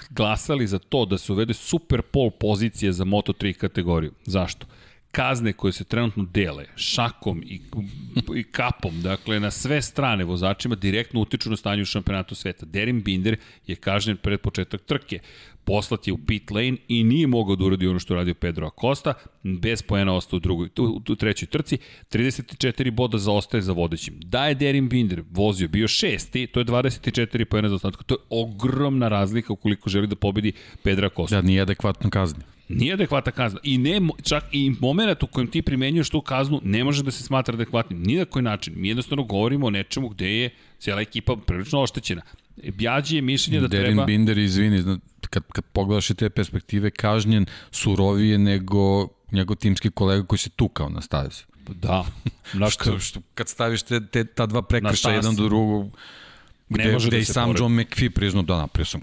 glasali 0.10 0.68
za 0.68 0.80
to 0.80 1.06
da 1.06 1.18
se 1.18 1.32
uvede 1.32 1.54
super 1.54 2.02
pol 2.02 2.32
pozicije 2.32 2.92
za 2.92 3.06
Moto3 3.06 3.54
kategoriju. 3.54 4.12
Zašto? 4.26 4.68
Kazne 5.12 5.54
koje 5.54 5.74
se 5.74 5.84
trenutno 5.84 6.26
dele 6.34 6.66
šakom 6.76 7.44
i, 7.46 7.62
i 8.36 8.44
kapom, 8.44 9.02
dakle 9.02 9.40
na 9.40 9.52
sve 9.52 9.82
strane 9.82 10.24
vozačima 10.24 10.76
direktno 10.76 11.22
utiču 11.22 11.50
na 11.50 11.58
stanje 11.58 11.82
u 11.82 11.86
šampionatu 11.86 12.36
sveta. 12.36 12.66
Derin 12.66 13.04
Binder 13.04 13.38
je 13.68 13.76
kažnjen 13.76 14.18
pred 14.18 14.42
početak 14.42 14.82
trke. 14.82 15.20
Poslat 15.64 16.08
je 16.08 16.14
u 16.14 16.18
pit 16.18 16.52
lane 16.52 16.78
i 16.88 17.04
nije 17.04 17.28
mogao 17.28 17.56
da 17.56 17.66
uradi 17.66 17.88
ono 17.88 18.00
što 18.00 18.16
radio 18.16 18.34
Pedro 18.34 18.68
Acosta, 18.68 19.14
bez 19.44 19.82
poena 19.82 20.16
ostao 20.16 20.38
u, 20.38 20.40
drugoj, 20.40 20.70
u, 20.80 21.02
u 21.10 21.16
trećoj 21.16 21.48
trci, 21.48 21.78
34 22.12 22.92
boda 22.92 23.18
zaostaje 23.18 23.62
za 23.62 23.74
vodećim. 23.74 24.14
Da 24.20 24.48
je 24.48 24.56
Derin 24.56 24.90
Binder 24.90 25.24
vozio 25.32 25.68
bio 25.68 25.88
šesti, 25.88 26.48
to 26.48 26.60
je 26.60 26.66
24 26.66 27.46
poena 27.46 27.70
za 27.70 27.76
ostatku. 27.76 28.04
To 28.04 28.16
je 28.16 28.20
ogromna 28.30 29.08
razlika 29.08 29.54
ukoliko 29.54 29.90
želi 29.90 30.08
da 30.08 30.16
pobedi 30.16 30.52
Pedro 30.84 31.08
Acosta. 31.08 31.36
Da, 31.36 31.48
nije 31.48 31.62
adekvatno 31.62 32.10
kazni. 32.10 32.44
Nije 32.70 32.94
adekvatna 32.94 33.32
kazna. 33.32 33.60
I 33.64 33.78
ne, 33.78 34.02
čak 34.24 34.44
i 34.52 34.72
moment 34.80 35.24
u 35.24 35.28
kojem 35.28 35.48
ti 35.48 35.62
primenjuješ 35.62 36.10
tu 36.10 36.22
kaznu 36.22 36.62
ne 36.64 36.84
može 36.84 37.04
da 37.04 37.12
se 37.12 37.24
smatra 37.24 37.54
adekvatnim. 37.54 38.04
Ni 38.04 38.16
na 38.16 38.26
koji 38.26 38.44
način. 38.44 38.74
Mi 38.78 38.88
jednostavno 38.88 39.24
govorimo 39.24 39.68
o 39.68 39.70
nečemu 39.70 40.10
gde 40.10 40.30
je 40.30 40.50
cijela 40.80 41.02
ekipa 41.02 41.36
prilično 41.36 41.82
oštećena. 41.82 42.22
Bjađi 42.74 43.16
je 43.16 43.22
mišljenje 43.22 43.62
da 43.62 43.68
Derin 43.68 43.86
treba... 43.86 44.06
Derin 44.06 44.18
Binder, 44.18 44.38
izvini, 44.38 45.00
kad, 45.30 45.44
kad 45.52 45.66
pogledaš 45.66 46.10
i 46.10 46.16
te 46.16 46.30
perspektive, 46.30 46.92
kažnjen 46.92 47.46
surovije 47.72 48.38
nego 48.38 49.08
njegov 49.32 49.56
timski 49.56 49.90
kolega 49.90 50.28
koji 50.28 50.40
se 50.40 50.50
tukao 50.50 50.90
na 50.90 51.02
stazi. 51.02 51.44
Da. 51.68 52.06
Dakle, 52.54 52.70
što, 52.70 53.00
što, 53.00 53.20
kad 53.34 53.48
staviš 53.48 53.84
te, 53.84 54.08
te, 54.08 54.26
ta 54.26 54.46
dva 54.46 54.62
prekrša 54.62 55.10
jedan 55.10 55.36
do 55.36 55.44
drugog, 55.44 55.98
gde, 56.70 56.84
ne 56.84 56.92
može 56.92 57.08
gde 57.08 57.18
da 57.18 57.22
i 57.22 57.26
sam 57.26 57.46
pored. 57.46 57.60
John 57.60 57.80
McPhee 57.80 58.10
priznao 58.10 58.44
da 58.44 58.58
napravio 58.58 58.86
sam 58.86 59.02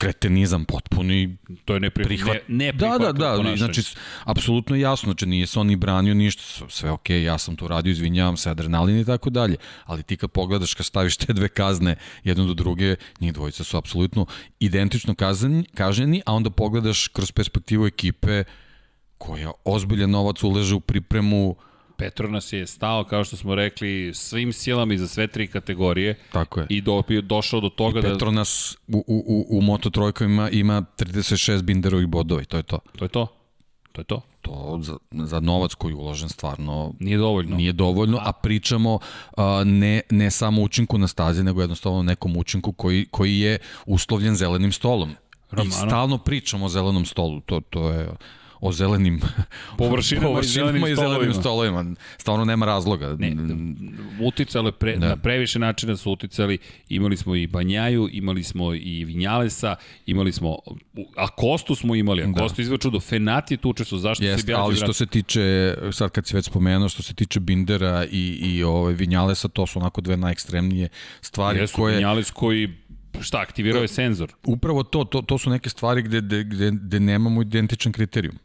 kretenizam 0.00 0.64
potpuni. 0.64 1.36
To 1.64 1.74
je 1.74 1.80
neprihvat, 1.80 2.36
ne, 2.48 2.66
ne 2.66 2.72
Da, 2.72 2.98
da, 2.98 3.12
da, 3.12 3.34
ponašanje. 3.36 3.56
znači, 3.56 3.82
apsolutno 4.24 4.76
jasno, 4.76 5.06
znači 5.06 5.26
nije 5.26 5.46
se 5.46 5.60
on 5.60 5.66
ni 5.66 5.76
branio 5.76 6.14
ništa, 6.14 6.42
sve 6.68 6.90
ok, 6.90 7.10
ja 7.10 7.38
sam 7.38 7.56
to 7.56 7.68
radio, 7.68 7.90
izvinjavam 7.90 8.36
se, 8.36 8.50
adrenalin 8.50 8.98
i 8.98 9.04
tako 9.04 9.30
dalje, 9.30 9.56
ali 9.84 10.02
ti 10.02 10.16
kad 10.16 10.30
pogledaš, 10.30 10.74
kad 10.74 10.86
staviš 10.86 11.16
te 11.16 11.32
dve 11.32 11.48
kazne 11.48 11.96
jedno 12.24 12.44
do 12.44 12.54
druge, 12.54 12.96
njih 13.20 13.32
dvojica 13.32 13.64
su 13.64 13.76
apsolutno 13.76 14.26
identično 14.60 15.14
kažnjeni, 15.14 15.64
kažnjeni, 15.74 16.22
a 16.26 16.32
onda 16.32 16.50
pogledaš 16.50 17.08
kroz 17.08 17.32
perspektivu 17.32 17.86
ekipe 17.86 18.44
koja 19.18 19.52
ozbiljan 19.64 20.10
novac 20.10 20.42
uleže 20.42 20.74
u 20.74 20.80
pripremu 20.80 21.56
Petronas 22.00 22.52
je 22.52 22.66
stao, 22.66 23.04
kao 23.04 23.24
što 23.24 23.36
smo 23.36 23.54
rekli, 23.54 24.14
svim 24.14 24.52
silama 24.52 24.94
i 24.94 24.98
za 24.98 25.08
sve 25.08 25.26
tri 25.26 25.46
kategorije. 25.46 26.18
Tako 26.32 26.60
je. 26.60 26.66
I 26.68 26.80
do, 26.80 27.02
došao 27.22 27.60
do 27.60 27.68
toga 27.68 27.98
I 27.98 28.02
da... 28.02 28.08
Petronas 28.08 28.76
u, 28.88 29.04
u, 29.06 29.24
u, 29.26 29.58
u 29.58 29.62
Moto 29.62 29.90
trojkovima 29.90 30.50
ima 30.50 30.82
36 30.98 31.62
binderovih 31.62 32.06
bodova 32.06 32.42
i 32.42 32.44
to 32.44 32.56
je 32.56 32.62
to. 32.62 32.78
To 32.98 33.04
je 33.04 33.08
to. 33.08 33.26
To 33.92 34.00
je 34.00 34.04
to. 34.04 34.22
To 34.42 34.78
za, 34.82 34.96
za 35.10 35.40
novac 35.40 35.74
koji 35.74 35.92
je 35.92 35.96
uložen 35.96 36.28
stvarno 36.28 36.94
nije 37.00 37.18
dovoljno. 37.18 37.56
Nije 37.56 37.72
dovoljno, 37.72 38.18
a 38.22 38.32
pričamo 38.32 38.94
uh, 38.94 39.44
ne, 39.64 40.00
ne 40.10 40.30
samo 40.30 40.62
učinku 40.62 40.98
na 40.98 41.08
stazi, 41.08 41.44
nego 41.44 41.60
jednostavno 41.60 42.02
nekom 42.02 42.36
učinku 42.36 42.72
koji, 42.72 43.06
koji 43.10 43.38
je 43.38 43.58
uslovljen 43.86 44.36
zelenim 44.36 44.72
stolom. 44.72 45.14
Romano. 45.50 45.68
I 45.68 45.72
stalno 45.72 46.18
pričamo 46.18 46.66
o 46.66 46.68
zelenom 46.68 47.04
stolu. 47.04 47.40
To, 47.40 47.60
to 47.60 47.90
je 47.90 48.08
o 48.60 48.72
zelenim 48.72 49.20
površinama, 49.78 50.26
površinama 50.30 50.88
i 50.88 50.94
zelenim, 50.94 51.34
stolovima. 51.34 51.84
Stvarno 52.18 52.44
nema 52.44 52.66
razloga. 52.66 53.16
Ne, 53.18 53.36
uticalo 54.20 54.68
je 54.68 54.72
pre, 54.72 54.96
da. 54.96 55.08
na 55.08 55.16
previše 55.16 55.58
načina 55.58 55.96
su 55.96 56.12
uticali. 56.12 56.58
Imali 56.88 57.16
smo 57.16 57.34
i 57.34 57.46
Banjaju, 57.46 58.08
imali 58.12 58.42
smo 58.42 58.74
i 58.74 59.04
Vinjalesa, 59.04 59.76
imali 60.06 60.32
smo 60.32 60.58
a 61.16 61.28
Kostu 61.28 61.74
smo 61.74 61.94
imali, 61.94 62.22
a 62.22 62.26
da. 62.26 62.40
Kostu 62.40 62.62
izvaču 62.62 62.90
do 62.90 63.00
Fenati 63.00 63.56
tu 63.56 63.70
učestvo, 63.70 63.98
zašto 63.98 64.24
Jest, 64.24 64.46
se 64.46 64.54
ali 64.54 64.76
što 64.76 64.92
se 64.92 65.06
tiče, 65.06 65.74
sad 65.92 66.10
kad 66.10 66.26
si 66.26 66.36
već 66.36 66.44
spomenuo, 66.44 66.88
što 66.88 67.02
se 67.02 67.14
tiče 67.14 67.40
Bindera 67.40 68.04
i, 68.10 68.38
i 68.42 68.64
ove 68.64 68.94
Vinjalesa, 68.94 69.48
to 69.48 69.66
su 69.66 69.78
onako 69.78 70.00
dve 70.00 70.16
najekstremnije 70.16 70.88
stvari 71.20 71.58
Jesu, 71.58 71.76
koje... 71.76 71.94
Vinjales 71.94 72.30
koji 72.30 72.68
šta, 73.20 73.40
aktivirao 73.40 73.82
je 73.82 73.88
senzor. 73.88 74.32
Upravo 74.46 74.82
to, 74.82 75.04
to, 75.04 75.22
to 75.22 75.38
su 75.38 75.50
neke 75.50 75.70
stvari 75.70 76.02
gde, 76.02 76.20
gde, 76.20 76.70
gde 76.70 77.00
nemamo 77.00 77.42
identičan 77.42 77.92
kriterijum. 77.92 78.38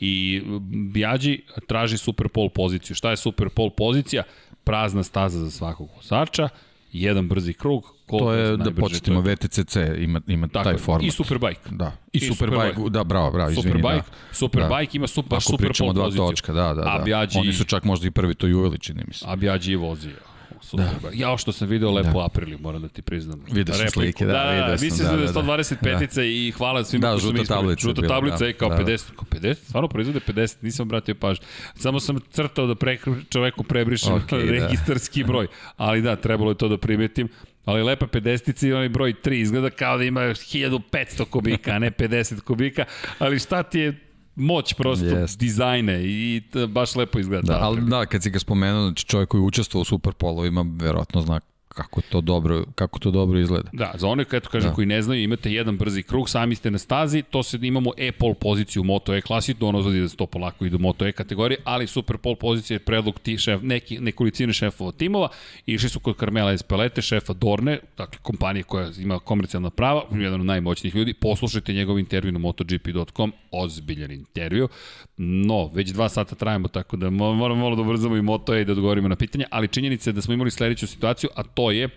I 0.00 0.42
Bjađi 0.70 1.40
traži 1.66 1.98
super 1.98 2.28
pol 2.28 2.48
poziciju. 2.48 2.96
Šta 2.96 3.10
je 3.10 3.16
super 3.16 3.48
pol 3.48 3.70
pozicija? 3.70 4.22
Prazna 4.64 5.02
staza 5.02 5.38
za 5.38 5.50
svakog 5.50 5.88
vozača, 5.96 6.48
jedan 6.92 7.28
brzi 7.28 7.52
krug, 7.52 7.94
to 8.18 8.32
je, 8.32 8.56
da 8.56 8.70
početimo, 8.70 9.20
VTCC 9.20 9.76
ima, 9.98 10.20
ima 10.26 10.48
Tako, 10.48 10.64
taj 10.64 10.76
format. 10.76 11.06
I 11.06 11.10
Superbike. 11.10 11.60
Da, 11.70 11.92
i, 12.12 12.18
I 12.18 12.20
Superbike, 12.20 12.74
super 12.74 12.90
da, 12.90 13.04
bravo, 13.04 13.30
bravo, 13.30 13.50
izvini. 13.50 13.68
Superbike, 13.68 14.10
da. 14.10 14.34
Superbike 14.34 14.92
da. 14.92 14.96
ima 14.96 15.06
super, 15.06 15.36
Ako 15.36 15.42
super 15.42 15.70
pol 15.78 15.94
poziciju. 15.94 16.02
Ako 16.02 16.10
dva 16.10 16.28
točka, 16.28 16.52
da, 16.52 16.74
da, 16.74 16.82
da. 16.82 17.02
Bjađi, 17.04 17.38
Oni 17.38 17.52
su 17.52 17.64
čak 17.64 17.84
možda 17.84 18.06
i 18.06 18.10
prvi 18.10 18.34
to 18.34 18.46
i 18.46 18.54
uveli, 18.54 18.78
čini 18.78 19.02
mi 19.06 19.14
se. 19.14 19.24
A 19.28 19.36
Bjađi 19.36 19.70
je 19.70 19.76
vozio. 19.76 20.29
Super. 20.70 20.86
Da. 21.02 21.10
Ja 21.12 21.36
što 21.36 21.52
sam 21.52 21.68
video 21.68 21.90
lepo 21.90 22.18
da. 22.18 22.24
Aprili, 22.24 22.56
moram 22.60 22.82
da 22.82 22.88
ti 22.88 23.02
priznam. 23.02 23.44
Vidio 23.52 23.74
sam 23.74 23.90
slike, 23.90 24.26
da, 24.26 24.32
da, 24.32 24.60
da, 24.60 24.66
da, 24.66 24.72
mislim 24.72 25.08
da, 25.08 25.16
da, 25.16 25.32
da, 25.32 25.42
125 25.42 26.14
da. 26.14 26.24
i 26.24 26.52
hvala 26.56 26.84
svima 26.84 27.06
da, 27.06 27.12
koji 27.12 27.20
su 27.20 27.32
mi 27.32 27.44
tablica. 27.46 27.80
Žuta 27.80 28.08
tablica 28.08 28.36
da, 28.36 28.46
je 28.46 28.52
kao 28.52 28.68
da, 28.68 28.76
50, 28.76 29.14
kao 29.16 29.24
50, 29.30 29.54
stvarno 29.54 29.88
proizvode 29.88 30.20
50, 30.20 30.56
nisam 30.60 30.86
obratio 30.86 31.14
pažnju. 31.14 31.46
Samo 31.74 32.00
sam 32.00 32.20
crtao 32.30 32.66
da 32.66 32.74
pre, 32.74 32.98
čoveku 33.28 33.64
prebrišem 33.64 34.12
okay, 34.12 34.50
registarski 34.60 35.22
da. 35.22 35.26
broj, 35.26 35.46
ali 35.76 36.02
da, 36.02 36.16
trebalo 36.16 36.50
je 36.50 36.58
to 36.58 36.68
da 36.68 36.78
primetim. 36.78 37.28
Ali 37.64 37.82
lepa 37.82 38.06
50 38.06 38.66
i 38.66 38.72
onaj 38.72 38.88
broj 38.88 39.14
3 39.24 39.32
izgleda 39.32 39.70
kao 39.70 39.98
da 39.98 40.04
ima 40.04 40.20
1500 40.20 41.24
kubika, 41.24 41.70
a 41.72 41.78
ne 41.78 41.90
50 41.90 42.40
kubika, 42.40 42.84
ali 43.18 43.38
šta 43.38 43.62
ti 43.62 43.78
je 43.78 44.09
moć 44.40 44.74
prosto 44.74 45.04
yes. 45.04 45.38
dizajne 45.38 46.02
i 46.04 46.42
baš 46.68 46.96
lepo 46.96 47.18
izgleda. 47.18 47.52
Da, 47.52 47.58
ali 47.62 47.80
da, 47.80 48.06
kad 48.06 48.22
si 48.22 48.30
ga 48.30 48.38
spomenuo, 48.38 48.82
znači 48.82 49.06
čovjek 49.06 49.28
koji 49.28 49.40
učestvuje 49.40 49.80
u 49.82 49.84
superpolovima, 49.84 50.64
verovatno 50.80 51.20
zna 51.20 51.40
kako 51.74 52.00
to 52.00 52.20
dobro, 52.20 52.64
kako 52.74 52.98
to 52.98 53.10
dobro 53.10 53.38
izgleda. 53.38 53.70
Da, 53.72 53.92
za 53.98 54.08
one 54.08 54.24
eto 54.32 54.48
kažem 54.50 54.70
da. 54.70 54.74
koji 54.74 54.86
ne 54.86 55.02
znaju, 55.02 55.22
imate 55.22 55.52
jedan 55.52 55.76
brzi 55.76 56.02
krug, 56.02 56.30
sami 56.30 56.54
ste 56.54 56.70
na 56.70 56.78
stazi, 56.78 57.22
to 57.22 57.42
se 57.42 57.58
imamo 57.62 57.90
e-pol 57.96 58.34
poziciju 58.34 58.82
u 58.82 58.84
Moto 58.84 59.14
E 59.14 59.20
klasi, 59.20 59.54
to 59.54 59.66
ono 59.66 59.82
znači 59.82 60.00
da 60.00 60.08
se 60.08 60.16
to 60.16 60.26
polako 60.26 60.64
ide 60.64 60.76
u 60.76 60.78
Moto 60.78 61.06
E 61.06 61.12
kategorije, 61.12 61.60
ali 61.64 61.86
super 61.86 62.18
pol 62.18 62.36
pozicija 62.36 62.74
je 62.74 62.78
predlog 62.78 63.18
ti 63.18 63.38
šef, 63.38 63.62
neki, 63.62 63.98
nekolicine 63.98 64.52
šefova 64.52 64.92
timova, 64.92 65.28
išli 65.66 65.88
su 65.88 66.00
kod 66.00 66.18
Carmela 66.18 66.52
Espelete, 66.52 67.02
šefa 67.02 67.32
Dorne, 67.32 67.78
dakle 67.96 68.18
kompanije 68.22 68.62
koja 68.62 68.90
ima 68.98 69.18
komercijalna 69.18 69.70
prava, 69.70 70.02
jedan 70.12 70.40
od 70.40 70.46
najmoćnijih 70.46 70.94
ljudi, 70.94 71.14
poslušajte 71.14 71.72
njegov 71.72 71.98
intervju 71.98 72.32
na 72.32 72.38
MotoGP.com, 72.38 73.32
ozbiljan 73.50 74.10
intervju, 74.10 74.68
no, 75.16 75.70
već 75.74 75.90
dva 75.90 76.08
sata 76.08 76.34
trajamo, 76.34 76.68
tako 76.68 76.96
da 76.96 77.10
moramo 77.10 77.54
malo 77.54 77.76
da 77.76 77.82
ubrzamo 77.82 78.16
i 78.16 78.22
Moto 78.22 78.54
E 78.54 78.64
da 78.64 78.72
odgovorimo 78.72 79.08
na 79.08 79.16
pitanja, 79.16 79.46
ali 79.50 79.68
činjenica 79.68 80.10
je 80.10 80.14
da 80.14 80.22
smo 80.22 80.34
imali 80.34 80.50
sledeću 80.50 80.86
situaciju, 80.86 81.30
a 81.36 81.42
to 81.42 81.59
je 81.70 81.88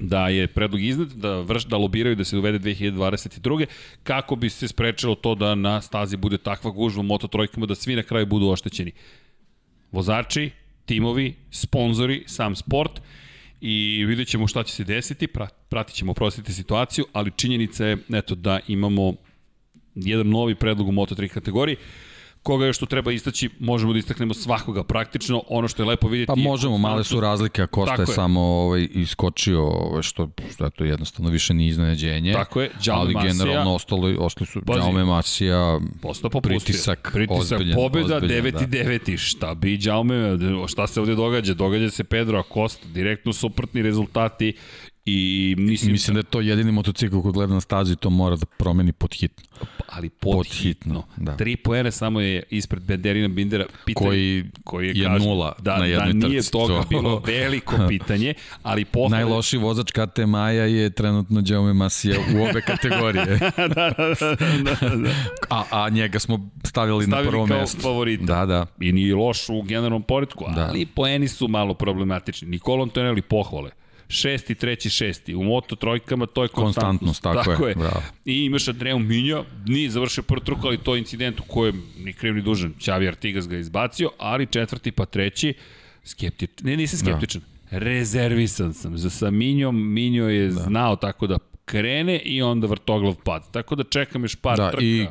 da 0.00 0.28
je 0.28 0.46
predlog 0.46 0.82
iznad, 0.82 1.08
da, 1.08 1.40
vrš, 1.40 1.64
da 1.64 1.76
lobiraju 1.76 2.16
da 2.16 2.24
se 2.24 2.38
uvede 2.38 2.58
2022. 2.58 3.66
kako 4.02 4.36
bi 4.36 4.50
se 4.50 4.68
sprečilo 4.68 5.14
to 5.14 5.34
da 5.34 5.54
na 5.54 5.80
stazi 5.80 6.16
bude 6.16 6.38
takva 6.38 6.70
gužva 6.70 7.02
moto 7.02 7.26
trojkama 7.28 7.66
da 7.66 7.74
svi 7.74 7.96
na 7.96 8.02
kraju 8.02 8.26
budu 8.26 8.48
oštećeni. 8.48 8.92
Vozači, 9.92 10.50
timovi, 10.86 11.34
sponzori, 11.50 12.24
sam 12.26 12.56
sport 12.56 13.00
i 13.60 14.04
vidjet 14.04 14.28
ćemo 14.28 14.46
šta 14.46 14.62
će 14.62 14.72
se 14.72 14.84
desiti, 14.84 15.26
pratit 15.68 15.96
ćemo, 15.96 16.14
prostiti 16.14 16.52
situaciju, 16.52 17.04
ali 17.12 17.32
činjenica 17.36 17.86
je 17.86 17.96
eto, 18.12 18.34
da 18.34 18.60
imamo 18.68 19.14
jedan 19.94 20.28
novi 20.28 20.54
predlog 20.54 20.88
u 20.88 20.92
Moto3 20.92 21.28
kategoriji. 21.28 21.76
Koga 22.48 22.66
još 22.66 22.78
tu 22.78 22.86
treba 22.86 23.12
istaći, 23.12 23.50
možemo 23.58 23.92
da 23.92 23.98
istaknemo 23.98 24.34
svakoga 24.34 24.84
praktično, 24.84 25.42
ono 25.48 25.68
što 25.68 25.82
je 25.82 25.86
lepo 25.86 26.08
vidjeti. 26.08 26.26
Pa 26.26 26.34
možemo, 26.34 26.78
male 26.78 27.04
su 27.04 27.20
razlike, 27.20 27.62
a 27.62 27.66
Kosta 27.66 27.94
je, 27.94 28.02
je 28.02 28.06
samo 28.06 28.40
ovaj, 28.40 28.88
iskočio, 28.94 29.62
ovaj, 29.62 30.02
što, 30.02 30.28
što 30.54 30.64
je 30.64 30.70
to 30.70 30.84
jednostavno 30.84 31.30
više 31.30 31.54
ni 31.54 31.66
iznenađenje. 31.66 32.32
Tako 32.32 32.60
je, 32.60 32.70
Đalme 32.86 33.00
Ali 33.00 33.14
Masija, 33.14 33.32
generalno 33.32 33.74
ostali, 33.74 34.16
ostali 34.20 34.46
su 34.46 34.60
Đalme 34.60 35.04
Masija, 35.04 35.80
pritisak, 36.42 37.10
pritisak 37.12 37.40
ozbiljen, 37.40 37.74
pobjeda, 37.74 38.16
ozbiljen, 38.16 38.44
9 38.44 38.50
da. 38.52 38.60
i 38.60 38.84
9 38.84 39.16
šta 39.16 39.54
bi 39.54 39.76
Đalme, 39.76 40.38
šta 40.68 40.86
se 40.86 41.00
ovde 41.00 41.14
događa? 41.14 41.54
Događa 41.54 41.90
se 41.90 42.04
Pedro 42.04 42.38
Acosta, 42.38 42.88
direktno 42.88 43.32
suprotni 43.32 43.82
rezultati 43.82 44.52
I 45.10 45.54
mislim, 45.58 45.92
Mislim 45.92 46.14
da 46.14 46.18
je 46.18 46.24
to 46.24 46.40
jedini 46.40 46.72
motocikl 46.72 47.20
koji 47.20 47.32
gleda 47.32 47.54
na 47.54 47.60
stazi 47.60 47.96
to 47.96 48.10
mora 48.10 48.36
da 48.36 48.46
promeni 48.46 48.92
pod 48.92 49.14
hitno. 49.14 49.44
ali 49.88 50.08
podhitno. 50.10 51.02
da. 51.16 51.36
Tri 51.36 51.56
poena 51.56 51.90
samo 51.90 52.20
je 52.20 52.42
ispred 52.50 52.82
Benderina 52.82 53.28
Bindera. 53.28 53.64
Pitanje, 53.84 54.44
Koji 54.64 54.88
je 54.88 55.04
kažem, 55.04 55.18
nula 55.20 55.54
da, 55.58 55.78
na 55.78 55.84
jednoj 55.84 56.12
Da 56.12 56.28
nije 56.28 56.40
trci. 56.40 56.52
toga 56.52 56.74
To- 56.74 56.86
bilo 56.90 57.22
veliko 57.26 57.76
pitanje, 57.88 58.34
ali 58.62 58.84
pohvale... 58.84 59.22
Najlošiji 59.22 59.60
vozač 59.60 59.90
KT 59.90 60.18
Maja 60.18 60.64
je 60.64 60.90
trenutno 60.90 61.40
Đaume 61.40 61.72
Masija 61.72 62.16
u 62.34 62.42
obe 62.42 62.60
kategorije. 62.62 63.24
da, 63.56 63.66
da, 63.66 63.90
da, 63.90 64.36
da, 64.80 64.96
da. 64.96 65.10
A, 65.50 65.64
a 65.72 65.88
njega 65.88 66.18
smo 66.18 66.50
stavili, 66.64 66.98
na 66.98 67.04
Stavili 67.06 67.30
prvo 67.30 67.46
kao 67.46 67.60
mesto. 67.60 67.80
favorita. 67.80 68.24
Da, 68.26 68.46
da. 68.46 68.66
I 68.80 68.92
nije 68.92 69.14
loš 69.14 69.48
u 69.48 69.62
generalnom 69.62 70.02
poredku, 70.02 70.44
Da. 70.54 70.60
ali 70.62 70.86
poeni 70.86 71.28
su 71.28 71.48
malo 71.48 71.74
problematični. 71.74 72.48
Nikola 72.48 72.82
Antonelli 72.82 73.22
pohvale. 73.22 73.70
Šesti, 74.08 74.54
treći, 74.54 74.90
šesti. 74.90 75.34
U 75.34 75.42
moto 75.42 75.76
trojkama 75.76 76.26
to 76.26 76.42
je 76.42 76.48
konstantnost. 76.48 76.98
Konstantnost, 77.22 77.46
tako 77.48 77.68
je, 77.68 77.74
bravo. 77.74 78.02
I 78.24 78.44
imaš 78.44 78.68
Adrian 78.68 79.06
Minjo, 79.06 79.44
nije 79.66 79.90
završio 79.90 80.22
prvu 80.22 80.40
trku, 80.40 80.66
ali 80.66 80.78
to 80.78 80.94
je 80.94 80.98
incident 80.98 81.40
u 81.40 81.42
kojem 81.42 81.82
ni 81.98 82.12
kriv 82.12 82.34
ni 82.34 82.42
dužan. 82.42 82.74
Xavi 82.74 83.08
Artigas 83.08 83.48
ga 83.48 83.54
je 83.54 83.60
izbacio, 83.60 84.10
ali 84.18 84.46
četvrti 84.46 84.92
pa 84.92 85.04
treći, 85.06 85.54
skeptičan. 86.04 86.56
Ne, 86.62 86.76
nisam 86.76 86.98
skeptičan. 86.98 87.42
Da. 87.70 87.78
Rezervisan 87.78 88.74
sam. 88.74 88.98
Za 88.98 89.10
sa 89.10 89.30
Minjom, 89.30 89.92
Minjo 89.92 90.28
je 90.28 90.44
da. 90.44 90.50
znao 90.52 90.96
tako 90.96 91.26
da 91.26 91.38
krene 91.64 92.18
i 92.18 92.42
onda 92.42 92.66
vrtoglav 92.66 93.14
pad. 93.24 93.50
Tako 93.50 93.74
da 93.74 93.84
čekam 93.84 94.22
još 94.22 94.36
par 94.36 94.56
Da, 94.56 94.70
trka. 94.70 94.84
i 94.84 95.06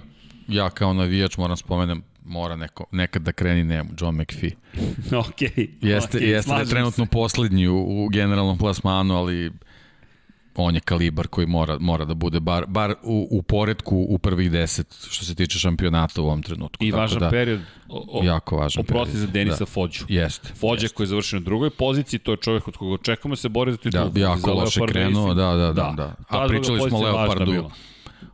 ja 0.47 0.69
kao 0.69 0.93
navijač 0.93 1.37
moram 1.37 1.57
spomenem 1.57 2.03
mora 2.27 2.55
neko, 2.55 2.85
nekad 2.91 3.21
da 3.21 3.31
kreni 3.31 3.63
njemu, 3.63 3.89
John 4.01 4.15
McPhee. 4.21 4.51
okay, 5.25 5.69
Jeste, 5.81 6.17
okay, 6.19 6.23
jeste 6.23 6.51
da 6.51 6.59
je 6.59 6.65
trenutno 6.65 7.05
se. 7.05 7.11
poslednji 7.11 7.67
u, 7.67 8.05
u 8.05 8.07
generalnom 8.09 8.57
plasmanu, 8.57 9.15
ali 9.15 9.51
on 10.59 10.75
je 10.75 10.81
kalibar 10.81 11.27
koji 11.27 11.47
mora, 11.47 11.77
mora 11.79 12.05
da 12.05 12.13
bude 12.13 12.39
bar, 12.39 12.65
bar 12.67 12.95
u, 13.03 13.27
u 13.31 13.41
poredku 13.41 14.05
u 14.09 14.17
prvih 14.17 14.51
deset 14.51 15.07
što 15.09 15.25
se 15.25 15.35
tiče 15.35 15.59
šampionata 15.59 16.21
u 16.21 16.25
ovom 16.25 16.43
trenutku. 16.43 16.83
I 16.83 16.91
Tako 16.91 17.01
važan 17.01 17.19
da, 17.19 17.29
period. 17.29 17.59
O, 17.89 18.21
Jako 18.23 18.57
važan 18.57 18.81
Oprosti 18.81 19.11
period. 19.13 19.27
za 19.27 19.31
Denisa 19.33 19.59
Da. 19.59 19.65
Fođu. 19.65 20.05
Jeste. 20.09 20.49
Fođa 20.53 20.87
koji 20.87 21.05
je 21.05 21.07
završio 21.07 21.39
na 21.39 21.45
drugoj 21.45 21.69
poziciji, 21.69 22.19
to 22.19 22.31
je 22.31 22.37
čovjek 22.37 22.67
od 22.67 22.77
koga 22.77 22.93
očekujemo 22.93 23.35
se 23.35 23.49
bori 23.49 23.71
za 23.71 23.77
titulu. 23.77 24.09
Da, 24.09 24.19
jako 24.19 24.53
loše 24.53 24.79
krenuo, 24.87 25.33
da, 25.33 25.55
da, 25.55 25.73
da, 25.73 25.93
da. 25.97 26.15
Ta 26.29 26.43
A 26.43 26.47
pričali 26.47 26.89
smo 26.89 26.99
Leopardu. 26.99 27.69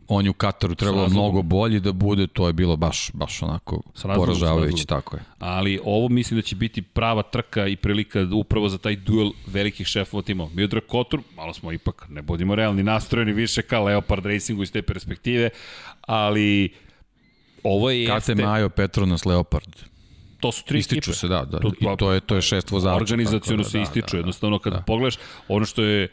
On 0.08 0.26
je 0.26 0.30
u 0.30 0.34
Kataru 0.34 0.76
trebalo 0.76 1.10
mnogo 1.10 1.42
bolji 1.42 1.80
da 1.80 1.92
bude, 1.92 2.28
to 2.28 2.48
je 2.48 2.54
bilo 2.54 2.76
baš, 2.76 3.12
baš 3.14 3.42
onako 3.42 3.82
poražavajuće, 4.16 4.86
tako 4.86 5.16
je. 5.16 5.24
Ali 5.40 5.80
ovo 5.84 6.10
mislim 6.10 6.38
da 6.38 6.42
će 6.42 6.56
biti 6.56 6.82
prava 6.82 7.22
trka 7.24 7.68
i 7.68 7.76
prilika 7.76 8.28
upravo 8.34 8.70
za 8.70 8.78
taj 8.78 8.96
duel 8.96 9.32
velikih 9.46 9.88
šefova 9.88 10.24
timova. 10.24 10.50
Miodrag 10.54 10.84
Kotur, 10.88 11.22
malo 11.36 11.54
smo 11.54 11.72
ipak, 11.72 12.06
ne 12.10 12.22
budimo 12.22 12.56
realni, 12.56 12.84
nastrojeni 12.84 13.34
više 13.34 13.62
ka 13.62 13.80
Leopard 13.80 14.26
Racingu 14.26 14.64
iz 14.64 14.72
te 14.72 14.82
perspektive, 14.82 15.50
ali 16.02 16.74
ovo 17.64 17.90
je 17.92 18.08
Kate 18.08 18.32
jeste, 18.32 18.36
Majo, 18.36 18.70
Petronas, 18.70 19.26
Leopard. 19.26 19.70
to 20.40 20.52
su 20.52 20.66
tri 20.66 20.80
Ističu 20.80 20.98
ekipe. 21.12 21.14
se, 21.14 21.28
da, 21.28 21.46
da. 21.46 21.60
To- 21.60 21.72
I 21.80 21.98
to 21.98 22.12
je, 22.12 22.20
to 22.20 22.36
je 22.36 22.42
šest 22.42 22.72
vozača. 22.72 22.96
Organizacijono 22.96 23.64
tako 23.64 23.72
se 23.72 23.78
da, 23.78 23.82
ističu, 23.84 24.06
da, 24.08 24.12
da, 24.12 24.18
jednostavno 24.18 24.60
kada 24.60 24.76
da. 24.78 24.84
pogledaš, 24.84 25.18
ono 25.48 25.66
što 25.66 25.84
je 25.84 26.08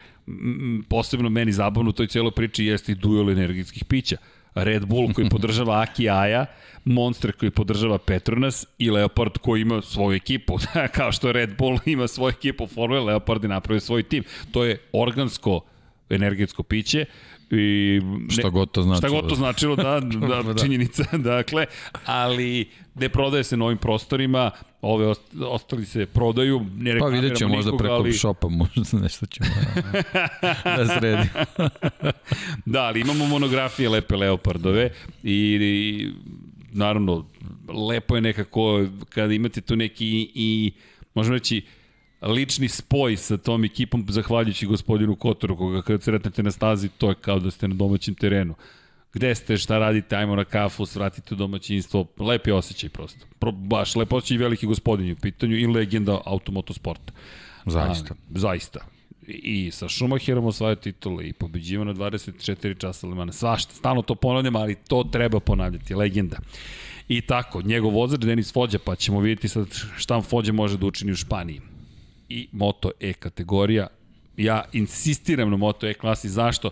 posebno 0.88 1.28
meni 1.28 1.52
zabavno 1.52 1.90
u 1.90 1.92
toj 1.92 2.06
cijeloj 2.06 2.30
priči 2.30 2.64
jeste 2.64 2.92
i 2.92 2.94
duel 2.94 3.30
energijskih 3.30 3.84
pića. 3.84 4.16
Red 4.54 4.86
Bull 4.86 5.12
koji 5.12 5.28
podržava 5.36 5.80
Aki 5.80 6.10
Aja, 6.10 6.46
Monster 6.84 7.32
koji 7.32 7.50
podržava 7.50 7.98
Petronas 7.98 8.66
i 8.78 8.90
Leopard 8.90 9.38
koji 9.38 9.60
ima 9.60 9.82
svoju 9.82 10.16
ekipu. 10.16 10.58
Kao 10.96 11.12
što 11.12 11.32
Red 11.32 11.56
Bull 11.58 11.78
ima 11.86 12.08
svoju 12.08 12.30
ekipu 12.30 12.66
Formule, 12.66 13.00
Leopard 13.00 13.44
je 13.44 13.48
napravio 13.48 13.80
svoj 13.80 14.02
tim. 14.02 14.24
To 14.52 14.64
je 14.64 14.78
organsko 14.92 15.60
energetsko 16.10 16.62
piće 16.62 17.04
i 17.50 18.00
ne, 18.02 18.30
Šta 18.30 18.48
god 18.48 18.70
to 18.70 18.82
značilo. 18.82 19.08
Šta 19.08 19.20
god 19.20 19.28
to 19.28 19.34
značilo, 19.34 19.76
da, 19.76 20.00
da, 20.28 20.42
Da. 20.42 20.54
činjenica, 20.54 21.04
dakle, 21.32 21.66
ali 22.06 22.68
ne 22.94 23.08
prodaje 23.08 23.44
se 23.44 23.56
na 23.56 23.64
ovim 23.64 23.78
prostorima, 23.78 24.50
ove 24.82 25.06
ost- 25.06 25.44
ostali 25.44 25.84
se 25.86 26.06
prodaju, 26.06 26.60
ne 26.60 26.90
Pa 26.90 26.94
reklamiramo 26.94 27.22
vidjet 27.22 27.38
ćemo 27.38 27.54
možda 27.54 27.76
preko 27.76 27.94
ali, 27.94 28.12
shopa, 28.12 28.48
možda 28.48 28.98
nešto 28.98 29.26
ćemo 29.26 29.48
da, 30.64 30.76
da 30.76 30.86
sredimo. 30.88 31.24
Da, 32.66 32.82
ali 32.82 33.00
imamo 33.00 33.26
monografije 33.26 33.88
lepe 33.88 34.16
Leopardove 34.16 34.90
i, 35.22 35.32
i 35.60 36.08
naravno, 36.72 37.26
lepo 37.88 38.14
je 38.14 38.20
nekako 38.20 38.84
kada 39.08 39.34
imate 39.34 39.60
tu 39.60 39.76
neki 39.76 40.30
i, 40.34 40.72
možemo 41.14 41.34
reći, 41.34 41.62
lični 42.22 42.68
spoj 42.68 43.16
sa 43.16 43.36
tom 43.36 43.64
ekipom, 43.64 44.06
zahvaljujući 44.08 44.66
gospodinu 44.66 45.16
Kotoru, 45.16 45.56
koga 45.56 45.82
kada 45.82 46.02
sretnete 46.02 46.42
na 46.42 46.50
stazi, 46.50 46.88
to 46.88 47.08
je 47.08 47.14
kao 47.14 47.38
da 47.38 47.50
ste 47.50 47.68
na 47.68 47.74
domaćem 47.74 48.14
terenu. 48.14 48.54
Gde 49.12 49.34
ste, 49.34 49.56
šta 49.56 49.78
radite, 49.78 50.16
ajmo 50.16 50.36
na 50.36 50.44
kafu, 50.44 50.86
svratite 50.86 51.34
u 51.34 51.36
domaćinstvo, 51.36 52.06
lepi 52.18 52.50
osjećaj 52.50 52.88
prosto. 52.88 53.26
Pro, 53.38 53.52
baš 53.52 53.96
lepo 53.96 54.16
osjećaj 54.16 54.34
i 54.34 54.38
veliki 54.38 54.66
gospodin 54.66 55.06
je 55.06 55.12
u 55.12 55.16
pitanju 55.16 55.56
i 55.56 55.66
legenda 55.66 56.20
automotosporta. 56.26 57.12
Zaista. 57.66 58.14
A, 58.14 58.38
zaista. 58.38 58.80
I 59.26 59.70
sa 59.70 59.88
Schumacherom 59.88 60.46
osvaja 60.46 60.74
titule 60.74 61.28
i 61.28 61.32
pobeđiva 61.32 61.84
na 61.84 61.94
24 61.94 62.78
časa 62.78 63.06
Le 63.06 63.14
Mans. 63.14 63.36
Svašta, 63.36 63.74
stalno 63.74 64.02
to 64.02 64.14
ponavljam, 64.14 64.56
ali 64.56 64.74
to 64.74 65.04
treba 65.12 65.40
ponavljati, 65.40 65.94
legenda. 65.94 66.38
I 67.08 67.20
tako, 67.20 67.62
njegov 67.62 67.92
vozač 67.92 68.20
Denis 68.20 68.52
Fođa, 68.52 68.78
pa 68.78 68.96
ćemo 68.96 69.20
vidjeti 69.20 69.48
sad 69.48 69.66
šta 69.96 70.20
Fođa 70.20 70.52
može 70.52 70.78
da 70.78 70.86
učini 70.86 71.12
u 71.12 71.16
Španiji. 71.16 71.60
I 72.30 72.48
Moto 72.52 72.90
E 73.00 73.12
kategorija. 73.12 73.86
Ja 74.36 74.64
insistiram 74.72 75.50
na 75.50 75.56
Moto 75.56 75.86
E 75.86 75.94
klasi. 75.94 76.28
Zašto? 76.28 76.70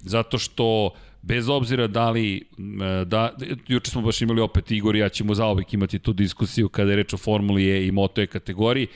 Zato 0.00 0.38
što 0.38 0.90
bez 1.22 1.48
obzira 1.48 1.86
da 1.86 2.10
li, 2.10 2.36
e, 2.36 3.04
da, 3.04 3.32
juče 3.68 3.90
smo 3.90 4.02
baš 4.02 4.22
imali 4.22 4.40
opet 4.40 4.70
Igor 4.70 4.96
i 4.96 4.98
ja 4.98 5.08
ćemo 5.08 5.34
zaobek 5.34 5.74
imati 5.74 5.98
tu 5.98 6.12
diskusiju 6.12 6.68
kada 6.68 6.90
je 6.90 6.96
reč 6.96 7.14
o 7.14 7.16
Formuli 7.16 7.70
E 7.70 7.86
i 7.86 7.92
Moto 7.92 8.20
E 8.20 8.26
kategoriji, 8.26 8.86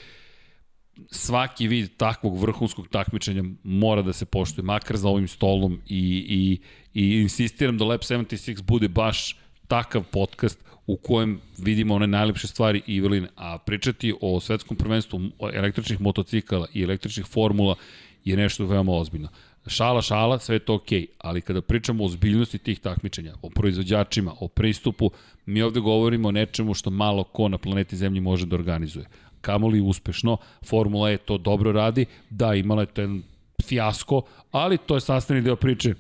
svaki 1.11 1.69
vid 1.69 1.97
takvog 1.97 2.39
vrhunskog 2.39 2.89
takmičenja 2.89 3.45
mora 3.65 4.03
da 4.03 4.13
se 4.13 4.25
poštuje, 4.25 4.65
makar 4.65 4.97
za 4.97 5.09
ovim 5.09 5.29
stolom 5.29 5.81
i, 5.87 6.27
i, 6.29 6.61
i 7.01 7.21
insistiram 7.21 7.79
da 7.79 7.85
Lab 7.85 8.01
76 8.01 8.63
bude 8.63 8.89
baš 8.89 9.37
takav 9.69 10.05
podcast 10.05 10.59
u 10.87 10.97
kojem 10.97 11.41
vidimo 11.59 11.95
one 11.95 12.07
najlepše 12.07 12.47
stvari 12.47 12.83
i 12.87 13.01
veline, 13.01 13.29
a 13.37 13.59
pričati 13.59 14.15
o 14.21 14.41
svetskom 14.41 14.77
prvenstvu 14.77 15.21
električnih 15.53 16.01
motocikala 16.01 16.67
i 16.75 16.83
električnih 16.83 17.27
formula 17.27 17.75
je 18.25 18.37
nešto 18.37 18.67
veoma 18.67 18.93
ozbiljno. 18.93 19.29
Šala, 19.67 20.03
šala, 20.03 20.39
sve 20.39 20.55
je 20.55 20.59
to 20.59 20.75
okej, 20.75 21.01
okay, 21.01 21.07
ali 21.19 21.41
kada 21.41 21.61
pričamo 21.63 22.05
o 22.05 22.07
ozbiljnosti 22.07 22.59
tih 22.59 22.81
takmičenja, 22.81 23.35
o 23.43 23.51
proizvođačima, 23.51 24.35
o 24.41 24.49
pristupu, 24.49 25.11
mi 25.47 25.63
ovde 25.63 25.81
govorimo 25.81 26.29
o 26.29 26.33
nečemu 26.33 26.75
što 26.75 26.91
malo 26.91 27.25
ko 27.25 27.49
na 27.49 27.59
planeti 27.59 27.97
Zemlji 27.97 28.21
može 28.21 28.47
da 28.47 28.57
organizuje 28.57 29.07
kamoli 29.41 29.81
uspešno, 29.81 30.37
Formula 30.65 31.11
E 31.11 31.17
to 31.17 31.39
dobro 31.39 31.73
radi, 31.73 32.07
da 32.31 32.55
imala 32.55 32.83
je 32.83 32.87
ten 32.87 33.23
fijasko, 33.65 34.23
ali 34.51 34.79
to 34.79 34.95
je 34.95 35.01
sastavni 35.01 35.43
deo 35.43 35.57
priče. 35.57 35.95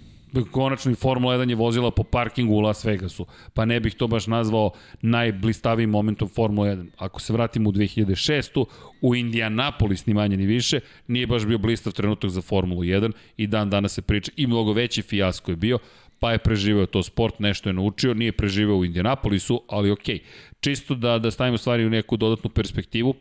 Konačno 0.51 0.93
i 0.93 0.94
Formula 0.94 1.36
1 1.36 1.48
je 1.48 1.57
vozila 1.57 1.90
po 1.90 2.02
parkingu 2.02 2.55
u 2.55 2.61
Las 2.61 2.85
Vegasu, 2.85 3.27
pa 3.55 3.65
ne 3.65 3.81
bih 3.81 3.94
to 3.94 4.07
baš 4.07 4.27
nazvao 4.27 4.70
najblistavijim 5.02 5.90
momentom 5.90 6.28
Formula 6.28 6.69
1. 6.69 6.86
Ako 6.97 7.20
se 7.20 7.32
vratimo 7.32 7.69
u 7.69 7.73
2006. 7.73 8.65
u 9.01 9.15
Indianapolis 9.15 10.07
ni 10.07 10.15
manje 10.15 10.36
ni 10.36 10.47
više, 10.47 10.81
nije 11.07 11.27
baš 11.27 11.47
bio 11.47 11.59
blistav 11.59 11.93
trenutak 11.93 12.31
za 12.31 12.43
Formulu 12.43 12.82
1 12.82 13.12
i 13.36 13.47
dan 13.47 13.70
danas 13.70 13.93
se 13.93 14.02
priča 14.02 14.32
i 14.36 14.47
mnogo 14.47 14.73
veći 14.73 15.02
fijasko 15.02 15.51
je 15.51 15.57
bio, 15.57 15.78
pa 16.19 16.32
je 16.32 16.39
preživeo 16.39 16.86
to 16.86 17.02
sport, 17.02 17.39
nešto 17.39 17.69
je 17.69 17.73
naučio, 17.73 18.15
nije 18.15 18.32
preživeo 18.32 18.77
u 18.77 18.85
Indianapolisu, 18.85 19.62
ali. 19.69 19.90
Okay. 19.90 20.19
Čisto 20.61 20.94
da, 20.94 21.19
da 21.19 21.31
stavimo 21.31 21.59
stvari 21.59 21.86
u 21.86 21.90
neku 21.90 22.16
dodatnu 22.16 22.51
perspektivu, 22.51 23.15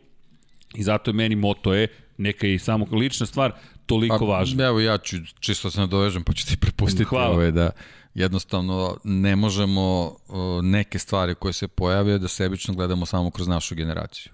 I 0.74 0.82
zato 0.82 1.10
je 1.10 1.14
meni 1.14 1.36
moto 1.36 1.74
je, 1.74 1.88
neka 2.18 2.46
i 2.46 2.58
samo 2.58 2.86
lična 2.92 3.26
stvar, 3.26 3.52
toliko 3.90 4.26
važna. 4.26 4.64
Evo 4.64 4.80
ja 4.80 4.98
ću 4.98 5.16
čisto 5.40 5.70
se 5.70 5.80
nadovežem 5.80 6.24
pa 6.24 6.32
ću 6.32 6.46
ti 6.46 6.56
prepustiti 6.56 7.04
Hvala. 7.04 7.34
ovaj, 7.34 7.50
da 7.50 7.70
jednostavno 8.14 8.96
ne 9.04 9.36
možemo 9.36 10.16
neke 10.62 10.98
stvari 10.98 11.34
koje 11.34 11.52
se 11.52 11.68
pojave 11.68 12.18
da 12.18 12.28
sebično 12.28 12.74
gledamo 12.74 13.06
samo 13.06 13.30
kroz 13.30 13.48
našu 13.48 13.74
generaciju. 13.74 14.32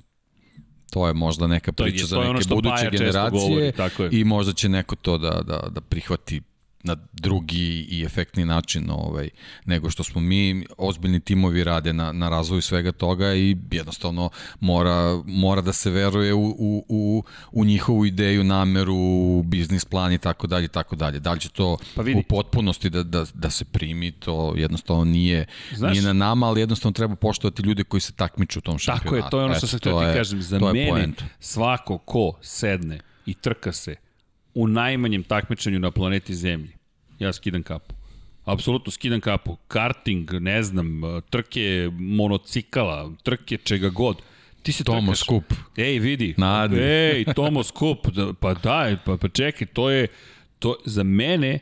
To 0.91 1.07
je 1.07 1.13
možda 1.13 1.47
neka 1.47 1.73
priča 1.73 2.01
to 2.03 2.07
za 2.07 2.17
je 2.17 2.29
ono 2.29 2.39
neke 2.39 2.55
buduće 2.55 2.91
generacije 2.91 3.49
govori, 3.49 3.73
tako 3.73 4.03
je. 4.03 4.11
i 4.13 4.25
možda 4.25 4.53
će 4.53 4.69
neko 4.69 4.97
to 4.97 5.19
da, 5.19 5.31
da, 5.31 5.69
da 5.71 5.81
prihvati 5.81 6.43
na 6.83 6.97
drugi 7.13 7.87
i 7.91 8.03
efektni 8.05 8.45
način 8.45 8.91
ovaj, 8.91 9.29
nego 9.65 9.91
što 9.91 10.05
smo 10.05 10.21
mi. 10.21 10.67
Ozbiljni 10.79 11.21
timovi 11.21 11.65
rade 11.65 11.93
na, 11.93 12.13
na 12.13 12.29
razvoju 12.29 12.63
svega 12.63 12.93
toga 12.93 13.35
i 13.35 13.57
jednostavno 13.71 14.31
mora, 14.61 15.23
mora 15.27 15.61
da 15.61 15.73
se 15.73 15.91
veruje 15.91 16.35
u, 16.35 16.47
u, 16.59 16.85
u, 16.89 17.23
u 17.53 17.65
njihovu 17.65 18.07
ideju, 18.07 18.45
nameru, 18.45 19.43
biznis 19.43 19.85
plan 19.85 20.13
i 20.13 20.19
tako 20.19 20.47
dalje 20.47 20.69
tako 20.69 20.97
dalje. 20.97 21.21
Da 21.21 21.33
li 21.33 21.41
će 21.41 21.49
to 21.49 21.77
Pa 21.95 22.03
vidi. 22.03 22.21
u 22.21 22.23
potpunosti 22.23 22.91
da, 22.91 23.03
da, 23.03 23.27
da 23.35 23.51
se 23.51 23.65
primi, 23.65 24.13
to 24.13 24.55
jednostavno 24.57 25.05
nije, 25.05 25.47
Znaš- 25.75 25.93
nije 25.93 26.03
na 26.03 26.13
nama, 26.13 26.47
ali 26.47 26.61
jednostavno 26.61 26.93
treba 26.93 27.17
poštovati 27.17 27.63
ljude 27.63 27.85
koji 27.85 28.01
se 28.01 28.13
takmiču 28.13 28.59
u 28.59 28.63
tom 28.63 28.79
šampionatu. 28.79 29.05
Tako 29.05 29.17
je, 29.17 29.31
to 29.31 29.39
je 29.39 29.45
ono 29.45 29.55
što 29.55 29.67
sam 29.67 29.79
htio 29.79 30.01
ti 30.01 30.19
kažem. 30.19 30.43
Za 30.43 30.59
mene, 30.59 31.09
svako 31.41 31.99
ko 31.99 32.33
sedne 32.43 33.01
i 33.27 33.35
trka 33.35 33.73
se 33.73 34.06
u 34.57 34.69
najmanjem 34.69 35.23
takmičenju 35.23 35.79
na 35.79 35.91
planeti 35.91 36.35
Zemlji, 36.35 36.73
ja 37.19 37.33
skidam 37.33 37.63
kapu. 37.63 37.95
Apsolutno 38.45 38.93
skidam 38.93 39.21
kapu. 39.21 39.57
Karting, 39.69 40.33
ne 40.33 40.63
znam, 40.63 41.01
trke 41.31 41.91
monocikala, 41.93 43.13
trke 43.23 43.57
čega 43.57 43.89
god. 43.89 44.23
Ti 44.63 44.73
se 44.73 44.85
Tomo 44.85 45.13
trkaš. 45.13 45.21
Skup. 45.21 45.45
Ej, 45.77 45.99
vidi. 45.99 46.35
Nadi. 46.39 46.77
Ej, 46.77 47.25
Tomo 47.35 47.63
Skup. 47.63 48.09
Da, 48.09 48.33
Pa 48.33 48.55
daj, 48.55 48.97
pa, 49.05 49.17
pa 49.17 49.29
čekaj, 49.29 49.67
to 49.67 49.91
je, 49.91 50.09
to, 50.59 50.77
za 50.85 51.03
mene, 51.03 51.59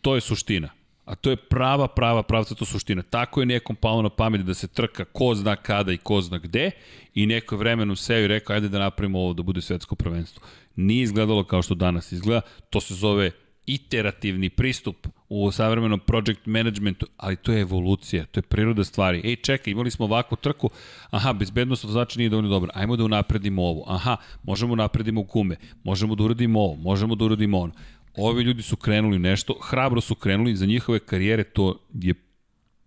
to 0.00 0.14
je 0.14 0.20
suština. 0.20 0.68
A 1.04 1.14
to 1.14 1.30
je 1.30 1.36
prava, 1.36 1.88
prava, 1.88 2.22
pravca 2.22 2.54
to 2.54 2.64
suština. 2.64 3.02
Tako 3.02 3.40
je 3.42 3.46
nekom 3.46 3.76
palo 3.76 4.02
na 4.02 4.08
pamet 4.08 4.40
da 4.40 4.54
se 4.54 4.68
trka 4.68 5.04
ko 5.04 5.34
zna 5.34 5.56
kada 5.56 5.92
i 5.92 5.98
ko 5.98 6.20
zna 6.20 6.38
gde 6.38 6.70
i 7.14 7.26
neko 7.26 7.54
je 7.54 7.58
vremenu 7.58 7.96
seo 7.96 8.18
i 8.24 8.26
rekao 8.26 8.54
ajde 8.54 8.68
da 8.68 8.78
napravimo 8.78 9.18
ovo 9.18 9.32
da 9.32 9.42
bude 9.42 9.60
svetsko 9.60 9.94
prvenstvo. 9.94 10.42
Nije 10.76 11.02
izgledalo 11.02 11.44
kao 11.44 11.62
što 11.62 11.74
danas 11.74 12.12
izgleda, 12.12 12.40
to 12.70 12.80
se 12.80 12.94
zove 12.94 13.30
iterativni 13.66 14.50
pristup 14.50 15.06
u 15.28 15.50
savremenom 15.52 16.00
project 16.00 16.46
managementu, 16.46 17.06
ali 17.16 17.36
to 17.36 17.52
je 17.52 17.60
evolucija, 17.60 18.24
to 18.26 18.38
je 18.38 18.42
priroda 18.42 18.84
stvari. 18.84 19.20
Ej, 19.24 19.36
čekaj, 19.36 19.70
imali 19.70 19.90
smo 19.90 20.04
ovakvu 20.04 20.36
trku, 20.36 20.70
aha, 21.10 21.32
bezbednost 21.32 21.84
vozača 21.84 22.18
nije 22.18 22.30
dovoljno 22.30 22.50
dobra, 22.50 22.70
ajmo 22.74 22.96
da 22.96 23.04
unapredimo 23.04 23.62
ovo, 23.62 23.84
aha, 23.86 24.16
možemo 24.42 24.68
da 24.68 24.72
unapredimo 24.72 25.22
gume, 25.22 25.56
možemo 25.84 26.14
da 26.14 26.24
uradimo 26.24 26.60
ovo, 26.60 26.74
možemo 26.74 27.14
da 27.14 27.24
uradimo 27.24 27.58
ono. 27.58 27.72
Ovi 28.16 28.42
ljudi 28.42 28.62
su 28.62 28.76
krenuli 28.76 29.18
nešto, 29.18 29.58
hrabro 29.62 30.00
su 30.00 30.14
krenuli, 30.14 30.56
za 30.56 30.66
njihove 30.66 30.98
karijere 30.98 31.44
to 31.44 31.78
je 31.94 32.14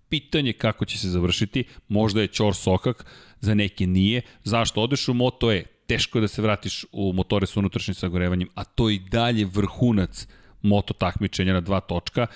pitanje 0.10 0.54
kako 0.54 0.86
će 0.86 0.98
se 0.98 1.10
završiti, 1.10 1.64
možda 1.88 2.22
je 2.22 2.28
čor 2.28 2.56
sokak, 2.56 3.06
za 3.40 3.54
neke 3.54 3.88
nije. 3.88 4.22
Zašto 4.44 4.82
odeš 4.82 5.08
u 5.08 5.14
moto 5.14 5.52
E? 5.52 5.64
Teško 5.88 6.18
je 6.18 6.22
da 6.22 6.28
se 6.28 6.42
vratiš 6.42 6.86
u 6.92 7.14
motore 7.14 7.48
sa 7.48 7.60
unutrašnjim 7.60 7.96
sagorevanjem, 7.96 8.50
a 8.56 8.64
to 8.64 8.90
je 8.90 8.96
i 8.96 9.00
dalje 9.00 9.46
vrhunac 9.46 10.28
moto 10.62 10.94
takmičenja 10.94 11.54
na 11.54 11.62
dva 11.62 11.80
točka, 11.80 12.28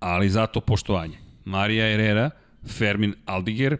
ali 0.00 0.30
zato 0.30 0.60
poštovanje. 0.60 1.18
Marija 1.44 1.86
Herrera, 1.86 2.30
Fermin 2.66 3.14
Aldiger, 3.26 3.76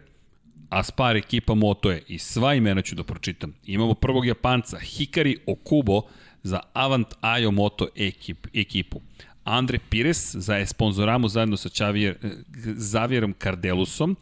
Aspar 0.69 1.15
ekipa 1.15 1.53
Moto 1.53 1.91
E 1.91 2.01
i 2.07 2.19
sva 2.19 2.53
imena 2.53 2.81
ću 2.81 2.95
da 2.95 3.03
pročitam. 3.03 3.53
Imamo 3.65 3.93
prvog 3.93 4.25
Japanca, 4.25 4.79
Hikari 4.79 5.37
Okubo 5.47 6.01
za 6.43 6.59
Avant 6.73 7.07
Ajo 7.21 7.51
Moto 7.51 7.87
ekip, 7.95 8.47
ekipu. 8.53 9.01
Andre 9.43 9.79
Pires 9.89 10.35
za 10.35 10.57
Esponzoramu 10.57 11.27
zajedno 11.27 11.57
sa 11.57 11.69
Xavier, 11.69 12.15
Zavierom 12.75 13.33
Cardelusom, 13.43 14.15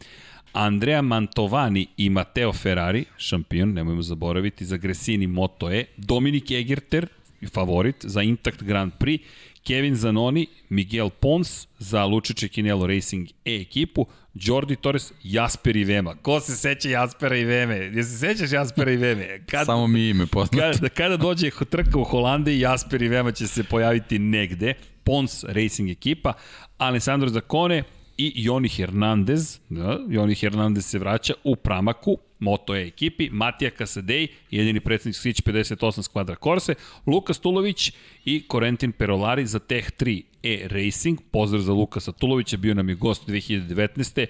Andrea 0.52 1.02
Mantovani 1.02 1.86
i 1.96 2.10
Matteo 2.10 2.52
Ferrari, 2.52 3.04
šampion, 3.16 3.72
nemojmo 3.72 4.02
zaboraviti, 4.02 4.64
za 4.64 4.76
Gresini 4.76 5.26
Moto 5.26 5.70
E, 5.70 5.84
Dominik 5.96 6.50
Egerter, 6.50 7.06
favorit 7.54 7.96
za 8.00 8.22
Intact 8.22 8.62
Grand 8.62 8.92
Prix, 8.98 9.20
Kevin 9.66 9.96
Zanoni, 9.96 10.46
Miguel 10.68 11.10
Pons 11.10 11.66
za 11.78 12.04
Lučiće 12.04 12.48
Kinelo 12.48 12.86
Racing 12.86 13.28
E 13.44 13.54
ekipu, 13.54 14.06
Jordi 14.34 14.76
Torres, 14.76 15.12
Jasper 15.22 15.76
i 15.76 15.84
Vema. 15.84 16.14
Ko 16.22 16.40
se 16.40 16.56
seća 16.56 16.88
Jaspera 16.88 17.36
i 17.36 17.44
Veme? 17.44 17.76
Je 17.76 18.04
se 18.04 18.18
sećaš 18.18 18.52
Jaspera 18.52 18.92
i 18.92 18.96
Veme? 18.96 19.40
Kad, 19.46 19.66
Samo 19.66 19.86
mi 19.86 20.08
ime 20.08 20.26
poznato. 20.26 20.72
Kada, 20.72 20.88
kada 20.98 21.16
dođe 21.16 21.50
trka 21.70 21.98
u 21.98 22.04
Holandiji, 22.04 22.60
Jasper 22.60 23.02
i 23.02 23.08
Vema 23.08 23.32
će 23.32 23.46
se 23.46 23.64
pojaviti 23.64 24.18
negde. 24.18 24.74
Pons 25.04 25.44
Racing 25.44 25.90
ekipa, 25.90 26.32
Alessandro 26.78 27.28
Zacone 27.28 27.82
i 28.18 28.32
Joni 28.34 28.68
Hernandez, 28.68 29.60
da, 29.68 29.98
Joni 30.08 30.34
Hernandez 30.34 30.86
se 30.86 30.98
vraća 30.98 31.34
u 31.44 31.56
Pramaku, 31.56 32.18
Moto 32.38 32.76
E 32.76 32.86
ekipi, 32.86 33.30
Matija 33.30 33.70
Kasadej, 33.70 34.26
jedini 34.50 34.80
predsednik 34.80 35.16
Sić 35.16 35.42
58 35.42 36.02
Skvadra 36.02 36.36
Korse, 36.36 36.74
Lukas 37.06 37.38
Tulović 37.38 37.92
i 38.24 38.42
Korentin 38.48 38.92
Perolari 38.92 39.46
za 39.46 39.58
Tech 39.58 39.90
3 39.98 40.22
E 40.42 40.68
Racing. 40.68 41.18
Pozdrav 41.30 41.62
za 41.62 41.72
Lukasa 41.72 42.12
Tulovića, 42.12 42.56
bio 42.56 42.74
nam 42.74 42.88
je 42.88 42.94
gost 42.94 43.28
2019. 43.28 44.26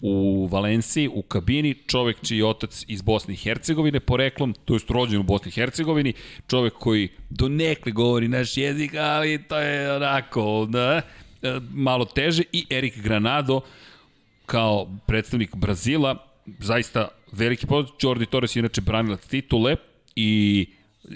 u 0.00 0.46
Valenciji, 0.46 1.08
u 1.08 1.22
kabini, 1.22 1.74
čovek 1.86 2.16
čiji 2.22 2.38
je 2.38 2.46
otac 2.46 2.84
iz 2.88 3.02
Bosne 3.02 3.34
i 3.34 3.36
Hercegovine 3.36 4.00
poreklom, 4.00 4.54
to 4.64 4.74
je 4.74 4.80
rođen 4.88 5.20
u 5.20 5.22
Bosni 5.22 5.48
i 5.48 5.52
Hercegovini, 5.52 6.12
čovek 6.50 6.72
koji 6.72 7.08
do 7.30 7.48
nekle 7.48 7.92
govori 7.92 8.28
naš 8.28 8.56
jezik, 8.56 8.94
ali 8.94 9.42
to 9.42 9.58
je 9.58 9.96
onako, 9.96 10.66
da, 10.70 11.02
malo 11.70 12.04
teže, 12.04 12.42
i 12.52 12.66
Erik 12.70 13.02
Granado 13.02 13.60
kao 14.46 14.88
predstavnik 15.06 15.56
Brazila, 15.56 16.16
zaista 16.58 17.08
veliki 17.32 17.66
pozdrav. 17.66 17.96
Jordi 18.02 18.26
Torres 18.26 18.56
je 18.56 18.60
inače 18.60 18.80
branilac 18.80 19.26
titule 19.26 19.76
i 20.16 20.66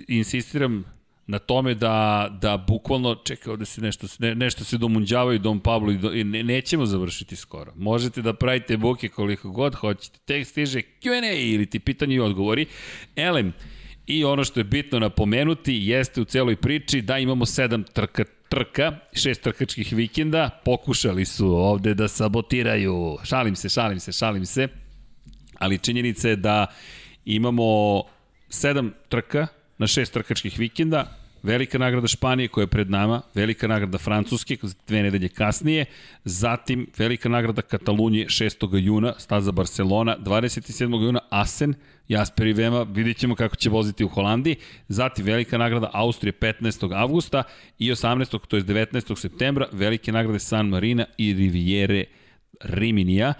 insistiram 0.09 0.85
na 1.27 1.39
tome 1.39 1.75
da, 1.75 2.29
da 2.41 2.57
bukvalno, 2.57 3.15
čekaj, 3.15 3.57
da 3.57 3.65
se 3.65 3.81
nešto, 3.81 4.07
ne, 4.19 4.35
nešto 4.35 4.65
se 4.65 4.79
domunđavaju 4.79 5.39
Dom 5.39 5.61
Pablo 5.61 5.93
i, 5.93 5.99
do, 5.99 6.13
i 6.13 6.25
ne, 6.25 6.43
nećemo 6.43 6.87
završiti 6.87 7.37
skoro. 7.37 7.73
Možete 7.77 8.23
da 8.23 8.33
pravite 8.33 8.77
buke 8.77 9.09
koliko 9.09 9.51
god 9.51 9.75
hoćete. 9.75 10.19
Tek 10.25 10.47
stiže 10.47 10.83
Q&A 11.03 11.33
ili 11.33 11.67
ti 11.67 11.79
pitanje 11.79 12.15
i 12.15 12.21
odgovori. 12.21 12.67
Elem, 13.17 13.53
i 14.07 14.25
ono 14.25 14.45
što 14.45 14.61
je 14.61 14.65
bitno 14.65 14.99
napomenuti 14.99 15.75
jeste 15.75 16.21
u 16.21 16.25
celoj 16.25 16.57
priči 16.57 17.03
da 17.03 17.19
imamo 17.19 17.47
sedam 17.47 17.85
trka, 17.85 18.25
trka, 18.49 18.93
šest 19.13 19.43
trkačkih 19.43 19.93
vikenda, 19.93 20.51
pokušali 20.65 21.25
su 21.25 21.47
ovde 21.57 21.95
da 21.95 22.09
sabotiraju, 22.09 23.19
šalim 23.25 23.57
se, 23.57 23.69
šalim 23.69 24.01
se, 24.01 24.13
šalim 24.13 24.47
se, 24.47 24.69
ali 25.59 25.79
činjenica 25.79 26.29
je 26.29 26.37
da 26.37 26.67
imamo 27.25 28.03
sedam 28.49 28.93
trka 29.09 29.47
na 29.79 29.87
šest 29.87 30.13
trkačkih 30.13 30.59
vikenda, 30.59 31.17
velika 31.47 31.79
nagrada 31.79 32.09
Španije 32.09 32.49
koja 32.49 32.63
je 32.63 32.67
pred 32.67 32.91
nama, 32.91 33.23
velika 33.35 33.69
nagrada 33.69 33.99
Francuske 33.99 34.57
dve 34.89 35.03
nedelje 35.03 35.29
kasnije, 35.29 35.85
zatim 36.25 36.87
velika 36.99 37.29
nagrada 37.29 37.63
Katalunije 37.63 38.27
6. 38.27 38.79
juna, 38.79 39.15
staza 39.19 39.53
Barcelona, 39.53 40.17
27. 40.19 41.03
juna 41.03 41.21
Asen, 41.31 41.75
Jasper 42.09 42.47
i 42.47 42.53
Vema, 42.53 42.83
vidjet 42.83 43.17
ćemo 43.17 43.35
kako 43.35 43.57
će 43.57 43.71
voziti 43.71 44.05
u 44.05 44.09
Holandiji, 44.09 44.57
zatim 44.89 45.25
velika 45.25 45.59
nagrada 45.59 45.91
Austrije 45.93 46.33
15. 46.33 46.95
avgusta 46.95 47.43
i 47.79 47.91
18. 47.91 48.47
to 48.49 48.57
je 48.57 48.65
19. 48.65 49.17
septembra, 49.17 49.69
velike 49.73 50.13
nagrade 50.13 50.39
San 50.39 50.69
Marina 50.69 51.07
i 51.19 51.35
Riviere 51.35 52.05
Riminija, 52.61 53.35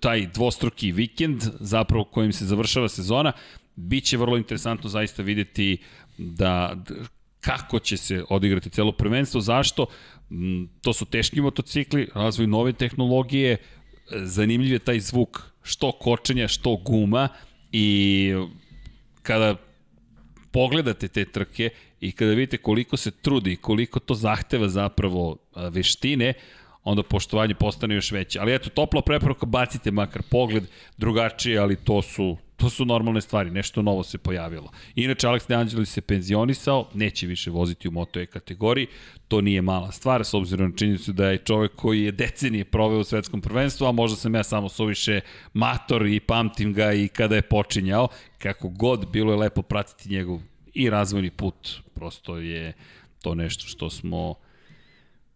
taj 0.00 0.26
dvostruki 0.26 0.92
vikend, 0.92 1.42
zapravo 1.60 2.04
kojim 2.04 2.32
se 2.32 2.44
završava 2.44 2.88
sezona, 2.88 3.32
biće 3.76 4.16
vrlo 4.16 4.36
interesantno 4.36 4.90
zaista 4.90 5.22
videti 5.22 5.78
da 6.20 6.76
kako 7.40 7.78
će 7.78 7.96
se 7.96 8.24
odigrati 8.28 8.70
celo 8.70 8.92
prvenstvo, 8.92 9.40
zašto? 9.40 9.86
To 10.80 10.92
su 10.92 11.04
teški 11.04 11.40
motocikli, 11.40 12.08
razvoj 12.14 12.46
nove 12.46 12.72
tehnologije, 12.72 13.56
zanimljiv 14.10 14.72
je 14.72 14.78
taj 14.78 15.00
zvuk 15.00 15.42
što 15.62 15.92
kočenja, 15.92 16.48
što 16.48 16.76
guma 16.76 17.28
i 17.72 18.32
kada 19.22 19.56
pogledate 20.50 21.08
te 21.08 21.24
trke 21.24 21.70
i 22.00 22.12
kada 22.12 22.30
vidite 22.30 22.56
koliko 22.56 22.96
se 22.96 23.10
trudi, 23.10 23.56
koliko 23.56 24.00
to 24.00 24.14
zahteva 24.14 24.68
zapravo 24.68 25.36
veštine, 25.70 26.32
onda 26.84 27.02
poštovanje 27.02 27.54
postane 27.54 27.94
još 27.94 28.12
veće. 28.12 28.38
Ali 28.38 28.54
eto, 28.54 28.70
topla 28.70 29.02
preporuka, 29.02 29.46
bacite 29.46 29.90
makar 29.90 30.22
pogled 30.30 30.64
drugačije, 30.98 31.58
ali 31.58 31.76
to 31.76 32.02
su 32.02 32.36
To 32.60 32.70
su 32.70 32.84
normalne 32.84 33.20
stvari, 33.20 33.50
nešto 33.50 33.82
novo 33.82 34.02
se 34.02 34.18
pojavilo. 34.18 34.70
Inače, 34.94 35.26
Alex 35.26 35.76
De 35.76 35.86
se 35.86 36.00
penzionisao, 36.00 36.88
neće 36.94 37.26
više 37.26 37.50
voziti 37.50 37.88
u 37.88 37.90
Moto 37.90 38.20
E 38.20 38.26
kategoriji, 38.26 38.86
to 39.28 39.40
nije 39.40 39.62
mala 39.62 39.92
stvar, 39.92 40.24
s 40.24 40.34
obzirom 40.34 40.70
na 40.70 40.76
činjenicu 40.76 41.12
da 41.12 41.26
je 41.26 41.38
čovek 41.38 41.74
koji 41.76 42.02
je 42.02 42.12
decenije 42.12 42.64
proveo 42.64 42.98
u 42.98 43.04
svetskom 43.04 43.40
prvenstvu, 43.40 43.86
a 43.86 43.92
možda 43.92 44.16
sam 44.16 44.34
ja 44.34 44.42
samo 44.42 44.68
suviše 44.68 45.20
mator 45.52 46.06
i 46.06 46.20
pamtim 46.20 46.72
ga 46.72 46.92
i 46.92 47.08
kada 47.08 47.36
je 47.36 47.42
počinjao, 47.42 48.08
kako 48.38 48.68
god 48.68 49.10
bilo 49.10 49.32
je 49.32 49.38
lepo 49.38 49.62
pratiti 49.62 50.08
njegov 50.08 50.40
i 50.74 50.90
razvojni 50.90 51.30
put, 51.30 51.70
prosto 51.94 52.38
je 52.38 52.72
to 53.22 53.34
nešto 53.34 53.66
što 53.66 53.90
smo 53.90 54.34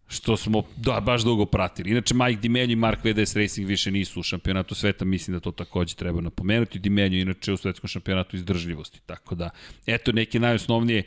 što 0.07 0.37
smo 0.37 0.63
da, 0.77 0.99
baš 0.99 1.23
dugo 1.23 1.45
pratili. 1.45 1.91
Inače, 1.91 2.13
Mike 2.13 2.41
Dimenju 2.41 2.73
i 2.73 2.75
Mark 2.75 2.99
VDS 3.03 3.35
Racing 3.35 3.67
više 3.67 3.91
nisu 3.91 4.19
u 4.19 4.23
šampionatu 4.23 4.75
sveta, 4.75 5.05
mislim 5.05 5.37
da 5.37 5.39
to 5.39 5.51
takođe 5.51 5.95
treba 5.95 6.21
napomenuti. 6.21 6.79
Dimenju 6.79 7.17
inače 7.17 7.53
u 7.53 7.57
svetskom 7.57 7.87
šampionatu 7.87 8.35
izdržljivosti, 8.35 9.01
tako 9.05 9.35
da, 9.35 9.49
eto 9.85 10.11
neke 10.11 10.39
najosnovnije 10.39 11.03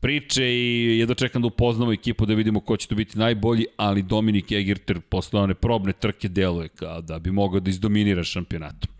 priče 0.00 0.44
i 0.44 0.98
jedno 0.98 1.14
čekam 1.14 1.42
da 1.42 1.46
upoznamo 1.46 1.92
ekipu 1.92 2.26
da 2.26 2.34
vidimo 2.34 2.60
ko 2.60 2.76
će 2.76 2.88
to 2.88 2.94
biti 2.94 3.18
najbolji, 3.18 3.66
ali 3.76 4.02
Dominik 4.02 4.52
Egerter 4.52 5.00
posle 5.00 5.40
one 5.40 5.54
probne 5.54 5.92
trke 5.92 6.28
deluje 6.28 6.68
kao 6.68 7.00
da 7.00 7.18
bi 7.18 7.30
mogao 7.30 7.60
da 7.60 7.70
izdominira 7.70 8.24
šampionatom. 8.24 8.90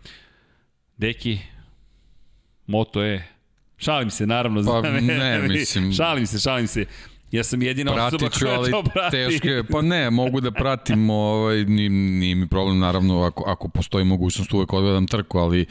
Deki, 0.97 1.39
moto 2.67 3.03
je 3.03 3.27
Šalim 3.81 4.09
se, 4.09 4.27
naravno. 4.27 4.63
Pa, 4.63 4.89
ne, 5.01 5.47
mislim... 5.47 5.93
Šalim 5.93 6.27
se, 6.27 6.39
šalim 6.39 6.67
se. 6.67 6.85
Ja 7.31 7.43
sam 7.43 7.61
jedina 7.61 7.91
osoba 7.91 8.09
Pratit 8.09 8.33
ću, 8.33 8.45
koja 8.45 8.57
ali 8.57 8.71
to 8.71 8.83
prati. 8.83 9.11
teško 9.11 9.47
je. 9.47 9.63
Pa 9.63 9.81
ne, 9.81 10.09
mogu 10.09 10.41
da 10.41 10.51
pratim, 10.51 11.09
ovaj, 11.25 11.65
nije, 11.65 11.89
nije 11.89 12.35
mi 12.35 12.47
problem, 12.47 12.79
naravno, 12.79 13.21
ako, 13.21 13.43
ako 13.47 13.67
postoji 13.67 14.05
mogućnost, 14.05 14.53
uvek 14.53 14.73
odgledam 14.73 15.07
trku, 15.07 15.37
ali 15.37 15.65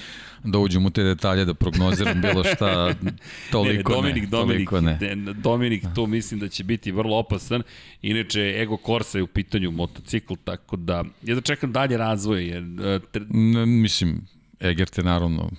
da 0.45 0.59
uđem 0.59 0.87
u 0.87 0.91
te 0.91 1.03
detalje, 1.03 1.45
da 1.45 1.55
prognoziram 1.55 2.20
bilo 2.20 2.45
šta, 2.45 2.95
toliko 3.53 3.93
ne, 3.93 3.97
ne, 3.97 4.03
Dominik, 4.03 4.23
ne. 4.23 4.28
Dominik, 4.28 4.70
ne. 4.73 5.16
ne. 5.16 5.32
Dominik, 5.32 5.85
tu 5.95 6.07
mislim 6.07 6.41
da 6.41 6.49
će 6.49 6.65
biti 6.65 6.93
vrlo 6.93 7.16
opasan. 7.16 7.62
Inače, 8.03 8.55
Ego 8.59 8.78
Corsa 8.87 9.19
je 9.19 9.23
u 9.23 9.27
pitanju 9.27 9.70
motocikl, 9.70 10.35
tako 10.45 10.77
da, 10.77 11.05
ja 11.23 11.35
da 11.35 11.41
čekam 11.41 11.73
dalje 11.73 11.97
razvoje, 11.97 12.47
jer... 12.47 12.62
e, 12.62 12.99
tre- 13.12 13.27
Ne, 13.31 13.66
mislim, 13.66 14.27
Egert 14.61 14.99
je 14.99 15.05
naravno 15.05 15.51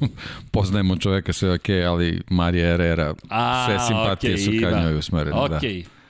poznajemo 0.52 0.96
čoveka 0.96 1.32
sve 1.32 1.52
ok, 1.54 1.68
ali 1.88 2.22
Marija 2.30 2.66
Herrera, 2.66 3.14
A, 3.28 3.66
sve 3.66 3.78
simpatije 3.86 4.32
okej, 4.34 4.44
su 4.44 4.50
ka 4.62 4.70
ima. 4.70 4.80
njoj 4.80 4.98
usmerene. 4.98 5.36
Ok, 5.36 5.50
Da. 5.50 5.60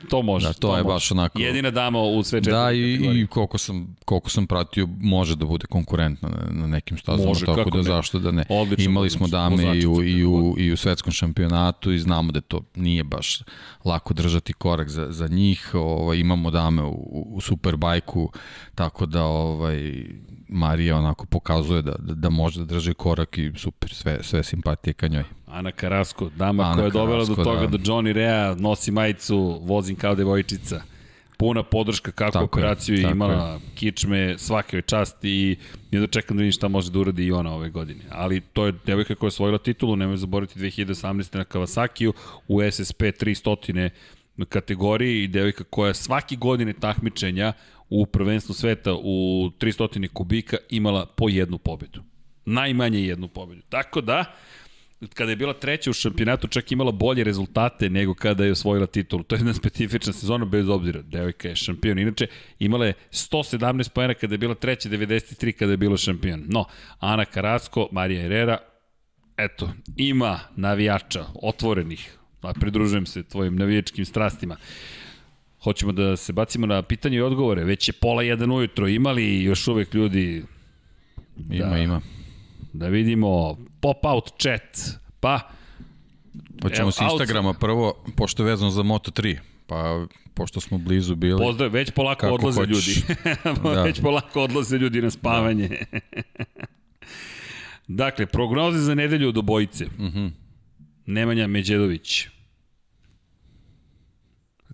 To 0.09 0.23
može. 0.23 0.47
Da, 0.47 0.53
to 0.53 0.77
je 0.77 0.83
može. 0.83 0.95
baš 0.95 1.13
onako- 1.13 1.39
Jedina 1.39 1.71
dama 1.71 2.01
u 2.01 2.23
sve 2.23 2.41
četiri 2.41 2.53
Da, 2.53 2.73
i, 2.73 2.93
kategorije. 2.93 3.23
i 3.23 3.27
koliko, 3.27 3.59
sam, 3.59 3.97
koliko 4.05 4.31
sam 4.31 4.47
pratio, 4.47 4.89
može 5.01 5.37
da 5.37 5.45
bude 5.45 5.67
konkurentna 5.67 6.29
na, 6.29 6.61
na 6.61 6.67
nekim 6.67 6.99
stazama, 6.99 7.29
Može, 7.29 7.47
tako 7.47 7.71
da 7.71 7.77
ne. 7.77 7.83
zašto 7.83 8.19
da 8.19 8.31
ne. 8.31 8.45
Odličan 8.49 8.85
Imali 8.85 9.11
smo 9.11 9.27
dame 9.29 9.79
i 9.79 9.87
u, 9.87 10.03
i, 10.03 10.25
u, 10.25 10.55
i 10.59 10.73
u 10.73 10.77
svetskom 10.77 11.13
šampionatu 11.13 11.93
i 11.93 11.99
znamo 11.99 12.33
da 12.33 12.41
to 12.41 12.61
nije 12.75 13.05
baš 13.05 13.43
lako 13.85 14.15
držati 14.15 14.53
korak 14.53 14.89
za, 14.89 15.07
za 15.11 15.29
njih. 15.29 15.71
Ovaj, 15.75 16.19
imamo 16.19 16.51
dame 16.51 16.83
u, 16.83 16.95
u 17.29 17.41
Superbajku, 17.41 18.33
tako 18.75 19.07
da 19.07 19.25
ovaj, 19.25 20.05
Marija 20.49 20.97
onako 20.97 21.27
pokazuje 21.27 21.83
da, 21.83 21.95
da, 21.99 22.15
da 22.15 22.31
može 22.31 22.61
da 22.61 22.67
drži 22.67 22.95
korak 22.95 23.39
i 23.39 23.53
super, 23.57 23.95
sve, 23.95 24.19
sve 24.23 24.43
simpatije 24.43 24.95
ka 24.95 25.09
njoj. 25.09 25.25
Ana 25.47 25.73
Karasko, 25.73 26.31
dama 26.37 26.63
Ana 26.63 26.75
koja 26.75 26.85
je 26.85 26.91
dovela 26.91 27.25
do 27.25 27.35
toga 27.35 27.61
da. 27.61 27.67
da. 27.67 27.79
Johnny 27.79 28.13
Rea 28.13 28.55
nosi 28.55 28.91
majicu, 28.91 29.61
vozim 29.63 29.97
kao 29.97 30.15
devojčica. 30.15 30.83
Puna 31.39 31.63
podrška 31.63 32.11
kako 32.13 32.33
Tako 32.33 32.43
je, 32.43 32.65
operaciju 32.65 32.97
je 32.97 33.03
tako 33.03 33.15
imala, 33.15 33.61
kičme, 33.75 34.39
svake 34.39 34.77
joj 34.77 34.83
čast 34.83 35.17
i 35.23 35.57
ja 35.91 36.01
da 36.01 36.07
čekam 36.07 36.37
da 36.37 36.41
vidim 36.41 36.53
šta 36.53 36.69
može 36.69 36.91
da 36.91 36.99
uradi 36.99 37.25
i 37.25 37.33
ona 37.33 37.55
ove 37.55 37.71
godine. 37.71 38.01
Ali 38.11 38.41
to 38.41 38.67
je 38.67 38.75
devojka 38.87 39.15
koja 39.15 39.27
je 39.27 39.29
osvojila 39.29 39.59
titulu, 39.59 39.97
nemoj 39.97 40.17
zaboraviti 40.17 40.61
2018. 40.61 41.37
na 41.37 41.45
Kawasakiju 41.45 42.13
u 42.49 42.61
SSP 42.71 43.03
300 43.03 43.91
kategoriji 44.49 45.23
i 45.23 45.29
devojka 45.29 45.65
koja 45.65 45.95
svaki 45.95 46.37
godine 46.37 46.73
takmičenja 46.73 47.53
u 47.91 48.07
prvenstvu 48.07 48.55
sveta 48.55 48.95
u 48.95 49.51
300 49.61 50.09
kubika 50.09 50.57
imala 50.71 51.07
po 51.07 51.29
jednu 51.29 51.59
pobedu. 51.59 52.03
Najmanje 52.45 53.01
jednu 53.01 53.29
pobedu. 53.29 53.63
Tako 53.69 54.01
da, 54.01 54.25
kada 55.15 55.31
je 55.33 55.37
bila 55.37 55.53
treća 55.53 55.91
u 55.91 55.93
šampionatu, 55.93 56.49
čak 56.49 56.73
imala 56.73 56.93
bolje 56.93 57.25
rezultate 57.25 57.91
nego 57.91 58.15
kada 58.15 58.45
je 58.45 58.53
osvojila 58.53 58.87
titulu. 58.87 59.23
To 59.23 59.35
je 59.35 59.39
jedna 59.39 59.55
specifična 59.55 60.13
sezona 60.13 60.45
bez 60.45 60.69
obzira. 60.69 61.03
Devojka 61.03 61.49
je 61.49 61.57
šampion. 61.57 61.99
Inače, 61.99 62.27
imala 62.59 62.87
je 62.87 62.93
117 63.13 63.89
pojena 63.89 64.15
kada 64.15 64.35
je 64.35 64.39
bila 64.39 64.55
treća, 64.55 64.89
93 64.89 65.53
kada 65.53 65.73
je 65.73 65.77
bila 65.77 65.97
šampion. 65.97 66.45
No, 66.49 66.65
Ana 66.99 67.25
Karasko, 67.25 67.89
Marija 67.93 68.23
Herrera, 68.23 68.59
eto, 69.37 69.73
ima 69.97 70.41
navijača, 70.57 71.25
otvorenih. 71.43 72.13
A 72.43 72.53
pridružujem 72.53 73.07
se 73.07 73.23
tvojim 73.23 73.57
navijačkim 73.57 74.05
strastima. 74.05 74.57
Hoćemo 75.63 75.93
da 75.93 76.17
se 76.17 76.33
bacimo 76.33 76.67
na 76.67 76.83
pitanje 76.83 77.17
i 77.17 77.21
odgovore. 77.21 77.65
Već 77.65 77.89
je 77.89 77.93
pola 77.93 78.23
jedan 78.23 78.51
ujutro. 78.51 78.89
Imali 78.89 79.43
još 79.43 79.69
uvek 79.69 79.95
ljudi 79.95 80.43
Ima, 81.51 81.67
Da. 81.67 81.79
ima. 81.79 82.01
da 82.73 82.89
vidimo 82.89 83.59
pop-out 83.81 84.33
chat. 84.39 84.79
Pa, 85.21 85.41
Hoćemo 86.63 86.91
s 86.91 87.01
Instagrama 87.01 87.53
prvo, 87.53 87.95
pošto 88.17 88.43
je 88.43 88.47
vezano 88.47 88.71
za 88.71 88.83
Moto3, 88.83 89.37
pa 89.67 90.07
pošto 90.35 90.61
smo 90.61 90.79
blizu 90.79 91.15
bili. 91.15 91.39
Pozdrav, 91.39 91.71
već 91.71 91.91
polako 91.91 92.21
Kako 92.21 92.35
odlaze 92.35 92.61
hoćeš. 92.61 92.87
ljudi. 92.87 93.03
Da. 93.75 93.83
već 93.83 94.01
polako 94.01 94.43
odlaze 94.43 94.79
ljudi 94.79 95.03
na 95.03 95.11
spavanje. 95.11 95.79
dakle, 97.89 98.27
prognoze 98.27 98.79
za 98.79 98.95
nedelju 98.95 99.29
od 99.29 99.39
obojice. 99.39 99.85
Uh 99.87 99.93
Mhm. 99.99 100.19
-huh. 100.19 100.31
Nemanja 101.07 101.47
Međedović. 101.47 102.29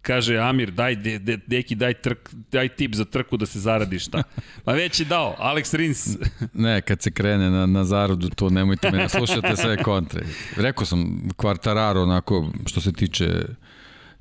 Kaže 0.02 0.38
Amir, 0.38 0.70
daj, 0.70 0.96
de, 0.96 1.18
de, 1.18 1.36
deki, 1.46 1.74
daj, 1.74 1.94
trk, 1.94 2.30
daj 2.52 2.68
tip 2.68 2.94
za 2.94 3.04
trku 3.04 3.36
da 3.36 3.46
se 3.46 3.60
zaradi 3.60 3.98
šta. 3.98 4.22
Pa 4.64 4.72
već 4.72 5.00
je 5.00 5.06
dao, 5.06 5.36
Alex 5.38 5.74
Rins. 5.76 6.08
Ne, 6.52 6.80
kad 6.80 7.02
se 7.02 7.10
krene 7.10 7.50
na, 7.50 7.66
na 7.66 7.84
zaradu, 7.84 8.28
to 8.28 8.50
nemojte 8.50 8.90
me, 8.90 9.08
slušate 9.08 9.56
sve 9.56 9.82
kontre. 9.82 10.22
Rekao 10.56 10.86
sam, 10.86 11.28
Quartararo, 11.36 12.02
onako, 12.02 12.50
što 12.66 12.80
se 12.80 12.92
tiče 12.92 13.44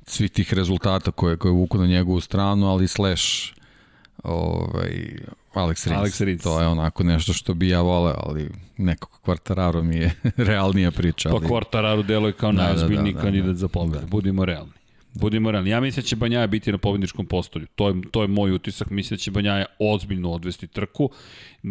svih 0.06 0.30
tih 0.30 0.54
rezultata 0.54 1.10
koje, 1.10 1.36
koje 1.36 1.52
vuku 1.52 1.78
na 1.78 1.86
njegovu 1.86 2.20
stranu, 2.20 2.68
ali 2.68 2.88
slash 2.88 3.52
ovaj, 4.22 5.18
Alex 5.54 5.86
Rins. 5.86 6.00
Alex 6.00 6.24
Rins. 6.24 6.42
To 6.42 6.60
je 6.60 6.66
onako 6.66 7.02
nešto 7.02 7.32
što 7.32 7.54
bi 7.54 7.68
ja 7.68 7.80
voleo, 7.80 8.16
ali 8.26 8.50
nekako 8.76 9.18
Quartararo 9.24 9.82
mi 9.82 9.96
je 9.96 10.14
realnija 10.36 10.90
priča. 10.90 11.28
Pa 11.28 11.36
Ali... 11.36 11.48
Quartararo 11.48 12.02
deluje 12.06 12.32
kao 12.32 12.52
Da, 12.52 12.56
da, 12.56 12.64
najozbiljniji 12.64 13.12
da, 13.12 13.18
da, 13.18 13.24
kandidat 13.24 13.50
da. 13.50 13.54
za 13.54 13.68
pobedu. 13.68 14.06
Budimo 14.06 14.44
realni. 14.44 14.72
Budimo 15.14 15.50
realni. 15.50 15.70
Ja 15.70 15.80
mislim 15.80 16.02
da 16.02 16.08
će 16.08 16.16
Banjaja 16.16 16.46
biti 16.46 16.72
na 16.72 16.78
pobedničkom 16.78 17.26
postolju. 17.26 17.66
To 17.66 17.88
je, 17.88 17.94
to 18.10 18.22
je 18.22 18.28
moj 18.28 18.52
utisak. 18.52 18.90
Mislim 18.90 19.16
da 19.16 19.20
će 19.20 19.30
Banjaja 19.30 19.64
ozbiljno 19.80 20.30
odvesti 20.30 20.66
trku. 20.66 21.10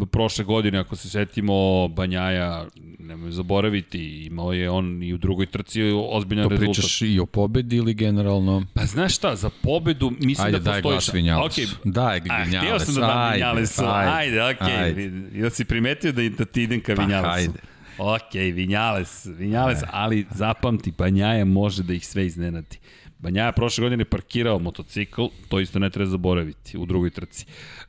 Prošle 0.08 0.46
godine, 0.46 0.78
ako 0.78 0.96
se 0.96 1.10
setimo, 1.10 1.54
Banjaja, 1.88 2.66
nemoj 3.00 3.32
zaboraviti, 3.32 4.00
imao 4.24 4.54
je 4.54 4.70
on 4.70 5.04
i 5.04 5.14
u 5.14 5.18
drugoj 5.18 5.46
trci 5.46 5.82
ozbiljan 6.10 6.46
To 6.46 6.50
rezultat. 6.50 6.76
pričaš 6.76 7.02
i 7.02 7.20
o 7.20 7.26
pobedi 7.26 7.76
ili 7.76 7.94
generalno? 7.94 8.66
Pa 8.74 8.86
znaš 8.86 9.16
šta, 9.16 9.36
za 9.36 9.50
pobedu 9.64 10.12
mislim 10.12 10.46
Ajde, 10.46 10.60
da 10.60 10.64
daj 10.64 10.74
postoji... 10.74 10.94
glas 10.94 11.04
šta- 11.04 11.12
Vinjalesu. 11.12 11.62
Okej, 11.62 11.66
Daj 11.86 12.18
A, 12.20 12.44
Vinjales. 12.44 12.58
htio 12.62 12.80
sam 12.82 12.96
da 12.96 13.02
dam 13.02 13.18
ajde, 13.20 13.34
Vinjalesu. 13.36 13.84
Ajde, 13.86 14.12
ajde 14.42 14.56
okej. 14.56 14.76
ajde. 14.76 15.02
Okay. 15.02 15.36
Jel 15.36 15.50
si 15.50 15.66
primetio 15.66 16.12
da, 16.12 16.30
da 16.30 16.46
ti 16.46 16.64
idem 16.64 16.82
ka 16.82 16.96
Pa, 16.96 17.02
Vinjalesu? 17.02 17.30
ajde. 17.32 17.60
Ok, 17.98 18.34
Vinjales, 18.54 19.26
Vinjales, 19.28 19.80
ali 19.88 20.26
zapamti, 20.32 20.92
Banjaja 20.92 21.46
može 21.46 21.84
da 21.84 21.94
ih 21.94 22.08
sve 22.08 22.26
iznenadi. 22.26 22.78
Banjaja 23.22 23.52
prošle 23.52 23.82
godine 23.82 24.06
parkirao 24.06 24.60
motocikl, 24.60 25.22
to 25.50 25.60
isto 25.60 25.80
ne 25.80 25.90
treba 25.90 26.10
zaboraviti 26.10 26.78
u 26.78 26.86
drugoj 26.86 27.10
trci. 27.10 27.46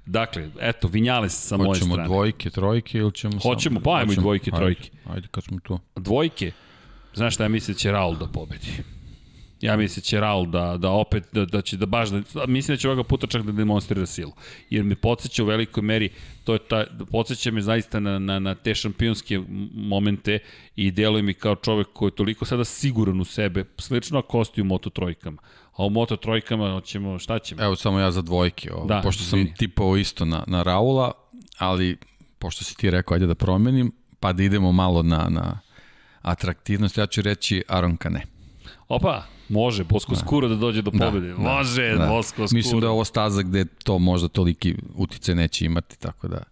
Dakle, 0.07 0.51
eto, 0.61 0.89
Vinjales 0.89 1.47
sa 1.47 1.57
moje 1.57 1.69
Hoćemo 1.69 1.95
strane. 1.95 2.09
dvojke, 2.09 2.51
trojke 2.51 2.99
ili 2.99 3.13
ćemo... 3.13 3.33
Hoćemo, 3.43 3.75
samo- 3.75 3.85
pa 3.85 3.91
ajmo 3.91 4.03
i 4.03 4.07
hoćemo. 4.07 4.23
dvojke, 4.23 4.51
trojke. 4.51 4.91
Ajde, 5.05 5.15
ajde 5.15 5.29
kad 5.31 5.45
smo 5.45 5.59
tu. 5.63 5.79
Dvojke, 5.97 6.53
znaš 7.15 7.35
šta 7.35 7.43
ja 7.43 7.49
mislim 7.49 7.75
da 7.75 7.79
će 7.79 7.93
Raul 7.93 8.17
da 8.17 8.27
pobedi? 8.27 8.67
Ja 9.63 9.77
mislim 9.77 10.01
da 10.03 10.05
će 10.05 10.21
Raul 10.21 10.47
da, 10.47 10.77
da 10.77 10.91
opet, 10.91 11.25
da, 11.33 11.45
da 11.45 11.63
će 11.63 11.77
da 11.77 11.87
baš, 11.87 12.09
da, 12.11 12.47
mislim 12.47 12.77
da 12.77 12.81
će 12.81 12.89
ovoga 12.89 13.03
puta 13.03 13.27
čak 13.27 13.43
da 13.43 13.53
demonstrira 13.53 14.07
silu. 14.07 14.33
Jer 14.71 14.85
me 14.85 14.95
podsjeća 14.95 15.43
u 15.43 15.47
velikoj 15.47 15.83
meri, 15.83 16.11
to 16.45 16.53
je 16.53 16.59
ta, 16.59 16.85
podsjeća 17.11 17.51
me 17.51 17.63
zaista 17.63 18.01
na, 18.01 18.19
na, 18.19 18.39
na 18.39 18.55
te 18.55 18.75
šampionske 18.75 19.41
momente 19.75 20.39
i 20.77 20.91
deluje 20.91 21.23
mi 21.23 21.35
kao 21.35 21.57
čovek 21.57 21.87
koji 21.93 22.09
je 22.09 22.15
toliko 22.15 22.45
sada 22.45 22.65
siguran 22.65 23.21
u 23.21 23.25
sebe, 23.25 23.65
slično 23.79 24.19
ako 24.19 24.39
ostaje 24.39 24.63
u 24.63 24.67
Moto 24.67 24.91
trojkama. 24.91 25.43
A 25.77 25.85
u 25.85 25.91
Moto 25.91 26.17
trojkama 26.17 26.81
ćemo, 26.81 27.19
šta 27.19 27.39
ćemo? 27.39 27.63
Evo 27.63 27.77
samo 27.77 27.99
ja 27.99 28.11
za 28.11 28.23
dvojke, 28.23 28.73
ovo, 28.73 28.87
Da, 28.87 29.01
pošto 29.05 29.23
sam 29.23 29.39
izvini. 29.39 29.57
tipao 29.57 29.97
isto 29.97 30.25
na, 30.25 30.45
na 30.47 30.63
Raula, 30.63 31.13
ali 31.59 31.97
pošto 32.39 32.65
si 32.65 32.77
ti 32.77 32.91
rekao, 32.91 33.15
ajde 33.15 33.27
da 33.27 33.35
promenim, 33.35 33.93
pa 34.21 34.33
da 34.33 34.43
idemo 34.43 34.73
malo 34.73 35.03
na, 35.03 35.29
na 35.31 35.61
atraktivnost, 36.23 36.99
ja 36.99 37.07
ću 37.07 37.23
reći 37.23 37.63
Aron 37.69 37.97
Kane. 37.97 38.23
Opa, 38.93 39.23
može, 39.49 39.85
Bosko 39.85 40.17
Skuro 40.17 40.49
da 40.49 40.57
dođe 40.57 40.83
do 40.83 40.91
pobede. 40.91 41.29
Da, 41.29 41.39
može, 41.39 41.95
da, 41.95 42.07
Bosko 42.07 42.49
Skuro. 42.49 42.57
Mislim 42.57 42.81
da 42.81 42.87
je 42.87 42.91
ovo 42.91 43.05
staza 43.05 43.43
gde 43.43 43.65
to 43.85 43.99
možda 43.99 44.29
toliki 44.29 44.75
utice 44.95 45.35
neće 45.35 45.65
imati, 45.65 45.99
tako 45.99 46.29
da 46.29 46.43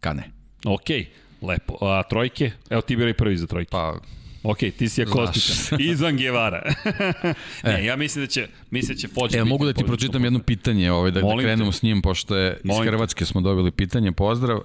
Kane. 0.00 0.30
Okej, 0.64 1.06
lepo. 1.42 1.74
A 1.80 2.02
trojke? 2.02 2.50
Evo 2.70 2.82
ti 2.82 2.96
biraj 2.96 3.14
prvi 3.14 3.36
za 3.36 3.46
trojke. 3.46 3.70
Pa, 3.70 3.94
Ok, 4.42 4.58
ti 4.58 4.88
si 4.88 5.02
Akostića. 5.02 5.52
Znaš. 5.52 5.80
Izvan 5.92 6.16
Gevara. 6.16 6.72
ne, 7.64 7.84
ja 7.84 7.96
mislim 7.96 8.24
da 8.24 8.30
će, 8.30 8.48
mislim 8.70 8.96
da 8.96 9.00
će 9.00 9.08
Fođa 9.08 9.38
E, 9.38 9.44
mogu 9.44 9.66
da 9.66 9.72
ti 9.72 9.84
pročitam 9.84 10.24
jedno 10.24 10.38
pitanje, 10.38 10.92
ovaj, 10.92 11.10
da, 11.10 11.20
da 11.20 11.26
Molim 11.26 11.38
te. 11.38 11.44
krenemo 11.44 11.72
s 11.72 11.82
njim, 11.82 12.02
pošto 12.02 12.36
je 12.36 12.60
iz 12.64 12.68
Molim 12.68 12.84
te. 12.84 12.90
Hrvatske 12.90 13.24
smo 13.24 13.40
dobili 13.40 13.70
pitanje, 13.70 14.12
pozdrav. 14.12 14.60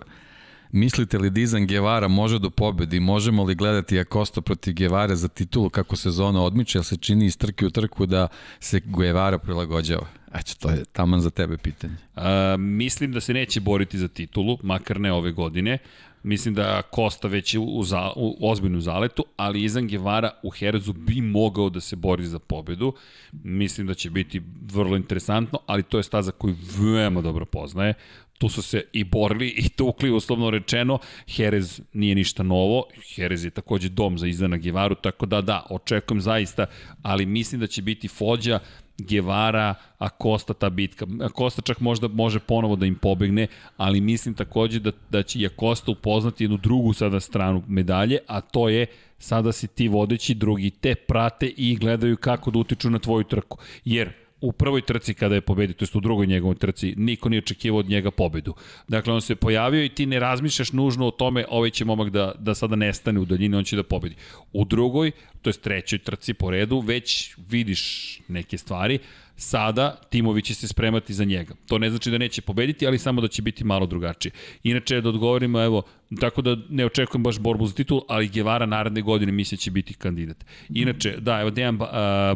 Mislite 0.72 1.18
li 1.18 1.30
Dizan 1.30 1.68
Guevara 1.68 2.08
može 2.08 2.40
do 2.40 2.50
pobedi? 2.50 3.00
Možemo 3.00 3.44
li 3.44 3.56
gledati 3.56 4.00
Akosta 4.00 4.42
protiv 4.42 4.74
Guevara 4.74 5.16
za 5.16 5.28
titulu 5.28 5.70
kako 5.70 5.96
sezona 5.96 6.44
odmiče, 6.44 6.78
jer 6.78 6.86
se 6.86 6.98
čini 6.98 7.26
iz 7.26 7.38
trke 7.38 7.66
u 7.66 7.70
trku 7.70 8.06
da 8.06 8.28
se 8.60 8.80
Guevara 8.86 9.38
prilagođava? 9.38 10.08
Eto, 10.34 10.54
to 10.60 10.70
je 10.70 10.86
taman 10.86 11.22
za 11.22 11.30
tebe 11.30 11.58
pitanje. 11.58 11.94
A, 12.16 12.56
mislim 12.60 13.12
da 13.12 13.22
se 13.22 13.34
neće 13.34 13.60
boriti 13.60 13.98
za 13.98 14.08
titulu, 14.08 14.58
makar 14.64 15.00
ne 15.00 15.14
ove 15.14 15.32
godine. 15.32 15.78
Mislim 16.24 16.54
da 16.54 16.82
Kosta 16.82 17.28
već 17.28 17.54
je 17.54 17.60
u, 17.60 17.84
za, 17.84 18.12
u 18.16 18.52
ozbiljnu 18.52 18.82
zaletu, 18.82 19.26
ali 19.38 19.64
Izan 19.64 19.88
Guevara 19.88 20.32
u 20.44 20.50
Herzu 20.50 20.94
bi 20.94 21.22
mogao 21.22 21.70
da 21.70 21.80
se 21.80 21.96
bori 21.96 22.26
za 22.26 22.40
pobedu. 22.40 22.94
Mislim 23.32 23.88
da 23.88 23.94
će 23.94 24.10
biti 24.10 24.42
vrlo 24.62 24.98
interesantno, 24.98 25.60
ali 25.66 25.84
to 25.84 25.98
je 25.98 26.04
staza 26.04 26.32
koju 26.32 26.56
veoma 26.80 27.22
dobro 27.22 27.46
poznaje. 27.46 27.94
Tu 28.40 28.50
su 28.50 28.62
se 28.62 28.84
i 28.94 29.04
borili 29.04 29.48
i 29.48 29.70
tukli, 29.70 30.12
uslovno 30.12 30.50
rečeno. 30.50 31.00
Jerez 31.38 31.82
nije 31.94 32.16
ništa 32.16 32.44
novo, 32.44 32.84
Jerez 33.16 33.46
je 33.46 33.50
takođe 33.50 33.90
dom 33.90 34.18
za 34.18 34.28
Izdana 34.28 34.58
Gevaru, 34.58 34.96
tako 34.96 35.26
da 35.26 35.42
da, 35.42 35.66
očekujem 35.70 36.22
zaista, 36.22 36.66
ali 37.02 37.26
mislim 37.26 37.62
da 37.62 37.68
će 37.68 37.82
biti 37.82 38.08
Fođa, 38.08 38.60
Gevara, 38.98 39.76
Acosta 39.98 40.54
ta 40.54 40.70
bitka. 40.70 41.08
Acosta 41.22 41.62
čak 41.62 41.80
možda 41.80 42.08
može 42.08 42.40
ponovo 42.40 42.76
da 42.76 42.86
im 42.86 42.96
pobegne, 42.96 43.48
ali 43.78 44.02
mislim 44.02 44.34
takođe 44.36 44.80
da, 44.80 44.92
da 45.10 45.24
će 45.24 45.40
i 45.40 45.46
Acosta 45.46 45.92
upoznati 45.92 46.44
jednu 46.44 46.58
drugu 46.58 46.94
sada 46.94 47.20
stranu 47.20 47.64
medalje, 47.68 48.18
a 48.28 48.42
to 48.42 48.70
je 48.70 48.86
sada 49.18 49.52
si 49.52 49.68
ti 49.68 49.88
vodeći, 49.88 50.34
drugi 50.34 50.70
te 50.70 50.96
prate 50.96 51.48
i 51.48 51.76
gledaju 51.76 52.18
kako 52.18 52.52
da 52.52 52.60
utiču 52.60 52.90
na 52.90 53.00
tvoju 53.00 53.24
trku. 53.24 53.58
Jer 53.86 54.14
u 54.42 54.52
prvoj 54.52 54.82
trci 54.82 55.14
kada 55.14 55.36
je 55.36 55.42
pobedio, 55.42 55.74
to 55.74 55.84
jest 55.84 55.96
u 55.96 56.00
drugoj 56.00 56.28
njegovoj 56.28 56.56
trci, 56.56 56.94
niko 56.98 57.30
nije 57.30 57.40
očekivao 57.40 57.80
od 57.80 57.90
njega 57.90 58.12
pobedu. 58.12 58.54
Dakle, 58.88 59.14
on 59.14 59.22
se 59.22 59.36
pojavio 59.36 59.84
i 59.84 59.90
ti 59.90 60.06
ne 60.06 60.20
razmišljaš 60.20 60.72
nužno 60.72 61.08
o 61.08 61.12
tome, 61.12 61.46
ovaj 61.50 61.70
će 61.70 61.86
momak 61.86 62.10
da, 62.10 62.32
da 62.40 62.56
sada 62.56 62.76
nestane 62.76 63.20
u 63.20 63.26
daljini, 63.26 63.58
on 63.58 63.64
će 63.64 63.76
da 63.76 63.84
pobedi. 63.84 64.16
U 64.54 64.66
drugoj, 64.66 65.12
to 65.42 65.50
jest 65.50 65.62
trećoj 65.62 66.00
trci 66.00 66.34
po 66.34 66.52
redu, 66.52 66.80
već 66.80 67.36
vidiš 67.50 68.20
neke 68.28 68.58
stvari, 68.58 69.00
sada 69.40 69.96
timovi 70.10 70.42
će 70.42 70.56
se 70.56 70.68
spremati 70.68 71.14
za 71.14 71.26
njega. 71.26 71.54
To 71.68 71.78
ne 71.78 71.90
znači 71.90 72.12
da 72.12 72.18
neće 72.18 72.42
pobediti, 72.42 72.88
ali 72.88 72.98
samo 72.98 73.22
da 73.22 73.28
će 73.28 73.42
biti 73.42 73.64
malo 73.64 73.86
drugačije. 73.86 74.32
Inače, 74.64 75.02
da 75.02 75.10
odgovorimo, 75.10 75.64
evo, 75.64 75.84
tako 76.20 76.42
da 76.42 76.58
ne 76.70 76.86
očekujem 76.86 77.24
baš 77.24 77.40
borbu 77.40 77.68
za 77.68 77.74
titul, 77.74 78.02
ali 78.08 78.28
Guevara 78.28 78.66
naredne 78.66 79.02
godine 79.02 79.32
misle 79.32 79.58
će 79.58 79.72
biti 79.72 79.94
kandidat. 79.94 80.46
Inače, 80.70 81.18
da, 81.20 81.42
evo 81.42 81.50
Dejan 81.50 81.78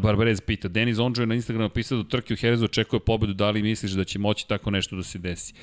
Barbarez 0.01 0.41
pita, 0.41 0.67
Denis 0.67 0.99
Onđo 0.99 1.21
je 1.21 1.27
na 1.27 1.35
Instagramu 1.35 1.69
pisao 1.69 1.97
da 2.03 2.09
Trki 2.09 2.33
u 2.33 2.37
Herezu 2.37 2.65
očekuje 2.65 2.99
pobedu, 2.99 3.33
da 3.33 3.49
li 3.49 3.63
misliš 3.63 3.91
da 3.91 4.03
će 4.03 4.19
moći 4.19 4.47
tako 4.47 4.71
nešto 4.71 4.95
da 4.95 5.03
se 5.03 5.19
desi? 5.19 5.53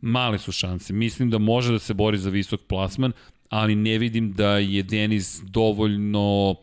Male 0.00 0.38
su 0.38 0.52
šanse. 0.52 0.92
Mislim 0.92 1.30
da 1.30 1.38
može 1.38 1.72
da 1.72 1.78
se 1.78 1.94
bori 1.94 2.18
za 2.18 2.30
visok 2.30 2.60
plasman, 2.60 3.12
ali 3.48 3.74
ne 3.74 3.98
vidim 3.98 4.32
da 4.32 4.58
je 4.58 4.82
Denis 4.82 5.40
dovoljno 5.44 6.54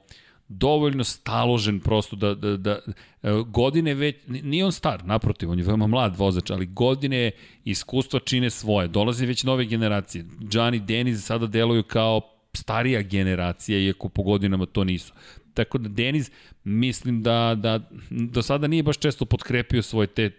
dovoljno 0.48 1.04
staložen 1.04 1.80
prosto 1.80 2.16
da, 2.16 2.36
da, 2.36 2.58
da 2.58 2.72
e, 2.72 3.32
godine 3.48 3.94
već, 3.94 4.16
nije 4.28 4.66
on 4.66 4.72
star, 4.72 5.06
naprotiv, 5.06 5.52
on 5.52 5.60
je 5.60 5.66
veoma 5.66 5.88
mlad 5.88 6.16
vozač, 6.18 6.50
ali 6.50 6.66
godine 6.66 7.32
iskustva 7.64 8.20
čine 8.20 8.50
svoje, 8.50 8.88
dolaze 8.88 9.26
već 9.26 9.44
nove 9.44 9.66
generacije. 9.66 10.26
Gianni 10.40 10.80
Deniz 10.80 11.24
sada 11.26 11.48
deluju 11.48 11.84
kao 11.84 12.22
starija 12.54 13.02
generacija, 13.02 13.80
iako 13.80 14.10
po 14.10 14.24
godinama 14.24 14.66
to 14.66 14.84
nisu. 14.84 15.14
Tako 15.54 15.78
da 15.78 15.90
Deniz, 15.90 16.32
mislim 16.64 17.24
da, 17.24 17.56
da 17.58 17.80
do 18.10 18.42
sada 18.42 18.68
nije 18.68 18.84
baš 18.84 18.98
često 18.98 19.26
potkrepio 19.26 19.82
svoje 19.82 20.08
te 20.08 20.32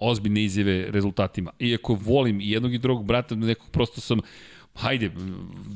ozbiljne 0.00 0.44
izjave 0.44 0.86
rezultatima. 0.90 1.50
Iako 1.58 1.94
volim 1.94 2.40
i 2.40 2.50
jednog 2.50 2.74
i 2.74 2.78
drugog 2.78 3.06
brata, 3.06 3.34
nekog 3.34 3.70
prosto 3.70 4.00
sam 4.00 4.20
hajde, 4.80 5.10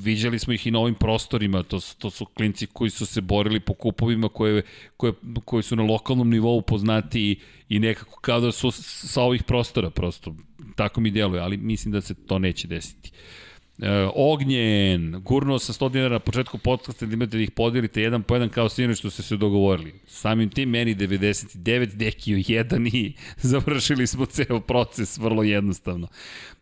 viđali 0.03 0.39
smo 0.39 0.53
ih 0.53 0.67
i 0.67 0.71
na 0.71 0.79
ovim 0.79 0.95
prostorima, 0.95 1.63
to, 1.63 1.81
to 1.99 2.11
su 2.11 2.25
klinci 2.25 2.67
koji 2.67 2.91
su 2.91 3.07
se 3.07 3.21
borili 3.21 3.61
po 3.61 3.75
kupovima 3.75 4.29
koje, 4.29 4.63
koje, 4.97 5.13
koji 5.45 5.63
su 5.63 5.77
na 5.77 5.83
lokalnom 5.83 6.31
nivou 6.31 6.63
poznati 6.63 7.21
i, 7.21 7.39
i 7.69 7.79
nekako 7.79 8.21
kao 8.21 8.41
da 8.41 8.53
su 8.53 8.71
sa 8.71 9.23
ovih 9.23 9.43
prostora 9.43 9.91
prosto, 9.91 10.35
tako 10.77 11.01
mi 11.01 11.11
djeluje, 11.11 11.43
ali 11.43 11.57
mislim 11.57 11.93
da 11.93 12.01
se 12.01 12.15
to 12.15 12.39
neće 12.39 12.69
desiti. 12.69 13.13
E, 13.83 14.09
Ognjen, 14.15 15.21
gurnuo 15.25 15.59
sa 15.59 15.73
100 15.73 15.91
dinara 15.91 16.13
na 16.13 16.19
početku 16.19 16.59
podcasta 16.59 17.07
da 17.07 17.15
imate 17.15 17.37
da 17.37 17.43
ih 17.43 17.51
podelite 17.51 18.03
jedan 18.03 18.23
po 18.23 18.35
jedan 18.35 18.49
kao 18.49 18.69
sinoć 18.69 18.99
što 18.99 19.11
ste 19.11 19.23
se 19.23 19.37
dogovorili. 19.37 19.95
Samim 20.07 20.51
tim 20.51 20.71
meni 20.71 20.95
99, 20.95 21.95
Dekiju 21.95 22.39
1 22.39 22.97
i 22.97 23.15
završili 23.49 24.07
smo 24.07 24.27
ceo 24.27 24.61
proces 24.61 25.19
vrlo 25.19 25.43
jednostavno. 25.43 26.09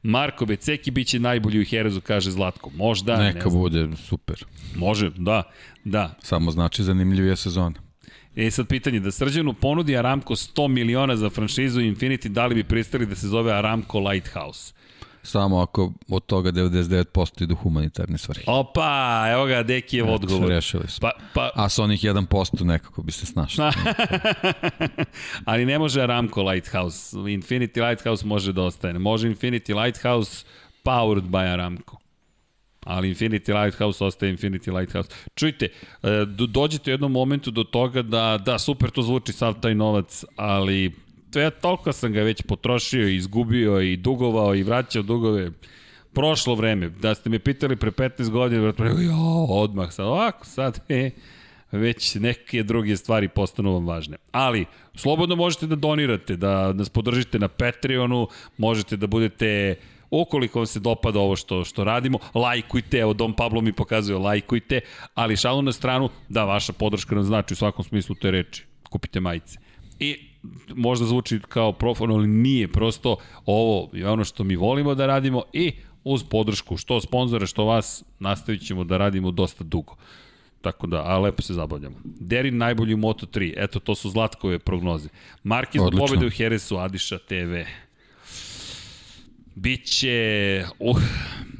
Marko 0.02 0.47
Beceki 0.47 0.91
biće 0.91 1.20
najbolji 1.20 1.60
u 1.60 1.65
Herezu, 1.65 2.00
kaže 2.00 2.31
Zlatko. 2.31 2.70
Možda, 2.70 3.16
Neka 3.16 3.49
ne 3.49 3.50
bude, 3.50 3.89
super. 3.97 4.44
Može, 4.76 5.10
da, 5.16 5.42
da. 5.84 6.15
Samo 6.23 6.50
znači 6.50 6.82
zanimljivija 6.82 7.36
sezona. 7.36 7.74
E 8.36 8.50
sad 8.50 8.68
pitanje, 8.68 9.00
da 9.00 9.10
Srđanu 9.10 9.55
ponudi 9.55 9.97
Aramco 9.97 10.34
100 10.34 10.68
miliona 10.68 11.16
za 11.16 11.31
franšizu 11.31 11.81
Infinity, 11.81 12.28
da 12.28 12.47
li 12.47 12.55
bi 12.55 12.65
pristali 12.65 13.07
da 13.07 13.15
se 13.15 13.28
zove 13.28 13.52
Aramco 13.52 13.99
Lighthouse? 13.99 14.74
Samo 15.23 15.60
ako 15.60 15.92
od 16.09 16.26
toga 16.26 16.52
99% 16.52 17.42
idu 17.42 17.55
humanitarne 17.55 18.18
svrhe. 18.18 18.42
Opa, 18.47 19.25
evo 19.33 19.47
ga, 19.47 19.62
Deki 19.62 19.97
je 19.97 20.05
odgovor. 20.05 20.49
Rešili 20.49 20.89
smo. 20.89 21.01
Pa, 21.01 21.12
pa... 21.34 21.51
A 21.55 21.68
sa 21.68 21.83
onih 21.83 22.01
1% 22.01 22.65
nekako 22.65 23.02
bi 23.02 23.12
se 23.12 23.26
snašli. 23.26 23.65
Ali 25.44 25.67
ne 25.67 25.78
može 25.78 26.02
Aramco 26.02 26.42
Lighthouse. 26.42 27.17
Infinity 27.17 27.89
Lighthouse 27.89 28.26
može 28.26 28.52
da 28.52 28.62
ostane. 28.62 28.99
Može 28.99 29.28
Infinity 29.28 29.84
Lighthouse 29.84 30.44
powered 30.84 31.25
by 31.25 31.52
Aramco. 31.52 31.97
Ali 32.84 33.15
Infinity 33.15 33.62
Lighthouse 33.62 34.05
ostaje 34.05 34.36
Infinity 34.36 34.78
Lighthouse. 34.78 35.10
Čujte, 35.34 35.68
e, 36.02 36.09
dođete 36.49 36.91
u 36.91 36.94
jednom 36.94 37.12
momentu 37.12 37.51
do 37.51 37.65
toga 37.65 38.02
da, 38.02 38.39
da, 38.44 38.59
super 38.59 38.91
to 38.91 39.02
zvuči 39.02 39.33
sav 39.33 39.60
taj 39.60 39.75
novac, 39.75 40.25
ali 40.36 40.92
to 41.33 41.41
ja 41.41 41.51
toliko 41.51 41.93
sam 41.93 42.12
ga 42.12 42.23
već 42.23 42.43
potrošio, 42.43 43.09
izgubio 43.09 43.81
i 43.81 43.97
dugovao 43.97 44.55
i 44.55 44.62
vraćao 44.62 45.02
dugove. 45.02 45.51
Prošlo 46.15 46.55
vreme, 46.55 46.89
da 46.89 47.15
ste 47.15 47.31
me 47.31 47.39
pitali 47.39 47.77
pre 47.77 47.91
15 47.91 48.31
godina, 48.31 48.73
pre, 48.73 48.89
jo, 48.89 49.47
odmah 49.49 49.93
sad, 49.93 50.07
ovako, 50.07 50.47
sad, 50.47 50.81
e, 50.89 51.11
već 51.73 52.15
neke 52.15 52.62
druge 52.62 52.97
stvari 52.97 53.28
postanu 53.28 53.73
vam 53.73 53.86
važne. 53.86 54.17
Ali, 54.33 54.67
slobodno 54.94 55.36
možete 55.36 55.67
da 55.67 55.77
donirate, 55.77 56.36
da 56.36 56.73
nas 56.73 56.89
podržite 56.89 57.39
na 57.39 57.49
Patreonu, 57.49 58.28
možete 58.57 58.97
da 58.97 59.07
budete 59.07 59.77
ukoliko 60.11 60.59
vam 60.59 60.67
se 60.67 60.81
dopada 60.81 61.19
ovo 61.19 61.36
što, 61.36 61.65
što 61.65 61.85
radimo, 61.85 62.19
lajkujte, 62.35 62.99
evo 62.99 63.12
Dom 63.12 63.35
Pablo 63.35 63.61
mi 63.61 63.73
pokazuje, 63.73 64.19
lajkujte, 64.19 64.81
ali 65.15 65.36
šalu 65.36 65.62
na 65.62 65.73
stranu, 65.73 66.09
da, 66.28 66.44
vaša 66.44 66.73
podrška 66.73 67.15
nam 67.15 67.25
znači 67.25 67.55
u 67.55 67.57
svakom 67.57 67.85
smislu 67.85 68.15
te 68.15 68.31
reči. 68.31 68.65
Kupite 68.91 69.20
majice. 69.20 69.59
I 69.99 70.32
možda 70.75 71.07
zvuči 71.07 71.41
kao 71.49 71.73
profano, 71.73 72.15
ali 72.15 72.29
nije, 72.29 72.69
prosto 72.69 73.17
ovo 73.47 73.91
je 73.93 74.09
ono 74.09 74.25
što 74.25 74.45
mi 74.45 74.57
volimo 74.57 74.95
da 74.95 75.07
radimo 75.07 75.43
i 75.53 75.73
uz 76.05 76.25
podršku 76.25 76.77
što 76.77 77.01
sponzora, 77.01 77.47
što 77.47 77.65
vas, 77.65 78.05
nastavit 78.19 78.67
ćemo 78.67 78.85
da 78.85 78.97
radimo 78.97 79.31
dosta 79.31 79.65
dugo. 79.65 79.97
Tako 80.61 80.87
da, 80.87 81.03
a 81.05 81.19
lepo 81.19 81.43
se 81.43 81.55
zabavljamo. 81.55 81.97
Derin 82.05 82.57
najbolji 82.57 82.95
u 82.95 82.99
Moto3, 82.99 83.55
eto 83.57 83.81
to 83.81 83.95
su 83.95 84.11
Zlatkove 84.11 84.59
prognoze. 84.59 85.09
Markiz 85.43 85.83
do 85.83 85.99
pobede 85.99 86.27
u 86.27 86.31
Heresu, 86.31 86.77
Adiša 86.77 87.19
TV. 87.19 87.55
Biće... 89.55 90.65
Uh, 90.79 90.97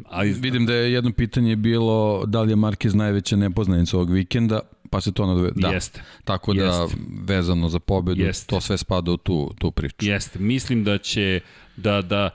ali... 0.09 0.33
Vidim 0.33 0.67
da 0.67 0.75
je 0.75 0.93
jedno 0.93 1.13
pitanje 1.13 1.57
bilo 1.57 2.27
da 2.27 2.43
li 2.43 2.53
je 2.53 2.57
Markiz 2.57 2.95
najveća 2.95 3.37
nepoznanica 3.37 3.97
ovog 3.97 4.11
vikenda 4.11 4.61
pa 4.93 5.01
se 5.01 5.13
to 5.13 5.27
nadove... 5.27 5.51
Da. 5.57 5.69
Jeste. 5.69 6.03
Tako 6.25 6.55
da, 6.55 6.65
Jeste. 6.65 6.97
vezano 7.25 7.69
za 7.69 7.79
pobedu, 7.79 8.23
Jeste. 8.23 8.47
to 8.47 8.61
sve 8.61 8.79
spada 8.79 9.13
u 9.13 9.17
tu, 9.17 9.55
tu 9.59 9.71
priču. 9.71 9.97
Jeste. 10.01 10.39
Mislim 10.39 10.85
da 10.85 10.99
će, 10.99 11.41
da, 11.77 12.03
da, 12.03 12.31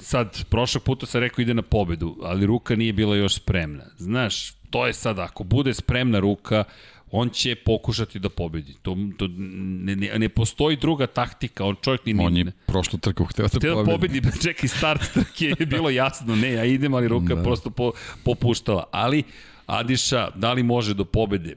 sad, 0.00 0.44
prošlog 0.50 0.82
puta 0.82 1.06
sam 1.06 1.20
rekao 1.20 1.42
ide 1.42 1.54
na 1.54 1.62
pobedu, 1.62 2.16
ali 2.22 2.46
ruka 2.46 2.76
nije 2.76 2.92
bila 2.92 3.16
još 3.16 3.34
spremna. 3.34 3.84
Znaš, 3.98 4.50
to 4.70 4.86
je 4.86 4.92
sad, 4.92 5.18
ako 5.18 5.44
bude 5.44 5.74
spremna 5.74 6.18
ruka, 6.18 6.64
on 7.10 7.28
će 7.28 7.54
pokušati 7.54 8.18
da 8.18 8.28
pobedi. 8.28 8.74
To, 8.82 8.96
to 9.16 9.28
ne, 9.38 9.96
ne, 9.96 10.18
ne 10.18 10.28
postoji 10.28 10.76
druga 10.76 11.06
taktika, 11.06 11.64
on 11.64 11.76
čovjek 11.82 12.06
ni 12.06 12.14
On 12.18 12.36
je 12.36 12.52
prošlo 12.66 12.98
trku 12.98 13.24
hteo 13.24 13.48
da, 13.48 13.58
da 13.58 13.74
pobedi. 13.74 14.20
pobedi, 14.20 14.42
čekaj, 14.42 14.68
start 14.68 15.12
trke 15.14 15.54
je 15.58 15.66
bilo 15.66 15.90
jasno, 15.90 16.36
ne, 16.36 16.52
ja 16.52 16.64
idem, 16.64 16.94
ali 16.94 17.08
ruka 17.08 17.34
da. 17.34 17.42
prosto 17.42 17.70
po, 17.70 17.92
popuštala. 18.24 18.84
Ali, 18.90 19.22
Adiša, 19.66 20.30
da 20.34 20.52
li 20.52 20.62
može 20.62 20.94
do 20.94 21.04
pobede? 21.04 21.56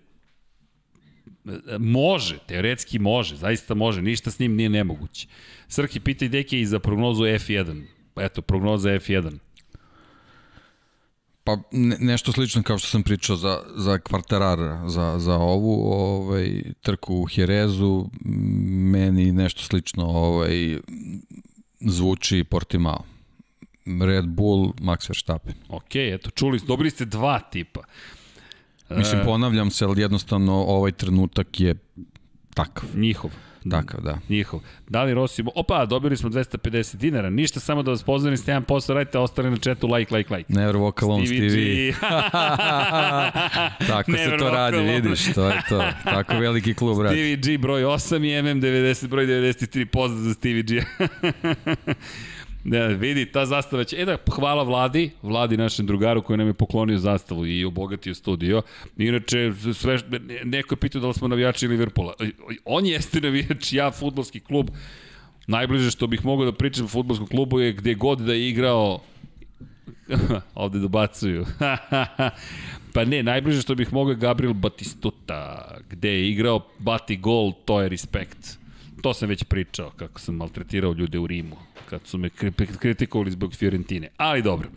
Može, 1.80 2.38
teoretski 2.48 3.00
može, 3.00 3.36
zaista 3.36 3.74
može, 3.74 4.02
ništa 4.02 4.32
s 4.32 4.40
njim 4.40 4.56
nije 4.56 4.69
nemoguće. 4.69 5.27
Srki, 5.68 6.00
pitaj 6.00 6.30
Deke 6.30 6.61
i 6.61 6.66
za 6.66 6.80
prognozu 6.80 7.24
F1. 7.24 7.84
Eto, 8.16 8.42
prognoza 8.42 8.90
F1. 8.90 9.38
Pa 11.44 11.58
ne, 11.72 11.98
nešto 12.00 12.32
slično 12.32 12.64
kao 12.64 12.77
što 12.77 12.88
sam 12.88 13.03
pričao 13.03 13.36
za, 13.36 13.64
za 13.76 14.00
kvarterar, 14.00 14.60
za, 14.88 15.19
za 15.19 15.36
ovu 15.36 15.92
ovaj, 15.94 16.64
trku 16.82 17.16
u 17.16 17.27
Jerezu, 17.36 18.10
meni 18.92 19.32
nešto 19.32 19.61
slično 19.61 20.06
ovaj, 20.06 20.77
zvuči 21.80 22.44
Portimao. 22.44 23.17
Red 24.01 24.25
Bull, 24.25 24.74
Max 24.82 25.09
Verstappen. 25.09 25.53
Ok, 25.69 25.95
eto, 25.95 26.30
čuli, 26.30 26.59
dobili 26.67 26.90
ste 26.90 27.06
dva 27.06 27.40
tipa. 27.40 27.82
Mislim, 28.90 29.22
e, 29.22 29.25
ponavljam 29.25 29.72
se, 29.72 29.85
ali 29.85 30.01
jednostavno 30.01 30.53
ovaj 30.53 30.91
trenutak 30.91 31.59
je 31.59 31.75
takav. 32.53 32.90
Njihov. 32.95 33.32
takav, 33.72 34.01
da. 34.01 34.17
Njihov. 34.30 34.59
Da 34.90 35.03
li 35.03 35.14
Rossi... 35.14 35.43
Opa, 35.56 35.85
dobili 35.85 36.17
smo 36.17 36.30
250 36.30 36.95
dinara. 36.95 37.30
Ništa, 37.30 37.59
samo 37.59 37.83
da 37.83 37.91
vas 37.91 38.03
pozdravim, 38.03 38.38
ste 38.38 38.51
1%, 38.51 38.93
radite, 38.93 39.17
ostali 39.17 39.49
na 39.49 39.57
četu, 39.57 39.88
like, 39.88 40.16
like, 40.16 40.35
like. 40.35 40.53
Never 40.53 40.75
walk 40.75 41.03
alone, 41.03 41.25
Stevie. 41.25 41.49
Stevie. 41.49 41.93
Tako 43.88 44.11
Never 44.11 44.30
se 44.30 44.38
to 44.38 44.49
radi, 44.49 44.77
alone. 44.77 45.01
vidiš, 45.01 45.33
to 45.33 45.48
je 45.48 45.61
to. 45.69 45.83
Tako 46.03 46.33
veliki 46.40 46.74
klub 46.74 47.01
radi. 47.01 47.16
Stevie 47.16 47.35
G 47.35 47.57
broj 47.57 47.83
8 47.83 48.16
i 48.16 48.41
MM90 48.41 49.07
broj 49.07 49.25
93. 49.27 49.85
Pozdrav 49.85 50.22
za 50.22 50.33
Stevie 50.33 50.64
G. 50.64 50.82
Ne, 52.70 52.88
vidi, 52.88 53.26
ta 53.26 53.46
zastava 53.46 53.84
će... 53.84 53.96
E 53.96 54.06
da, 54.06 54.18
hvala 54.32 54.64
Vladi, 54.64 55.12
Vladi 55.22 55.58
našem 55.58 55.86
drugaru 55.86 56.22
koji 56.22 56.38
nam 56.38 56.48
je 56.48 56.54
poklonio 56.54 56.98
zastavu 56.98 57.46
i 57.46 57.66
obogatio 57.66 58.14
studio. 58.14 58.62
Inače, 58.98 59.52
sve, 59.74 60.00
neko 60.44 60.74
je 60.74 60.80
pitao 60.80 61.02
da 61.02 61.08
li 61.08 61.14
smo 61.14 61.28
navijači 61.28 61.68
Liverpoola. 61.68 62.14
On 62.66 62.86
jeste 62.86 63.22
navijač, 63.22 63.74
ja, 63.74 63.92
futbolski 63.92 64.40
klub. 64.40 64.70
Najbliže 65.48 65.92
što 65.92 66.08
bih 66.08 66.26
mogao 66.26 66.46
da 66.46 66.52
pričam 66.52 66.86
o 66.86 66.88
futbolskom 66.88 67.28
klubu 67.28 67.60
je 67.60 67.74
gde 67.74 67.94
god 67.94 68.20
da 68.20 68.34
je 68.34 68.50
igrao 68.50 69.00
ovde 70.56 70.80
dobacuju. 70.80 71.46
pa 72.94 73.06
ne, 73.06 73.24
najbliže 73.24 73.62
što 73.62 73.76
bih 73.76 73.94
mogao 73.94 74.12
je 74.12 74.18
Gabriel 74.18 74.54
Batistuta, 74.54 75.72
gde 75.90 76.10
je 76.10 76.30
igrao 76.30 76.68
Bati 76.80 77.18
gol, 77.18 77.54
to 77.66 77.82
je 77.82 77.90
respekt. 77.90 78.58
To 79.01 79.14
sam 79.14 79.30
već 79.30 79.43
pričao, 79.43 79.90
kako 79.90 80.19
sam 80.19 80.35
maltretirao 80.35 80.93
ljude 80.93 81.19
u 81.19 81.27
Rimu 81.27 81.56
kad 81.90 82.01
su 82.06 82.17
me 82.17 82.30
kritikovali 82.80 83.32
zbog 83.32 83.53
Fiorentine. 83.53 84.09
Ali 84.17 84.42
dobro. 84.42 84.69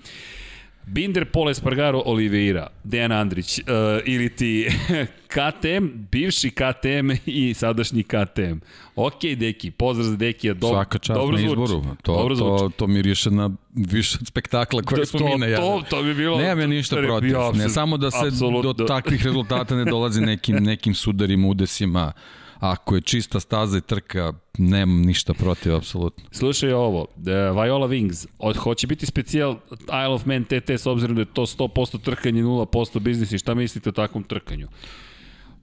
Binder, 0.87 1.25
Pole 1.25 1.51
Espargaro, 1.51 2.03
Oliveira, 2.07 2.67
Dejan 2.85 3.13
Andrić 3.13 3.59
uh, 3.59 3.65
ili 4.05 4.29
ti 4.29 4.69
KTM, 5.35 5.87
bivši 6.11 6.51
KTM 6.51 7.11
i 7.27 7.55
sadašnji 7.55 8.03
KTM. 8.03 8.59
Ok, 8.97 9.23
Deki, 9.37 9.71
pozdrav 9.71 10.07
za 10.07 10.17
Dekija. 10.17 10.55
Do, 10.55 10.69
Svaka 10.69 10.99
čast 10.99 11.21
dobro 11.21 11.37
na 11.37 11.43
izboru. 11.43 11.85
To, 12.03 12.17
dobro 12.17 12.37
to, 12.37 12.71
to 12.77 12.87
miriše 12.87 13.31
na 13.31 13.51
više 13.75 14.19
spektakla 14.25 14.83
koje 14.83 14.99
da, 14.99 15.07
smo 15.07 15.27
mi 15.27 15.39
najavili. 15.39 15.69
To, 15.69 15.83
to 15.91 16.03
bi 16.03 16.15
bilo... 16.15 16.39
Nemam 16.39 16.61
ja 16.61 16.67
ništa 16.67 16.97
protiv. 16.97 17.37
Ne 17.55 17.69
samo 17.69 17.97
da 17.97 18.11
se 18.11 18.27
Absolutno. 18.27 18.73
do 18.73 18.85
takvih 18.85 19.25
rezultata 19.25 19.77
ne 19.77 19.85
dolazi 19.85 20.21
nekim, 20.21 20.57
nekim 20.57 20.95
sudarima, 20.95 21.49
udesima 21.49 22.13
Ako 22.61 22.95
je 22.95 23.01
čista 23.01 23.41
staza 23.41 23.79
i 23.79 23.81
trka, 23.81 24.33
nemam 24.59 25.03
ništa 25.03 25.35
protiv, 25.35 25.77
apsolutno. 25.77 26.25
Slušaj 26.31 26.73
ovo, 26.73 27.01
uh, 27.01 27.63
Viola 27.63 27.89
Wings, 27.89 28.27
od, 28.39 28.57
hoće 28.57 28.87
biti 28.87 29.07
specijal 29.07 29.57
Isle 29.83 30.15
of 30.15 30.25
Man 30.27 30.45
TT 30.45 30.71
s 30.71 30.87
obzirom 30.87 31.17
da 31.17 31.23
je 31.23 31.35
to 31.35 31.43
100% 31.43 32.01
trkanje, 32.01 32.43
0% 32.43 32.99
biznis 32.99 33.33
i 33.33 33.39
šta 33.39 33.55
mislite 33.55 33.89
o 33.89 33.93
takvom 33.93 34.23
trkanju? 34.25 34.69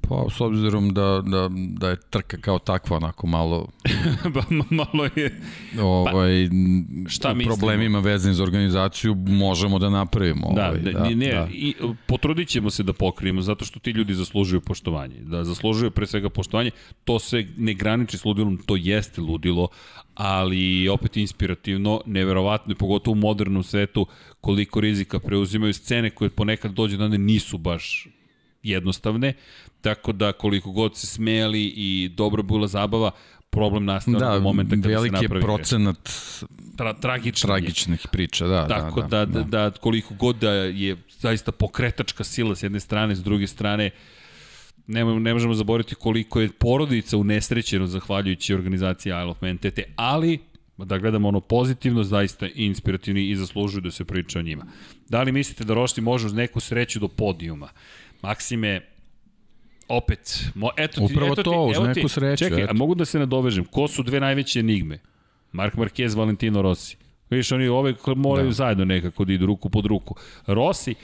Pa, 0.09 0.25
s 0.29 0.41
obzirom 0.41 0.93
da, 0.93 1.21
da, 1.25 1.49
da 1.51 1.89
je 1.89 1.95
trka 2.09 2.37
kao 2.37 2.59
takva 2.59 2.97
onako 2.97 3.27
malo... 3.27 3.67
ba, 4.33 4.43
malo 4.69 5.09
je... 5.15 5.41
Ovaj, 5.81 6.49
pa, 7.03 7.09
šta 7.09 7.35
problemima 7.45 7.99
vezani 7.99 8.35
za 8.35 8.43
organizaciju 8.43 9.15
možemo 9.15 9.79
da 9.79 9.89
napravimo. 9.89 10.53
Da, 10.55 10.67
ovaj, 10.67 10.79
da, 10.79 10.91
da, 10.91 11.09
ne, 11.09 11.31
da. 11.31 11.47
I, 11.51 11.73
potrudit 12.05 12.47
ćemo 12.47 12.69
se 12.69 12.83
da 12.83 12.93
pokrijemo 12.93 13.41
zato 13.41 13.65
što 13.65 13.79
ti 13.79 13.91
ljudi 13.91 14.13
zaslužuju 14.13 14.61
poštovanje. 14.61 15.15
Da 15.21 15.43
zaslužuju 15.43 15.91
pre 15.91 16.07
svega 16.07 16.29
poštovanje. 16.29 16.71
To 17.03 17.19
se 17.19 17.45
ne 17.57 17.73
graniči 17.73 18.17
s 18.17 18.25
ludilom, 18.25 18.57
to 18.65 18.75
jeste 18.75 19.21
ludilo, 19.21 19.67
ali 20.15 20.89
opet 20.89 21.17
inspirativno, 21.17 22.01
neverovatno 22.05 22.71
i 22.71 22.75
pogotovo 22.75 23.11
u 23.13 23.19
modernom 23.19 23.63
svetu 23.63 24.07
koliko 24.41 24.79
rizika 24.79 25.19
preuzimaju 25.19 25.73
scene 25.73 26.09
koje 26.09 26.29
ponekad 26.29 26.71
dođe 26.71 26.97
da 26.97 27.07
nisu 27.07 27.57
baš 27.57 28.07
jednostavne, 28.63 29.33
tako 29.81 30.11
da 30.11 30.31
koliko 30.31 30.71
god 30.71 30.97
se 30.97 31.07
smeli 31.07 31.73
i 31.75 32.09
dobro 32.15 32.43
bila 32.43 32.67
zabava, 32.67 33.11
problem 33.49 33.85
nastane 33.85 34.19
da, 34.19 34.39
momenta 34.39 34.75
kada 34.75 34.81
se 34.81 34.89
napravi. 34.89 35.09
Da, 35.09 35.27
veliki 35.27 35.45
procenat 35.45 36.09
tra, 36.77 36.93
tragičnih, 36.93 37.47
tragičnih 37.47 38.07
priča, 38.11 38.47
da. 38.47 38.67
Tako 38.67 39.01
da, 39.01 39.07
da, 39.07 39.25
da, 39.25 39.43
da, 39.43 39.69
da 39.69 39.77
koliko 39.77 40.13
god 40.13 40.35
da 40.35 40.51
je 40.51 40.97
zaista 41.09 41.51
pokretačka 41.51 42.23
sila 42.23 42.55
s 42.55 42.63
jedne 42.63 42.79
strane, 42.79 43.15
s 43.15 43.23
druge 43.23 43.47
strane, 43.47 43.89
ne, 44.87 45.05
ne 45.05 45.33
možemo 45.33 45.53
zaboraviti 45.53 45.95
koliko 45.95 46.41
je 46.41 46.49
porodica 46.49 47.17
unesrećeno 47.17 47.87
zahvaljujući 47.87 48.53
organizaciji 48.53 49.11
Isle 49.11 49.31
of 49.31 49.41
Man 49.41 49.57
TT, 49.57 49.79
ali 49.95 50.39
da 50.77 50.97
gledamo 50.97 51.27
ono 51.27 51.39
pozitivno, 51.39 52.03
zaista 52.03 52.47
inspirativni 52.55 53.29
i 53.29 53.35
zaslužuju 53.35 53.81
da 53.81 53.91
se 53.91 54.05
priča 54.05 54.39
o 54.39 54.41
njima. 54.41 54.65
Da 55.09 55.23
li 55.23 55.31
mislite 55.31 55.63
da 55.63 55.73
Rošti 55.73 56.01
može 56.01 56.25
uz 56.25 56.33
neku 56.33 56.59
sreću 56.59 56.99
do 56.99 57.07
podijuma? 57.07 57.69
Maksime, 58.21 58.81
opet, 59.89 60.51
mo, 60.55 60.69
eto 60.77 61.07
ti, 61.07 61.13
Upravo 61.13 61.33
eto 61.33 61.43
to, 61.43 61.61
uz 61.61 61.95
neku 61.95 62.07
sreću. 62.07 62.43
Čekaj, 62.43 62.63
eto. 62.63 62.71
a 62.71 62.73
mogu 62.73 62.95
da 62.95 63.05
se 63.05 63.19
nadovežem, 63.19 63.65
ko 63.65 63.87
su 63.87 64.03
dve 64.03 64.19
najveće 64.19 64.59
enigme? 64.59 64.99
Mark 65.51 65.75
Marquez, 65.75 66.15
Valentino 66.17 66.61
Rossi. 66.61 66.97
Viš, 67.29 67.51
oni 67.51 67.67
ove 67.67 67.93
moraju 68.15 68.47
da. 68.47 68.53
zajedno 68.53 68.85
nekako 68.85 69.25
da 69.25 69.33
idu 69.33 69.45
ruku 69.45 69.69
pod 69.69 69.85
ruku. 69.85 70.15
Rossi, 70.47 70.95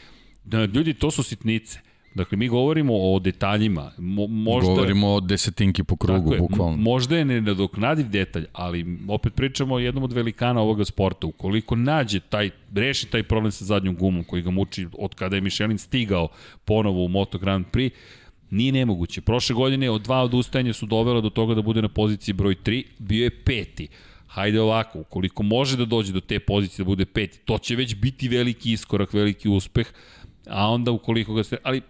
da, 0.44 0.66
ljudi, 0.66 0.94
to 0.94 1.12
su 1.12 1.24
sitnice. 1.24 1.80
Dakle, 2.16 2.38
mi 2.38 2.48
govorimo 2.48 2.94
o 2.96 3.20
detaljima. 3.20 3.92
Mo, 3.98 4.28
možda, 4.28 4.70
govorimo 4.70 5.14
o 5.14 5.20
desetinki 5.20 5.84
po 5.84 5.96
krugu, 5.96 6.34
je, 6.34 6.40
bukvalno. 6.40 6.78
Možda 6.78 7.18
je 7.18 7.26
nenadoknadiv 7.26 8.10
detalj, 8.10 8.46
ali 8.54 8.98
opet 9.08 9.34
pričamo 9.36 9.76
o 9.76 9.80
jednom 9.80 10.04
od 10.04 10.14
velikana 10.14 10.62
ovoga 10.62 10.86
sporta. 10.86 11.28
Ukoliko 11.28 11.76
nađe 11.76 12.20
taj, 12.20 12.50
reši 12.76 13.08
taj 13.08 13.24
problem 13.24 13.52
sa 13.52 13.66
zadnjom 13.66 13.96
gumom 13.96 14.24
koji 14.24 14.42
ga 14.42 14.52
muči 14.52 14.88
od 14.98 15.16
kada 15.16 15.36
je 15.36 15.42
Michelin 15.42 15.78
stigao 15.78 16.28
ponovo 16.66 17.06
u 17.06 17.08
Moto 17.08 17.38
Grand 17.38 17.66
Prix, 17.72 17.92
nije 18.54 18.72
nemoguće. 18.72 19.22
Prošle 19.22 19.56
godine 19.56 19.90
od 19.90 20.02
dva 20.02 20.24
odustajanja 20.24 20.74
su 20.74 20.86
dovela 20.86 21.22
do 21.22 21.30
toga 21.30 21.56
da 21.56 21.62
bude 21.62 21.82
na 21.82 21.90
poziciji 21.90 22.34
broj 22.34 22.56
3, 22.64 22.84
bio 23.00 23.24
je 23.24 23.30
peti. 23.30 23.88
Hajde 24.28 24.62
ovako, 24.62 25.00
ukoliko 25.00 25.44
može 25.44 25.78
da 25.78 25.86
dođe 25.86 26.14
do 26.14 26.20
te 26.20 26.40
pozicije 26.40 26.84
da 26.84 26.88
bude 26.88 27.06
peti, 27.06 27.40
to 27.46 27.58
će 27.58 27.76
već 27.76 27.96
biti 27.96 28.28
veliki 28.28 28.72
iskorak, 28.72 29.14
veliki 29.14 29.50
uspeh, 29.50 29.88
a 30.48 30.70
onda 30.70 30.92
ukoliko 30.92 31.34
ga 31.34 31.44
se... 31.44 31.58
Ali 31.64 31.82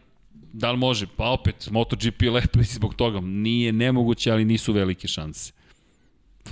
Da 0.53 0.71
li 0.71 0.77
može? 0.77 1.07
Pa 1.17 1.31
opet, 1.33 1.69
MotoGP 1.71 2.21
je 2.21 2.31
lepo 2.31 2.59
i 2.59 2.63
zbog 2.63 2.93
toga. 2.95 3.19
Nije 3.21 3.71
nemoguće, 3.71 4.31
ali 4.31 4.45
nisu 4.45 4.73
velike 4.73 5.07
šanse. 5.07 5.53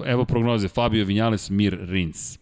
Evo 0.05 0.25
prognoze. 0.25 0.67
Fabio 0.67 1.05
Vinales, 1.05 1.49
Mir 1.49 1.77
Rins. 1.89 2.39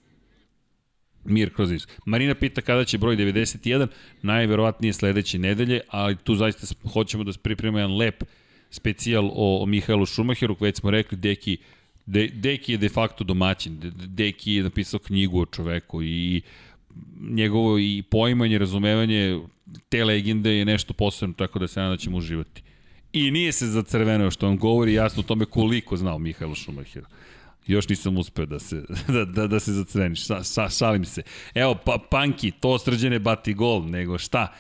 Mir 1.23 1.53
Krozić. 1.53 1.83
Marina 2.05 2.35
pita 2.35 2.61
kada 2.61 2.85
će 2.85 2.97
broj 2.97 3.15
91, 3.15 3.87
najverovatnije 4.21 4.93
sledeće 4.93 5.39
nedelje, 5.39 5.81
ali 5.89 6.15
tu 6.15 6.35
zaista 6.35 6.67
hoćemo 6.93 7.23
da 7.23 7.31
pripremimo 7.43 7.79
jedan 7.79 7.97
lep 7.97 8.23
specijal 8.69 9.25
o, 9.33 9.63
o 9.63 9.65
Mihajlu 9.65 10.05
Šumacheru, 10.05 10.55
već 10.59 10.77
smo 10.77 10.91
rekli, 10.91 11.17
Deki, 11.17 11.57
De, 12.05 12.27
Deki 12.27 12.71
je 12.71 12.77
de 12.77 12.89
facto 12.89 13.23
domaćin, 13.23 13.79
De, 13.79 13.91
Deki 14.07 14.53
je 14.53 14.63
napisao 14.63 14.99
knjigu 14.99 15.41
o 15.41 15.45
čoveku 15.45 16.03
i 16.03 16.41
njegovo 17.19 17.79
i 17.79 18.03
poimanje, 18.09 18.57
razumevanje 18.57 19.39
te 19.89 20.05
legende 20.05 20.51
je 20.51 20.65
nešto 20.65 20.93
posebno, 20.93 21.35
tako 21.37 21.59
da 21.59 21.67
se 21.67 21.79
nadam 21.79 21.93
da 21.93 22.01
ćemo 22.01 22.17
uživati. 22.17 22.61
I 23.13 23.31
nije 23.31 23.51
se 23.51 23.67
za 23.67 23.83
crveno 23.83 24.31
što 24.31 24.47
on 24.47 24.57
govori 24.57 24.93
jasno 24.93 25.19
o 25.19 25.23
tome 25.23 25.45
koliko 25.45 25.97
znao 25.97 26.19
Mihajlo 26.19 26.55
Šumacher. 26.55 27.03
Još 27.67 27.89
nisam 27.89 28.17
uspeo 28.17 28.45
da 28.45 28.59
se, 28.59 28.83
da, 29.13 29.25
da, 29.25 29.47
da 29.47 29.59
se 29.59 29.73
zacrveniš, 29.73 30.25
sa, 30.25 30.43
sa, 30.43 30.69
šalim 30.69 31.05
se. 31.05 31.21
Evo, 31.55 31.75
pa, 31.85 31.97
Panki, 32.11 32.51
to 32.51 32.79
srđene 32.79 33.19
bati 33.19 33.53
gol, 33.53 33.85
nego 33.85 34.17
šta? 34.17 34.53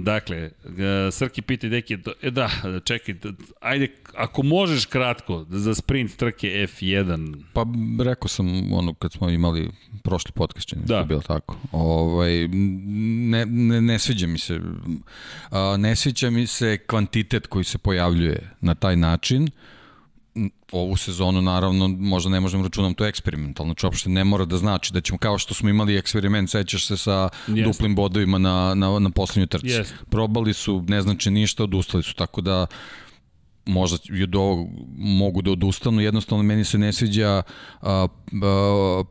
Dakle, 0.00 0.36
e, 0.36 1.10
Srki 1.10 1.42
pita 1.42 1.68
deki, 1.68 1.98
e 2.22 2.30
da, 2.30 2.50
čekaj, 2.84 3.14
ajde, 3.60 3.88
ako 4.14 4.42
možeš 4.42 4.86
kratko, 4.86 5.46
za 5.50 5.74
sprint 5.74 6.16
trke 6.16 6.48
F1. 6.48 7.36
Pa 7.52 7.66
rekao 8.04 8.28
sam 8.28 8.72
ono 8.72 8.94
kad 8.94 9.12
smo 9.12 9.30
imali 9.30 9.70
prošli 10.02 10.32
podcast, 10.32 10.68
čini 10.68 10.82
da. 10.84 10.98
je 10.98 11.04
bilo 11.04 11.20
tako. 11.20 11.56
Ovaj, 11.72 12.48
ne, 12.48 13.46
ne, 13.46 13.80
ne 13.80 13.98
sviđa 13.98 14.26
mi 14.26 14.38
se, 14.38 14.60
ne 15.78 15.96
sviđa 15.96 16.30
mi 16.30 16.46
se 16.46 16.78
kvantitet 16.86 17.46
koji 17.46 17.64
se 17.64 17.78
pojavljuje 17.78 18.50
na 18.60 18.74
taj 18.74 18.96
način, 18.96 19.42
uh, 19.42 19.77
ovu 20.72 20.96
sezonu 20.96 21.42
naravno 21.42 21.88
možda 21.88 22.30
ne 22.30 22.40
možemo 22.40 22.62
računam 22.62 22.94
to 22.94 23.06
eksperimentalno, 23.06 23.72
znači 23.72 23.86
uopšte 23.86 24.10
ne 24.10 24.24
mora 24.24 24.44
da 24.44 24.56
znači 24.56 24.92
da 24.92 25.00
ćemo 25.00 25.18
kao 25.18 25.38
što 25.38 25.54
smo 25.54 25.68
imali 25.68 25.96
eksperiment, 25.96 26.50
sećaš 26.50 26.86
se 26.86 26.96
sa 26.96 27.28
yes. 27.48 27.64
duplim 27.64 27.94
bodovima 27.94 28.38
na, 28.38 28.74
na, 28.74 28.98
na 28.98 29.10
poslednju 29.10 29.46
trci. 29.46 29.66
Yes. 29.66 29.92
Probali 30.10 30.54
su, 30.54 30.84
ne 30.88 31.02
znači 31.02 31.30
ništa, 31.30 31.64
odustali 31.64 32.02
su, 32.02 32.14
tako 32.14 32.40
da 32.40 32.66
možda 33.66 33.98
i 34.18 34.22
od 34.22 34.34
ovog 34.34 34.68
mogu 34.98 35.42
da 35.42 35.50
odustanu, 35.50 36.00
jednostavno 36.00 36.44
meni 36.44 36.64
se 36.64 36.78
ne 36.78 36.92
sviđa 36.92 37.42
a, 37.82 38.06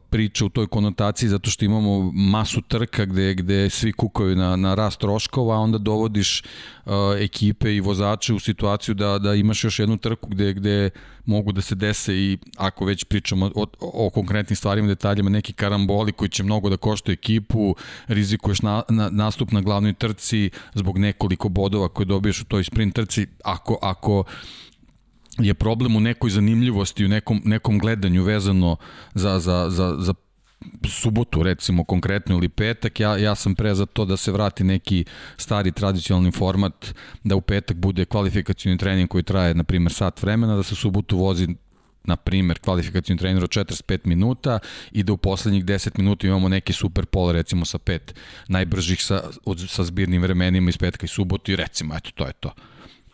priča 0.09 0.45
u 0.45 0.49
toj 0.49 0.67
konotaciji 0.67 1.29
zato 1.29 1.49
što 1.49 1.65
imamo 1.65 2.11
masu 2.11 2.61
trka 2.61 3.05
gde, 3.05 3.33
gde 3.33 3.69
svi 3.69 3.91
kukaju 3.91 4.35
na, 4.35 4.55
na 4.55 4.75
rast 4.75 4.99
troškova, 4.99 5.55
a 5.55 5.59
onda 5.59 5.77
dovodiš 5.77 6.43
a, 6.85 7.15
ekipe 7.19 7.75
i 7.75 7.79
vozače 7.79 8.33
u 8.33 8.39
situaciju 8.39 8.95
da, 8.95 9.19
da 9.19 9.33
imaš 9.33 9.63
još 9.63 9.79
jednu 9.79 9.97
trku 9.97 10.29
gde, 10.29 10.53
gde 10.53 10.89
mogu 11.25 11.51
da 11.51 11.61
se 11.61 11.75
dese 11.75 12.15
i 12.15 12.37
ako 12.57 12.85
već 12.85 13.03
pričamo 13.03 13.51
o, 13.55 13.65
o 13.81 14.09
konkretnim 14.09 14.55
stvarima, 14.55 14.87
detaljima, 14.87 15.29
neki 15.29 15.53
karamboli 15.53 16.11
koji 16.11 16.29
će 16.29 16.43
mnogo 16.43 16.69
da 16.69 16.77
košta 16.77 17.11
ekipu, 17.11 17.75
rizikuješ 18.07 18.61
na, 18.61 18.83
na, 18.89 19.09
nastup 19.09 19.51
na 19.51 19.61
glavnoj 19.61 19.93
trci 19.93 20.49
zbog 20.73 20.97
nekoliko 20.97 21.49
bodova 21.49 21.89
koje 21.89 22.05
dobiješ 22.05 22.41
u 22.41 22.45
toj 22.45 22.63
sprint 22.63 22.95
trci, 22.95 23.27
ako, 23.43 23.79
ako 23.81 24.23
je 25.39 25.53
problem 25.53 25.95
u 25.95 25.99
nekoj 25.99 26.29
zanimljivosti, 26.29 27.05
u 27.05 27.07
nekom, 27.07 27.41
nekom 27.45 27.79
gledanju 27.79 28.23
vezano 28.23 28.77
za, 29.13 29.39
za, 29.39 29.69
za, 29.69 29.95
za 29.99 30.13
subotu 30.89 31.43
recimo 31.43 31.83
konkretno 31.83 32.35
ili 32.35 32.49
petak, 32.49 32.99
ja, 32.99 33.17
ja 33.17 33.35
sam 33.35 33.55
pre 33.55 33.75
za 33.75 33.85
to 33.85 34.05
da 34.05 34.17
se 34.17 34.31
vrati 34.31 34.63
neki 34.63 35.05
stari 35.37 35.71
tradicionalni 35.71 36.31
format, 36.31 36.93
da 37.23 37.35
u 37.35 37.41
petak 37.41 37.77
bude 37.77 38.05
kvalifikacijni 38.05 38.77
trening 38.77 39.09
koji 39.09 39.23
traje 39.23 39.53
na 39.53 39.63
primer 39.63 39.93
sat 39.93 40.21
vremena, 40.21 40.55
da 40.55 40.63
se 40.63 40.75
subotu 40.75 41.17
vozi 41.17 41.47
na 42.03 42.15
primer, 42.15 42.59
kvalifikacijni 42.59 43.19
trener 43.19 43.43
od 43.43 43.49
45 43.49 43.99
minuta 44.05 44.59
i 44.91 45.03
da 45.03 45.13
u 45.13 45.17
poslednjih 45.17 45.65
10 45.65 45.97
minuta 45.97 46.27
imamo 46.27 46.49
neki 46.49 46.73
super 46.73 47.05
pol, 47.05 47.31
recimo 47.31 47.65
sa 47.65 47.77
pet 47.77 48.15
najbržih 48.47 49.03
sa, 49.03 49.23
od, 49.45 49.69
sa 49.69 49.83
zbirnim 49.83 50.21
vremenima 50.21 50.69
iz 50.69 50.77
petka 50.77 51.05
i 51.05 51.09
subotu 51.09 51.51
i 51.51 51.55
recimo, 51.55 51.95
eto, 51.95 52.11
to 52.15 52.27
je 52.27 52.33
to 52.33 52.53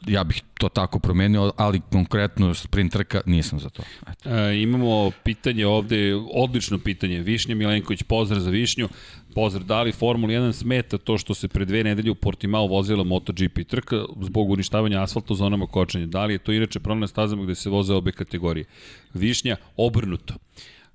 ja 0.07 0.23
bih 0.23 0.41
to 0.57 0.69
tako 0.69 0.99
promenio, 0.99 1.51
ali 1.57 1.81
konkretno 1.91 2.53
sprint 2.53 2.91
trka 2.91 3.21
nisam 3.25 3.59
za 3.59 3.69
to. 3.69 3.83
Eto. 4.11 4.29
E, 4.29 4.61
imamo 4.61 5.11
pitanje 5.23 5.65
ovde, 5.67 6.15
odlično 6.33 6.79
pitanje. 6.79 7.19
Višnja 7.19 7.55
Milenković, 7.55 8.03
pozdrav 8.03 8.41
za 8.41 8.49
Višnju. 8.49 8.89
Pozdrav, 9.35 9.63
da 9.63 9.81
li 9.81 9.91
Formula 9.91 10.33
1 10.33 10.51
smeta 10.51 10.97
to 10.97 11.17
što 11.17 11.33
se 11.33 11.47
pre 11.47 11.65
dve 11.65 11.83
nedelje 11.83 12.11
u 12.11 12.15
Portimao 12.15 12.67
vozila 12.67 13.03
MotoGP 13.03 13.67
trka 13.67 14.05
zbog 14.21 14.49
uništavanja 14.49 15.03
asfalta 15.03 15.33
zonama 15.33 15.67
kočenja? 15.67 16.05
Da 16.05 16.25
li 16.25 16.33
je 16.33 16.37
to 16.37 16.51
inače 16.51 16.79
problem 16.79 16.99
na 16.99 17.07
stazama 17.07 17.43
gde 17.43 17.55
se 17.55 17.69
voze 17.69 17.93
obe 17.93 18.11
kategorije? 18.11 18.65
Višnja, 19.13 19.55
obrnuto. 19.77 20.33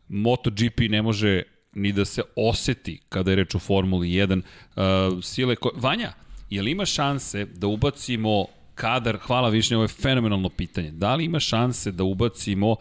MotoGP 0.08 0.80
ne 0.88 1.02
može 1.02 1.42
ni 1.74 1.92
da 1.92 2.04
se 2.04 2.22
oseti 2.36 3.00
kada 3.08 3.30
je 3.30 3.36
reč 3.36 3.54
o 3.54 3.58
Formuli 3.58 4.08
1. 4.08 4.42
Uh, 4.76 5.24
sile 5.24 5.56
ko... 5.56 5.70
Vanja, 5.74 6.12
je 6.50 6.62
li 6.62 6.70
ima 6.70 6.86
šanse 6.86 7.44
da 7.44 7.66
ubacimo 7.66 8.46
kadar, 8.78 9.18
hvala 9.18 9.48
Višnja, 9.48 9.76
ovo 9.76 9.84
je 9.84 9.88
fenomenalno 9.88 10.48
pitanje. 10.48 10.90
Da 10.90 11.14
li 11.14 11.24
ima 11.24 11.40
šanse 11.40 11.92
da 11.92 12.04
ubacimo 12.04 12.76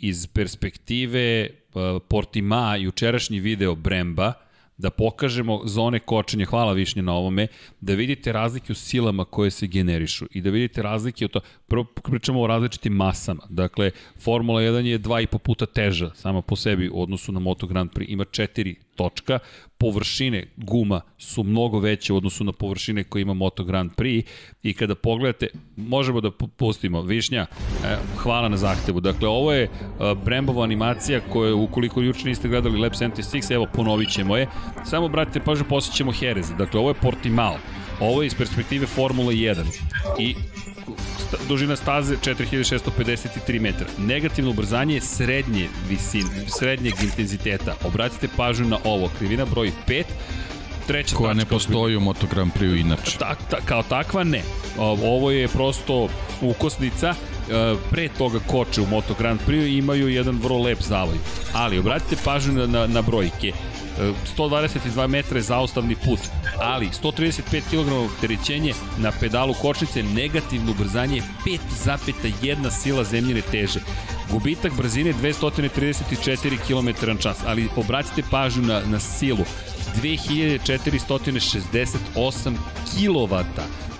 iz 0.00 0.26
perspektive 0.26 1.48
Portima 2.08 2.76
jučerašnji 2.76 3.40
video 3.40 3.74
Bremba, 3.74 4.32
da 4.78 4.90
pokažemo 4.90 5.60
zone 5.64 5.98
kočenja, 5.98 6.46
hvala 6.46 6.72
Višnje 6.72 7.02
na 7.02 7.12
ovome, 7.14 7.46
da 7.80 7.94
vidite 7.94 8.32
razlike 8.32 8.72
u 8.72 8.74
silama 8.74 9.24
koje 9.24 9.50
se 9.50 9.66
generišu 9.66 10.26
i 10.30 10.40
da 10.40 10.50
vidite 10.50 10.82
razlike 10.82 11.24
u 11.24 11.28
to, 11.28 11.40
prvo 11.66 11.84
pričamo 11.84 12.40
o 12.40 12.46
različitim 12.46 12.92
masama, 12.92 13.42
dakle 13.48 13.90
Formula 14.20 14.60
1 14.60 14.84
je 14.84 14.98
dva 14.98 15.20
i 15.20 15.26
po 15.26 15.38
puta 15.38 15.66
teža 15.66 16.10
sama 16.14 16.42
po 16.42 16.56
sebi 16.56 16.88
u 16.88 17.02
odnosu 17.02 17.32
na 17.32 17.40
Moto 17.40 17.66
Grand 17.66 17.90
Prix, 17.90 18.04
ima 18.08 18.24
četiri 18.24 18.74
točka, 18.94 19.38
površine 19.78 20.44
guma 20.56 21.00
su 21.18 21.42
mnogo 21.42 21.78
veće 21.78 22.12
u 22.12 22.16
odnosu 22.16 22.44
na 22.44 22.52
površine 22.52 23.04
koje 23.04 23.22
ima 23.22 23.34
Moto 23.34 23.64
Grand 23.64 23.90
Prix 23.96 24.22
i 24.62 24.74
kada 24.74 24.94
pogledate, 24.94 25.48
možemo 25.76 26.20
da 26.20 26.30
pustimo, 26.30 27.02
Višnja, 27.02 27.46
e, 27.84 27.96
hvala 28.16 28.48
na 28.48 28.56
zahtevu. 28.56 29.00
Dakle, 29.00 29.28
ovo 29.28 29.52
je 29.52 29.62
e, 29.62 29.68
Brembova 30.24 30.64
animacija 30.64 31.20
koja, 31.32 31.54
ukoliko 31.54 32.00
juče 32.00 32.28
niste 32.28 32.48
gledali 32.48 32.80
Lab 32.80 32.92
76, 32.92 33.52
evo 33.52 33.66
ponovit 33.74 34.10
ćemo 34.10 34.36
je. 34.36 34.48
Samo, 34.84 35.08
brate, 35.08 35.40
pažnju 35.40 35.64
posjećemo 35.68 36.12
Jerez. 36.20 36.50
Dakle, 36.58 36.80
ovo 36.80 36.90
je 36.90 36.94
Portimao. 36.94 37.56
Ovo 38.00 38.22
je 38.22 38.26
iz 38.26 38.34
perspektive 38.34 38.86
Formula 38.86 39.32
1. 39.32 39.64
I 40.18 40.34
dužina 41.48 41.76
staze 41.76 42.16
4653 42.16 43.60
metra. 43.60 43.86
Negativno 43.98 44.50
ubrzanje 44.50 44.94
je 44.94 45.00
srednje 45.00 45.68
visine, 45.88 46.30
srednjeg 46.58 46.94
intenziteta. 47.02 47.74
Obratite 47.84 48.28
pažnju 48.36 48.66
na 48.66 48.78
ovo. 48.84 49.10
Krivina 49.18 49.44
broj 49.44 49.72
5, 49.88 50.04
treća 50.86 51.16
koja 51.16 51.34
ne 51.34 51.44
postoji 51.44 51.96
u 51.96 52.00
Moto 52.00 52.26
Grand 52.34 52.52
Prix 52.52 52.80
inače. 52.80 53.18
Ta, 53.18 53.34
ta, 53.50 53.56
kao 53.64 53.82
takva 53.82 54.24
ne. 54.24 54.42
Ovo 54.78 55.30
je 55.30 55.48
prosto 55.48 56.08
ukosnica 56.40 57.08
e, 57.08 57.14
pre 57.90 58.08
toga 58.08 58.38
koče 58.46 58.80
u 58.80 58.86
Moto 58.86 59.14
Grand 59.18 59.40
Prix 59.46 59.78
imaju 59.78 60.08
jedan 60.08 60.38
vrlo 60.42 60.62
lep 60.62 60.82
zavoj. 60.82 61.16
Ali 61.52 61.78
obratite 61.78 62.16
pažnju 62.24 62.52
na, 62.52 62.66
na, 62.66 62.86
na 62.86 63.02
brojke. 63.02 63.52
122 64.36 65.06
metra 65.06 65.38
je 65.38 65.42
zaustavni 65.42 65.96
put, 66.04 66.18
ali 66.58 66.88
135 67.02 67.62
kg 67.70 67.92
opterećenje 67.92 68.74
na 68.98 69.12
pedalu 69.20 69.54
kočnice, 69.54 70.02
negativno 70.02 70.70
ubrzanje 70.70 71.22
5,1 71.46 72.70
sila 72.70 73.04
zemljine 73.04 73.40
teže. 73.40 73.80
Gubitak 74.30 74.72
brzine 74.76 75.12
234 75.12 76.56
km 76.66 76.88
na 77.06 77.16
čas, 77.16 77.38
ali 77.46 77.68
obratite 77.76 78.22
pažnju 78.30 78.62
na, 78.62 78.82
na 78.86 79.00
silu. 79.00 79.44
2468 80.02 82.54
kW, 82.86 83.44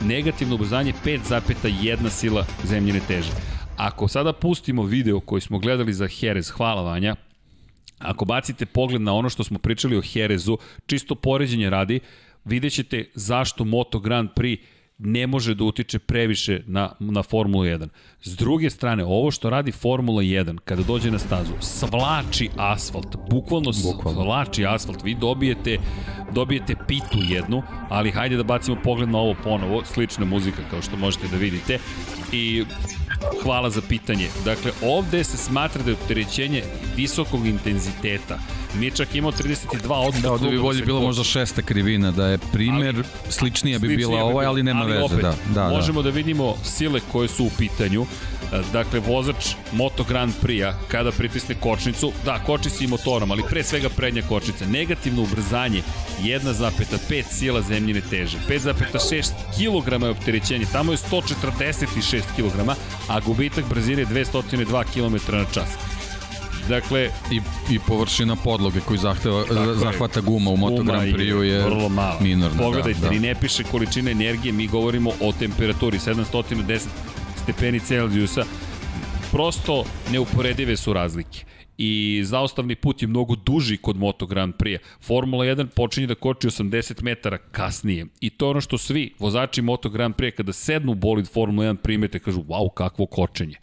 negativno 0.00 0.54
ubrzanje 0.54 0.92
5,1 1.04 2.10
sila 2.10 2.46
zemljine 2.64 3.00
teže. 3.08 3.30
Ako 3.76 4.08
sada 4.08 4.32
pustimo 4.32 4.82
video 4.82 5.20
koji 5.20 5.40
smo 5.40 5.58
gledali 5.58 5.94
za 5.94 6.08
Jerez, 6.20 6.50
hvala 6.50 6.82
Vanja, 6.82 7.16
Ako 8.04 8.24
bacite 8.24 8.66
pogled 8.66 9.00
na 9.02 9.14
ono 9.14 9.28
što 9.28 9.44
smo 9.44 9.58
pričali 9.58 9.96
o 9.96 10.02
Herezu, 10.02 10.58
čisto 10.86 11.14
poređenje 11.14 11.70
radi, 11.70 12.00
vidjet 12.44 12.72
ćete 12.72 13.04
zašto 13.14 13.64
Moto 13.64 13.98
Grand 13.98 14.30
Prix 14.36 14.58
ne 14.98 15.26
može 15.26 15.54
da 15.54 15.64
utiče 15.64 15.98
previše 15.98 16.62
na, 16.66 16.92
na 16.98 17.22
Formulu 17.22 17.64
1. 17.64 17.88
S 18.22 18.36
druge 18.36 18.70
strane, 18.70 19.04
ovo 19.04 19.30
što 19.30 19.50
radi 19.50 19.72
Formula 19.72 20.22
1 20.22 20.58
kada 20.64 20.82
dođe 20.82 21.10
na 21.10 21.18
stazu, 21.18 21.52
svlači 21.60 22.48
asfalt, 22.56 23.16
bukvalno, 23.30 23.70
bukvalno. 23.82 24.22
svlači 24.22 24.66
asfalt. 24.66 25.02
Vi 25.04 25.14
dobijete, 25.14 25.78
dobijete 26.32 26.74
pitu 26.88 27.18
jednu, 27.28 27.62
ali 27.88 28.10
hajde 28.10 28.36
da 28.36 28.42
bacimo 28.42 28.76
pogled 28.84 29.08
na 29.08 29.18
ovo 29.18 29.34
ponovo, 29.44 29.84
slična 29.84 30.24
muzika 30.24 30.62
kao 30.70 30.82
što 30.82 30.96
možete 30.96 31.28
da 31.28 31.36
vidite. 31.36 31.78
I 32.32 32.64
hvala 33.42 33.70
za 33.70 33.82
pitanje. 33.88 34.28
Dakle, 34.44 34.72
ovde 34.82 35.24
se 35.24 35.36
smatra 35.36 35.82
da 35.82 35.90
je 35.90 35.96
opterećenje 36.02 36.62
visokog 36.96 37.46
intenziteta. 37.46 38.38
Mi 38.78 38.90
čak 38.90 39.14
imao 39.14 39.32
32 39.32 40.06
odmah. 40.06 40.22
Da, 40.22 40.32
ovde 40.32 40.50
bi 40.50 40.58
bolje 40.58 40.82
bilo 40.82 41.00
možda 41.00 41.24
šesta 41.24 41.62
krivina, 41.62 42.10
da 42.10 42.26
je 42.26 42.38
primer, 42.38 42.94
ali, 42.96 43.32
sličnija 43.32 43.78
bi 43.78 43.96
bila 43.96 44.24
ovaj, 44.24 44.46
ali 44.46 44.62
nema 44.62 44.80
ali 44.80 44.92
veze. 44.92 45.04
Opet, 45.04 45.20
da, 45.20 45.34
da, 45.54 45.68
možemo 45.68 46.02
da. 46.02 46.10
da 46.10 46.16
vidimo 46.16 46.54
sile 46.64 47.00
koje 47.12 47.28
su 47.28 47.44
u 47.44 47.50
pitanju. 47.58 48.06
Dakle, 48.72 49.00
vozač 49.00 49.54
Moto 49.72 50.04
Grand 50.04 50.34
Prix-a, 50.42 50.74
kada 50.88 51.12
pritisne 51.12 51.54
kočnicu, 51.54 52.12
da, 52.24 52.38
koči 52.38 52.70
se 52.70 52.84
i 52.84 52.86
motorom, 52.86 53.30
ali 53.30 53.42
pre 53.50 53.64
svega 53.64 53.88
prednja 53.88 54.22
kočnica. 54.22 54.66
Negativno 54.66 55.22
ubrzanje 55.22 55.82
1,5 56.22 57.22
sila 57.30 57.62
zemljine 57.62 58.00
teže. 58.10 58.38
5,6 58.48 59.32
kg 59.56 60.02
je 60.02 60.10
opterećenje, 60.10 60.66
tamo 60.72 60.92
je 60.92 60.98
146 60.98 62.22
kg, 62.36 62.70
a 63.08 63.20
gubitak 63.20 63.64
brzine 63.68 64.06
202 64.06 64.84
km 64.94 65.36
na 65.36 65.44
čas. 65.54 65.68
Dakle, 66.68 67.10
i, 67.30 67.40
i 67.70 67.78
površina 67.78 68.36
podloge 68.36 68.80
koju 68.80 68.98
zahteva, 68.98 69.44
zahvata 69.74 70.20
guma 70.20 70.50
u 70.50 70.56
Moto 70.56 70.82
Grand 70.82 71.14
Prix 71.14 71.42
je 71.42 71.64
vrlo 71.64 71.88
mala. 71.88 72.16
minorna. 72.20 72.58
Pogledajte, 72.58 73.00
da, 73.00 73.08
da. 73.08 73.18
ne 73.18 73.34
piše 73.34 73.64
količina 73.64 74.10
energije, 74.10 74.52
mi 74.52 74.66
govorimo 74.66 75.10
o 75.20 75.32
temperaturi 75.32 75.98
710 75.98 76.80
stepeni 77.44 77.80
Celzijusa. 77.80 78.44
Prosto 79.32 79.84
neuporedive 80.12 80.76
su 80.76 80.92
razlike 80.92 81.44
i 81.78 82.22
zaostavni 82.24 82.74
put 82.74 83.02
je 83.02 83.08
mnogo 83.08 83.36
duži 83.36 83.76
kod 83.76 83.96
Moto 83.96 84.26
Grand 84.26 84.54
Prix. 84.54 84.78
Formula 85.00 85.44
1 85.44 85.66
počinje 85.66 86.06
da 86.06 86.14
koči 86.14 86.46
80 86.46 87.02
metara 87.02 87.38
kasnije 87.38 88.06
i 88.20 88.30
to 88.30 88.46
je 88.46 88.50
ono 88.50 88.60
što 88.60 88.78
svi 88.78 89.14
vozači 89.18 89.62
Moto 89.62 89.88
Grand 89.88 90.14
Prix 90.14 90.30
kada 90.30 90.52
sednu 90.52 90.92
u 90.92 90.94
bolid 90.94 91.28
Formula 91.28 91.68
1 91.68 91.76
primete 91.76 92.18
kažu 92.18 92.40
wow 92.42 92.74
kakvo 92.74 93.06
kočenje. 93.06 93.56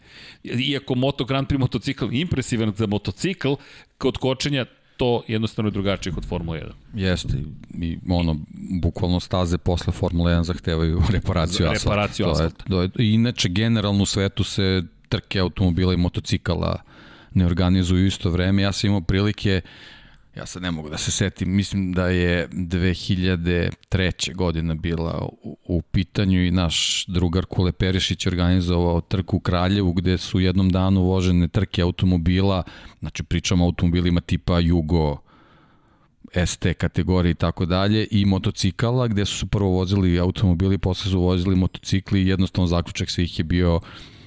Iako 0.44 0.94
Moto 0.94 1.24
Grand 1.24 1.48
Prix 1.48 1.58
motocikl 1.60 2.06
impresivan 2.12 2.72
za 2.76 2.86
motocikl, 2.86 3.52
kod 3.98 4.18
kočenja 4.18 4.66
to 4.96 5.22
jednostavno 5.28 5.68
je 5.68 5.72
drugačije 5.72 6.12
kod 6.12 6.24
Formula 6.24 6.58
1. 6.58 6.70
Jeste, 6.94 7.38
i 7.80 7.98
ono, 8.08 8.36
bukvalno 8.82 9.20
staze 9.20 9.58
posle 9.58 9.92
Formula 9.92 10.30
1 10.30 10.42
zahtevaju 10.42 11.02
reparaciju 11.12 11.66
asfalta. 11.66 11.90
Reparaciju 11.90 12.26
asfalta. 12.30 12.64
To 12.64 12.82
je, 12.82 12.88
to 12.88 13.02
je, 13.02 13.14
inače, 13.14 13.48
generalno 13.48 14.02
u 14.02 14.06
svetu 14.06 14.44
se 14.44 14.82
trke 15.08 15.38
automobila 15.38 15.94
i 15.94 15.96
motocikala 15.96 16.82
ne 17.34 17.46
organizuju 17.46 18.06
isto 18.06 18.30
vreme. 18.30 18.62
Ja 18.62 18.72
sam 18.72 18.88
imao 18.88 19.00
prilike, 19.00 19.60
ja 20.36 20.46
sad 20.46 20.62
ne 20.62 20.70
mogu 20.70 20.88
da 20.88 20.98
se 20.98 21.10
setim, 21.10 21.56
mislim 21.56 21.92
da 21.92 22.08
je 22.08 22.48
2003. 22.48 24.34
godina 24.34 24.74
bila 24.74 25.28
u, 25.42 25.58
u 25.64 25.82
pitanju 25.82 26.44
i 26.44 26.50
naš 26.50 27.04
drugar 27.08 27.44
Kule 27.46 27.72
Perišić 27.72 28.26
organizovao 28.26 29.00
trku 29.00 29.36
u 29.36 29.40
Kraljevu 29.40 29.92
gde 29.92 30.18
su 30.18 30.40
jednom 30.40 30.70
danu 30.70 31.02
vožene 31.02 31.48
trke 31.48 31.82
automobila, 31.82 32.62
znači 33.00 33.22
pričamo 33.22 33.64
o 33.64 33.66
automobilima 33.66 34.20
tipa 34.20 34.58
Jugo, 34.58 35.16
ST 36.46 36.66
kategorije 36.78 37.30
i 37.30 37.34
tako 37.34 37.66
dalje 37.66 38.08
i 38.10 38.24
motocikala 38.24 39.08
gde 39.08 39.24
su 39.24 39.38
se 39.38 39.46
prvo 39.46 39.70
vozili 39.70 40.18
automobili, 40.18 40.78
posle 40.78 41.10
su 41.10 41.20
vozili 41.20 41.56
motocikli 41.56 42.22
i 42.22 42.26
jednostavno 42.26 42.66
zaključak 42.66 43.10
svih 43.10 43.38
je 43.38 43.44
bio 43.44 43.80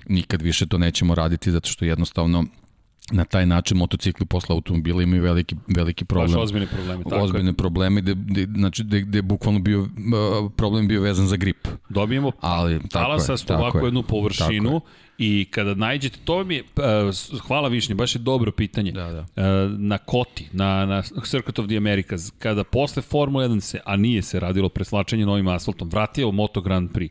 nikad 0.09 0.41
više 0.41 0.67
to 0.67 0.77
nećemo 0.77 1.15
raditi 1.15 1.51
zato 1.51 1.69
što 1.69 1.85
jednostavno 1.85 2.45
na 3.11 3.25
taj 3.25 3.45
način 3.45 3.77
motocikli 3.77 4.25
posle 4.25 4.53
automobila 4.53 5.03
imaju 5.03 5.23
veliki, 5.23 5.55
veliki 5.67 6.05
problem. 6.05 6.31
Baš 6.31 6.43
ozbiljne 6.43 6.67
probleme. 6.67 7.03
Tako 7.03 7.23
ozbiljne 7.23 7.49
je. 7.49 7.53
probleme, 7.53 8.01
gde, 8.01 8.15
gde, 8.15 8.47
znači, 8.55 8.83
gde, 8.83 9.01
gde 9.01 9.17
je 9.17 9.21
bukvalno 9.21 9.59
bio, 9.59 9.89
problem 10.57 10.87
bio 10.87 11.01
vezan 11.01 11.27
za 11.27 11.35
grip. 11.35 11.67
Dobijemo 11.89 12.31
Ali, 12.41 12.73
je, 12.73 12.79
tako 12.91 13.21
ovako 13.49 13.77
je. 13.77 13.85
jednu 13.85 14.03
površinu 14.03 14.81
i 15.17 15.47
kada 15.51 15.73
najđete, 15.73 16.17
to 16.25 16.43
mi 16.43 16.55
je, 16.55 16.63
uh, 16.63 17.39
hvala 17.47 17.67
Višnje, 17.67 17.95
baš 17.95 18.15
je 18.15 18.19
dobro 18.19 18.51
pitanje. 18.51 18.91
Da, 18.91 19.11
da. 19.11 19.19
Uh, 19.19 19.79
na 19.79 19.97
Koti, 19.97 20.49
na, 20.51 20.85
na 20.85 21.01
Circuit 21.01 21.59
of 21.59 21.67
the 21.67 21.77
Americas, 21.77 22.33
kada 22.39 22.63
posle 22.63 23.01
Formula 23.01 23.45
1 23.47 23.59
se, 23.59 23.79
a 23.85 23.95
nije 23.95 24.21
se 24.21 24.39
radilo 24.39 24.69
preslačenje 24.69 25.25
novim 25.25 25.47
asfaltom, 25.47 25.89
vratio 25.89 26.31
Moto 26.31 26.61
Grand 26.61 26.91
Prix, 26.91 27.09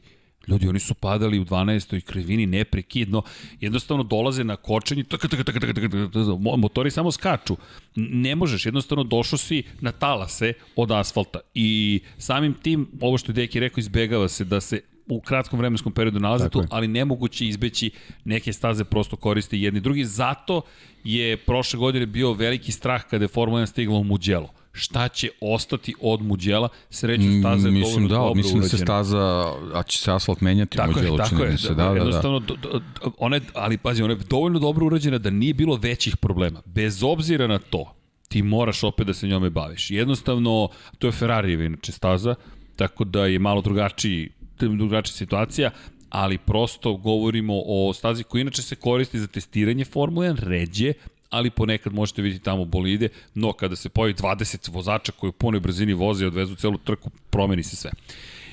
Ljudi, 0.49 0.69
oni 0.69 0.81
su 0.81 0.95
padali 0.95 1.39
u 1.39 1.45
12. 1.45 2.01
krivini 2.01 2.47
neprekidno, 2.47 3.23
jednostavno 3.61 4.03
dolaze 4.03 4.45
na 4.45 4.57
kočenje, 4.57 5.05
tak, 5.05 5.21
tak, 5.21 5.31
tak, 5.31 5.45
tak, 5.45 5.61
tak, 5.61 5.75
tak, 5.75 5.91
tak, 5.91 5.93
mo- 6.25 6.57
motori 6.57 6.91
samo 6.91 7.13
skaču. 7.13 7.57
Ne 7.97 8.35
možeš, 8.37 8.67
jednostavno 8.67 9.05
došao 9.05 9.39
si 9.39 9.63
na 9.81 9.93
talase 9.93 10.53
od 10.77 10.91
asfalta 10.91 11.41
i 11.55 12.01
samim 12.19 12.55
tim, 12.55 12.89
ovo 13.01 13.19
što 13.19 13.33
je 13.33 13.35
Deki 13.35 13.61
rekao, 13.61 13.81
izbegava 13.81 14.29
se 14.29 14.45
da 14.45 14.61
se 14.61 14.81
u 15.09 15.21
kratkom 15.21 15.59
vremenskom 15.59 15.93
periodu 15.93 16.21
nalaze 16.21 16.49
tu, 16.49 16.65
ali 16.71 16.89
nemoguće 16.89 17.47
izbeći 17.47 17.91
neke 18.25 18.53
staze 18.53 18.85
prosto 18.85 19.17
koriste 19.17 19.59
jedni 19.59 19.81
drugi. 19.81 20.05
Zato 20.05 20.63
je 21.05 21.37
prošle 21.37 21.79
godine 21.79 22.07
bio 22.07 22.33
veliki 22.33 22.73
strah 22.73 23.05
kada 23.11 23.25
je 23.25 23.29
Formula 23.29 23.61
1 23.63 23.67
stigla 23.67 23.99
u 23.99 24.05
Mugello. 24.05 24.49
Šta 24.77 25.09
će 25.09 25.29
ostati 25.41 25.95
od 26.01 26.23
Muđela? 26.23 26.69
Sreću 26.91 27.23
staza 27.41 27.69
je 27.69 27.73
Mm, 27.73 27.75
mislim 27.75 28.09
da, 28.09 28.15
dobro 28.15 28.35
mislim 28.35 28.61
da 28.61 28.69
se 28.69 28.79
staza, 28.79 29.53
a 29.75 29.83
će 29.83 29.99
se 29.99 30.13
asfalt 30.13 30.41
menjati 30.41 30.77
Tako 30.77 30.91
je, 30.91 30.97
Mugello, 30.97 31.19
tako 31.19 31.45
je. 31.45 31.59
se, 31.59 31.69
da, 31.69 31.75
da, 31.75 31.91
da. 31.91 31.97
Jednostavno, 31.97 32.39
do, 32.39 32.57
do, 32.57 32.81
ona 33.19 33.37
je, 33.37 33.43
ali 33.55 33.79
pazi, 33.79 34.03
ona 34.03 34.13
je 34.13 34.19
dovoljno 34.31 34.59
dobro 34.59 34.87
urađena 34.87 35.19
da 35.19 35.31
nije 35.31 35.55
bilo 35.55 35.77
većih 35.77 36.17
problema. 36.17 36.63
Bez 36.65 37.03
obzira 37.03 37.47
na 37.47 37.59
to, 37.59 37.95
ti 38.29 38.43
moraš 38.43 38.85
opet 38.85 39.07
da 39.07 39.15
se 39.15 39.29
njome 39.29 39.51
baviš. 39.51 39.91
Jednostavno, 39.91 40.69
to 40.99 41.07
je 41.07 41.13
Ferrarijeva 41.13 41.65
inače 41.65 41.93
staza, 41.93 42.35
tako 42.77 43.05
da 43.05 43.27
je 43.27 43.39
malo 43.39 43.61
drugačiji, 43.61 44.31
drugačija 44.59 45.15
situacija, 45.15 45.71
ali 46.11 46.39
prosto 46.39 46.97
govorimo 46.97 47.63
o 47.67 47.93
stazi 47.93 48.23
koja 48.23 48.41
inače 48.41 48.63
se 48.63 48.77
koristi 48.77 49.19
za 49.19 49.27
testiranje 49.27 49.85
Formule 49.85 50.29
1, 50.29 50.39
ređe, 50.39 50.93
ali 51.35 51.51
ponekad 51.51 51.93
možete 51.93 52.23
vidjeti 52.23 52.45
tamo 52.45 52.65
bolide, 52.65 53.09
no 53.35 53.53
kada 53.53 53.77
se 53.77 53.89
pojavi 53.89 54.15
20 54.15 54.71
vozača 54.73 55.13
koji 55.13 55.29
u 55.29 55.33
punoj 55.33 55.61
brzini 55.61 55.95
voze 55.95 56.25
i 56.25 56.29
odvezu 56.29 56.55
celu 56.55 56.79
trku, 56.79 57.11
promeni 57.31 57.63
se 57.63 57.77
sve. 57.77 57.91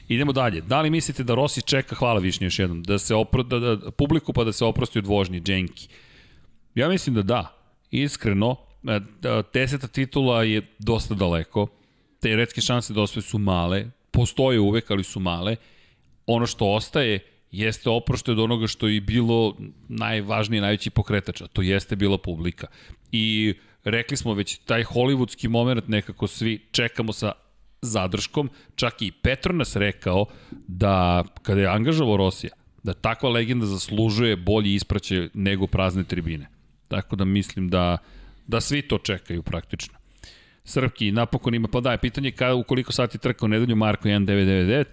Idemo 0.08 0.34
dalje. 0.34 0.61
Da 0.61 0.82
li 0.82 0.90
mislite 0.90 1.24
da 1.24 1.35
Rossi 1.35 1.61
čeka, 1.61 1.95
hvala 1.95 2.19
Višnje 2.19 2.48
još 2.48 2.60
jednom, 2.60 2.84
da 2.84 3.00
se 3.00 3.16
opro, 3.16 3.43
da, 3.43 3.60
da, 3.60 3.92
publiku 3.92 4.34
pa 4.34 4.43
da 4.43 4.53
se 4.53 4.66
oprosti 4.66 5.00
od 5.00 5.06
vožnje, 5.06 5.40
Dženki? 5.40 5.88
Ja 6.76 6.90
mislim 6.90 7.16
da 7.16 7.22
da. 7.22 7.58
Iskreno, 7.92 8.56
e, 8.88 9.00
da, 9.22 9.43
deseta 9.53 9.88
titula 9.88 10.43
je 10.43 10.61
dosta 10.80 11.14
daleko. 11.14 11.68
Teoretske 12.19 12.61
šanse 12.61 12.93
da 12.93 13.08
su 13.08 13.38
male. 13.38 13.85
Postoje 14.11 14.60
uvek, 14.60 14.92
ali 14.92 15.03
su 15.03 15.19
male. 15.19 15.56
Ono 16.26 16.45
što 16.48 16.74
ostaje 16.74 17.19
jeste 17.52 17.90
oprošte 17.90 18.32
od 18.32 18.40
onoga 18.40 18.68
što 18.68 18.88
je 18.88 19.02
bilo 19.02 19.56
najvažniji, 19.88 20.62
najveći 20.62 20.90
pokretač, 20.90 21.42
a 21.42 21.48
to 21.48 21.62
jeste 21.62 21.96
bila 21.96 22.18
publika. 22.18 22.68
I 23.12 23.54
rekli 23.84 24.18
smo 24.18 24.34
već, 24.34 24.58
taj 24.58 24.84
hollywoodski 24.84 25.48
moment 25.48 25.88
nekako 25.88 26.28
svi 26.28 26.60
čekamo 26.72 27.14
sa 27.14 27.32
zadrškom, 27.82 28.50
čak 28.76 29.02
i 29.02 29.12
Petronas 29.12 29.76
rekao 29.76 30.26
da 30.68 31.24
kada 31.42 31.62
je 31.62 31.68
angažovao 31.68 32.18
Rosija, 32.18 32.54
da 32.84 32.94
takva 32.94 33.30
legenda 33.30 33.66
zaslužuje 33.66 34.36
bolji 34.36 34.74
ispraćaj 34.74 35.30
nego 35.34 35.68
prazne 35.68 36.04
tribine. 36.04 36.48
Tako 36.88 37.16
da 37.16 37.26
mislim 37.26 37.70
da, 37.70 37.98
da 38.48 38.62
svi 38.62 38.82
to 38.82 38.98
čekaju 38.98 39.44
praktično. 39.44 39.98
Srpki 40.64 41.12
napokon 41.12 41.56
ima, 41.56 41.68
pa 41.68 41.80
da, 41.80 41.92
je 41.92 41.98
pitanje 41.98 42.32
kada, 42.32 42.56
u 42.56 42.64
koliko 42.64 42.92
sati 42.92 43.18
trka 43.18 43.46
u 43.46 43.50
nedelju 43.50 43.76
Marko 43.76 44.08
1999, 44.08 44.86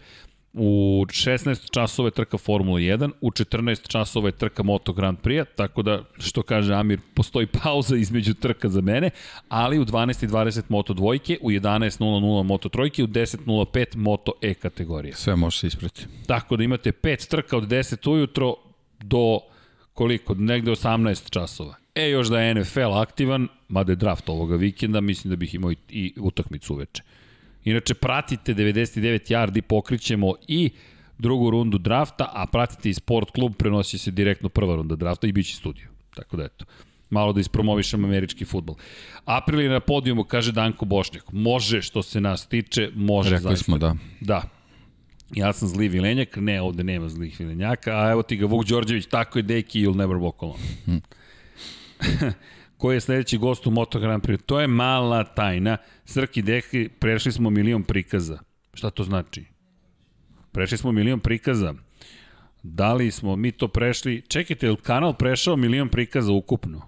u 0.52 1.04
16 1.08 1.70
časova 1.70 2.06
je 2.06 2.10
trka 2.10 2.38
Formula 2.38 2.78
1, 2.78 3.10
u 3.20 3.30
14 3.30 3.88
časova 3.88 4.28
je 4.28 4.32
trka 4.32 4.62
Moto 4.62 4.92
Grand 4.92 5.18
Prix, 5.18 5.46
tako 5.56 5.82
da, 5.82 6.02
što 6.18 6.42
kaže 6.42 6.74
Amir, 6.74 7.00
postoji 7.14 7.46
pauza 7.62 7.96
između 7.96 8.34
trka 8.34 8.68
za 8.68 8.80
mene, 8.80 9.10
ali 9.48 9.78
u 9.78 9.84
12.20 9.84 10.62
Moto 10.68 10.94
dvojke, 10.94 11.38
u 11.40 11.50
11.00 11.50 12.42
Moto 12.42 12.68
trojke, 12.68 13.04
u 13.04 13.06
10.05 13.06 13.96
Moto 13.96 14.32
E 14.42 14.54
kategorije. 14.54 15.14
Sve 15.14 15.36
može 15.36 15.58
se 15.58 15.66
isprati. 15.66 16.06
Tako 16.26 16.56
da 16.56 16.64
imate 16.64 16.92
pet 16.92 17.26
trka 17.28 17.56
od 17.56 17.64
10 17.64 18.10
ujutro 18.10 18.54
do 19.00 19.40
koliko, 19.94 20.34
negde 20.34 20.70
18 20.70 21.30
časova. 21.30 21.74
E, 21.94 22.10
još 22.10 22.28
da 22.28 22.40
je 22.40 22.54
NFL 22.54 22.92
aktivan, 22.92 23.48
mada 23.68 23.92
je 23.92 23.96
draft 23.96 24.28
ovoga 24.28 24.56
vikenda, 24.56 25.00
mislim 25.00 25.30
da 25.30 25.36
bih 25.36 25.54
imao 25.54 25.72
i, 25.72 25.76
i 25.88 26.14
utakmicu 26.20 26.74
uveče. 26.74 27.02
Inače, 27.70 27.94
pratite 27.94 28.54
99 28.54 29.32
yardi, 29.32 29.60
pokrićemo 29.60 30.34
i 30.48 30.70
drugu 31.18 31.50
rundu 31.50 31.78
drafta, 31.78 32.30
a 32.32 32.46
pratite 32.46 32.90
i 32.90 32.94
sport 32.94 33.30
klub, 33.30 33.54
prenosi 33.56 33.98
se 33.98 34.10
direktno 34.10 34.48
prva 34.48 34.76
runda 34.76 34.96
drafta 34.96 35.26
i 35.26 35.32
bit 35.32 35.46
će 35.46 35.56
studio. 35.56 35.88
Tako 36.14 36.36
da 36.36 36.44
eto, 36.44 36.64
malo 37.10 37.32
da 37.32 37.40
ispromovišem 37.40 38.04
američki 38.04 38.44
futbol. 38.44 38.76
April 39.24 39.60
je 39.60 39.68
na 39.68 39.80
podijumu, 39.80 40.24
kaže 40.24 40.52
Danko 40.52 40.84
Bošnjak. 40.84 41.32
Može 41.32 41.82
što 41.82 42.02
se 42.02 42.20
nas 42.20 42.46
tiče, 42.46 42.90
može 42.94 43.30
Rekli 43.30 43.42
zaista. 43.42 43.64
smo 43.64 43.78
da. 43.78 43.96
Da. 44.20 44.42
Ja 45.34 45.52
sam 45.52 45.68
zli 45.68 45.88
vilenjak, 45.88 46.36
ne, 46.36 46.60
ovde 46.62 46.84
nema 46.84 47.08
zlih 47.08 47.40
vilenjaka, 47.40 47.90
a 47.90 48.10
evo 48.10 48.22
ti 48.22 48.36
ga 48.36 48.46
Vuk 48.46 48.66
Đorđević, 48.66 49.06
tako 49.06 49.38
je 49.38 49.42
deki, 49.42 49.86
you'll 49.86 49.96
never 49.96 50.16
walk 50.16 50.42
alone. 50.42 51.00
Ko 52.78 52.92
je 52.92 53.00
sledeći 53.00 53.38
gost 53.38 53.66
u 53.66 53.70
Moto 53.70 53.98
Grand 53.98 54.22
Prix? 54.22 54.42
To 54.46 54.60
je 54.60 54.66
mala 54.66 55.24
tajna. 55.24 55.76
Srki 56.04 56.42
deki, 56.42 56.88
prešli 56.88 57.32
smo 57.32 57.50
milion 57.50 57.82
prikaza. 57.82 58.38
Šta 58.74 58.90
to 58.90 59.04
znači? 59.04 59.44
Prešli 60.52 60.78
smo 60.78 60.92
milion 60.92 61.20
prikaza. 61.20 61.74
Da 62.62 62.94
li 62.94 63.10
smo 63.10 63.36
mi 63.36 63.52
to 63.52 63.68
prešli? 63.68 64.22
Čekajte, 64.28 64.66
je 64.66 64.70
li 64.70 64.76
kanal 64.76 65.14
prešao 65.14 65.56
milion 65.56 65.88
prikaza 65.88 66.32
ukupno? 66.32 66.82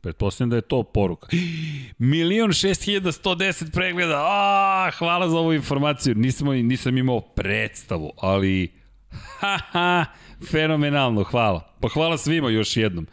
Pretpostavljam 0.00 0.50
da 0.50 0.56
je 0.56 0.62
to 0.62 0.82
poruka. 0.82 1.28
Milion 1.98 2.52
šest 2.52 2.84
hiljada 2.84 3.12
sto 3.12 3.34
deset 3.34 3.72
pregleda. 3.72 4.22
A, 4.26 4.90
hvala 4.98 5.28
za 5.28 5.38
ovu 5.38 5.52
informaciju. 5.52 6.14
Nisam, 6.14 6.48
nisam 6.48 6.98
imao 6.98 7.20
predstavu, 7.20 8.12
ali 8.16 8.72
ha, 9.40 9.58
ha, 9.70 10.04
fenomenalno, 10.50 11.24
hvala. 11.24 11.74
Pa 11.80 11.88
hvala 11.88 12.18
svima 12.18 12.50
još 12.50 12.76
jednom. 12.76 13.06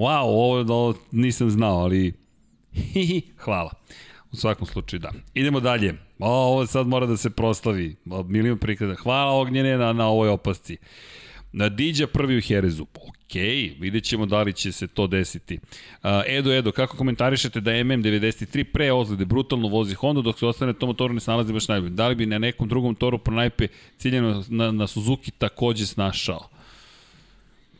Wow, 0.00 0.22
ovo, 0.22 0.60
ovo 0.60 0.94
nisam 1.12 1.50
znao, 1.50 1.76
ali 1.76 2.12
hvala. 3.44 3.70
U 4.32 4.36
svakom 4.36 4.66
slučaju 4.66 5.00
da. 5.00 5.12
Idemo 5.34 5.60
dalje. 5.60 5.94
O, 6.18 6.28
ovo 6.28 6.66
sad 6.66 6.86
mora 6.86 7.06
da 7.06 7.16
se 7.16 7.30
proslavi. 7.30 7.96
Milion 8.26 8.58
prikaza. 8.58 8.94
Hvala 8.94 9.32
Ognjene 9.32 9.76
na, 9.76 9.92
na 9.92 10.06
ovoj 10.08 10.28
opasci. 10.28 10.76
Na 11.52 11.68
Diđa 11.68 12.06
prvi 12.06 12.38
u 12.38 12.40
Herezu. 12.40 12.82
Ok, 12.82 13.34
vidjet 13.80 14.04
ćemo 14.04 14.26
da 14.26 14.42
li 14.42 14.52
će 14.52 14.72
se 14.72 14.86
to 14.86 15.06
desiti. 15.06 15.58
Edo, 16.26 16.52
Edo, 16.52 16.72
kako 16.72 16.96
komentarišete 16.96 17.60
da 17.60 17.70
MM93 17.70 18.64
pre 18.64 18.92
ozlede 18.92 19.24
brutalno 19.24 19.68
vozi 19.68 19.94
Honda 19.94 20.22
dok 20.22 20.38
se 20.38 20.46
ostane 20.46 20.72
to 20.72 20.86
motoru 20.86 21.14
ne 21.14 21.20
snalazi 21.20 21.52
baš 21.52 21.68
najbolje? 21.68 21.90
Da 21.92 22.08
li 22.08 22.14
bi 22.14 22.26
na 22.26 22.38
nekom 22.38 22.68
drugom 22.68 22.94
toru 22.94 23.18
pronajpe 23.18 23.68
ciljeno 23.98 24.44
na, 24.48 24.72
na 24.72 24.86
Suzuki 24.86 25.30
takođe 25.30 25.86
snašao? 25.86 26.49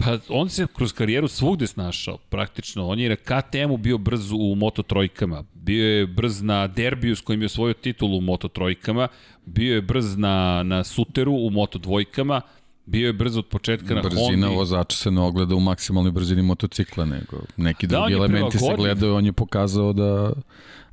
Pa 0.04 0.18
on 0.28 0.48
se 0.48 0.66
kroz 0.76 0.92
karijeru 0.92 1.28
svugde 1.28 1.66
snašao, 1.66 2.18
praktično. 2.18 2.88
On 2.88 2.98
je 2.98 3.08
na 3.08 3.16
KTM-u 3.16 3.76
bio 3.76 3.98
brz 3.98 4.32
u 4.32 4.54
Moto 4.54 4.82
trojkama, 4.82 5.44
bio 5.54 5.84
je 5.84 6.06
brz 6.06 6.42
na 6.42 6.66
derbiju 6.66 7.16
s 7.16 7.20
kojim 7.20 7.42
je 7.42 7.46
osvojio 7.46 7.74
titulu 7.74 8.18
u 8.18 8.20
Moto 8.20 8.48
trojkama, 8.48 9.08
bio 9.46 9.74
je 9.74 9.82
brz 9.82 10.16
na, 10.16 10.62
na 10.62 10.84
Suteru 10.84 11.32
u 11.32 11.50
Moto 11.50 11.78
dvojkama, 11.78 12.40
bio 12.86 13.06
je 13.06 13.12
brz 13.12 13.36
od 13.36 13.46
početka 13.46 13.94
na 13.94 14.02
Brzina 14.02 14.46
Hondi. 14.46 14.56
vozača 14.56 14.96
se 14.96 15.10
ne 15.10 15.20
ogleda 15.20 15.54
u 15.54 15.60
maksimalnoj 15.60 16.12
brzini 16.12 16.42
motocikla, 16.42 17.04
nego 17.04 17.36
neki 17.56 17.86
Da, 17.86 17.98
drugi 17.98 18.12
elementi 18.12 18.58
se 18.58 18.74
gledaju, 18.76 19.14
on 19.14 19.26
je 19.26 19.32
pokazao 19.32 19.92
da, 19.92 20.32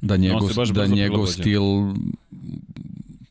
da 0.02 0.18
njegov, 0.18 0.50
da 0.74 0.88
njegov 0.88 1.26
stil 1.26 1.62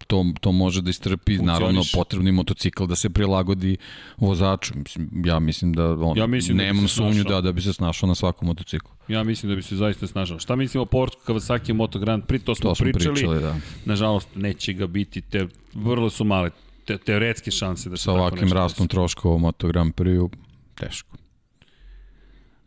to, 0.07 0.25
to 0.41 0.52
može 0.52 0.83
da 0.83 0.91
istrpi, 0.91 1.39
naravno 1.39 1.83
potrebni 1.94 2.33
motocikl 2.33 2.85
da 2.85 2.97
se 2.97 3.10
prilagodi 3.10 3.76
vozaču. 4.17 4.73
Mislim, 4.76 5.23
ja 5.25 5.39
mislim 5.39 5.73
da 5.73 5.85
on, 5.86 6.18
Ja 6.18 6.26
mislim 6.26 6.57
da 6.57 6.62
bi 6.62 6.67
nemam 6.67 6.89
se 6.89 6.94
sumnju 6.94 7.12
snašao. 7.15 7.33
da, 7.33 7.41
da 7.41 7.52
bi 7.52 7.60
se 7.60 7.73
snašao 7.73 8.07
na 8.07 8.15
svakom 8.15 8.49
motociklu. 8.49 8.91
Ja 9.09 9.25
mislim 9.25 9.51
da 9.51 9.57
bi 9.57 9.62
se 9.62 9.76
zaista 9.76 10.07
snažao. 10.07 10.39
Šta 10.39 10.57
mislimo 10.57 10.83
o 10.83 10.86
povrtku 10.86 11.20
Kawasaki 11.25 11.73
Moto 11.73 11.99
Grand 11.99 12.25
Prix? 12.25 12.44
To 12.44 12.55
smo, 12.55 12.70
To 12.70 12.75
smo 12.75 12.85
pričali. 12.85 13.15
pričali, 13.15 13.41
da. 13.41 13.57
Nažalost, 13.85 14.28
neće 14.35 14.73
ga 14.73 14.86
biti. 14.86 15.20
Te, 15.20 15.47
vrlo 15.75 16.10
su 16.10 16.25
male 16.25 16.51
te, 16.85 16.99
teoretske 16.99 17.51
šanse 17.51 17.91
da 17.91 17.97
se 17.97 18.02
Sa 18.02 18.12
ovakvim 18.12 18.52
rastom 18.52 18.89
troškova 18.89 19.35
u 19.35 19.39
Moto 19.39 19.68
Grand 19.68 19.94
Prix-u, 19.94 20.31
teško. 20.75 21.17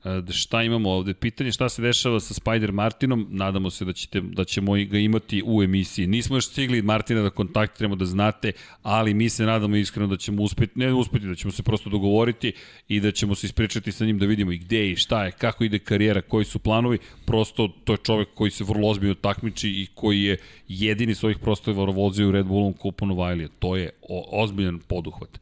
E, 0.04 0.32
šta 0.32 0.64
imamo 0.64 0.90
ovde? 0.90 1.14
Pitanje 1.14 1.52
šta 1.52 1.70
se 1.70 1.82
dešava 1.82 2.20
sa 2.20 2.34
Spider 2.34 2.72
Martinom, 2.72 3.28
nadamo 3.30 3.70
se 3.70 3.86
da, 3.86 3.94
ćete, 3.94 4.22
da 4.22 4.44
ćemo 4.44 4.72
ga 4.74 4.98
imati 4.98 5.44
u 5.46 5.64
emisiji. 5.64 6.08
Nismo 6.08 6.38
još 6.38 6.48
stigli 6.48 6.82
Martina 6.82 7.22
da 7.22 7.30
kontaktiramo, 7.30 7.96
da 7.96 8.06
znate, 8.06 8.52
ali 8.84 9.14
mi 9.14 9.30
se 9.30 9.46
nadamo 9.46 9.76
iskreno 9.76 10.08
da 10.08 10.18
ćemo 10.18 10.44
uspeti, 10.44 10.80
ne 10.80 10.94
uspeti, 10.94 11.28
da 11.28 11.36
ćemo 11.36 11.52
se 11.52 11.64
prosto 11.64 11.90
dogovoriti 11.90 12.54
i 12.88 13.00
da 13.00 13.12
ćemo 13.12 13.36
se 13.36 13.48
ispričati 13.48 13.92
sa 13.92 14.06
njim 14.06 14.20
da 14.20 14.26
vidimo 14.26 14.52
i 14.52 14.58
gde 14.58 14.92
i 14.92 14.96
šta 14.96 15.26
je, 15.26 15.32
kako 15.32 15.64
ide 15.64 15.80
karijera, 15.80 16.22
koji 16.22 16.46
su 16.46 16.60
planovi. 16.60 16.98
Prosto 17.26 17.68
to 17.84 17.94
je 17.94 17.98
čovek 17.98 18.28
koji 18.34 18.52
se 18.52 18.64
vrlo 18.64 18.88
ozbiljno 18.88 19.16
takmiči 19.16 19.70
i 19.70 19.88
koji 19.96 20.24
je 20.24 20.38
jedini 20.68 21.16
svojih 21.16 21.38
prostora 21.38 21.92
vozio 21.92 22.28
u 22.28 22.32
Red 22.32 22.46
Bullom 22.46 22.74
kupu 22.74 23.06
Novajlija. 23.06 23.50
To 23.60 23.76
je 23.76 23.90
ozbiljan 24.32 24.80
poduhvat. 24.80 25.40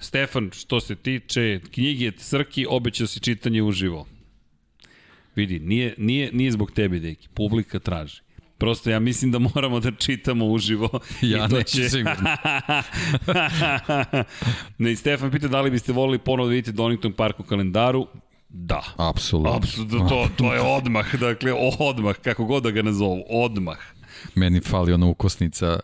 Stefan, 0.00 0.50
što 0.52 0.80
se 0.80 0.94
tiče 0.94 1.60
knjige 1.70 2.12
Srki, 2.18 2.66
obećao 2.68 3.06
si 3.06 3.20
čitanje 3.20 3.62
uživo. 3.62 4.06
Vidi, 5.36 5.58
nije, 5.58 5.94
nije, 5.98 6.30
nije 6.32 6.52
zbog 6.52 6.70
tebe, 6.70 6.98
deki. 6.98 7.28
Publika 7.34 7.78
traži. 7.78 8.20
Prosto 8.58 8.90
ja 8.90 9.00
mislim 9.00 9.30
da 9.30 9.38
moramo 9.38 9.80
da 9.80 9.90
čitamo 9.90 10.46
uživo. 10.46 10.88
Ja 11.22 11.46
I 11.46 11.48
to 11.48 11.56
neću 11.56 11.76
će... 11.76 11.88
sigurno. 11.88 12.30
ne, 14.78 14.96
Stefan 14.96 15.30
pita 15.30 15.48
da 15.48 15.60
li 15.60 15.70
biste 15.70 15.92
volili 15.92 16.18
ponovo 16.18 16.48
da 16.48 16.50
vidite 16.50 16.72
Donington 16.72 17.12
Park 17.12 17.40
u 17.40 17.42
kalendaru. 17.42 18.06
Da. 18.48 18.82
Apsolutno. 18.96 19.56
Apsolutno, 19.56 20.08
to, 20.08 20.28
to 20.36 20.54
je 20.54 20.60
odmah, 20.76 21.14
dakle, 21.14 21.52
odmah, 21.78 22.16
kako 22.16 22.44
god 22.44 22.62
da 22.62 22.70
ga 22.70 22.82
nazovu, 22.82 23.24
odmah. 23.28 23.78
Meni 24.34 24.60
fali 24.60 24.92
ona 24.92 25.06
ukosnica 25.06 25.80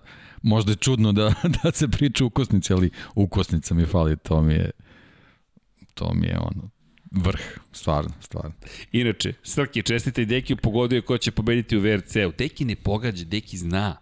možda 0.47 0.73
je 0.73 0.77
čudno 0.77 1.13
da, 1.13 1.35
da 1.63 1.73
se 1.73 1.89
priča 1.89 2.25
ukosnici, 2.25 2.73
ali 2.73 2.91
ukosnica 3.15 3.75
mi 3.75 3.87
fali, 3.87 4.17
to 4.17 4.43
mi 4.43 4.53
je, 4.55 4.71
to 5.95 6.15
mi 6.15 6.27
je 6.27 6.39
ono, 6.39 6.71
vrh, 7.11 7.41
stvarno, 7.73 8.11
stvarno. 8.21 8.53
Inače, 8.93 9.33
Srki, 9.43 9.83
čestite 9.83 10.23
i 10.23 10.27
Deki 10.27 10.57
pogodio 10.57 11.03
ko 11.03 11.19
će 11.19 11.31
pobediti 11.31 11.77
u 11.77 11.81
VRC-u. 11.81 12.33
Deki 12.39 12.65
ne 12.65 12.77
pogađa, 12.77 13.25
Deki 13.25 13.57
zna. 13.57 13.97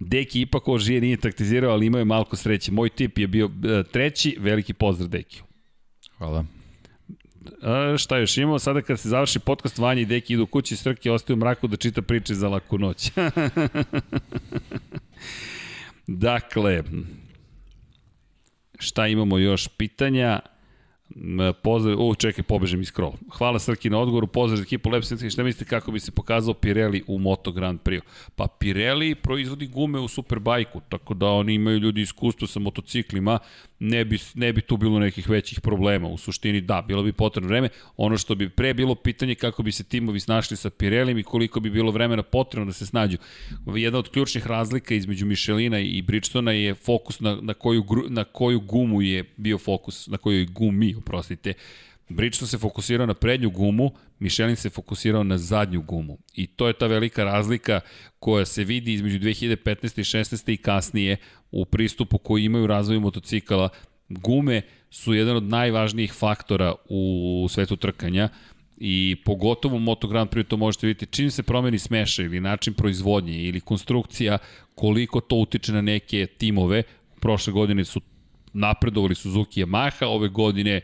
Deki 0.00 0.40
ipak 0.40 0.68
ovo 0.68 0.78
žije 0.78 1.00
nije 1.00 1.16
taktizirao, 1.16 1.72
ali 1.72 1.86
imao 1.86 1.98
je 1.98 2.04
malko 2.04 2.36
sreće. 2.36 2.72
Moj 2.72 2.88
tip 2.88 3.18
je 3.18 3.26
bio 3.26 3.50
e, 3.64 3.82
treći, 3.92 4.36
veliki 4.40 4.72
pozdrav 4.72 5.08
Dekiju. 5.08 5.42
Hvala. 6.18 6.44
A, 7.62 7.94
šta 7.98 8.18
još 8.18 8.36
imamo? 8.38 8.58
Sada 8.58 8.82
kad 8.82 9.00
se 9.00 9.08
završi 9.08 9.38
podcast, 9.38 9.78
Vanja 9.78 10.00
i 10.00 10.04
Deki 10.04 10.32
idu 10.32 10.46
kući, 10.46 10.76
Srki 10.76 11.10
ostaje 11.10 11.34
u 11.34 11.38
mraku 11.38 11.66
da 11.66 11.76
čita 11.76 12.02
priče 12.02 12.34
za 12.34 12.48
laku 12.48 12.78
noć. 12.78 13.10
Dakle, 16.06 16.82
šta 18.78 19.06
imamo 19.06 19.38
još 19.38 19.68
pitanja? 19.68 20.40
Pozdrav, 21.62 22.00
u, 22.00 22.14
čekaj, 22.14 22.44
pobežem 22.44 22.80
iz 22.80 22.88
scroll. 22.88 23.12
Hvala 23.38 23.58
Srki 23.58 23.90
na 23.90 23.98
odgovoru, 23.98 24.26
pozdrav 24.26 24.56
za 24.56 24.62
ekipu 24.62 24.90
Lep 24.90 25.04
Srki, 25.04 25.30
šta 25.30 25.42
mislite 25.42 25.68
kako 25.70 25.92
bi 25.92 26.00
se 26.00 26.10
pokazao 26.10 26.54
Pirelli 26.54 27.02
u 27.06 27.18
Moto 27.18 27.52
Grand 27.52 27.80
Prix? 27.80 28.00
Pa 28.36 28.46
Pirelli 28.46 29.14
proizvodi 29.14 29.66
gume 29.66 29.98
u 29.98 30.08
Superbajku, 30.08 30.80
tako 30.88 31.14
da 31.14 31.26
oni 31.26 31.54
imaju 31.54 31.78
ljudi 31.78 32.00
iskustvo 32.00 32.46
sa 32.46 32.60
motociklima, 32.60 33.38
ne 33.78 34.04
bi, 34.04 34.18
ne 34.34 34.52
bi 34.52 34.60
tu 34.60 34.76
bilo 34.76 34.98
nekih 34.98 35.28
većih 35.28 35.60
problema. 35.60 36.08
U 36.08 36.18
suštini 36.18 36.60
da, 36.60 36.82
bilo 36.88 37.02
bi 37.02 37.12
potrebno 37.12 37.48
vreme. 37.48 37.68
Ono 37.96 38.18
što 38.18 38.34
bi 38.34 38.48
pre 38.48 38.74
bilo 38.74 38.94
pitanje 38.94 39.34
kako 39.34 39.62
bi 39.62 39.72
se 39.72 39.84
timovi 39.84 40.20
snašli 40.20 40.56
sa 40.56 40.70
Pirellim 40.70 41.18
i 41.18 41.22
koliko 41.22 41.60
bi 41.60 41.70
bilo 41.70 41.90
vremena 41.90 42.22
potrebno 42.22 42.66
da 42.66 42.72
se 42.72 42.86
snađu. 42.86 43.16
Jedna 43.66 43.98
od 43.98 44.10
ključnih 44.10 44.46
razlika 44.46 44.94
između 44.94 45.26
Michelina 45.26 45.78
i 45.78 46.02
Bridgestona 46.02 46.52
je 46.52 46.74
fokus 46.74 47.20
na, 47.20 47.38
na, 47.42 47.54
koju, 47.54 47.84
na 48.08 48.24
koju 48.24 48.60
gumu 48.60 49.02
je 49.02 49.24
bio 49.36 49.58
fokus, 49.58 50.06
na 50.06 50.16
kojoj 50.16 50.46
gumi, 50.46 50.94
oprostite. 51.04 51.54
Bridgestone 52.08 52.48
se 52.48 52.58
fokusirao 52.58 53.06
na 53.06 53.14
prednju 53.14 53.50
gumu, 53.50 53.90
Michelin 54.18 54.56
se 54.56 54.70
fokusirao 54.70 55.24
na 55.24 55.38
zadnju 55.38 55.82
gumu. 55.82 56.18
I 56.34 56.46
to 56.46 56.66
je 56.66 56.72
ta 56.72 56.86
velika 56.86 57.24
razlika 57.24 57.80
koja 58.18 58.44
se 58.44 58.64
vidi 58.64 58.92
između 58.92 59.18
2015. 59.18 60.00
i 60.00 60.04
16. 60.04 60.52
i 60.52 60.56
kasnije 60.56 61.16
u 61.50 61.64
pristupu 61.64 62.18
koji 62.18 62.44
imaju 62.44 62.66
razvoju 62.66 63.00
motocikala. 63.00 63.68
Gume 64.08 64.62
su 64.90 65.14
jedan 65.14 65.36
od 65.36 65.42
najvažnijih 65.42 66.12
faktora 66.12 66.74
u 66.88 67.46
svetu 67.50 67.76
trkanja 67.76 68.28
i 68.76 69.16
pogotovo 69.24 69.76
u 69.76 69.80
Moto 69.80 70.08
Grand 70.08 70.30
Prix 70.30 70.48
to 70.48 70.56
možete 70.56 70.86
vidjeti 70.86 71.12
čim 71.16 71.30
se 71.30 71.42
promeni 71.42 71.78
smeša 71.78 72.22
ili 72.22 72.40
način 72.40 72.74
proizvodnje 72.74 73.42
ili 73.42 73.60
konstrukcija, 73.60 74.38
koliko 74.74 75.20
to 75.20 75.36
utiče 75.36 75.72
na 75.72 75.80
neke 75.80 76.26
timove. 76.26 76.82
Prošle 77.20 77.52
godine 77.52 77.84
su 77.84 78.00
napredovali 78.54 79.14
Suzuki 79.14 79.60
i 79.60 79.64
Yamaha, 79.64 80.06
ove 80.06 80.28
godine 80.28 80.80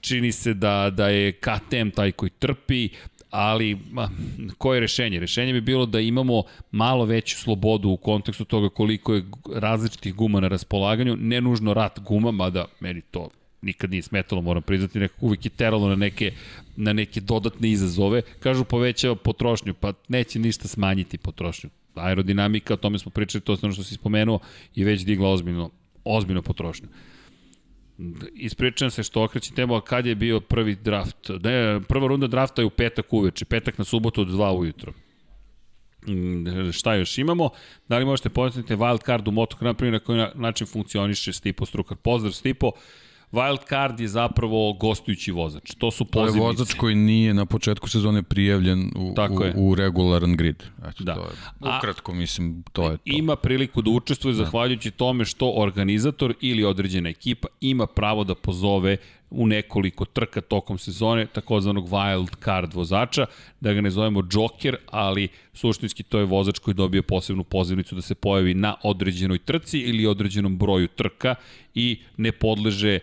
čini 0.00 0.32
se 0.32 0.54
da, 0.54 0.90
da 0.90 1.08
je 1.08 1.32
KTM 1.32 1.90
taj 1.94 2.12
koji 2.12 2.30
trpi, 2.30 2.88
ali 3.30 3.78
ma, 3.90 4.10
koje 4.58 4.76
je 4.76 4.80
rešenje? 4.80 5.20
Rešenje 5.20 5.52
bi 5.52 5.60
bilo 5.60 5.86
da 5.86 6.00
imamo 6.00 6.42
malo 6.70 7.04
veću 7.04 7.36
slobodu 7.36 7.88
u 7.88 7.96
kontekstu 7.96 8.44
toga 8.44 8.68
koliko 8.68 9.14
je 9.14 9.24
različitih 9.54 10.14
guma 10.14 10.40
na 10.40 10.48
raspolaganju, 10.48 11.16
ne 11.16 11.40
nužno 11.40 11.74
rat 11.74 12.00
guma, 12.00 12.30
mada 12.30 12.64
meni 12.80 13.00
to 13.00 13.28
nikad 13.66 13.90
nije 13.90 14.02
smetalo, 14.02 14.42
moram 14.42 14.62
priznati, 14.62 14.98
nekako 14.98 15.26
uvijek 15.26 15.44
je 15.44 15.50
teralo 15.50 15.88
na 15.88 15.96
neke, 15.96 16.32
na 16.76 16.92
neke 16.92 17.20
dodatne 17.20 17.70
izazove. 17.70 18.22
Kažu 18.40 18.64
povećava 18.64 19.14
potrošnju, 19.14 19.74
pa 19.74 19.92
neće 20.08 20.38
ništa 20.38 20.68
smanjiti 20.68 21.18
potrošnju. 21.18 21.70
Aerodinamika, 21.94 22.74
o 22.74 22.76
tome 22.76 22.98
smo 22.98 23.10
pričali, 23.10 23.42
to 23.42 23.52
je 23.52 23.58
ono 23.62 23.72
što 23.72 23.82
si 23.82 23.94
spomenuo, 23.94 24.38
je 24.74 24.84
već 24.84 25.04
digla 25.04 25.30
ozbiljno, 25.30 25.70
ozbiljno 26.06 26.42
potrošnju. 26.42 26.88
Ispričam 28.34 28.90
se 28.90 29.02
što 29.02 29.24
okrećem 29.24 29.54
temu, 29.56 29.74
a 29.74 29.80
kad 29.80 30.06
je 30.06 30.14
bio 30.14 30.40
prvi 30.40 30.74
draft? 30.74 31.30
Ne, 31.42 31.80
prva 31.88 32.08
runda 32.08 32.26
drafta 32.26 32.62
je 32.62 32.66
u 32.66 32.70
petak 32.70 33.12
uveče, 33.12 33.44
petak 33.44 33.78
na 33.78 33.84
subotu 33.84 34.20
od 34.20 34.28
2 34.28 34.58
ujutro. 34.58 34.92
Mm, 36.08 36.72
šta 36.72 36.94
još 36.94 37.18
imamo? 37.18 37.50
Da 37.88 37.98
li 37.98 38.04
možete 38.04 38.28
pojasniti 38.28 38.74
wild 38.74 39.04
card 39.06 39.28
u 39.28 39.30
Moto 39.30 39.56
Grand 39.60 39.78
Prix 39.78 39.90
na 39.90 39.98
koji 39.98 40.26
način 40.34 40.66
funkcioniše 40.66 41.32
Stipo 41.32 41.66
Strukar? 41.66 41.96
Pozdrav 41.96 42.32
Stipo. 42.32 42.70
Wild 43.32 43.68
card 43.68 44.00
je 44.00 44.08
zapravo 44.08 44.72
gostujući 44.72 45.32
vozač. 45.32 45.74
To 45.78 45.90
su 45.90 46.04
pozivnice. 46.04 46.38
To 46.38 46.44
je 46.44 46.46
vozač 46.46 46.74
koji 46.74 46.94
nije 46.94 47.34
na 47.34 47.46
početku 47.46 47.88
sezone 47.88 48.22
prijavljen 48.22 48.90
u, 48.96 49.12
Tako 49.16 49.44
u, 49.54 49.70
u 49.70 49.74
regularan 49.74 50.36
grid. 50.36 50.62
Eto, 50.88 51.04
da. 51.04 51.14
to 51.14 51.20
je, 51.20 51.76
ukratko 51.78 52.14
mislim, 52.14 52.62
to 52.72 52.90
je 52.90 52.96
to. 52.96 53.02
Ima 53.04 53.36
priliku 53.36 53.82
da 53.82 53.90
učestvuje 53.90 54.34
da. 54.34 54.44
zahvaljujući 54.44 54.90
tome 54.90 55.24
što 55.24 55.52
organizator 55.56 56.34
ili 56.40 56.64
određena 56.64 57.08
ekipa 57.08 57.48
ima 57.60 57.86
pravo 57.86 58.24
da 58.24 58.34
pozove 58.34 58.96
u 59.30 59.46
nekoliko 59.46 60.04
trka 60.04 60.40
tokom 60.40 60.78
sezone, 60.78 61.26
takozvanog 61.26 61.88
wild 61.88 62.44
card 62.44 62.74
vozača, 62.74 63.26
da 63.60 63.72
ga 63.72 63.80
ne 63.80 63.90
zovemo 63.90 64.22
Joker, 64.32 64.76
ali 64.90 65.28
suštinski 65.54 66.02
to 66.02 66.18
je 66.18 66.24
vozač 66.24 66.58
koji 66.58 66.74
dobije 66.74 67.02
posebnu 67.02 67.44
pozivnicu 67.44 67.94
da 67.94 68.02
se 68.02 68.14
pojavi 68.14 68.54
na 68.54 68.74
određenoj 68.82 69.38
trci 69.38 69.78
ili 69.78 70.06
određenom 70.06 70.58
broju 70.58 70.88
trka 70.88 71.34
i 71.74 71.98
ne 72.16 72.32
podleže 72.32 72.98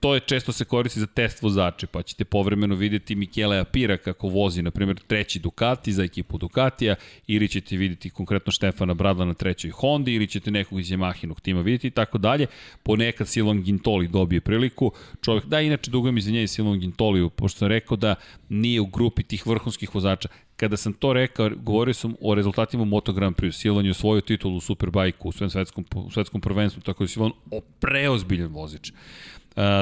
to 0.00 0.14
je 0.14 0.20
često 0.20 0.52
se 0.52 0.64
koristi 0.64 1.00
za 1.00 1.06
test 1.06 1.42
vozače, 1.42 1.86
pa 1.86 2.02
ćete 2.02 2.24
povremeno 2.24 2.74
videti 2.74 3.14
Mikela 3.14 3.56
Apira 3.56 3.96
kako 3.96 4.28
vozi, 4.28 4.62
na 4.62 4.70
primjer, 4.70 4.98
treći 5.06 5.38
Ducati 5.38 5.92
za 5.92 6.04
ekipu 6.04 6.38
Ducatija, 6.38 6.94
ili 7.26 7.48
ćete 7.48 7.76
videti 7.76 8.10
konkretno 8.10 8.52
Štefana 8.52 8.94
Bradla 8.94 9.24
na 9.24 9.34
trećoj 9.34 9.70
Hondi, 9.70 10.14
ili 10.14 10.26
ćete 10.26 10.50
nekog 10.50 10.80
iz 10.80 10.86
Yamahinog 10.86 11.40
tima 11.40 11.60
videti 11.60 11.86
i 11.86 11.90
tako 11.90 12.18
dalje. 12.18 12.46
Ponekad 12.82 13.28
Silvan 13.28 13.62
Gintoli 13.62 14.08
dobije 14.08 14.40
priliku. 14.40 14.92
Čovjek, 15.22 15.44
da, 15.44 15.60
inače 15.60 15.90
dugujem 15.90 16.18
izvinjenje 16.18 16.48
Silvan 16.48 16.78
Gintoliju, 16.78 17.30
pošto 17.30 17.58
sam 17.58 17.68
rekao 17.68 17.96
da 17.96 18.14
nije 18.48 18.80
u 18.80 18.86
grupi 18.86 19.22
tih 19.22 19.46
vrhunskih 19.46 19.94
vozača. 19.94 20.28
Kada 20.56 20.76
sam 20.76 20.92
to 20.92 21.12
rekao, 21.12 21.50
govorio 21.56 21.94
sam 21.94 22.14
o 22.20 22.34
rezultatima 22.34 22.84
Moto 22.84 23.12
Grand 23.12 23.36
Prix. 23.36 23.52
Silvan 23.52 23.84
je 23.84 23.90
osvojio 23.90 24.20
titulu 24.20 24.56
u 24.56 24.60
Superbajku 24.60 25.28
u 25.28 25.32
svetskom, 25.32 25.84
svetskom 26.12 26.40
prvenstvu, 26.40 26.82
tako 26.82 27.04
da 27.04 27.08
Silvan 27.08 27.32
preozbiljan 27.80 28.52
vozič. 28.52 28.92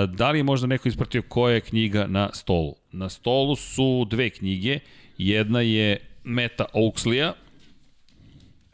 Da 0.06 0.30
li 0.30 0.38
je 0.38 0.42
možda 0.42 0.66
neko 0.66 0.88
ispratio 0.88 1.22
koja 1.22 1.54
je 1.54 1.60
knjiga 1.60 2.06
na 2.06 2.30
stolu? 2.32 2.74
Na 2.92 3.08
stolu 3.08 3.56
su 3.56 4.06
dve 4.10 4.30
knjige. 4.30 4.78
Jedna 5.18 5.60
je 5.60 5.96
Meta 6.24 6.64
Oaksleya, 6.72 7.32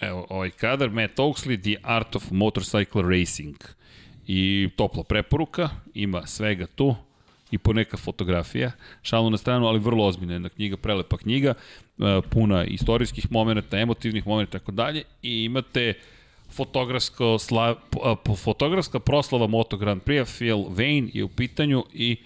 evo 0.00 0.26
ovaj 0.30 0.50
kadar, 0.50 0.90
Matt 0.90 1.18
Oaksley, 1.18 1.62
The 1.62 1.80
Art 1.82 2.16
of 2.16 2.30
Motorcycle 2.30 3.18
Racing. 3.18 3.56
I 4.26 4.68
topla 4.76 5.02
preporuka, 5.02 5.68
ima 5.94 6.26
svega 6.26 6.66
tu 6.66 6.94
i 7.50 7.58
poneka 7.58 7.96
fotografija. 7.96 8.72
Šalu 9.02 9.30
na 9.30 9.36
stranu, 9.36 9.66
ali 9.66 9.78
vrlo 9.78 10.06
ozbiljna 10.06 10.32
jedna 10.32 10.48
knjiga, 10.48 10.76
prelepa 10.76 11.16
knjiga, 11.16 11.54
e, 11.54 12.20
puna 12.30 12.64
istorijskih 12.64 13.32
momenta, 13.32 13.78
emotivnih 13.78 14.26
momenta 14.26 14.56
i 14.56 14.60
tako 14.60 14.72
dalje. 14.72 15.02
I 15.22 15.44
imate 15.44 15.94
uh, 15.96 16.19
fotografsko 16.52 17.38
sla, 17.38 17.76
fotografska 18.36 19.00
proslava 19.00 19.46
Moto 19.46 19.76
Grand 19.76 20.02
Prix, 20.02 20.36
Phil 20.36 20.64
Vane 20.68 21.10
je 21.12 21.24
u 21.24 21.28
pitanju 21.28 21.84
i 21.92 22.16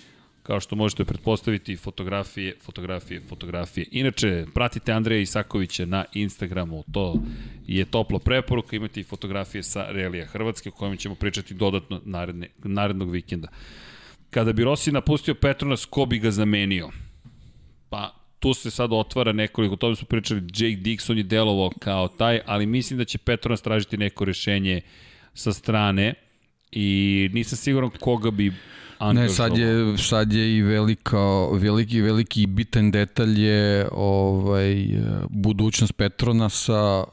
kao 0.43 0.61
što 0.61 0.77
možete 0.77 1.05
pretpostaviti, 1.05 1.77
fotografije, 1.77 2.57
fotografije, 2.63 3.21
fotografije. 3.21 3.87
Inače, 3.91 4.47
pratite 4.55 4.93
Andreja 4.93 5.21
Isakovića 5.21 5.87
na 5.87 6.05
Instagramu, 6.13 6.85
to 6.93 7.15
je 7.67 7.85
topla 7.85 8.19
preporuka, 8.19 8.77
imate 8.77 9.01
i 9.01 9.05
fotografije 9.05 9.63
sa 9.63 9.87
Relija 9.91 10.27
Hrvatske, 10.27 10.69
o 10.69 10.73
kojima 10.73 10.97
ćemo 10.97 11.15
pričati 11.15 11.55
dodatno 11.55 12.01
naredne, 12.05 12.49
narednog 12.65 13.11
vikenda. 13.11 13.49
Kada 14.31 14.53
bi 14.53 14.65
Rossi 14.65 14.93
napustio 14.93 15.35
Petronas, 15.35 15.85
ko 15.85 16.07
bi 16.07 16.19
ga 16.19 16.31
zamenio? 16.31 16.91
Pa 17.91 18.24
tu 18.45 18.55
se 18.55 18.71
sad 18.71 18.93
otvara 18.93 19.33
nekoliko, 19.33 19.75
o 19.75 19.77
tome 19.77 19.97
smo 19.97 20.07
pričali, 20.07 20.41
Jake 20.41 20.83
Dixon 20.83 21.17
je 21.17 21.23
delovao 21.23 21.71
kao 21.79 22.09
taj, 22.09 22.41
ali 22.47 22.67
mislim 22.67 22.99
da 22.99 23.05
će 23.05 23.19
Petronas 23.19 23.63
tražiti 23.63 23.97
neko 23.97 24.25
rešenje 24.25 24.81
sa 25.35 25.53
strane 25.53 26.15
i 26.73 27.31
nisam 27.33 27.57
siguran 27.57 27.91
koga 28.01 28.31
bi 28.31 28.53
Ne, 29.13 29.29
sad 29.29 29.59
je, 29.59 29.99
sad 29.99 30.33
je 30.33 30.57
i 30.57 30.63
velika, 30.63 31.47
veliki, 31.53 32.01
veliki 32.01 32.47
bitan 32.47 32.91
detalj 32.91 33.45
je 33.45 33.89
ovaj, 33.93 34.87
budućnost 35.31 35.93
Petronasa 35.93 37.05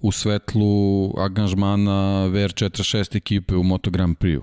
u 0.00 0.12
svetlu 0.12 1.14
angažmana 1.18 2.28
VR46 2.28 3.16
ekipe 3.16 3.56
u 3.56 3.62
Moto 3.62 3.90
Grand 3.90 4.16
Prix-u. 4.16 4.42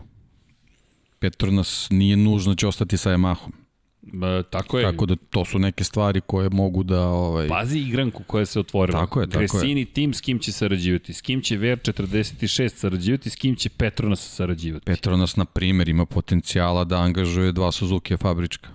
Petronas 1.20 1.88
nije 1.90 2.18
nužno 2.18 2.53
da 2.53 2.56
će 2.56 2.68
ostati 2.68 2.98
sa 2.98 3.11
Yamahom. 3.11 3.52
Ba, 4.01 4.43
tako 4.43 4.80
je. 4.80 4.91
Tako 4.91 5.05
da 5.05 5.15
to 5.15 5.45
su 5.45 5.59
neke 5.59 5.83
stvari 5.83 6.21
koje 6.21 6.49
mogu 6.49 6.83
da... 6.83 7.07
Ovaj... 7.07 7.47
Pazi 7.47 7.80
igranku 7.80 8.23
koja 8.23 8.45
se 8.45 8.59
otvorila. 8.59 8.99
Tako 8.99 9.21
je, 9.21 9.27
tako 9.27 9.39
Kresini 9.39 9.81
je. 9.81 9.85
tim 9.85 10.13
s 10.13 10.21
kim 10.21 10.39
će 10.39 10.51
sarađivati, 10.51 11.13
s 11.13 11.21
kim 11.21 11.41
će 11.41 11.57
VR46 11.57 12.69
sarađivati, 12.69 13.30
s 13.30 13.35
kim 13.35 13.55
će 13.55 13.69
Petronas 13.69 14.35
sarađivati. 14.35 14.85
Petronas, 14.85 15.35
na 15.35 15.45
primer, 15.45 15.89
ima 15.89 16.05
potencijala 16.05 16.83
da 16.83 16.97
angažuje 16.97 17.51
dva 17.51 17.71
Suzuki 17.71 18.17
fabrička. 18.17 18.69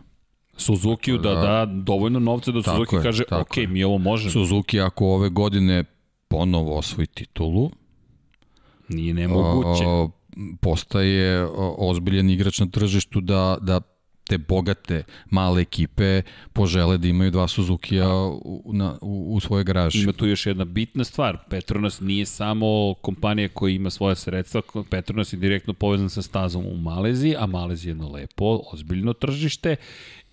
Suzuki 0.57 1.13
da, 1.13 1.19
da 1.19 1.35
da 1.35 1.67
dovoljno 1.67 2.19
novca 2.19 2.53
da 2.53 2.63
Suzuki 2.63 2.97
je, 2.97 3.03
kaže, 3.03 3.25
ok, 3.31 3.57
je. 3.57 3.67
mi 3.67 3.85
ovo 3.85 3.99
možemo. 3.99 4.31
Suzuki 4.31 4.81
ako 4.81 5.07
ove 5.07 5.29
godine 5.29 5.85
ponovo 6.29 6.79
osvoji 6.79 7.07
titulu, 7.07 7.71
nije 8.89 9.15
nemoguće. 9.15 9.85
O, 9.87 10.11
postaje 10.61 11.47
ozbiljan 11.79 12.31
igrač 12.31 12.61
na 12.61 12.67
tržištu 12.67 13.21
da, 13.21 13.59
da 13.61 13.81
te 14.29 14.39
bogate 14.39 15.03
male 15.31 15.63
ekipe 15.63 16.23
požele 16.53 16.99
da 16.99 17.09
imaju 17.09 17.31
dva 17.31 17.49
Suzuki-a 17.49 18.09
u, 18.45 18.73
na, 18.73 18.99
u, 19.01 19.35
u 19.35 19.41
svojoj 19.41 19.65
garaži. 19.65 20.03
Ima 20.03 20.13
tu 20.13 20.27
još 20.27 20.47
jedna 20.47 20.65
bitna 20.65 21.05
stvar. 21.05 21.39
Petronas 21.51 22.01
nije 22.01 22.27
samo 22.27 22.95
kompanija 22.95 23.49
koja 23.49 23.75
ima 23.75 23.91
svoje 23.91 24.17
sredstva, 24.17 24.63
Petronas 24.91 25.33
je 25.33 25.37
direktno 25.37 25.73
povezan 25.73 26.11
sa 26.11 26.23
stazom 26.23 26.67
u 26.67 26.77
Maleziji, 26.77 27.37
a 27.39 27.47
Malezija 27.47 27.91
je 27.91 27.93
jedno 27.93 28.09
lepo, 28.09 28.61
ozbiljno 28.73 29.13
tržište 29.13 29.77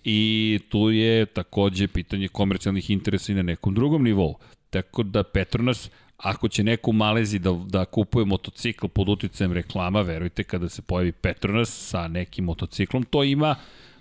i 0.04 0.60
tu 0.68 0.90
je 0.90 1.26
takođe 1.26 1.88
pitanje 1.88 2.28
komercijalnih 2.28 2.90
interesa 2.90 3.32
i 3.32 3.34
na 3.34 3.42
nekom 3.42 3.74
drugom 3.74 4.04
nivou. 4.04 4.34
Tako 4.70 5.02
da 5.02 5.22
Petronas 5.22 5.90
ako 6.16 6.48
će 6.48 6.64
neko 6.64 6.90
u 6.90 6.92
Maleziji 6.92 7.40
da, 7.40 7.52
da 7.66 7.84
kupuje 7.84 8.24
motocikl 8.24 8.86
pod 8.86 9.08
uticajem 9.08 9.52
reklama, 9.52 10.00
verujte, 10.02 10.44
kada 10.44 10.68
se 10.68 10.82
pojavi 10.82 11.12
Petronas 11.12 11.88
sa 11.88 12.08
nekim 12.08 12.44
motociklom, 12.44 13.04
to 13.04 13.24
ima 13.24 13.56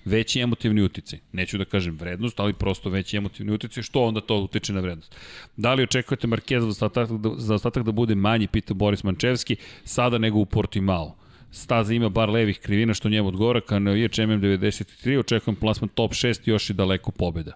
veći 0.06 0.40
emotivni 0.40 0.82
uticaj. 0.82 1.20
Neću 1.32 1.58
da 1.58 1.66
kažem 1.66 1.98
vrednost, 1.98 2.40
ali 2.40 2.54
prosto 2.54 2.90
veći 2.90 3.18
emotivni 3.18 3.54
uticaj, 3.54 3.84
što 3.84 4.04
onda 4.04 4.22
to 4.22 4.38
utiče 4.38 4.74
na 4.74 4.80
vrednost. 4.80 5.16
Da 5.58 5.74
li 5.74 5.84
očekujete 5.84 6.28
Markeza 6.28 6.66
za 6.66 6.70
ostatak, 6.70 7.12
da, 7.12 7.30
za 7.38 7.56
ostatak 7.56 7.84
da 7.84 7.92
bude 7.92 8.16
manji, 8.16 8.48
pita 8.48 8.74
Boris 8.74 9.04
Mančevski, 9.04 9.56
sada 9.84 10.18
nego 10.18 10.40
u 10.40 10.46
Portimao? 10.46 11.16
Staza 11.52 11.94
ima 11.94 12.10
bar 12.10 12.30
levih 12.30 12.60
krivina 12.60 12.94
što 12.94 13.10
njemu 13.10 13.28
odgovara, 13.28 13.62
kao 13.62 13.80
na 13.80 13.92
VH 13.92 13.98
MM93, 13.98 15.20
očekujem 15.20 15.56
plasman 15.56 15.90
top 15.90 16.12
6 16.12 16.42
još 16.46 16.70
i 16.70 16.74
daleko 16.74 17.12
pobeda. 17.12 17.54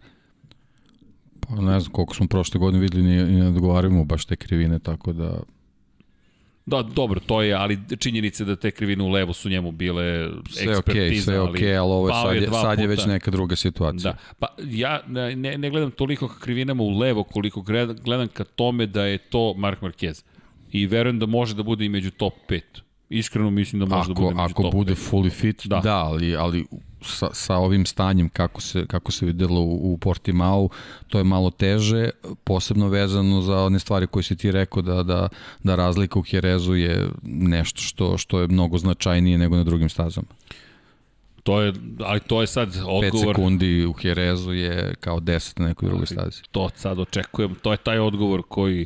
Pa 1.39 1.55
ne 1.55 1.79
znam 1.79 1.93
koliko 1.93 2.15
smo 2.15 2.27
prošle 2.27 2.59
godine 2.59 2.81
videli 2.81 3.03
i 3.03 3.35
ne 3.35 3.47
odgovaramo 3.47 4.05
baš 4.05 4.25
te 4.25 4.35
krivine, 4.35 4.79
tako 4.79 5.13
da 5.13 5.39
Da, 6.67 6.81
dobro, 6.81 7.19
to 7.19 7.41
je, 7.41 7.53
ali 7.53 7.79
činjenice 7.99 8.45
da 8.45 8.55
te 8.55 8.71
krivine 8.71 9.03
u 9.03 9.09
levo 9.09 9.33
su 9.33 9.49
njemu 9.49 9.71
bile 9.71 10.29
sve 10.49 10.73
ekspertiza. 10.73 11.23
Sve 11.23 11.41
ok, 11.41 11.57
sve 11.57 11.69
ok, 11.69 11.81
ali 11.81 11.91
ovo 11.91 12.07
je 12.07 12.13
sad, 12.13 12.35
je, 12.35 12.61
sad 12.61 12.79
je 12.79 12.87
već 12.87 13.05
neka 13.05 13.31
druga 13.31 13.55
situacija. 13.55 14.11
Da, 14.11 14.17
pa 14.39 14.47
ja 14.63 15.01
ne, 15.07 15.35
ne 15.57 15.69
gledam 15.69 15.91
toliko 15.91 16.27
ka 16.27 16.39
krivinama 16.39 16.83
u 16.83 16.89
levo 16.89 17.23
koliko 17.23 17.61
gledam 18.03 18.27
ka 18.27 18.43
tome 18.43 18.85
da 18.85 19.03
je 19.03 19.17
to 19.17 19.53
Mark 19.57 19.81
Marquez. 19.81 20.23
I 20.71 20.85
verujem 20.85 21.19
da 21.19 21.25
može 21.25 21.55
da 21.55 21.63
bude 21.63 21.85
i 21.85 21.89
među 21.89 22.11
top 22.11 22.33
5. 22.49 22.61
Iskreno 23.09 23.49
mislim 23.49 23.79
da 23.79 23.85
može 23.85 24.11
ako, 24.11 24.13
da 24.13 24.21
bude 24.21 24.35
među 24.35 24.51
ako 24.51 24.63
top 24.63 24.73
bude 24.73 24.93
5. 24.93 25.11
fully 25.11 25.31
fit, 25.31 25.65
da, 25.65 25.79
da 25.79 25.95
ali, 25.95 26.35
ali 26.35 26.65
sa, 27.07 27.29
sa 27.33 27.55
ovim 27.55 27.85
stanjem 27.85 28.29
kako 28.29 28.61
se, 28.61 28.85
kako 28.87 29.11
se 29.11 29.25
videlo 29.25 29.61
u, 29.61 29.93
u 29.93 29.97
Portimao, 29.97 30.69
to 31.07 31.17
je 31.17 31.23
malo 31.23 31.51
teže, 31.51 32.09
posebno 32.43 32.87
vezano 32.87 33.41
za 33.41 33.63
one 33.63 33.79
stvari 33.79 34.07
koje 34.07 34.23
si 34.23 34.35
ti 34.35 34.51
rekao 34.51 34.81
da, 34.81 35.03
da, 35.03 35.29
da 35.63 35.75
razlika 35.75 36.19
u 36.19 36.21
Herezu 36.21 36.75
je 36.75 37.09
nešto 37.23 37.81
što, 37.81 38.17
što 38.17 38.39
je 38.39 38.47
mnogo 38.47 38.77
značajnije 38.77 39.37
nego 39.37 39.55
na 39.55 39.63
drugim 39.63 39.89
stazama. 39.89 40.27
To 41.43 41.61
je, 41.61 41.73
ali 41.99 42.19
to 42.19 42.41
je 42.41 42.47
sad 42.47 42.69
odgovor... 42.69 43.03
5 43.03 43.27
sekundi 43.27 43.85
u 43.85 43.93
Herezu 43.93 44.53
je 44.53 44.95
kao 44.99 45.19
10 45.19 45.59
na 45.59 45.67
nekoj 45.67 45.89
drugoj 45.89 46.07
stazi. 46.07 46.41
To 46.51 46.69
sad 46.75 46.99
očekujem, 46.99 47.55
to 47.55 47.71
je 47.71 47.77
taj 47.77 47.99
odgovor 47.99 48.41
koji 48.47 48.85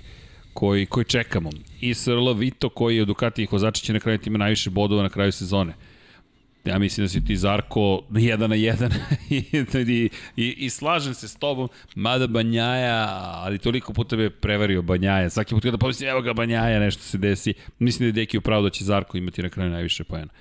koji, 0.53 0.85
koji 0.85 1.05
čekamo. 1.05 1.49
I 1.81 1.93
Vito 2.35 2.69
koji 2.69 2.95
je 2.95 3.01
u 3.01 3.05
Ducati 3.05 3.47
vozača 3.51 3.81
će 3.81 3.93
na 3.93 3.99
kraju 3.99 4.19
ima 4.25 4.37
najviše 4.37 4.69
bodova 4.69 5.03
na 5.03 5.09
kraju 5.09 5.31
sezone. 5.31 5.73
Ja 6.65 6.79
mislim 6.79 7.05
da 7.05 7.09
si 7.09 7.25
ti 7.25 7.37
Zarko 7.37 8.03
jedan 8.11 8.49
na 8.49 8.55
jedan 8.55 8.91
i, 9.29 9.37
i, 9.87 10.09
i, 10.35 10.55
i 10.57 10.69
slažem 10.69 11.13
se 11.13 11.27
s 11.27 11.35
tobom, 11.35 11.69
mada 11.95 12.27
Banjaja, 12.27 13.07
ali 13.33 13.57
toliko 13.57 13.93
puta 13.93 14.15
bi 14.15 14.29
prevario 14.29 14.81
Banjaja. 14.81 15.29
Svaki 15.29 15.55
put 15.55 15.63
kada 15.63 15.77
pomislim, 15.77 16.09
evo 16.09 16.21
ga 16.21 16.33
Banjaja, 16.33 16.79
nešto 16.79 17.03
se 17.03 17.17
desi. 17.17 17.53
Mislim 17.79 18.05
da 18.05 18.07
je 18.07 18.23
Deki 18.23 18.37
upravo 18.37 18.63
da 18.63 18.69
će 18.69 18.83
Zarko 18.83 19.17
imati 19.17 19.43
na 19.43 19.49
kraju 19.49 19.69
najviše 19.69 20.03
pojena. 20.03 20.31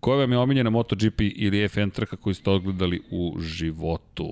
Koja 0.00 0.18
vam 0.18 0.32
je 0.32 0.38
omiljena 0.38 0.70
MotoGP 0.70 1.20
ili 1.20 1.68
F1 1.68 1.92
trka 1.92 2.16
koju 2.16 2.34
ste 2.34 2.50
odgledali 2.50 3.02
u 3.10 3.36
životu? 3.40 4.28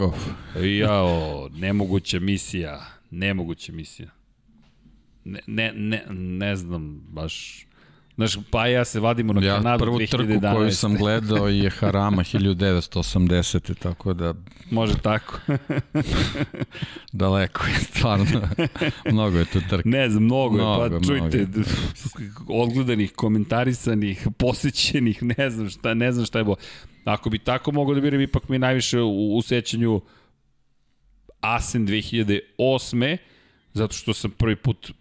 Of. 0.00 0.28
Jao, 0.78 1.48
nemoguća 1.48 2.20
misija. 2.20 2.86
Nemoguća 3.10 3.72
misija. 3.72 4.08
Ne, 5.24 5.40
ne, 5.46 5.72
ne, 5.74 6.04
ne 6.10 6.56
znam 6.56 7.00
baš 7.08 7.66
Znaš, 8.16 8.38
pa 8.50 8.66
ja 8.66 8.84
se 8.84 9.00
vadimo 9.00 9.32
na 9.32 9.46
ja, 9.46 9.56
Kanadu 9.56 9.84
2011. 9.84 10.00
Ja 10.00 10.08
prvu 10.08 10.26
trku 10.38 10.56
koju 10.56 10.70
sam 10.70 10.96
gledao 10.96 11.48
je 11.48 11.70
Harama 11.78 12.22
1980. 12.22 13.74
Tako 13.78 14.14
da... 14.14 14.34
Može 14.70 14.94
tako. 14.98 15.40
Daleko 17.12 17.66
je, 17.66 17.74
stvarno. 17.74 18.48
mnogo 19.12 19.38
je 19.38 19.44
tu 19.44 19.60
trka. 19.68 19.88
Ne 19.88 20.10
znam, 20.10 20.24
mnogo, 20.24 20.54
mnogo 20.54 20.84
je. 20.84 20.90
Pa 20.90 20.98
mnogo. 20.98 21.30
čujte, 21.30 21.46
odgledanih, 22.48 23.12
komentarisanih, 23.12 24.28
posjećenih, 24.38 25.22
ne 25.22 25.50
znam 25.50 25.70
šta, 25.70 25.94
ne 25.94 26.12
znam 26.12 26.26
šta 26.26 26.38
je 26.38 26.44
bo. 26.44 26.56
Ako 27.04 27.30
bi 27.30 27.38
tako 27.38 27.72
mogo 27.72 27.94
da 27.94 28.00
biram, 28.00 28.20
ipak 28.20 28.48
mi 28.48 28.58
najviše 28.58 29.00
u, 29.00 29.36
u 29.36 29.42
sećanju 29.42 30.00
Asen 31.40 31.86
2008. 31.86 33.16
Zato 33.72 33.94
što 33.94 34.14
sam 34.14 34.30
prvi 34.30 34.56
put 34.56 34.92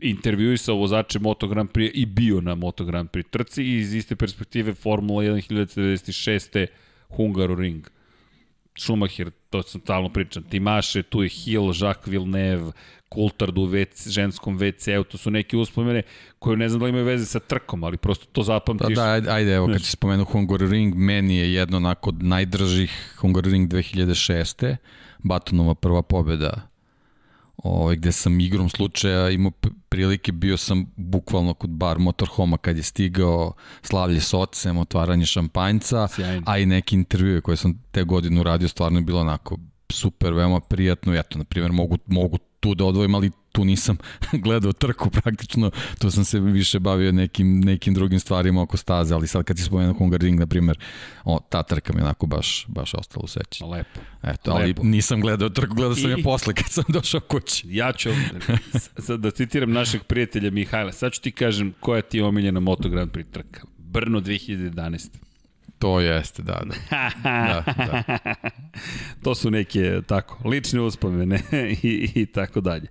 intervjuisao 0.00 0.76
vozače 0.76 1.18
Moto 1.18 1.48
Grand 1.48 1.70
Prix 1.70 1.90
i 1.94 2.06
bio 2.06 2.40
na 2.40 2.54
Moto 2.54 2.84
Grand 2.84 3.10
Prix 3.10 3.30
trci 3.30 3.62
i 3.62 3.78
iz 3.78 3.94
iste 3.94 4.16
perspektive 4.16 4.74
Formula 4.74 5.22
1 5.22 5.50
1996. 5.50 6.66
Hungaroring. 7.08 7.86
Schumacher, 8.78 9.30
to 9.50 9.62
sam 9.62 9.80
talno 9.80 10.08
pričam, 10.08 10.42
Timaše, 10.42 11.02
tu 11.02 11.22
je 11.22 11.28
Hill, 11.28 11.72
Jacques 11.80 12.06
Villeneuve, 12.06 12.72
Coulthard 13.14 13.58
u 13.58 13.66
WC, 13.66 14.10
ženskom 14.10 14.58
WC-u, 14.58 15.04
to 15.04 15.18
su 15.18 15.30
neke 15.30 15.56
uspomene 15.56 16.02
koje 16.38 16.56
ne 16.56 16.68
znam 16.68 16.80
da 16.80 16.84
li 16.84 16.90
imaju 16.90 17.04
veze 17.04 17.26
sa 17.26 17.40
trkom, 17.40 17.84
ali 17.84 17.96
prosto 17.96 18.26
to 18.32 18.42
zapamtiš. 18.42 18.96
Da, 18.96 19.02
da, 19.02 19.12
ajde, 19.12 19.30
ajde 19.30 19.54
evo, 19.54 19.66
kad 19.66 19.82
si 19.82 19.90
spomenuo 19.90 20.24
Hungaroring, 20.24 20.94
meni 20.94 21.36
je 21.36 21.54
jedno 21.54 21.76
onako 21.76 22.12
najdržih 22.20 23.14
Hungaroring 23.20 23.72
2006. 23.72 24.76
Batonova 25.18 25.74
prva 25.74 26.02
pobjeda 26.02 26.67
ovaj, 27.58 27.96
gde 27.96 28.12
sam 28.12 28.40
igrom 28.40 28.68
slučaja 28.68 29.30
imao 29.30 29.52
prilike, 29.88 30.32
bio 30.32 30.56
sam 30.56 30.86
bukvalno 30.96 31.54
kod 31.54 31.70
bar 31.70 31.98
motorhoma 31.98 32.56
kad 32.56 32.76
je 32.76 32.82
stigao 32.82 33.52
slavlje 33.82 34.20
s 34.20 34.34
ocem, 34.34 34.78
otvaranje 34.78 35.26
šampanjca, 35.26 36.08
Sjajno. 36.08 36.42
a 36.46 36.58
i 36.58 36.66
neki 36.66 36.94
intervjue 36.94 37.40
koje 37.40 37.56
sam 37.56 37.82
te 37.90 38.04
godine 38.04 38.40
uradio 38.40 38.68
stvarno 38.68 38.98
je 38.98 39.02
bilo 39.02 39.20
onako 39.20 39.58
super, 39.92 40.32
veoma 40.32 40.60
prijatno. 40.60 41.14
Ja 41.14 41.22
to, 41.22 41.38
na 41.38 41.44
primjer, 41.44 41.72
mogu, 41.72 41.98
mogu 42.06 42.38
tu 42.60 42.74
da 42.74 42.84
odvojim, 42.84 43.14
ali 43.14 43.30
tu 43.52 43.64
nisam 43.64 43.96
gledao 44.44 44.72
trku 44.72 45.10
praktično, 45.10 45.70
tu 45.98 46.10
sam 46.10 46.24
se 46.24 46.40
više 46.40 46.78
bavio 46.78 47.12
nekim, 47.12 47.60
nekim 47.60 47.94
drugim 47.94 48.20
stvarima 48.20 48.62
oko 48.62 48.76
staze, 48.76 49.14
ali 49.14 49.26
sad 49.26 49.44
kad 49.44 49.56
ti 49.56 49.62
spomenuo 49.62 49.94
Hungaroring, 49.94 50.40
na 50.40 50.46
primjer, 50.46 50.78
o, 51.24 51.40
ta 51.48 51.62
trka 51.62 51.92
mi 51.92 52.00
onako 52.00 52.26
baš, 52.26 52.66
baš 52.68 52.94
ostala 52.94 53.24
u 53.24 53.26
seći. 53.26 53.64
Lepo. 53.64 54.00
Eto, 54.22 54.50
ali 54.50 54.66
Lepo. 54.66 54.82
nisam 54.84 55.20
gledao 55.20 55.48
trku, 55.48 55.74
gledao 55.74 55.94
sam 55.94 56.10
I... 56.10 56.14
je 56.14 56.22
posle 56.22 56.54
kad 56.54 56.68
sam 56.68 56.84
došao 56.98 57.20
kući. 57.20 57.66
Ja 57.70 57.92
ću, 57.92 58.10
sad 58.98 59.20
da 59.20 59.30
citiram 59.30 59.72
našeg 59.72 60.02
prijatelja 60.02 60.50
Mihajla, 60.50 60.92
sad 60.92 61.12
ću 61.12 61.20
ti 61.20 61.32
kažem 61.32 61.74
koja 61.80 62.02
ti 62.02 62.18
je 62.18 62.24
omiljena 62.24 62.60
Moto 62.60 62.88
Grand 62.88 63.10
Prix 63.10 63.30
trka. 63.32 63.60
Brno 63.78 64.20
2011. 64.20 65.08
To 65.78 66.00
jeste, 66.00 66.42
da, 66.42 66.62
da. 66.64 67.10
da, 67.24 67.64
da. 67.76 68.34
to 69.22 69.34
su 69.34 69.50
neke, 69.50 70.00
tako, 70.06 70.48
lične 70.48 70.80
uspomene 70.80 71.40
i, 71.82 72.10
i 72.14 72.26
tako 72.26 72.60
dalje. 72.60 72.86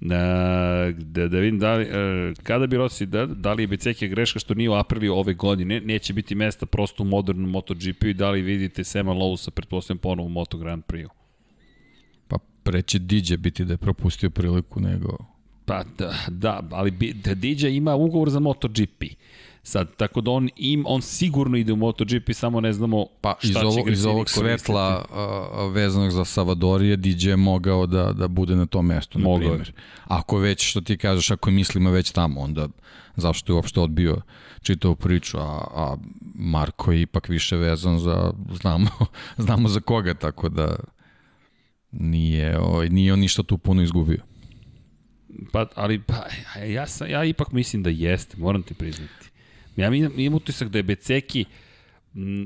Da, 0.00 0.92
da, 0.98 1.28
da 1.28 1.38
vidim 1.38 1.58
da 1.58 1.74
li, 1.74 1.84
e, 1.84 2.34
kada 2.42 2.66
bi 2.66 2.76
Rossi, 2.76 3.06
da, 3.06 3.26
da 3.26 3.52
li 3.52 3.62
je 3.62 3.66
Becekija 3.66 4.08
greška 4.08 4.38
što 4.38 4.54
nije 4.54 4.70
u 4.70 4.74
apriliju 4.74 5.14
ove 5.14 5.34
godine, 5.34 5.80
neće 5.80 6.12
biti 6.12 6.34
mesta 6.34 6.66
prosto 6.66 7.02
u 7.02 7.06
modernom 7.06 7.50
MotoGP 7.50 8.04
i 8.04 8.14
da 8.14 8.30
li 8.30 8.42
vidite 8.42 8.84
Sema 8.84 9.12
Lowsa, 9.12 9.50
pretpostavljam 9.50 9.98
ponovo 9.98 10.26
u 10.26 10.30
Moto 10.30 10.58
Grand 10.58 10.84
Prix-u? 10.84 11.10
Pa 12.28 12.38
preće 12.62 12.98
Diđe 12.98 13.36
biti 13.36 13.64
da 13.64 13.72
je 13.72 13.76
propustio 13.76 14.30
priliku 14.30 14.80
nego... 14.80 15.16
Pa 15.64 15.84
da, 15.98 16.14
da 16.28 16.62
ali 16.70 16.90
da 17.14 17.34
Diđe 17.34 17.74
ima 17.74 17.94
ugovor 17.94 18.30
za 18.30 18.40
MotoGP. 18.40 19.04
Sad, 19.68 19.96
tako 19.96 20.20
da 20.20 20.30
on 20.30 20.48
im, 20.56 20.84
on 20.86 21.02
sigurno 21.02 21.56
ide 21.56 21.72
u 21.72 21.76
MotoGP, 21.76 22.32
samo 22.32 22.60
ne 22.60 22.72
znamo 22.72 23.06
pa, 23.20 23.36
šta 23.38 23.48
iz 23.48 23.56
ovo, 23.56 23.84
će 23.84 23.92
iz 23.92 24.06
ovog 24.06 24.30
svetla 24.30 25.04
uh, 25.10 25.74
vezanog 25.74 26.10
za 26.10 26.24
Savadorije, 26.24 26.96
DJ 26.96 27.28
je 27.28 27.36
mogao 27.36 27.86
da, 27.86 28.12
da 28.12 28.28
bude 28.28 28.56
na 28.56 28.66
tom 28.66 28.86
mestu, 28.86 29.18
na 29.18 29.36
primjer. 29.38 29.72
Ako 30.04 30.38
već, 30.38 30.70
što 30.70 30.80
ti 30.80 30.96
kažeš, 30.96 31.30
ako 31.30 31.50
je 31.50 31.54
mislima 31.54 31.90
već 31.90 32.10
tamo, 32.10 32.40
onda 32.40 32.68
zašto 33.16 33.52
je 33.52 33.54
uopšte 33.54 33.80
odbio 33.80 34.20
čitavu 34.62 34.96
priču, 34.96 35.38
a, 35.38 35.64
a 35.74 35.96
Marko 36.34 36.92
je 36.92 37.02
ipak 37.02 37.28
više 37.28 37.56
vezan 37.56 37.98
za, 37.98 38.32
znamo, 38.60 38.90
znamo 39.46 39.68
za 39.68 39.80
koga, 39.80 40.14
tako 40.14 40.48
da 40.48 40.76
nije, 41.92 42.58
o, 42.58 42.62
ovaj, 42.62 42.88
nije 42.88 43.12
on 43.12 43.20
ništa 43.20 43.42
tu 43.42 43.58
puno 43.58 43.82
izgubio. 43.82 44.22
Pa, 45.52 45.66
ali 45.74 46.02
pa, 46.02 46.26
ja, 46.64 46.86
sam, 46.86 47.10
ja 47.10 47.24
ipak 47.24 47.52
mislim 47.52 47.82
da 47.82 47.90
jeste, 47.90 48.36
moram 48.36 48.62
ti 48.62 48.74
priznati. 48.74 49.27
Ja 49.78 49.94
imam 50.16 50.34
utisak 50.34 50.68
da 50.68 50.78
je 50.78 50.82
Beceki, 50.82 51.44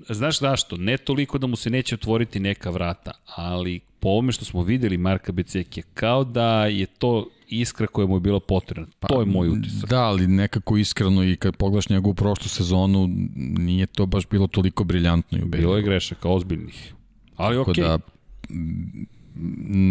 znaš 0.09 0.39
zašto, 0.39 0.77
ne 0.77 0.97
toliko 0.97 1.39
da 1.39 1.47
mu 1.47 1.57
se 1.57 1.71
neće 1.71 1.95
otvoriti 1.95 2.41
neka 2.41 2.71
vrata, 2.71 3.11
ali 3.37 3.81
po 4.01 4.09
ovome 4.09 4.33
što 4.33 4.45
smo 4.45 4.63
videli 4.63 4.97
Marka 4.97 5.33
Beceki, 5.33 5.83
kao 5.95 6.25
da 6.25 6.67
je 6.67 6.87
to 6.87 7.29
iskra 7.49 7.87
koja 7.87 8.07
mu 8.07 8.17
je 8.17 8.21
bila 8.21 8.41
potrebna. 8.41 8.93
Pa, 9.01 9.09
to 9.09 9.21
je 9.21 9.27
moj 9.27 9.49
utisak. 9.49 9.91
Da, 9.91 10.03
ali 10.03 10.27
nekako 10.27 10.77
iskreno 10.77 11.25
i 11.25 11.37
kad 11.37 11.57
pogledaš 11.57 11.89
njegovu 11.89 12.15
prošlu 12.15 12.49
sezonu, 12.49 13.09
nije 13.37 13.87
to 13.87 14.07
baš 14.07 14.29
bilo 14.29 14.47
toliko 14.47 14.85
briljantno 14.85 15.39
i 15.39 15.43
ubedljivo. 15.43 15.71
Bilo 15.71 15.77
je 15.77 15.83
grešaka, 15.83 16.29
ozbiljnih. 16.29 16.95
Ali 17.37 17.57
okej. 17.57 17.75
Okay. 17.75 17.83
Da, 17.83 17.99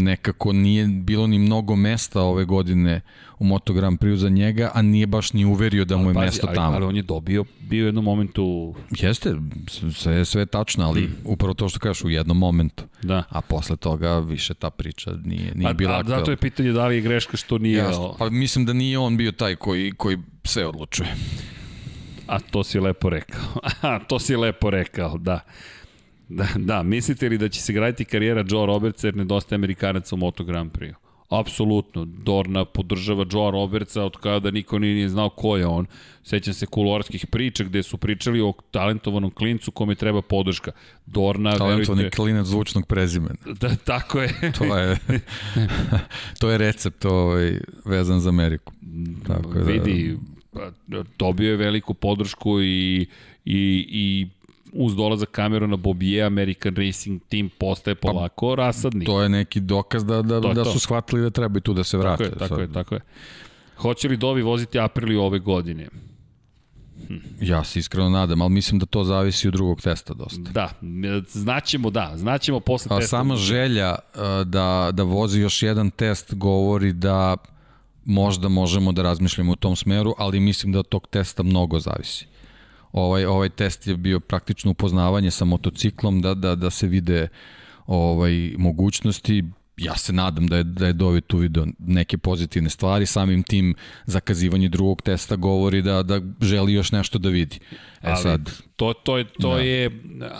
nekako 0.03 0.53
nije 0.53 0.87
bilo 0.87 1.27
ni 1.27 1.39
mnogo 1.39 1.75
mesta 1.75 2.21
ove 2.21 2.45
godine 2.45 3.01
u 3.39 3.43
Moto 3.43 3.73
Grand 3.73 3.99
Prix 3.99 4.15
za 4.15 4.29
njega, 4.29 4.71
a 4.73 4.81
nije 4.81 5.07
baš 5.07 5.33
ni 5.33 5.45
uverio 5.45 5.85
da 5.85 5.97
mu 5.97 6.09
je 6.09 6.13
pazi, 6.13 6.25
mesto 6.25 6.47
ali, 6.47 6.55
tamo. 6.55 6.75
Ali 6.75 6.85
on 6.85 6.95
je 6.95 7.01
dobio, 7.01 7.45
bio 7.59 7.83
u 7.83 7.85
jednom 7.85 8.05
momentu... 8.05 8.75
Jeste, 8.89 9.35
sve 9.93 10.15
je 10.15 10.25
sve 10.25 10.45
tačno, 10.45 10.85
ali 10.85 11.01
mm. 11.01 11.15
upravo 11.25 11.53
to 11.53 11.69
što 11.69 11.79
kažeš 11.79 12.03
u 12.03 12.09
jednom 12.09 12.37
momentu. 12.37 12.83
Da. 13.03 13.23
A 13.29 13.41
posle 13.41 13.75
toga 13.75 14.19
više 14.19 14.53
ta 14.53 14.69
priča 14.69 15.11
nije, 15.25 15.51
nije 15.55 15.63
pa, 15.63 15.73
bila 15.73 15.97
aktualna. 15.97 16.19
Zato 16.19 16.31
je 16.31 16.37
pitanje 16.37 16.71
da 16.71 16.87
li 16.87 16.95
je 16.95 17.01
greška 17.01 17.37
što 17.37 17.57
nije... 17.57 17.77
Jasno, 17.77 18.15
pa 18.19 18.29
mislim 18.29 18.65
da 18.65 18.73
nije 18.73 18.97
on 18.97 19.17
bio 19.17 19.31
taj 19.31 19.55
koji, 19.55 19.91
koji 19.91 20.17
sve 20.43 20.65
odlučuje. 20.65 21.15
A 22.27 22.39
to 22.39 22.63
si 22.63 22.79
lepo 22.79 23.09
rekao. 23.09 23.43
A 23.81 23.99
to 23.99 24.19
si 24.19 24.35
lepo 24.35 24.69
rekao, 24.69 25.17
da. 25.17 25.39
Da, 26.31 26.47
da, 26.55 26.83
mislite 26.83 27.29
li 27.29 27.37
da 27.37 27.49
će 27.49 27.61
se 27.61 27.73
graditi 27.73 28.05
karijera 28.05 28.45
Joe 28.49 28.65
Robertsa 28.65 29.07
jer 29.07 29.15
nedostaje 29.15 29.57
Amerikanaca 29.57 30.15
u 30.15 30.17
Moto 30.17 30.43
Grand 30.43 30.71
Prix? 30.71 30.93
Apsolutno. 31.29 32.05
Dorna 32.05 32.65
podržava 32.65 33.25
Joe 33.31 33.51
Robertsa 33.51 34.03
od 34.03 34.17
kada 34.17 34.51
niko 34.51 34.79
nije 34.79 35.09
znao 35.09 35.29
ko 35.29 35.57
je 35.57 35.65
on. 35.67 35.85
Sećam 36.23 36.53
se 36.53 36.65
kulorskih 36.65 37.27
priča 37.27 37.63
gde 37.63 37.83
su 37.83 37.97
pričali 37.97 38.41
o 38.41 38.53
talentovanom 38.71 39.31
klincu 39.31 39.71
kome 39.71 39.95
treba 39.95 40.21
podrška. 40.21 40.71
Dorna, 41.05 41.57
Talentovani 41.57 42.01
verujte... 42.01 42.15
klinac 42.15 42.45
zvučnog 42.45 42.87
prezimena. 42.87 43.35
Da, 43.61 43.75
tako 43.75 44.21
je. 44.21 44.51
to 44.57 44.77
je 44.77 44.97
to 46.39 46.49
je 46.49 46.57
recept 46.57 47.05
ovaj, 47.05 47.59
vezan 47.85 48.19
za 48.19 48.29
Ameriku. 48.29 48.73
Tako 49.27 49.53
da... 49.53 49.59
Vidi, 49.59 50.17
pa, 50.53 50.71
dobio 51.19 51.49
je 51.51 51.57
veliku 51.57 51.93
podršku 51.93 52.61
i, 52.61 53.07
i, 53.45 53.85
i 53.89 54.27
uz 54.73 54.95
dolazak 54.95 55.37
na 55.67 55.75
Bobije, 55.75 56.23
American 56.23 56.75
Racing 56.75 57.21
Team 57.29 57.49
postaje 57.57 57.95
pa, 57.95 58.07
polako 58.07 58.55
pa, 58.55 58.55
rasadnik. 58.55 59.05
To 59.05 59.21
je 59.21 59.29
neki 59.29 59.59
dokaz 59.59 60.05
da, 60.05 60.21
da, 60.21 60.41
to 60.41 60.53
da 60.53 60.65
su 60.65 60.79
shvatili 60.79 61.21
da 61.21 61.29
treba 61.29 61.57
i 61.57 61.61
tu 61.61 61.73
da 61.73 61.83
se 61.83 61.97
vrate. 61.97 62.29
Tako 62.29 62.43
je, 62.43 62.49
tako 62.49 62.61
je, 62.61 62.73
tako 62.73 62.95
je. 62.95 63.01
Hoće 63.77 64.07
li 64.07 64.17
Dovi 64.17 64.41
voziti 64.41 64.79
Apriliju 64.79 65.21
ove 65.21 65.39
godine? 65.39 65.87
Hm. 67.07 67.15
Ja 67.41 67.63
se 67.63 67.79
iskreno 67.79 68.09
nadam, 68.09 68.41
ali 68.41 68.51
mislim 68.51 68.79
da 68.79 68.85
to 68.85 69.03
zavisi 69.03 69.47
od 69.47 69.53
drugog 69.53 69.81
testa 69.81 70.13
dosta. 70.13 70.51
Da, 70.51 70.69
znaćemo 71.27 71.89
da, 71.89 72.11
znaćemo 72.15 72.59
posle 72.59 72.95
A, 72.95 72.99
testa. 72.99 73.17
Sama 73.17 73.35
želja 73.35 73.95
da, 74.45 74.89
da 74.93 75.03
vozi 75.03 75.39
još 75.39 75.63
jedan 75.63 75.89
test 75.89 76.33
govori 76.35 76.93
da 76.93 77.37
možda 78.05 78.49
možemo 78.49 78.91
da 78.91 79.01
razmišljamo 79.01 79.51
u 79.51 79.55
tom 79.55 79.75
smeru, 79.75 80.13
ali 80.17 80.39
mislim 80.39 80.73
da 80.73 80.79
od 80.79 80.87
tog 80.87 81.07
testa 81.07 81.43
mnogo 81.43 81.79
zavisi. 81.79 82.27
Ovaj, 82.93 83.25
ovaj 83.25 83.49
test 83.49 83.87
je 83.87 83.97
bio 83.97 84.19
praktično 84.19 84.71
upoznavanje 84.71 85.31
sa 85.31 85.45
motociklom, 85.45 86.21
da, 86.21 86.33
da, 86.33 86.55
da 86.55 86.69
se 86.69 86.87
vide 86.87 87.27
ovaj, 87.87 88.53
mogućnosti, 88.57 89.43
ja 89.77 89.97
se 89.97 90.13
nadam 90.13 90.47
da 90.47 90.57
je, 90.57 90.63
da 90.63 90.87
je 90.87 90.93
Dovi 90.93 91.21
tu 91.21 91.37
video 91.37 91.65
neke 91.79 92.17
pozitivne 92.17 92.69
stvari, 92.69 93.05
samim 93.05 93.43
tim 93.43 93.75
zakazivanje 94.05 94.69
drugog 94.69 95.01
testa 95.01 95.35
govori 95.35 95.81
da, 95.81 96.03
da 96.03 96.21
želi 96.41 96.73
još 96.73 96.91
nešto 96.91 97.19
da 97.19 97.29
vidi. 97.29 97.59
E 98.03 98.09
Ali, 98.09 98.17
sad, 98.17 98.49
to, 98.81 98.93
to, 98.93 99.17
je, 99.17 99.25
to 99.39 99.53
da. 99.53 99.59
je, 99.59 99.91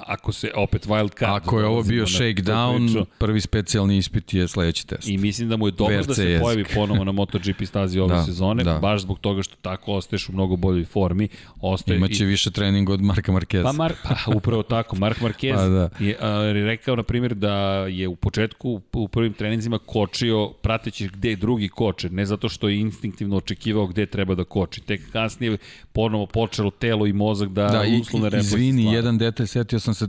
ako 0.06 0.32
se 0.32 0.52
opet 0.56 0.88
wild 0.88 1.20
card... 1.20 1.44
Ako 1.44 1.60
je 1.60 1.66
ovo 1.66 1.84
bio 1.84 2.06
shakedown, 2.06 3.06
prvi 3.18 3.42
specijalni 3.42 3.98
ispit 3.98 4.34
je 4.34 4.48
sledeći 4.48 4.88
test. 4.88 5.10
I 5.10 5.18
mislim 5.18 5.50
da 5.50 5.58
mu 5.58 5.68
je 5.68 5.72
dobro 5.72 6.04
da 6.04 6.14
se 6.14 6.40
pojavi 6.42 6.66
ponovo 6.76 7.04
na 7.04 7.12
MotoGP 7.22 7.64
stazi 7.66 8.00
ove 8.00 8.16
da, 8.16 8.24
sezone, 8.24 8.64
da. 8.64 8.80
baš 8.80 9.02
zbog 9.02 9.20
toga 9.20 9.44
što 9.44 9.56
tako 9.62 9.94
ostaješ 9.94 10.30
u 10.30 10.32
mnogo 10.32 10.56
boljoj 10.56 10.86
formi. 10.86 11.28
Ostaje 11.60 11.98
Imaće 11.98 12.24
i... 12.24 12.28
više 12.28 12.52
treninga 12.52 12.94
od 12.94 13.02
Marka 13.02 13.32
Marquez. 13.32 13.64
Pa, 13.64 13.72
Mar, 13.72 13.94
pa 14.04 14.16
upravo 14.36 14.64
tako, 14.64 14.96
Mark 14.96 15.20
Marquez 15.20 15.56
pa, 15.62 15.68
da. 15.68 15.90
je, 16.00 16.18
a, 16.22 16.52
rekao, 16.54 16.96
na 16.96 17.04
primjer, 17.04 17.36
da 17.36 17.56
je 17.88 18.08
u 18.08 18.16
početku, 18.16 18.82
u 18.94 19.08
prvim 19.08 19.34
treninzima 19.34 19.78
kočio 19.78 20.50
prateći 20.62 21.08
gde 21.08 21.36
drugi 21.36 21.70
koče, 21.70 22.10
ne 22.10 22.26
zato 22.26 22.50
što 22.50 22.70
je 22.70 22.80
instinktivno 22.80 23.38
očekivao 23.38 23.88
gde 23.88 24.06
treba 24.06 24.36
da 24.36 24.44
koči. 24.44 24.82
Tek 24.82 25.12
kasnije 25.12 25.58
ponovo 25.92 26.26
počelo 26.26 26.72
telo 26.72 27.08
i 27.08 27.14
mozak 27.14 27.51
da, 27.52 27.68
da 27.68 27.84
uslovne 28.02 28.30
refleksi 28.30 28.56
Izvini, 28.56 28.82
stvara. 28.82 28.98
jedan 28.98 29.18
detalj, 29.18 29.48
setio 29.48 29.80
sam 29.80 29.94
se 29.94 30.08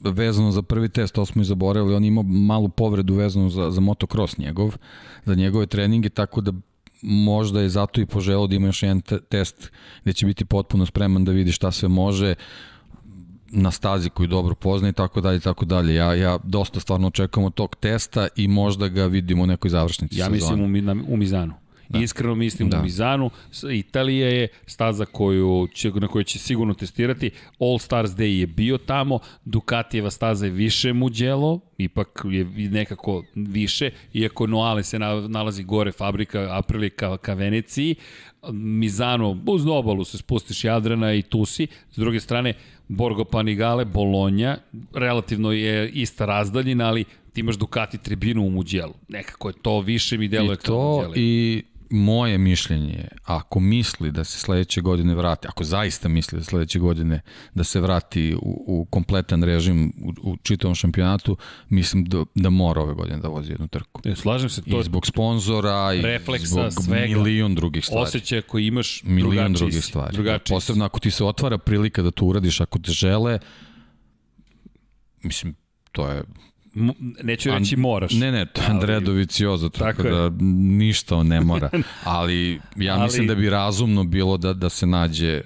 vezano 0.00 0.50
za 0.50 0.62
prvi 0.62 0.88
test, 0.88 1.14
to 1.14 1.26
smo 1.26 1.42
i 1.42 1.44
zaboravili, 1.44 1.94
on 1.94 2.04
imao 2.04 2.22
malu 2.22 2.68
povredu 2.68 3.14
vezanu 3.14 3.50
za, 3.50 3.70
za 3.70 3.80
motocross 3.80 4.38
njegov, 4.38 4.76
za 5.24 5.34
njegove 5.34 5.66
treninge, 5.66 6.08
tako 6.08 6.40
da 6.40 6.52
možda 7.02 7.60
je 7.60 7.68
zato 7.68 8.00
i 8.00 8.06
poželao 8.06 8.46
da 8.46 8.54
ima 8.54 8.66
još 8.66 8.82
jedan 8.82 9.00
te 9.00 9.20
test 9.20 9.70
gde 10.02 10.12
će 10.12 10.26
biti 10.26 10.44
potpuno 10.44 10.86
spreman 10.86 11.24
da 11.24 11.32
vidi 11.32 11.52
šta 11.52 11.70
sve 11.70 11.88
može 11.88 12.34
na 13.50 13.70
stazi 13.70 14.10
koju 14.10 14.26
dobro 14.26 14.54
pozna 14.54 14.88
i 14.88 14.92
tako 14.92 15.20
dalje 15.20 15.40
tako 15.40 15.64
dalje. 15.64 15.94
Ja 15.94 16.14
ja 16.14 16.38
dosta 16.44 16.80
stvarno 16.80 17.06
očekujemo 17.06 17.50
tog 17.50 17.76
testa 17.76 18.28
i 18.36 18.48
možda 18.48 18.88
ga 18.88 19.06
vidimo 19.06 19.42
u 19.42 19.46
nekoj 19.46 19.70
završnici 19.70 20.18
ja 20.18 20.24
sezone. 20.24 20.62
Ja 20.62 20.66
mislim 20.66 21.00
u, 21.00 21.14
u 21.14 21.16
Mizanu. 21.16 21.54
Da. 21.92 21.98
Iskreno 21.98 22.34
mislim 22.34 22.70
da. 22.70 22.78
u 22.78 22.82
Mizanu. 22.82 23.30
Italija 23.72 24.28
je 24.28 24.48
staza 24.66 25.04
koju 25.04 25.68
će, 25.74 25.90
na 25.90 26.08
kojoj 26.08 26.24
će 26.24 26.38
sigurno 26.38 26.74
testirati. 26.74 27.30
All 27.58 27.78
Stars 27.78 28.10
Day 28.10 28.38
je 28.40 28.46
bio 28.46 28.78
tamo. 28.78 29.18
Ducatijeva 29.44 30.10
staza 30.10 30.46
je 30.46 30.52
više 30.52 30.92
muđelo, 30.92 31.60
ipak 31.78 32.24
je 32.24 32.44
nekako 32.70 33.24
više, 33.34 33.90
iako 34.12 34.46
Noale 34.46 34.82
se 34.82 34.98
nalazi 35.28 35.62
gore 35.62 35.92
fabrika 35.92 36.48
Aprilia 36.50 36.90
ka, 36.90 37.16
ka 37.16 37.34
Veneciji. 37.34 37.94
Mizano, 38.52 39.38
uz 39.46 39.66
obalu 39.66 40.04
se 40.04 40.18
spustiš 40.18 40.64
Jadrana 40.64 41.14
i 41.14 41.22
tu 41.22 41.44
si. 41.44 41.66
S 41.90 41.96
druge 41.96 42.20
strane, 42.20 42.54
Borgo 42.88 43.24
Panigale, 43.24 43.84
Bolonja, 43.84 44.56
relativno 44.94 45.52
je 45.52 45.90
ista 45.90 46.26
razdaljina, 46.26 46.88
ali 46.88 47.04
ti 47.32 47.40
imaš 47.40 47.56
Ducati 47.56 47.98
tribinu 47.98 48.46
u 48.46 48.50
Muđelu. 48.50 48.94
Nekako 49.08 49.48
je 49.48 49.54
to 49.62 49.80
više 49.80 50.18
mi 50.18 50.28
deluje 50.28 50.56
kao 50.56 50.96
Muđelu. 50.96 51.12
I 51.16 51.62
moje 51.92 52.38
mišljenje 52.38 53.08
ako 53.24 53.60
misli 53.60 54.12
da 54.12 54.24
se 54.24 54.38
sledeće 54.38 54.80
godine 54.80 55.14
vrati, 55.14 55.48
ako 55.48 55.64
zaista 55.64 56.08
misli 56.08 56.38
da 56.38 56.44
sledeće 56.44 56.78
godine 56.78 57.20
da 57.54 57.64
se 57.64 57.80
vrati 57.80 58.34
u, 58.34 58.64
u 58.66 58.84
kompletan 58.84 59.42
režim 59.42 59.92
u, 60.02 60.30
u 60.30 60.36
čitavom 60.36 60.74
šampionatu, 60.74 61.36
mislim 61.68 62.04
da, 62.04 62.24
da 62.34 62.50
mora 62.50 62.80
ove 62.80 62.94
godine 62.94 63.18
da 63.18 63.28
vozi 63.28 63.52
jednu 63.52 63.68
trku. 63.68 64.00
E, 64.04 64.14
slažem 64.14 64.50
se. 64.50 64.62
To 64.62 64.80
I 64.80 64.84
zbog 64.84 65.06
sponzora, 65.06 65.94
i 65.94 66.02
refleksa, 66.02 66.70
zbog 66.70 66.84
svega, 66.84 67.18
milion 67.18 67.54
drugih 67.54 67.84
stvari. 67.84 68.02
Osjećaj 68.02 68.42
koji 68.42 68.66
imaš 68.66 69.02
milion 69.04 69.52
drugih 69.52 69.84
stvari. 69.84 70.22
Da, 70.22 70.38
posebno 70.48 70.84
ako 70.84 71.00
ti 71.00 71.10
se 71.10 71.24
otvara 71.24 71.58
prilika 71.58 72.02
da 72.02 72.10
to 72.10 72.24
uradiš, 72.24 72.60
ako 72.60 72.78
te 72.78 72.92
žele, 72.92 73.38
mislim, 75.22 75.54
to 75.92 76.08
je 76.08 76.22
neću 77.22 77.50
reći 77.50 77.76
moraš. 77.76 78.12
Ne, 78.12 78.32
ne, 78.32 78.46
to 78.46 78.62
je 78.62 78.66
Andrea 78.68 79.00
Dovicioza, 79.00 79.68
tako, 79.68 80.02
tako 80.02 80.02
da 80.02 80.30
ništa 80.78 81.16
on 81.16 81.26
ne 81.26 81.40
mora. 81.40 81.70
Ali 82.04 82.60
ja 82.76 82.94
ali, 82.94 83.02
mislim 83.02 83.26
da 83.26 83.34
bi 83.34 83.50
razumno 83.50 84.04
bilo 84.04 84.36
da, 84.36 84.52
da 84.52 84.68
se 84.68 84.86
nađe 84.86 85.42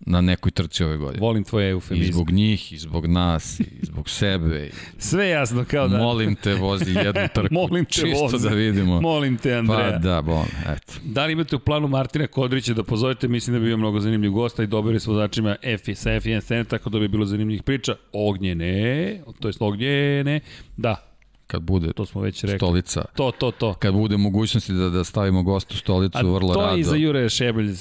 na 0.00 0.20
nekoj 0.20 0.50
trci 0.52 0.84
ove 0.84 0.96
godine. 0.96 1.20
Volim 1.20 1.44
tvoje 1.44 1.68
I 1.68 1.70
eufemizme. 1.70 2.12
zbog 2.12 2.30
njih, 2.30 2.72
i 2.72 2.78
zbog 2.78 3.06
nas, 3.06 3.60
i 3.60 3.64
zbog 3.82 4.08
sebe. 4.08 4.66
I 4.66 4.70
Sve 5.08 5.28
jasno 5.28 5.64
kao 5.70 5.88
da... 5.88 5.98
Molim 5.98 6.34
te, 6.34 6.54
vozi 6.54 6.90
jednu 6.90 7.28
trku. 7.34 7.54
Molim 7.54 7.84
te, 7.84 7.90
Čisto 7.92 8.22
vozi. 8.22 8.48
da 8.48 8.54
vidimo. 8.54 9.00
Molim 9.00 9.36
te, 9.36 9.54
Andreja. 9.54 9.92
Pa 9.92 9.98
da, 9.98 10.22
bon, 10.22 10.46
eto. 10.66 10.92
Da 11.04 11.26
li 11.26 11.32
imate 11.32 11.56
u 11.56 11.58
planu 11.58 11.88
Martina 11.88 12.26
Kodrića 12.26 12.74
da 12.74 12.82
pozovete, 12.82 13.28
mislim 13.28 13.54
da 13.54 13.60
bi 13.60 13.66
bio 13.66 13.76
mnogo 13.76 14.00
zanimljiv 14.00 14.30
gosta 14.30 14.62
i 14.62 14.66
dobili 14.66 15.00
s 15.00 15.06
vozačima 15.06 15.56
F 15.62 15.82
sa 15.94 16.10
F1 16.10 16.40
scene, 16.40 16.64
tako 16.64 16.90
da 16.90 16.98
bi 16.98 17.08
bilo 17.08 17.24
zanimljivih 17.26 17.62
priča. 17.62 17.94
Ognjene, 18.12 19.20
to 19.40 19.48
jest 19.48 19.62
Ognjene, 19.62 20.40
da, 20.76 21.05
Kad 21.46 21.62
bude 21.62 21.92
to 21.92 22.06
smo 22.06 22.20
već 22.20 22.44
rekli. 22.44 22.58
stolica, 22.58 23.04
To, 23.14 23.30
to, 23.30 23.50
to. 23.50 23.74
kad 23.74 23.94
bude 23.94 24.16
mogućnosti 24.16 24.72
da, 24.72 24.88
da 24.90 25.04
stavimo 25.04 25.42
gostu 25.42 25.74
u 25.74 25.78
stolicu, 25.78 26.18
A 26.18 26.22
vrlo 26.22 26.54
to 26.54 26.60
rado. 26.60 26.74
je 26.74 26.80
i 26.80 26.84
za 26.84 26.96
Jure 26.96 27.28
Šebelj, 27.28 27.74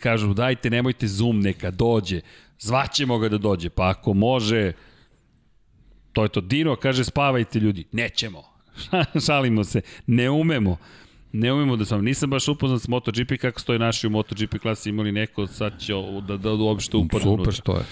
kažu 0.00 0.34
dajte, 0.34 0.70
nemojte 0.70 1.06
Zoom, 1.06 1.40
neka 1.40 1.70
dođe. 1.70 2.20
Zvaćemo 2.58 3.18
ga 3.18 3.28
da 3.28 3.38
dođe, 3.38 3.70
pa 3.70 3.88
ako 3.88 4.14
može, 4.14 4.72
to 6.12 6.22
je 6.22 6.28
to. 6.28 6.40
Dino 6.40 6.76
kaže 6.76 7.04
spavajte 7.04 7.60
ljudi, 7.60 7.84
nećemo. 7.92 8.42
Šalimo 9.26 9.64
se, 9.64 9.80
ne 10.06 10.30
umemo. 10.30 10.76
Ne 11.32 11.52
umemo 11.52 11.76
da 11.76 11.84
sam, 11.84 12.04
nisam 12.04 12.30
baš 12.30 12.48
upoznat 12.48 12.82
s 12.82 12.88
MotoGP, 12.88 13.32
kako 13.40 13.60
stoje 13.60 13.78
naši 13.78 14.06
u 14.06 14.10
MotoGP 14.10 14.58
klasi, 14.58 14.88
imali 14.88 15.12
neko, 15.12 15.46
sad 15.46 15.80
će 15.80 15.92
da, 16.22 16.36
da, 16.36 16.36
da 16.38 16.52
uopšte 16.52 16.96
upadne 16.96 17.20
Super 17.20 17.34
unutra. 17.34 17.52
stoje. 17.52 17.84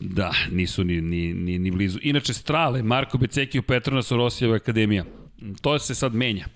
Da, 0.00 0.32
nisu 0.50 0.84
ni, 0.84 1.00
ni, 1.00 1.34
ni, 1.34 1.58
ni 1.58 1.70
blizu. 1.70 1.98
Inače, 2.02 2.34
Strale, 2.34 2.82
Marko 2.82 3.18
Beceki 3.18 3.58
u 3.58 3.62
Petronas 3.62 4.10
Rosijeva 4.10 4.56
akademija. 4.56 5.04
To 5.60 5.78
se 5.78 5.94
sad 5.94 6.14
menja. 6.14 6.46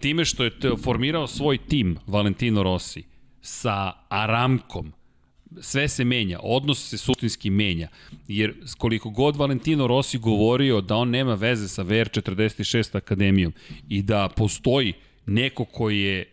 Time 0.00 0.24
što 0.24 0.44
je 0.44 0.52
formirao 0.82 1.26
svoj 1.26 1.58
tim 1.58 1.98
Valentino 2.06 2.62
Rossi 2.62 3.04
sa 3.40 3.92
Aramkom, 4.08 4.92
sve 5.60 5.88
se 5.88 6.04
menja, 6.04 6.38
odnos 6.42 6.88
se 6.88 6.98
suštinski 6.98 7.50
menja, 7.50 7.88
jer 8.28 8.54
koliko 8.78 9.10
god 9.10 9.36
Valentino 9.36 9.86
Rossi 9.86 10.18
govorio 10.18 10.80
da 10.80 10.96
on 10.96 11.10
nema 11.10 11.34
veze 11.34 11.68
sa 11.68 11.84
VR46 11.84 12.96
akademijom 12.96 13.52
i 13.88 14.02
da 14.02 14.28
postoji 14.36 14.92
neko 15.26 15.64
koji 15.64 16.00
je 16.00 16.32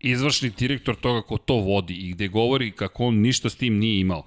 izvršni 0.00 0.50
direktor 0.58 0.96
toga 0.96 1.22
ko 1.22 1.38
to 1.38 1.54
vodi 1.54 1.94
i 1.94 2.10
gde 2.10 2.28
govori 2.28 2.70
kako 2.70 3.04
on 3.04 3.20
ništa 3.20 3.50
s 3.50 3.56
tim 3.56 3.78
nije 3.78 4.00
imao. 4.00 4.26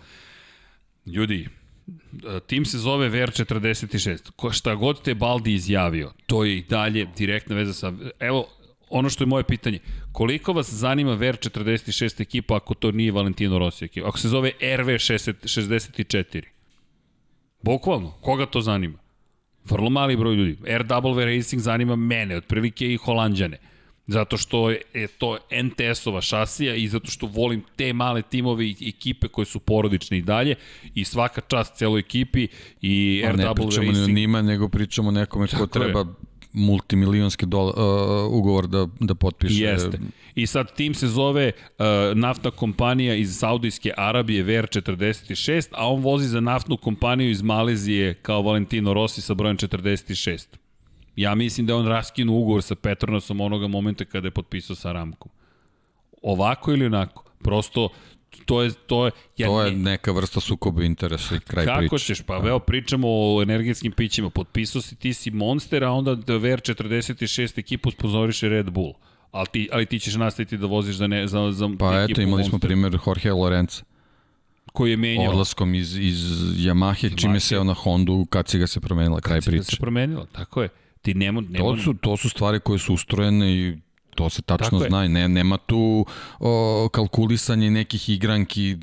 Ljudi, 1.05 1.47
e, 1.47 2.39
tim 2.47 2.65
se 2.65 2.77
zove 2.77 3.09
VR46. 3.09 4.31
Ko, 4.35 4.51
šta 4.51 4.75
god 4.75 5.01
te 5.01 5.13
Baldi 5.15 5.53
izjavio, 5.53 6.11
to 6.25 6.43
je 6.43 6.57
i 6.57 6.63
dalje 6.63 7.07
direktna 7.17 7.55
veza 7.55 7.73
sa... 7.73 7.93
Evo, 8.19 8.47
ono 8.89 9.09
što 9.09 9.23
je 9.23 9.27
moje 9.27 9.43
pitanje, 9.43 9.79
koliko 10.11 10.53
vas 10.53 10.73
zanima 10.73 11.11
VR46 11.11 12.21
ekipa 12.21 12.55
ako 12.55 12.73
to 12.73 12.91
nije 12.91 13.11
Valentino 13.11 13.59
Rossi 13.59 13.85
ekipa? 13.85 14.07
Ako 14.07 14.19
se 14.19 14.29
zove 14.29 14.51
RV64? 14.61 16.41
Bukvalno, 17.61 18.11
koga 18.11 18.45
to 18.45 18.61
zanima? 18.61 18.97
Vrlo 19.65 19.89
mali 19.89 20.17
broj 20.17 20.35
ljudi. 20.35 20.57
RW 20.63 21.35
Racing 21.35 21.61
zanima 21.61 21.95
mene, 21.95 22.37
otprilike 22.37 22.93
i 22.93 22.97
Holandjane. 22.97 23.57
Zato 24.07 24.37
što 24.37 24.69
je 24.69 24.81
je 24.93 25.07
to 25.07 25.37
NTS-ova 25.63 26.21
šasija 26.21 26.75
i 26.75 26.87
zato 26.87 27.11
što 27.11 27.27
volim 27.27 27.63
te 27.75 27.93
male 27.93 28.21
timove 28.21 28.65
i 28.65 28.75
ekipe 28.87 29.27
koje 29.27 29.45
su 29.45 29.59
porodične 29.59 30.17
i 30.17 30.21
dalje 30.21 30.55
i 30.95 31.05
svaka 31.05 31.41
čast 31.41 31.75
celoj 31.75 31.99
ekipi 31.99 32.47
i 32.81 33.23
A 33.25 33.33
ne 33.33 33.45
RW 33.45 33.53
pričamo 33.55 33.91
ni 33.91 33.97
o 33.97 34.01
Racing. 34.01 34.17
njima, 34.17 34.41
nego 34.41 34.69
pričamo 34.69 35.07
o 35.07 35.11
nekome 35.11 35.47
ko 35.47 35.51
Tako 35.51 35.63
je. 35.63 35.69
treba 35.69 36.05
multimilionski 36.53 37.45
dola, 37.45 37.73
uh, 38.27 38.33
ugovor 38.33 38.67
da, 38.67 38.87
da 38.99 39.15
potpiše. 39.15 39.63
Jeste. 39.63 39.99
I 40.35 40.47
sad 40.47 40.75
tim 40.75 40.93
se 40.93 41.07
zove 41.07 41.51
uh, 41.57 41.85
naftna 42.17 42.51
kompanija 42.51 43.15
iz 43.15 43.37
Saudijske 43.37 43.91
Arabije 43.97 44.43
VR46, 44.45 45.67
a 45.71 45.91
on 45.91 46.01
vozi 46.01 46.27
za 46.27 46.39
naftnu 46.39 46.77
kompaniju 46.77 47.29
iz 47.29 47.41
Malezije 47.41 48.13
kao 48.13 48.41
Valentino 48.41 48.93
Rossi 48.93 49.21
sa 49.21 49.33
brojem 49.33 49.57
46. 49.57 50.45
Ja 51.15 51.35
mislim 51.35 51.67
da 51.67 51.73
je 51.73 51.77
on 51.77 51.87
raskinuo 51.87 52.37
ugovor 52.37 52.61
sa 52.61 52.75
Petronasom 52.75 53.41
onoga 53.41 53.67
momenta 53.67 54.05
kada 54.05 54.27
je 54.27 54.31
potpisao 54.31 54.75
sa 54.75 54.91
Ramkom. 54.91 55.31
Ovako 56.21 56.71
ili 56.71 56.85
onako? 56.85 57.23
Prosto 57.39 57.89
to 58.45 58.61
je 58.61 58.71
to 58.77 59.05
je 59.05 59.11
ja 59.37 59.47
To 59.47 59.61
je 59.61 59.71
ne- 59.71 59.77
neka 59.81 60.11
vrsta 60.11 60.39
sukoba 60.39 60.83
interesa 60.83 61.35
i 61.35 61.39
kraj 61.39 61.65
Kako 61.65 61.79
priče. 61.79 61.97
ćeš? 62.05 62.21
Pa 62.21 62.35
evo 62.37 62.59
pričamo 62.59 63.07
o 63.09 63.41
energetskim 63.41 63.91
pićima. 63.91 64.29
Potpisao 64.29 64.81
si 64.81 64.95
ti 64.95 65.13
si 65.13 65.31
Monster, 65.31 65.83
a 65.83 65.91
onda 65.91 66.15
da 66.15 66.33
VR46 66.33 67.59
ekipu 67.59 67.91
spozoriše 67.91 68.49
Red 68.49 68.69
Bull. 68.69 68.93
Ali 69.31 69.47
ti, 69.47 69.69
ali 69.71 69.85
ti 69.85 69.99
ćeš 69.99 70.15
nastaviti 70.15 70.57
da 70.57 70.67
voziš 70.67 70.95
za, 70.95 71.07
ne, 71.07 71.27
za, 71.27 71.51
za 71.51 71.69
Pa 71.79 71.93
ekipu 71.93 72.11
eto, 72.11 72.21
imali 72.21 72.43
smo 72.43 72.51
Monster, 72.51 72.67
primjer 72.69 72.97
Jorge 73.07 73.31
Lorenza. 73.31 73.83
koji 74.65 74.91
je 74.91 74.97
menjao. 74.97 75.31
Odlaskom 75.31 75.75
iz, 75.75 75.97
iz 75.97 76.19
Yamahe, 76.57 77.17
čime 77.17 77.39
se 77.39 77.55
na 77.57 77.73
Hondu, 77.73 78.25
kad 78.25 78.47
si 78.47 78.59
ga 78.59 78.67
se 78.67 78.79
promenila, 78.79 79.21
kraj 79.21 79.37
Da 79.37 79.41
se 79.41 79.51
priče. 79.51 79.77
promenilo, 79.77 80.25
tako 80.25 80.61
je. 80.61 80.69
Ti 81.05 81.13
nemo, 81.13 81.41
nemo, 81.41 81.65
To 81.65 81.77
su, 81.77 81.93
to 81.93 82.17
su 82.17 82.29
stvari 82.29 82.59
koje 82.59 82.79
su 82.79 82.93
ustrojene 82.93 83.53
i 83.53 83.77
to 84.15 84.29
se 84.29 84.41
tačno 84.41 84.65
Tako 84.69 84.83
je. 84.83 84.89
zna 84.89 85.05
i 85.05 85.09
ne, 85.09 85.27
nema 85.29 85.57
tu 85.57 86.05
o, 86.39 86.89
kalkulisanje 86.89 87.71
nekih 87.71 88.09
igranki 88.09 88.77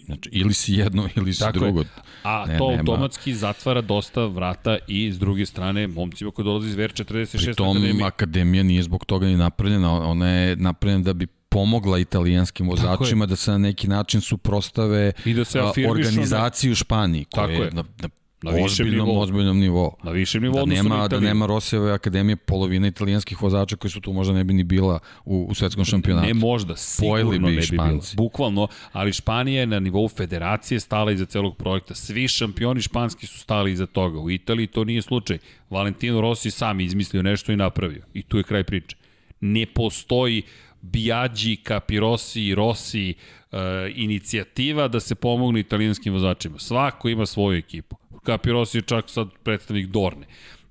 znači 0.00 0.30
ili 0.32 0.54
si 0.54 0.74
jedno 0.74 1.08
ili 1.16 1.34
si 1.34 1.40
Tako 1.40 1.56
je. 1.56 1.60
drugo. 1.62 1.84
A 2.22 2.44
Ne, 2.46 2.58
to 2.58 2.68
nema. 2.68 2.80
automatski 2.80 3.34
zatvara 3.34 3.80
dosta 3.80 4.24
vrata 4.24 4.78
i 4.88 5.12
s 5.12 5.18
druge 5.18 5.46
strane 5.46 5.86
momcima 5.88 6.30
koji 6.30 6.44
dolaze 6.44 6.68
iz 6.68 6.76
VR46 6.76 7.44
Pri 7.44 7.54
tom 7.54 7.68
akademije. 7.70 8.04
akademija 8.04 8.62
nije 8.62 8.82
zbog 8.82 9.04
toga 9.04 9.26
ni 9.26 9.36
napravljena, 9.36 9.92
ona 10.00 10.28
je 10.28 10.56
napravljena 10.56 11.02
da 11.02 11.12
bi 11.12 11.26
pomogla 11.48 11.98
italijanskim 11.98 12.68
vozačima 12.68 13.26
da 13.26 13.36
se 13.36 13.50
na 13.50 13.58
neki 13.58 13.88
način 13.88 14.20
suprostave 14.20 15.12
I 15.24 15.34
da 15.34 15.44
se 15.44 15.60
organizaciji 15.88 16.70
u 16.70 16.74
Španiji, 16.74 17.24
koja 17.24 17.46
Tako 17.46 17.52
je 17.54 17.64
je. 17.64 17.70
na, 17.72 17.84
na, 17.98 18.08
Na 18.50 18.56
višem 18.56 18.90
nivou. 18.90 19.18
ozbiljnom 19.18 19.58
nivou. 19.58 19.96
Na 20.02 20.10
višem 20.10 20.42
nivou 20.42 20.56
Da 20.56 20.62
odnosno 20.62 20.88
nema, 20.88 21.08
da 21.08 21.20
nema 21.20 21.46
Rosijeve 21.46 21.92
akademije, 21.92 22.36
polovina 22.36 22.86
italijanskih 22.86 23.42
vozača 23.42 23.76
koji 23.76 23.90
su 23.90 24.00
tu 24.00 24.12
možda 24.12 24.34
ne 24.34 24.44
bi 24.44 24.54
ni 24.54 24.64
bila 24.64 24.98
u, 25.24 25.46
u 25.48 25.54
svetskom 25.54 25.84
šampionatu. 25.84 26.26
Ne 26.26 26.34
možda, 26.34 26.76
sigurno 26.76 27.12
Pojeli 27.12 27.38
bi 27.38 27.44
ne 27.44 27.56
bi. 27.56 27.62
Španci. 27.62 28.16
Bukvalno, 28.16 28.68
ali 28.92 29.12
Španija 29.12 29.60
je 29.60 29.66
na 29.66 29.80
nivou 29.80 30.08
federacije 30.08 30.80
stala 30.80 31.12
iza 31.12 31.26
celog 31.26 31.56
projekta. 31.56 31.94
Svi 31.94 32.28
šampioni 32.28 32.82
španski 32.82 33.26
su 33.26 33.38
stali 33.38 33.72
iza 33.72 33.86
toga. 33.86 34.20
U 34.20 34.30
Italiji 34.30 34.66
to 34.66 34.84
nije 34.84 35.02
slučaj. 35.02 35.38
Valentino 35.70 36.20
Rossi 36.20 36.50
sam 36.50 36.80
izmislio 36.80 37.22
nešto 37.22 37.52
i 37.52 37.56
napravio. 37.56 38.04
I 38.14 38.22
tu 38.22 38.36
je 38.36 38.42
kraj 38.42 38.64
priče. 38.64 38.96
Ne 39.40 39.66
postoji 39.66 40.42
Biaggi, 40.82 41.56
Capirossi, 41.66 42.54
Rossi 42.54 43.14
uh, 43.52 43.58
inicijativa 43.94 44.88
da 44.88 45.00
se 45.00 45.14
pomogne 45.14 45.60
italijanskim 45.60 46.12
vozačima. 46.12 46.58
Svako 46.58 47.08
ima 47.08 47.26
svoju 47.26 47.58
ekipu. 47.58 47.96
Capirossi 48.26 48.78
je 48.78 48.82
čak 48.82 49.10
sad 49.10 49.28
predstavnik 49.42 49.86
Dorne. 49.86 50.26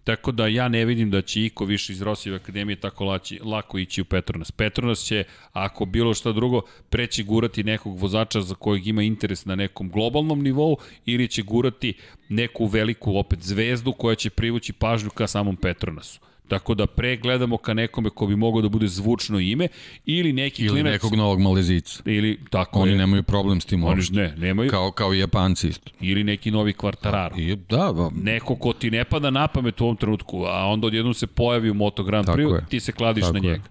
Tako 0.05 0.31
da 0.31 0.47
ja 0.47 0.67
ne 0.67 0.85
vidim 0.85 1.11
da 1.11 1.21
će 1.21 1.45
iko 1.45 1.65
više 1.65 1.93
iz 1.93 2.01
Rosijeve 2.01 2.35
akademije 2.35 2.75
tako 2.75 3.05
laći, 3.05 3.39
lako 3.43 3.77
ići 3.77 4.01
u 4.01 4.05
Petronas. 4.05 4.51
Petronas 4.51 4.99
će, 4.99 5.23
ako 5.53 5.85
bilo 5.85 6.13
šta 6.13 6.31
drugo, 6.31 6.61
preći 6.89 7.23
gurati 7.23 7.63
nekog 7.63 7.99
vozača 7.99 8.41
za 8.41 8.55
kojeg 8.55 8.87
ima 8.87 9.03
interes 9.03 9.45
na 9.45 9.55
nekom 9.55 9.89
globalnom 9.89 10.43
nivou 10.43 10.77
ili 11.05 11.27
će 11.27 11.41
gurati 11.41 11.93
neku 12.29 12.65
veliku 12.65 13.17
opet 13.17 13.39
zvezdu 13.41 13.93
koja 13.93 14.15
će 14.15 14.29
privući 14.29 14.73
pažnju 14.73 15.09
ka 15.09 15.27
samom 15.27 15.55
Petronasu. 15.55 16.19
Tako 16.47 16.73
da 16.73 16.87
pre 16.87 17.17
gledamo 17.17 17.57
ka 17.57 17.73
nekome 17.73 18.09
ko 18.09 18.27
bi 18.27 18.35
mogao 18.35 18.61
da 18.61 18.69
bude 18.69 18.87
zvučno 18.87 19.39
ime 19.39 19.67
ili 20.05 20.33
neki 20.33 20.63
Ili 20.63 20.71
klinac 20.71 20.91
nekog 20.93 21.15
novog 21.15 21.39
Malezica. 21.39 22.03
ili 22.05 22.39
tako 22.49 22.79
Oni 22.79 22.91
je. 22.91 22.97
nemaju 22.97 23.23
problem 23.23 23.61
s 23.61 23.65
tim 23.65 23.83
Oni 23.83 23.89
uopšte. 23.91 24.13
ne, 24.13 24.33
nemaju 24.37 24.69
Kao, 24.69 24.91
kao 24.91 25.13
i 25.13 25.19
Japanci 25.19 25.67
isto. 25.67 25.91
ili 26.01 26.23
neki 26.23 26.51
novi 26.51 26.73
kvartararo. 26.73 27.35
I, 27.37 27.55
da, 27.55 27.93
ba, 27.93 28.09
Neko 28.15 28.55
ko 28.55 28.73
ti 28.73 28.91
ne 28.91 29.03
pada 29.05 29.29
na 29.29 29.47
pamet 29.47 29.81
u 29.81 29.83
ovom 29.83 29.95
trenutku, 29.95 30.43
a 30.43 30.65
onda 30.65 30.87
odjednom 30.87 31.13
se 31.13 31.27
pojavi 31.27 31.69
u 31.69 31.73
Moto 31.73 32.03
Grand 32.03 32.27
Prix, 32.27 32.53
je. 32.53 32.65
ti 32.69 32.79
se 32.79 32.91
kladiš 32.91 33.21
Tako 33.23 33.33
na 33.33 33.39
je. 33.39 33.51
njega. 33.51 33.63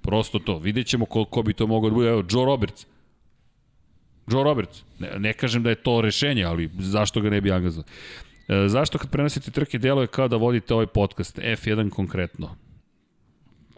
Prosto 0.00 0.38
to. 0.38 0.58
Vidjet 0.58 0.86
ćemo 0.86 1.04
ko, 1.04 1.24
ko 1.24 1.42
bi 1.42 1.52
to 1.52 1.66
mogao 1.66 1.90
da 1.90 1.94
bude. 1.94 2.08
Evo, 2.08 2.24
Joe 2.30 2.44
Roberts. 2.46 2.86
Joe 4.26 4.44
Roberts. 4.44 4.82
Ne, 4.98 5.10
ne 5.18 5.32
kažem 5.32 5.62
da 5.62 5.70
je 5.70 5.74
to 5.76 6.00
rešenje, 6.00 6.44
ali 6.44 6.70
zašto 6.78 7.20
ga 7.20 7.30
ne 7.30 7.40
bi 7.40 7.52
angažao? 7.52 7.82
E, 8.50 8.68
zašto 8.68 8.98
kad 8.98 9.10
prenosite 9.10 9.50
trke 9.50 9.78
deluje 9.78 10.06
kao 10.06 10.28
da 10.28 10.36
vodite 10.36 10.74
ovaj 10.74 10.86
podcast? 10.86 11.38
F1 11.38 11.90
konkretno. 11.90 12.56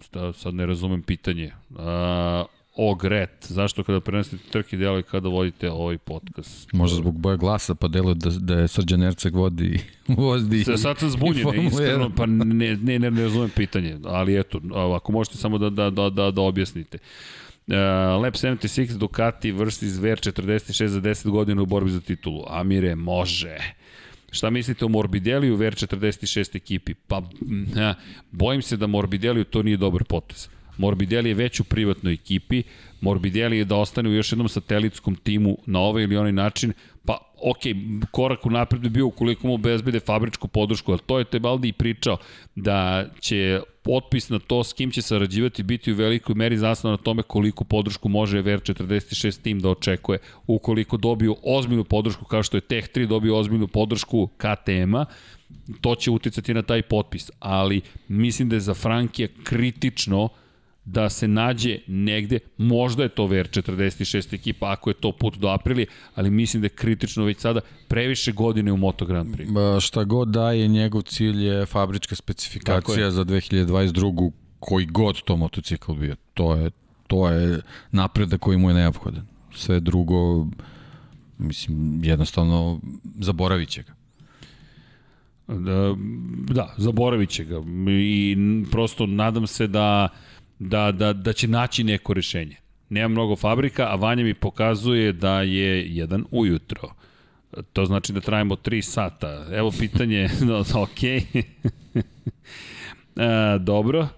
Šta, 0.01 0.33
sad 0.33 0.55
ne 0.55 0.67
razumem 0.67 1.03
pitanje. 1.03 1.53
A, 1.79 2.45
o, 2.77 2.95
Gret. 2.95 3.31
Zašto 3.41 3.85
kada 3.85 4.01
prenosite 4.01 4.51
trke 4.51 4.77
deluje 4.77 5.03
kao 5.03 5.21
da 5.21 5.29
vodite 5.29 5.71
ovaj 5.71 5.99
podcast? 5.99 6.73
možda 6.73 6.97
zbog 6.97 7.19
boja 7.19 7.37
glasa, 7.37 7.75
pa 7.75 7.89
deluje 7.89 8.15
da, 8.15 8.31
da 8.31 8.55
je 8.55 8.69
Srđan 8.69 9.03
Erceg 9.03 9.35
vodi, 9.35 9.81
vodi 10.09 10.65
Sad, 10.65 10.81
sad 10.81 10.99
sam 10.99 11.11
zbunjen, 11.11 11.67
iskreno, 11.67 12.09
1. 12.09 12.17
pa 12.17 12.27
ne, 12.27 12.77
ne, 12.77 12.99
ne, 12.99 13.11
ne 13.11 13.23
razumem 13.23 13.51
pitanje, 13.51 13.99
ali 14.05 14.39
eto, 14.39 14.61
ako 14.97 15.13
možete 15.13 15.37
samo 15.37 15.59
da, 15.59 15.71
da, 15.71 15.91
da, 15.91 16.11
da, 16.11 16.31
da 16.31 16.43
objasnite. 16.43 16.99
Uh, 17.67 17.75
Lab 18.23 18.35
76 18.35 18.99
Ducati 18.99 19.53
versus 19.53 19.93
VR46 19.93 20.87
za 20.87 21.01
10 21.01 21.31
godina 21.31 21.63
u 21.63 21.67
borbi 21.67 21.91
za 21.91 22.01
titulu. 22.01 22.45
Amire, 22.49 22.95
može. 22.95 23.59
Šta 24.33 24.51
mislite 24.51 24.85
o 24.85 24.89
Morbidelli 24.89 25.51
u 25.51 25.57
VR46 25.57 26.57
ekipi? 26.57 26.95
Pa, 26.95 27.23
ha, 27.75 27.95
bojim 28.31 28.63
se 28.63 28.77
da 28.77 28.87
Morbidelli 28.87 29.45
to 29.45 29.63
nije 29.63 29.77
dobar 29.77 30.05
potez. 30.05 30.49
Morbidelli 30.79 31.31
je 31.31 31.35
već 31.35 31.61
u 31.61 31.65
privatnoj 31.65 32.13
ekipi, 32.13 32.63
Morbidelli 33.01 33.59
je 33.59 33.65
da 33.65 33.77
ostane 33.77 34.09
u 34.09 34.15
još 34.15 34.33
jednom 34.33 34.49
satelitskom 34.49 35.17
timu 35.17 35.59
na 35.67 35.81
ovaj 35.81 36.03
ili 36.03 36.17
onaj 36.17 36.33
način, 36.33 36.73
ok, 37.43 37.59
korak 38.11 38.47
u 38.47 38.51
napred 38.51 38.83
bi 38.83 38.89
bio 38.89 39.07
ukoliko 39.07 39.47
mu 39.47 39.55
obezbede 39.55 40.01
fabričku 40.01 40.49
podršku, 40.49 40.93
ali 40.93 41.01
to 41.07 41.19
je 41.19 41.25
Tebaldi 41.25 41.69
i 41.69 41.73
pričao, 41.73 42.17
da 42.55 43.05
će 43.21 43.61
potpis 43.83 44.29
na 44.29 44.39
to 44.39 44.65
s 44.65 44.73
kim 44.73 44.91
će 44.91 45.03
sarađivati 45.03 45.63
biti 45.63 45.93
u 45.93 45.97
velikoj 45.97 46.35
meri 46.35 46.59
zasnovan 46.59 46.99
na 46.99 47.05
tome 47.05 47.23
koliko 47.23 47.65
podršku 47.65 48.09
može 48.09 48.43
VR46 48.43 49.43
tim 49.43 49.61
da 49.61 49.69
očekuje. 49.69 50.19
Ukoliko 50.47 50.97
dobiju 50.97 51.37
ozbiljnu 51.43 51.85
podršku 51.85 52.25
kao 52.25 52.43
što 52.43 52.57
je 52.57 52.61
Tech 52.61 52.89
3 52.95 53.07
dobio 53.07 53.39
ozbiljnu 53.39 53.67
podršku 53.67 54.29
KTM-a, 54.37 55.05
to 55.81 55.95
će 55.95 56.11
uticati 56.11 56.55
na 56.55 56.63
taj 56.63 56.83
potpis, 56.83 57.31
ali 57.39 57.81
mislim 58.09 58.49
da 58.49 58.57
je 58.57 58.61
za 58.61 58.75
Frankija 58.75 59.29
kritično 59.45 60.29
da 60.85 61.11
se 61.11 61.29
nađe 61.29 61.79
negde, 61.87 62.39
možda 62.57 63.03
je 63.03 63.09
to 63.09 63.23
VR46 63.23 64.35
ekipa, 64.35 64.73
ako 64.73 64.91
je 64.91 64.95
to 64.95 65.13
put 65.13 65.39
do 65.39 65.49
aprili, 65.49 65.87
ali 66.15 66.31
mislim 66.31 66.61
da 66.61 66.67
je 66.67 66.71
kritično 66.71 67.25
već 67.25 67.39
sada 67.39 67.61
previše 67.89 68.33
godine 68.33 68.73
u 68.73 68.77
Moto 68.77 69.07
Grand 69.07 69.37
Prix. 69.37 69.53
Ba, 69.53 69.81
šta 69.81 70.05
god 70.05 70.29
daje, 70.29 70.69
njegov 70.69 71.03
cilj 71.03 71.45
je 71.47 71.67
fabrička 71.67 72.15
specifikacija 72.17 73.11
za 73.11 73.25
2022. 73.25 74.31
koji 74.61 74.87
god 74.87 75.23
to 75.23 75.37
motocikl 75.37 75.93
bio. 75.93 76.17
To 76.35 76.55
je, 76.55 76.71
to 77.07 77.29
je 77.29 77.61
napredak 77.91 78.41
koji 78.41 78.59
mu 78.59 78.71
je 78.71 78.75
neophodan. 78.75 79.27
Sve 79.55 79.81
drugo, 79.81 80.47
mislim, 81.39 82.05
jednostavno 82.05 82.81
zaboravit 83.19 83.69
će 83.69 83.83
ga. 83.83 83.93
Da, 85.49 85.95
da, 86.55 86.75
zaboravit 86.77 87.31
će 87.31 87.45
ga. 87.45 87.63
I 87.89 88.37
prosto 88.71 89.07
nadam 89.07 89.47
se 89.47 89.67
da 89.67 90.09
da, 90.69 90.93
da, 90.93 91.13
da 91.13 91.33
će 91.33 91.49
naći 91.49 91.85
neko 91.85 92.15
rešenje. 92.15 92.57
Nema 92.89 93.09
mnogo 93.09 93.37
fabrika, 93.37 93.87
a 93.91 93.95
Vanja 93.95 94.25
mi 94.25 94.35
pokazuje 94.35 95.13
da 95.13 95.43
je 95.43 95.97
jedan 95.97 96.25
ujutro. 96.31 96.89
To 97.73 97.85
znači 97.85 98.13
da 98.13 98.21
trajimo 98.21 98.57
3 98.57 98.83
sata. 98.83 99.47
Evo 99.53 99.73
pitanje, 99.79 100.29
no, 100.47 100.65
ok. 100.75 101.03
e, 101.03 101.23
dobro. 103.61 104.09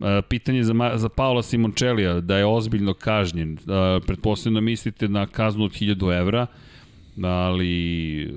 E, 0.00 0.22
pitanje 0.28 0.64
za, 0.64 0.74
za 0.94 1.08
Paola 1.08 1.42
Simončelija, 1.42 2.20
da 2.20 2.38
je 2.38 2.46
ozbiljno 2.46 2.94
kažnjen. 2.94 3.52
E, 3.52 3.56
pretpostavljeno 4.06 4.60
mislite 4.60 5.08
na 5.08 5.26
kaznu 5.26 5.64
od 5.64 5.72
1000 5.72 6.18
evra, 6.18 6.46
ali 7.22 8.34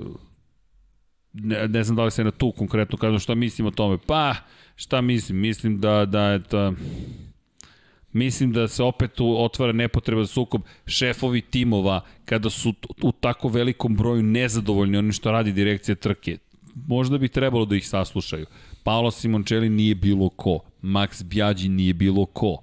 ne, 1.34 1.68
ne 1.68 1.84
znam 1.84 1.96
da 1.96 2.04
li 2.04 2.12
se 2.12 2.24
na 2.24 2.32
tu 2.32 2.52
konkretno 2.52 2.98
kaznu, 2.98 3.20
šta 3.20 3.36
mislim 3.36 3.68
o 3.68 3.72
tome? 3.72 3.98
Pa, 4.08 4.36
šta 4.76 5.02
mislim? 5.02 5.38
Mislim 5.38 5.80
da, 5.80 6.06
da 6.06 6.22
je 6.22 6.44
to 6.44 6.74
mislim 8.16 8.52
da 8.52 8.68
se 8.68 8.84
opet 8.84 9.12
otvara 9.22 9.72
nepotreban 9.72 10.28
sukob 10.28 10.62
šefovi 10.86 11.42
timova 11.42 12.02
kada 12.26 12.50
su 12.50 12.74
u 13.02 13.12
tako 13.12 13.48
velikom 13.48 13.96
broju 13.96 14.24
nezadovoljni 14.24 14.98
onim 14.98 15.12
što 15.12 15.32
radi 15.32 15.52
direkcija 15.52 15.96
trke. 15.96 16.38
Možda 16.88 17.18
bi 17.18 17.28
trebalo 17.28 17.66
da 17.66 17.76
ih 17.76 17.88
saslušaju. 17.88 18.46
Paolo 18.84 19.12
Simoncelli 19.12 19.70
nije 19.70 19.96
bilo 19.96 20.30
ko, 20.30 20.60
Max 20.82 21.24
Bjađi 21.24 21.70
nije 21.70 21.94
bilo 21.94 22.26
ko, 22.26 22.58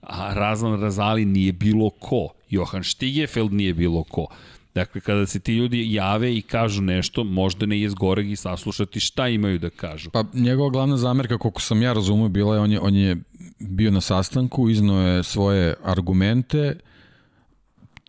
a 0.00 0.34
Razlan 0.34 0.80
Razali 0.80 1.24
nije 1.24 1.52
bilo 1.52 1.90
ko, 1.90 2.28
Johan 2.50 2.84
Stigefeld 2.84 3.52
nije 3.52 3.74
bilo 3.74 4.04
ko. 4.04 4.26
Dakle, 4.74 5.00
kada 5.00 5.26
se 5.26 5.40
ti 5.40 5.54
ljudi 5.54 5.92
jave 5.92 6.36
i 6.36 6.42
kažu 6.42 6.82
nešto, 6.82 7.24
možda 7.24 7.66
ne 7.66 7.80
je 7.80 7.90
zgoreg 7.90 8.30
i 8.30 8.36
saslušati 8.36 9.00
šta 9.00 9.28
imaju 9.28 9.58
da 9.58 9.70
kažu. 9.70 10.10
Pa 10.10 10.24
njegova 10.34 10.70
glavna 10.70 10.96
zamerka, 10.96 11.38
koliko 11.38 11.60
sam 11.60 11.82
ja 11.82 11.92
razumio, 11.92 12.28
bila 12.28 12.54
je 12.54 12.60
on 12.60 12.72
je, 12.72 12.80
on 12.80 12.94
je 12.94 13.16
bio 13.60 13.90
na 13.90 14.00
sastanku, 14.00 14.68
iznao 14.68 15.00
je 15.00 15.22
svoje 15.22 15.74
argumente, 15.84 16.76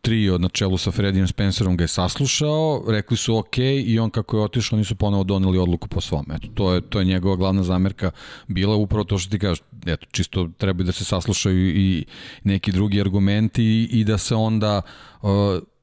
trio 0.02 0.38
na 0.38 0.48
čelu 0.48 0.78
sa 0.78 0.90
Fredijem 0.90 1.26
Spencerom 1.28 1.76
ga 1.76 1.84
je 1.84 1.88
saslušao, 1.88 2.84
rekli 2.88 3.16
su 3.16 3.36
ok 3.36 3.58
i 3.58 3.98
on 3.98 4.10
kako 4.10 4.36
je 4.36 4.44
otišao, 4.44 4.76
oni 4.76 4.84
su 4.84 4.94
ponovo 4.94 5.24
doneli 5.24 5.58
odluku 5.58 5.88
po 5.88 6.00
svom. 6.00 6.26
Eto, 6.32 6.48
to 6.54 6.72
je, 6.74 6.80
to 6.80 6.98
je 6.98 7.04
njegova 7.04 7.36
glavna 7.36 7.62
zamerka 7.62 8.10
bila 8.48 8.76
upravo 8.76 9.04
to 9.04 9.18
što 9.18 9.30
ti 9.30 9.38
kažeš, 9.38 9.62
eto, 9.86 10.06
čisto 10.10 10.48
treba 10.58 10.84
da 10.84 10.92
se 10.92 11.04
saslušaju 11.04 11.68
i 11.68 12.04
neki 12.44 12.72
drugi 12.72 13.00
argumenti 13.00 13.64
i, 13.64 13.88
i 14.00 14.04
da 14.04 14.18
se 14.18 14.34
onda 14.34 14.82
uh, 15.22 15.30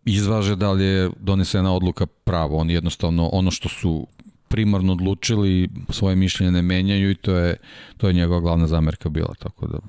izvaže 0.05 0.55
da 0.55 0.71
li 0.71 0.83
je 0.83 1.09
donesena 1.19 1.73
odluka 1.73 2.05
pravo. 2.05 2.57
Oni 2.57 2.73
jednostavno 2.73 3.29
ono 3.31 3.51
što 3.51 3.69
su 3.69 4.07
primarno 4.49 4.93
odlučili, 4.93 5.69
svoje 5.89 6.15
mišljenje 6.15 6.51
ne 6.51 6.61
menjaju 6.61 7.11
i 7.11 7.15
to 7.15 7.35
je, 7.35 7.57
to 7.97 8.07
je 8.07 8.13
njegova 8.13 8.39
glavna 8.39 8.67
zamerka 8.67 9.09
bila, 9.09 9.33
tako 9.39 9.67
da 9.67 9.79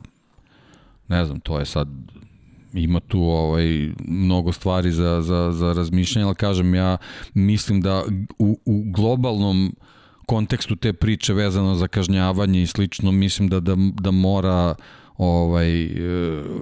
ne 1.08 1.24
znam, 1.24 1.40
to 1.40 1.58
je 1.58 1.66
sad 1.66 1.88
ima 2.72 3.00
tu 3.00 3.22
ovaj 3.22 3.90
mnogo 4.08 4.52
stvari 4.52 4.92
za, 4.92 5.22
za, 5.22 5.52
za 5.52 5.72
razmišljanje, 5.72 6.26
ali 6.26 6.34
kažem 6.34 6.74
ja 6.74 6.96
mislim 7.34 7.80
da 7.80 8.04
u, 8.38 8.58
u 8.64 8.82
globalnom 8.92 9.74
kontekstu 10.26 10.76
te 10.76 10.92
priče 10.92 11.34
vezano 11.34 11.74
za 11.74 11.88
kažnjavanje 11.88 12.62
i 12.62 12.66
slično, 12.66 13.12
mislim 13.12 13.48
da, 13.48 13.60
da, 13.60 13.76
da 14.00 14.10
mora 14.10 14.74
ovaj 15.16 15.90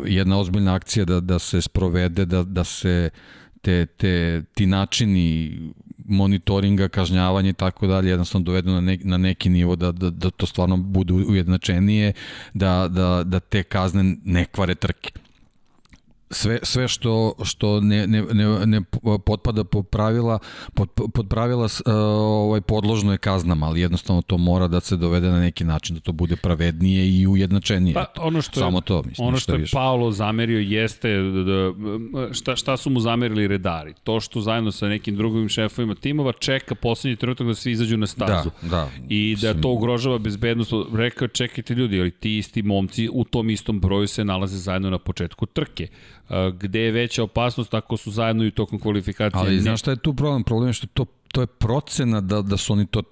jedna 0.06 0.38
ozbiljna 0.38 0.74
akcija 0.74 1.04
da, 1.04 1.20
da 1.20 1.38
se 1.38 1.60
sprovede, 1.60 2.24
da, 2.24 2.42
da 2.42 2.64
se 2.64 3.10
te, 3.62 3.86
te, 3.86 4.42
ti 4.54 4.66
načini 4.66 5.58
monitoringa, 6.08 6.88
kažnjavanja 6.88 7.50
i 7.50 7.52
tako 7.52 7.86
dalje, 7.86 8.10
jednostavno 8.10 8.44
dovedu 8.44 8.70
na, 8.70 8.80
ne, 8.80 8.98
na 9.02 9.18
neki 9.18 9.48
nivo 9.48 9.76
da, 9.76 9.92
da, 9.92 10.10
da 10.10 10.30
to 10.30 10.46
stvarno 10.46 10.76
bude 10.76 11.12
ujednačenije, 11.12 12.12
da, 12.54 12.88
da, 12.88 13.22
da 13.24 13.40
te 13.40 13.62
kazne 13.62 14.16
ne 14.24 14.44
kvare 14.44 14.74
trke 14.74 15.10
sve, 16.30 16.58
sve 16.62 16.88
što, 16.88 17.32
što 17.44 17.80
ne, 17.80 18.06
ne, 18.06 18.22
ne, 18.22 18.66
ne 18.66 18.82
potpada 19.24 19.64
po 19.64 19.82
pravila, 19.82 20.38
pod, 20.74 20.88
pod 21.14 21.28
pravila 21.28 21.64
uh, 21.64 21.70
ovaj, 21.86 22.60
podložno 22.60 23.12
je 23.12 23.18
kaznama, 23.18 23.66
ali 23.66 23.80
jednostavno 23.80 24.22
to 24.22 24.38
mora 24.38 24.68
da 24.68 24.80
se 24.80 24.96
dovede 24.96 25.28
na 25.28 25.40
neki 25.40 25.64
način, 25.64 25.94
da 25.94 26.00
to 26.00 26.12
bude 26.12 26.36
pravednije 26.36 27.20
i 27.20 27.26
ujednačenije. 27.26 27.94
Pa, 27.94 28.06
ono 28.18 28.42
što 28.42 28.60
Samo 28.60 28.80
to, 28.80 29.02
mislim. 29.02 29.28
Ono 29.28 29.36
što 29.36 29.52
je 29.52 29.58
više. 29.58 29.72
Paolo 29.76 30.10
zamerio 30.10 30.58
jeste 30.58 31.16
da, 31.16 31.42
da, 31.42 32.34
šta, 32.34 32.56
šta 32.56 32.76
su 32.76 32.90
mu 32.90 33.00
zamerili 33.00 33.48
redari. 33.48 33.94
To 34.04 34.20
što 34.20 34.40
zajedno 34.40 34.72
sa 34.72 34.88
nekim 34.88 35.16
drugim 35.16 35.48
šefovima 35.48 35.94
timova 35.94 36.32
čeka 36.32 36.74
poslednji 36.74 37.16
trenutak 37.16 37.46
da 37.46 37.54
svi 37.54 37.72
izađu 37.72 37.96
na 37.96 38.06
stazu. 38.06 38.50
Da, 38.62 38.68
da. 38.68 38.90
I 39.08 39.36
da 39.42 39.60
to 39.60 39.68
ugrožava 39.68 40.18
bezbednost. 40.18 40.72
Rekao, 40.94 41.28
čekajte 41.28 41.74
ljudi, 41.74 42.00
ali 42.00 42.10
ti 42.10 42.38
isti 42.38 42.62
momci 42.62 43.08
u 43.12 43.24
tom 43.24 43.50
istom 43.50 43.80
broju 43.80 44.06
se 44.06 44.24
nalaze 44.24 44.58
zajedno 44.58 44.90
na 44.90 44.98
početku 44.98 45.46
trke 45.46 45.88
gde 46.52 46.80
je 46.80 46.92
veća 46.92 47.22
opasnost 47.22 47.74
ako 47.74 47.96
su 47.96 48.10
zajedno 48.10 48.44
i 48.44 48.50
tokom 48.50 48.80
kvalifikacije. 48.80 49.40
Ali 49.40 49.60
znaš 49.60 49.80
šta 49.80 49.90
je 49.90 49.96
tu 49.96 50.14
problem? 50.14 50.44
Problem 50.44 50.68
je 50.68 50.72
što 50.72 50.86
to, 50.86 51.04
to 51.32 51.40
je 51.40 51.46
procena 51.46 52.20
da, 52.20 52.42
da 52.42 52.56
su 52.56 52.72
oni 52.72 52.86
to 52.86 53.02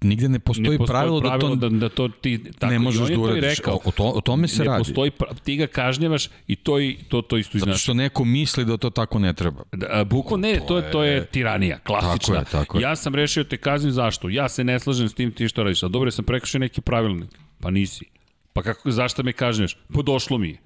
nigde 0.00 0.28
ne 0.28 0.38
postoji, 0.38 0.68
ne 0.68 0.78
postoji 0.78 0.96
pravilo, 0.96 1.20
pravilo 1.20 1.54
da 1.54 1.68
to, 1.68 1.68
da, 1.68 1.78
da 1.78 1.88
to 1.88 2.08
ti 2.08 2.44
tako, 2.58 2.72
ne 2.72 2.78
možeš 2.78 3.08
da 3.08 3.20
uradiš. 3.20 3.58
Rekao, 3.58 3.80
o, 3.84 3.90
to, 3.90 4.04
o 4.04 4.20
tome 4.20 4.48
se 4.48 4.62
ne 4.62 4.68
radi. 4.68 4.78
Postoji, 4.78 5.10
ti 5.44 5.56
ga 5.56 5.66
kažnjavaš 5.66 6.28
i 6.46 6.56
to, 6.56 6.80
i, 6.80 6.98
to, 7.08 7.22
to 7.22 7.36
isto 7.36 7.56
iznaš. 7.56 7.74
Zato 7.74 7.78
što 7.78 7.94
neko 7.94 8.24
misli 8.24 8.64
da 8.64 8.76
to 8.76 8.90
tako 8.90 9.18
ne 9.18 9.32
treba. 9.32 9.62
Da, 9.72 10.04
buko 10.04 10.36
ne, 10.36 10.58
to, 10.58 10.64
to, 10.66 10.76
je, 10.76 10.90
to 10.90 11.04
je 11.04 11.26
tiranija, 11.26 11.78
klasična. 11.78 12.34
Tako 12.34 12.56
je, 12.56 12.62
tako 12.62 12.78
je. 12.78 12.82
Ja 12.82 12.96
sam 12.96 13.14
rešio 13.14 13.44
te 13.44 13.56
kaznim 13.56 13.92
zašto? 13.92 14.28
Ja 14.28 14.48
se 14.48 14.64
ne 14.64 14.78
slažem 14.78 15.08
s 15.08 15.14
tim 15.14 15.32
ti 15.32 15.48
što 15.48 15.62
radiš. 15.62 15.82
A 15.82 15.88
dobro, 15.88 16.10
sam 16.10 16.24
prekršio 16.24 16.60
neki 16.60 16.80
pravilnik. 16.80 17.30
Pa 17.60 17.70
nisi. 17.70 18.04
Pa 18.52 18.62
kako, 18.62 18.90
zašto 18.90 19.22
me 19.22 19.32
kažnjaš? 19.32 19.76
Pa 19.94 20.02
došlo 20.02 20.38
mi 20.38 20.48
je. 20.48 20.58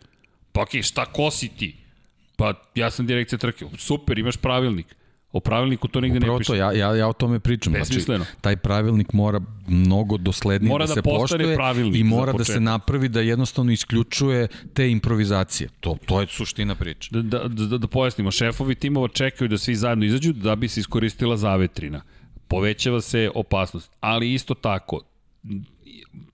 Pa 0.53 0.63
okej, 0.63 0.81
okay, 0.81 0.89
šta 0.89 1.05
ko 1.05 1.31
si 1.31 1.49
ti? 1.49 1.82
Pa 2.37 2.55
ja 2.75 2.91
sam 2.91 3.07
direkcija 3.07 3.39
trke. 3.39 3.67
Super, 3.79 4.19
imaš 4.19 4.37
pravilnik. 4.37 4.97
O 5.33 5.41
pravilniku 5.41 5.89
to 5.89 6.01
nigde 6.01 6.19
Upravo 6.19 6.39
ne 6.39 6.39
piše. 6.39 6.47
to, 6.47 6.55
ja, 6.55 6.73
ja, 6.73 6.95
ja 6.95 7.09
o 7.09 7.13
tome 7.13 7.41
pričam. 7.41 7.73
Znači, 7.73 8.23
taj 8.41 8.57
pravilnik 8.57 9.13
mora 9.13 9.41
mnogo 9.67 10.17
doslednije 10.17 10.69
mora 10.69 10.87
da, 10.87 10.89
da 10.89 10.95
se 10.95 11.03
poštuje 11.03 11.57
i 11.95 12.05
mora 12.05 12.33
da 12.33 12.45
se 12.45 12.61
napravi 12.61 13.09
da 13.09 13.21
jednostavno 13.21 13.73
isključuje 13.73 14.49
te 14.75 14.91
improvizacije. 14.91 15.69
To, 15.81 15.97
to 16.07 16.21
je 16.21 16.27
suština 16.27 16.75
priče. 16.75 17.09
Da, 17.13 17.23
da, 17.23 17.49
da, 17.49 17.79
da 17.79 17.87
pojasnimo, 17.87 18.31
šefovi 18.31 18.75
timova 18.75 19.09
čekaju 19.09 19.49
da 19.49 19.59
svi 19.59 19.75
zajedno 19.75 20.05
izađu 20.05 20.33
da 20.33 20.57
bi 20.57 20.69
se 20.69 20.81
iskoristila 20.81 21.37
zavetrina. 21.37 22.03
Povećava 22.49 23.01
se 23.01 23.31
opasnost. 23.35 23.91
Ali 24.01 24.33
isto 24.33 24.55
tako, 24.55 25.01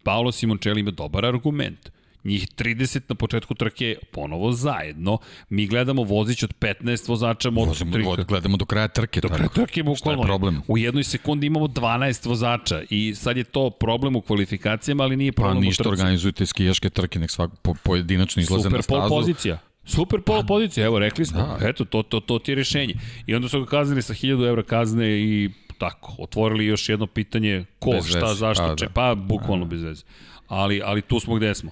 Paolo 0.02 0.32
Simoncelli 0.32 0.80
ima 0.80 0.90
dobar 0.90 1.26
argument 1.26 1.90
njih 2.28 2.48
30 2.56 3.00
na 3.08 3.14
početku 3.14 3.54
trke 3.54 3.96
ponovo 4.10 4.52
zajedno. 4.52 5.18
Mi 5.48 5.66
gledamo 5.66 6.02
vozić 6.02 6.42
od 6.42 6.54
15 6.60 7.08
vozača 7.08 7.50
Moto 7.50 7.68
Vozimo, 7.68 8.16
Gledamo 8.28 8.56
do 8.56 8.64
kraja 8.64 8.88
trke. 8.88 9.20
Do 9.20 9.28
kraja 9.28 9.48
trke 9.48 9.82
bukvalno. 9.82 10.22
problem? 10.22 10.62
U 10.68 10.78
jednoj 10.78 11.04
sekundi 11.04 11.46
imamo 11.46 11.66
12 11.66 12.28
vozača 12.28 12.82
i 12.90 13.14
sad 13.14 13.36
je 13.36 13.44
to 13.44 13.70
problem 13.70 14.16
u 14.16 14.20
kvalifikacijama, 14.20 15.04
ali 15.04 15.16
nije 15.16 15.32
problem 15.32 15.56
pa, 15.56 15.64
ništa, 15.64 15.82
u 15.82 15.84
trci. 15.84 15.88
organizujete 15.88 16.46
skijaške 16.46 16.90
trke, 16.90 17.18
nek 17.18 17.30
svak 17.30 17.50
po, 17.62 17.74
pojedinačno 17.82 18.42
izlaze 18.42 18.62
Super 18.62 18.78
na 18.78 18.82
stazu. 18.82 19.00
Super 19.00 19.08
pozicija. 19.08 19.58
Super 19.84 20.20
pol 20.20 20.40
pa, 20.40 20.46
pozicija, 20.46 20.86
evo 20.86 20.98
rekli 20.98 21.26
smo, 21.26 21.56
da. 21.60 21.68
eto, 21.68 21.84
to, 21.84 22.02
to, 22.02 22.20
to 22.20 22.38
ti 22.38 22.50
je 22.50 22.54
rešenje. 22.54 22.94
I 23.26 23.34
onda 23.34 23.48
su 23.48 23.60
ga 23.60 23.66
kaznili 23.66 24.02
sa 24.02 24.14
1000 24.14 24.48
evra 24.48 24.62
kazne 24.62 25.20
i 25.20 25.50
tako, 25.78 26.14
otvorili 26.18 26.66
još 26.66 26.88
jedno 26.88 27.06
pitanje 27.06 27.64
ko, 27.78 27.90
bez 27.90 28.06
šta, 28.06 28.18
veze. 28.18 28.34
zašto, 28.34 28.64
A, 28.64 28.76
če, 28.76 28.86
da. 28.86 28.92
pa 28.92 29.14
bukvalno 29.14 29.64
bez 29.64 29.82
veze. 29.82 30.04
Ali, 30.48 30.82
ali 30.84 31.02
tu 31.02 31.20
smo 31.20 31.34
gde 31.34 31.54
smo. 31.54 31.70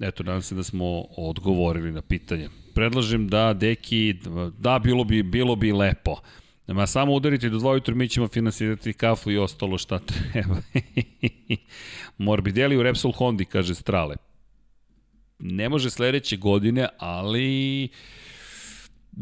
Eto, 0.00 0.22
nadam 0.22 0.42
se 0.42 0.54
da 0.54 0.62
smo 0.62 1.00
odgovorili 1.16 1.92
na 1.92 2.02
pitanje. 2.02 2.48
Predlažem 2.74 3.28
da, 3.28 3.52
deki, 3.52 4.14
da, 4.58 4.78
bilo 4.78 5.04
bi, 5.04 5.22
bilo 5.22 5.56
bi 5.56 5.72
lepo. 5.72 6.16
Ma 6.66 6.86
samo 6.86 7.14
udarite 7.14 7.48
do 7.48 7.58
dva 7.58 7.70
ujutru, 7.70 7.96
mi 7.96 8.08
ćemo 8.08 8.28
finansirati 8.28 8.92
kafu 8.92 9.30
i 9.30 9.38
ostalo 9.38 9.78
šta 9.78 9.98
treba. 9.98 10.56
Morbidelli 12.18 12.76
u 12.76 12.82
Repsol 12.82 13.12
Hondi, 13.12 13.44
kaže 13.44 13.74
Strale. 13.74 14.16
Ne 15.38 15.68
može 15.68 15.90
sledeće 15.90 16.36
godine, 16.36 16.88
ali 16.98 17.88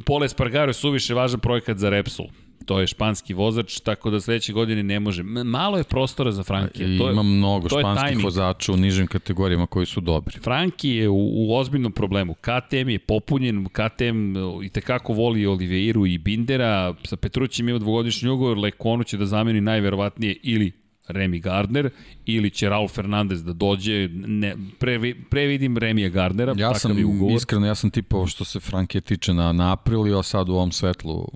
Pole 0.05 0.28
Spargaro 0.28 0.70
je 0.70 0.75
suviše 0.75 1.15
važan 1.15 1.41
projekat 1.41 1.78
za 1.78 1.91
Repsol. 1.91 2.26
To 2.62 2.81
je 2.81 2.86
španski 2.86 3.34
vozač, 3.34 3.81
tako 3.81 4.10
da 4.10 4.20
sledeće 4.20 4.52
godine 4.52 4.82
ne 4.82 5.00
može. 5.00 5.23
Malo 5.23 5.78
je 5.78 5.84
prostora 5.84 6.32
za 6.32 6.42
Franki. 6.42 6.84
I 6.84 6.99
to 6.99 7.07
je, 7.07 7.12
ima 7.12 7.23
mnogo 7.23 7.68
španskih 7.68 8.24
vozača 8.24 8.73
u 8.73 8.76
nižim 8.76 9.07
kategorijama 9.07 9.66
koji 9.66 9.86
su 9.86 10.00
dobri. 10.00 10.39
Franki 10.39 10.91
je 10.91 11.08
u, 11.08 11.49
u 11.49 11.57
ozbiljnom 11.57 11.92
problemu. 11.92 12.34
KTM 12.34 12.89
je 12.89 12.99
popunjen, 12.99 13.65
KTM 13.65 14.36
i 14.62 14.68
tekako 14.68 15.12
voli 15.12 15.47
Oliveiru 15.47 16.07
i 16.07 16.18
Bindera, 16.18 16.94
sa 17.05 17.16
Petrućim 17.16 17.68
ima 17.68 17.78
dvogodišnji 17.78 18.28
ugovor, 18.28 18.58
Lekonu 18.58 19.05
će 19.05 19.16
da 19.16 19.26
zameni 19.26 19.60
najverovatnije 19.60 20.36
ili 20.42 20.73
Remy 21.08 21.41
Gardner 21.41 21.91
ili 22.26 22.50
će 22.50 22.68
Raul 22.68 22.89
Fernandez 22.89 23.44
da 23.44 23.52
dođe, 23.52 24.08
ne, 24.12 24.57
pre, 24.78 25.15
pre 25.31 25.47
vidim 25.47 25.78
Remija 25.78 26.08
Gardnera, 26.08 26.55
ja 26.57 26.74
sam, 26.74 26.99
je 26.99 27.05
ugovor. 27.05 27.36
Iskreno, 27.36 27.66
ja 27.66 27.74
sam 27.74 27.91
tipao 27.91 28.26
što 28.26 28.44
se 28.44 28.60
Franke 28.60 29.00
tiče 29.00 29.34
na, 29.34 29.52
na 29.52 29.73
april, 29.73 30.18
a 30.18 30.23
sad 30.23 30.49
u 30.49 30.52
ovom 30.52 30.73
svetlu 30.73 31.28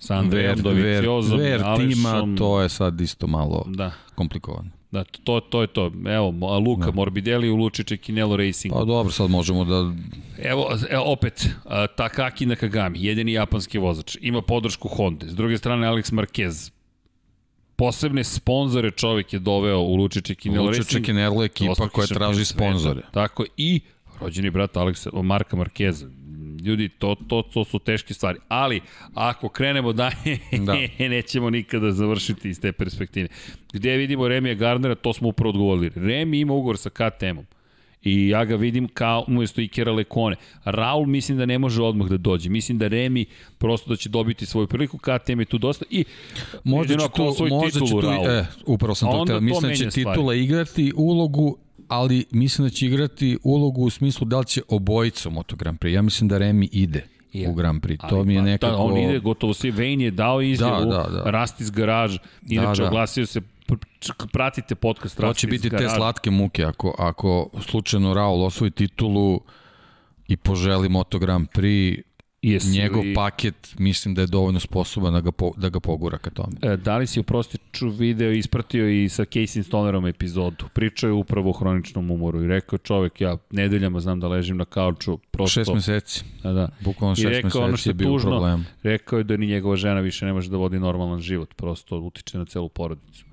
sa 0.00 0.14
Andrejom 0.16 0.54
ver, 0.54 0.62
Doviciozom, 0.62 1.38
ver, 1.38 1.62
ver 1.62 1.76
tima, 1.76 2.34
to 2.38 2.60
je 2.60 2.68
sad 2.68 3.00
isto 3.00 3.26
malo 3.26 3.64
da. 3.68 3.92
komplikovano. 4.14 4.70
Da, 4.90 5.04
to, 5.04 5.40
to 5.40 5.60
je 5.60 5.66
to. 5.66 5.92
Evo, 6.06 6.58
Luka 6.58 6.86
da. 6.86 6.92
Morbidelli 6.92 7.50
u 7.50 7.56
Lučiće 7.56 7.96
Kinelo 7.96 8.36
Racing. 8.36 8.74
Pa 8.74 8.84
dobro, 8.84 9.12
sad 9.12 9.30
možemo 9.30 9.64
da... 9.64 9.92
Evo, 10.42 10.68
evo 10.90 11.12
opet, 11.12 11.48
Takaki 11.96 12.46
Nakagami, 12.46 13.04
jedini 13.04 13.32
japanski 13.32 13.78
vozač, 13.78 14.16
ima 14.20 14.42
podršku 14.42 14.88
Honda. 14.88 15.26
S 15.28 15.34
druge 15.34 15.58
strane, 15.58 15.86
Alex 15.86 16.12
Marquez, 16.12 16.70
posebne 17.76 18.24
sponzore 18.24 18.90
čovjek 18.90 19.32
je 19.32 19.38
doveo 19.38 19.78
u 19.78 19.94
Lučiće 19.94 20.34
Kinelo 20.34 20.66
Racing. 20.66 20.84
Lučiće 20.84 21.02
Kinelo 21.02 21.44
ekipa 21.44 21.88
koja 21.88 22.06
traži 22.06 22.44
sponzore. 22.44 23.02
Tako, 23.12 23.44
i 23.56 23.80
rođeni 24.20 24.50
brat 24.50 24.76
Aleksa, 24.76 25.10
Marka 25.12 25.56
Markeza, 25.56 26.06
ljudi, 26.60 26.88
to, 26.88 27.14
to, 27.28 27.42
to 27.42 27.64
su 27.64 27.78
teške 27.78 28.14
stvari. 28.14 28.38
Ali, 28.48 28.80
ako 29.14 29.48
krenemo 29.48 29.92
dalje, 29.92 30.38
da. 30.66 30.74
nećemo 31.08 31.50
nikada 31.50 31.92
završiti 31.92 32.48
iz 32.48 32.60
te 32.60 32.72
perspektive. 32.72 33.28
Gde 33.72 33.96
vidimo 33.96 34.28
Remija 34.28 34.54
Gardnera, 34.54 34.94
to 34.94 35.12
smo 35.12 35.28
upravo 35.28 35.50
odgovorili. 35.50 35.90
Remi 35.94 36.40
ima 36.40 36.52
ugovor 36.52 36.78
sa 36.78 36.90
KTM-om. 36.90 37.46
I 38.02 38.28
ja 38.28 38.44
ga 38.44 38.56
vidim 38.56 38.88
kao 38.88 39.24
umesto 39.28 39.60
Ikera 39.60 39.92
Lekone. 39.92 40.36
Raul 40.64 41.06
mislim 41.06 41.38
da 41.38 41.46
ne 41.46 41.58
može 41.58 41.82
odmah 41.82 42.08
da 42.08 42.16
dođe. 42.16 42.50
Mislim 42.50 42.78
da 42.78 42.88
Remi 42.88 43.24
prosto 43.58 43.90
da 43.90 43.96
će 43.96 44.08
dobiti 44.08 44.46
svoju 44.46 44.66
priliku. 44.66 44.98
KTM 44.98 45.40
je 45.40 45.44
tu 45.44 45.58
dosta 45.58 45.84
i 45.90 46.04
možda 46.64 46.98
će 46.98 47.06
tu, 47.16 47.46
možda 47.48 47.80
će 47.80 47.90
tu, 47.90 48.00
e, 48.28 48.46
upravo 48.66 48.94
sam 48.94 49.12
to 49.12 49.24
htio. 49.24 49.40
Mislim 49.40 49.70
da 49.70 49.76
će 49.76 49.90
titula 49.90 50.14
stvari. 50.14 50.44
igrati 50.44 50.92
ulogu 50.96 51.58
ali 51.90 52.24
mislim 52.30 52.68
da 52.68 52.70
će 52.70 52.86
igrati 52.86 53.38
ulogu 53.42 53.82
u 53.82 53.90
smislu 53.90 54.26
da 54.26 54.38
li 54.38 54.46
će 54.46 54.62
obojica 54.68 55.30
Moto 55.30 55.56
Grand 55.56 55.78
Prix. 55.78 55.88
Ja 55.92 56.02
mislim 56.02 56.28
da 56.28 56.38
Remi 56.38 56.68
ide 56.72 57.06
ja. 57.32 57.50
u 57.50 57.54
Grand 57.54 57.82
Prix. 57.82 58.08
To 58.08 58.16
ali, 58.16 58.26
mi 58.26 58.34
je 58.34 58.40
pa, 58.40 58.44
nekako... 58.44 58.72
Da, 58.72 58.78
on 58.78 58.98
ide, 58.98 59.18
gotovo 59.18 59.54
svi. 59.54 59.70
Vane 59.70 60.04
je 60.04 60.10
dao 60.10 60.42
izjavu, 60.42 60.90
da, 60.90 61.02
da, 61.02 61.22
da. 61.24 61.30
Rasti 61.30 61.62
iz 61.62 61.70
garaž, 61.70 62.16
inače 62.48 62.82
da, 62.82 62.84
da. 62.84 62.88
oglasio 62.88 63.26
se 63.26 63.40
pratite 64.32 64.74
podcast 64.74 65.16
To 65.16 65.34
će 65.34 65.46
biti 65.46 65.70
te 65.70 65.88
slatke 65.88 66.30
muke 66.30 66.64
ako, 66.64 66.94
ako 66.98 67.48
slučajno 67.60 68.14
Raul 68.14 68.44
osvoji 68.44 68.70
titulu 68.70 69.40
i 70.28 70.36
poželi 70.36 70.88
Moto 70.88 71.18
Grand 71.18 71.48
Prix 71.48 72.02
Jesi 72.42 72.78
njegov 72.78 73.02
li... 73.02 73.14
paket 73.14 73.74
mislim 73.78 74.14
da 74.14 74.20
je 74.20 74.26
dovoljno 74.26 74.60
sposoban 74.60 75.12
da 75.12 75.20
ga, 75.20 75.32
po, 75.32 75.52
da 75.56 75.68
ga 75.68 75.80
pogura 75.80 76.18
ka 76.18 76.30
tome. 76.30 76.56
E, 76.62 76.76
da 76.76 76.96
li 76.96 77.06
si 77.06 77.20
u 77.20 77.22
prostiču 77.22 77.88
video 77.88 78.32
ispratio 78.32 78.88
i 78.88 79.08
sa 79.08 79.24
Casey 79.24 79.62
Stonerom 79.62 80.06
epizodu? 80.06 80.64
Pričao 80.72 81.08
je 81.08 81.12
upravo 81.12 81.50
o 81.50 81.52
hroničnom 81.52 82.10
umoru 82.10 82.42
i 82.42 82.46
rekao 82.46 82.78
čovek, 82.78 83.20
ja 83.20 83.36
nedeljama 83.50 84.00
znam 84.00 84.20
da 84.20 84.28
ležim 84.28 84.56
na 84.56 84.64
kauču. 84.64 85.18
Prosto... 85.30 85.60
Šest 85.60 85.74
meseci. 85.74 86.24
Da, 86.42 86.52
da. 86.52 86.68
Bukvalno 86.80 87.16
šest 87.16 87.44
meseci 87.44 87.58
ono 87.58 87.76
što 87.76 87.90
je 87.90 87.94
bio 87.94 88.08
tužno, 88.08 88.30
problem. 88.30 88.66
Rekao 88.82 89.18
je 89.18 89.24
da 89.24 89.36
ni 89.36 89.46
njegova 89.46 89.76
žena 89.76 90.00
više 90.00 90.26
ne 90.26 90.32
može 90.32 90.50
da 90.50 90.56
vodi 90.56 90.78
normalan 90.78 91.20
život, 91.20 91.54
prosto 91.54 91.98
utiče 91.98 92.38
na 92.38 92.44
celu 92.44 92.68
porodicu. 92.68 93.24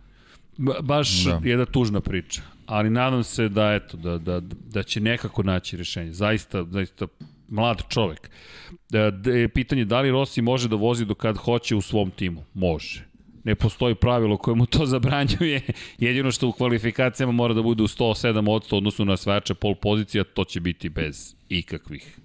Ba, 0.58 0.74
baš 0.82 1.24
da. 1.24 1.42
jedna 1.44 1.66
tužna 1.66 2.02
priča, 2.02 2.42
ali 2.66 2.90
nadam 2.90 3.24
se 3.24 3.50
da 3.50 3.74
eto 3.74 3.98
da 3.98 4.18
da 4.18 4.40
da 4.74 4.84
će 4.84 5.00
nekako 5.00 5.44
naći 5.44 5.78
rešenje. 5.78 6.14
Zaista 6.14 6.66
zaista 6.72 7.08
mlad 7.48 7.82
čovek. 7.90 8.30
Je 9.26 9.50
pitanje 9.50 9.86
da 9.86 10.02
li 10.02 10.12
Rossi 10.12 10.42
može 10.42 10.70
da 10.70 10.76
vozi 10.76 11.06
do 11.06 11.16
kad 11.16 11.38
hoće 11.38 11.76
u 11.76 11.82
svom 11.82 12.12
timu. 12.12 12.44
Može. 12.54 13.06
Ne 13.44 13.56
postoji 13.56 13.96
pravilo 13.96 14.38
koje 14.38 14.56
mu 14.56 14.66
to 14.66 14.86
zabranjuje. 14.96 15.62
Jedino 15.98 16.32
što 16.32 16.48
u 16.48 16.52
kvalifikacijama 16.52 17.32
mora 17.32 17.54
da 17.54 17.62
bude 17.62 17.84
u 17.84 17.88
107 17.88 18.52
odsto 18.52 18.78
odnosno 18.78 19.06
na 19.06 19.18
svajače 19.18 19.54
pol 19.54 19.76
pozicija, 19.76 20.24
to 20.24 20.44
će 20.44 20.60
biti 20.60 20.90
bez 20.90 21.36
ikakvih 21.50 22.20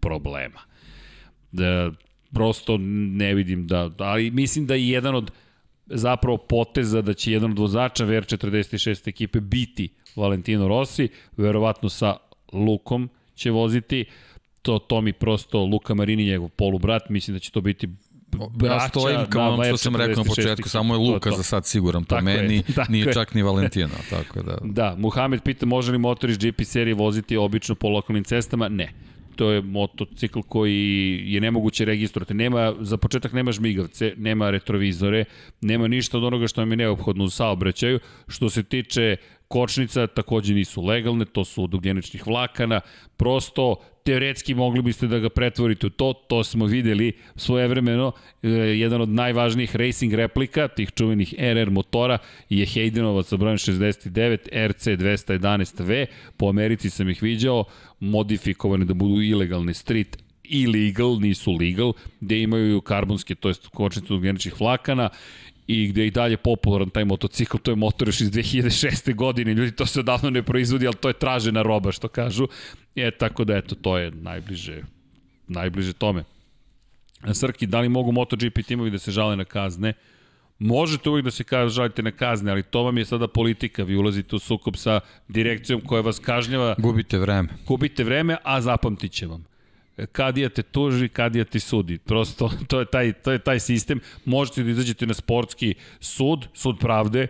problema. 0.00 0.60
Da, 1.52 1.92
prosto 2.32 2.76
ne 2.80 3.34
vidim 3.34 3.66
da, 3.66 3.90
ali 3.98 4.30
mislim 4.30 4.66
da 4.66 4.74
je 4.74 4.88
jedan 4.88 5.14
od 5.14 5.30
zapravo 5.86 6.36
poteza 6.36 7.02
da 7.02 7.14
će 7.14 7.32
jedan 7.32 7.50
od 7.50 7.58
vozača 7.58 8.06
VR46 8.06 9.08
ekipe 9.08 9.40
biti 9.40 9.88
Valentino 10.16 10.68
Rossi, 10.68 11.08
verovatno 11.36 11.88
sa 11.88 12.16
Lukom 12.52 13.08
će 13.34 13.50
voziti. 13.50 14.04
Uh, 14.08 14.25
to, 14.66 14.78
to 14.78 15.00
mi 15.00 15.12
prosto 15.12 15.64
Luka 15.64 15.94
Marini, 15.94 16.24
njegov 16.24 16.48
polubrat, 16.48 17.08
mislim 17.08 17.34
da 17.34 17.38
će 17.38 17.50
to 17.50 17.60
biti 17.60 17.88
braća, 18.50 18.74
ja 18.74 18.88
stojim 18.88 19.20
kao 19.30 19.56
da, 19.56 19.64
što 19.64 19.76
sam 19.76 19.96
rekao 19.96 20.24
na 20.24 20.28
početku, 20.28 20.68
samo 20.68 20.94
je 20.94 20.98
Luka 20.98 21.30
to, 21.30 21.30
to. 21.30 21.36
za 21.36 21.42
sad 21.42 21.66
siguran, 21.66 22.04
po 22.04 22.08
tako 22.08 22.24
meni 22.24 22.54
je, 22.66 22.84
nije 22.88 23.06
je. 23.06 23.12
čak 23.12 23.34
ni 23.34 23.42
Valentina, 23.42 23.94
tako 24.10 24.42
da. 24.42 24.58
Da, 24.78 24.94
Muhamed 24.98 25.42
pita 25.42 25.66
može 25.66 25.92
li 25.92 25.98
motor 25.98 26.30
iz 26.30 26.38
GP 26.38 26.64
serije 26.64 26.94
voziti 26.94 27.36
obično 27.36 27.74
po 27.74 27.88
lokalnim 27.88 28.24
cestama? 28.24 28.68
Ne. 28.68 28.92
To 29.36 29.50
je 29.50 29.62
motocikl 29.62 30.40
koji 30.48 31.22
je 31.26 31.40
nemoguće 31.40 31.84
registrovati. 31.84 32.34
Nema, 32.34 32.74
za 32.80 32.96
početak 32.96 33.32
nema 33.32 33.52
žmigavce, 33.52 34.14
nema 34.16 34.50
retrovizore, 34.50 35.24
nema 35.60 35.88
ništa 35.88 36.18
od 36.18 36.24
onoga 36.24 36.48
što 36.48 36.60
vam 36.60 36.70
je 36.70 36.76
neophodno 36.76 37.24
u 37.24 37.30
saobraćaju. 37.30 37.98
Što 38.28 38.50
se 38.50 38.62
tiče 38.62 39.16
kočnica, 39.48 40.06
takođe 40.06 40.54
nisu 40.54 40.82
legalne, 40.82 41.24
to 41.24 41.44
su 41.44 41.64
od 41.64 41.74
ugljeničnih 41.74 42.26
vlakana, 42.26 42.80
prosto 43.16 43.76
teoretski 44.06 44.54
mogli 44.54 44.82
biste 44.82 45.06
da 45.06 45.18
ga 45.18 45.28
pretvorite 45.28 45.86
u 45.86 45.90
to, 45.90 46.12
to 46.12 46.44
smo 46.44 46.66
videli 46.66 47.12
svojevremeno, 47.36 48.12
e, 48.42 48.48
jedan 48.48 49.00
od 49.00 49.08
najvažnijih 49.08 49.76
racing 49.76 50.14
replika, 50.14 50.68
tih 50.68 50.90
čuvenih 50.94 51.34
RR 51.38 51.70
motora, 51.70 52.18
je 52.50 52.66
Haydenovac 52.66 53.26
sa 53.26 53.36
brojem 53.36 53.58
69 53.58 54.48
RC211V, 54.52 56.06
po 56.36 56.48
Americi 56.48 56.90
sam 56.90 57.08
ih 57.08 57.22
viđao, 57.22 57.64
modifikovane 58.00 58.84
da 58.84 58.94
budu 58.94 59.22
ilegalne 59.22 59.74
street 59.74 60.16
illegal, 60.44 61.18
nisu 61.20 61.52
legal, 61.52 61.92
gde 62.20 62.42
imaju 62.42 62.80
karbonske, 62.80 63.34
to 63.34 63.48
je 63.48 63.54
kočnice 63.74 64.14
ugljeničnih 64.14 64.60
vlakana, 64.60 65.08
i 65.66 65.88
gde 65.88 66.00
je 66.00 66.06
i 66.06 66.10
dalje 66.10 66.36
popularan 66.36 66.90
taj 66.90 67.04
motocikl, 67.04 67.56
to 67.56 67.70
je 67.70 67.76
motor 67.76 68.08
još 68.08 68.20
iz 68.20 68.30
2006. 68.30 69.14
godine, 69.14 69.54
ljudi 69.54 69.72
to 69.72 69.86
se 69.86 70.00
odavno 70.00 70.30
ne 70.30 70.42
proizvodi, 70.42 70.86
ali 70.86 70.96
to 70.96 71.08
je 71.08 71.18
tražena 71.18 71.62
roba, 71.62 71.92
što 71.92 72.08
kažu. 72.08 72.48
E, 72.96 73.10
tako 73.10 73.44
da, 73.44 73.56
eto, 73.56 73.74
to 73.74 73.98
je 73.98 74.10
najbliže, 74.10 74.82
najbliže 75.48 75.92
tome. 75.92 76.24
Srki, 77.32 77.66
da 77.66 77.80
li 77.80 77.88
mogu 77.88 78.12
MotoGP 78.12 78.58
timovi 78.66 78.90
da 78.90 78.98
se 78.98 79.10
žale 79.10 79.36
na 79.36 79.44
kazne? 79.44 79.92
Možete 80.58 81.10
uvijek 81.10 81.24
da 81.24 81.30
se 81.30 81.44
žalite 81.68 82.02
na 82.02 82.10
kazne, 82.10 82.50
ali 82.50 82.62
to 82.62 82.82
vam 82.82 82.98
je 82.98 83.04
sada 83.04 83.28
politika. 83.28 83.84
Vi 83.84 83.96
ulazite 83.96 84.36
u 84.36 84.38
sukob 84.38 84.76
sa 84.76 85.00
direkcijom 85.28 85.80
koja 85.80 86.02
vas 86.02 86.18
kažnjava. 86.18 86.74
Gubite 86.78 87.18
vreme. 87.18 87.48
Gubite 87.66 88.04
vreme, 88.04 88.36
a 88.42 88.60
zapamtit 88.60 89.12
će 89.12 89.26
vam 89.26 89.55
kadija 90.12 90.48
te 90.48 90.62
tuži, 90.62 91.08
kadija 91.08 91.44
ti 91.44 91.60
sudi. 91.60 91.98
Prosto, 91.98 92.50
to 92.68 92.80
je 92.80 92.86
taj, 92.86 93.12
to 93.12 93.32
je 93.32 93.38
taj 93.38 93.60
sistem. 93.60 94.00
Možete 94.24 94.62
da 94.62 94.70
izađete 94.70 95.06
na 95.06 95.14
sportski 95.14 95.74
sud, 96.00 96.48
sud 96.54 96.78
pravde, 96.78 97.26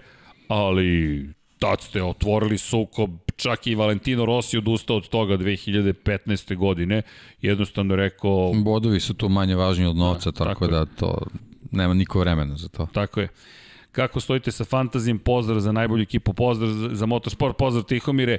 ali 0.48 1.28
tad 1.58 1.80
ste 1.80 2.02
otvorili 2.02 2.58
sukob, 2.58 3.10
čak 3.36 3.66
i 3.66 3.74
Valentino 3.74 4.24
Rossi 4.24 4.58
odustao 4.58 4.96
od 4.96 5.08
toga 5.08 5.36
2015. 5.38 6.56
godine, 6.56 7.02
jednostavno 7.42 7.96
rekao... 7.96 8.52
Bodovi 8.54 9.00
su 9.00 9.14
tu 9.14 9.28
manje 9.28 9.54
važni 9.54 9.86
od 9.86 9.96
novca, 9.96 10.30
da, 10.30 10.38
tako, 10.38 10.48
tako 10.48 10.66
da 10.66 10.84
to 10.84 11.26
nema 11.70 11.94
niko 11.94 12.20
vremena 12.20 12.56
za 12.56 12.68
to. 12.68 12.88
Tako 12.92 13.20
je. 13.20 13.28
Kako 13.92 14.20
stojite 14.20 14.52
sa 14.52 14.64
fantazijem, 14.64 15.18
pozdrav 15.18 15.60
za 15.60 15.72
najbolju 15.72 16.02
ekipu, 16.02 16.32
pozdrav 16.32 16.70
za, 16.70 16.88
za 16.92 17.06
motorsport, 17.06 17.56
pozdrav 17.56 17.84
Tihomire, 17.84 18.38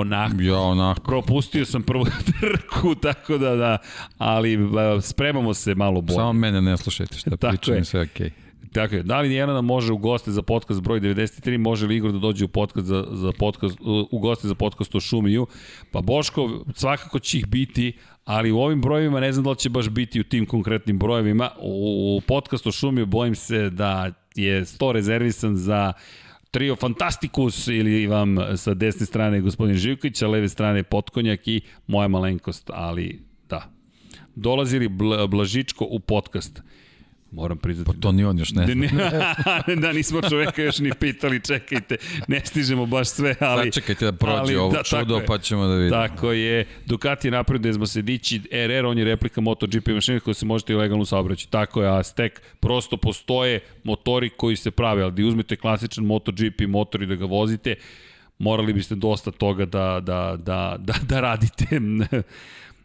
onako. 0.00 0.42
Ja, 0.42 0.58
onako. 0.58 1.02
Propustio 1.02 1.64
sam 1.64 1.82
prvu 1.82 2.04
trku, 2.40 2.94
tako 2.94 3.38
da, 3.38 3.54
da, 3.56 3.78
ali 4.18 4.58
spremamo 5.02 5.54
se 5.54 5.74
malo 5.74 6.00
bolje. 6.00 6.16
Samo 6.16 6.32
mene 6.32 6.62
ne 6.62 6.76
slušajte 6.76 7.18
šta 7.18 7.36
pričam, 7.48 7.84
sve 7.84 8.02
okej. 8.02 8.26
Okay. 8.26 8.44
Tako 8.72 8.94
je, 8.94 9.02
da 9.02 9.20
li 9.20 9.34
Jelena 9.34 9.60
može 9.60 9.92
u 9.92 9.96
goste 9.96 10.30
za 10.30 10.42
podcast 10.42 10.82
broj 10.82 11.00
93, 11.00 11.58
može 11.58 11.86
li 11.86 11.96
Igor 11.96 12.12
da 12.12 12.18
dođe 12.18 12.44
u 12.44 12.48
podcast 12.48 12.86
za, 12.86 13.06
za 13.10 13.32
podcast, 13.38 13.78
u 14.10 14.18
goste 14.18 14.48
za 14.48 14.54
podcast 14.54 14.94
o 14.94 15.00
Šumiju? 15.00 15.46
Pa 15.90 16.00
Boško, 16.00 16.64
svakako 16.74 17.18
će 17.18 17.38
ih 17.38 17.46
biti, 17.46 17.92
ali 18.24 18.52
u 18.52 18.58
ovim 18.58 18.80
brojevima 18.80 19.20
ne 19.20 19.32
znam 19.32 19.44
da 19.44 19.50
li 19.50 19.56
će 19.56 19.68
baš 19.68 19.88
biti 19.88 20.20
u 20.20 20.24
tim 20.24 20.46
konkretnim 20.46 20.98
brojevima. 20.98 21.50
U, 21.58 22.16
u 22.16 22.20
podcastu 22.20 22.72
Šumiju 22.72 23.06
bojim 23.06 23.34
se 23.34 23.70
da 23.70 24.10
je 24.34 24.64
100 24.64 24.92
rezervisan 24.92 25.56
za 25.56 25.92
trio 26.54 26.76
Fantastikus 26.76 27.66
ili 27.68 28.06
vam 28.06 28.36
sa 28.56 28.74
desne 28.74 29.06
strane 29.06 29.40
gospodin 29.40 29.76
Živković, 29.76 30.22
a 30.22 30.28
leve 30.28 30.48
strane 30.48 30.82
Potkonjak 30.82 31.48
i 31.48 31.60
moja 31.86 32.08
malenkost, 32.08 32.70
ali 32.74 33.22
da. 33.48 33.70
Dolazili 34.34 34.88
Bl 34.88 35.26
Blažičko 35.28 35.86
u 35.90 36.00
podcast. 36.00 36.62
Moram 37.34 37.58
priznati. 37.58 37.90
Pa 37.92 38.00
to 38.00 38.12
ni 38.12 38.24
on 38.24 38.38
još 38.38 38.52
ne 38.52 38.66
zna. 38.66 39.34
da, 39.82 39.92
nismo 39.92 40.20
čoveka 40.30 40.62
još 40.62 40.78
ni 40.78 40.90
pitali, 41.00 41.40
čekajte, 41.40 41.96
ne 42.28 42.40
stižemo 42.44 42.86
baš 42.86 43.08
sve, 43.08 43.34
ali... 43.40 43.64
Začekajte 43.64 44.04
da 44.04 44.12
prođe 44.12 44.38
ali, 44.38 44.56
ovo 44.56 44.72
da, 44.72 44.82
čudo, 44.82 45.20
pa 45.26 45.38
ćemo 45.38 45.66
da 45.66 45.74
vidimo. 45.74 45.96
Tako 45.96 46.32
je, 46.32 46.66
Ducati 46.86 47.30
napreduje 47.30 47.72
zbog 47.72 47.88
se 47.88 48.02
dići 48.02 48.40
RR, 48.52 48.86
on 48.86 48.98
je 48.98 49.04
replika 49.04 49.40
MotoGP 49.40 49.88
mašine 49.88 50.20
koja 50.20 50.34
se 50.34 50.46
možete 50.46 50.72
i 50.72 50.76
legalno 50.76 51.04
saobraći. 51.04 51.50
Tako 51.50 51.82
je, 51.82 51.88
a 51.88 52.02
Stek 52.02 52.42
prosto 52.60 52.96
postoje 52.96 53.60
motori 53.84 54.30
koji 54.30 54.56
se 54.56 54.70
prave, 54.70 55.02
ali 55.02 55.12
da 55.12 55.26
uzmete 55.26 55.56
klasičan 55.56 56.04
MotoGP 56.04 56.60
motor 56.68 57.02
i 57.02 57.06
da 57.06 57.14
ga 57.14 57.24
vozite, 57.24 57.74
morali 58.38 58.72
biste 58.72 58.94
dosta 58.94 59.30
toga 59.30 59.64
da, 59.64 60.00
da, 60.00 60.36
da, 60.38 60.76
da, 60.78 60.94
da 61.08 61.20
radite. 61.20 61.66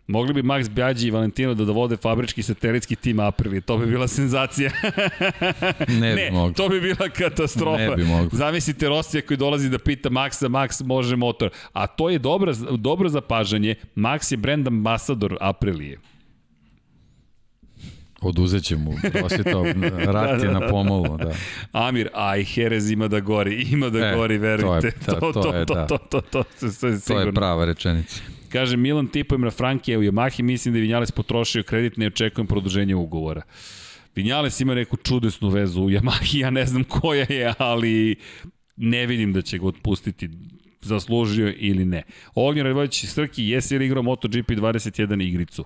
Mogli 0.09 0.33
bi 0.33 0.43
Max 0.43 0.69
Bjađi 0.69 1.07
i 1.07 1.11
Valentino 1.11 1.53
da 1.53 1.65
dovode 1.65 1.97
fabrički 1.97 2.43
satelitski 2.43 2.95
tim 2.95 3.19
Aprilia, 3.19 3.61
to 3.61 3.77
bi 3.77 3.85
bila 3.85 4.07
senzacija. 4.07 4.71
ne 5.87 6.15
bi 6.15 6.21
ne, 6.21 6.31
mogli. 6.31 6.53
to 6.53 6.69
bi 6.69 6.81
bila 6.81 7.09
katastrofa. 7.09 7.77
Ne 7.77 7.95
bi 7.95 8.03
mogli. 8.03 8.29
Zamislite 8.31 8.89
Rosija 8.89 9.21
koji 9.21 9.37
dolazi 9.37 9.69
da 9.69 9.79
pita 9.79 10.09
Maxa, 10.09 10.47
Max 10.47 10.85
može 10.85 11.15
motor. 11.15 11.49
A 11.73 11.87
to 11.87 12.09
je 12.09 12.19
dobro, 12.19 12.53
dobro 12.77 13.09
zapažanje, 13.09 13.75
Max 13.95 14.31
je 14.31 14.37
brand 14.37 14.67
ambasador 14.67 15.37
Aprilije. 15.41 15.99
Oduzet 18.21 18.63
će 18.63 18.75
mu, 18.75 18.93
to, 19.51 19.63
rat 20.13 20.43
je 20.43 20.51
na 20.51 20.69
pomolu, 20.69 21.17
da. 21.17 21.33
Amir, 21.71 22.09
aj, 22.13 22.43
Herez 22.43 22.91
ima 22.91 23.07
da 23.07 23.19
gori, 23.19 23.61
ima 23.71 23.89
da 23.89 24.07
e, 24.07 24.15
gori, 24.15 24.37
verujte. 24.37 24.91
To, 24.91 25.11
je, 25.11 25.15
da, 25.15 25.19
to, 25.19 25.31
to, 25.31 25.41
to, 25.41 25.55
je, 25.55 25.65
da. 25.65 25.87
to, 25.87 25.97
to, 25.97 26.21
to, 26.21 26.21
to, 26.21 26.43
to, 26.59 26.67
je 26.67 26.71
sigurno. 26.71 26.99
To 27.07 27.19
je 27.19 27.33
prava 27.33 27.65
rečenica. 27.65 28.38
Kaže 28.49 28.77
Milan 28.77 29.07
tipujem 29.07 29.41
na 29.41 29.51
Frankije 29.51 29.97
u 29.97 30.03
Yamahi, 30.03 30.41
mislim 30.41 30.73
da 30.73 30.77
je 30.77 30.81
Vinjales 30.81 31.11
potrošio 31.11 31.63
kredit, 31.63 31.97
ne 31.97 32.07
očekujem 32.07 32.47
produženje 32.47 32.95
ugovora. 32.95 33.41
Vinjales 34.15 34.59
ima 34.59 34.75
neku 34.75 34.97
čudesnu 34.97 35.49
vezu 35.49 35.81
u 35.81 35.89
Yamahi, 35.89 36.37
ja 36.41 36.49
ne 36.49 36.65
znam 36.65 36.83
koja 36.83 37.25
je, 37.29 37.53
ali 37.57 38.15
ne 38.75 39.05
vidim 39.05 39.33
da 39.33 39.41
će 39.41 39.57
ga 39.57 39.67
otpustiti 39.67 40.29
zaslužio 40.81 41.53
ili 41.57 41.85
ne. 41.85 42.03
Ognjen 42.35 42.65
Radvojić 42.65 43.05
Srki, 43.05 43.43
jesi 43.43 43.77
li 43.77 43.85
igrao 43.85 44.03
MotoGP 44.03 44.49
21 44.49 45.27
igricu? 45.27 45.65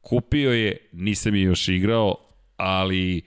Kupio 0.00 0.52
je, 0.52 0.76
nisam 0.92 1.34
je 1.34 1.42
još 1.42 1.68
igrao, 1.68 2.16
ali 2.56 3.22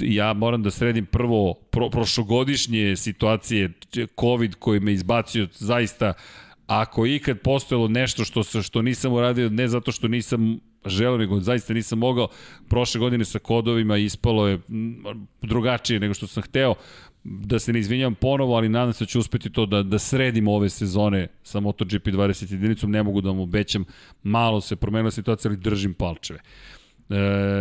ja 0.00 0.32
moram 0.32 0.62
da 0.62 0.70
sredim 0.70 1.06
prvo 1.06 1.54
pro, 1.54 1.90
prošlogodišnje 1.90 2.96
situacije, 2.96 3.70
COVID 4.20 4.54
koji 4.54 4.80
me 4.80 4.92
izbacio 4.92 5.48
zaista 5.52 6.12
ako 6.70 7.06
je 7.06 7.16
ikad 7.16 7.38
postojalo 7.38 7.88
nešto 7.88 8.24
što, 8.24 8.42
što 8.42 8.82
nisam 8.82 9.12
uradio, 9.12 9.48
ne 9.48 9.68
zato 9.68 9.92
što 9.92 10.08
nisam 10.08 10.58
želeo, 10.86 11.18
nego 11.18 11.40
zaista 11.40 11.74
nisam 11.74 11.98
mogao, 11.98 12.28
prošle 12.68 12.98
godine 12.98 13.24
sa 13.24 13.38
kodovima 13.38 13.96
ispalo 13.96 14.48
je 14.48 14.58
drugačije 15.42 16.00
nego 16.00 16.14
što 16.14 16.26
sam 16.26 16.42
hteo, 16.42 16.74
da 17.24 17.58
se 17.58 17.72
ne 17.72 17.78
izvinjam 17.78 18.14
ponovo, 18.14 18.56
ali 18.56 18.68
nadam 18.68 18.92
se 18.92 19.04
da 19.04 19.08
ću 19.08 19.18
uspeti 19.18 19.50
to 19.50 19.66
da, 19.66 19.82
da 19.82 19.98
sredimo 19.98 20.52
ove 20.52 20.68
sezone 20.68 21.28
sa 21.42 21.60
MotoGP 21.60 22.06
20 22.06 22.52
jedinicom, 22.52 22.90
ne 22.90 23.02
mogu 23.02 23.20
da 23.20 23.28
vam 23.28 23.40
obećam, 23.40 23.84
malo 24.22 24.60
se 24.60 24.76
promenila 24.76 25.10
situacija, 25.10 25.50
ali 25.50 25.60
držim 25.60 25.94
palčeve. 25.94 26.38
E, 27.10 27.16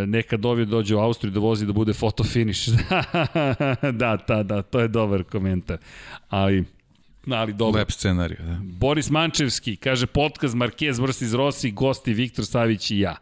neka 0.08 0.38
Dovi 0.38 0.66
dođe 0.66 0.96
u 0.96 1.00
Austriju 1.00 1.32
da 1.32 1.40
vozi 1.40 1.66
da 1.66 1.74
bude 1.74 1.94
foto 1.94 2.24
finish. 2.24 2.70
da, 4.02 4.18
da, 4.28 4.44
da, 4.44 4.62
to 4.62 4.80
je 4.80 4.88
dobar 4.88 5.24
komentar. 5.24 5.78
Ali 6.30 6.66
ali 7.38 7.54
dobro. 7.54 7.80
Lep 7.80 7.92
scenarij, 7.92 8.38
da. 8.38 8.60
Boris 8.62 9.10
Mančevski, 9.10 9.76
kaže 9.76 10.08
podcast 10.08 10.56
Marquez 10.56 11.00
vs. 11.00 11.34
Rossi, 11.34 11.72
gosti 11.72 12.14
Viktor 12.14 12.46
Savić 12.46 12.92
i 12.92 13.00
ja. 13.00 13.16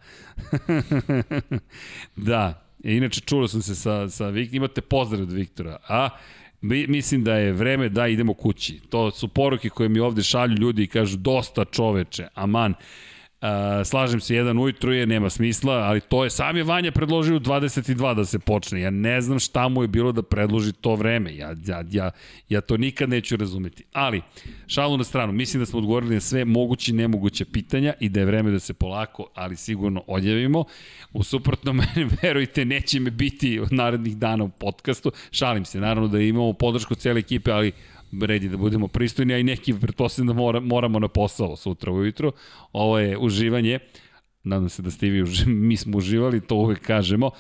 da, 2.15 2.67
e, 2.83 2.95
inače 2.95 3.21
čulo 3.21 3.47
sam 3.47 3.61
se 3.61 3.75
sa, 3.75 4.09
sa 4.09 4.27
Viktor, 4.27 4.55
imate 4.55 4.81
pozdrav 4.81 5.21
od 5.21 5.31
Viktora, 5.31 5.77
a 5.87 6.09
mislim 6.61 7.23
da 7.23 7.33
je 7.33 7.53
vreme 7.53 7.89
da 7.89 8.07
idemo 8.07 8.33
kući. 8.33 8.79
To 8.89 9.11
su 9.11 9.27
poruke 9.27 9.69
koje 9.69 9.89
mi 9.89 9.99
ovde 9.99 10.23
šalju 10.23 10.55
ljudi 10.55 10.83
i 10.83 10.87
kažu 10.87 11.17
dosta 11.17 11.65
čoveče, 11.65 12.27
aman. 12.33 12.73
Uh, 13.41 13.47
slažem 13.85 14.19
se, 14.19 14.35
jedan 14.35 14.59
ujutru 14.59 14.93
je, 14.93 15.05
nema 15.05 15.29
smisla, 15.29 15.73
ali 15.73 16.01
to 16.01 16.23
je, 16.23 16.29
sam 16.29 16.57
je 16.57 16.63
Vanja 16.63 16.91
predložio 16.91 17.35
u 17.35 17.39
22 17.39 18.15
da 18.15 18.25
se 18.25 18.39
počne. 18.39 18.81
Ja 18.81 18.89
ne 18.89 19.21
znam 19.21 19.39
šta 19.39 19.67
mu 19.67 19.81
je 19.81 19.87
bilo 19.87 20.11
da 20.11 20.21
predloži 20.23 20.73
to 20.73 20.95
vreme. 20.95 21.35
Ja, 21.35 21.55
ja, 21.65 21.83
ja, 21.91 22.11
ja 22.49 22.61
to 22.61 22.77
nikad 22.77 23.09
neću 23.09 23.35
razumeti. 23.35 23.83
Ali, 23.93 24.21
šalu 24.67 24.97
na 24.97 25.03
stranu, 25.03 25.33
mislim 25.33 25.61
da 25.61 25.65
smo 25.65 25.79
odgovorili 25.79 26.13
na 26.13 26.21
sve 26.21 26.45
moguće 26.45 26.91
i 26.91 26.95
nemoguće 26.95 27.45
pitanja 27.45 27.93
i 27.99 28.09
da 28.09 28.19
je 28.19 28.25
vreme 28.25 28.51
da 28.51 28.59
se 28.59 28.73
polako, 28.73 29.27
ali 29.35 29.55
sigurno 29.55 30.03
odjavimo. 30.07 30.63
U 31.13 31.23
suprotnom, 31.23 31.81
verujte, 32.21 32.65
neće 32.65 32.99
me 32.99 33.11
biti 33.11 33.61
narednih 33.71 34.17
dana 34.17 34.43
u 34.43 34.49
podcastu. 34.49 35.11
Šalim 35.31 35.65
se, 35.65 35.79
naravno 35.79 36.07
da 36.07 36.19
imamo 36.19 36.53
podršku 36.53 36.95
cijele 36.95 37.19
ekipe, 37.19 37.51
ali 37.51 37.71
redi 38.25 38.49
da 38.49 38.57
budemo 38.57 38.87
pristojni, 38.87 39.33
a 39.33 39.37
i 39.37 39.43
neki 39.43 39.73
pretpostavljam 39.73 40.27
da 40.27 40.33
mora, 40.33 40.59
moramo 40.59 40.99
na 40.99 41.07
posao 41.07 41.55
sutra 41.55 41.91
ujutro. 41.91 42.31
Ovo 42.73 42.99
je 42.99 43.17
uživanje. 43.17 43.79
Nadam 44.43 44.69
se 44.69 44.81
da 44.81 44.91
ste 44.91 45.07
i 45.07 45.09
vi 45.09 45.23
uživali, 45.23 45.55
mi 45.69 45.77
smo 45.77 45.97
uživali, 45.97 46.41
to 46.41 46.55
uvek 46.55 46.79
kažemo. 46.79 47.31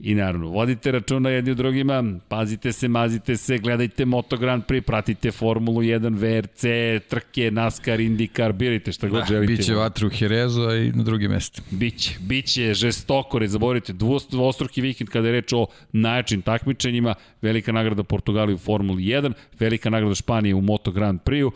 I 0.00 0.14
naravno, 0.14 0.48
vodite 0.48 0.92
računa 0.92 1.30
jedni 1.30 1.50
u 1.50 1.54
drugima, 1.54 2.04
pazite 2.28 2.72
se, 2.72 2.88
mazite 2.88 3.36
se, 3.36 3.58
gledajte 3.58 4.04
Moto 4.04 4.36
Grand 4.36 4.64
Prix, 4.64 4.80
pratite 4.86 5.30
Formulu 5.30 5.80
1, 5.80 6.16
VRC, 6.18 6.62
trke, 7.08 7.50
NASCAR, 7.50 8.00
IndyCar, 8.00 8.52
birajte 8.52 8.92
šta 8.92 9.08
god 9.08 9.20
da, 9.20 9.26
želite. 9.26 9.52
Biće 9.52 9.74
vatru 9.74 10.06
u 10.06 10.10
Herezu, 10.10 10.62
a 10.62 10.76
i 10.76 10.92
na 10.92 11.02
drugim 11.02 11.30
mestima. 11.30 11.66
Biće, 11.70 12.16
biće 12.20 12.74
žestoko, 12.74 13.38
ne 13.38 13.48
zaboravite, 13.48 13.92
dvostruki 14.30 14.80
vikend 14.80 15.10
kada 15.10 15.26
je 15.28 15.32
reč 15.32 15.52
o 15.52 15.66
najjačim 15.92 16.42
takmičenjima, 16.42 17.14
velika 17.42 17.72
nagrada 17.72 18.02
Portugalije 18.02 18.54
u 18.54 18.58
Formuli 18.58 19.02
1, 19.02 19.32
velika 19.58 19.90
nagrada 19.90 20.14
Španije 20.14 20.54
u 20.54 20.60
Moto 20.60 20.90
Grand 20.90 21.20
Prix-u 21.20 21.52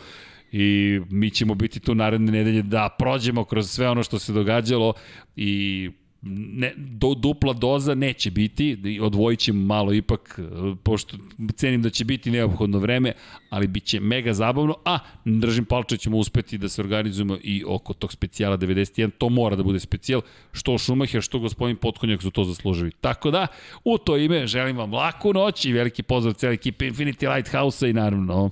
i 0.53 1.01
mi 1.11 1.31
ćemo 1.31 1.55
biti 1.55 1.81
tu 1.81 1.95
naredne 1.95 2.33
nedelje 2.33 2.63
da 2.63 2.97
prođemo 2.99 3.45
kroz 3.45 3.71
sve 3.71 3.89
ono 3.89 4.03
što 4.03 4.19
se 4.19 4.33
događalo 4.33 4.93
i 5.37 5.91
ne, 6.25 6.73
do, 6.77 7.15
dupla 7.15 7.53
doza 7.53 7.95
neće 7.95 8.31
biti, 8.31 8.99
odvojit 9.01 9.41
ćemo 9.41 9.67
malo 9.67 9.93
ipak, 9.93 10.41
pošto 10.83 11.17
cenim 11.55 11.83
da 11.83 11.91
će 11.91 12.05
biti 12.05 12.31
neophodno 12.31 12.79
vreme, 12.79 13.13
ali 13.51 13.67
bit 13.67 13.85
će 13.85 14.01
mega 14.01 14.33
zabavno, 14.33 14.75
a 14.85 14.99
držim 15.25 15.65
palče 15.65 15.97
ćemo 15.97 16.19
uspeti 16.19 16.59
da 16.59 16.69
se 16.69 16.83
organizujemo 16.83 17.39
i 17.43 17.65
oko 17.67 17.93
tog 17.93 18.13
specijala 18.13 18.59
91, 18.59 19.11
to 19.19 19.29
mora 19.29 19.57
da 19.57 19.63
bude 19.63 19.81
specijal, 19.81 20.21
što 20.53 20.79
Šumacher, 20.79 21.23
što 21.23 21.39
gospodin 21.39 21.77
Potkonjak 21.77 22.23
su 22.23 22.31
to 22.31 22.45
zaslužili. 22.45 22.91
Tako 23.01 23.31
da, 23.31 23.47
u 23.85 23.99
to 23.99 24.17
ime 24.17 24.47
želim 24.47 24.77
vam 24.77 24.95
laku 24.95 25.33
noć 25.33 25.65
i 25.65 25.73
veliki 25.73 26.03
pozdrav 26.03 26.35
cijeli 26.35 26.55
ekipe 26.55 26.91
Infinity 26.91 27.35
Lighthouse-a 27.35 27.89
i 27.89 27.93
naravno, 27.93 28.51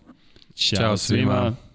čao, 0.54 0.78
čao 0.78 0.96
svima. 0.96 1.32
svima. 1.32 1.69